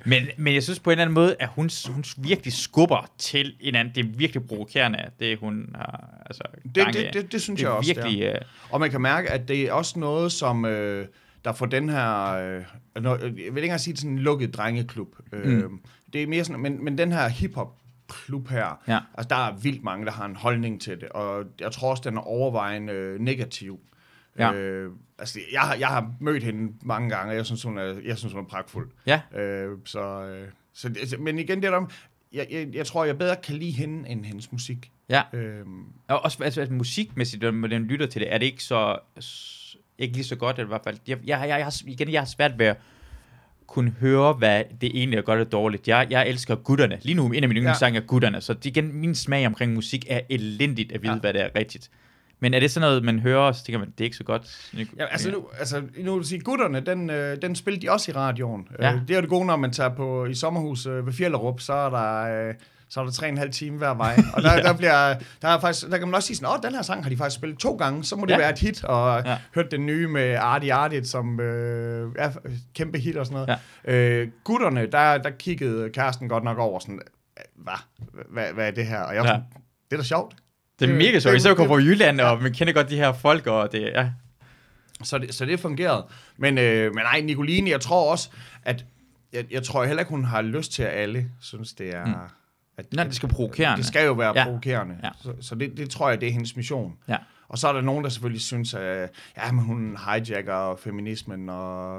Men, 0.06 0.22
men 0.36 0.54
jeg 0.54 0.62
synes 0.62 0.78
på 0.78 0.90
en 0.90 0.92
eller 0.92 1.02
anden 1.04 1.14
måde, 1.14 1.36
at 1.40 1.48
hun, 1.54 1.70
hun 1.90 2.04
virkelig 2.16 2.52
skubber 2.52 3.10
til 3.18 3.54
en 3.60 3.74
anden. 3.74 3.94
Det 3.94 4.04
er 4.04 4.08
virkelig 4.16 4.46
provokerende, 4.46 4.98
det 5.20 5.38
hun 5.38 5.66
har 5.74 6.22
altså, 6.26 6.42
det, 6.74 6.76
i. 6.76 6.92
det, 6.92 7.10
det, 7.14 7.32
det 7.32 7.42
synes 7.42 7.58
det 7.58 7.64
jeg 7.64 7.72
også, 7.72 7.88
det 7.94 7.98
er. 7.98 8.02
virkelig, 8.04 8.26
øh, 8.26 8.34
Og 8.70 8.80
man 8.80 8.90
kan 8.90 9.00
mærke, 9.00 9.30
at 9.30 9.48
det 9.48 9.62
er 9.62 9.72
også 9.72 9.98
noget, 9.98 10.32
som 10.32 10.64
øh, 10.64 11.06
der 11.44 11.52
får 11.52 11.66
den 11.66 11.88
her, 11.88 12.24
øh, 12.32 12.62
nå- 13.02 13.10
jeg 13.16 13.20
vil 13.32 13.36
ikke 13.46 13.58
engang 13.62 13.80
sige 13.80 13.96
sådan 13.96 14.10
en 14.10 14.18
lukket 14.18 14.54
drengeklub. 14.54 15.08
Øh, 15.32 15.64
Mm. 15.64 15.80
Det 16.12 16.22
er 16.22 16.26
mere 16.26 16.44
sådan, 16.44 16.60
men, 16.62 16.84
men 16.84 16.98
den 16.98 17.12
her 17.12 17.28
hiphop 17.28 17.76
klub 18.08 18.48
her, 18.48 18.80
Ja. 18.88 18.98
altså 19.18 19.28
der 19.28 19.36
er 19.48 19.52
vildt 19.56 19.84
mange, 19.84 20.06
der 20.06 20.12
har 20.12 20.24
en 20.26 20.36
holdning 20.36 20.80
til 20.80 21.00
det, 21.00 21.08
og 21.08 21.44
jeg 21.60 21.72
tror 21.72 21.90
også, 21.90 22.02
den 22.06 22.16
er 22.16 22.20
overvejende 22.20 22.92
øh, 22.92 23.20
negativ. 23.20 23.80
Ja. 24.38 24.52
Øh, 24.52 24.92
altså, 25.18 25.40
jeg, 25.52 25.60
har, 25.60 25.74
jeg 25.74 25.88
har 25.88 26.12
mødt 26.20 26.42
hende 26.42 26.72
mange 26.82 27.10
gange, 27.10 27.32
og 27.32 27.36
jeg 27.36 27.46
synes, 27.46 27.62
hun 27.62 27.78
er, 27.78 27.94
jeg 28.04 28.18
synes, 28.18 28.32
hun 28.34 28.44
er 28.44 28.48
pragtfuld. 28.48 28.90
ja, 29.06 29.20
Øh, 29.38 29.78
så, 29.84 30.00
øh, 30.24 30.48
så, 30.72 30.88
det- 30.88 31.20
men 31.20 31.38
igen, 31.38 31.62
det 31.62 31.66
er 31.68 31.80
der, 31.80 31.86
jeg, 32.32 32.46
jeg, 32.50 32.68
jeg 32.74 32.86
tror, 32.86 33.04
jeg 33.04 33.18
bedre 33.18 33.36
kan 33.42 33.54
lide 33.54 33.70
hende, 33.70 34.08
end 34.08 34.24
hendes 34.24 34.52
musik. 34.52 34.90
ja. 35.08 35.22
Øh, 35.32 35.64
Og 36.08 36.24
også 36.24 36.44
altså, 36.44 36.60
altså, 36.60 36.74
musikmæssigt, 36.74 37.42
når 37.42 37.50
man 37.50 37.84
lytter 37.84 38.06
til 38.06 38.20
det, 38.20 38.32
er 38.34 38.38
det 38.38 38.46
ikke 38.46 38.64
så, 38.64 38.98
ikke 39.98 40.14
lige 40.14 40.24
så 40.24 40.36
godt, 40.36 40.56
eller 40.56 40.66
i 40.66 40.68
hvert 40.68 40.80
fald. 40.84 40.98
Jeg, 41.08 41.18
jeg, 41.26 41.40
jeg, 41.40 41.48
jeg, 41.48 41.64
har, 41.64 41.82
igen, 41.86 42.12
jeg 42.12 42.20
har 42.20 42.26
svært 42.26 42.58
ved 42.58 42.66
at 42.66 42.76
kunne 43.66 43.90
høre, 43.90 44.32
hvad 44.32 44.64
det 44.80 44.90
egentlig 44.94 45.16
er 45.18 45.22
godt 45.22 45.40
og 45.40 45.52
dårligt. 45.52 45.88
Jeg, 45.88 46.06
jeg 46.10 46.28
elsker 46.28 46.54
gutterne. 46.54 46.98
Lige 47.02 47.14
nu, 47.14 47.26
en 47.26 47.42
af 47.42 47.48
mine 47.48 47.60
yndlingssange 47.60 48.00
er 48.00 48.02
gutterne, 48.04 48.40
så 48.40 48.54
igen, 48.64 48.92
min 48.92 49.14
smag 49.14 49.46
omkring 49.46 49.72
musik 49.74 50.04
er 50.08 50.20
elendigt 50.30 50.92
at 50.92 51.02
vide, 51.02 51.10
ja. 51.12 51.16
Ja. 51.16 51.20
hvad 51.20 51.32
det 51.32 51.42
er 51.42 51.48
rigtigt. 51.56 51.90
Men 52.40 52.54
er 52.54 52.60
det 52.60 52.70
sådan 52.70 52.88
noget, 52.88 53.04
man 53.04 53.18
hører, 53.18 53.52
så 53.52 53.64
tænker 53.64 53.78
man, 53.78 53.88
det 53.90 54.00
er 54.00 54.04
ikke 54.04 54.16
så 54.16 54.24
godt? 54.24 54.70
Ja, 54.98 55.04
altså 55.06 55.30
nu, 55.30 55.46
altså, 55.58 55.82
nu 55.98 56.14
vil 56.16 56.24
sige, 56.24 56.40
gutterne, 56.40 56.80
den, 56.80 57.10
øh, 57.10 57.42
den 57.42 57.54
spillede 57.56 57.86
de 57.86 57.92
også 57.92 58.10
i 58.10 58.14
radioen. 58.14 58.68
Ja. 58.78 58.92
Øh, 58.94 59.00
det 59.08 59.16
er 59.16 59.20
det 59.20 59.30
gode, 59.30 59.46
når 59.46 59.56
man 59.56 59.72
tager 59.72 59.94
på 59.94 60.24
i 60.26 60.34
sommerhus 60.34 60.86
øh, 60.86 61.06
ved 61.06 61.12
Fjellerup, 61.12 61.60
så 61.60 61.72
er 61.72 61.90
der... 61.90 62.46
Øh, 62.48 62.54
så 62.88 63.00
er 63.00 63.04
der 63.04 63.12
tre 63.12 63.26
og 63.26 63.30
en 63.30 63.38
halv 63.38 63.50
time 63.52 63.78
hver 63.78 63.94
vej. 63.94 64.16
Og 64.34 64.42
der, 64.42 64.52
Ja. 64.54 64.62
der, 64.62 64.72
bliver, 64.76 65.14
der, 65.42 65.48
er 65.48 65.60
faktisk, 65.60 65.90
der 65.90 65.98
kan 65.98 66.08
man 66.08 66.14
også 66.14 66.26
sige 66.26 66.36
sådan, 66.36 66.54
åh, 66.54 66.62
den 66.62 66.74
her 66.74 66.82
sang 66.82 67.02
har 67.02 67.10
de 67.10 67.16
faktisk 67.16 67.36
spillet 67.36 67.58
to 67.58 67.76
gange, 67.76 68.04
så 68.04 68.16
må 68.16 68.24
det 68.26 68.32
Ja. 68.32 68.38
være 68.38 68.50
et 68.50 68.58
hit. 68.58 68.84
Og 68.84 69.22
Ja. 69.26 69.38
hørt 69.54 69.70
den 69.70 69.86
nye 69.86 70.08
med 70.08 70.34
Artie 70.34 70.72
Artie, 70.74 71.04
som 71.04 71.40
øh, 71.40 72.12
er 72.18 72.30
kæmpe 72.74 72.98
hit 72.98 73.16
og 73.16 73.26
sådan 73.26 73.34
noget. 73.46 73.58
Ja. 73.86 73.94
Øh, 73.94 74.28
gutterne, 74.44 74.86
der, 74.86 75.18
der 75.18 75.30
kiggede 75.30 75.90
kæresten 75.90 76.28
godt 76.28 76.44
nok 76.44 76.58
over 76.58 76.78
sådan, 76.78 77.00
hvad, 77.56 77.74
hvad, 78.28 78.52
hvad 78.52 78.66
er 78.66 78.70
det 78.70 78.86
her? 78.86 79.00
Og 79.00 79.14
jeg 79.14 79.22
var 79.22 79.28
Ja. 79.28 79.34
sådan, 79.34 79.44
det 79.90 79.96
er 79.96 79.96
da 79.96 80.02
sjovt. 80.02 80.34
Det 80.80 80.90
er 80.90 80.94
mega 80.94 81.18
sjovt, 81.20 81.36
især 81.36 81.50
at 81.50 81.56
komme 81.56 81.68
fra 81.74 81.80
Jylland, 81.80 82.20
og 82.20 82.42
man 82.42 82.52
kender 82.52 82.72
godt 82.72 82.90
de 82.90 82.96
her 82.96 83.12
folk, 83.12 83.46
og 83.46 83.72
det, 83.72 83.80
ja. 83.80 84.10
Så 85.02 85.18
det, 85.18 85.34
så 85.34 85.44
det 85.44 85.60
fungerede. 85.60 86.06
Men, 86.36 86.58
øh, 86.58 86.94
men 86.94 87.02
nej, 87.04 87.20
Nicoline, 87.20 87.70
jeg 87.70 87.80
tror 87.80 88.10
også, 88.10 88.30
at 88.62 88.84
jeg, 89.32 89.44
jeg 89.50 89.62
tror 89.62 89.84
heller 89.84 90.00
ikke, 90.00 90.10
hun 90.10 90.24
har 90.24 90.42
lyst 90.42 90.72
til, 90.72 90.82
at 90.82 90.90
alle 90.92 91.30
synes, 91.40 91.72
det 91.72 91.94
er... 91.94 92.04
Mm. 92.06 92.12
At, 92.76 92.92
Nej, 92.92 93.04
det 93.04 93.14
skal 93.14 93.28
provokerende. 93.28 93.76
Det 93.76 93.86
skal 93.86 94.06
jo 94.06 94.12
være 94.12 94.32
Ja. 94.38 94.44
provokerende. 94.44 94.96
Ja. 95.02 95.08
Så, 95.22 95.32
så 95.40 95.54
det, 95.54 95.76
det 95.76 95.90
tror 95.90 96.08
jeg, 96.08 96.20
det 96.20 96.28
er 96.28 96.32
hendes 96.32 96.56
mission. 96.56 96.92
Ja. 97.08 97.16
Og 97.48 97.58
så 97.58 97.68
er 97.68 97.72
der 97.72 97.80
nogen, 97.80 98.04
der 98.04 98.10
selvfølgelig 98.10 98.40
synes, 98.42 98.74
at 98.74 99.10
ja, 99.36 99.52
men 99.52 99.64
hun 99.64 99.96
hijacker 100.06 100.76
feminismen, 100.82 101.48
og, 101.48 101.96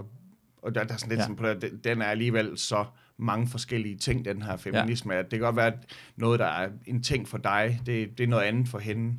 og 0.64 0.76
der, 0.76 0.84
der 0.84 0.94
er 0.94 0.98
sådan 0.98 1.10
lidt 1.10 1.18
Ja. 1.20 1.24
sådan 1.24 1.36
på 1.36 1.48
det, 1.48 1.62
den- 1.62 1.80
den 1.84 2.02
er 2.02 2.06
alligevel 2.06 2.58
så 2.58 2.86
mange 3.22 3.48
forskellige 3.48 3.96
ting, 3.98 4.26
den 4.26 4.42
her 4.42 4.58
feminisme. 4.58 5.14
Ja. 5.14 5.20
At 5.20 5.26
det 5.32 5.40
kan 5.40 5.46
godt 5.46 5.56
være, 5.56 5.68
at 5.68 5.78
noget, 6.16 6.40
der 6.40 6.46
er 6.46 6.70
en 6.86 7.04
ting 7.04 7.28
for 7.28 7.38
dig, 7.38 7.80
det, 7.86 8.18
det 8.18 8.24
er 8.24 8.28
noget 8.28 8.44
andet 8.44 8.68
for 8.68 8.80
hende. 8.80 9.14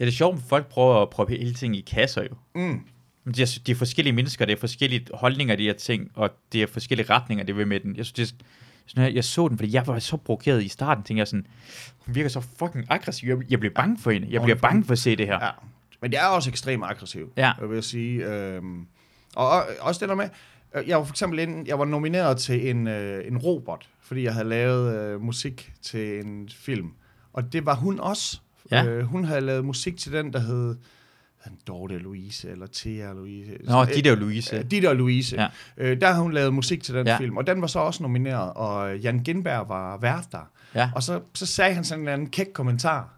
Ja, 0.00 0.04
det 0.04 0.10
er 0.10 0.14
sjovt, 0.14 0.36
at 0.36 0.42
folk 0.48 0.66
prøver 0.66 1.02
at 1.02 1.10
proppe 1.10 1.36
hele 1.36 1.54
ting 1.54 1.76
i 1.76 1.80
kasser 1.80 2.22
jo. 2.22 2.34
Mm. 2.54 2.80
Men 3.24 3.34
De 3.34 3.42
er, 3.42 3.58
de 3.66 3.72
er 3.72 3.76
forskellige 3.76 4.12
mennesker, 4.12 4.44
det 4.44 4.52
er 4.52 4.56
forskellige 4.56 5.06
holdninger 5.14 5.56
de 5.56 5.62
her 5.62 5.72
ting, 5.72 6.10
og 6.14 6.30
det 6.52 6.62
er 6.62 6.66
forskellige 6.66 7.10
retninger, 7.10 7.44
det 7.44 7.56
vil 7.56 7.66
med 7.66 7.80
den. 7.80 7.96
Jeg 7.96 8.04
synes, 8.06 8.32
det 8.32 8.42
er, 8.42 8.44
sådan, 8.86 9.04
jeg, 9.04 9.14
jeg 9.14 9.24
så 9.24 9.48
den, 9.48 9.58
fordi 9.58 9.72
jeg 9.74 9.86
var 9.86 9.98
så 9.98 10.16
provokeret 10.16 10.62
i 10.64 10.68
starten, 10.68 11.04
tænkte 11.04 11.18
jeg 11.18 11.28
sådan, 11.28 11.46
hun 11.98 12.14
virker 12.14 12.28
så 12.28 12.40
fucking 12.40 12.84
aggressiv, 12.90 13.28
jeg, 13.28 13.50
jeg 13.50 13.60
bliver 13.60 13.74
bange 13.74 13.98
for 13.98 14.10
hende, 14.10 14.28
jeg 14.30 14.42
bliver 14.42 14.56
bange 14.58 14.84
for 14.84 14.92
at 14.92 14.98
se 14.98 15.16
det 15.16 15.26
her. 15.26 15.44
Ja. 15.44 15.50
Men 16.02 16.10
det 16.12 16.20
er 16.20 16.24
også 16.26 16.50
ekstremt 16.50 16.84
aggressivt, 16.84 17.32
Ja. 17.36 17.52
jeg 17.60 17.70
vil 17.70 17.82
sige. 17.82 18.24
Øhm, 18.26 18.86
og, 19.36 19.50
og 19.50 19.62
også 19.80 19.98
det 20.00 20.08
der 20.08 20.14
med, 20.14 20.28
jeg 20.86 20.98
var 20.98 21.04
for 21.04 21.12
eksempel 21.12 21.38
inde, 21.38 21.64
jeg 21.66 21.78
var 21.78 21.84
nomineret 21.84 22.38
til 22.38 22.70
en, 22.70 22.86
øh, 22.86 23.26
en 23.28 23.38
robot, 23.38 23.88
fordi 24.02 24.22
jeg 24.22 24.32
havde 24.34 24.48
lavet 24.48 24.96
øh, 24.98 25.20
musik 25.20 25.72
til 25.82 26.26
en 26.26 26.48
film. 26.48 26.90
Og 27.32 27.52
det 27.52 27.66
var 27.66 27.74
hun 27.74 28.00
også. 28.00 28.40
Ja. 28.70 28.84
Øh, 28.84 29.04
hun 29.04 29.24
havde 29.24 29.40
lavet 29.40 29.64
musik 29.64 29.96
til 29.96 30.12
den, 30.12 30.32
der 30.32 30.38
hed 30.38 30.76
den 31.44 31.58
Dorte 31.66 31.98
Louise, 31.98 32.50
eller 32.50 32.66
Thea 32.74 33.12
Louise. 33.12 33.52
Nå, 33.64 33.84
de 33.84 34.02
der 34.02 34.14
Louise. 34.14 34.56
Øh, 34.56 34.64
Ditte 34.70 34.88
og 34.88 34.96
Louise. 34.96 35.36
Ja. 35.42 35.46
Øh, 35.76 36.00
der 36.00 36.12
har 36.12 36.22
hun 36.22 36.32
lavet 36.32 36.54
musik 36.54 36.82
til 36.82 36.94
den 36.94 37.06
Ja. 37.06 37.12
ja. 37.12 37.18
film, 37.18 37.36
og 37.36 37.46
den 37.46 37.60
var 37.60 37.66
så 37.66 37.78
også 37.78 38.02
nomineret, 38.02 38.52
og 38.54 38.98
Jan 38.98 39.18
Gindberg 39.18 39.68
var 39.68 39.98
vært 39.98 40.28
der. 40.32 40.50
Ja. 40.74 40.90
Og 40.94 41.02
så, 41.02 41.20
så 41.34 41.46
sagde 41.46 41.74
han 41.74 41.84
sådan 41.84 42.00
en 42.00 42.06
eller 42.06 42.12
anden 42.12 42.30
kæk 42.30 42.46
kommentar. 42.54 43.15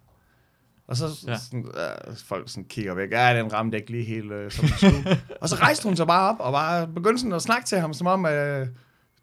Og 0.89 0.97
så 0.97 1.05
Ja. 1.27 1.39
sådan, 1.39 1.65
øh, 1.75 2.17
folk 2.27 2.49
sådan 2.51 2.65
kigger 2.65 2.95
væk. 2.95 3.11
Ja, 3.13 3.39
den 3.39 3.53
ramte 3.53 3.79
ikke 3.79 3.91
lige 3.91 4.05
helt 4.05 4.33
øh, 4.33 4.51
som 4.51 4.69
skulle. 4.69 5.21
og 5.43 5.49
så 5.49 5.55
rejste 5.57 5.85
hun 5.85 5.97
sig 5.97 6.07
bare 6.07 6.29
op 6.31 6.37
og 6.41 6.53
bare 6.53 6.87
begyndte 6.87 7.19
sådan 7.19 7.33
at 7.33 7.43
snakke 7.43 7.67
til 7.67 7.79
ham, 7.79 7.95
som 7.95 8.07
om, 8.07 8.27
øh, 8.27 8.67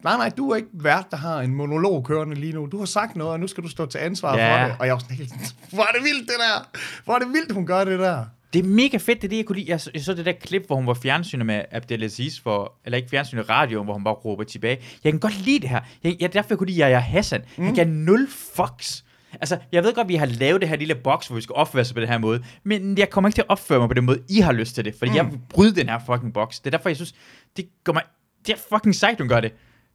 nej, 0.04 0.16
nej, 0.16 0.30
du 0.36 0.50
er 0.50 0.56
ikke 0.56 0.68
vært, 0.72 1.04
der 1.10 1.16
har 1.16 1.40
en 1.40 1.54
monolog 1.54 2.04
kørende 2.04 2.34
lige 2.36 2.52
nu. 2.52 2.66
Du 2.72 2.78
har 2.78 2.84
sagt 2.84 3.16
noget, 3.16 3.32
og 3.32 3.40
nu 3.40 3.46
skal 3.46 3.64
du 3.64 3.68
stå 3.68 3.86
til 3.86 3.98
ansvar 3.98 4.36
Ja. 4.38 4.62
for 4.64 4.68
det. 4.68 4.76
Og 4.78 4.86
jeg 4.86 4.92
var 4.94 4.98
sådan 4.98 5.16
helt, 5.16 5.32
hvor 5.72 5.82
er 5.82 5.92
det 5.92 6.02
vildt, 6.04 6.28
det 6.28 6.36
der. 6.38 6.80
Hvor 7.04 7.14
er 7.14 7.18
det 7.18 7.28
vildt, 7.28 7.52
hun 7.52 7.66
gør 7.66 7.84
det 7.84 7.98
der. 7.98 8.24
Det 8.52 8.64
er 8.64 8.68
mega 8.68 8.96
fedt, 8.96 9.22
det 9.22 9.24
er 9.24 9.28
det, 9.28 9.36
jeg 9.36 9.44
kunne 9.44 9.58
lide. 9.58 9.70
Jeg, 9.70 9.80
så- 9.80 9.90
jeg 9.94 10.02
så 10.02 10.14
det 10.14 10.26
der 10.26 10.32
klip, 10.32 10.66
hvor 10.66 10.76
hun 10.76 10.86
var 10.86 10.94
fjernsynet 10.94 11.46
med 11.46 11.62
Abdelaziz, 11.72 12.40
for, 12.40 12.72
eller 12.84 12.96
ikke 12.96 13.10
fjernsynet, 13.10 13.48
radio, 13.48 13.82
hvor 13.84 13.92
hun 13.92 14.04
bare 14.04 14.14
råber 14.14 14.44
tilbage. 14.44 14.78
Jeg 15.04 15.12
kan 15.12 15.20
godt 15.20 15.40
lide 15.44 15.60
det 15.60 15.68
her. 15.68 15.80
Jeg, 16.04 16.16
jeg, 16.20 16.32
derfor 16.32 16.46
jeg 16.50 16.58
kunne 16.58 16.66
lide 16.70 16.80
Yahya 16.80 16.98
Hassan. 16.98 17.42
Mm. 17.56 17.64
Han 17.64 17.74
gav 17.74 17.86
nul 17.86 18.28
fucks. 18.56 19.04
Altså, 19.40 19.58
jeg 19.72 19.84
ved 19.84 19.94
godt, 19.94 20.08
vi 20.08 20.14
har 20.14 20.26
lavet 20.26 20.60
det 20.60 20.68
her 20.68 20.76
lille 20.76 20.94
boks, 20.94 21.26
hvor 21.26 21.36
vi 21.36 21.42
skal 21.42 21.52
opføre 21.54 21.84
sig 21.84 21.94
på 21.94 22.00
den 22.00 22.08
her 22.08 22.18
måde, 22.18 22.44
men 22.64 22.98
jeg 22.98 23.10
kommer 23.10 23.28
ikke 23.28 23.36
til 23.36 23.42
at 23.42 23.50
opføre 23.50 23.78
mig 23.78 23.88
på 23.88 23.94
den 23.94 24.04
måde, 24.04 24.18
I 24.28 24.40
har 24.40 24.52
lyst 24.52 24.74
til 24.74 24.84
det, 24.84 24.94
fordi 24.98 25.10
mm. 25.10 25.16
jeg 25.16 25.26
vil 25.30 25.40
bryde 25.48 25.74
den 25.74 25.88
her 25.88 25.98
fucking 26.06 26.34
boks. 26.34 26.60
Det 26.60 26.66
er 26.66 26.70
derfor, 26.70 26.88
jeg 26.88 26.96
synes, 26.96 27.14
det 27.56 27.68
gør 27.84 27.92
mig, 27.92 28.02
det 28.46 28.52
er 28.52 28.58
fucking 28.68 28.94
sejt, 28.94 29.18
hun 29.18 29.28
gør 29.28 29.40
det. 29.40 29.52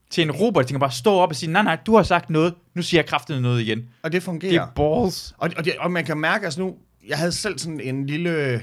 Til 0.09 0.23
en 0.23 0.31
robot, 0.31 0.63
der 0.63 0.69
kan 0.69 0.80
bare 0.80 0.91
stå 0.91 1.13
op 1.13 1.30
og 1.30 1.35
sige, 1.35 1.51
nej, 1.51 1.63
nej, 1.63 1.77
du 1.85 1.95
har 1.95 2.03
sagt 2.03 2.30
noget, 2.30 2.53
nu 2.73 2.81
siger 2.81 3.01
jeg 3.01 3.05
kraftigt 3.09 3.41
noget 3.41 3.61
igen. 3.61 3.89
Og 4.03 4.11
det 4.11 4.23
fungerer. 4.23 4.51
Det 4.51 4.59
er 4.59 5.01
balls. 5.01 5.34
Og, 5.38 5.49
og, 5.57 5.65
det, 5.65 5.73
og 5.80 5.91
man 5.91 6.05
kan 6.05 6.18
mærke, 6.18 6.45
altså 6.45 6.61
nu, 6.61 6.76
jeg 7.07 7.18
havde 7.18 7.31
selv 7.31 7.59
sådan 7.59 7.80
en 7.80 8.05
lille, 8.05 8.53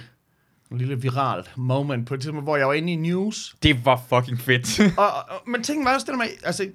en 0.72 0.78
lille 0.78 1.02
viral 1.02 1.44
moment 1.56 2.06
på 2.06 2.14
et 2.14 2.20
tidspunkt, 2.20 2.44
hvor 2.44 2.56
jeg 2.56 2.66
var 2.66 2.72
inde 2.72 2.92
i 2.92 2.96
news. 2.96 3.56
Det 3.62 3.84
var 3.84 4.02
fucking 4.08 4.40
fedt. 4.40 4.80
Og, 4.98 5.06
og, 5.06 5.42
men 5.46 5.62
ting 5.62 5.84
var 5.84 5.94
også 5.94 6.04
det 6.04 6.12
der 6.12 6.18
med, 6.18 6.26
altså, 6.44 6.66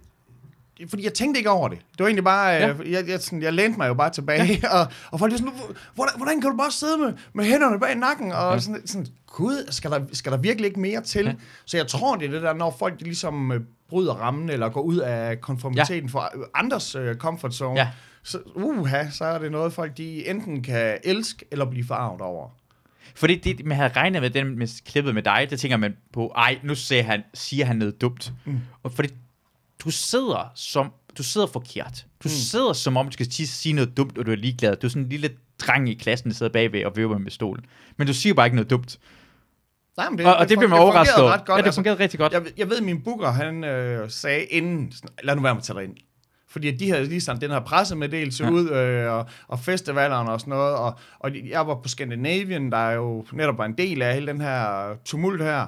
fordi 0.89 1.03
jeg 1.03 1.13
tænkte 1.13 1.37
ikke 1.37 1.49
over 1.49 1.67
det. 1.67 1.77
Det 1.91 1.99
var 1.99 2.05
egentlig 2.05 2.23
bare, 2.23 2.49
Ja. 2.49 2.67
ja. 2.67 2.73
jeg, 2.89 3.07
jeg, 3.09 3.19
sådan, 3.21 3.41
jeg 3.41 3.53
lænede 3.53 3.77
mig 3.77 3.87
jo 3.87 3.93
bare 3.93 4.09
tilbage, 4.09 4.59
ja. 4.63 4.69
og, 4.79 4.87
og 5.11 5.19
folk 5.19 5.31
var 5.31 5.37
sådan, 5.37 5.53
"Hvor- 5.53 5.75
hvordan, 5.95 6.13
hvordan 6.17 6.41
kan 6.41 6.51
du 6.51 6.57
bare 6.57 6.71
sidde 6.71 6.97
med, 6.97 7.13
med 7.33 7.45
hænderne 7.45 7.79
bag 7.79 7.95
nakken, 7.95 8.31
og 8.31 8.53
Ja. 8.53 8.59
sådan, 8.59 8.87
sådan, 8.87 9.07
gud, 9.27 9.65
skal 9.71 9.91
der, 9.91 9.99
skal 10.13 10.31
der 10.31 10.37
virkelig 10.37 10.67
ikke 10.67 10.79
mere 10.79 11.01
til? 11.01 11.25
Ja. 11.25 11.33
Så 11.65 11.77
jeg 11.77 11.87
tror, 11.87 12.15
det 12.15 12.25
er 12.27 12.31
det 12.31 12.41
der, 12.41 12.53
når 12.53 12.75
folk 12.79 12.99
de 12.99 13.03
ligesom 13.03 13.51
øh, 13.51 13.61
bryder 13.89 14.13
rammen, 14.13 14.49
eller 14.49 14.69
går 14.69 14.81
ud 14.81 14.97
af 14.97 15.41
konformiteten 15.41 16.03
ja. 16.09 16.09
for 16.13 16.31
øh, 16.35 16.43
andres 16.55 16.95
øh, 16.95 17.15
comfort 17.15 17.53
zone, 17.53 17.79
Ja. 17.79 17.87
så, 18.23 18.37
uha, 18.55 19.09
så 19.09 19.25
er 19.25 19.39
det 19.39 19.51
noget, 19.51 19.73
folk 19.73 19.97
de 19.97 20.27
enten 20.29 20.63
kan 20.63 20.97
elske, 21.03 21.45
eller 21.51 21.65
blive 21.65 21.85
forarvet 21.85 22.21
over. 22.21 22.49
Fordi 23.15 23.35
det, 23.35 23.65
man 23.65 23.77
havde 23.77 23.91
regnet 23.95 24.21
med 24.21 24.29
den 24.29 24.57
med 24.59 24.83
klippet 24.85 25.13
med 25.15 25.23
dig, 25.23 25.47
det 25.49 25.59
tænker 25.59 25.77
man 25.77 25.95
på, 26.13 26.27
ej, 26.35 26.57
nu 26.63 26.75
siger 26.75 27.03
han, 27.03 27.21
siger 27.33 27.65
han 27.65 27.75
noget 27.75 28.01
dumt. 28.01 28.33
Mm. 28.45 28.59
Og 28.83 28.91
fordi 28.91 29.09
du 29.83 29.91
sidder 29.91 30.51
som, 30.55 30.91
du 31.17 31.23
sidder 31.23 31.47
forkert. 31.47 32.05
Du 32.23 32.27
mm. 32.27 32.29
sidder 32.29 32.73
som 32.73 32.97
om, 32.97 33.05
du 33.05 33.11
skal 33.11 33.31
sige 33.31 33.73
noget 33.73 33.97
dumt, 33.97 34.17
og 34.17 34.25
du 34.25 34.31
er 34.31 34.35
ligeglad. 34.35 34.75
Du 34.75 34.87
er 34.87 34.89
sådan 34.89 35.03
en 35.03 35.09
lille 35.09 35.29
dreng 35.59 35.89
i 35.89 35.93
klassen, 35.93 36.29
der 36.29 36.35
sidder 36.35 36.51
bagved 36.51 36.85
og 36.85 36.95
vipper 36.95 37.17
med 37.17 37.31
stolen. 37.31 37.65
Men 37.97 38.07
du 38.07 38.13
siger 38.13 38.33
bare 38.33 38.45
ikke 38.45 38.55
noget 38.55 38.69
dumt. 38.69 38.99
Nej, 39.97 40.09
men 40.09 40.19
Det, 40.19 40.25
og, 40.27 40.35
og 40.35 40.49
det, 40.49 40.57
bliver 40.57 40.69
man 40.69 40.79
overrasket 40.79 41.23
over. 41.23 41.57
Ja, 41.57 41.61
det 41.61 41.73
fungerede 41.73 41.99
rigtig 41.99 42.19
godt. 42.19 42.33
Jeg, 42.33 42.41
jeg 42.57 42.69
ved, 42.69 42.81
min 42.81 43.01
booker, 43.01 43.31
han 43.31 43.63
øh, 43.63 44.09
sagde 44.09 44.43
inden, 44.43 44.93
lad 45.23 45.35
nu 45.35 45.41
være 45.41 45.53
med 45.53 45.59
at 45.61 45.65
tage 45.65 45.79
dig 45.79 45.83
ind. 45.83 45.95
Fordi 46.47 46.71
de 46.71 46.91
havde 46.91 47.05
lige 47.05 47.21
sådan 47.21 47.41
den 47.41 47.51
her 47.51 47.59
pressemeddelelse 47.59 48.43
Ja. 48.43 48.49
ud, 48.49 48.69
øh, 48.69 49.11
og, 49.11 49.25
og 49.47 49.59
festivalerne 49.59 50.31
og 50.31 50.39
sådan 50.39 50.51
noget, 50.51 50.75
og, 50.75 50.93
og 51.19 51.31
jeg 51.49 51.67
var 51.67 51.75
på 51.75 51.89
Scandinavian, 51.89 52.71
der 52.71 52.77
er 52.77 52.91
jo 52.93 53.25
netop 53.31 53.57
var 53.57 53.65
en 53.65 53.77
del 53.77 54.01
af 54.01 54.13
hele 54.13 54.27
den 54.27 54.41
her 54.41 54.87
tumult 55.05 55.43
her, 55.43 55.67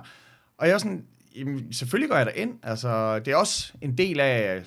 og 0.57 0.67
jeg 0.67 0.73
var 0.73 0.79
sådan, 0.79 1.03
jamen, 1.39 1.73
selvfølgelig 1.73 2.09
går 2.09 2.17
jeg 2.17 2.31
ind, 2.35 2.51
altså 2.63 3.19
det 3.19 3.27
er 3.27 3.35
også 3.35 3.73
en 3.81 3.97
del 3.97 4.19
af 4.19 4.61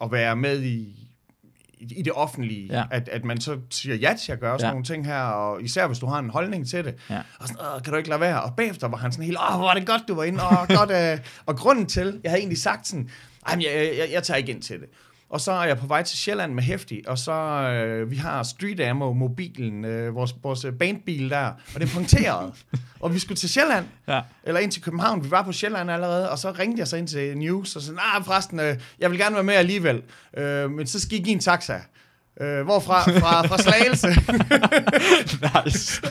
at 0.00 0.12
være 0.12 0.36
med 0.36 0.62
i, 0.62 1.06
i 1.80 2.02
det 2.02 2.12
offentlige, 2.12 2.66
Ja. 2.76 2.84
at, 2.90 3.08
at 3.08 3.24
man 3.24 3.40
så 3.40 3.58
siger 3.70 3.96
ja 3.96 4.14
til 4.20 4.32
at 4.32 4.40
gøre 4.40 4.58
sådan 4.58 4.66
Ja. 4.68 4.70
nogle 4.72 4.84
ting 4.84 5.06
her, 5.06 5.22
og 5.22 5.62
især 5.62 5.86
hvis 5.86 5.98
du 5.98 6.06
har 6.06 6.18
en 6.18 6.30
holdning 6.30 6.68
til 6.68 6.84
det. 6.84 6.94
Ja. 7.10 7.18
Og 7.40 7.48
sådan, 7.48 7.62
Åh, 7.76 7.82
kan 7.82 7.92
du 7.92 7.96
ikke 7.96 8.08
lade 8.08 8.20
være? 8.20 8.42
Og 8.42 8.56
bagefter 8.56 8.88
var 8.88 8.96
han 8.96 9.12
sådan 9.12 9.24
helt, 9.24 9.38
åh, 9.50 9.56
hvor 9.56 9.66
var 9.66 9.74
det 9.74 9.86
godt, 9.86 10.02
du 10.08 10.14
var 10.14 10.24
inde, 10.24 10.38
åh, 10.44 10.68
godt. 10.78 10.90
Øh. 10.90 11.18
Og 11.46 11.56
grunden 11.56 11.86
til, 11.86 12.20
jeg 12.22 12.30
havde 12.30 12.40
egentlig 12.40 12.58
sagt 12.58 12.86
sådan, 12.88 13.10
ej, 13.46 13.56
jeg, 13.60 13.92
jeg, 13.98 14.08
jeg 14.12 14.22
tager 14.22 14.38
ikke 14.38 14.52
ind 14.52 14.62
til 14.62 14.80
det. 14.80 14.88
Og 15.30 15.40
så 15.40 15.52
er 15.52 15.64
jeg 15.64 15.78
på 15.78 15.86
vej 15.86 16.02
til 16.02 16.18
Sjælland 16.18 16.54
med 16.54 16.62
Hæftig, 16.62 17.08
og 17.08 17.18
så 17.18 17.32
øh, 17.32 18.10
vi 18.10 18.16
har 18.16 18.42
Street 18.42 18.80
Ammo 18.80 19.12
mobilen, 19.12 19.84
øh, 19.84 20.14
vores, 20.14 20.34
vores 20.42 20.64
øh, 20.64 20.72
bandbil 20.72 21.30
der, 21.30 21.46
og 21.74 21.80
det 21.80 21.82
er 21.88 21.94
punkteret. 21.94 22.52
og 23.00 23.14
vi 23.14 23.18
skulle 23.18 23.36
til 23.36 23.48
Sjælland, 23.48 23.84
Ja. 24.08 24.20
eller 24.44 24.60
ind 24.60 24.72
til 24.72 24.82
København. 24.82 25.24
Vi 25.24 25.30
var 25.30 25.42
på 25.42 25.52
Sjælland 25.52 25.90
allerede, 25.90 26.30
og 26.30 26.38
så 26.38 26.50
ringte 26.50 26.80
jeg 26.80 26.88
så 26.88 26.96
ind 26.96 27.08
til 27.08 27.38
News, 27.38 27.76
og 27.76 27.82
så 27.82 27.92
ah, 28.14 28.24
forresten, 28.24 28.60
øh, 28.60 28.76
jeg 28.98 29.10
vil 29.10 29.18
gerne 29.18 29.34
være 29.34 29.44
med 29.44 29.54
alligevel. 29.54 30.02
Øh, 30.36 30.70
men 30.70 30.86
så 30.86 31.00
skal 31.00 31.18
I 31.18 31.22
give 31.22 31.32
en 31.34 31.40
taxa. 31.40 31.74
Øh, 32.40 32.62
hvorfra? 32.64 33.02
Fra, 33.02 33.46
fra 33.46 33.58
Slagelse. 33.58 34.08
nice. 35.64 36.02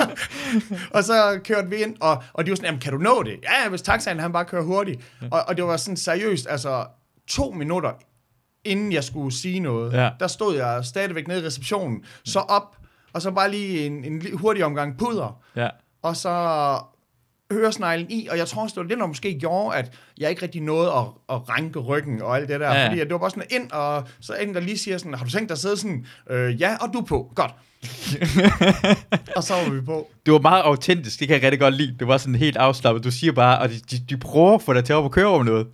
og 0.96 1.04
så 1.04 1.40
kørte 1.44 1.68
vi 1.70 1.76
ind, 1.76 1.96
og, 2.00 2.22
og 2.32 2.46
de 2.46 2.50
var 2.50 2.56
sådan, 2.56 2.66
jamen, 2.66 2.80
kan 2.80 2.92
du 2.92 2.98
nå 2.98 3.22
det? 3.22 3.38
Ja, 3.42 3.62
ja, 3.62 3.68
hvis 3.68 3.82
taxaen 3.82 4.18
han 4.20 4.32
bare 4.32 4.44
kører 4.44 4.62
hurtigt. 4.62 5.00
Og, 5.30 5.42
og 5.48 5.56
det 5.56 5.64
var 5.64 5.76
sådan 5.76 5.96
seriøst, 5.96 6.46
altså 6.50 6.86
to 7.28 7.50
minutter, 7.50 7.90
inden 8.64 8.92
jeg 8.92 9.04
skulle 9.04 9.34
sige 9.36 9.60
noget, 9.60 9.92
Ja. 9.92 10.10
der 10.20 10.26
stod 10.26 10.56
jeg 10.56 10.84
stadigvæk 10.84 11.28
nede 11.28 11.42
i 11.42 11.46
receptionen, 11.46 12.04
så 12.24 12.38
op, 12.38 12.76
og 13.12 13.22
så 13.22 13.30
bare 13.30 13.50
lige 13.50 13.86
en, 13.86 14.04
en 14.04 14.22
hurtig 14.38 14.64
omgang 14.64 14.98
pudder, 14.98 15.40
Ja. 15.56 15.68
og 16.02 16.16
så 16.16 16.30
høresneglen 17.52 18.10
i, 18.10 18.28
og 18.30 18.38
jeg 18.38 18.46
tror 18.48 18.62
også, 18.62 18.74
det 18.74 18.82
var 18.82 18.88
det, 18.88 18.98
der 18.98 19.06
måske 19.06 19.38
gjorde, 19.38 19.76
at 19.76 19.92
jeg 20.18 20.30
ikke 20.30 20.42
rigtig 20.42 20.60
nåede 20.62 20.88
at, 20.92 21.04
at 21.28 21.48
ranke 21.48 21.78
ryggen 21.78 22.22
og 22.22 22.36
alt 22.36 22.48
det 22.48 22.60
der, 22.60 22.72
Ja, 22.74 22.86
fordi 22.88 23.00
det 23.00 23.10
var 23.10 23.18
bare 23.18 23.30
sådan 23.30 23.42
ind, 23.50 23.70
og 23.72 24.04
så 24.20 24.34
en, 24.34 24.54
der 24.54 24.60
lige 24.60 24.78
siger 24.78 24.98
sådan, 24.98 25.14
har 25.14 25.24
du 25.24 25.30
tænkt 25.30 25.48
dig 25.48 25.54
at 25.54 25.58
sidde 25.58 25.76
sådan, 25.76 26.06
øh, 26.30 26.60
ja, 26.60 26.76
og 26.80 26.90
du 26.94 27.00
på, 27.00 27.32
godt. 27.34 27.54
og 29.36 29.42
så 29.44 29.54
var 29.54 29.70
vi 29.70 29.80
på. 29.80 30.10
Det 30.26 30.32
var 30.32 30.38
meget 30.40 30.62
autentisk, 30.62 31.20
det 31.20 31.28
kan 31.28 31.34
jeg 31.34 31.42
rigtig 31.42 31.60
godt 31.60 31.74
lide. 31.74 31.96
Det 31.98 32.08
var 32.08 32.16
sådan 32.18 32.34
helt 32.34 32.56
afslappet. 32.56 33.04
Du 33.04 33.10
siger 33.10 33.32
bare, 33.32 33.58
og 33.58 33.68
de, 33.68 33.74
de, 33.90 33.98
de 34.10 34.16
prøver 34.16 34.54
at 34.54 34.62
få 34.62 34.72
dig 34.72 34.84
til 34.84 34.92
at 34.92 34.96
op 34.96 35.04
og 35.04 35.10
køre 35.10 35.26
over 35.26 35.42
noget. 35.44 35.66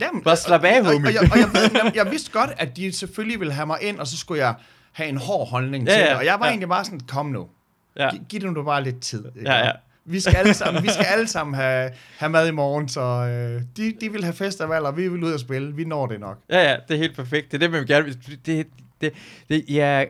Jamen, 0.00 0.22
Bare 0.22 0.36
slap 0.36 0.64
af, 0.64 0.80
og, 0.80 0.86
og, 0.86 0.92
homie. 0.92 1.08
og, 1.08 1.14
jeg, 1.14 1.22
og 1.32 1.38
jeg, 1.38 1.70
jeg, 1.84 1.92
jeg 2.04 2.10
vidste 2.10 2.30
godt, 2.32 2.50
at 2.58 2.76
de 2.76 2.92
selvfølgelig 2.92 3.40
ville 3.40 3.52
have 3.54 3.66
mig 3.66 3.78
ind, 3.82 3.98
og 3.98 4.06
så 4.06 4.16
skulle 4.16 4.44
jeg 4.46 4.54
have 4.92 5.08
en 5.08 5.16
hård 5.16 5.48
holdning 5.48 5.86
Ja, 5.86 5.92
til 5.92 6.00
ja, 6.00 6.08
det. 6.08 6.16
Og 6.16 6.24
jeg 6.24 6.34
var 6.40 6.46
ja. 6.46 6.50
egentlig 6.50 6.68
bare 6.68 6.84
sådan, 6.84 7.00
kom 7.00 7.26
nu, 7.26 7.48
Ja. 7.96 8.10
Gi- 8.10 8.20
giv 8.28 8.40
dem 8.40 8.52
nu 8.52 8.62
bare 8.62 8.84
lidt 8.84 9.00
tid. 9.00 9.24
Ja, 9.44 9.66
ja. 9.66 9.72
Vi 10.04 10.20
skal 10.20 10.36
alle 10.36 10.54
sammen, 10.54 10.82
vi 10.82 10.88
skal 10.88 11.04
alle 11.04 11.28
sammen 11.28 11.54
have, 11.54 11.90
have 12.18 12.30
mad 12.30 12.48
i 12.48 12.50
morgen, 12.50 12.88
så 12.88 13.00
øh, 13.00 13.62
de, 13.76 13.92
de 14.00 14.12
vil 14.12 14.24
have 14.24 14.34
festivaler, 14.34 14.86
og 14.88 14.96
vi 14.96 15.08
vil 15.08 15.24
ud 15.24 15.32
og 15.32 15.40
spille. 15.40 15.74
Vi 15.76 15.84
når 15.84 16.06
det 16.06 16.20
nok. 16.20 16.38
Ja, 16.50 16.70
ja, 16.70 16.76
det 16.88 16.94
er 16.94 16.98
helt 16.98 17.16
perfekt. 17.16 17.46
Det 17.52 17.54
er 17.54 17.58
det, 17.58 17.70
man 17.70 17.86
gerne 17.86 18.04
vil- 18.04 18.38
det, 18.46 18.66
det, 19.00 19.12
det, 19.48 19.64
ja, 19.68 20.04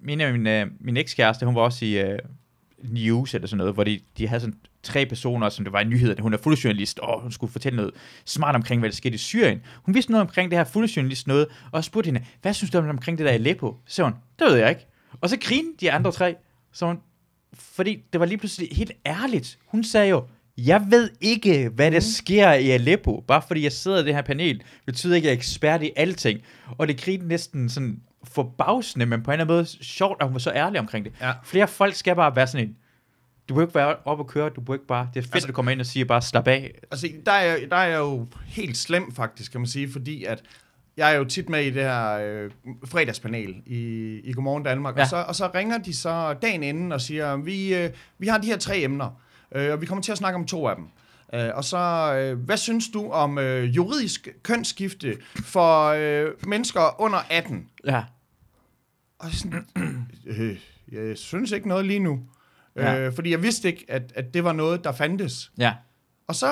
min, 0.00 0.18
min, 0.18 0.46
øh, 0.46 0.66
min 0.80 0.96
ekskæreste, 0.96 1.46
hun 1.46 1.54
var 1.54 1.60
også 1.60 1.84
i 1.84 2.12
uh, 2.12 2.18
news 2.82 3.34
eller 3.34 3.48
sådan 3.48 3.58
noget, 3.58 3.74
hvor 3.74 3.84
de, 3.84 4.00
de 4.18 4.28
havde 4.28 4.40
sådan 4.40 4.56
tre 4.88 5.06
personer, 5.06 5.48
som 5.48 5.64
det 5.64 5.72
var 5.72 5.80
i 5.80 5.84
nyhederne. 5.84 6.22
Hun 6.22 6.34
er 6.34 6.38
fuldjournalist, 6.38 6.98
og 6.98 7.22
hun 7.22 7.32
skulle 7.32 7.52
fortælle 7.52 7.76
noget 7.76 7.90
smart 8.24 8.54
omkring, 8.54 8.80
hvad 8.80 8.90
der 8.90 8.96
skete 8.96 9.14
i 9.14 9.18
Syrien. 9.18 9.60
Hun 9.82 9.94
vidste 9.94 10.12
noget 10.12 10.20
omkring 10.20 10.50
det 10.50 10.58
her 10.58 10.64
fuldjournalist 10.64 11.26
noget, 11.26 11.46
og 11.72 11.84
spurgte 11.84 12.08
hende, 12.08 12.24
hvad 12.42 12.54
synes 12.54 12.70
du 12.70 12.78
om 12.78 12.88
omkring 12.88 13.18
det 13.18 13.26
der 13.26 13.32
i 13.32 13.34
Aleppo? 13.34 13.76
Så 13.86 13.94
sagde 13.94 14.10
hun, 14.10 14.20
det 14.38 14.46
ved 14.46 14.56
jeg 14.56 14.68
ikke. 14.68 14.86
Og 15.20 15.28
så 15.28 15.36
grinede 15.40 15.74
de 15.80 15.92
andre 15.92 16.12
tre, 16.12 16.34
så 16.72 16.86
hun, 16.86 16.98
fordi 17.54 18.04
det 18.12 18.20
var 18.20 18.26
lige 18.26 18.38
pludselig 18.38 18.68
helt 18.72 18.92
ærligt. 19.06 19.58
Hun 19.66 19.84
sagde 19.84 20.08
jo, 20.08 20.24
jeg 20.58 20.86
ved 20.90 21.10
ikke, 21.20 21.68
hvad 21.68 21.90
der 21.90 22.00
sker 22.00 22.52
i 22.52 22.70
Aleppo. 22.70 23.24
Bare 23.28 23.42
fordi 23.46 23.62
jeg 23.62 23.72
sidder 23.72 24.02
i 24.02 24.04
det 24.04 24.14
her 24.14 24.22
panel, 24.22 24.62
betyder 24.86 25.16
ikke, 25.16 25.26
at 25.26 25.30
jeg 25.30 25.34
er 25.34 25.38
ekspert 25.38 25.82
i 25.82 25.90
alting. 25.96 26.40
Og 26.78 26.88
det 26.88 27.00
grinte 27.00 27.28
næsten 27.28 27.68
sådan 27.68 28.00
forbavsende, 28.24 29.06
men 29.06 29.22
på 29.22 29.30
en 29.30 29.32
eller 29.32 29.44
anden 29.44 29.56
måde 29.56 29.66
sjovt, 29.66 30.16
at 30.20 30.26
hun 30.26 30.34
var 30.34 30.38
så 30.38 30.50
ærlig 30.50 30.80
omkring 30.80 31.04
det. 31.04 31.12
Ja. 31.20 31.32
Flere 31.44 31.68
folk 31.68 31.94
skal 31.94 32.14
bare 32.14 32.36
være 32.36 32.46
sådan 32.46 32.68
en, 32.68 32.76
du 33.48 33.54
må 33.54 33.60
ikke 33.60 33.74
være 33.74 33.96
op 34.04 34.18
og 34.18 34.26
køre, 34.26 34.48
du 34.48 34.62
må 34.66 34.72
ikke 34.72 34.86
bare, 34.86 35.08
det 35.14 35.20
er 35.20 35.22
fedt, 35.22 35.34
altså, 35.34 35.46
at 35.46 35.48
du 35.48 35.54
kommer 35.54 35.72
ind 35.72 35.80
og 35.80 35.86
siger 35.86 36.04
bare, 36.04 36.22
slap 36.22 36.48
af. 36.48 36.78
Altså, 36.90 37.08
der 37.26 37.32
er, 37.32 37.66
der 37.70 37.76
er 37.76 37.86
jeg 37.86 37.98
jo 37.98 38.26
helt 38.46 38.76
slem, 38.76 39.12
faktisk, 39.14 39.52
kan 39.52 39.60
man 39.60 39.68
sige, 39.68 39.92
fordi 39.92 40.24
at 40.24 40.42
jeg 40.96 41.12
er 41.12 41.16
jo 41.18 41.24
tit 41.24 41.48
med 41.48 41.64
i 41.64 41.70
det 41.70 41.82
her 41.82 42.10
øh, 42.12 42.50
fredagspanel 42.84 43.62
i, 43.66 43.80
i 44.24 44.32
Godmorgen 44.32 44.62
Danmark, 44.62 44.96
ja. 44.96 45.02
og, 45.02 45.08
så, 45.08 45.16
og 45.16 45.34
så 45.34 45.50
ringer 45.54 45.78
de 45.78 45.96
så 45.96 46.34
dagen 46.42 46.62
inden 46.62 46.92
og 46.92 47.00
siger, 47.00 47.36
vi, 47.36 47.74
øh, 47.74 47.90
vi 48.18 48.26
har 48.26 48.38
de 48.38 48.46
her 48.46 48.56
tre 48.56 48.78
emner, 48.78 49.10
øh, 49.54 49.72
og 49.72 49.80
vi 49.80 49.86
kommer 49.86 50.02
til 50.02 50.12
at 50.12 50.18
snakke 50.18 50.36
om 50.36 50.46
to 50.46 50.68
af 50.68 50.76
dem. 50.76 50.84
Øh, 51.34 51.50
og 51.54 51.64
så, 51.64 51.78
øh, 52.14 52.38
hvad 52.38 52.56
synes 52.56 52.88
du 52.88 53.10
om 53.10 53.38
øh, 53.38 53.76
juridisk 53.76 54.28
kønsskifte 54.42 55.16
for 55.44 55.84
øh, 55.86 56.30
mennesker 56.46 57.00
under 57.00 57.18
18? 57.30 57.68
Ja, 57.84 58.02
Og 59.18 59.30
sådan, 59.30 59.66
øh, 60.26 60.58
jeg 60.92 61.18
synes 61.18 61.52
ikke 61.52 61.68
noget 61.68 61.86
lige 61.86 62.00
nu. 62.00 62.20
Ja. 62.78 62.98
Øh, 62.98 63.14
fordi 63.14 63.30
jeg 63.30 63.42
vidste 63.42 63.68
ikke, 63.68 63.84
at, 63.88 64.12
at 64.14 64.34
det 64.34 64.44
var 64.44 64.52
noget, 64.52 64.84
der 64.84 64.92
fandtes. 64.92 65.50
ja, 65.58 65.72
Og 66.28 66.34
så 66.34 66.48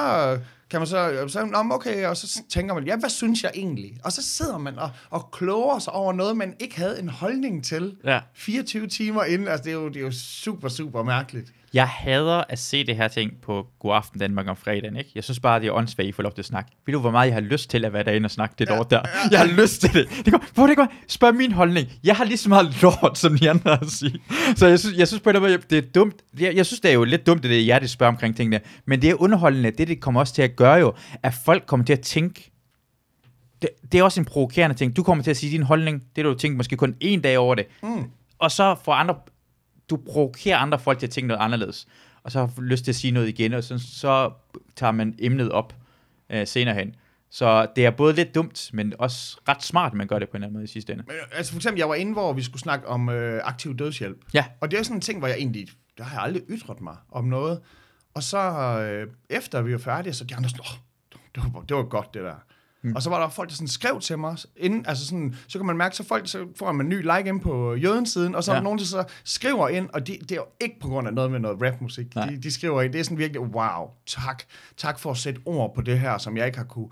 kan 0.70 0.81
man 0.81 0.86
så, 0.86 1.24
så 1.28 1.44
Nå, 1.44 1.74
okay, 1.74 2.07
og 2.07 2.16
så 2.16 2.43
tænker 2.51 2.74
man, 2.74 2.85
ja, 2.86 2.97
hvad 2.97 3.11
synes 3.11 3.43
jeg 3.43 3.51
egentlig? 3.55 3.98
Og 4.05 4.12
så 4.12 4.23
sidder 4.23 4.59
man 4.59 4.78
og, 4.78 4.90
og 5.11 5.31
kloger 5.32 5.78
sig 5.78 5.93
over 5.93 6.12
noget, 6.12 6.36
man 6.36 6.55
ikke 6.61 6.77
havde 6.77 7.01
en 7.01 7.09
holdning 7.09 7.65
til 7.65 7.97
ja. 8.05 8.20
24 8.35 8.86
timer 8.86 9.24
inden. 9.24 9.48
Altså, 9.48 9.65
det 9.65 9.70
er 9.70 9.74
jo, 9.74 9.89
det 9.89 9.97
er 9.97 10.01
jo 10.01 10.12
super, 10.12 10.69
super 10.69 11.03
mærkeligt. 11.03 11.53
Jeg 11.77 11.89
hader 11.89 12.44
at 12.48 12.59
se 12.59 12.86
det 12.86 12.97
her 12.97 13.09
ting 13.09 13.32
på 13.43 13.66
God 13.78 13.94
Aften 13.94 14.20
Danmark 14.20 14.48
om 14.48 14.57
fredagen, 14.57 14.97
ikke? 14.97 15.11
Jeg 15.15 15.24
synes 15.24 15.40
bare, 15.40 15.61
det 15.61 15.66
er 15.66 15.73
åndssvagt, 15.73 16.09
I 16.09 16.12
får 16.12 16.23
lov 16.23 16.32
til 16.32 16.43
at 16.43 16.47
snakke. 16.47 16.70
Ved 16.86 16.94
du, 16.94 17.01
hvor 17.01 17.11
meget 17.11 17.27
jeg 17.27 17.35
har 17.35 17.40
lyst 17.40 17.70
til 17.70 17.85
at 17.85 17.93
være 17.93 18.05
derinde 18.05 18.27
og 18.27 18.31
snakke 18.31 18.55
det 18.59 18.69
ja, 18.70 18.82
der? 18.90 19.01
Jeg 19.31 19.39
har 19.39 19.62
lyst 19.62 19.81
til 19.81 19.93
det. 19.94 20.09
det 20.24 20.32
går, 20.32 20.39
hvorfor 20.55 20.66
det 20.66 20.77
går? 20.77 20.93
Spørg 21.09 21.35
min 21.35 21.53
holdning. 21.53 21.89
Jeg 22.05 22.16
har 22.16 22.24
lige 22.24 22.36
så 22.36 22.48
meget 22.48 22.82
lort, 22.82 23.19
som 23.19 23.39
de 23.39 23.51
andre 23.51 23.81
at 23.82 23.90
sige. 23.90 24.20
Så 24.57 24.66
jeg 24.66 24.78
synes, 24.78 24.98
jeg 24.98 25.09
synes 25.09 25.20
på 25.20 25.31
en 25.31 25.40
måde, 25.40 25.59
det 25.70 25.78
er 25.78 25.82
dumt. 25.94 26.15
Jeg, 26.40 26.57
jeg 26.57 26.66
synes, 26.66 26.81
det 26.81 26.90
er 26.90 26.94
jo 26.94 27.05
lidt 27.05 27.27
dumt, 27.27 27.43
det 27.43 27.61
er 27.61 27.65
jer, 27.65 27.78
det 27.78 27.90
spørger 27.90 28.12
omkring 28.12 28.36
tingene. 28.36 28.61
Men 28.85 29.03
det 29.03 29.11
er 29.11 29.23
underholdende. 29.23 29.70
Det, 29.70 29.89
det 29.89 30.01
kommer 30.01 30.20
også 30.20 30.35
til 30.35 30.43
at 30.43 30.57
gøre 30.57 30.74
jo, 30.74 30.94
at 31.23 31.35
folk 31.44 31.66
kommer 31.66 31.86
til 31.86 31.93
at 31.93 32.01
tænke, 32.01 32.51
det, 33.62 33.70
det 33.93 34.01
er 34.01 34.03
også 34.03 34.20
en 34.20 34.24
provokerende 34.24 34.77
ting. 34.77 34.97
Du 34.97 35.03
kommer 35.03 35.24
til 35.24 35.31
at 35.31 35.36
sige 35.36 35.53
din 35.53 35.62
holdning, 35.62 36.03
det 36.16 36.24
du 36.24 36.35
tænkt 36.35 36.57
måske 36.57 36.77
kun 36.77 36.97
en 37.01 37.20
dag 37.20 37.39
over 37.39 37.55
det. 37.55 37.66
Mm. 37.82 38.05
Og 38.39 38.51
så 38.51 38.77
får 38.85 38.93
andre, 38.93 39.15
du 39.90 39.96
provokerer 39.96 40.56
andre 40.56 40.78
folk 40.78 40.98
til 40.98 41.06
at 41.06 41.10
tænke 41.10 41.28
noget 41.28 41.40
anderledes. 41.40 41.86
Og 42.22 42.32
så 42.32 42.38
har 42.38 42.62
lyst 42.62 42.84
til 42.84 42.92
at 42.92 42.96
sige 42.96 43.10
noget 43.10 43.28
igen, 43.28 43.52
og 43.52 43.64
så, 43.64 43.78
så 43.78 44.32
tager 44.76 44.92
man 44.92 45.14
emnet 45.18 45.50
op 45.50 45.74
øh, 46.30 46.46
senere 46.46 46.74
hen. 46.74 46.94
Så 47.30 47.66
det 47.76 47.86
er 47.86 47.90
både 47.90 48.14
lidt 48.14 48.34
dumt, 48.34 48.70
men 48.72 48.92
også 48.98 49.40
ret 49.48 49.62
smart, 49.62 49.92
at 49.92 49.96
man 49.96 50.06
gør 50.06 50.18
det 50.18 50.28
på 50.28 50.36
en 50.36 50.36
eller 50.36 50.46
anden 50.46 50.56
måde 50.56 50.64
i 50.64 50.66
sidste 50.66 50.92
ende. 50.92 51.04
Men, 51.06 51.16
altså 51.32 51.52
for 51.52 51.58
eksempel, 51.58 51.78
jeg 51.78 51.88
var 51.88 51.94
inde, 51.94 52.12
hvor 52.12 52.32
vi 52.32 52.42
skulle 52.42 52.62
snakke 52.62 52.88
om 52.88 53.08
øh, 53.08 53.40
aktiv 53.44 53.76
dødshjælp. 53.76 54.18
Ja, 54.34 54.44
Og 54.60 54.70
det 54.70 54.78
er 54.78 54.82
sådan 54.82 54.96
en 54.96 55.00
ting, 55.00 55.18
hvor 55.18 55.28
jeg 55.28 55.36
egentlig, 55.36 55.68
der 55.98 56.04
har 56.04 56.16
jeg 56.16 56.22
aldrig 56.22 56.42
ytret 56.48 56.80
mig 56.80 56.96
om 57.10 57.24
noget. 57.24 57.60
Og 58.14 58.22
så 58.22 58.38
øh, 58.80 59.08
efter 59.30 59.62
vi 59.62 59.72
var 59.72 59.78
færdige, 59.78 60.12
så 60.12 60.24
de 60.24 60.36
andre 60.36 60.48
sådan, 60.50 60.64
det 61.34 61.42
var, 61.54 61.60
det 61.60 61.76
var 61.76 61.82
godt 61.82 62.14
det 62.14 62.22
der. 62.22 62.34
Mm. 62.86 62.96
Og 62.96 63.02
så 63.02 63.10
var 63.10 63.20
der 63.20 63.28
folk, 63.28 63.48
der 63.48 63.54
sådan 63.54 63.68
skrev 63.68 64.00
til 64.00 64.18
mig, 64.18 64.36
inden, 64.56 64.84
altså 64.88 65.06
sådan, 65.06 65.34
så 65.48 65.58
kan 65.58 65.66
man 65.66 65.76
mærke, 65.76 65.96
så 65.96 66.04
folk, 66.04 66.28
så 66.28 66.46
får 66.56 66.72
man 66.72 66.86
en 66.86 66.90
ny 66.90 67.00
like 67.02 67.28
ind 67.28 67.40
på 67.40 67.74
jøden 67.74 68.06
siden, 68.06 68.34
og 68.34 68.44
så 68.44 68.50
Ja. 68.52 68.54
er 68.56 68.60
der 68.60 68.64
nogen, 68.64 68.78
der 68.78 68.84
så 68.84 69.04
skriver 69.24 69.68
ind, 69.68 69.88
og 69.92 70.06
de, 70.06 70.12
det 70.20 70.32
er 70.32 70.36
jo 70.36 70.46
ikke 70.60 70.76
på 70.80 70.88
grund 70.88 71.08
af 71.08 71.14
noget 71.14 71.30
med 71.30 71.38
noget 71.40 71.62
rapmusik. 71.62 72.14
De, 72.14 72.38
de 72.42 72.50
skriver 72.50 72.82
ind, 72.82 72.92
det 72.92 72.98
er 73.00 73.04
sådan 73.04 73.18
virkelig, 73.18 73.40
wow, 73.40 73.90
tak, 74.06 74.42
tak 74.76 74.98
for 74.98 75.10
at 75.10 75.16
sætte 75.16 75.40
ord 75.44 75.74
på 75.74 75.80
det 75.82 75.98
her, 76.00 76.18
som 76.18 76.36
jeg 76.36 76.46
ikke 76.46 76.58
har 76.58 76.64
kunne. 76.64 76.88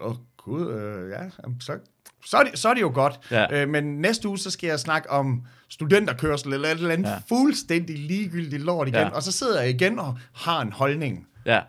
Åh, 0.00 0.10
oh, 0.10 0.16
gud, 0.36 0.70
øh, 0.72 1.10
ja, 1.10 1.30
så, 1.60 1.78
så, 2.26 2.36
er 2.36 2.42
det, 2.44 2.58
så 2.58 2.68
er 2.68 2.74
det 2.74 2.80
jo 2.80 2.90
godt. 2.94 3.20
Ja. 3.30 3.62
Øh, 3.62 3.68
men 3.68 3.84
næste 4.00 4.28
uge, 4.28 4.38
så 4.38 4.50
skal 4.50 4.66
jeg 4.68 4.80
snakke 4.80 5.10
om 5.10 5.42
studenterkørsel, 5.68 6.52
eller 6.52 6.68
et 6.68 6.72
eller 6.78 6.90
andet 6.90 7.08
Ja. 7.10 7.18
fuldstændig 7.28 7.98
ligegyldigt 7.98 8.62
lort 8.62 8.88
igen, 8.88 9.00
ja. 9.00 9.08
og 9.08 9.22
så 9.22 9.32
sidder 9.32 9.60
jeg 9.60 9.70
igen 9.70 9.98
og 9.98 10.18
har 10.34 10.60
en 10.60 10.72
holdning. 10.72 11.26
ja, 11.46 11.60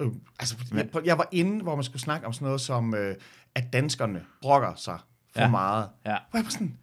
Øh, 0.00 0.08
altså, 0.40 0.56
jeg, 0.74 0.86
jeg 1.04 1.18
var 1.18 1.28
inde, 1.32 1.62
hvor 1.62 1.74
man 1.74 1.84
skulle 1.84 2.02
snakke 2.02 2.26
om 2.26 2.32
sådan 2.32 2.46
noget 2.46 2.60
som, 2.60 2.94
øh, 2.94 3.14
at 3.54 3.72
danskerne 3.72 4.22
brokker 4.42 4.72
sig 4.76 4.98
for 5.34 5.42
Ja. 5.42 5.48
meget. 5.48 5.88
ja. 6.06 6.16
Hvor 6.30 6.38
jeg 6.38 6.44
var 6.44 6.50
sådan, 6.50 6.76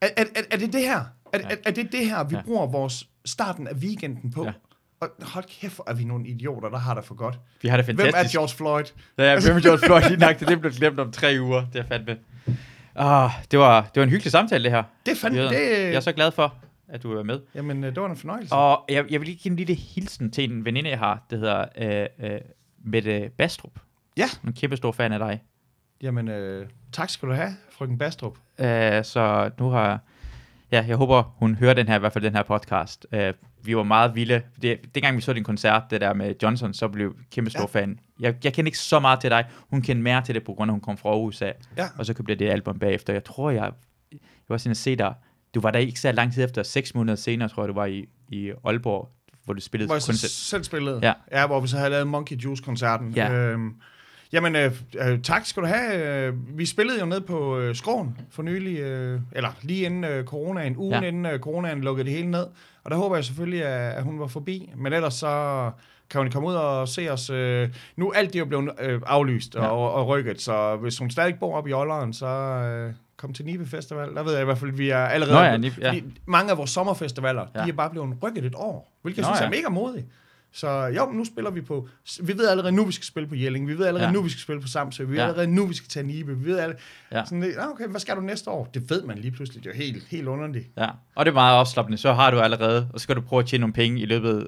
er, 0.00 0.08
er, 0.16 0.24
er, 0.36 0.42
er 0.50 0.56
det 0.56 0.72
det 0.72 0.80
her? 0.80 0.98
Er, 1.32 1.38
Ja. 1.38 1.38
er, 1.50 1.56
er 1.66 1.70
det 1.70 1.92
det 1.92 2.06
her, 2.06 2.24
vi 2.24 2.34
Ja. 2.36 2.42
bruger 2.42 2.66
vores 2.66 3.08
starten 3.24 3.66
af 3.68 3.74
weekenden 3.74 4.30
på? 4.30 4.44
Ja. 4.44 4.52
Og 5.00 5.08
hold 5.22 5.44
kæft, 5.60 5.80
er 5.86 5.94
vi 5.94 6.04
nogle 6.04 6.26
idioter, 6.28 6.68
der 6.68 6.78
har 6.78 6.94
det 6.94 7.04
for 7.04 7.14
godt. 7.14 7.38
Vi 7.62 7.68
har 7.68 7.76
det 7.76 7.86
Hvem 7.86 7.96
fantastisk. 7.98 8.34
er 8.34 8.38
George 8.38 8.54
Floyd? 8.56 8.84
Ja, 9.18 9.24
ja, 9.32 9.40
hvem 9.40 9.56
er 9.56 9.60
George 9.60 9.78
Floyd? 9.78 10.02
Lige 10.08 10.16
nok, 10.20 10.40
det 10.40 10.60
blev 10.60 10.72
glemt 10.72 11.00
om 11.00 11.12
tre 11.12 11.36
uger. 11.40 11.64
Det 11.72 11.78
er 11.80 11.84
fandme. 11.86 12.16
Ah, 12.94 13.30
det, 13.50 13.58
var, 13.58 13.80
det 13.94 14.00
var 14.00 14.02
en 14.02 14.10
hyggelig 14.10 14.32
samtale, 14.32 14.64
det 14.64 14.70
her. 14.72 14.82
Det 15.06 15.18
fandt 15.18 15.36
det. 15.36 15.52
Jeg 15.52 15.94
er 15.94 16.00
så 16.00 16.12
glad 16.12 16.30
for, 16.32 16.54
at 16.92 17.02
du 17.02 17.12
er 17.12 17.22
med. 17.22 17.40
Jamen, 17.54 17.84
øh, 17.84 17.94
det 17.94 18.02
var 18.02 18.10
en 18.10 18.16
fornøjelse. 18.16 18.54
Og 18.54 18.84
jeg, 18.88 19.04
jeg 19.10 19.20
vil 19.20 19.26
lige 19.28 19.38
give 19.38 19.50
en 19.50 19.56
lille 19.56 19.74
hilsen 19.74 20.30
til 20.30 20.52
en 20.52 20.64
veninde, 20.64 20.90
jeg 20.90 20.98
har, 20.98 21.26
der 21.30 21.36
hedder 21.36 21.64
øh, 21.78 22.30
øh, 22.30 22.40
Mette 22.84 23.30
Bastrup. 23.38 23.78
Ja. 24.16 24.26
En 24.46 24.52
kæmpe 24.52 24.76
stor 24.76 24.92
fan 24.92 25.12
af 25.12 25.18
dig. 25.18 25.42
Jamen, 26.02 26.28
øh, 26.28 26.66
tak 26.92 27.10
skal 27.10 27.28
du 27.28 27.34
have, 27.34 27.50
frøken 27.70 27.98
Bastrup. 27.98 28.38
Øh, 28.58 29.04
så 29.04 29.50
nu 29.58 29.68
har... 29.68 30.00
Ja, 30.72 30.84
jeg 30.88 30.96
håber, 30.96 31.22
hun 31.36 31.54
hører 31.54 31.74
den 31.74 31.88
her, 31.88 31.96
i 31.96 31.98
hvert 31.98 32.12
fald 32.12 32.24
den 32.24 32.34
her 32.34 32.42
podcast. 32.42 33.06
Øh, 33.12 33.34
vi 33.64 33.76
var 33.76 33.82
meget 33.82 34.14
vilde. 34.14 34.42
Det, 34.62 34.94
dengang 34.94 35.16
vi 35.16 35.20
så 35.20 35.32
din 35.32 35.44
koncert, 35.44 35.82
det 35.90 36.00
der 36.00 36.14
med 36.14 36.34
Johnson, 36.42 36.74
så 36.74 36.88
blev 36.88 37.06
jeg 37.06 37.24
kæmpe 37.30 37.50
stor 37.50 37.70
ja. 37.74 37.80
fan. 37.80 37.98
Jeg, 38.20 38.34
jeg 38.44 38.52
kender 38.52 38.68
ikke 38.68 38.78
så 38.78 39.00
meget 39.00 39.20
til 39.20 39.30
dig. 39.30 39.44
Hun 39.70 39.82
kendte 39.82 40.02
mere 40.02 40.22
til 40.22 40.34
det, 40.34 40.44
på 40.44 40.54
grund 40.54 40.70
af, 40.70 40.72
at 40.72 40.74
hun 40.74 40.80
kom 40.80 40.96
fra 40.96 41.18
USA. 41.18 41.52
Ja. 41.76 41.88
Og 41.98 42.06
så 42.06 42.14
købte 42.14 42.30
jeg 42.30 42.38
det 42.38 42.50
album 42.50 42.78
bagefter. 42.78 43.12
Jeg 43.12 43.24
tror, 43.24 43.50
jeg, 43.50 43.72
jeg 44.12 44.20
var 44.48 44.56
sådan 44.56 44.70
at 44.70 44.76
se 44.76 44.96
dig. 44.96 45.14
Du 45.54 45.60
var 45.60 45.70
der 45.70 45.78
ikke 45.78 46.00
så 46.00 46.12
lang 46.12 46.32
tid 46.34 46.44
efter. 46.44 46.62
Seks 46.62 46.94
måneder 46.94 47.16
senere, 47.16 47.48
tror 47.48 47.62
jeg, 47.62 47.68
du 47.68 47.74
var 47.74 47.86
i, 47.86 48.08
i 48.28 48.52
Aalborg, 48.64 49.08
hvor 49.44 49.54
du 49.54 49.60
spillede 49.60 49.86
Hvor 49.88 49.94
jeg 49.94 50.02
koncert. 50.06 50.30
selv 50.30 50.64
spillede. 50.64 50.98
Ja. 51.02 51.12
ja. 51.32 51.46
hvor 51.46 51.60
vi 51.60 51.68
så 51.68 51.76
havde 51.76 51.90
lavet 51.90 52.06
Monkey 52.06 52.36
Juice-koncerten. 52.36 53.10
Ja. 53.10 53.32
Øhm, 53.32 53.74
jamen, 54.32 54.56
øh, 54.56 54.72
øh, 55.08 55.22
tak 55.22 55.46
skal 55.46 55.62
du 55.62 55.66
have. 55.68 56.26
Øh, 56.26 56.58
vi 56.58 56.66
spillede 56.66 57.00
jo 57.00 57.06
ned 57.06 57.20
på 57.20 57.58
øh, 57.58 57.74
Skråen 57.74 58.18
for 58.30 58.42
nylig, 58.42 58.78
øh, 58.78 59.20
eller 59.32 59.48
lige 59.62 59.84
inden 59.86 60.04
øh, 60.04 60.24
coronaen, 60.24 60.76
ugen 60.76 61.02
Ja. 61.02 61.08
inden 61.08 61.26
øh, 61.26 61.38
coronaen 61.38 61.80
lukkede 61.80 62.04
det 62.08 62.14
hele 62.16 62.30
ned. 62.30 62.46
Og 62.84 62.90
der 62.90 62.96
håber 62.96 63.16
jeg 63.16 63.24
selvfølgelig, 63.24 63.64
at, 63.64 63.92
at 63.94 64.02
hun 64.02 64.20
var 64.20 64.26
forbi. 64.26 64.70
Men 64.76 64.92
ellers 64.92 65.14
så 65.14 65.70
kan 66.10 66.20
hun 66.20 66.30
komme 66.30 66.48
ud 66.48 66.54
og 66.54 66.88
se 66.88 67.08
os. 67.10 67.30
Øh, 67.30 67.68
nu 67.96 68.12
alt 68.12 68.28
det 68.28 68.34
er 68.36 68.40
jo 68.40 68.44
blevet 68.46 68.70
øh, 68.80 69.00
aflyst 69.06 69.54
Ja. 69.54 69.62
ja. 69.62 69.68
og, 69.68 69.92
og 69.92 70.08
rykket, 70.08 70.40
så 70.40 70.76
hvis 70.76 70.98
hun 70.98 71.10
stadig 71.10 71.34
bor 71.40 71.56
oppe 71.56 71.70
i 71.70 71.72
Olderen, 71.72 72.12
så 72.12 72.26
øh, 72.26 72.92
kom 73.16 73.32
til 73.32 73.44
Nibe 73.44 73.66
Festival. 73.66 74.14
Der 74.14 74.22
ved 74.22 74.32
jeg 74.32 74.42
i 74.42 74.44
hvert 74.44 74.58
fald, 74.58 74.70
at 74.70 74.78
vi 74.78 74.90
er 74.90 74.98
allerede... 74.98 75.34
Nå 75.36 75.42
ja, 75.42 75.56
Nibe, 75.56 75.76
ja. 75.80 76.00
mange 76.26 76.50
af 76.50 76.58
vores 76.58 76.70
sommerfestivaler, 76.70 77.46
Ja. 77.54 77.64
de 77.64 77.68
er 77.68 77.72
bare 77.72 77.90
blevet 77.90 78.16
rykket 78.22 78.44
et 78.44 78.54
år, 78.56 78.98
hvilket 79.02 79.22
jeg 79.22 79.28
Nå 79.30 79.34
synes 79.36 79.40
ja. 79.40 79.46
er 79.46 79.50
mega 79.50 79.68
modigt. 79.68 80.06
Så 80.54 80.68
jo, 80.86 81.06
nu 81.12 81.24
spiller 81.24 81.50
vi 81.50 81.60
på... 81.60 81.88
Vi 82.22 82.38
ved 82.38 82.48
allerede 82.48 82.72
nu, 82.72 82.84
vi 82.84 82.92
skal 82.92 83.04
spille 83.04 83.28
på 83.28 83.34
Jelling. 83.34 83.68
Vi 83.68 83.78
ved 83.78 83.86
allerede 83.86 84.06
Ja. 84.08 84.12
nu, 84.12 84.22
vi 84.22 84.28
skal 84.30 84.40
spille 84.40 84.60
på 84.62 84.68
Samsø. 84.68 85.04
Vi 85.04 85.10
ved 85.10 85.16
Ja. 85.18 85.22
allerede 85.22 85.46
nu, 85.46 85.66
vi 85.66 85.74
skal 85.74 85.88
tage 85.88 86.06
Nibe. 86.06 86.38
Vi 86.38 86.44
ved 86.44 86.58
alle... 86.58 86.76
Ja. 87.12 87.24
Sådan, 87.24 87.40
lidt, 87.40 87.56
"Ah, 87.58 87.68
okay, 87.70 87.86
hvad 87.88 88.00
skal 88.00 88.16
du 88.16 88.20
næste 88.20 88.50
år? 88.50 88.64
Det 88.74 88.90
ved 88.90 89.02
man 89.02 89.18
lige 89.18 89.30
pludselig. 89.30 89.64
Det 89.64 89.70
er 89.70 89.74
jo 89.74 89.78
helt, 89.84 90.04
helt 90.10 90.28
underligt. 90.28 90.66
Ja, 90.76 90.88
og 91.14 91.24
det 91.24 91.30
er 91.30 91.34
meget 91.34 91.56
afslappende. 91.58 91.98
Så 91.98 92.12
har 92.12 92.30
du 92.30 92.40
allerede, 92.40 92.88
og 92.92 93.00
så 93.00 93.02
skal 93.02 93.16
du 93.16 93.20
prøve 93.20 93.40
at 93.40 93.46
tjene 93.46 93.60
nogle 93.60 93.72
penge 93.74 94.00
i 94.00 94.06
løbet 94.06 94.46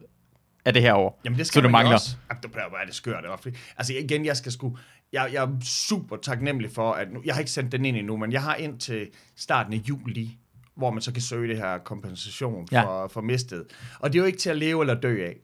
af 0.64 0.72
det 0.72 0.82
her 0.82 0.94
år. 0.94 1.20
Jamen, 1.24 1.38
det 1.38 1.46
Så 1.46 1.50
skal 1.50 1.62
du 1.62 1.68
man 1.68 1.70
jo 1.70 1.72
mangler. 1.72 1.94
også. 1.94 2.16
Jamen, 2.30 2.42
det 2.42 2.52
bliver 2.52 2.68
bare 2.68 2.86
det 2.86 2.94
skørt. 2.94 3.24
Det 3.44 3.54
altså 3.76 3.92
igen, 3.92 4.24
jeg 4.26 4.36
skal 4.36 4.52
sgu... 4.52 4.76
Jeg, 5.14 5.30
jeg 5.32 5.44
er 5.44 5.48
super 5.62 6.16
taknemmelig 6.16 6.70
for, 6.70 6.92
at 6.92 7.12
nu, 7.12 7.22
jeg 7.24 7.34
har 7.34 7.38
ikke 7.40 7.50
sendt 7.52 7.72
den 7.72 7.84
ind 7.84 7.96
endnu, 7.96 8.16
men 8.16 8.32
jeg 8.32 8.42
har 8.42 8.54
ind 8.54 8.78
til 8.80 9.08
starten 9.36 9.72
af 9.72 9.76
juli, 9.76 10.38
hvor 10.74 10.90
man 10.90 11.02
så 11.02 11.12
kan 11.12 11.22
søge 11.22 11.48
det 11.48 11.56
her 11.56 11.78
kompensation 11.78 12.68
Ja. 12.72 12.82
for, 12.82 13.08
for 13.08 13.20
mistet. 13.20 13.64
Og 13.98 14.12
det 14.12 14.18
er 14.18 14.22
jo 14.22 14.26
ikke 14.26 14.38
til 14.38 14.50
at 14.50 14.56
leve 14.56 14.80
eller 14.82 14.94
dø 14.94 15.24
af. 15.26 15.36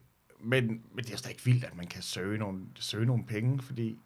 Men, 0.45 0.67
men 0.95 1.05
det 1.05 1.13
er 1.13 1.17
stadig 1.17 1.37
vildt, 1.45 1.65
at 1.65 1.77
man 1.77 1.87
kan 1.87 2.03
søge 2.03 2.39
nogle, 2.39 2.61
søge 2.79 3.07
nogle 3.07 3.25
penge, 3.27 3.63
fordi... 3.63 3.97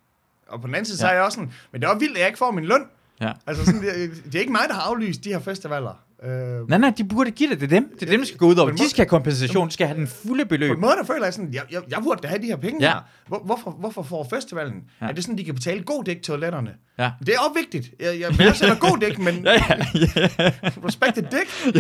Og 0.49 0.61
på 0.61 0.67
den 0.67 0.75
anden 0.75 0.85
side, 0.87 0.99
så 0.99 1.07
Ja. 1.07 1.11
er 1.11 1.15
jeg 1.17 1.25
også 1.25 1.37
sådan, 1.37 1.53
men 1.73 1.81
det 1.81 1.87
er 1.87 1.91
også 1.91 1.99
vildt, 2.01 2.15
at 2.17 2.21
jeg 2.21 2.27
ikke 2.29 2.39
får 2.39 2.51
min 2.51 2.65
løn. 2.65 2.85
Ja. 3.21 3.33
Altså 3.47 3.65
sådan, 3.65 3.83
det, 3.83 4.23
det 4.25 4.35
er 4.35 4.41
ikke 4.41 4.53
mig, 4.53 4.63
der 4.69 4.75
har 4.75 4.83
aflyst 4.83 5.25
de 5.25 5.29
her 5.29 5.39
festivaler. 5.39 6.05
Øh, 6.25 6.69
Nej, 6.69 6.79
nej, 6.79 6.93
de 6.99 7.05
burde 7.05 7.31
give 7.31 7.51
det. 7.51 7.61
Det 7.61 7.67
er 7.73 7.81
dem. 7.81 7.97
Det 8.01 8.07
er 8.07 8.11
dem, 8.11 8.21
der 8.21 8.27
skal 8.27 8.39
gå 8.39 8.47
ud 8.47 8.57
over. 8.57 8.71
De 8.71 8.89
skal 8.91 9.03
have 9.03 9.09
kompensation. 9.09 9.67
De 9.69 9.73
skal 9.73 9.87
have 9.87 9.99
den 9.99 10.07
fulde 10.07 10.45
På 10.45 10.49
beløb. 10.49 10.71
en 10.75 10.81
måde, 10.81 10.93
der 11.01 11.05
føler 11.05 11.25
jeg 11.25 11.35
sådan, 11.35 11.55
jeg, 11.55 11.63
jeg, 11.71 11.81
jeg 11.91 11.99
burde 12.03 12.21
da 12.23 12.29
have 12.29 12.43
de 12.43 12.47
her 12.47 12.57
penge 12.57 12.79
Ja. 12.81 12.87
ja. 12.89 12.93
her. 12.95 13.01
Hvor, 13.29 13.39
hvorfor, 13.39 13.71
hvorfor 13.71 14.03
får 14.03 14.27
festivalen? 14.31 14.75
Ja. 15.01 15.05
Ja. 15.07 15.11
Er 15.11 15.15
det 15.15 15.25
sådan, 15.25 15.39
de 15.39 15.45
kan 15.45 15.55
betale 15.55 15.83
god 15.83 16.05
dæk 16.05 16.23
toiletterne? 16.23 16.71
Ja. 16.99 17.11
Det 17.27 17.29
er 17.35 17.39
også 17.39 17.53
vigtigt. 17.61 17.95
Jeg, 18.01 18.21
jeg 18.21 18.39
værdsætter 18.39 18.77
god 18.79 18.99
dæk, 18.99 19.19
men 19.19 19.35
Ja, 19.47 19.53
ja, 19.53 19.59
ja. 20.39 20.51
respect 20.87 21.15
the 21.15 21.23
dick. 21.31 21.77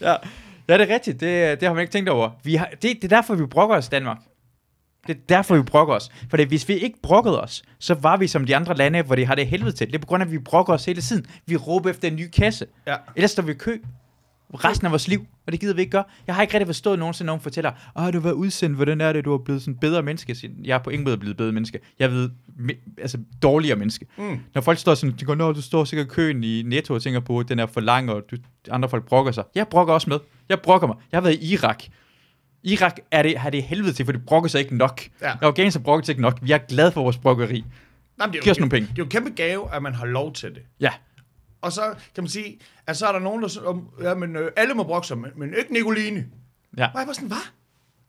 ja. 0.00 0.16
ja, 0.68 0.78
det 0.78 0.90
er 0.90 0.94
rigtigt. 0.94 1.20
Det, 1.20 1.60
det 1.60 1.66
har 1.68 1.74
man 1.74 1.80
ikke 1.80 1.92
tænkt 1.92 2.08
over. 2.08 2.30
Vi 2.44 2.54
har, 2.54 2.68
det, 2.72 2.82
det 2.82 3.04
er 3.04 3.08
derfor, 3.08 3.34
vi 3.34 3.46
brokker 3.46 3.76
os, 3.76 3.88
Danmark. 3.88 4.18
Det 5.06 5.16
er 5.16 5.20
derfor, 5.28 5.56
vi 5.56 5.62
brokker 5.62 5.94
os. 5.94 6.10
For 6.30 6.46
hvis 6.46 6.68
vi 6.68 6.74
ikke 6.74 6.98
brokkede 7.02 7.40
os, 7.40 7.62
så 7.78 7.94
var 7.94 8.16
vi 8.16 8.26
som 8.26 8.46
de 8.46 8.56
andre 8.56 8.74
lande, 8.76 9.02
hvor 9.02 9.14
de 9.14 9.26
har 9.26 9.34
det 9.34 9.46
helvede 9.46 9.72
til. 9.72 9.86
Det 9.86 9.94
er 9.94 9.98
på 9.98 10.06
grund 10.06 10.22
af, 10.22 10.26
at 10.26 10.32
vi 10.32 10.38
brokker 10.38 10.72
os 10.72 10.84
hele 10.84 11.00
tiden. 11.00 11.26
Vi 11.46 11.56
råber 11.56 11.90
efter 11.90 12.08
en 12.08 12.16
ny 12.16 12.28
kasse. 12.28 12.66
Ja. 12.86 12.96
Ellers 13.16 13.30
står 13.30 13.42
vi 13.42 13.52
i 13.52 13.54
kø 13.54 13.78
resten 14.54 14.86
af 14.86 14.90
vores 14.92 15.08
liv, 15.08 15.26
og 15.46 15.52
det 15.52 15.60
gider 15.60 15.74
vi 15.74 15.80
ikke 15.80 15.90
gøre. 15.90 16.04
Jeg 16.26 16.34
har 16.34 16.42
ikke 16.42 16.54
rigtig 16.54 16.66
forstået 16.68 16.98
nogensinde, 16.98 17.26
nogen 17.26 17.40
fortæller, 17.40 17.72
åh, 17.98 18.12
du 18.12 18.20
var 18.20 18.32
udsendt, 18.32 18.76
hvordan 18.76 19.00
er 19.00 19.12
det, 19.12 19.24
du 19.24 19.34
er 19.34 19.38
blevet 19.38 19.62
sådan 19.62 19.76
bedre 19.76 20.02
menneske? 20.02 20.36
Jeg 20.64 20.74
er 20.74 20.78
på 20.78 20.90
ingen 20.90 21.04
måde 21.04 21.16
blevet 21.16 21.36
bedre 21.36 21.52
menneske. 21.52 21.78
Jeg 21.98 22.04
er 22.04 22.08
blevet 22.08 22.32
me- 22.58 22.94
altså, 23.00 23.18
dårligere 23.42 23.76
menneske. 23.76 24.06
Mm. 24.18 24.38
Når 24.54 24.62
folk 24.62 24.78
står 24.78 24.94
sådan, 24.94 25.16
de 25.20 25.24
går, 25.24 25.34
nå, 25.34 25.52
du 25.52 25.62
står 25.62 25.84
sikkert 25.84 26.06
i 26.06 26.10
køen 26.10 26.44
i 26.44 26.62
Netto 26.62 26.94
og 26.94 27.02
tænker 27.02 27.20
på, 27.20 27.38
at 27.38 27.48
den 27.48 27.58
er 27.58 27.66
for 27.66 27.80
lang, 27.80 28.10
og 28.10 28.22
du, 28.30 28.36
andre 28.70 28.88
folk 28.88 29.04
brokker 29.06 29.32
sig. 29.32 29.44
Jeg 29.54 29.68
brokker 29.68 29.94
også 29.94 30.10
med. 30.10 30.18
Jeg 30.48 30.60
brokker 30.60 30.86
mig. 30.86 30.96
Jeg 31.12 31.16
har 31.16 31.22
været 31.22 31.34
i 31.40 31.52
Irak. 31.52 31.84
Irak 32.62 32.96
er 33.10 33.22
det, 33.22 33.38
har 33.38 33.50
det 33.50 33.62
helvede 33.62 33.92
til, 33.92 34.04
for 34.04 34.12
det 34.12 34.26
brokker 34.26 34.48
sig 34.48 34.60
ikke 34.60 34.76
nok. 34.76 35.02
Ja. 35.20 35.32
Afghanistan 35.42 35.82
brokker 35.82 36.04
sig 36.04 36.12
ikke 36.12 36.22
nok. 36.22 36.38
Vi 36.42 36.52
er 36.52 36.58
glade 36.58 36.92
for 36.92 37.02
vores 37.02 37.18
brokkeri. 37.18 37.64
Nej, 38.18 38.26
men 38.26 38.32
det 38.32 38.38
er 38.38 38.42
Giv 38.42 38.50
os 38.50 38.58
jo, 38.58 38.60
nogle 38.60 38.70
penge. 38.70 38.86
Det 38.86 38.92
er 38.92 38.96
jo 38.98 39.04
en 39.04 39.10
kæmpe 39.10 39.30
gave, 39.30 39.74
at 39.74 39.82
man 39.82 39.94
har 39.94 40.06
lov 40.06 40.32
til 40.32 40.54
det. 40.54 40.62
Ja. 40.80 40.92
Og 41.60 41.72
så 41.72 41.82
kan 42.14 42.24
man 42.24 42.28
sige, 42.28 42.58
at 42.86 42.96
så 42.96 43.06
er 43.06 43.12
der 43.12 43.18
nogen, 43.18 43.42
der 43.42 43.48
siger, 43.48 43.82
ja, 44.02 44.14
men 44.14 44.36
øh, 44.36 44.50
alle 44.56 44.74
må 44.74 44.82
brokke 44.82 45.08
sig, 45.08 45.18
men, 45.18 45.30
men 45.36 45.54
ikke 45.58 45.72
Nicoline. 45.72 46.26
Ja. 46.78 46.86
Og 46.94 47.00
jeg 47.00 47.06
var 47.06 47.12
sådan, 47.12 47.28
hvad? 47.28 47.38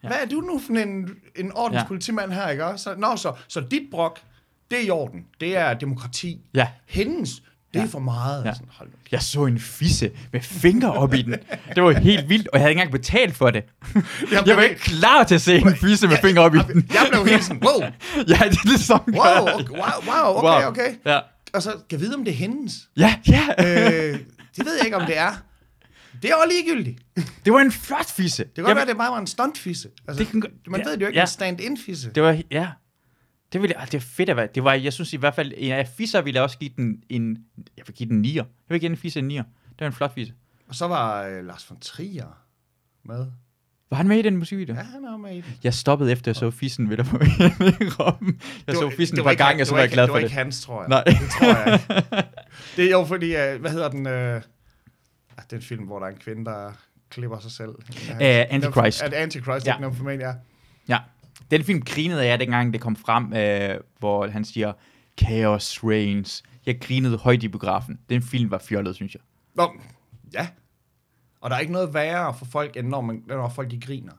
Ja. 0.04 0.08
Hvad 0.08 0.18
er 0.22 0.26
du 0.26 0.42
nu 0.42 0.60
for 0.60 0.74
en, 0.74 1.10
en 1.36 1.52
ordenspolitimand 1.56 2.32
her, 2.32 2.50
ikke? 2.50 2.74
Så, 2.78 2.96
nå, 2.96 3.16
så, 3.16 3.34
så 3.48 3.62
dit 3.72 3.92
brok, 3.92 4.20
det 4.72 4.80
er 4.80 4.84
i 4.84 4.90
orden. 4.90 5.26
Det 5.40 5.58
er 5.58 5.74
demokrati. 5.74 6.42
Ja. 6.54 6.68
Hendes, 6.86 7.44
det 7.74 7.80
Ja. 7.80 7.84
er 7.86 7.90
for 7.90 8.00
meget. 8.00 8.46
Ja. 8.46 8.54
Sådan, 8.54 8.68
hold 8.72 8.90
nu. 8.90 8.96
Jeg 9.12 9.22
så 9.22 9.46
en 9.46 9.60
fisse 9.60 10.12
med 10.34 10.42
fingre 10.42 10.94
op 10.94 11.14
i 11.14 11.22
den. 11.22 11.36
Det 11.76 11.84
var 11.84 11.92
helt 11.92 12.30
vildt, 12.30 12.48
og 12.48 12.54
jeg 12.54 12.62
havde 12.62 12.72
ikke 12.72 12.80
engang 12.82 12.92
betalt 12.92 13.36
for 13.36 13.50
det. 13.52 13.64
Jeg 14.32 14.56
var 14.56 14.62
ikke 14.62 14.76
klar 14.82 15.24
til 15.24 15.36
at 15.36 15.42
se 15.42 15.56
en 15.58 15.76
fisse 15.76 16.08
med 16.08 16.18
fingre 16.22 16.42
op 16.44 16.56
i 16.56 16.58
den. 16.58 16.90
Jeg 16.94 17.08
blev 17.12 17.28
helt 17.28 17.44
sådan, 17.44 17.64
wow, 17.66 17.82
Ja, 18.18 18.24
det 18.50 18.58
er 18.58 18.70
lidt 18.70 18.82
sådan. 18.82 19.14
wow, 19.16 19.54
okay, 19.56 19.70
wow, 20.08 20.36
okay, 20.36 20.66
okay. 20.68 20.96
Ja. 21.06 21.20
Og 21.54 21.62
så 21.62 21.70
kan 21.72 21.80
jeg 21.92 22.00
vide, 22.00 22.16
om 22.16 22.26
det 22.26 22.32
er 22.32 22.36
hendes. 22.38 22.74
Ja, 22.98 23.16
ja. 23.28 23.48
Øh, 23.60 24.20
det 24.58 24.66
ved 24.66 24.76
jeg 24.78 24.86
ikke, 24.86 24.98
om 24.98 25.06
det 25.06 25.18
er. 25.18 25.32
Det 26.22 26.30
er 26.30 26.36
også 26.36 26.50
ligegyldigt. 26.50 27.00
Det 27.46 27.54
var 27.54 27.60
en 27.60 27.72
flot 27.72 28.12
fisse. 28.12 28.44
Det 28.44 28.56
kan 28.56 28.64
godt 28.64 28.76
være, 28.76 28.82
at 28.82 28.88
det 28.88 28.98
bare 28.98 29.12
var 29.12 29.20
en 29.20 29.28
stuntfisse. 29.28 29.88
Altså, 30.08 30.24
Det 30.24 30.32
kan 30.32 30.44
man 30.68 30.80
ja, 30.82 30.86
ved 30.88 30.94
det 30.98 31.02
jo 31.02 31.08
ikke, 31.08 31.18
ja. 31.18 31.24
en 31.24 31.28
stand-in-fisse. 31.28 32.10
Det 32.16 32.24
var, 32.24 32.38
ja. 32.52 32.68
Det, 33.54 33.62
ville, 33.62 33.80
ah, 33.80 33.86
det 33.86 33.94
er 33.94 34.00
fedt 34.00 34.30
at 34.30 34.38
være. 34.38 34.48
Det 34.56 34.64
var, 34.64 34.74
jeg 34.74 34.94
synes 34.94 35.14
i 35.14 35.18
hvert 35.18 35.36
fald, 35.36 35.54
en 35.58 35.72
af 35.72 35.88
fisser 35.88 36.22
ville 36.22 36.36
jeg 36.36 36.44
også 36.44 36.58
give 36.58 36.72
den 36.78 37.04
en, 37.10 37.38
jeg 37.78 37.88
vil 37.88 37.96
give 37.96 38.10
den 38.10 38.16
en 38.16 38.22
nier. 38.22 38.44
Jeg 38.44 38.70
vil 38.70 38.80
give 38.80 38.90
den 38.90 38.94
en 38.94 38.98
fisse 38.98 39.20
en 39.20 39.28
nier. 39.28 39.44
Det 39.70 39.80
var 39.80 39.88
en 39.88 39.94
flot 39.94 40.14
fisse. 40.14 40.34
Og 40.68 40.76
så 40.76 40.88
var 40.88 41.24
øh, 41.24 41.46
Lars 41.46 41.70
von 41.70 41.80
Trier 41.80 42.38
med. 43.04 43.26
Var 43.90 43.98
han 43.98 44.08
med 44.08 44.18
i 44.18 44.22
den 44.22 44.38
musikvideo? 44.38 44.76
Ja, 44.76 44.82
han 44.82 45.04
er 45.04 45.18
med 45.18 45.32
i 45.32 45.42
den. 45.42 45.54
Jeg 45.64 45.74
stoppede 45.74 46.12
efter, 46.12 46.32
jeg 46.32 46.36
så 46.36 46.52
fissen 46.52 46.90
ved 46.90 46.98
der 46.98 47.04
på 47.04 47.18
Robben. 48.00 48.42
Jeg 48.68 48.76
så 48.76 48.92
fissen 48.98 49.18
et 49.18 49.24
par 49.24 49.34
gange, 49.34 49.64
og 49.64 49.68
så 49.68 49.74
var 49.74 49.82
jeg 49.82 49.90
glad 49.90 50.04
det 50.04 50.10
for 50.10 50.14
var 50.14 50.20
det. 50.20 50.26
ikke 50.26 50.36
hans, 50.36 50.62
tror 50.62 50.82
jeg. 50.82 50.90
Nej. 50.90 51.04
Det 51.04 51.30
tror 51.40 51.70
jeg 51.70 51.74
ikke. 51.74 52.28
Det 52.76 52.86
er 52.86 52.92
jo 52.92 53.06
fordi, 53.06 53.26
uh, 53.26 53.62
hvad 53.62 53.72
hedder 53.72 53.90
den? 53.90 54.06
Uh, 54.06 54.14
det 54.14 54.42
er 55.52 55.56
en 55.56 55.62
film, 55.62 55.84
hvor 55.84 56.00
der 56.00 56.06
er 56.06 56.10
en 56.10 56.18
kvinde, 56.18 56.46
der 56.46 56.72
klipper 57.10 57.40
sig 57.40 57.52
selv. 57.52 57.70
Uh, 57.70 58.16
Antichrist. 58.20 59.02
Er 59.02 59.08
det 59.08 59.16
Antichrist? 59.16 59.68
Ja. 59.68 59.76
Ja. 59.82 59.88
Ikke 59.90 60.04
noget 60.04 60.20
ja. 60.20 60.34
Ja. 60.88 61.00
Den 61.52 61.64
film 61.64 61.82
grinede 61.82 62.26
jeg, 62.26 62.40
dengang 62.40 62.74
det 62.74 62.82
kom 62.82 62.96
frem, 62.96 63.34
øh, 63.34 63.80
hvor 64.00 64.28
han 64.28 64.46
siger, 64.46 64.74
Chaos 65.20 65.84
reigns. 65.84 66.44
Jeg 66.66 66.82
grinede 66.82 67.18
højt 67.18 67.44
i 67.44 67.48
biografen. 67.48 68.00
Den 68.10 68.22
film 68.22 68.52
var 68.52 68.58
fjollet, 68.58 68.96
synes 68.96 69.14
jeg. 69.14 69.22
Nå, 69.56 69.74
ja. 70.34 70.48
Og 71.42 71.50
der 71.50 71.56
er 71.56 71.60
ikke 71.60 71.74
noget 71.74 71.94
værre 71.94 72.34
for 72.34 72.46
folk, 72.46 72.78
end 72.78 72.88
når, 72.88 73.02
man, 73.02 73.24
når 73.28 73.50
folk 73.50 73.72
de 73.72 73.80
griner. 73.80 74.14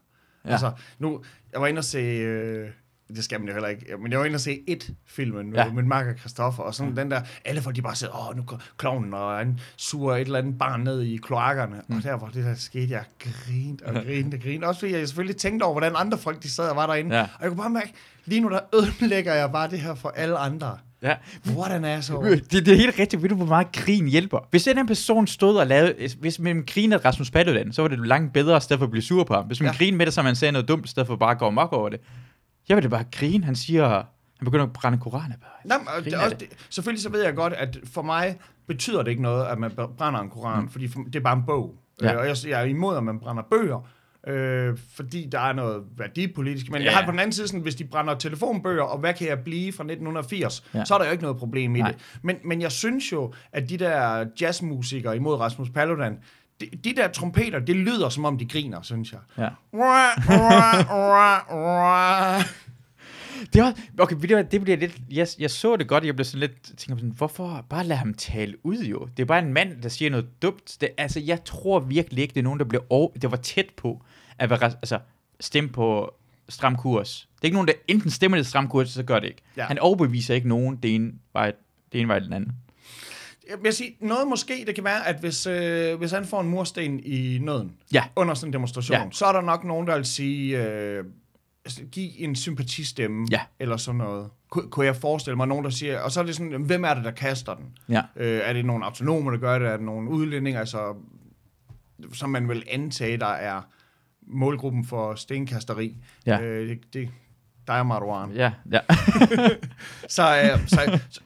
Ja. 0.44 0.51
Altså, 0.51 0.72
nu, 0.98 1.22
jeg 1.52 1.60
var 1.60 1.66
inde 1.66 1.78
og 1.78 1.84
se, 1.84 1.98
øh, 1.98 2.70
det 3.16 3.24
skal 3.24 3.40
man 3.40 3.48
jo 3.48 3.52
heller 3.55 3.68
ikke, 3.68 3.86
men 4.02 4.12
jeg 4.12 4.18
var 4.20 4.24
inde 4.24 4.36
og 4.36 4.40
se 4.40 4.60
et 4.68 4.90
filmen 5.06 5.55
Ja. 5.55 5.64
ja. 5.66 5.72
med 5.72 5.82
Mark 5.82 6.06
og 6.06 6.18
Christoffer, 6.18 6.62
og 6.62 6.74
sådan 6.74 6.97
den 6.97 7.10
der, 7.10 7.20
alle 7.44 7.62
folk 7.62 7.76
de 7.76 7.82
bare 7.82 7.97
siger, 7.97 8.28
åh, 8.30 8.36
nu 8.36 8.43
går 8.43 8.60
klovnen, 8.76 9.14
og 9.14 9.39
han 9.39 9.60
suger 9.76 10.14
et 10.16 10.20
eller 10.20 10.39
andet 10.39 10.59
barn 10.59 10.80
ned 10.80 11.02
i 11.02 11.16
kloakkerne, 11.16 11.76
mm. 11.89 11.97
og 11.97 12.02
der 12.02 12.16
hvor 12.16 12.26
det 12.28 12.44
der 12.44 12.55
skete, 12.55 12.90
jeg 12.93 13.05
grinte 13.20 13.82
og 13.86 13.94
grinte 14.06 14.34
og 14.34 14.40
grinte, 14.43 14.64
også 14.64 14.80
fordi 14.80 14.93
jeg 14.93 15.09
selvfølgelig 15.09 15.36
tænkte 15.36 15.64
over, 15.64 15.72
hvordan 15.74 15.93
andre 15.97 16.18
folk 16.18 16.43
de 16.43 16.51
sad 16.51 16.68
og 16.68 16.76
var 16.76 16.86
derinde, 16.86 17.16
Ja. 17.16 17.22
og 17.22 17.28
jeg 17.40 17.48
kunne 17.48 17.59
bare 17.60 17.70
mærke, 17.70 17.93
lige 18.24 18.40
nu 18.40 18.48
der 18.51 18.60
ødelægger 18.74 19.34
jeg 19.34 19.52
bare 19.52 19.70
det 19.70 19.78
her 19.80 19.94
for 19.94 20.09
alle 20.09 20.39
andre. 20.39 20.78
Ja. 21.02 21.14
What 21.56 21.72
an 21.72 21.84
asshole. 21.84 22.30
Det, 22.36 22.66
det 22.66 22.68
er 22.68 22.76
helt 22.76 22.98
rigtigt. 22.98 23.22
Ved 23.22 23.28
du, 23.28 23.34
hvor 23.34 23.47
meget 23.47 23.72
grin 23.72 24.09
hjælper? 24.09 24.39
Hvis 24.51 24.64
den 24.64 24.76
her 24.76 24.86
person 24.86 25.26
stod 25.26 25.56
og 25.56 25.66
lavede... 25.66 26.09
Hvis 26.20 26.39
man 26.39 26.64
grinede 26.66 27.01
Rasmus 27.05 27.30
Paludan, 27.30 27.72
så 27.72 27.82
var 27.82 27.89
det 27.89 28.06
langt 28.06 28.32
bedre, 28.32 28.56
i 28.56 28.60
stedet 28.60 28.78
for 28.78 28.84
at 28.86 28.90
blive 28.90 29.02
sur 29.02 29.24
på 29.24 29.34
ham. 29.34 29.44
Hvis 29.47 29.60
man 29.60 29.70
ja. 29.72 29.76
Grinede 29.76 29.97
med 29.97 30.06
det, 30.06 30.14
så 30.14 30.22
man 30.22 30.36
sagde 30.36 30.52
noget 30.52 30.68
dumt, 30.68 30.84
i 30.84 30.89
stedet 30.89 31.06
for 31.06 31.16
bare 31.16 31.30
at 31.30 31.39
gå 31.39 31.47
amok 31.47 31.72
over 31.72 31.89
det. 31.89 32.01
Jeg 32.73 32.77
vil 32.77 32.82
det 32.82 32.90
bare 32.90 33.05
grine. 33.12 33.44
Han 33.44 33.57
siger... 33.57 33.89
Han 34.39 34.44
begynder 34.44 34.65
at 34.66 34.73
brænde 34.73 34.99
koraner. 34.99 35.35
Bare. 35.36 36.01
Det, 36.05 36.15
også, 36.15 36.36
det. 36.40 36.49
selvfølgelig 36.70 37.03
så 37.03 37.09
ved 37.11 37.24
jeg 37.24 37.35
godt, 37.35 37.53
at 37.53 37.78
for 37.85 38.03
mig 38.03 38.39
betyder 38.66 39.03
det 39.03 39.11
ikke 39.11 39.23
noget, 39.23 39.47
at 39.47 39.59
man 39.59 39.70
brænder 39.99 40.20
en 40.20 40.31
koran, 40.31 40.62
mm. 40.62 40.69
fordi 40.70 40.89
for, 40.89 41.01
det 41.01 41.16
er 41.16 41.20
bare 41.20 41.36
en 41.36 41.43
bog. 41.47 41.74
Ja. 42.03 42.12
Øh, 42.12 42.19
og 42.20 42.27
jeg, 42.28 42.36
jeg 42.49 42.61
er 42.61 42.65
imod, 42.65 42.97
at 42.97 43.05
man 43.05 43.19
brænder 43.20 43.43
bøger, 43.51 43.89
øh, 44.27 44.78
fordi 44.94 45.28
der 45.32 45.39
er 45.40 45.53
noget 45.53 45.82
værdipolitisk. 45.97 46.70
Men 46.70 46.81
Ja. 46.81 46.86
jeg 46.86 46.97
har 46.97 47.05
på 47.05 47.11
den 47.11 47.19
anden 47.20 47.32
side 47.32 47.49
sådan, 47.49 47.61
hvis 47.61 47.74
de 47.74 47.85
brænder 47.85 48.15
telefonbøger, 48.15 48.82
og 48.82 48.99
hvad 48.99 49.15
kan 49.15 49.27
jeg 49.28 49.39
blive 49.39 49.73
fra 49.73 49.82
1980, 49.85 50.65
Ja. 50.74 50.78
ja. 50.78 50.85
så 50.85 50.94
er 50.94 50.99
der 50.99 51.05
jo 51.05 51.11
ikke 51.12 51.23
noget 51.23 51.39
problem 51.39 51.77
i 51.77 51.81
Nej. 51.81 51.90
det. 51.90 51.99
Men, 52.23 52.36
men 52.44 52.61
jeg 52.62 52.73
synes 52.73 53.12
jo, 53.12 53.32
at 53.53 53.69
de 53.69 53.77
der 53.77 54.27
jazzmusikere 54.40 55.16
imod 55.16 55.35
Rasmus 55.36 55.70
Paludan, 55.70 56.19
de, 56.62 56.76
de 56.84 56.97
der 56.97 57.09
trompeter, 57.09 57.59
det 57.59 57.76
lyder 57.76 58.09
som 58.09 58.24
om 58.24 58.39
de 58.39 58.44
griner, 58.48 58.82
synes 58.82 59.12
jeg. 59.12 59.20
Ja. 59.39 59.48
Det 63.52 63.62
også- 63.62 63.82
okay, 63.98 64.16
hvad, 64.16 64.44
det 64.44 64.60
bliver 64.62 64.76
lidt, 64.76 64.98
jeg, 65.10 65.26
jeg 65.39 65.51
så 65.51 65.76
det 65.76 65.89
godt, 65.89 66.05
jeg 66.05 66.16
blev 66.16 66.24
sådan 66.24 66.40
lidt, 66.40 66.62
tænker 66.78 66.97
sådan, 66.97 67.10
hvorfor 67.16 67.64
bare 67.68 67.84
lade 67.84 67.98
ham 67.98 68.14
tale 68.14 68.66
ud 68.66 68.78
jo? 68.78 69.09
Det 69.16 69.22
er 69.22 69.26
bare 69.26 69.39
en 69.39 69.52
mand, 69.52 69.82
der 69.82 69.89
siger 69.89 70.10
noget 70.10 70.43
dumt. 70.43 70.76
Det, 70.80 70.89
altså, 70.98 71.20
jeg 71.20 71.44
tror 71.44 71.80
virkelig 71.80 72.22
ikke, 72.22 72.34
det 72.34 72.40
er 72.40 72.44
nogen, 72.44 72.59
der 72.59 72.64
blev 72.64 72.82
over, 72.90 73.10
det 73.22 73.30
var 73.30 73.36
tæt 73.36 73.66
på 73.76 74.02
at 74.39 74.51
være, 74.51 74.64
altså, 74.64 74.98
stemme 75.40 75.70
på 75.70 76.14
stram 76.48 76.76
kurs. 76.76 77.28
Det 77.36 77.40
er 77.43 77.44
ikke 77.47 77.55
nogen, 77.56 77.68
der 77.68 77.74
enten 77.89 78.10
stemmer 78.10 78.39
det 78.39 78.47
stram 78.47 78.68
kurs, 78.68 78.90
så 78.90 79.02
gør 79.02 79.18
det 79.18 79.26
ikke. 79.28 79.43
Ja. 79.56 79.64
Han 79.64 79.78
overbeviser 79.78 80.34
ikke 80.34 80.48
nogen, 80.48 80.76
det 80.76 80.94
ene 80.94 81.12
vej, 81.32 81.52
det 81.93 82.01
ene 82.01 82.09
vej 82.09 82.16
eller 82.16 82.26
den 82.28 82.34
anden. 82.36 82.52
Jeg 83.51 83.59
vil 83.62 83.73
sige, 83.73 83.97
noget 84.01 84.28
måske, 84.28 84.64
det 84.66 84.74
kan 84.74 84.85
være, 84.85 85.06
at 85.09 85.16
hvis, 85.20 85.47
øh, 85.47 85.98
hvis 85.98 86.10
han 86.10 86.24
får 86.24 86.40
en 86.40 86.48
mursten 86.48 87.01
i 87.05 87.39
nøden, 87.43 87.73
Ja. 87.93 88.05
under 88.16 88.35
sådan 88.35 88.48
en 88.48 88.52
demonstration, 88.52 88.98
Ja. 88.98 89.05
så 89.10 89.24
er 89.27 89.32
der 89.32 89.40
nok 89.40 89.64
nogen, 89.64 89.86
der 89.86 89.97
vil 89.97 90.05
sige, 90.05 90.66
øh, 90.66 91.05
altså, 91.64 91.82
giv 91.85 92.10
en 92.16 92.36
sympatistemme, 92.36 93.27
Ja. 93.31 93.40
eller 93.60 93.77
sådan 93.77 93.98
noget. 93.98 94.31
Ku- 94.51 94.69
Kunne 94.70 94.86
jeg 94.86 94.97
forestille 94.97 95.36
mig 95.36 95.47
nogen, 95.48 95.64
der 95.64 95.70
siger, 95.70 96.01
og 96.01 96.12
så 96.12 96.20
er 96.20 96.24
det 96.24 96.36
sådan, 96.36 96.62
hvem 96.62 96.85
er 96.85 96.94
det, 96.94 97.05
der 97.05 97.10
kaster 97.10 97.55
den? 97.55 97.64
Ja. 97.89 98.02
Øh, 98.16 98.40
er 98.44 98.52
det 98.52 98.64
nogle 98.64 98.85
autonomer, 98.85 99.31
der 99.31 99.39
gør 99.39 99.59
det? 99.59 99.69
Er 99.69 99.77
det 99.77 99.86
nogle 99.86 100.10
udlændinge, 100.10 100.59
altså, 100.60 100.94
som 102.12 102.31
man 102.31 102.48
vil 102.48 102.62
antage, 102.70 103.16
der 103.16 103.27
er 103.27 103.60
målgruppen 104.27 104.85
for 104.85 105.14
stenkasteri? 105.14 105.97
Ja. 106.27 106.40
Øh, 106.40 106.69
det, 106.69 106.78
det, 106.93 107.09
der 107.66 107.73
er 107.73 107.82
Marwan. 107.82 108.31
Ja, 108.32 108.52
ja. 108.73 108.81
Så, 110.09 110.23
øh, 110.43 110.69
så, 110.69 111.01
så 111.10 111.20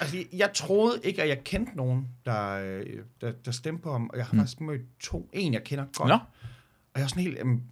altså, 0.00 0.16
jeg- 0.16 0.26
jeg 0.32 0.50
troede 0.54 1.00
ikke, 1.04 1.22
at 1.22 1.28
jeg 1.28 1.44
kendte 1.44 1.76
nogen, 1.76 2.08
der, 2.26 2.50
øh, 2.50 2.86
der, 3.20 3.32
der 3.32 3.50
stemte 3.50 3.82
på 3.82 3.92
ham. 3.92 4.10
Og 4.12 4.16
jeg 4.18 4.26
har 4.26 4.32
mm. 4.32 4.38
faktisk 4.38 4.60
mødt 4.60 4.98
to. 5.00 5.30
En, 5.32 5.52
jeg 5.52 5.64
kender 5.64 5.84
godt. 5.96 6.08
Nå, 6.08 6.14
Og 6.14 6.20
jeg 7.00 7.02
er 7.02 7.06
sådan 7.06 7.22
helt, 7.22 7.38
jamen, 7.38 7.62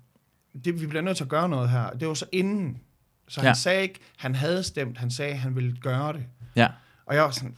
det, 0.64 0.80
vi 0.80 0.86
bliver 0.86 1.02
nødt 1.02 1.16
til 1.16 1.24
at 1.24 1.30
gøre 1.30 1.48
noget 1.48 1.70
her. 1.70 1.90
Det 1.90 2.08
var 2.08 2.14
så 2.14 2.26
inden. 2.32 2.78
Så 3.28 3.40
han 3.40 3.48
Ja. 3.48 3.54
sagde 3.54 3.82
ikke, 3.82 3.98
han 4.16 4.34
havde 4.34 4.62
stemt. 4.62 4.98
Han 4.98 5.10
sagde, 5.10 5.34
han 5.34 5.56
ville 5.56 5.76
gøre 5.76 6.12
det. 6.12 6.24
ja. 6.56 6.68
Og 7.06 7.14
jeg 7.14 7.22
var 7.24 7.30
sådan, 7.30 7.56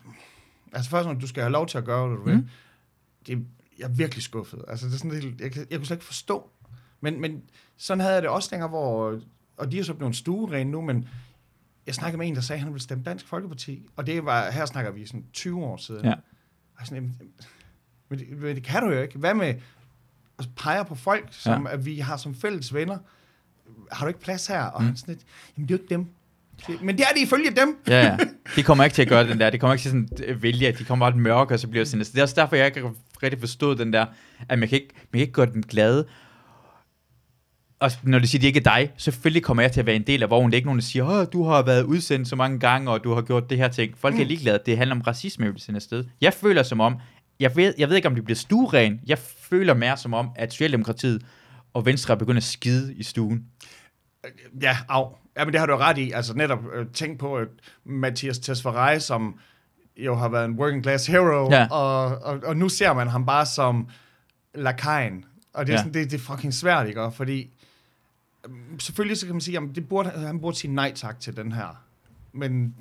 altså 0.72 0.90
først, 0.90 1.06
når 1.08 1.14
du 1.14 1.26
skal 1.26 1.42
have 1.42 1.52
lov 1.52 1.66
til 1.66 1.78
at 1.78 1.84
gøre, 1.84 2.08
hvad 2.08 2.16
du 2.16 2.24
vil. 2.24 2.36
Mm. 2.36 2.48
Det, 3.26 3.46
jeg 3.78 3.84
er 3.84 3.88
virkelig 3.94 4.22
skuffet. 4.22 4.64
Altså, 4.68 4.86
det 4.86 4.94
er 4.94 4.98
sådan 4.98 5.36
jeg, 5.40 5.52
kan- 5.52 5.66
jeg 5.70 5.78
kunne 5.78 5.86
slet 5.86 5.96
ikke 5.96 6.04
forstå. 6.04 6.50
Men, 7.00 7.20
men 7.20 7.42
sådan 7.76 8.00
havde 8.00 8.14
jeg 8.14 8.22
det 8.22 8.30
også 8.30 8.48
længere, 8.52 8.68
hvor, 8.68 9.20
og 9.56 9.72
de 9.72 9.78
er 9.78 9.82
så 9.82 9.94
blevet 9.94 10.16
stuerene 10.16 10.70
nu, 10.70 10.80
men 10.80 11.08
jeg 11.86 11.94
snakkede 11.94 12.18
med 12.18 12.28
en, 12.28 12.34
der 12.34 12.40
sagde, 12.40 12.58
at 12.58 12.62
han 12.62 12.72
ville 12.72 12.82
stemme 12.82 13.04
Dansk 13.04 13.26
Folkeparti. 13.26 13.86
Og 13.96 14.06
det 14.06 14.24
var, 14.24 14.50
her 14.50 14.66
snakker 14.66 14.90
vi 14.90 15.06
sådan 15.06 15.24
20 15.32 15.64
år 15.64 15.76
siden. 15.76 16.04
Ja. 16.04 16.14
Og 16.78 16.86
sådan, 16.86 16.96
jamen, 16.96 17.16
men, 18.08 18.18
det, 18.18 18.38
men 18.38 18.56
det 18.56 18.62
kan 18.62 18.82
du 18.82 18.88
jo 18.88 19.02
ikke. 19.02 19.18
Hvad 19.18 19.34
med 19.34 19.54
at 20.38 20.48
pege 20.56 20.84
på 20.84 20.94
folk, 20.94 21.28
som 21.30 21.66
ja. 21.66 21.72
at 21.72 21.86
vi 21.86 21.98
har 21.98 22.16
som 22.16 22.34
fælles 22.34 22.74
venner? 22.74 22.98
Har 23.92 24.04
du 24.04 24.08
ikke 24.08 24.20
plads 24.20 24.46
her? 24.46 24.62
Og 24.62 24.82
mm. 24.82 24.86
han 24.86 24.96
sådan 24.96 25.14
lidt, 25.14 25.26
jamen 25.56 25.68
det 25.68 25.74
er 25.74 25.78
jo 25.78 25.82
ikke 25.82 25.94
dem. 25.94 26.06
Men 26.82 26.98
det 26.98 27.04
er 27.04 27.14
det 27.14 27.22
ifølge 27.22 27.50
dem. 27.50 27.76
Ja, 27.88 28.06
ja. 28.06 28.16
De 28.56 28.62
kommer 28.62 28.84
ikke 28.84 28.94
til 28.94 29.02
at 29.02 29.08
gøre 29.08 29.28
den 29.28 29.40
der. 29.40 29.50
De 29.50 29.58
kommer 29.58 29.74
ikke 29.74 29.82
til 29.82 29.90
sådan 29.90 30.08
at 30.28 30.42
vælge, 30.42 30.68
at 30.68 30.78
de 30.78 30.84
kommer 30.84 31.10
bare 31.10 31.18
mørke, 31.18 31.54
og 31.54 31.60
så 31.60 31.68
bliver 31.68 31.84
det 31.84 31.90
sådan. 31.90 32.04
Så 32.04 32.12
det 32.12 32.18
er 32.18 32.22
også 32.22 32.34
derfor, 32.34 32.56
jeg 32.56 32.66
ikke 32.66 32.90
rigtig 33.22 33.40
forstået 33.40 33.78
den 33.78 33.92
der, 33.92 34.06
at 34.48 34.58
man 34.58 34.68
kan 34.68 34.80
ikke, 34.80 34.94
man 34.94 35.12
kan 35.12 35.20
ikke 35.20 35.32
gøre 35.32 35.46
den 35.46 35.62
glade. 35.62 36.06
Og 37.82 37.90
når 38.02 38.18
de 38.18 38.26
siger, 38.26 38.38
at 38.38 38.42
det 38.42 38.48
ikke 38.48 38.58
er 38.58 38.76
dig, 38.76 38.92
selvfølgelig 38.96 39.42
kommer 39.42 39.62
jeg 39.62 39.72
til 39.72 39.80
at 39.80 39.86
være 39.86 39.96
en 39.96 40.02
del 40.06 40.22
af 40.22 40.30
vognen. 40.30 40.50
Det 40.52 40.56
er 40.56 40.58
ikke 40.58 40.66
nogen, 40.68 40.78
der 40.78 40.84
siger, 40.84 41.04
at 41.06 41.32
du 41.32 41.44
har 41.44 41.62
været 41.62 41.82
udsendt 41.82 42.28
så 42.28 42.36
mange 42.36 42.58
gange, 42.58 42.90
og 42.90 43.04
du 43.04 43.14
har 43.14 43.22
gjort 43.22 43.50
det 43.50 43.58
her 43.58 43.68
ting. 43.68 43.98
Folk 43.98 44.14
er 44.14 44.18
Mm. 44.18 44.26
ligeglade. 44.26 44.58
Det 44.66 44.76
handler 44.76 44.96
om 44.96 45.00
racisme, 45.02 45.46
jeg 45.46 45.52
sende 45.56 45.76
afsted. 45.76 46.04
Jeg 46.20 46.34
føler 46.34 46.62
som 46.62 46.80
om, 46.80 46.96
jeg 47.40 47.56
ved, 47.56 47.74
jeg 47.78 47.88
ved 47.88 47.96
ikke, 47.96 48.08
om 48.08 48.14
det 48.14 48.24
bliver 48.24 48.36
stueren. 48.36 49.00
Jeg 49.06 49.18
føler 49.18 49.74
mere 49.74 49.96
som 49.96 50.14
om, 50.14 50.28
at 50.36 50.52
Socialdemokratiet 50.52 51.22
og 51.74 51.86
Venstre 51.86 52.14
er 52.14 52.18
begyndt 52.18 52.36
at 52.36 52.42
skide 52.44 52.94
i 52.94 53.02
stuen. 53.02 53.44
Ja, 54.62 54.76
af. 54.88 55.04
Ja, 55.38 55.44
men 55.44 55.52
det 55.52 55.60
har 55.60 55.66
du 55.66 55.76
ret 55.76 55.98
i. 55.98 56.10
Altså 56.10 56.34
netop 56.34 56.58
øh, 56.74 56.86
tænk 56.94 57.18
på 57.18 57.36
at 57.36 57.48
Mathias 57.84 58.38
Tesfaye, 58.38 59.00
som 59.00 59.34
jo 59.96 60.14
har 60.14 60.28
været 60.28 60.44
en 60.44 60.52
working 60.58 60.82
class 60.82 61.06
hero, 61.06 61.48
Ja. 61.52 61.66
og, 61.70 62.04
og, 62.22 62.40
og 62.44 62.56
nu 62.56 62.68
ser 62.68 62.92
man 62.92 63.08
ham 63.08 63.26
bare 63.26 63.46
som 63.46 63.88
lakajen. 64.54 65.24
Og 65.54 65.66
det 65.66 65.72
er, 65.72 65.76
Ja. 65.76 65.78
sådan, 65.82 65.94
det, 65.94 66.10
det 66.10 66.16
er 66.20 66.22
fucking 66.34 66.54
svært, 66.54 66.88
ikke? 66.88 67.02
Og 67.02 67.14
Fordi 67.14 67.50
selvfølgelig 68.78 69.16
så 69.18 69.26
kan 69.26 69.34
man 69.34 69.40
sige, 69.40 69.56
at 69.58 69.62
det 69.74 69.88
burde, 69.88 70.10
han 70.10 70.40
burde 70.40 70.56
sige 70.56 70.74
nej 70.74 70.92
tak 70.94 71.20
til 71.20 71.36
den 71.36 71.52
her. 71.52 71.84
Men 72.32 72.74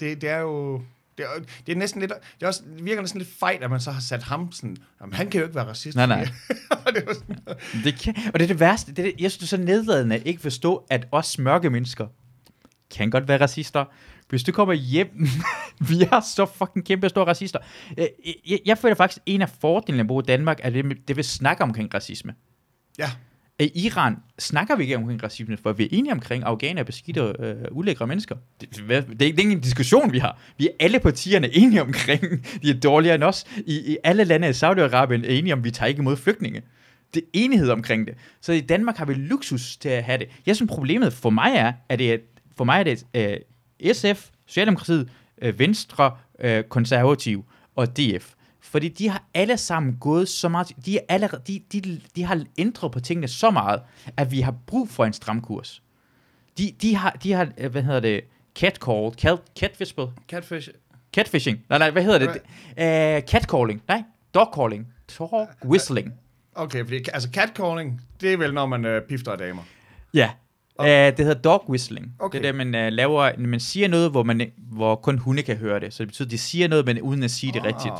det, 0.00 0.20
det 0.20 0.28
er 0.30 0.38
jo... 0.38 0.82
Det 1.18 1.26
er, 1.26 1.40
det 1.66 1.72
er 1.72 1.76
næsten 1.76 2.00
lidt... 2.00 2.12
Det, 2.34 2.42
er 2.42 2.46
også, 2.46 2.62
det 2.76 2.84
virker 2.84 3.02
næsten 3.02 3.20
lidt 3.20 3.30
fejt, 3.38 3.62
at 3.62 3.70
man 3.70 3.80
så 3.80 3.90
har 3.90 4.00
sat 4.00 4.22
ham 4.22 4.52
sådan... 4.52 4.76
Jamen, 5.00 5.12
han 5.12 5.30
kan 5.30 5.38
jo 5.40 5.44
ikke 5.46 5.54
være 5.54 5.66
racist. 5.68 5.96
Nej, 5.96 6.06
nej. 6.06 6.28
og 6.86 6.94
det 6.94 7.04
sådan, 7.16 7.36
Det 7.84 7.98
kan, 8.00 8.14
og 8.34 8.38
det 8.40 8.42
er 8.42 8.46
det 8.48 8.60
værste. 8.60 8.90
Det 8.92 8.98
er 8.98 9.02
det, 9.02 9.20
jeg 9.20 9.30
synes, 9.30 9.50
det 9.50 9.56
er 9.56 9.60
så 9.60 9.64
nedladende 9.64 10.16
at 10.16 10.22
ikke 10.26 10.40
forstå, 10.40 10.86
at 10.90 11.06
os 11.12 11.38
mørke 11.38 11.70
mennesker 11.70 12.06
kan 12.96 13.10
godt 13.10 13.28
være 13.28 13.40
racister. 13.40 13.84
Hvis 14.28 14.42
du 14.42 14.52
kommer 14.52 14.74
hjem, 14.74 15.08
vi 15.88 16.02
er 16.12 16.20
så 16.20 16.46
fucking 16.46 16.86
kæmpe 16.86 17.08
store 17.08 17.26
racister. 17.26 17.58
Øh, 17.98 18.06
Jeg, 18.48 18.58
jeg 18.66 18.78
føler 18.78 18.94
faktisk, 18.94 19.22
en 19.26 19.42
af 19.42 19.48
fordelene 19.48 20.00
at 20.00 20.06
bo 20.06 20.20
i 20.20 20.24
Danmark, 20.28 20.60
er 20.62 20.70
det, 20.70 21.08
det 21.08 21.16
vil 21.16 21.24
snakke 21.24 21.62
omkring 21.62 21.94
racisme. 21.94 22.34
ja, 22.98 23.10
i 23.60 23.86
Iran 23.86 24.16
snakker 24.38 24.76
vi 24.76 24.82
ikke 24.82 24.96
omkring 24.96 25.22
racisme, 25.22 25.56
for 25.56 25.72
vi 25.72 25.84
er 25.84 25.88
enige 25.92 26.12
omkring, 26.12 26.42
at 26.42 26.48
afghaner 26.48 26.80
er 26.80 26.84
beskidte, 26.84 27.34
øh, 27.38 27.54
ulækre 27.70 28.06
mennesker. 28.06 28.36
Det, 28.60 28.76
det, 28.76 28.88
det, 28.88 28.96
er, 28.96 29.00
det 29.00 29.22
er 29.22 29.26
ikke 29.26 29.42
en 29.42 29.60
diskussion, 29.60 30.12
vi 30.12 30.18
har. 30.18 30.38
Vi 30.58 30.66
er 30.66 30.72
alle 30.80 31.00
partierne 31.00 31.54
enige 31.60 31.82
omkring, 31.82 32.22
de 32.62 32.70
er 32.70 32.80
dårligere 32.80 33.14
end 33.14 33.24
os. 33.24 33.44
I, 33.66 33.92
i 33.92 33.96
alle 34.04 34.24
lande 34.24 34.48
i 34.48 34.50
Saudi-Arabien 34.50 35.24
er 35.24 35.28
enige 35.28 35.52
om, 35.52 35.58
at 35.58 35.64
vi 35.64 35.70
tager 35.70 35.88
ikke 35.88 36.00
imod 36.00 36.16
flygtninge. 36.16 36.62
Det 37.14 37.22
er 37.22 37.26
enighed 37.32 37.70
omkring 37.70 38.06
det. 38.06 38.14
Så 38.40 38.52
i 38.52 38.60
Danmark 38.60 38.96
har 38.96 39.04
vi 39.04 39.14
luksus 39.14 39.76
til 39.76 39.88
at 39.88 40.04
have 40.04 40.18
det. 40.18 40.28
Jeg 40.46 40.56
synes, 40.56 40.68
problemet 40.68 41.12
for 41.12 41.30
mig 41.30 41.52
er, 41.54 41.72
at 41.88 41.98
det 41.98 42.12
er, 42.12 42.18
for 42.56 42.64
mig 42.64 42.80
er 42.80 42.84
det 42.84 43.06
øh, 43.14 43.36
SF, 43.92 44.28
Socialdemokratiet, 44.46 45.08
øh, 45.42 45.58
Venstre, 45.58 46.16
øh, 46.40 46.64
Konservativ 46.64 47.44
og 47.76 47.96
DF. 47.96 48.34
Fordi 48.62 48.88
de 48.88 49.08
har 49.08 49.24
alle 49.34 49.56
sammen 49.56 49.96
gået 50.00 50.28
så 50.28 50.48
meget, 50.48 50.72
de, 50.84 50.98
er 50.98 51.02
alle, 51.08 51.28
de, 51.46 51.60
de, 51.72 52.00
de 52.16 52.24
har 52.24 52.44
ændret 52.58 52.92
på 52.92 53.00
tingene 53.00 53.28
så 53.28 53.50
meget, 53.50 53.80
at 54.16 54.30
vi 54.30 54.40
har 54.40 54.54
brug 54.66 54.88
for 54.88 55.04
en 55.04 55.12
stram 55.12 55.40
kurs. 55.40 55.82
De, 56.58 56.72
de, 56.82 56.96
har, 56.96 57.10
de 57.10 57.32
har, 57.32 57.48
øh, 57.58 57.70
hvad 57.70 57.82
hedder 57.82 58.00
det, 58.00 58.20
catcalled, 58.54 59.12
cat, 59.12 59.38
catfishing, 59.58 60.10
catfish. 60.28 60.68
catfishing, 61.14 61.58
nej, 61.68 61.78
nej, 61.78 61.90
hvad 61.90 62.02
hedder 62.02 62.18
det? 62.18 62.28
Uh, 62.28 63.28
catcalling, 63.28 63.82
nej, 63.88 64.02
dogcalling, 64.34 64.86
dog 65.18 65.48
whistling. 65.64 66.12
Okay, 66.54 66.84
fordi 66.84 66.96
altså 67.12 67.28
catcalling, 67.32 68.00
det 68.20 68.32
er 68.32 68.36
vel, 68.36 68.54
når 68.54 68.66
man 68.66 68.84
øh, 68.84 69.02
pifter 69.02 69.32
af 69.32 69.38
damer. 69.38 69.62
Ja, 70.14 70.30
uh, 70.78 70.86
det 70.86 71.18
hedder 71.18 71.34
dog 71.34 71.70
whistling. 71.70 72.14
Okay. 72.18 72.38
Det 72.38 72.48
er 72.48 72.52
det, 72.52 72.66
man 72.66 72.86
uh, 72.86 72.92
laver, 72.92 73.38
man 73.38 73.60
siger 73.60 73.88
noget, 73.88 74.10
hvor, 74.10 74.22
man, 74.22 74.52
hvor 74.56 74.94
kun 74.94 75.18
hunde 75.18 75.42
kan 75.42 75.56
høre 75.56 75.80
det. 75.80 75.94
Så 75.94 76.02
det 76.02 76.08
betyder, 76.08 76.26
at 76.26 76.30
de 76.30 76.38
siger 76.38 76.68
noget, 76.68 76.86
men 76.86 77.00
uden 77.00 77.22
at 77.22 77.30
sige 77.30 77.52
det 77.52 77.64
rigtigt. 77.64 77.94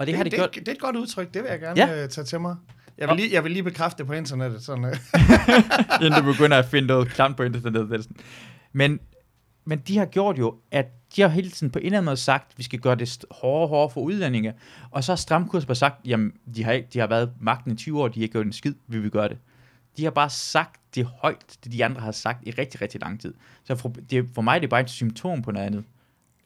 Og 0.00 0.06
det, 0.06 0.12
Det, 0.12 0.16
har 0.16 0.24
det, 0.24 0.32
de 0.32 0.36
det, 0.36 0.52
gjort. 0.52 0.54
det 0.54 0.68
er 0.68 0.72
et 0.72 0.80
godt 0.80 0.96
udtryk, 0.96 1.34
det 1.34 1.42
vil 1.42 1.50
jeg 1.50 1.60
gerne 1.60 1.80
Ja. 1.86 2.04
uh, 2.04 2.08
tage 2.10 2.24
til 2.24 2.40
mig. 2.40 2.56
Jeg 2.98 3.08
vil, 3.08 3.16
lige, 3.16 3.32
jeg 3.32 3.44
vil 3.44 3.52
lige 3.52 3.62
bekræfte 3.62 3.98
det 3.98 4.06
på 4.06 4.12
internettet. 4.12 4.62
Sådan, 4.62 4.84
uh. 4.84 4.90
inden 6.06 6.24
du 6.24 6.32
begynder 6.32 6.58
at 6.58 6.64
finde 6.64 6.88
noget 6.88 7.08
klamt 7.08 7.36
på 7.36 7.42
internettet. 7.42 7.92
er. 7.92 8.22
Men, 8.72 9.00
men 9.64 9.78
de 9.78 9.98
har 9.98 10.06
gjort 10.06 10.38
jo, 10.38 10.54
at 10.70 10.86
de 11.16 11.22
har 11.22 11.28
hele 11.28 11.50
tiden 11.50 11.70
på 11.72 11.78
en 11.78 11.84
eller 11.84 11.98
anden 11.98 12.04
måde 12.04 12.16
sagt, 12.16 12.52
at 12.52 12.58
vi 12.58 12.62
skal 12.62 12.78
gøre 12.78 12.94
det 12.94 13.24
hårdere 13.30 13.62
og 13.62 13.68
hårdere 13.68 13.90
for 13.90 14.00
udlændinge. 14.00 14.52
Og 14.90 15.04
så 15.04 15.12
har 15.12 15.16
Stramkurs 15.16 15.66
bare 15.66 15.74
sagt, 15.74 16.06
jamen, 16.06 16.32
de 16.54 16.64
har, 16.64 16.72
ikke, 16.72 16.88
de 16.92 16.98
har 16.98 17.06
været 17.06 17.30
magten 17.40 17.72
i 17.72 17.76
20 17.76 18.00
år, 18.02 18.08
de 18.08 18.20
har 18.20 18.22
ikke 18.22 18.32
gjort 18.32 18.46
en 18.46 18.52
skid, 18.52 18.74
vi 18.86 18.98
vil 18.98 19.10
gøre 19.10 19.28
det. 19.28 19.38
De 19.96 20.04
har 20.04 20.10
bare 20.10 20.30
sagt 20.30 20.80
det 20.94 21.04
højt, 21.22 21.56
det 21.64 21.72
de 21.72 21.84
andre 21.84 22.00
har 22.00 22.12
sagt 22.12 22.38
i 22.46 22.50
rigtig, 22.50 22.80
rigtig 22.80 23.00
lang 23.00 23.20
tid. 23.20 23.34
Så 23.64 23.74
for, 23.76 23.92
det, 24.10 24.28
for 24.34 24.42
mig 24.42 24.52
det 24.54 24.58
er 24.58 24.60
det 24.60 24.70
bare 24.70 24.80
et 24.80 24.90
symptom 24.90 25.42
på 25.42 25.50
noget 25.50 25.66
andet. 25.66 25.84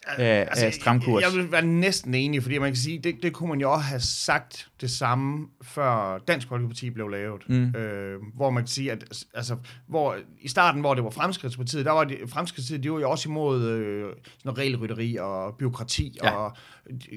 Af, 0.06 0.48
af 0.56 0.74
stram 0.74 1.00
kurs. 1.00 1.22
Altså, 1.24 1.38
Jeg 1.38 1.44
vil 1.44 1.52
være 1.52 1.66
næsten 1.66 2.14
enig, 2.14 2.42
fordi 2.42 2.58
man 2.58 2.68
kan 2.68 2.76
sige, 2.76 2.98
det, 2.98 3.14
det 3.22 3.32
kunne 3.32 3.48
man 3.48 3.60
jo 3.60 3.72
også 3.72 3.84
have 3.84 4.00
sagt 4.00 4.68
det 4.80 4.90
samme, 4.90 5.46
før 5.62 6.18
Dansk 6.18 6.48
Folkeparti 6.48 6.90
blev 6.90 7.08
lavet. 7.08 7.42
Mm. 7.48 7.74
Øh, 7.74 8.20
hvor 8.34 8.50
man 8.50 8.62
kan 8.62 8.68
sige, 8.68 8.92
at 8.92 9.04
altså, 9.34 9.56
hvor, 9.86 10.16
i 10.40 10.48
starten, 10.48 10.80
hvor 10.80 10.94
det 10.94 11.04
var 11.04 11.10
Fremskridtspartiet, 11.10 11.84
der 11.84 11.92
var 11.92 12.04
det, 12.04 12.18
Fremskridtspartiet, 12.28 12.82
de 12.84 12.92
var 12.92 13.00
jo 13.00 13.10
også 13.10 13.28
imod 13.28 13.68
øh, 13.68 14.02
sådan 14.02 14.14
noget 14.44 14.58
regelrytteri 14.58 15.16
og 15.16 15.54
byråkrati, 15.58 16.18
Ja. 16.24 16.30
og 16.30 16.56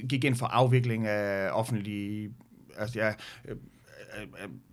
gik 0.09 0.23
ind 0.23 0.35
for 0.35 0.45
afvikling 0.45 1.07
af 1.07 1.49
offentlige... 1.51 2.29
Altså, 2.77 2.99
ja, 2.99 3.07
øh, 3.47 3.55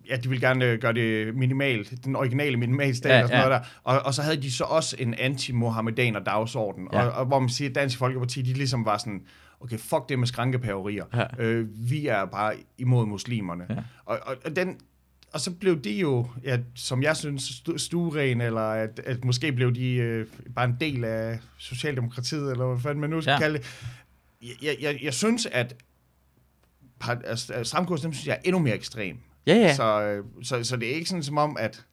ja, 0.09 0.15
de 0.15 0.29
ville 0.29 0.47
gerne 0.47 0.65
øh, 0.65 0.79
gøre 0.79 0.93
det 0.93 1.35
minimalt, 1.35 1.93
den 2.05 2.15
originale 2.15 2.57
minimalstat 2.57 3.11
Ja, 3.11 3.21
og 3.23 3.27
sådan 3.29 3.41
ja. 3.43 3.49
noget 3.49 3.61
der. 3.61 3.69
Og, 3.83 3.99
og 4.05 4.13
så 4.13 4.21
havde 4.21 4.41
de 4.41 4.51
så 4.51 4.63
også 4.63 4.95
en 4.99 5.13
anti-Mohammedaner 5.13 6.19
dagsorden, 6.23 6.87
Ja. 6.93 7.03
og, 7.05 7.11
og 7.11 7.25
hvor 7.25 7.39
man 7.39 7.49
siger, 7.49 7.69
at 7.69 7.75
Dansk 7.75 7.97
Folkeparti, 7.97 8.41
de 8.41 8.53
ligesom 8.53 8.85
var 8.85 8.97
sådan, 8.97 9.21
okay, 9.59 9.77
fuck 9.77 10.09
det 10.09 10.19
med 10.19 10.27
skrankepaverier. 10.27 11.05
Ja. 11.13 11.43
Øh, 11.43 11.67
vi 11.89 12.07
er 12.07 12.25
bare 12.25 12.53
imod 12.77 13.05
muslimerne. 13.05 13.65
Ja. 13.69 13.75
Og, 14.05 14.19
og, 14.25 14.35
og, 14.45 14.55
den, 14.55 14.77
og 15.33 15.39
så 15.41 15.51
blev 15.51 15.81
de 15.81 15.91
jo, 15.99 16.27
ja, 16.43 16.57
som 16.75 17.03
jeg 17.03 17.17
synes, 17.17 17.43
stu- 17.43 17.77
stueren, 17.77 18.41
eller 18.41 18.61
at, 18.61 18.99
at 19.05 19.25
måske 19.25 19.51
blev 19.51 19.75
de 19.75 19.93
øh, 19.93 20.27
bare 20.55 20.65
en 20.65 20.77
del 20.79 21.03
af 21.03 21.39
Socialdemokratiet, 21.57 22.51
eller 22.51 22.65
hvad 22.67 22.79
fanden 22.79 23.01
man 23.01 23.09
nu 23.09 23.21
skal 23.21 23.31
Ja. 23.31 23.39
kalde 23.39 23.57
det. 23.57 23.85
Jeg, 24.61 24.75
jeg, 24.81 24.99
jeg, 25.03 25.13
synes, 25.13 25.45
at 25.45 25.75
altså, 27.07 27.63
stramkurs, 27.63 28.01
dem 28.01 28.13
synes 28.13 28.27
jeg 28.27 28.33
er 28.33 28.39
endnu 28.43 28.59
mere 28.59 28.75
ekstrem. 28.75 29.17
Ja, 29.47 29.53
ja. 29.55 29.75
Så, 29.75 30.01
øh, 30.01 30.23
så, 30.43 30.63
så 30.63 30.77
det 30.77 30.91
er 30.91 30.95
ikke 30.95 31.09
sådan 31.09 31.23
som 31.23 31.37
om, 31.37 31.57
at 31.59 31.85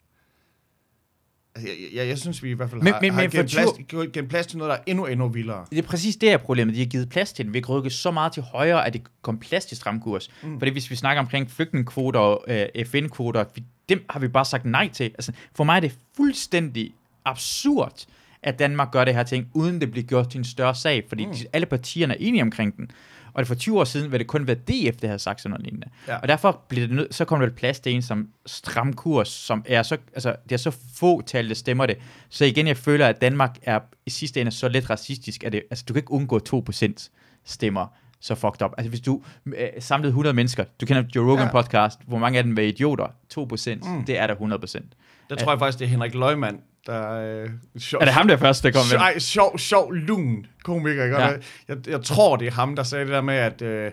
Altså, 1.55 1.69
jeg, 1.71 1.97
jeg, 1.97 2.09
jeg 2.09 2.19
synes, 2.19 2.43
vi 2.43 2.51
i 2.51 2.53
hvert 2.53 2.71
fald 2.71 2.83
Men- 2.83 2.93
har, 2.93 3.01
men- 3.01 3.13
har 3.15 3.21
men 3.21 3.31
givet, 3.31 3.51
plads, 3.51 3.71
tur- 3.91 4.05
givet, 4.13 4.29
plads 4.29 4.47
til 4.47 4.59
noget, 4.59 4.71
der 4.71 4.77
er 4.77 4.83
endnu, 4.87 5.07
endnu 5.07 5.29
vildere. 5.29 5.65
Det 5.71 5.79
er 5.79 5.83
præcis 5.83 6.17
det 6.17 6.29
her 6.29 6.37
problemet. 6.37 6.75
De 6.75 6.79
har 6.81 6.87
givet 6.87 7.09
plads 7.09 7.33
til 7.33 7.45
den. 7.45 7.55
Vi 7.55 7.61
kan 7.61 7.69
rykke 7.75 7.91
så 7.91 8.11
meget 8.11 8.33
til 8.33 8.43
højre, 8.43 8.87
at 8.87 8.93
det 8.93 9.03
kom 9.23 9.39
plads 9.39 9.65
til 9.67 9.77
stram 9.77 10.01
kurs. 10.01 10.31
Mm. 10.43 10.59
Fordi 10.59 10.71
hvis 10.71 10.91
vi 10.91 10.97
snakker 10.97 11.23
omkring 11.23 11.51
flygtningekvoter 11.51 12.21
og 12.21 12.45
øh, 12.49 12.67
FN-kvoter, 12.87 13.45
dem 13.89 14.05
har 14.11 14.21
vi 14.21 14.29
bare 14.29 14.45
sagt 14.45 14.65
nej 14.65 14.89
til. 14.93 15.05
Altså, 15.05 15.33
for 15.55 15.65
mig 15.65 15.77
er 15.77 15.81
det 15.81 15.99
fuldstændig 16.17 16.95
absurd, 17.25 18.05
at 18.43 18.59
Danmark 18.59 18.93
gør 18.93 19.05
det 19.05 19.15
her 19.15 19.23
ting, 19.23 19.49
uden 19.55 19.81
det 19.81 19.91
bliver 19.91 20.05
gjort 20.07 20.31
til 20.31 20.39
en 20.39 20.45
større 20.45 20.75
sag, 20.75 21.05
fordi 21.09 21.27
mm. 21.27 21.33
alle 21.53 21.67
partierne 21.67 22.15
er 22.15 22.19
enige 22.21 22.43
omkring 22.43 22.77
den. 22.77 22.91
Og 23.35 23.47
for 23.47 23.55
20 23.55 23.81
år 23.81 23.85
siden 23.85 24.13
ville 24.13 24.19
det 24.19 24.27
kun 24.27 24.47
være 24.47 24.57
DF, 24.57 24.97
der 24.97 25.09
havde 25.09 25.19
sagt 25.19 25.41
sådan 25.41 25.51
noget 25.51 25.65
lignende. 25.65 25.87
Ja. 26.09 26.17
Og 26.17 26.29
derfor 26.29 26.61
bliver 26.69 26.87
det 26.87 26.97
nød, 26.97 27.09
så 27.11 27.25
kommer 27.25 27.47
der 27.47 27.55
plads 27.55 27.81
til 27.81 27.93
en 27.95 28.03
som 28.03 28.29
stram 28.47 28.93
kurs, 28.93 29.29
som 29.29 29.65
er 29.67 29.83
så, 29.83 29.97
altså, 30.15 30.37
det 30.45 30.53
er 30.53 30.57
så 30.57 30.77
få 30.97 31.23
tal, 31.23 31.49
der 31.49 31.55
stemmer 31.55 31.87
det. 31.87 31.97
Så 32.29 32.45
igen, 32.45 32.67
jeg 32.67 32.77
føler, 32.77 33.07
at 33.07 33.21
Danmark 33.21 33.59
er 33.63 33.81
i 34.07 34.11
sidste 34.11 34.41
ende 34.41 34.53
så 34.53 34.69
lidt 34.69 34.91
racistisk, 34.91 35.45
at 35.45 35.53
det, 35.53 35.63
altså, 35.71 35.85
du 35.89 35.93
kan 35.93 36.01
ikke 36.01 36.13
undgå 36.13 36.41
2% 36.71 37.09
stemmer 37.45 37.87
så 38.21 38.35
fucked 38.35 38.63
up. 38.63 38.73
Altså 38.79 38.89
hvis 38.89 39.01
du 39.01 39.23
øh, 39.47 39.69
samlede 39.79 40.09
100 40.09 40.35
mennesker, 40.35 40.65
du 40.81 40.87
kender 40.87 41.03
Joe 41.17 41.33
Rogan 41.33 41.47
Ja. 41.47 41.63
podcast, 41.63 42.01
hvor 42.07 42.19
mange 42.19 42.39
af 42.39 42.45
dem 42.45 42.57
var 42.57 42.63
idioter? 42.63 43.07
2%, 43.35 43.89
mm. 43.89 44.05
det 44.05 44.19
er 44.19 44.27
der 44.27 44.35
100%. 44.35 44.83
Der 45.31 45.37
tror 45.37 45.53
jeg 45.53 45.59
faktisk, 45.59 45.79
det 45.79 45.85
er 45.85 45.89
Henrik 45.89 46.15
Løgman, 46.15 46.61
der 46.87 47.11
øh, 47.43 47.51
sjov, 47.79 48.01
Er 48.01 48.05
det 48.05 48.15
ham 48.15 48.29
der 48.29 48.37
først, 48.37 48.63
der 48.65 48.71
kom 48.71 48.83
med? 48.93 48.99
Ej, 48.99 49.19
sjov, 49.19 49.59
sjov, 49.59 49.93
lun 49.93 50.47
komiker, 50.65 51.05
ikke? 51.05 51.21
Ja. 51.21 51.31
Jeg, 51.69 51.77
jeg 51.89 52.03
tror, 52.03 52.37
det 52.37 52.47
er 52.47 52.53
ham, 52.53 52.77
der 52.77 52.83
sagde 52.83 53.05
det 53.05 53.13
der 53.13 53.21
med, 53.21 53.35
at 53.35 53.63
øh, 53.63 53.91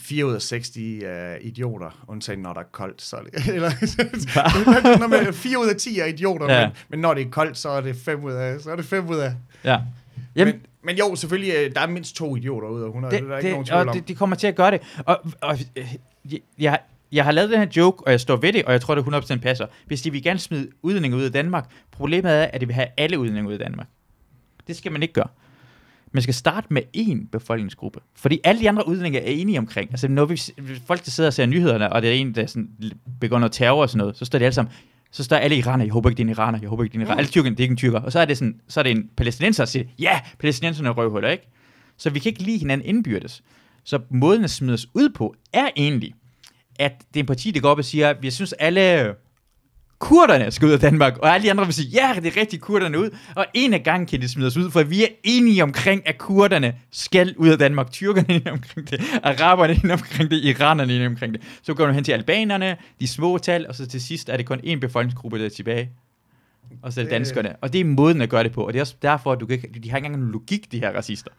4 0.00 0.26
ud 0.26 0.34
af 0.34 0.42
6 0.42 0.70
de 0.70 1.04
er 1.04 1.36
idioter, 1.40 2.04
undtagen 2.08 2.40
når 2.40 2.52
der 2.52 2.60
er 2.60 2.64
koldt. 2.72 3.02
Så 3.02 3.16
er 3.16 3.22
det, 3.22 3.46
eller, 3.54 3.70
når 4.98 5.06
med, 5.06 5.32
4 5.32 5.58
ud 5.58 5.68
af 5.68 5.76
10 5.76 5.98
er 5.98 6.04
idioter, 6.04 6.54
Ja. 6.54 6.66
men, 6.66 6.76
men 6.88 7.00
når 7.00 7.14
det 7.14 7.26
er 7.26 7.30
koldt, 7.30 7.58
så 7.58 7.68
er 7.68 7.80
det 7.80 7.96
5 7.96 8.24
ud 8.24 8.32
af, 8.32 8.60
så 8.60 8.70
er 8.70 8.76
det 8.76 8.84
5 8.84 9.08
ud 9.08 9.16
af. 9.16 9.32
Ja. 9.64 9.78
Jamen, 10.36 10.54
Men, 10.54 10.62
men 10.84 10.96
jo, 10.96 11.14
selvfølgelig, 11.16 11.54
øh, 11.58 11.74
der 11.74 11.80
er 11.80 11.86
mindst 11.86 12.16
to 12.16 12.36
idioter 12.36 12.68
ud 12.68 12.82
af 12.82 12.86
100, 12.86 13.14
det, 13.14 13.20
det 13.22 13.26
er 13.26 13.30
der 13.30 13.38
ikke 13.38 13.50
nogen 13.50 13.64
det, 13.64 13.70
tvivl 13.70 13.80
og 13.80 13.88
om. 13.88 13.96
det, 14.00 14.08
de 14.08 14.14
kommer 14.14 14.36
til 14.36 14.46
at 14.46 14.54
gøre 14.54 14.70
det. 14.70 14.80
Og, 15.06 15.20
og 15.40 15.58
øh, 15.76 15.94
jeg- 16.32 16.40
jeg, 16.58 16.78
jeg 17.12 17.24
har 17.24 17.32
lavet 17.32 17.50
den 17.50 17.58
her 17.58 17.66
joke, 17.76 18.06
og 18.06 18.10
jeg 18.12 18.20
står 18.20 18.36
ved 18.36 18.52
det, 18.52 18.64
og 18.64 18.72
jeg 18.72 18.80
tror, 18.80 18.94
det 18.94 19.02
100% 19.02 19.38
passer. 19.38 19.66
Hvis 19.86 20.02
de 20.02 20.12
vil 20.12 20.22
gerne 20.22 20.38
smide 20.38 20.68
udlændinge 20.82 21.16
ud 21.16 21.22
af 21.22 21.32
Danmark, 21.32 21.70
problemet 21.90 22.32
er, 22.32 22.44
at 22.44 22.60
de 22.60 22.66
vil 22.66 22.74
have 22.74 22.88
alle 22.96 23.18
udlændinge 23.18 23.48
ud 23.48 23.52
af 23.52 23.58
Danmark. 23.58 23.86
Det 24.66 24.76
skal 24.76 24.92
man 24.92 25.02
ikke 25.02 25.14
gøre. 25.14 25.28
Man 26.12 26.22
skal 26.22 26.34
starte 26.34 26.66
med 26.70 26.82
én 26.96 27.28
befolkningsgruppe. 27.32 28.00
Fordi 28.14 28.40
alle 28.44 28.60
de 28.60 28.68
andre 28.68 28.88
udlændinge 28.88 29.18
er 29.18 29.30
enige 29.30 29.58
omkring. 29.58 29.90
Altså, 29.90 30.08
når 30.08 30.24
vi, 30.24 30.40
folk, 30.86 31.04
der 31.04 31.10
sidder 31.10 31.28
og 31.28 31.34
ser 31.34 31.46
nyhederne, 31.46 31.92
og 31.92 32.02
det 32.02 32.10
er 32.10 32.14
en, 32.14 32.34
der 32.34 32.46
sådan 32.46 32.70
begår 33.20 33.38
noget 33.38 33.52
terror 33.52 33.82
og 33.82 33.88
sådan 33.88 33.98
noget, 33.98 34.16
så 34.16 34.24
står 34.24 34.38
de 34.38 34.44
alle 34.44 34.54
sammen, 34.54 34.74
så 35.10 35.24
står 35.24 35.36
alle 35.36 35.56
iraner, 35.56 35.84
jeg 35.84 35.92
håber 35.92 36.08
ikke, 36.08 36.16
det 36.16 36.22
er 36.22 36.26
en 36.26 36.30
iraner, 36.30 36.58
jeg 36.62 36.68
håber 36.68 36.84
ikke, 36.84 36.92
det 36.92 36.98
er 36.98 37.00
en 37.00 37.06
iraner. 37.06 37.14
Mm. 37.14 37.18
Alle 37.18 37.30
tyrkerne, 37.30 37.56
det 37.56 37.60
er 37.60 37.64
ikke 37.64 37.72
en 37.72 37.76
tyrker. 37.76 38.00
Og 38.00 38.12
så 38.12 38.20
er 38.20 38.24
det, 38.24 38.38
sådan, 38.38 38.60
så 38.68 38.80
er 38.80 38.82
det 38.82 38.90
en 38.90 39.10
palæstinenser, 39.16 39.64
der 39.64 39.68
siger, 39.68 39.84
ja, 39.98 40.20
palæstinenserne 40.38 40.88
er 40.88 40.92
røvhuller, 40.92 41.28
ikke? 41.28 41.48
Så 41.96 42.10
vi 42.10 42.18
kan 42.18 42.30
ikke 42.30 42.42
lide 42.42 42.58
hinanden 42.58 42.86
indbyrdes. 42.86 43.42
Så 43.84 43.98
måden 44.10 44.44
at 44.44 44.50
smide 44.50 44.74
os 44.74 44.86
ud 44.94 45.08
på, 45.08 45.34
er 45.52 45.68
egentlig, 45.76 46.14
at 46.78 46.92
det 47.14 47.20
er 47.20 47.22
en 47.22 47.26
parti, 47.26 47.50
der 47.50 47.60
går 47.60 47.68
op 47.70 47.78
og 47.78 47.84
siger, 47.84 48.14
jeg 48.22 48.32
synes 48.32 48.52
alle 48.52 49.14
kurderne 49.98 50.50
skal 50.50 50.66
ud 50.68 50.72
af 50.72 50.80
Danmark, 50.80 51.18
og 51.18 51.34
alle 51.34 51.44
de 51.44 51.50
andre 51.50 51.64
vil 51.64 51.74
sige, 51.74 51.88
ja, 51.88 52.12
det 52.22 52.36
er 52.36 52.40
rigtigt, 52.40 52.62
kurderne 52.62 52.98
ud, 52.98 53.10
og 53.36 53.46
en 53.54 53.74
af 53.74 53.82
gangen 53.82 54.06
kan 54.06 54.20
de 54.20 54.28
smide 54.28 54.46
os 54.46 54.56
ud, 54.56 54.70
for 54.70 54.82
vi 54.82 55.02
er 55.04 55.08
enige 55.22 55.62
omkring, 55.62 56.08
at 56.08 56.18
kurderne 56.18 56.74
skal 56.90 57.34
ud 57.36 57.48
af 57.48 57.58
Danmark, 57.58 57.90
tyrkerne 57.90 58.26
er 58.28 58.34
enige 58.34 58.52
omkring 58.52 58.90
det, 58.90 59.00
araberne 59.22 59.72
er 59.72 59.76
enige 59.76 59.92
omkring 59.92 60.30
det, 60.30 60.44
iranerne 60.44 60.92
er 60.92 60.96
enige 60.96 61.06
omkring 61.08 61.34
det. 61.34 61.42
Så 61.62 61.74
går 61.74 61.86
du 61.86 61.92
hen 61.92 62.04
til 62.04 62.12
albanerne, 62.12 62.76
de 63.00 63.08
små 63.08 63.38
tal, 63.38 63.66
og 63.68 63.74
så 63.74 63.86
til 63.86 64.00
sidst 64.02 64.28
er 64.28 64.36
det 64.36 64.46
kun 64.46 64.58
én 64.64 64.78
befolkningsgruppe, 64.78 65.38
der 65.38 65.44
er 65.44 65.48
tilbage. 65.48 65.90
Og 66.82 66.92
så 66.92 67.00
er 67.00 67.04
det 67.04 67.10
danskerne. 67.10 67.56
Og 67.60 67.72
det 67.72 67.80
er 67.80 67.84
måden 67.84 68.20
at 68.20 68.28
gøre 68.28 68.44
det 68.44 68.52
på. 68.52 68.66
Og 68.66 68.72
det 68.72 68.78
er 68.78 68.82
også 68.82 68.94
derfor, 69.02 69.32
at 69.32 69.40
du 69.40 69.46
kan, 69.46 69.54
ikke- 69.56 69.80
de 69.80 69.90
har 69.90 69.96
ikke 69.96 70.06
engang 70.06 70.20
nogen 70.22 70.32
logik, 70.32 70.72
de 70.72 70.78
her 70.78 70.90
racister. 70.96 71.30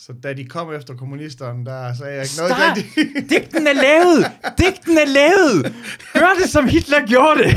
Så 0.00 0.12
da 0.22 0.32
de 0.32 0.44
kom 0.44 0.72
efter 0.72 0.94
kommunisterne, 0.94 1.64
der 1.64 1.94
sagde 1.94 2.14
jeg 2.14 2.22
ikke 2.22 2.34
noget. 2.36 2.52
Start! 2.52 2.76
Da 2.76 2.82
de, 3.20 3.28
Digten 3.28 3.66
er 3.66 3.72
lavet! 3.72 4.30
Digten 4.58 4.98
er 4.98 5.06
lavet! 5.06 5.74
Gør 6.12 6.34
det, 6.42 6.50
som 6.50 6.68
Hitler 6.68 7.06
gjorde 7.06 7.42
det! 7.44 7.54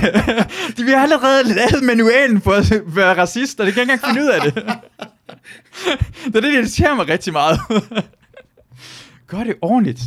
De 0.78 0.84
vil 0.84 0.94
allerede 0.94 1.44
lavet 1.44 1.84
manualen 1.84 2.42
for 2.42 2.52
at 2.52 2.96
være 2.96 3.18
racister. 3.18 3.66
Det 3.66 3.74
kan 3.74 3.88
jeg 3.88 3.94
ikke 3.94 4.06
engang 4.06 4.16
finde 4.16 4.28
ud 4.28 4.32
af 4.32 4.42
det. 4.42 4.54
Det 6.26 6.36
er 6.36 6.42
det, 6.42 6.44
der 6.44 6.52
irriterer 6.60 6.96
mig 6.96 7.08
rigtig 7.08 7.34
meget. 7.34 7.60
Gør 9.28 9.44
det 9.44 9.56
ordentligt. 9.62 10.00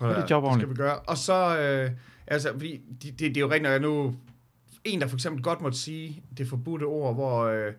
Gør 0.00 0.08
det 0.08 0.30
job 0.30 0.42
det 0.42 0.50
ordentligt. 0.50 0.68
skal 0.68 0.68
vi 0.68 0.88
gøre. 0.88 0.98
Og 0.98 1.18
så, 1.18 1.58
øh, 1.58 1.90
altså, 2.26 2.52
fordi 2.52 2.80
det, 3.02 3.02
det, 3.02 3.20
det 3.20 3.36
er 3.36 3.40
jo 3.40 3.46
rigtigt, 3.46 3.62
når 3.62 3.70
jeg 3.70 3.80
nu... 3.80 4.14
En, 4.84 5.00
der 5.00 5.06
for 5.06 5.16
eksempel 5.16 5.42
godt 5.42 5.60
måtte 5.60 5.78
sige 5.78 6.22
det 6.38 6.48
forbudte 6.48 6.84
ord, 6.84 7.14
hvor... 7.14 7.44
Øh, 7.44 7.72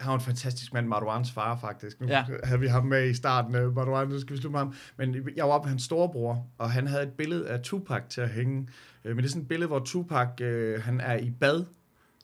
han 0.00 0.08
var 0.08 0.14
en 0.14 0.20
fantastisk 0.20 0.72
mand, 0.74 0.86
Marwans 0.86 1.32
far 1.32 1.56
faktisk. 1.60 2.00
Nu 2.00 2.06
Ja. 2.06 2.24
havde 2.44 2.60
vi 2.60 2.66
ham 2.66 2.84
med 2.86 3.08
i 3.08 3.14
starten, 3.14 3.54
øh, 3.54 3.74
Marwan, 3.76 4.08
nu 4.08 4.20
skal 4.20 4.36
vi 4.36 4.40
slutte 4.40 4.52
med 4.52 4.58
ham. 4.60 4.74
Men 4.96 5.16
jeg 5.36 5.44
var 5.44 5.50
oppe 5.52 5.68
hans 5.68 5.82
storebror, 5.82 6.46
og 6.58 6.70
han 6.70 6.86
havde 6.86 7.02
et 7.02 7.12
billede 7.12 7.48
af 7.48 7.60
Tupac 7.60 8.02
til 8.08 8.20
at 8.20 8.28
hænge. 8.30 8.68
Øh, 9.04 9.10
men 9.16 9.22
det 9.22 9.24
er 9.24 9.28
sådan 9.28 9.42
et 9.42 9.48
billede, 9.48 9.68
hvor 9.68 9.78
Tupac, 9.78 10.40
øh, 10.40 10.82
han 10.82 11.00
er 11.00 11.16
i 11.16 11.30
bad, 11.40 11.64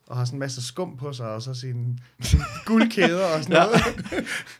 og 0.08 0.16
har 0.16 0.24
sådan 0.24 0.36
en 0.36 0.40
masse 0.40 0.62
skum 0.66 0.96
på 0.96 1.12
sig, 1.12 1.26
og 1.30 1.42
så 1.42 1.54
sine, 1.54 1.98
sine 2.20 2.42
guldkæder 2.66 3.24
og 3.36 3.42
sådan 3.44 3.56
Ja. 3.56 3.64
noget. 3.64 3.80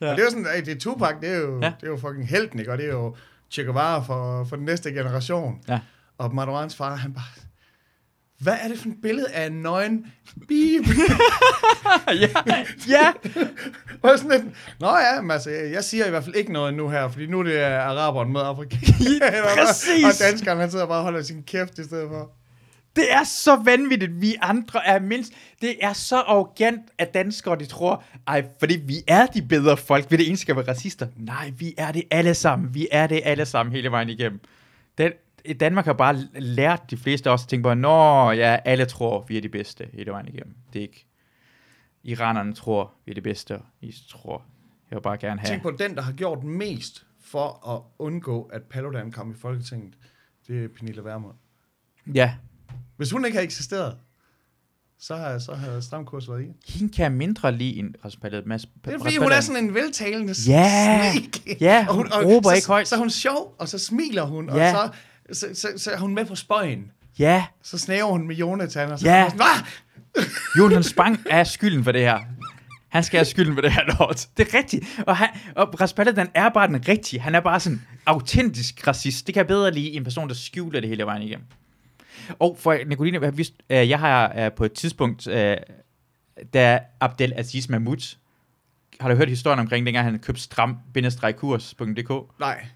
Ja. 0.00 0.10
Og 0.10 0.16
det 0.16 0.22
er 0.22 0.24
jo 0.24 0.30
sådan, 0.30 0.46
at 0.54 0.66
det 0.66 0.76
er 0.76 0.80
Tupac, 0.80 1.14
det 1.20 1.28
er 1.30 1.38
jo, 1.38 1.58
Ja. 1.60 1.66
ja. 1.66 1.72
det 1.80 1.86
er 1.86 1.90
jo 1.90 1.96
fucking 1.96 2.28
helten, 2.28 2.58
ikke? 2.58 2.72
Og 2.72 2.78
det 2.78 2.86
er 2.86 2.92
jo 2.92 3.16
Che 3.50 3.62
Guevara 3.64 4.00
for, 4.02 4.44
for 4.44 4.56
den 4.56 4.64
næste 4.64 4.92
generation. 4.92 5.60
Ja. 5.68 5.80
Og 6.18 6.34
Marwans 6.34 6.76
far, 6.76 6.94
han 6.94 7.12
bare... 7.14 7.24
Hvad 8.42 8.56
er 8.62 8.68
det 8.68 8.78
for 8.78 8.88
et 8.88 8.94
billede 9.02 9.30
af 9.32 9.46
en 9.46 9.52
nøgen 9.52 10.06
beep? 10.48 10.86
ja, 12.22 12.64
ja. 12.88 13.12
og 14.02 14.18
sådan 14.18 14.30
lidt, 14.30 14.56
Nå 14.80 14.88
ja, 14.88 15.20
men 15.20 15.30
altså, 15.30 15.50
jeg 15.50 15.84
siger 15.84 16.06
i 16.06 16.10
hvert 16.10 16.24
fald 16.24 16.34
ikke 16.34 16.52
noget 16.52 16.74
nu 16.74 16.88
her, 16.88 17.08
fordi 17.08 17.26
nu 17.26 17.38
er 17.38 17.42
det 17.42 17.58
araberen 17.58 18.32
med 18.32 18.40
afrikanerne. 18.40 19.46
Præcis. 19.66 20.04
og 20.04 20.12
danskeren, 20.20 20.58
han 20.58 20.70
sidder 20.70 20.86
bare 20.86 20.98
og 20.98 21.04
holder 21.04 21.22
sin 21.22 21.42
kæft 21.42 21.78
i 21.78 21.84
stedet 21.84 22.08
for. 22.08 22.30
Det 22.96 23.12
er 23.12 23.24
så 23.24 23.56
vanvittigt. 23.64 24.20
Vi 24.20 24.36
andre 24.40 24.86
er 24.86 25.00
mindst... 25.00 25.32
Det 25.60 25.76
er 25.82 25.92
så 25.92 26.16
arrogant, 26.16 26.80
at 26.98 27.14
danskere, 27.14 27.58
de 27.58 27.66
tror, 27.66 28.04
ej, 28.26 28.44
fordi 28.58 28.80
vi 28.86 28.96
er 29.06 29.26
de 29.26 29.42
bedre 29.42 29.76
folk, 29.76 30.10
vil 30.10 30.18
det 30.18 30.28
eneste 30.28 30.42
skal 30.42 30.56
være 30.56 30.68
racister. 30.68 31.06
Nej, 31.16 31.52
vi 31.58 31.74
er 31.78 31.92
det 31.92 32.02
alle 32.10 32.34
sammen. 32.34 32.74
Vi 32.74 32.88
er 32.92 33.06
det 33.06 33.20
alle 33.24 33.46
sammen 33.46 33.72
hele 33.72 33.90
vejen 33.90 34.08
igennem. 34.08 34.40
Den, 34.98 35.12
Danmark 35.60 35.84
har 35.84 35.92
bare 35.92 36.16
lært 36.34 36.90
de 36.90 36.96
fleste 36.96 37.30
os 37.30 37.42
at 37.42 37.48
tænke 37.48 37.62
på, 37.62 37.74
nå, 37.74 38.30
ja, 38.30 38.58
alle 38.64 38.84
tror, 38.84 39.24
vi 39.28 39.36
er 39.36 39.40
de 39.40 39.48
bedste 39.48 39.88
hele 39.92 40.10
vejen 40.10 40.28
igennem. 40.28 40.54
Det 40.72 40.78
er 40.78 40.82
ikke... 40.82 41.06
Iranerne 42.04 42.54
tror, 42.54 42.92
vi 43.06 43.10
er 43.12 43.14
det 43.14 43.22
bedste, 43.22 43.54
og 43.56 43.62
I 43.80 43.94
tror, 44.10 44.42
jeg 44.90 44.96
vil 44.96 45.02
bare 45.02 45.16
gerne 45.18 45.40
have... 45.40 45.48
Tænk 45.48 45.62
på, 45.62 45.70
den, 45.78 45.94
der 45.94 46.02
har 46.02 46.12
gjort 46.12 46.44
mest 46.44 47.06
for 47.24 47.68
at 47.74 47.82
undgå, 47.98 48.42
at 48.42 48.62
Paludan 48.62 49.10
kom 49.12 49.30
i 49.30 49.34
Folketinget, 49.34 49.94
det 50.48 50.64
er 50.64 50.68
Pernille 50.68 51.04
Vermund. 51.04 51.34
Ja, 52.14 52.34
Hvis 52.96 53.10
hun 53.10 53.24
ikke 53.24 53.34
havde 53.36 53.44
eksisteret, 53.44 53.96
så 54.98 55.16
havde, 55.16 55.40
så 55.40 55.54
havde 55.54 55.82
Stramkurs 55.82 56.28
været 56.28 56.42
i. 56.42 56.72
hende 56.78 56.92
kan 56.94 57.02
jeg 57.02 57.12
mindre 57.12 57.52
lide 57.52 57.76
end 57.78 57.94
Rasmus 58.04 58.20
Paludan. 58.20 58.50
Det 58.50 58.94
er 58.94 58.98
fordi, 58.98 59.16
hun 59.16 59.32
er 59.32 59.40
sådan 59.40 59.64
en 59.64 59.74
veltalende 59.74 60.34
Ja, 60.48 61.12
snik. 61.12 61.60
ja, 61.60 61.86
hun 61.90 62.06
råber 62.12 62.48
så, 62.50 62.54
ikke 62.54 62.68
højt. 62.68 62.88
Så 62.88 62.94
er 62.94 62.98
hun 62.98 63.10
sjov, 63.10 63.54
og 63.58 63.68
så 63.68 63.78
smiler 63.78 64.22
hun, 64.22 64.48
Ja. 64.50 64.76
og 64.82 64.90
så, 64.92 64.98
så, 65.32 65.46
så, 65.54 65.68
så 65.76 65.90
er 65.90 65.98
hun 65.98 66.14
med 66.14 66.24
på 66.26 66.34
spøjen. 66.34 66.90
Ja, 67.18 67.44
Så 67.62 67.78
snæver 67.78 68.04
hun 68.10 68.26
med 68.26 68.36
Jonathan, 68.36 68.92
og 68.92 68.98
så 68.98 69.06
Ja. 69.06 69.16
er 69.16 69.30
hun 69.30 69.38
sådan? 69.38 70.26
Jonathan 70.58 70.82
Spang 70.82 71.20
er 71.30 71.44
skylden 71.44 71.84
for 71.84 71.92
det 71.92 72.00
her. 72.00 72.18
Han 72.88 73.04
skal 73.04 73.18
have 73.18 73.24
skylden 73.24 73.54
for 73.54 73.60
det 73.60 73.72
her 73.72 73.82
lort. 73.98 74.28
Det 74.36 74.48
er 74.48 74.58
rigtigt. 74.58 75.02
Og, 75.06 75.16
han, 75.16 75.28
og 75.56 75.80
Rasmus 75.80 75.92
Paludan 75.92 76.28
er 76.34 76.48
bare 76.48 76.66
den 76.68 76.88
rigtige. 76.88 77.20
Han 77.20 77.34
er 77.34 77.40
bare 77.40 77.60
sådan 77.60 77.82
autentisk 78.06 78.86
racist. 78.86 79.26
Det 79.26 79.34
kan 79.34 79.40
jeg 79.40 79.46
bedre 79.46 79.70
lide 79.70 79.90
en 79.92 80.04
person, 80.04 80.28
der 80.28 80.34
skjuler 80.34 80.80
det 80.80 80.88
hele 80.88 81.04
vejen 81.06 81.22
igennem. 81.22 81.46
Og 82.38 82.56
for 82.60 82.76
Nicoline, 82.86 83.20
jeg, 83.22 83.36
vidst, 83.38 83.52
øh, 83.70 83.88
jeg 83.88 83.98
har 83.98 84.32
øh, 84.38 84.52
på 84.52 84.64
et 84.64 84.72
tidspunkt, 84.72 85.26
øh, 85.26 85.56
da 86.54 86.80
Abdel 87.00 87.32
Aziz 87.36 87.68
Mahmoud, 87.68 88.16
har 89.00 89.08
du 89.08 89.14
hørt 89.14 89.28
historien 89.28 89.60
omkring, 89.60 89.86
dengang 89.86 90.04
han 90.10 90.18
købte 90.18 90.42
stram-kurs.dk? 90.42 92.40
Nej. 92.40 92.66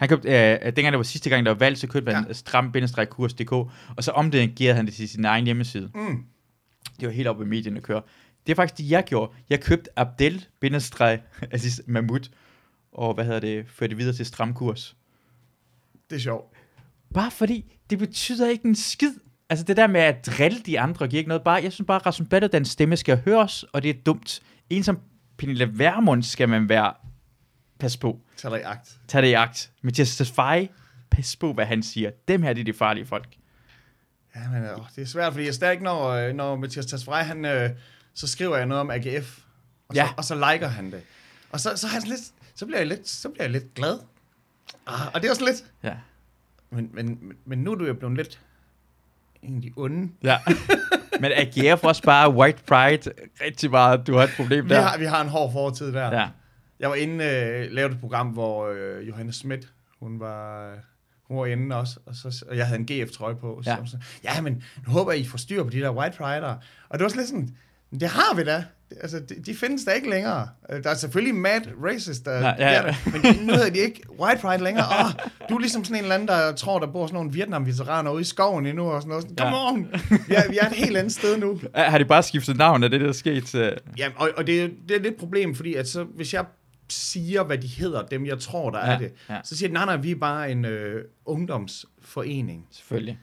Han 0.00 0.08
købte, 0.08 0.28
øh, 0.28 0.64
dengang 0.64 0.86
det 0.92 0.96
var 0.96 1.02
sidste 1.02 1.30
gang, 1.30 1.46
der 1.46 1.52
var 1.52 1.58
valgt, 1.58 1.78
så 1.78 1.86
købte 1.86 2.12
han 2.14 2.24
Ja. 2.28 2.32
stram-kurs.dk, 2.32 3.52
og 3.52 3.70
så 4.04 4.10
omdirigerede 4.10 4.76
han 4.76 4.86
det 4.86 4.94
til 4.94 5.08
sin 5.08 5.24
egen 5.24 5.44
hjemmeside. 5.44 5.90
Mm. 5.94 6.24
Det 7.00 7.06
var 7.08 7.12
helt 7.12 7.28
op 7.28 7.42
i 7.42 7.44
medierne 7.44 7.76
at 7.76 7.82
køre. 7.82 8.02
Det 8.46 8.52
er 8.52 8.56
faktisk 8.56 8.78
det, 8.78 8.90
jeg 8.90 9.04
gjorde. 9.04 9.32
Jeg 9.50 9.60
købte 9.60 9.90
Abdel, 9.98 10.46
Aziz 11.50 11.80
Mahmoud, 11.86 12.28
og 12.92 13.14
hvad 13.14 13.24
hedder 13.24 13.40
det, 13.40 13.64
førte 13.68 13.90
det 13.90 13.98
videre 13.98 14.14
til 14.16 14.26
stram 14.26 14.54
kurs. 14.54 14.96
Det 16.10 16.16
er 16.16 16.20
sjovt. 16.20 16.54
Bare 17.14 17.30
fordi, 17.30 17.76
det 17.90 17.98
betyder 17.98 18.48
ikke 18.50 18.64
en 18.68 18.74
skid. 18.74 19.12
Altså 19.50 19.64
det 19.64 19.76
der 19.76 19.86
med 19.86 20.00
at 20.00 20.26
drille 20.26 20.58
de 20.66 20.80
andre 20.80 21.08
giver 21.08 21.18
ikke 21.18 21.28
noget. 21.28 21.42
Bare, 21.42 21.60
jeg 21.62 21.72
synes 21.72 21.86
bare, 21.86 21.96
at 22.00 22.06
Rasmus 22.06 22.28
Paludans 22.28 22.68
stemme 22.68 22.96
skal 22.96 23.20
høres, 23.24 23.62
og 23.62 23.82
det 23.82 23.90
er 23.90 23.94
dumt. 24.06 24.40
En 24.70 24.82
som 24.82 24.98
Pernille 25.38 25.78
Vermund 25.78 26.22
skal 26.22 26.48
man 26.48 26.68
være, 26.68 26.92
pas 27.80 27.96
på, 27.96 28.20
Tag 28.36 28.50
dig 28.50 28.60
i 28.60 28.62
agt. 28.62 28.98
tag 29.08 29.22
det 29.22 29.28
i 29.28 29.32
agt. 29.32 29.70
Mathias 29.82 30.16
Tesfaye, 30.16 30.68
pas 31.10 31.36
på, 31.36 31.52
hvad 31.52 31.66
han 31.66 31.82
siger. 31.82 32.10
Dem 32.28 32.42
her, 32.42 32.52
det 32.52 32.60
er 32.60 32.64
de 32.64 32.72
farlige 32.72 33.06
folk. 33.06 33.28
Ja, 34.36 34.40
men 34.52 34.62
åh, 34.62 34.84
det 34.96 35.02
er 35.02 35.06
svært, 35.06 35.32
fordi 35.32 35.46
jeg 35.46 35.54
stadig, 35.54 35.80
når, 35.80 36.08
øh, 36.08 36.34
når 36.34 36.56
Mathias 36.56 36.86
Tasfaray, 36.86 37.24
han, 37.24 37.44
øh, 37.44 37.70
så 38.14 38.26
skriver 38.26 38.56
jeg 38.56 38.66
noget 38.66 38.80
om 38.80 38.90
AGF, 38.90 39.38
og 39.88 39.94
så, 39.94 40.00
Ja. 40.00 40.08
og 40.16 40.24
så 40.24 40.34
liker 40.52 40.68
han 40.68 40.90
det. 40.92 41.02
Og 41.52 41.60
så, 41.60 41.76
så, 41.76 41.86
han 41.86 42.02
lidt, 42.02 42.20
så, 42.54 42.66
bliver 42.66 42.78
jeg 42.78 42.86
lidt, 42.86 43.08
så 43.08 43.28
bliver 43.28 43.44
jeg 43.44 43.50
lidt 43.50 43.74
glad. 43.74 43.98
Ah, 44.86 45.06
og 45.14 45.20
det 45.20 45.26
er 45.26 45.30
også 45.30 45.44
lidt... 45.44 45.64
Ja. 45.82 45.94
Men, 46.70 46.90
men, 46.92 47.18
men- 47.44 47.58
nu 47.58 47.70
er 47.72 47.74
du 47.74 47.86
jo 47.86 47.94
blevet 47.94 48.16
lidt 48.16 48.40
en 49.42 49.56
af 49.56 49.62
de 49.62 49.72
onde. 49.76 50.12
ja. 50.22 50.38
Men 51.20 51.32
AGF 51.34 51.84
også 51.84 52.02
bare 52.02 52.30
white 52.34 52.62
pride 52.66 53.12
rigtig 53.44 53.70
meget. 53.70 54.06
Du 54.06 54.14
har 54.16 54.24
et 54.24 54.30
problem 54.36 54.64
Vi 54.64 54.68
der. 54.74 54.80
har, 54.80 54.98
vi 54.98 55.04
har 55.04 55.20
en 55.22 55.28
hård 55.28 55.52
fortid 55.52 55.92
der. 55.92 56.20
Ja. 56.20 56.28
Jeg 56.80 56.88
var 56.88 56.94
inde 56.94 57.24
øh, 57.24 57.70
lavede 57.72 57.94
et 57.94 58.00
program, 58.00 58.26
hvor 58.26 58.68
øh, 58.68 59.08
Johannes 59.08 59.36
Schmidt, 59.36 59.68
hun 60.00 60.20
var, 60.20 60.70
øh, 60.70 60.76
hun 61.28 61.38
var 61.38 61.46
inde 61.46 61.76
også, 61.76 62.00
og, 62.06 62.14
så, 62.14 62.44
og 62.50 62.56
jeg 62.56 62.66
havde 62.66 62.80
en 62.80 62.86
GF-trøje 62.92 63.34
på. 63.36 63.60
Så, 63.64 63.70
Ja. 63.70 63.76
Så, 63.86 63.96
ja, 64.24 64.40
men 64.40 64.62
nu 64.86 64.92
håber 64.92 65.12
jeg, 65.12 65.20
I 65.20 65.24
får 65.26 65.38
styr 65.38 65.62
på 65.64 65.70
de 65.70 65.80
der 65.80 65.90
White 65.90 66.16
Rider. 66.20 66.54
Og 66.88 66.98
det 66.98 67.02
var 67.02 67.08
sådan 67.08 67.20
lidt 67.20 67.28
sådan, 67.28 67.48
det 68.00 68.08
har 68.08 68.36
vi 68.36 68.44
da. 68.44 68.64
Altså, 69.00 69.18
de, 69.20 69.34
de 69.46 69.54
findes 69.54 69.84
der 69.84 69.92
ikke 69.92 70.10
længere. 70.10 70.48
Øh, 70.70 70.82
Der 70.84 70.90
er 70.90 70.94
selvfølgelig 70.94 71.34
mad 71.34 71.60
racist, 71.84 72.24
der, 72.24 72.40
Nej, 72.40 72.56
ja, 72.58 72.70
ja. 72.72 72.82
Der, 72.82 72.94
men 73.12 73.22
de- 73.22 73.46
nu 73.46 73.52
hedder 73.52 73.70
de 73.70 73.78
ikke 73.78 74.02
White 74.20 74.40
Pride 74.40 74.64
længere. 74.64 74.84
Oh, 75.04 75.10
du 75.48 75.54
er 75.54 75.58
ligesom 75.60 75.84
sådan 75.84 75.96
en 75.96 76.02
eller 76.02 76.14
anden, 76.14 76.28
der 76.28 76.52
tror, 76.52 76.78
der 76.78 76.86
bor 76.86 77.06
sådan 77.06 77.14
nogle 77.14 77.32
Vietnam-veteraner 77.32 78.10
ude 78.10 78.20
i 78.20 78.24
skoven 78.24 78.66
endnu, 78.66 78.84
og 78.90 79.02
sådan 79.02 79.08
noget. 79.08 79.22
Sådan, 79.22 79.36
Come 79.36 79.56
Ja. 79.56 79.72
on! 79.72 79.86
Vi 80.28 80.34
er, 80.34 80.50
vi 80.50 80.58
er 80.60 80.66
et 80.66 80.72
helt 80.72 80.96
andet 80.96 81.12
sted 81.12 81.38
nu. 81.38 81.60
Har 81.74 81.98
de 81.98 82.04
bare 82.04 82.22
skiftet 82.22 82.56
navn 82.56 82.84
af 82.84 82.90
det, 82.90 83.00
der 83.00 83.08
er 83.08 83.12
sket 83.12 83.44
til... 83.44 83.74
Ja, 83.98 84.08
og, 84.16 84.30
og 84.36 84.46
det, 84.46 84.62
er- 84.62 84.68
det 84.88 84.96
er 84.96 85.00
lidt 85.00 85.06
et 85.06 85.16
problem, 85.16 85.54
fordi 85.54 85.74
at 85.74 85.88
så, 85.88 86.04
hvis 86.04 86.34
jeg 86.34 86.44
siger, 86.92 87.42
hvad 87.44 87.58
de 87.58 87.66
hedder, 87.66 88.06
dem 88.06 88.26
jeg 88.26 88.40
tror, 88.40 88.70
der 88.70 88.78
Ja, 88.86 88.92
er 88.94 88.98
det, 88.98 89.12
ja. 89.28 89.40
så 89.44 89.56
siger 89.56 89.68
de, 89.68 89.72
nej, 89.74 89.84
nej, 89.84 89.96
vi 89.96 90.10
er 90.10 90.16
bare 90.16 90.50
en 90.52 90.64
øh, 90.64 91.04
ungdomsforening. 91.24 92.66
Selvfølgelig. 92.70 93.18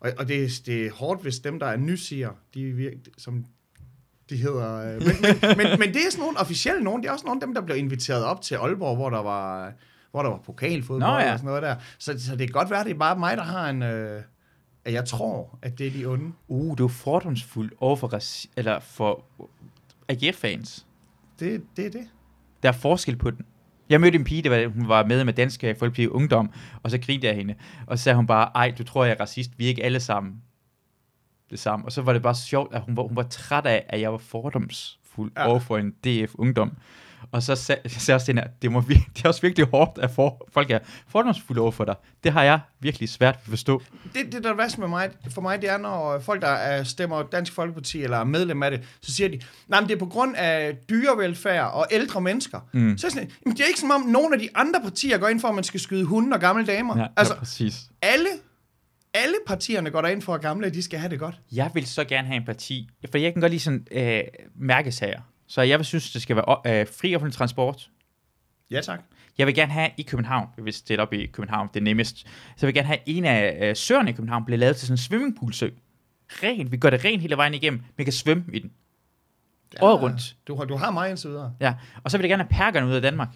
Og, 0.00 0.10
og 0.18 0.28
det, 0.28 0.44
er- 0.44 0.60
det 0.66 0.86
er 0.86 0.92
hårdt, 0.92 1.22
hvis 1.22 1.38
dem, 1.38 1.58
der 1.58 1.66
er 1.66 1.76
nysiger, 1.76 2.30
de 2.54 2.64
virke, 2.64 2.98
som 3.18 3.44
de 4.30 4.36
hedder... 4.36 4.94
Øh, 4.94 5.02
men, 5.02 5.16
men, 5.22 5.56
men, 5.58 5.78
men 5.78 5.88
det 5.94 5.96
er 6.06 6.10
sådan 6.10 6.22
nogle 6.22 6.38
officielle 6.38 6.84
nogen, 6.84 7.02
det 7.02 7.08
er 7.08 7.12
også 7.12 7.24
nogle 7.26 7.40
af 7.42 7.46
dem, 7.46 7.54
der 7.54 7.60
blev 7.60 7.76
inviteret 7.76 8.24
op 8.24 8.40
til 8.42 8.54
Aalborg, 8.54 8.96
hvor 8.96 9.10
der 9.10 9.22
var, 9.22 9.72
hvor 10.10 10.22
der 10.22 10.30
var 10.30 10.38
pokalfodbold 10.38 11.00
Nå, 11.12 11.18
ja. 11.18 11.32
og 11.32 11.38
sådan 11.38 11.46
noget 11.46 11.62
der. 11.62 11.76
Så, 11.98 12.18
så 12.18 12.30
det 12.36 12.38
kan 12.48 12.52
godt 12.52 12.70
være, 12.70 12.84
det 12.84 12.90
er 12.90 12.98
bare 12.98 13.18
mig, 13.18 13.36
der 13.36 13.42
har 13.42 13.70
en... 13.70 13.82
Øh, 13.82 14.22
at 14.84 14.92
jeg 14.92 15.04
tror, 15.04 15.58
at 15.62 15.78
det 15.78 15.86
er 15.86 15.90
de 15.90 16.04
onde. 16.06 16.32
Uh, 16.48 16.78
du 16.78 16.84
er 16.84 16.88
fordomsfuld 16.88 17.72
over 17.78 17.96
for, 17.96 18.20
eller 18.56 18.78
for 18.80 19.24
AGF-fans. 20.08 20.86
Det, 21.40 21.62
det 21.76 21.86
er 21.86 21.90
det. 21.90 22.08
Der 22.62 22.68
er 22.68 22.72
forskel 22.72 23.16
på 23.16 23.30
den. 23.30 23.44
Jeg 23.88 24.00
mødte 24.00 24.18
en 24.18 24.24
pige, 24.24 24.42
der 24.42 24.50
var, 24.50 24.68
hun 24.68 24.88
var 24.88 25.04
med 25.04 25.24
med 25.24 25.32
Danske 25.32 25.74
Folkeparti 25.78 26.06
Ungdom, 26.06 26.50
og 26.82 26.90
så 26.90 26.98
grinte 26.98 27.26
jeg 27.26 27.36
hende. 27.36 27.54
Og 27.86 27.98
så 27.98 28.04
sagde 28.04 28.16
hun 28.16 28.26
bare, 28.26 28.50
ej, 28.54 28.74
du 28.78 28.84
tror, 28.84 29.04
jeg 29.04 29.12
er 29.12 29.20
racist. 29.20 29.50
Vi 29.58 29.64
er 29.64 29.68
ikke 29.68 29.84
alle 29.84 30.00
sammen 30.00 30.42
det 31.50 31.58
samme. 31.58 31.84
Og 31.84 31.92
så 31.92 32.02
var 32.02 32.12
det 32.12 32.22
bare 32.22 32.34
sjovt, 32.34 32.74
at 32.74 32.82
hun 32.82 32.96
var, 32.96 33.02
hun 33.02 33.16
var 33.16 33.22
træt 33.22 33.66
af, 33.66 33.84
at 33.88 34.00
jeg 34.00 34.12
var 34.12 34.18
fordomsfuld 34.18 35.32
ja. 35.36 35.42
Ja. 35.42 35.48
over 35.48 35.58
for 35.58 35.78
en 35.78 35.90
DF 35.90 36.34
Ungdom. 36.34 36.72
Og 37.32 37.42
så 37.42 37.54
sagde 37.54 37.80
jeg 37.84 37.90
sagde 37.92 38.16
også 38.16 38.26
hende, 38.26 38.42
at 38.42 38.50
det, 38.62 38.72
må 38.72 38.80
vir- 38.80 39.10
det 39.16 39.24
er 39.24 39.28
også 39.28 39.40
virkelig 39.42 39.66
hårdt, 39.66 39.98
at 39.98 40.10
for, 40.10 40.46
folk 40.52 40.70
er 40.70 40.78
fordomsfulde 41.08 41.60
over 41.60 41.70
for 41.70 41.84
dig. 41.84 41.94
Det 42.24 42.32
har 42.32 42.42
jeg 42.42 42.60
virkelig 42.80 43.08
svært 43.08 43.34
ved 43.34 43.40
at 43.44 43.48
forstå. 43.50 43.82
det, 44.14 44.32
det 44.32 44.44
der 44.44 44.50
er 44.50 44.54
værst 44.54 44.78
med 44.78 44.88
mig, 44.88 45.10
for 45.30 45.40
mig, 45.40 45.62
det 45.62 45.70
er, 45.70 45.78
når 45.78 46.18
folk, 46.18 46.42
der 46.42 46.48
er, 46.48 46.82
stemmer 46.82 47.22
Dansk 47.22 47.52
Folkeparti 47.52 48.02
eller 48.02 48.16
er 48.18 48.24
medlem 48.24 48.62
af 48.62 48.70
det, 48.70 48.80
så 49.02 49.12
siger 49.14 49.28
de, 49.28 49.40
nej, 49.68 49.80
men 49.80 49.88
det 49.88 49.94
er 49.94 49.98
på 49.98 50.06
grund 50.06 50.36
af 50.36 50.76
dyrevelfærd 50.90 51.70
og 51.72 51.86
ældre 51.90 52.20
mennesker. 52.20 52.60
Mm. 52.72 52.98
Så 52.98 53.06
er 53.06 53.08
jeg 53.08 53.12
sådan, 53.12 53.30
jamen, 53.46 53.56
det 53.56 53.62
er 53.62 53.66
ikke 53.68 53.80
som 53.80 53.90
om, 53.90 54.00
nogen 54.00 54.32
af 54.34 54.38
de 54.40 54.48
andre 54.54 54.80
partier 54.82 55.18
går 55.18 55.28
ind 55.28 55.40
for, 55.40 55.48
at 55.48 55.54
man 55.54 55.64
skal 55.64 55.80
skyde 55.80 56.04
hunde 56.04 56.34
og 56.34 56.40
gamle 56.40 56.66
damer. 56.66 56.98
Ja, 56.98 57.06
altså, 57.16 57.34
ja, 57.34 57.38
præcis. 57.38 57.74
alle, 58.02 58.28
alle 59.14 59.34
partierne 59.46 59.90
går 59.90 60.02
ind 60.06 60.22
for, 60.22 60.34
at 60.34 60.40
gamle, 60.40 60.70
de 60.70 60.82
skal 60.82 60.98
have 60.98 61.10
det 61.10 61.18
godt. 61.18 61.34
Jeg 61.52 61.70
vil 61.74 61.86
så 61.86 62.04
gerne 62.04 62.26
have 62.28 62.36
en 62.36 62.44
parti, 62.46 62.88
for 63.10 63.18
jeg 63.18 63.32
kan 63.32 63.40
godt 63.40 63.52
lide 63.52 63.62
sådan 63.62 63.86
øh, 63.92 64.22
mærkesager. 64.56 65.20
Så 65.50 65.62
jeg 65.62 65.78
vil 65.78 65.86
synes, 65.86 66.12
det 66.12 66.22
skal 66.22 66.36
være 66.36 66.80
øh, 66.80 66.86
fri 67.00 67.14
offentlig 67.16 67.34
transport. 67.36 67.90
Ja, 68.70 68.80
tak. 68.80 69.00
Jeg 69.38 69.46
vil 69.46 69.54
gerne 69.54 69.72
have 69.72 69.90
i 69.96 70.02
København, 70.02 70.48
hvis 70.58 70.82
det 70.82 70.98
er 70.98 71.02
op 71.02 71.12
i 71.12 71.26
København, 71.26 71.68
det 71.74 71.80
er 71.80 71.84
nemmest. 71.84 72.18
Så 72.18 72.26
jeg 72.60 72.66
vil 72.66 72.74
gerne 72.74 72.86
have 72.86 72.98
en 73.06 73.24
af 73.24 73.68
øh, 73.68 73.76
søerne 73.76 74.10
i 74.10 74.12
København 74.12 74.44
bliver 74.44 74.58
lavet 74.58 74.76
til 74.76 74.86
sådan 74.86 74.94
en 74.94 74.98
swimmingpoolsø. 74.98 75.68
Rent, 76.28 76.72
vi 76.72 76.76
gør 76.76 76.90
det 76.90 77.04
rent 77.04 77.22
hele 77.22 77.36
vejen 77.36 77.54
igennem. 77.54 77.82
Vi 77.96 78.04
kan 78.04 78.12
svømme 78.12 78.44
i 78.52 78.58
den. 78.58 78.72
Ja, 79.74 79.84
Året 79.84 80.02
rundt. 80.02 80.36
Du, 80.48 80.54
har- 80.56 80.64
du 80.64 80.76
har 80.76 80.90
mig 80.90 81.10
indtil 81.10 81.30
videre. 81.30 81.54
Ja. 81.60 81.74
Og 82.04 82.10
så 82.10 82.16
vil 82.18 82.22
jeg 82.24 82.30
gerne 82.30 82.42
have 82.42 82.48
perkerne 82.64 82.86
ud 82.86 82.92
af 82.92 83.02
Danmark. 83.02 83.28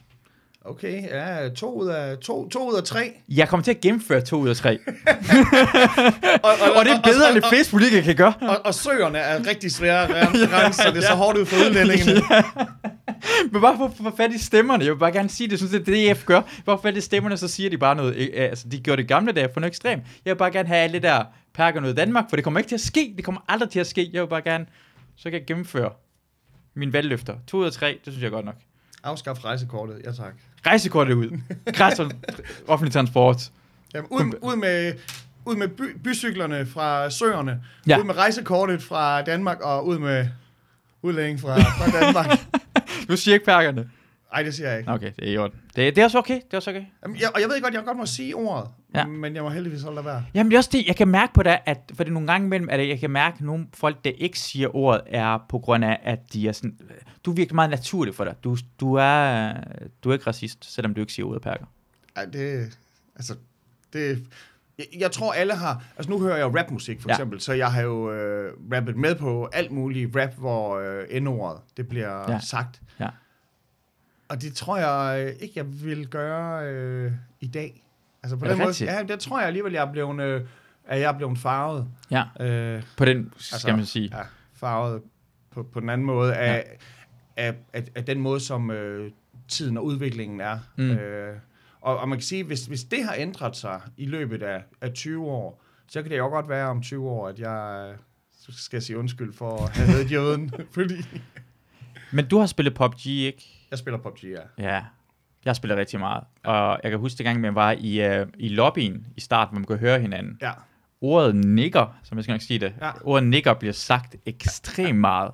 Okay, 0.66 1.02
ja, 1.08 1.48
to 1.48 1.72
ud 1.82 1.88
af, 1.88 2.18
to, 2.18 2.48
to 2.48 2.70
ud 2.70 2.76
af 2.76 2.82
tre. 2.82 3.12
Jeg 3.28 3.48
kommer 3.48 3.64
til 3.64 3.70
at 3.70 3.80
gennemføre 3.80 4.20
to 4.20 4.36
ud 4.36 4.48
af 4.48 4.56
tre. 4.56 4.78
Og, 6.44 6.50
og 6.76 6.84
det 6.84 6.92
er 6.92 7.00
bedre, 7.04 7.28
end 7.28 7.34
det 7.42 7.44
fleste 7.48 7.70
politikere 7.72 8.02
kan 8.02 8.16
gøre. 8.16 8.34
Og, 8.40 8.66
og 8.66 8.74
søerne 8.74 9.18
er 9.18 9.46
rigtig 9.46 9.72
svære 9.72 10.08
at 10.18 10.26
rense, 10.52 10.82
så 10.82 10.90
det 10.90 10.96
er 10.96 11.00
så 11.06 11.14
hårdt 11.14 11.38
ud 11.38 11.46
for 11.46 11.56
udlændingene. 11.56 12.20
Men 13.52 13.60
bare 13.62 13.76
for, 13.76 13.94
for 14.02 14.14
fat 14.16 14.32
i 14.32 14.38
stemmerne. 14.38 14.84
Jeg 14.84 14.92
vil 14.92 14.98
bare 14.98 15.12
gerne 15.12 15.28
sige 15.28 15.50
det, 15.50 15.58
synes 15.58 15.72
det 15.72 15.80
er 15.80 15.84
det, 15.84 16.16
DF 16.16 16.24
gør. 16.24 16.40
Bare 16.40 16.78
for 16.78 16.82
fat 16.82 16.96
i 16.96 17.00
stemmerne, 17.00 17.36
så 17.36 17.48
siger 17.48 17.70
de 17.70 17.78
bare 17.78 17.94
noget. 17.94 18.16
øh, 18.16 18.28
Altså, 18.34 18.68
de 18.68 18.80
gjorde 18.80 19.02
det 19.02 19.08
gamle 19.08 19.32
dage 19.32 19.48
for 19.52 19.60
noget 19.60 19.70
ekstremt. 19.70 20.02
Jeg 20.24 20.30
vil 20.34 20.38
bare 20.38 20.50
gerne 20.50 20.68
have 20.68 20.80
alle 20.80 20.98
der 20.98 21.24
perker 21.54 21.80
noget 21.80 21.92
i 21.94 21.96
Danmark, 21.96 22.24
for 22.28 22.36
det 22.36 22.44
kommer 22.44 22.60
ikke 22.60 22.68
til 22.68 22.74
at 22.76 22.80
ske. 22.80 23.14
Det 23.16 23.24
kommer 23.24 23.40
aldrig 23.48 23.70
til 23.70 23.80
at 23.80 23.86
ske. 23.86 24.10
Jeg 24.12 24.22
vil 24.22 24.28
bare 24.28 24.42
gerne, 24.42 24.66
så 25.16 25.22
kan 25.24 25.32
jeg 25.32 25.46
gennemføre 25.46 25.90
mine 26.74 26.92
valgløfter. 26.92 27.34
To 27.46 27.56
ud 27.56 27.66
af 27.66 27.72
tre, 27.72 27.98
det 28.04 28.12
synes 28.12 28.22
jeg 28.22 28.30
godt 28.30 28.44
nok. 28.46 28.56
Afskaf 29.04 29.44
rejsekortet, 29.44 30.00
ja 30.04 30.12
tak. 30.12 30.34
Rejsekortet 30.66 31.14
ud. 31.14 31.40
Græs 31.74 32.00
offentlig 32.68 32.92
transport. 32.92 33.50
Jamen, 33.94 34.08
ud, 34.10 34.32
ud 34.42 34.56
med, 34.56 34.92
ud 35.44 35.56
med 35.56 35.68
by, 35.68 35.96
bycyklerne 36.04 36.66
fra 36.66 37.10
søerne, 37.10 37.60
Ja. 37.86 37.98
ud 37.98 38.04
med 38.04 38.16
rejsekortet 38.16 38.82
fra 38.82 39.22
Danmark, 39.22 39.60
og 39.60 39.86
ud 39.86 39.98
med 39.98 40.26
udlænding 41.02 41.40
fra, 41.40 41.58
fra 41.60 42.00
Danmark. 42.00 42.26
Du 43.08 43.16
siger 43.16 43.34
ikke 43.34 43.46
perkerne. 43.46 43.88
Nej, 44.34 44.42
det 44.42 44.54
siger 44.54 44.68
jeg 44.70 44.78
ikke. 44.78 44.90
Okay, 44.92 45.12
det 45.18 45.28
er 45.28 45.32
i 45.32 45.36
orden. 45.38 45.60
Det, 45.76 45.96
det 45.96 45.98
er 45.98 46.04
også 46.04 46.18
okay. 46.18 46.34
Det 46.34 46.52
er 46.52 46.56
også 46.56 46.70
okay. 46.70 46.84
Jamen, 47.02 47.16
jeg, 47.20 47.28
og 47.34 47.40
jeg 47.40 47.48
ved 47.48 47.62
godt, 47.62 47.74
jeg 47.74 47.82
godt 47.84 47.96
må 47.96 48.06
sige 48.06 48.34
ordet, 48.36 48.70
Ja. 48.94 48.98
ja. 48.98 49.06
men 49.06 49.34
jeg 49.34 49.42
må 49.42 49.48
heldigvis 49.48 49.82
holde 49.82 49.94
lade 49.94 50.06
være. 50.06 50.24
Jamen 50.34 50.50
det 50.50 50.56
er 50.56 50.58
også 50.58 50.70
det, 50.72 50.86
jeg 50.86 50.96
kan 50.96 51.08
mærke 51.08 51.32
på 51.34 51.42
dig, 51.42 51.60
at 51.66 51.78
for 51.94 52.04
det 52.04 52.12
nogle 52.12 52.28
gange 52.32 52.46
imellem, 52.46 52.68
at 52.70 52.88
jeg 52.88 53.00
kan 53.00 53.10
mærke, 53.10 53.34
at 53.34 53.40
nogle 53.40 53.66
folk, 53.74 54.04
der 54.04 54.10
ikke 54.18 54.38
siger 54.38 54.76
ordet, 54.76 55.00
er 55.06 55.38
på 55.48 55.58
grund 55.58 55.84
af, 55.84 55.98
at 56.02 56.18
de 56.32 56.48
er 56.48 56.52
sådan, 56.52 56.78
du 57.24 57.30
er 57.30 57.34
virkelig 57.34 57.54
meget 57.54 57.70
naturlig 57.70 58.14
for 58.14 58.24
dig. 58.24 58.34
Du, 58.44 58.56
du, 58.80 58.94
er, 58.94 59.52
du 60.04 60.08
er 60.08 60.12
ikke 60.12 60.26
racist, 60.26 60.74
selvom 60.74 60.94
du 60.94 61.00
ikke 61.00 61.12
siger 61.12 61.26
ordet 61.26 61.42
perker. 61.42 61.64
Ej, 62.16 62.24
det, 62.24 62.78
altså, 63.16 63.34
det, 63.92 64.26
jeg, 64.78 64.86
jeg 64.98 65.10
tror 65.12 65.32
alle 65.32 65.54
har, 65.54 65.82
altså 65.96 66.10
nu 66.10 66.20
hører 66.20 66.36
jeg 66.36 66.46
rapmusik 66.58 67.00
for 67.00 67.08
Ja. 67.08 67.12
ja. 67.12 67.16
eksempel, 67.16 67.40
så 67.40 67.52
jeg 67.52 67.72
har 67.72 67.82
jo 67.82 68.12
øh, 68.12 68.52
rappet 68.72 68.96
med 68.96 69.14
på 69.14 69.48
alt 69.52 69.70
muligt 69.70 70.16
rap, 70.16 70.34
hvor 70.38 70.78
øh, 70.78 71.20
N-ordet, 71.22 71.60
det 71.76 71.88
bliver 71.88 72.18
Ja. 72.28 72.32
ja. 72.32 72.38
sagt. 72.40 72.80
Ja. 73.00 73.08
Og 74.28 74.42
det 74.42 74.54
tror 74.54 74.76
jeg 74.78 75.26
øh, 75.26 75.32
ikke, 75.40 75.52
jeg 75.56 75.84
vil 75.84 76.06
gøre 76.08 76.66
øh, 76.72 77.12
i 77.40 77.46
dag. 77.46 77.84
Altså 78.22 78.36
på 78.36 78.44
Er 78.44 78.48
den 78.48 78.58
det 78.58 78.64
måde, 78.64 78.68
rigtigt? 78.68 78.90
ja, 78.90 79.02
det 79.02 79.20
tror 79.20 79.38
jeg 79.38 79.46
alligevel, 79.46 79.72
jeg 79.72 79.82
er 79.88 79.92
blevet, 79.92 80.20
øh, 80.20 80.42
at 80.84 81.00
jeg 81.00 81.08
er 81.12 81.16
blevet 81.16 81.38
farvet. 81.38 81.88
Ja, 82.10 82.22
Øh, 82.40 82.82
på 82.96 83.04
den, 83.04 83.32
skal 83.38 83.54
altså, 83.54 83.76
man 83.76 83.86
sige. 83.86 84.10
Ja, 84.16 84.22
farvet 84.54 85.02
på, 85.50 85.62
på 85.62 85.80
den 85.80 85.88
anden 85.90 86.06
måde 86.06 86.34
af, 86.34 86.64
ja. 87.36 87.46
af, 87.48 87.54
af, 87.72 87.84
af 87.94 88.04
den 88.04 88.20
måde, 88.20 88.40
som 88.40 88.70
øh, 88.70 89.10
tiden 89.48 89.76
og 89.76 89.84
udviklingen 89.84 90.40
er. 90.40 90.58
Mm. 90.76 90.90
Øh, 90.90 91.36
og, 91.80 91.98
og 91.98 92.08
man 92.08 92.18
kan 92.18 92.22
sige, 92.24 92.44
hvis, 92.44 92.66
hvis 92.66 92.84
det 92.84 93.04
har 93.04 93.14
ændret 93.18 93.56
sig 93.56 93.80
i 93.96 94.06
løbet 94.06 94.42
af, 94.42 94.62
af 94.80 94.92
20 94.92 95.24
år, 95.26 95.62
så 95.88 96.02
kan 96.02 96.10
det 96.10 96.18
jo 96.18 96.28
godt 96.28 96.48
være 96.48 96.68
om 96.68 96.82
20 96.82 97.08
år, 97.08 97.28
at 97.28 97.38
jeg 97.38 97.88
øh, 97.90 97.98
skal 98.50 98.82
sige 98.82 98.98
undskyld 98.98 99.32
for 99.32 99.64
at 99.64 99.76
have 99.76 99.88
heddet 99.88 100.12
jøden, 100.12 100.50
fordi 100.74 100.94
Men 102.12 102.26
du 102.28 102.38
har 102.38 102.46
spillet 102.46 102.74
PUBG, 102.74 103.06
ikke? 103.06 103.53
Jeg 103.74 103.78
spiller 103.78 103.98
PUBG, 103.98 104.24
ja. 104.24 104.40
Ja, 104.58 104.82
jeg 105.44 105.56
spiller 105.56 105.76
rigtig 105.76 106.00
meget. 106.00 106.24
Og 106.44 106.80
jeg 106.82 106.90
kan 106.90 107.00
huske, 107.00 107.18
det 107.18 107.24
gang, 107.26 107.40
man 107.40 107.54
var 107.54 107.72
i, 107.78 108.20
uh, 108.20 108.26
i 108.38 108.48
lobbyen 108.48 109.06
i 109.16 109.20
starten, 109.20 109.52
hvor 109.52 109.58
man 109.58 109.66
kunne 109.66 109.78
høre 109.78 110.00
hinanden. 110.00 110.38
Ja, 110.42 110.52
Ordet 111.00 111.34
nigger, 111.34 111.98
som 112.02 112.18
jeg 112.18 112.24
skal 112.24 112.32
nok 112.32 112.40
sige 112.40 112.58
det, 112.58 112.74
Ja. 112.80 112.90
ordet 113.02 113.28
nigger 113.28 113.54
bliver 113.54 113.72
sagt 113.72 114.16
ekstremt 114.26 114.98
meget. 114.98 115.30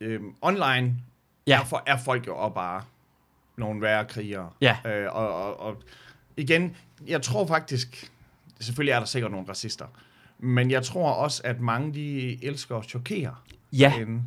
øhm, 0.00 0.34
online 0.42 0.94
Ja. 1.46 1.52
ja. 1.54 1.60
er, 1.60 1.64
for, 1.64 1.82
er 1.86 1.96
folk 1.98 2.26
jo 2.26 2.36
også 2.36 2.54
bare 2.54 2.82
nogle 3.56 3.80
værre 3.82 4.04
krigere. 4.04 4.50
Ja. 4.60 4.76
Øh, 4.86 5.14
og, 5.16 5.34
og, 5.44 5.60
og 5.60 5.82
igen, 6.36 6.76
jeg 7.06 7.22
tror 7.22 7.46
faktisk, 7.46 8.10
selvfølgelig 8.60 8.92
er 8.92 8.98
der 8.98 9.06
sikkert 9.06 9.30
nogle 9.30 9.48
racister, 9.48 9.86
men 10.38 10.70
jeg 10.70 10.82
tror 10.84 11.10
også, 11.12 11.42
at 11.44 11.60
mange 11.60 11.94
de 11.94 12.44
elsker 12.44 12.76
at 12.76 12.84
chokere. 12.84 13.34
Ja, 13.72 13.92
derinde, 13.96 14.22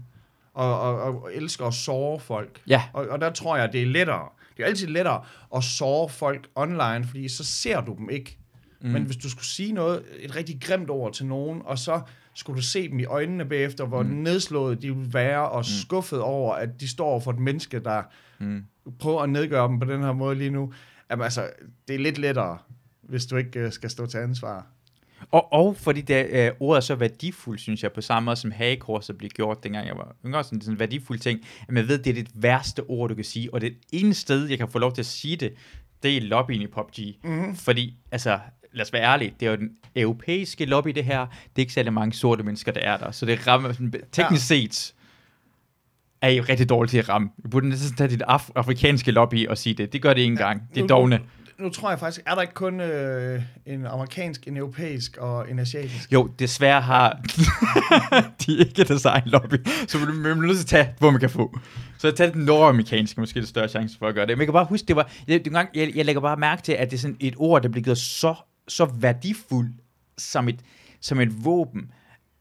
Og, 0.59 0.79
og, 0.79 1.23
og 1.23 1.33
elsker 1.33 1.65
at 1.65 1.73
såre 1.73 2.19
folk. 2.19 2.61
ja, 2.67 2.83
Og, 2.93 3.07
og 3.07 3.21
der 3.21 3.31
tror 3.31 3.57
jeg, 3.57 3.73
det 3.73 3.81
er 3.81 3.85
lettere. 3.85 4.29
Det 4.57 4.63
er 4.63 4.67
altid 4.67 4.87
lettere 4.87 5.23
at 5.55 5.63
såre 5.63 6.09
folk 6.09 6.47
online, 6.55 7.05
fordi 7.07 7.27
så 7.27 7.43
ser 7.43 7.81
du 7.81 7.95
dem 7.97 8.09
ikke. 8.09 8.37
Mm. 8.81 8.89
Men 8.89 9.03
hvis 9.03 9.17
du 9.17 9.29
skulle 9.29 9.45
sige 9.45 9.73
noget, 9.73 10.03
et 10.19 10.35
rigtig 10.35 10.61
grimt 10.61 10.89
ord 10.89 11.13
til 11.13 11.25
nogen, 11.25 11.61
og 11.65 11.79
så 11.79 12.01
skulle 12.33 12.57
du 12.57 12.63
se 12.63 12.89
dem 12.89 12.99
i 12.99 13.05
øjnene 13.05 13.45
bagefter, 13.45 13.85
hvor 13.85 14.03
mm. 14.03 14.09
nedslået 14.09 14.81
de 14.81 14.95
vil 14.95 15.13
være, 15.13 15.49
og 15.49 15.65
skuffet 15.65 16.21
over, 16.21 16.53
at 16.53 16.69
de 16.79 16.87
står 16.87 17.19
for 17.19 17.31
et 17.31 17.39
menneske, 17.39 17.79
der 17.79 18.03
mm. 18.39 18.63
prøver 18.99 19.21
at 19.21 19.29
nedgøre 19.29 19.67
dem 19.67 19.79
på 19.79 19.85
den 19.85 20.03
her 20.03 20.13
måde 20.13 20.35
lige 20.35 20.49
nu. 20.49 20.73
Jamen 21.11 21.23
altså, 21.23 21.49
det 21.87 21.95
er 21.95 21.99
lidt 21.99 22.17
lettere, 22.17 22.57
hvis 23.01 23.25
du 23.25 23.35
ikke 23.35 23.59
øh, 23.59 23.71
skal 23.71 23.89
stå 23.89 24.05
til 24.05 24.17
ansvar. 24.17 24.67
Og, 25.31 25.53
og 25.53 25.75
fordi 25.75 26.01
det, 26.01 26.27
øh, 26.29 26.51
ordet 26.59 26.77
er 26.77 26.81
så 26.81 26.95
værdifuldt, 26.95 27.61
synes 27.61 27.83
jeg, 27.83 27.91
på 27.91 28.01
samme 28.01 28.25
måde 28.25 28.35
som 28.35 28.51
hagekorset 28.51 29.17
blev 29.17 29.29
gjort, 29.29 29.63
dengang 29.63 29.87
jeg 29.87 29.97
var 29.97 30.15
yngre, 30.25 30.43
sådan, 30.43 30.61
sådan 30.61 30.73
en 30.73 30.79
værdifuld 30.79 31.19
ting, 31.19 31.39
at 31.67 31.73
man 31.73 31.87
ved, 31.87 31.97
det 31.97 32.09
er 32.09 32.13
det 32.13 32.27
værste 32.33 32.83
ord, 32.83 33.09
du 33.09 33.15
kan 33.15 33.23
sige, 33.23 33.53
og 33.53 33.61
det 33.61 33.73
eneste 33.91 34.21
sted, 34.21 34.45
jeg 34.47 34.57
kan 34.57 34.67
få 34.67 34.79
lov 34.79 34.93
til 34.93 35.01
at 35.01 35.05
sige 35.05 35.35
det, 35.35 35.53
det 36.03 36.17
er 36.17 36.21
lobbyen 36.21 36.61
i 36.61 36.67
PUBG. 36.67 36.99
Mm-hmm. 37.23 37.55
Fordi, 37.55 37.95
altså, 38.11 38.39
lad 38.73 38.85
os 38.85 38.93
være 38.93 39.03
ærlige, 39.03 39.33
det 39.39 39.45
er 39.45 39.51
jo 39.51 39.57
den 39.57 39.69
europæiske 39.95 40.65
lobby, 40.65 40.89
det 40.89 41.03
her. 41.03 41.19
Det 41.25 41.55
er 41.55 41.59
ikke 41.59 41.73
særlig 41.73 41.93
mange 41.93 42.13
sorte 42.13 42.43
mennesker, 42.43 42.71
der 42.71 42.81
er 42.81 42.97
der. 42.97 43.11
Så 43.11 43.25
det 43.25 43.47
rammer, 43.47 43.71
sådan, 43.71 43.93
teknisk 44.11 44.51
ja. 44.51 44.55
set, 44.55 44.93
er 46.21 46.29
I 46.29 46.41
rigtig 46.41 46.69
dårligt 46.69 46.91
til 46.91 46.97
at 46.97 47.09
ramme. 47.09 47.29
Vi 47.37 47.49
burde 47.49 47.69
næsten 47.69 47.97
tage 47.97 48.09
dit 48.09 48.21
af- 48.21 48.51
afrikanske 48.55 49.11
lobby 49.11 49.47
og 49.47 49.57
sige 49.57 49.73
det. 49.73 49.93
Det 49.93 50.01
gør 50.01 50.13
det 50.13 50.21
ikke 50.21 50.31
engang. 50.31 50.61
Det 50.75 50.83
er 50.83 50.87
dogne. 50.87 51.19
Nu 51.59 51.69
tror 51.69 51.89
jeg 51.89 51.99
faktisk, 51.99 52.21
er 52.25 52.35
der 52.35 52.41
ikke 52.41 52.53
kun 52.53 52.79
øh, 52.79 53.41
en 53.65 53.85
amerikansk, 53.85 54.47
en 54.47 54.57
europæisk 54.57 55.17
og 55.17 55.51
en 55.51 55.59
asiatisk? 55.59 56.11
Jo, 56.11 56.27
desværre 56.27 56.81
har 56.81 57.21
de 58.45 58.57
ikke 58.57 58.83
deres 58.83 59.05
egen 59.05 59.29
lobby. 59.29 59.55
Så 59.87 59.97
man 59.97 60.15
man 60.15 60.31
er 60.31 60.35
nødt 60.35 60.57
til 60.57 60.63
at 60.63 60.67
tage, 60.67 60.95
hvor 60.99 61.11
man 61.11 61.19
kan 61.19 61.29
få. 61.29 61.57
Så 61.97 62.07
jeg 62.07 62.15
tager 62.15 62.31
den 62.31 62.41
nordamerikanske, 62.41 63.19
måske 63.19 63.39
det 63.39 63.47
større 63.47 63.67
chance 63.67 63.97
for 63.97 64.07
at 64.07 64.15
gøre 64.15 64.27
det. 64.27 64.37
Men 64.37 64.39
jeg 64.39 64.47
kan 64.47 64.53
bare 64.53 64.65
huske, 64.65 64.87
det 64.87 64.95
var, 64.95 65.11
jeg, 65.27 65.45
det, 65.45 65.53
jeg, 65.75 65.91
jeg 65.95 66.05
lægger 66.05 66.21
bare 66.21 66.37
mærke 66.37 66.61
til, 66.61 66.71
at 66.71 66.91
det 66.91 66.97
er 66.97 67.01
sådan 67.01 67.17
et 67.19 67.33
ord, 67.37 67.61
der 67.61 67.69
bliver 67.69 67.83
givet 67.83 67.97
så, 67.97 68.35
så 68.67 68.85
værdifuldt 68.85 69.75
som 70.17 70.49
et, 70.49 70.59
som 71.01 71.19
et 71.19 71.45
våben, 71.45 71.91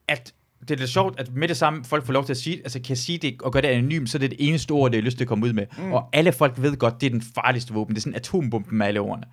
at 0.08 0.34
det 0.60 0.70
er 0.70 0.76
lidt 0.76 0.90
sjovt, 0.90 1.20
at 1.20 1.34
med 1.34 1.48
det 1.48 1.56
samme, 1.56 1.84
folk 1.84 2.04
får 2.06 2.12
lov 2.12 2.24
til 2.24 2.32
at 2.32 2.36
sige, 2.36 2.56
altså 2.56 2.80
kan 2.80 2.96
sige 2.96 3.18
det 3.18 3.42
og 3.42 3.52
gøre 3.52 3.62
det 3.62 3.68
anonymt, 3.68 4.10
så 4.10 4.18
det 4.18 4.24
er 4.24 4.28
det 4.28 4.48
eneste 4.48 4.72
ord, 4.72 4.90
det 4.90 4.98
er 4.98 5.02
lyst 5.02 5.16
til 5.16 5.24
at 5.24 5.28
komme 5.28 5.46
ud 5.46 5.52
med. 5.52 5.66
Mm. 5.78 5.92
Og 5.92 6.08
alle 6.12 6.32
folk 6.32 6.54
ved 6.62 6.76
godt, 6.76 7.00
det 7.00 7.06
er 7.06 7.10
den 7.10 7.22
farligste 7.22 7.74
våben. 7.74 7.94
Det 7.94 8.00
er 8.00 8.02
sådan 8.02 8.14
atombomben 8.14 8.78
med 8.78 8.86
alle 8.86 9.00
ordene. 9.00 9.26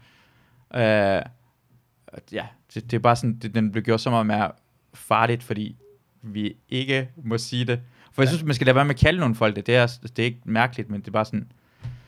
Øh, 0.76 1.22
ja, 2.31 2.45
det, 2.73 2.91
det 2.91 2.93
er 2.93 2.99
bare 2.99 3.15
sådan, 3.15 3.39
det, 3.39 3.56
den 3.56 3.72
blev 3.72 3.84
gjort 3.84 4.02
så 4.02 4.10
meget 4.10 4.26
mere 4.26 4.52
farligt, 4.93 5.43
fordi 5.43 5.76
vi 6.22 6.56
ikke 6.69 7.10
må 7.23 7.38
sige 7.38 7.65
det. 7.65 7.80
For 8.11 8.22
jeg 8.22 8.30
synes, 8.30 8.43
man 8.43 8.56
skal 8.56 8.65
lade 8.65 8.76
være 8.76 8.85
med 8.85 8.95
at 8.95 8.99
kalde 8.99 9.19
nogle 9.19 9.35
folk 9.35 9.56
det. 9.56 9.68
Det 9.68 9.76
er, 9.76 9.97
det 10.02 10.19
er 10.19 10.23
ikke 10.23 10.41
mærkeligt, 10.45 10.89
men 10.89 11.02
det 11.02 11.07
er 11.07 11.11
bare 11.11 11.26
sådan, 11.26 11.52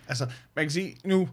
Altså, 0.08 0.26
man 0.56 0.66
kan 0.66 0.72
sige, 0.72 0.96
nu... 1.06 1.30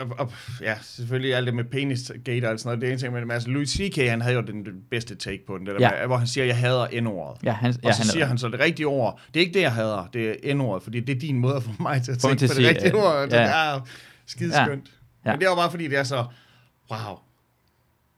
Og, 0.00 0.06
og, 0.18 0.32
ja, 0.60 0.74
selvfølgelig 0.82 1.34
alt 1.34 1.46
det 1.46 1.54
med 1.54 1.64
penis 1.64 2.12
gate 2.24 2.50
og 2.50 2.58
sådan 2.58 2.68
noget, 2.68 2.80
det 2.80 2.88
er 2.88 2.92
en 2.92 2.98
ting, 2.98 3.12
men 3.12 3.30
altså, 3.30 3.48
Louis 3.48 3.70
C.K. 3.70 3.96
han 3.96 4.20
havde 4.20 4.34
jo 4.36 4.40
den, 4.42 4.64
den 4.64 4.82
bedste 4.90 5.14
take 5.14 5.46
på 5.46 5.58
den, 5.58 5.66
det 5.66 5.74
der 5.74 5.80
Ja. 5.80 5.90
med, 5.98 6.06
hvor 6.06 6.16
han 6.16 6.26
siger, 6.26 6.44
jeg 6.44 6.56
hader 6.58 7.00
N-ordet. 7.00 7.42
ja, 7.44 7.52
han, 7.52 7.70
Og 7.70 7.76
ja, 7.84 7.92
så 7.92 7.98
han 7.98 8.06
siger 8.06 8.26
han 8.26 8.38
så 8.38 8.48
det 8.48 8.60
rigtige 8.60 8.86
ord. 8.86 9.20
Det 9.34 9.40
er 9.40 9.44
ikke 9.44 9.54
det, 9.54 9.60
jeg 9.60 9.72
hader, 9.72 10.06
det 10.12 10.50
er 10.50 10.54
N-ordet, 10.54 10.82
fordi 10.82 11.00
det 11.00 11.16
er 11.16 11.20
din 11.20 11.38
måde 11.38 11.56
at 11.56 11.62
få 11.62 11.70
mig 11.80 12.02
til 12.02 12.12
at 12.12 12.18
tænke 12.18 12.34
på 12.34 12.38
til 12.38 12.44
at 12.44 12.56
det 12.56 12.68
rigtige 12.68 12.96
øh, 12.96 13.04
ord. 13.04 13.28
Det 13.30 13.36
ja. 13.36 13.74
er 13.74 13.80
skideskønt. 14.26 14.90
Ja. 15.24 15.30
Men 15.30 15.40
det 15.40 15.46
er 15.46 15.50
jo 15.50 15.56
bare 15.56 15.70
fordi, 15.70 15.88
det 15.88 15.98
er 15.98 16.04
så, 16.04 16.26
wow, 16.90 17.18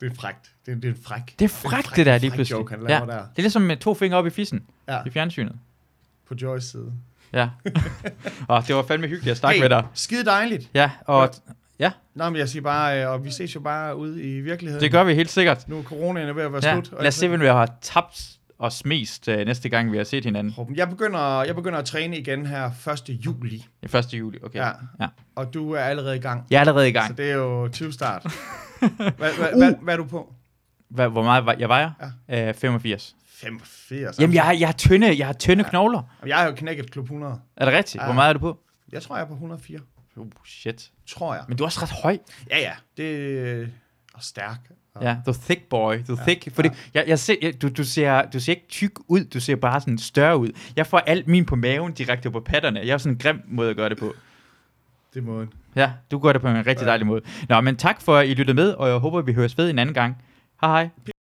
det 0.00 0.10
er 0.10 0.14
frækt. 0.14 0.50
Det, 0.66 0.72
er- 0.72 0.80
det 0.80 0.90
er 0.90 0.94
fræk. 1.02 1.38
det 1.38 1.44
er 1.44 1.48
frækt, 1.48 1.96
det 1.96 2.06
der 2.06 2.18
lige 2.18 2.30
pludselig. 2.30 2.58
joke, 2.58 2.70
han 2.74 2.82
ja, 2.82 2.88
laver 2.88 3.00
det 3.00 3.08
der 3.14 3.16
er 3.20 3.26
ligesom 3.36 3.62
med 3.62 3.76
to 3.76 3.94
fingre 3.94 4.18
op 4.18 4.26
i 4.26 4.30
fissen 4.30 4.62
Ja, 4.88 4.98
i 5.06 5.10
fjernsynet. 5.10 5.52
på 6.28 6.34
Joyce 6.42 6.68
side. 6.68 6.92
Ja. 7.32 7.48
og 8.48 8.66
det 8.66 8.76
var 8.76 8.82
fandme 8.88 9.06
hyggeligt 9.06 9.30
at 9.32 9.36
snakke 9.36 9.56
Hey, 9.60 9.62
med 9.64 9.70
dig. 9.70 9.84
skide 9.94 10.24
dejligt. 10.24 10.70
Ja, 10.74 10.90
og 11.06 11.30
ja, 11.78 11.92
Nå, 12.14 12.30
men 12.30 12.38
jeg 12.38 12.48
siger 12.48 12.62
bare, 12.62 13.02
øh, 13.04 13.10
og 13.10 13.24
vi 13.24 13.30
ses 13.30 13.54
jo 13.54 13.60
bare 13.60 13.96
ude 13.96 14.22
i 14.22 14.40
virkeligheden. 14.40 14.82
det 14.82 14.92
gør 14.92 15.04
vi 15.04 15.14
helt 15.14 15.30
sikkert. 15.30 15.68
Nu 15.68 15.78
er 15.78 15.82
coronaen 15.82 16.36
ved 16.36 16.42
at 16.42 16.52
være 16.52 16.60
Ja, 16.66 16.72
slut. 16.74 16.92
og 16.92 17.02
lad 17.02 17.08
os 17.08 17.14
se, 17.14 17.28
hvem 17.28 17.40
vi 17.40 17.46
har 17.46 17.70
tabt 17.82 18.20
os 18.58 18.84
mest 18.84 19.28
uh, 19.28 19.34
næste 19.34 19.68
gang, 19.68 19.92
vi 19.92 19.96
har 19.96 20.04
set 20.04 20.24
hinanden. 20.24 20.54
Jeg 20.76 20.88
begynder, 20.88 21.42
jeg 21.42 21.54
begynder 21.54 21.78
at 21.78 21.84
træne 21.84 22.18
igen 22.18 22.46
her 22.46 22.70
1. 23.08 23.08
juli, 23.08 23.66
I 23.82 23.96
1. 23.96 24.06
juli, 24.14 24.38
okay. 24.44 24.58
Ja. 24.58 24.68
ja. 25.00 25.06
og 25.36 25.54
du 25.54 25.72
er 25.72 25.80
allerede 25.80 26.16
i 26.16 26.20
gang. 26.20 26.44
Jeg 26.50 26.56
er 26.56 26.60
allerede 26.60 26.88
i 26.88 26.92
Så 26.92 27.00
gang. 27.00 27.16
det 27.18 27.30
er 27.30 27.34
jo 27.34 27.68
20 27.68 27.92
start. 27.92 28.22
Hvad, 28.80 28.90
hvad, 29.18 29.32
Uh. 29.52 29.58
hvad, 29.58 29.74
hvad 29.82 29.94
er 29.94 29.98
du 29.98 30.04
på? 30.04 30.32
Hva, 30.88 31.08
hvor 31.08 31.22
meget 31.22 31.60
jeg 31.60 31.68
vejer? 31.68 31.90
Ja. 32.28 32.48
Uh, 32.48 32.54
85. 32.54 33.16
85. 33.40 34.18
Jamen, 34.18 34.34
jeg, 34.34 34.44
har- 34.44 34.52
jeg 34.52 34.68
har 34.68 34.72
tynde, 34.72 35.18
jeg 35.18 35.26
har 35.26 35.32
tynde 35.34 35.62
Ja. 35.64 35.68
knogler. 35.70 36.02
Jeg 36.26 36.36
har 36.36 36.46
jo 36.46 36.52
knækket 36.56 36.90
klub 36.90 37.04
100. 37.04 37.40
Er 37.56 37.64
det 37.64 37.74
rigtigt? 37.74 38.00
Ja. 38.00 38.04
Hvor 38.04 38.14
meget 38.14 38.28
er 38.28 38.32
du 38.32 38.38
på? 38.38 38.58
Jeg 38.92 39.02
tror, 39.02 39.16
jeg 39.16 39.22
er 39.22 39.26
på 39.28 39.32
104. 39.34 39.78
Oh, 40.16 40.26
shit. 40.46 40.90
Tror 41.06 41.34
jeg. 41.34 41.44
Men 41.48 41.56
du 41.56 41.64
er 41.64 41.66
også 41.66 41.80
ret 41.82 41.90
høj. 42.02 42.18
Ja, 42.50 42.58
ja. 42.58 42.72
Det 42.96 43.38
er 43.62 43.66
og 44.14 44.22
stærk. 44.22 44.58
Og 44.94 45.02
Ja, 45.02 45.16
the 45.26 45.34
thick 45.42 45.62
boy. 45.68 45.94
The 45.96 46.04
Ja, 46.18 46.22
thick. 46.22 46.54
Fordi 46.54 46.68
jeg, 46.94 47.04
jeg 47.06 47.18
ser, 47.18 47.34
jeg, 47.42 47.62
du, 47.62 47.68
du, 47.68 47.84
ser, 47.84 48.22
du 48.22 48.40
ser 48.40 48.52
ikke 48.52 48.66
tyk 48.68 48.92
ud, 49.08 49.24
du 49.24 49.40
ser 49.40 49.56
bare 49.56 49.80
sådan 49.80 49.98
større 49.98 50.36
ud. 50.38 50.48
Jeg 50.76 50.86
får 50.86 50.98
alt 50.98 51.26
min 51.26 51.44
på 51.46 51.56
maven 51.56 51.92
direkte 51.92 52.30
på 52.30 52.40
patterne. 52.40 52.80
Jeg 52.80 52.92
har 52.92 52.98
sådan 52.98 53.12
en 53.12 53.18
grim 53.18 53.40
måde 53.48 53.70
at 53.70 53.76
gøre 53.76 53.88
det 53.88 53.98
på. 53.98 54.14
det 55.14 55.20
er 55.20 55.24
måden. 55.24 55.52
Ja, 55.74 55.92
du 56.10 56.18
gør 56.18 56.32
det 56.32 56.40
på 56.42 56.48
en 56.48 56.66
rigtig 56.66 56.86
dejlig 56.86 57.06
måde. 57.06 57.22
Nå, 57.48 57.60
men 57.60 57.76
tak 57.76 58.00
for, 58.00 58.16
at 58.16 58.28
I 58.28 58.34
lyttede 58.34 58.54
med, 58.54 58.72
og 58.72 58.88
jeg 58.88 58.96
håber, 58.98 59.22
vi 59.22 59.32
høres 59.32 59.58
ved 59.58 59.70
en 59.70 59.78
anden 59.78 59.94
gang. 59.94 60.22
Hej 60.60 60.70
hej. 60.70 61.12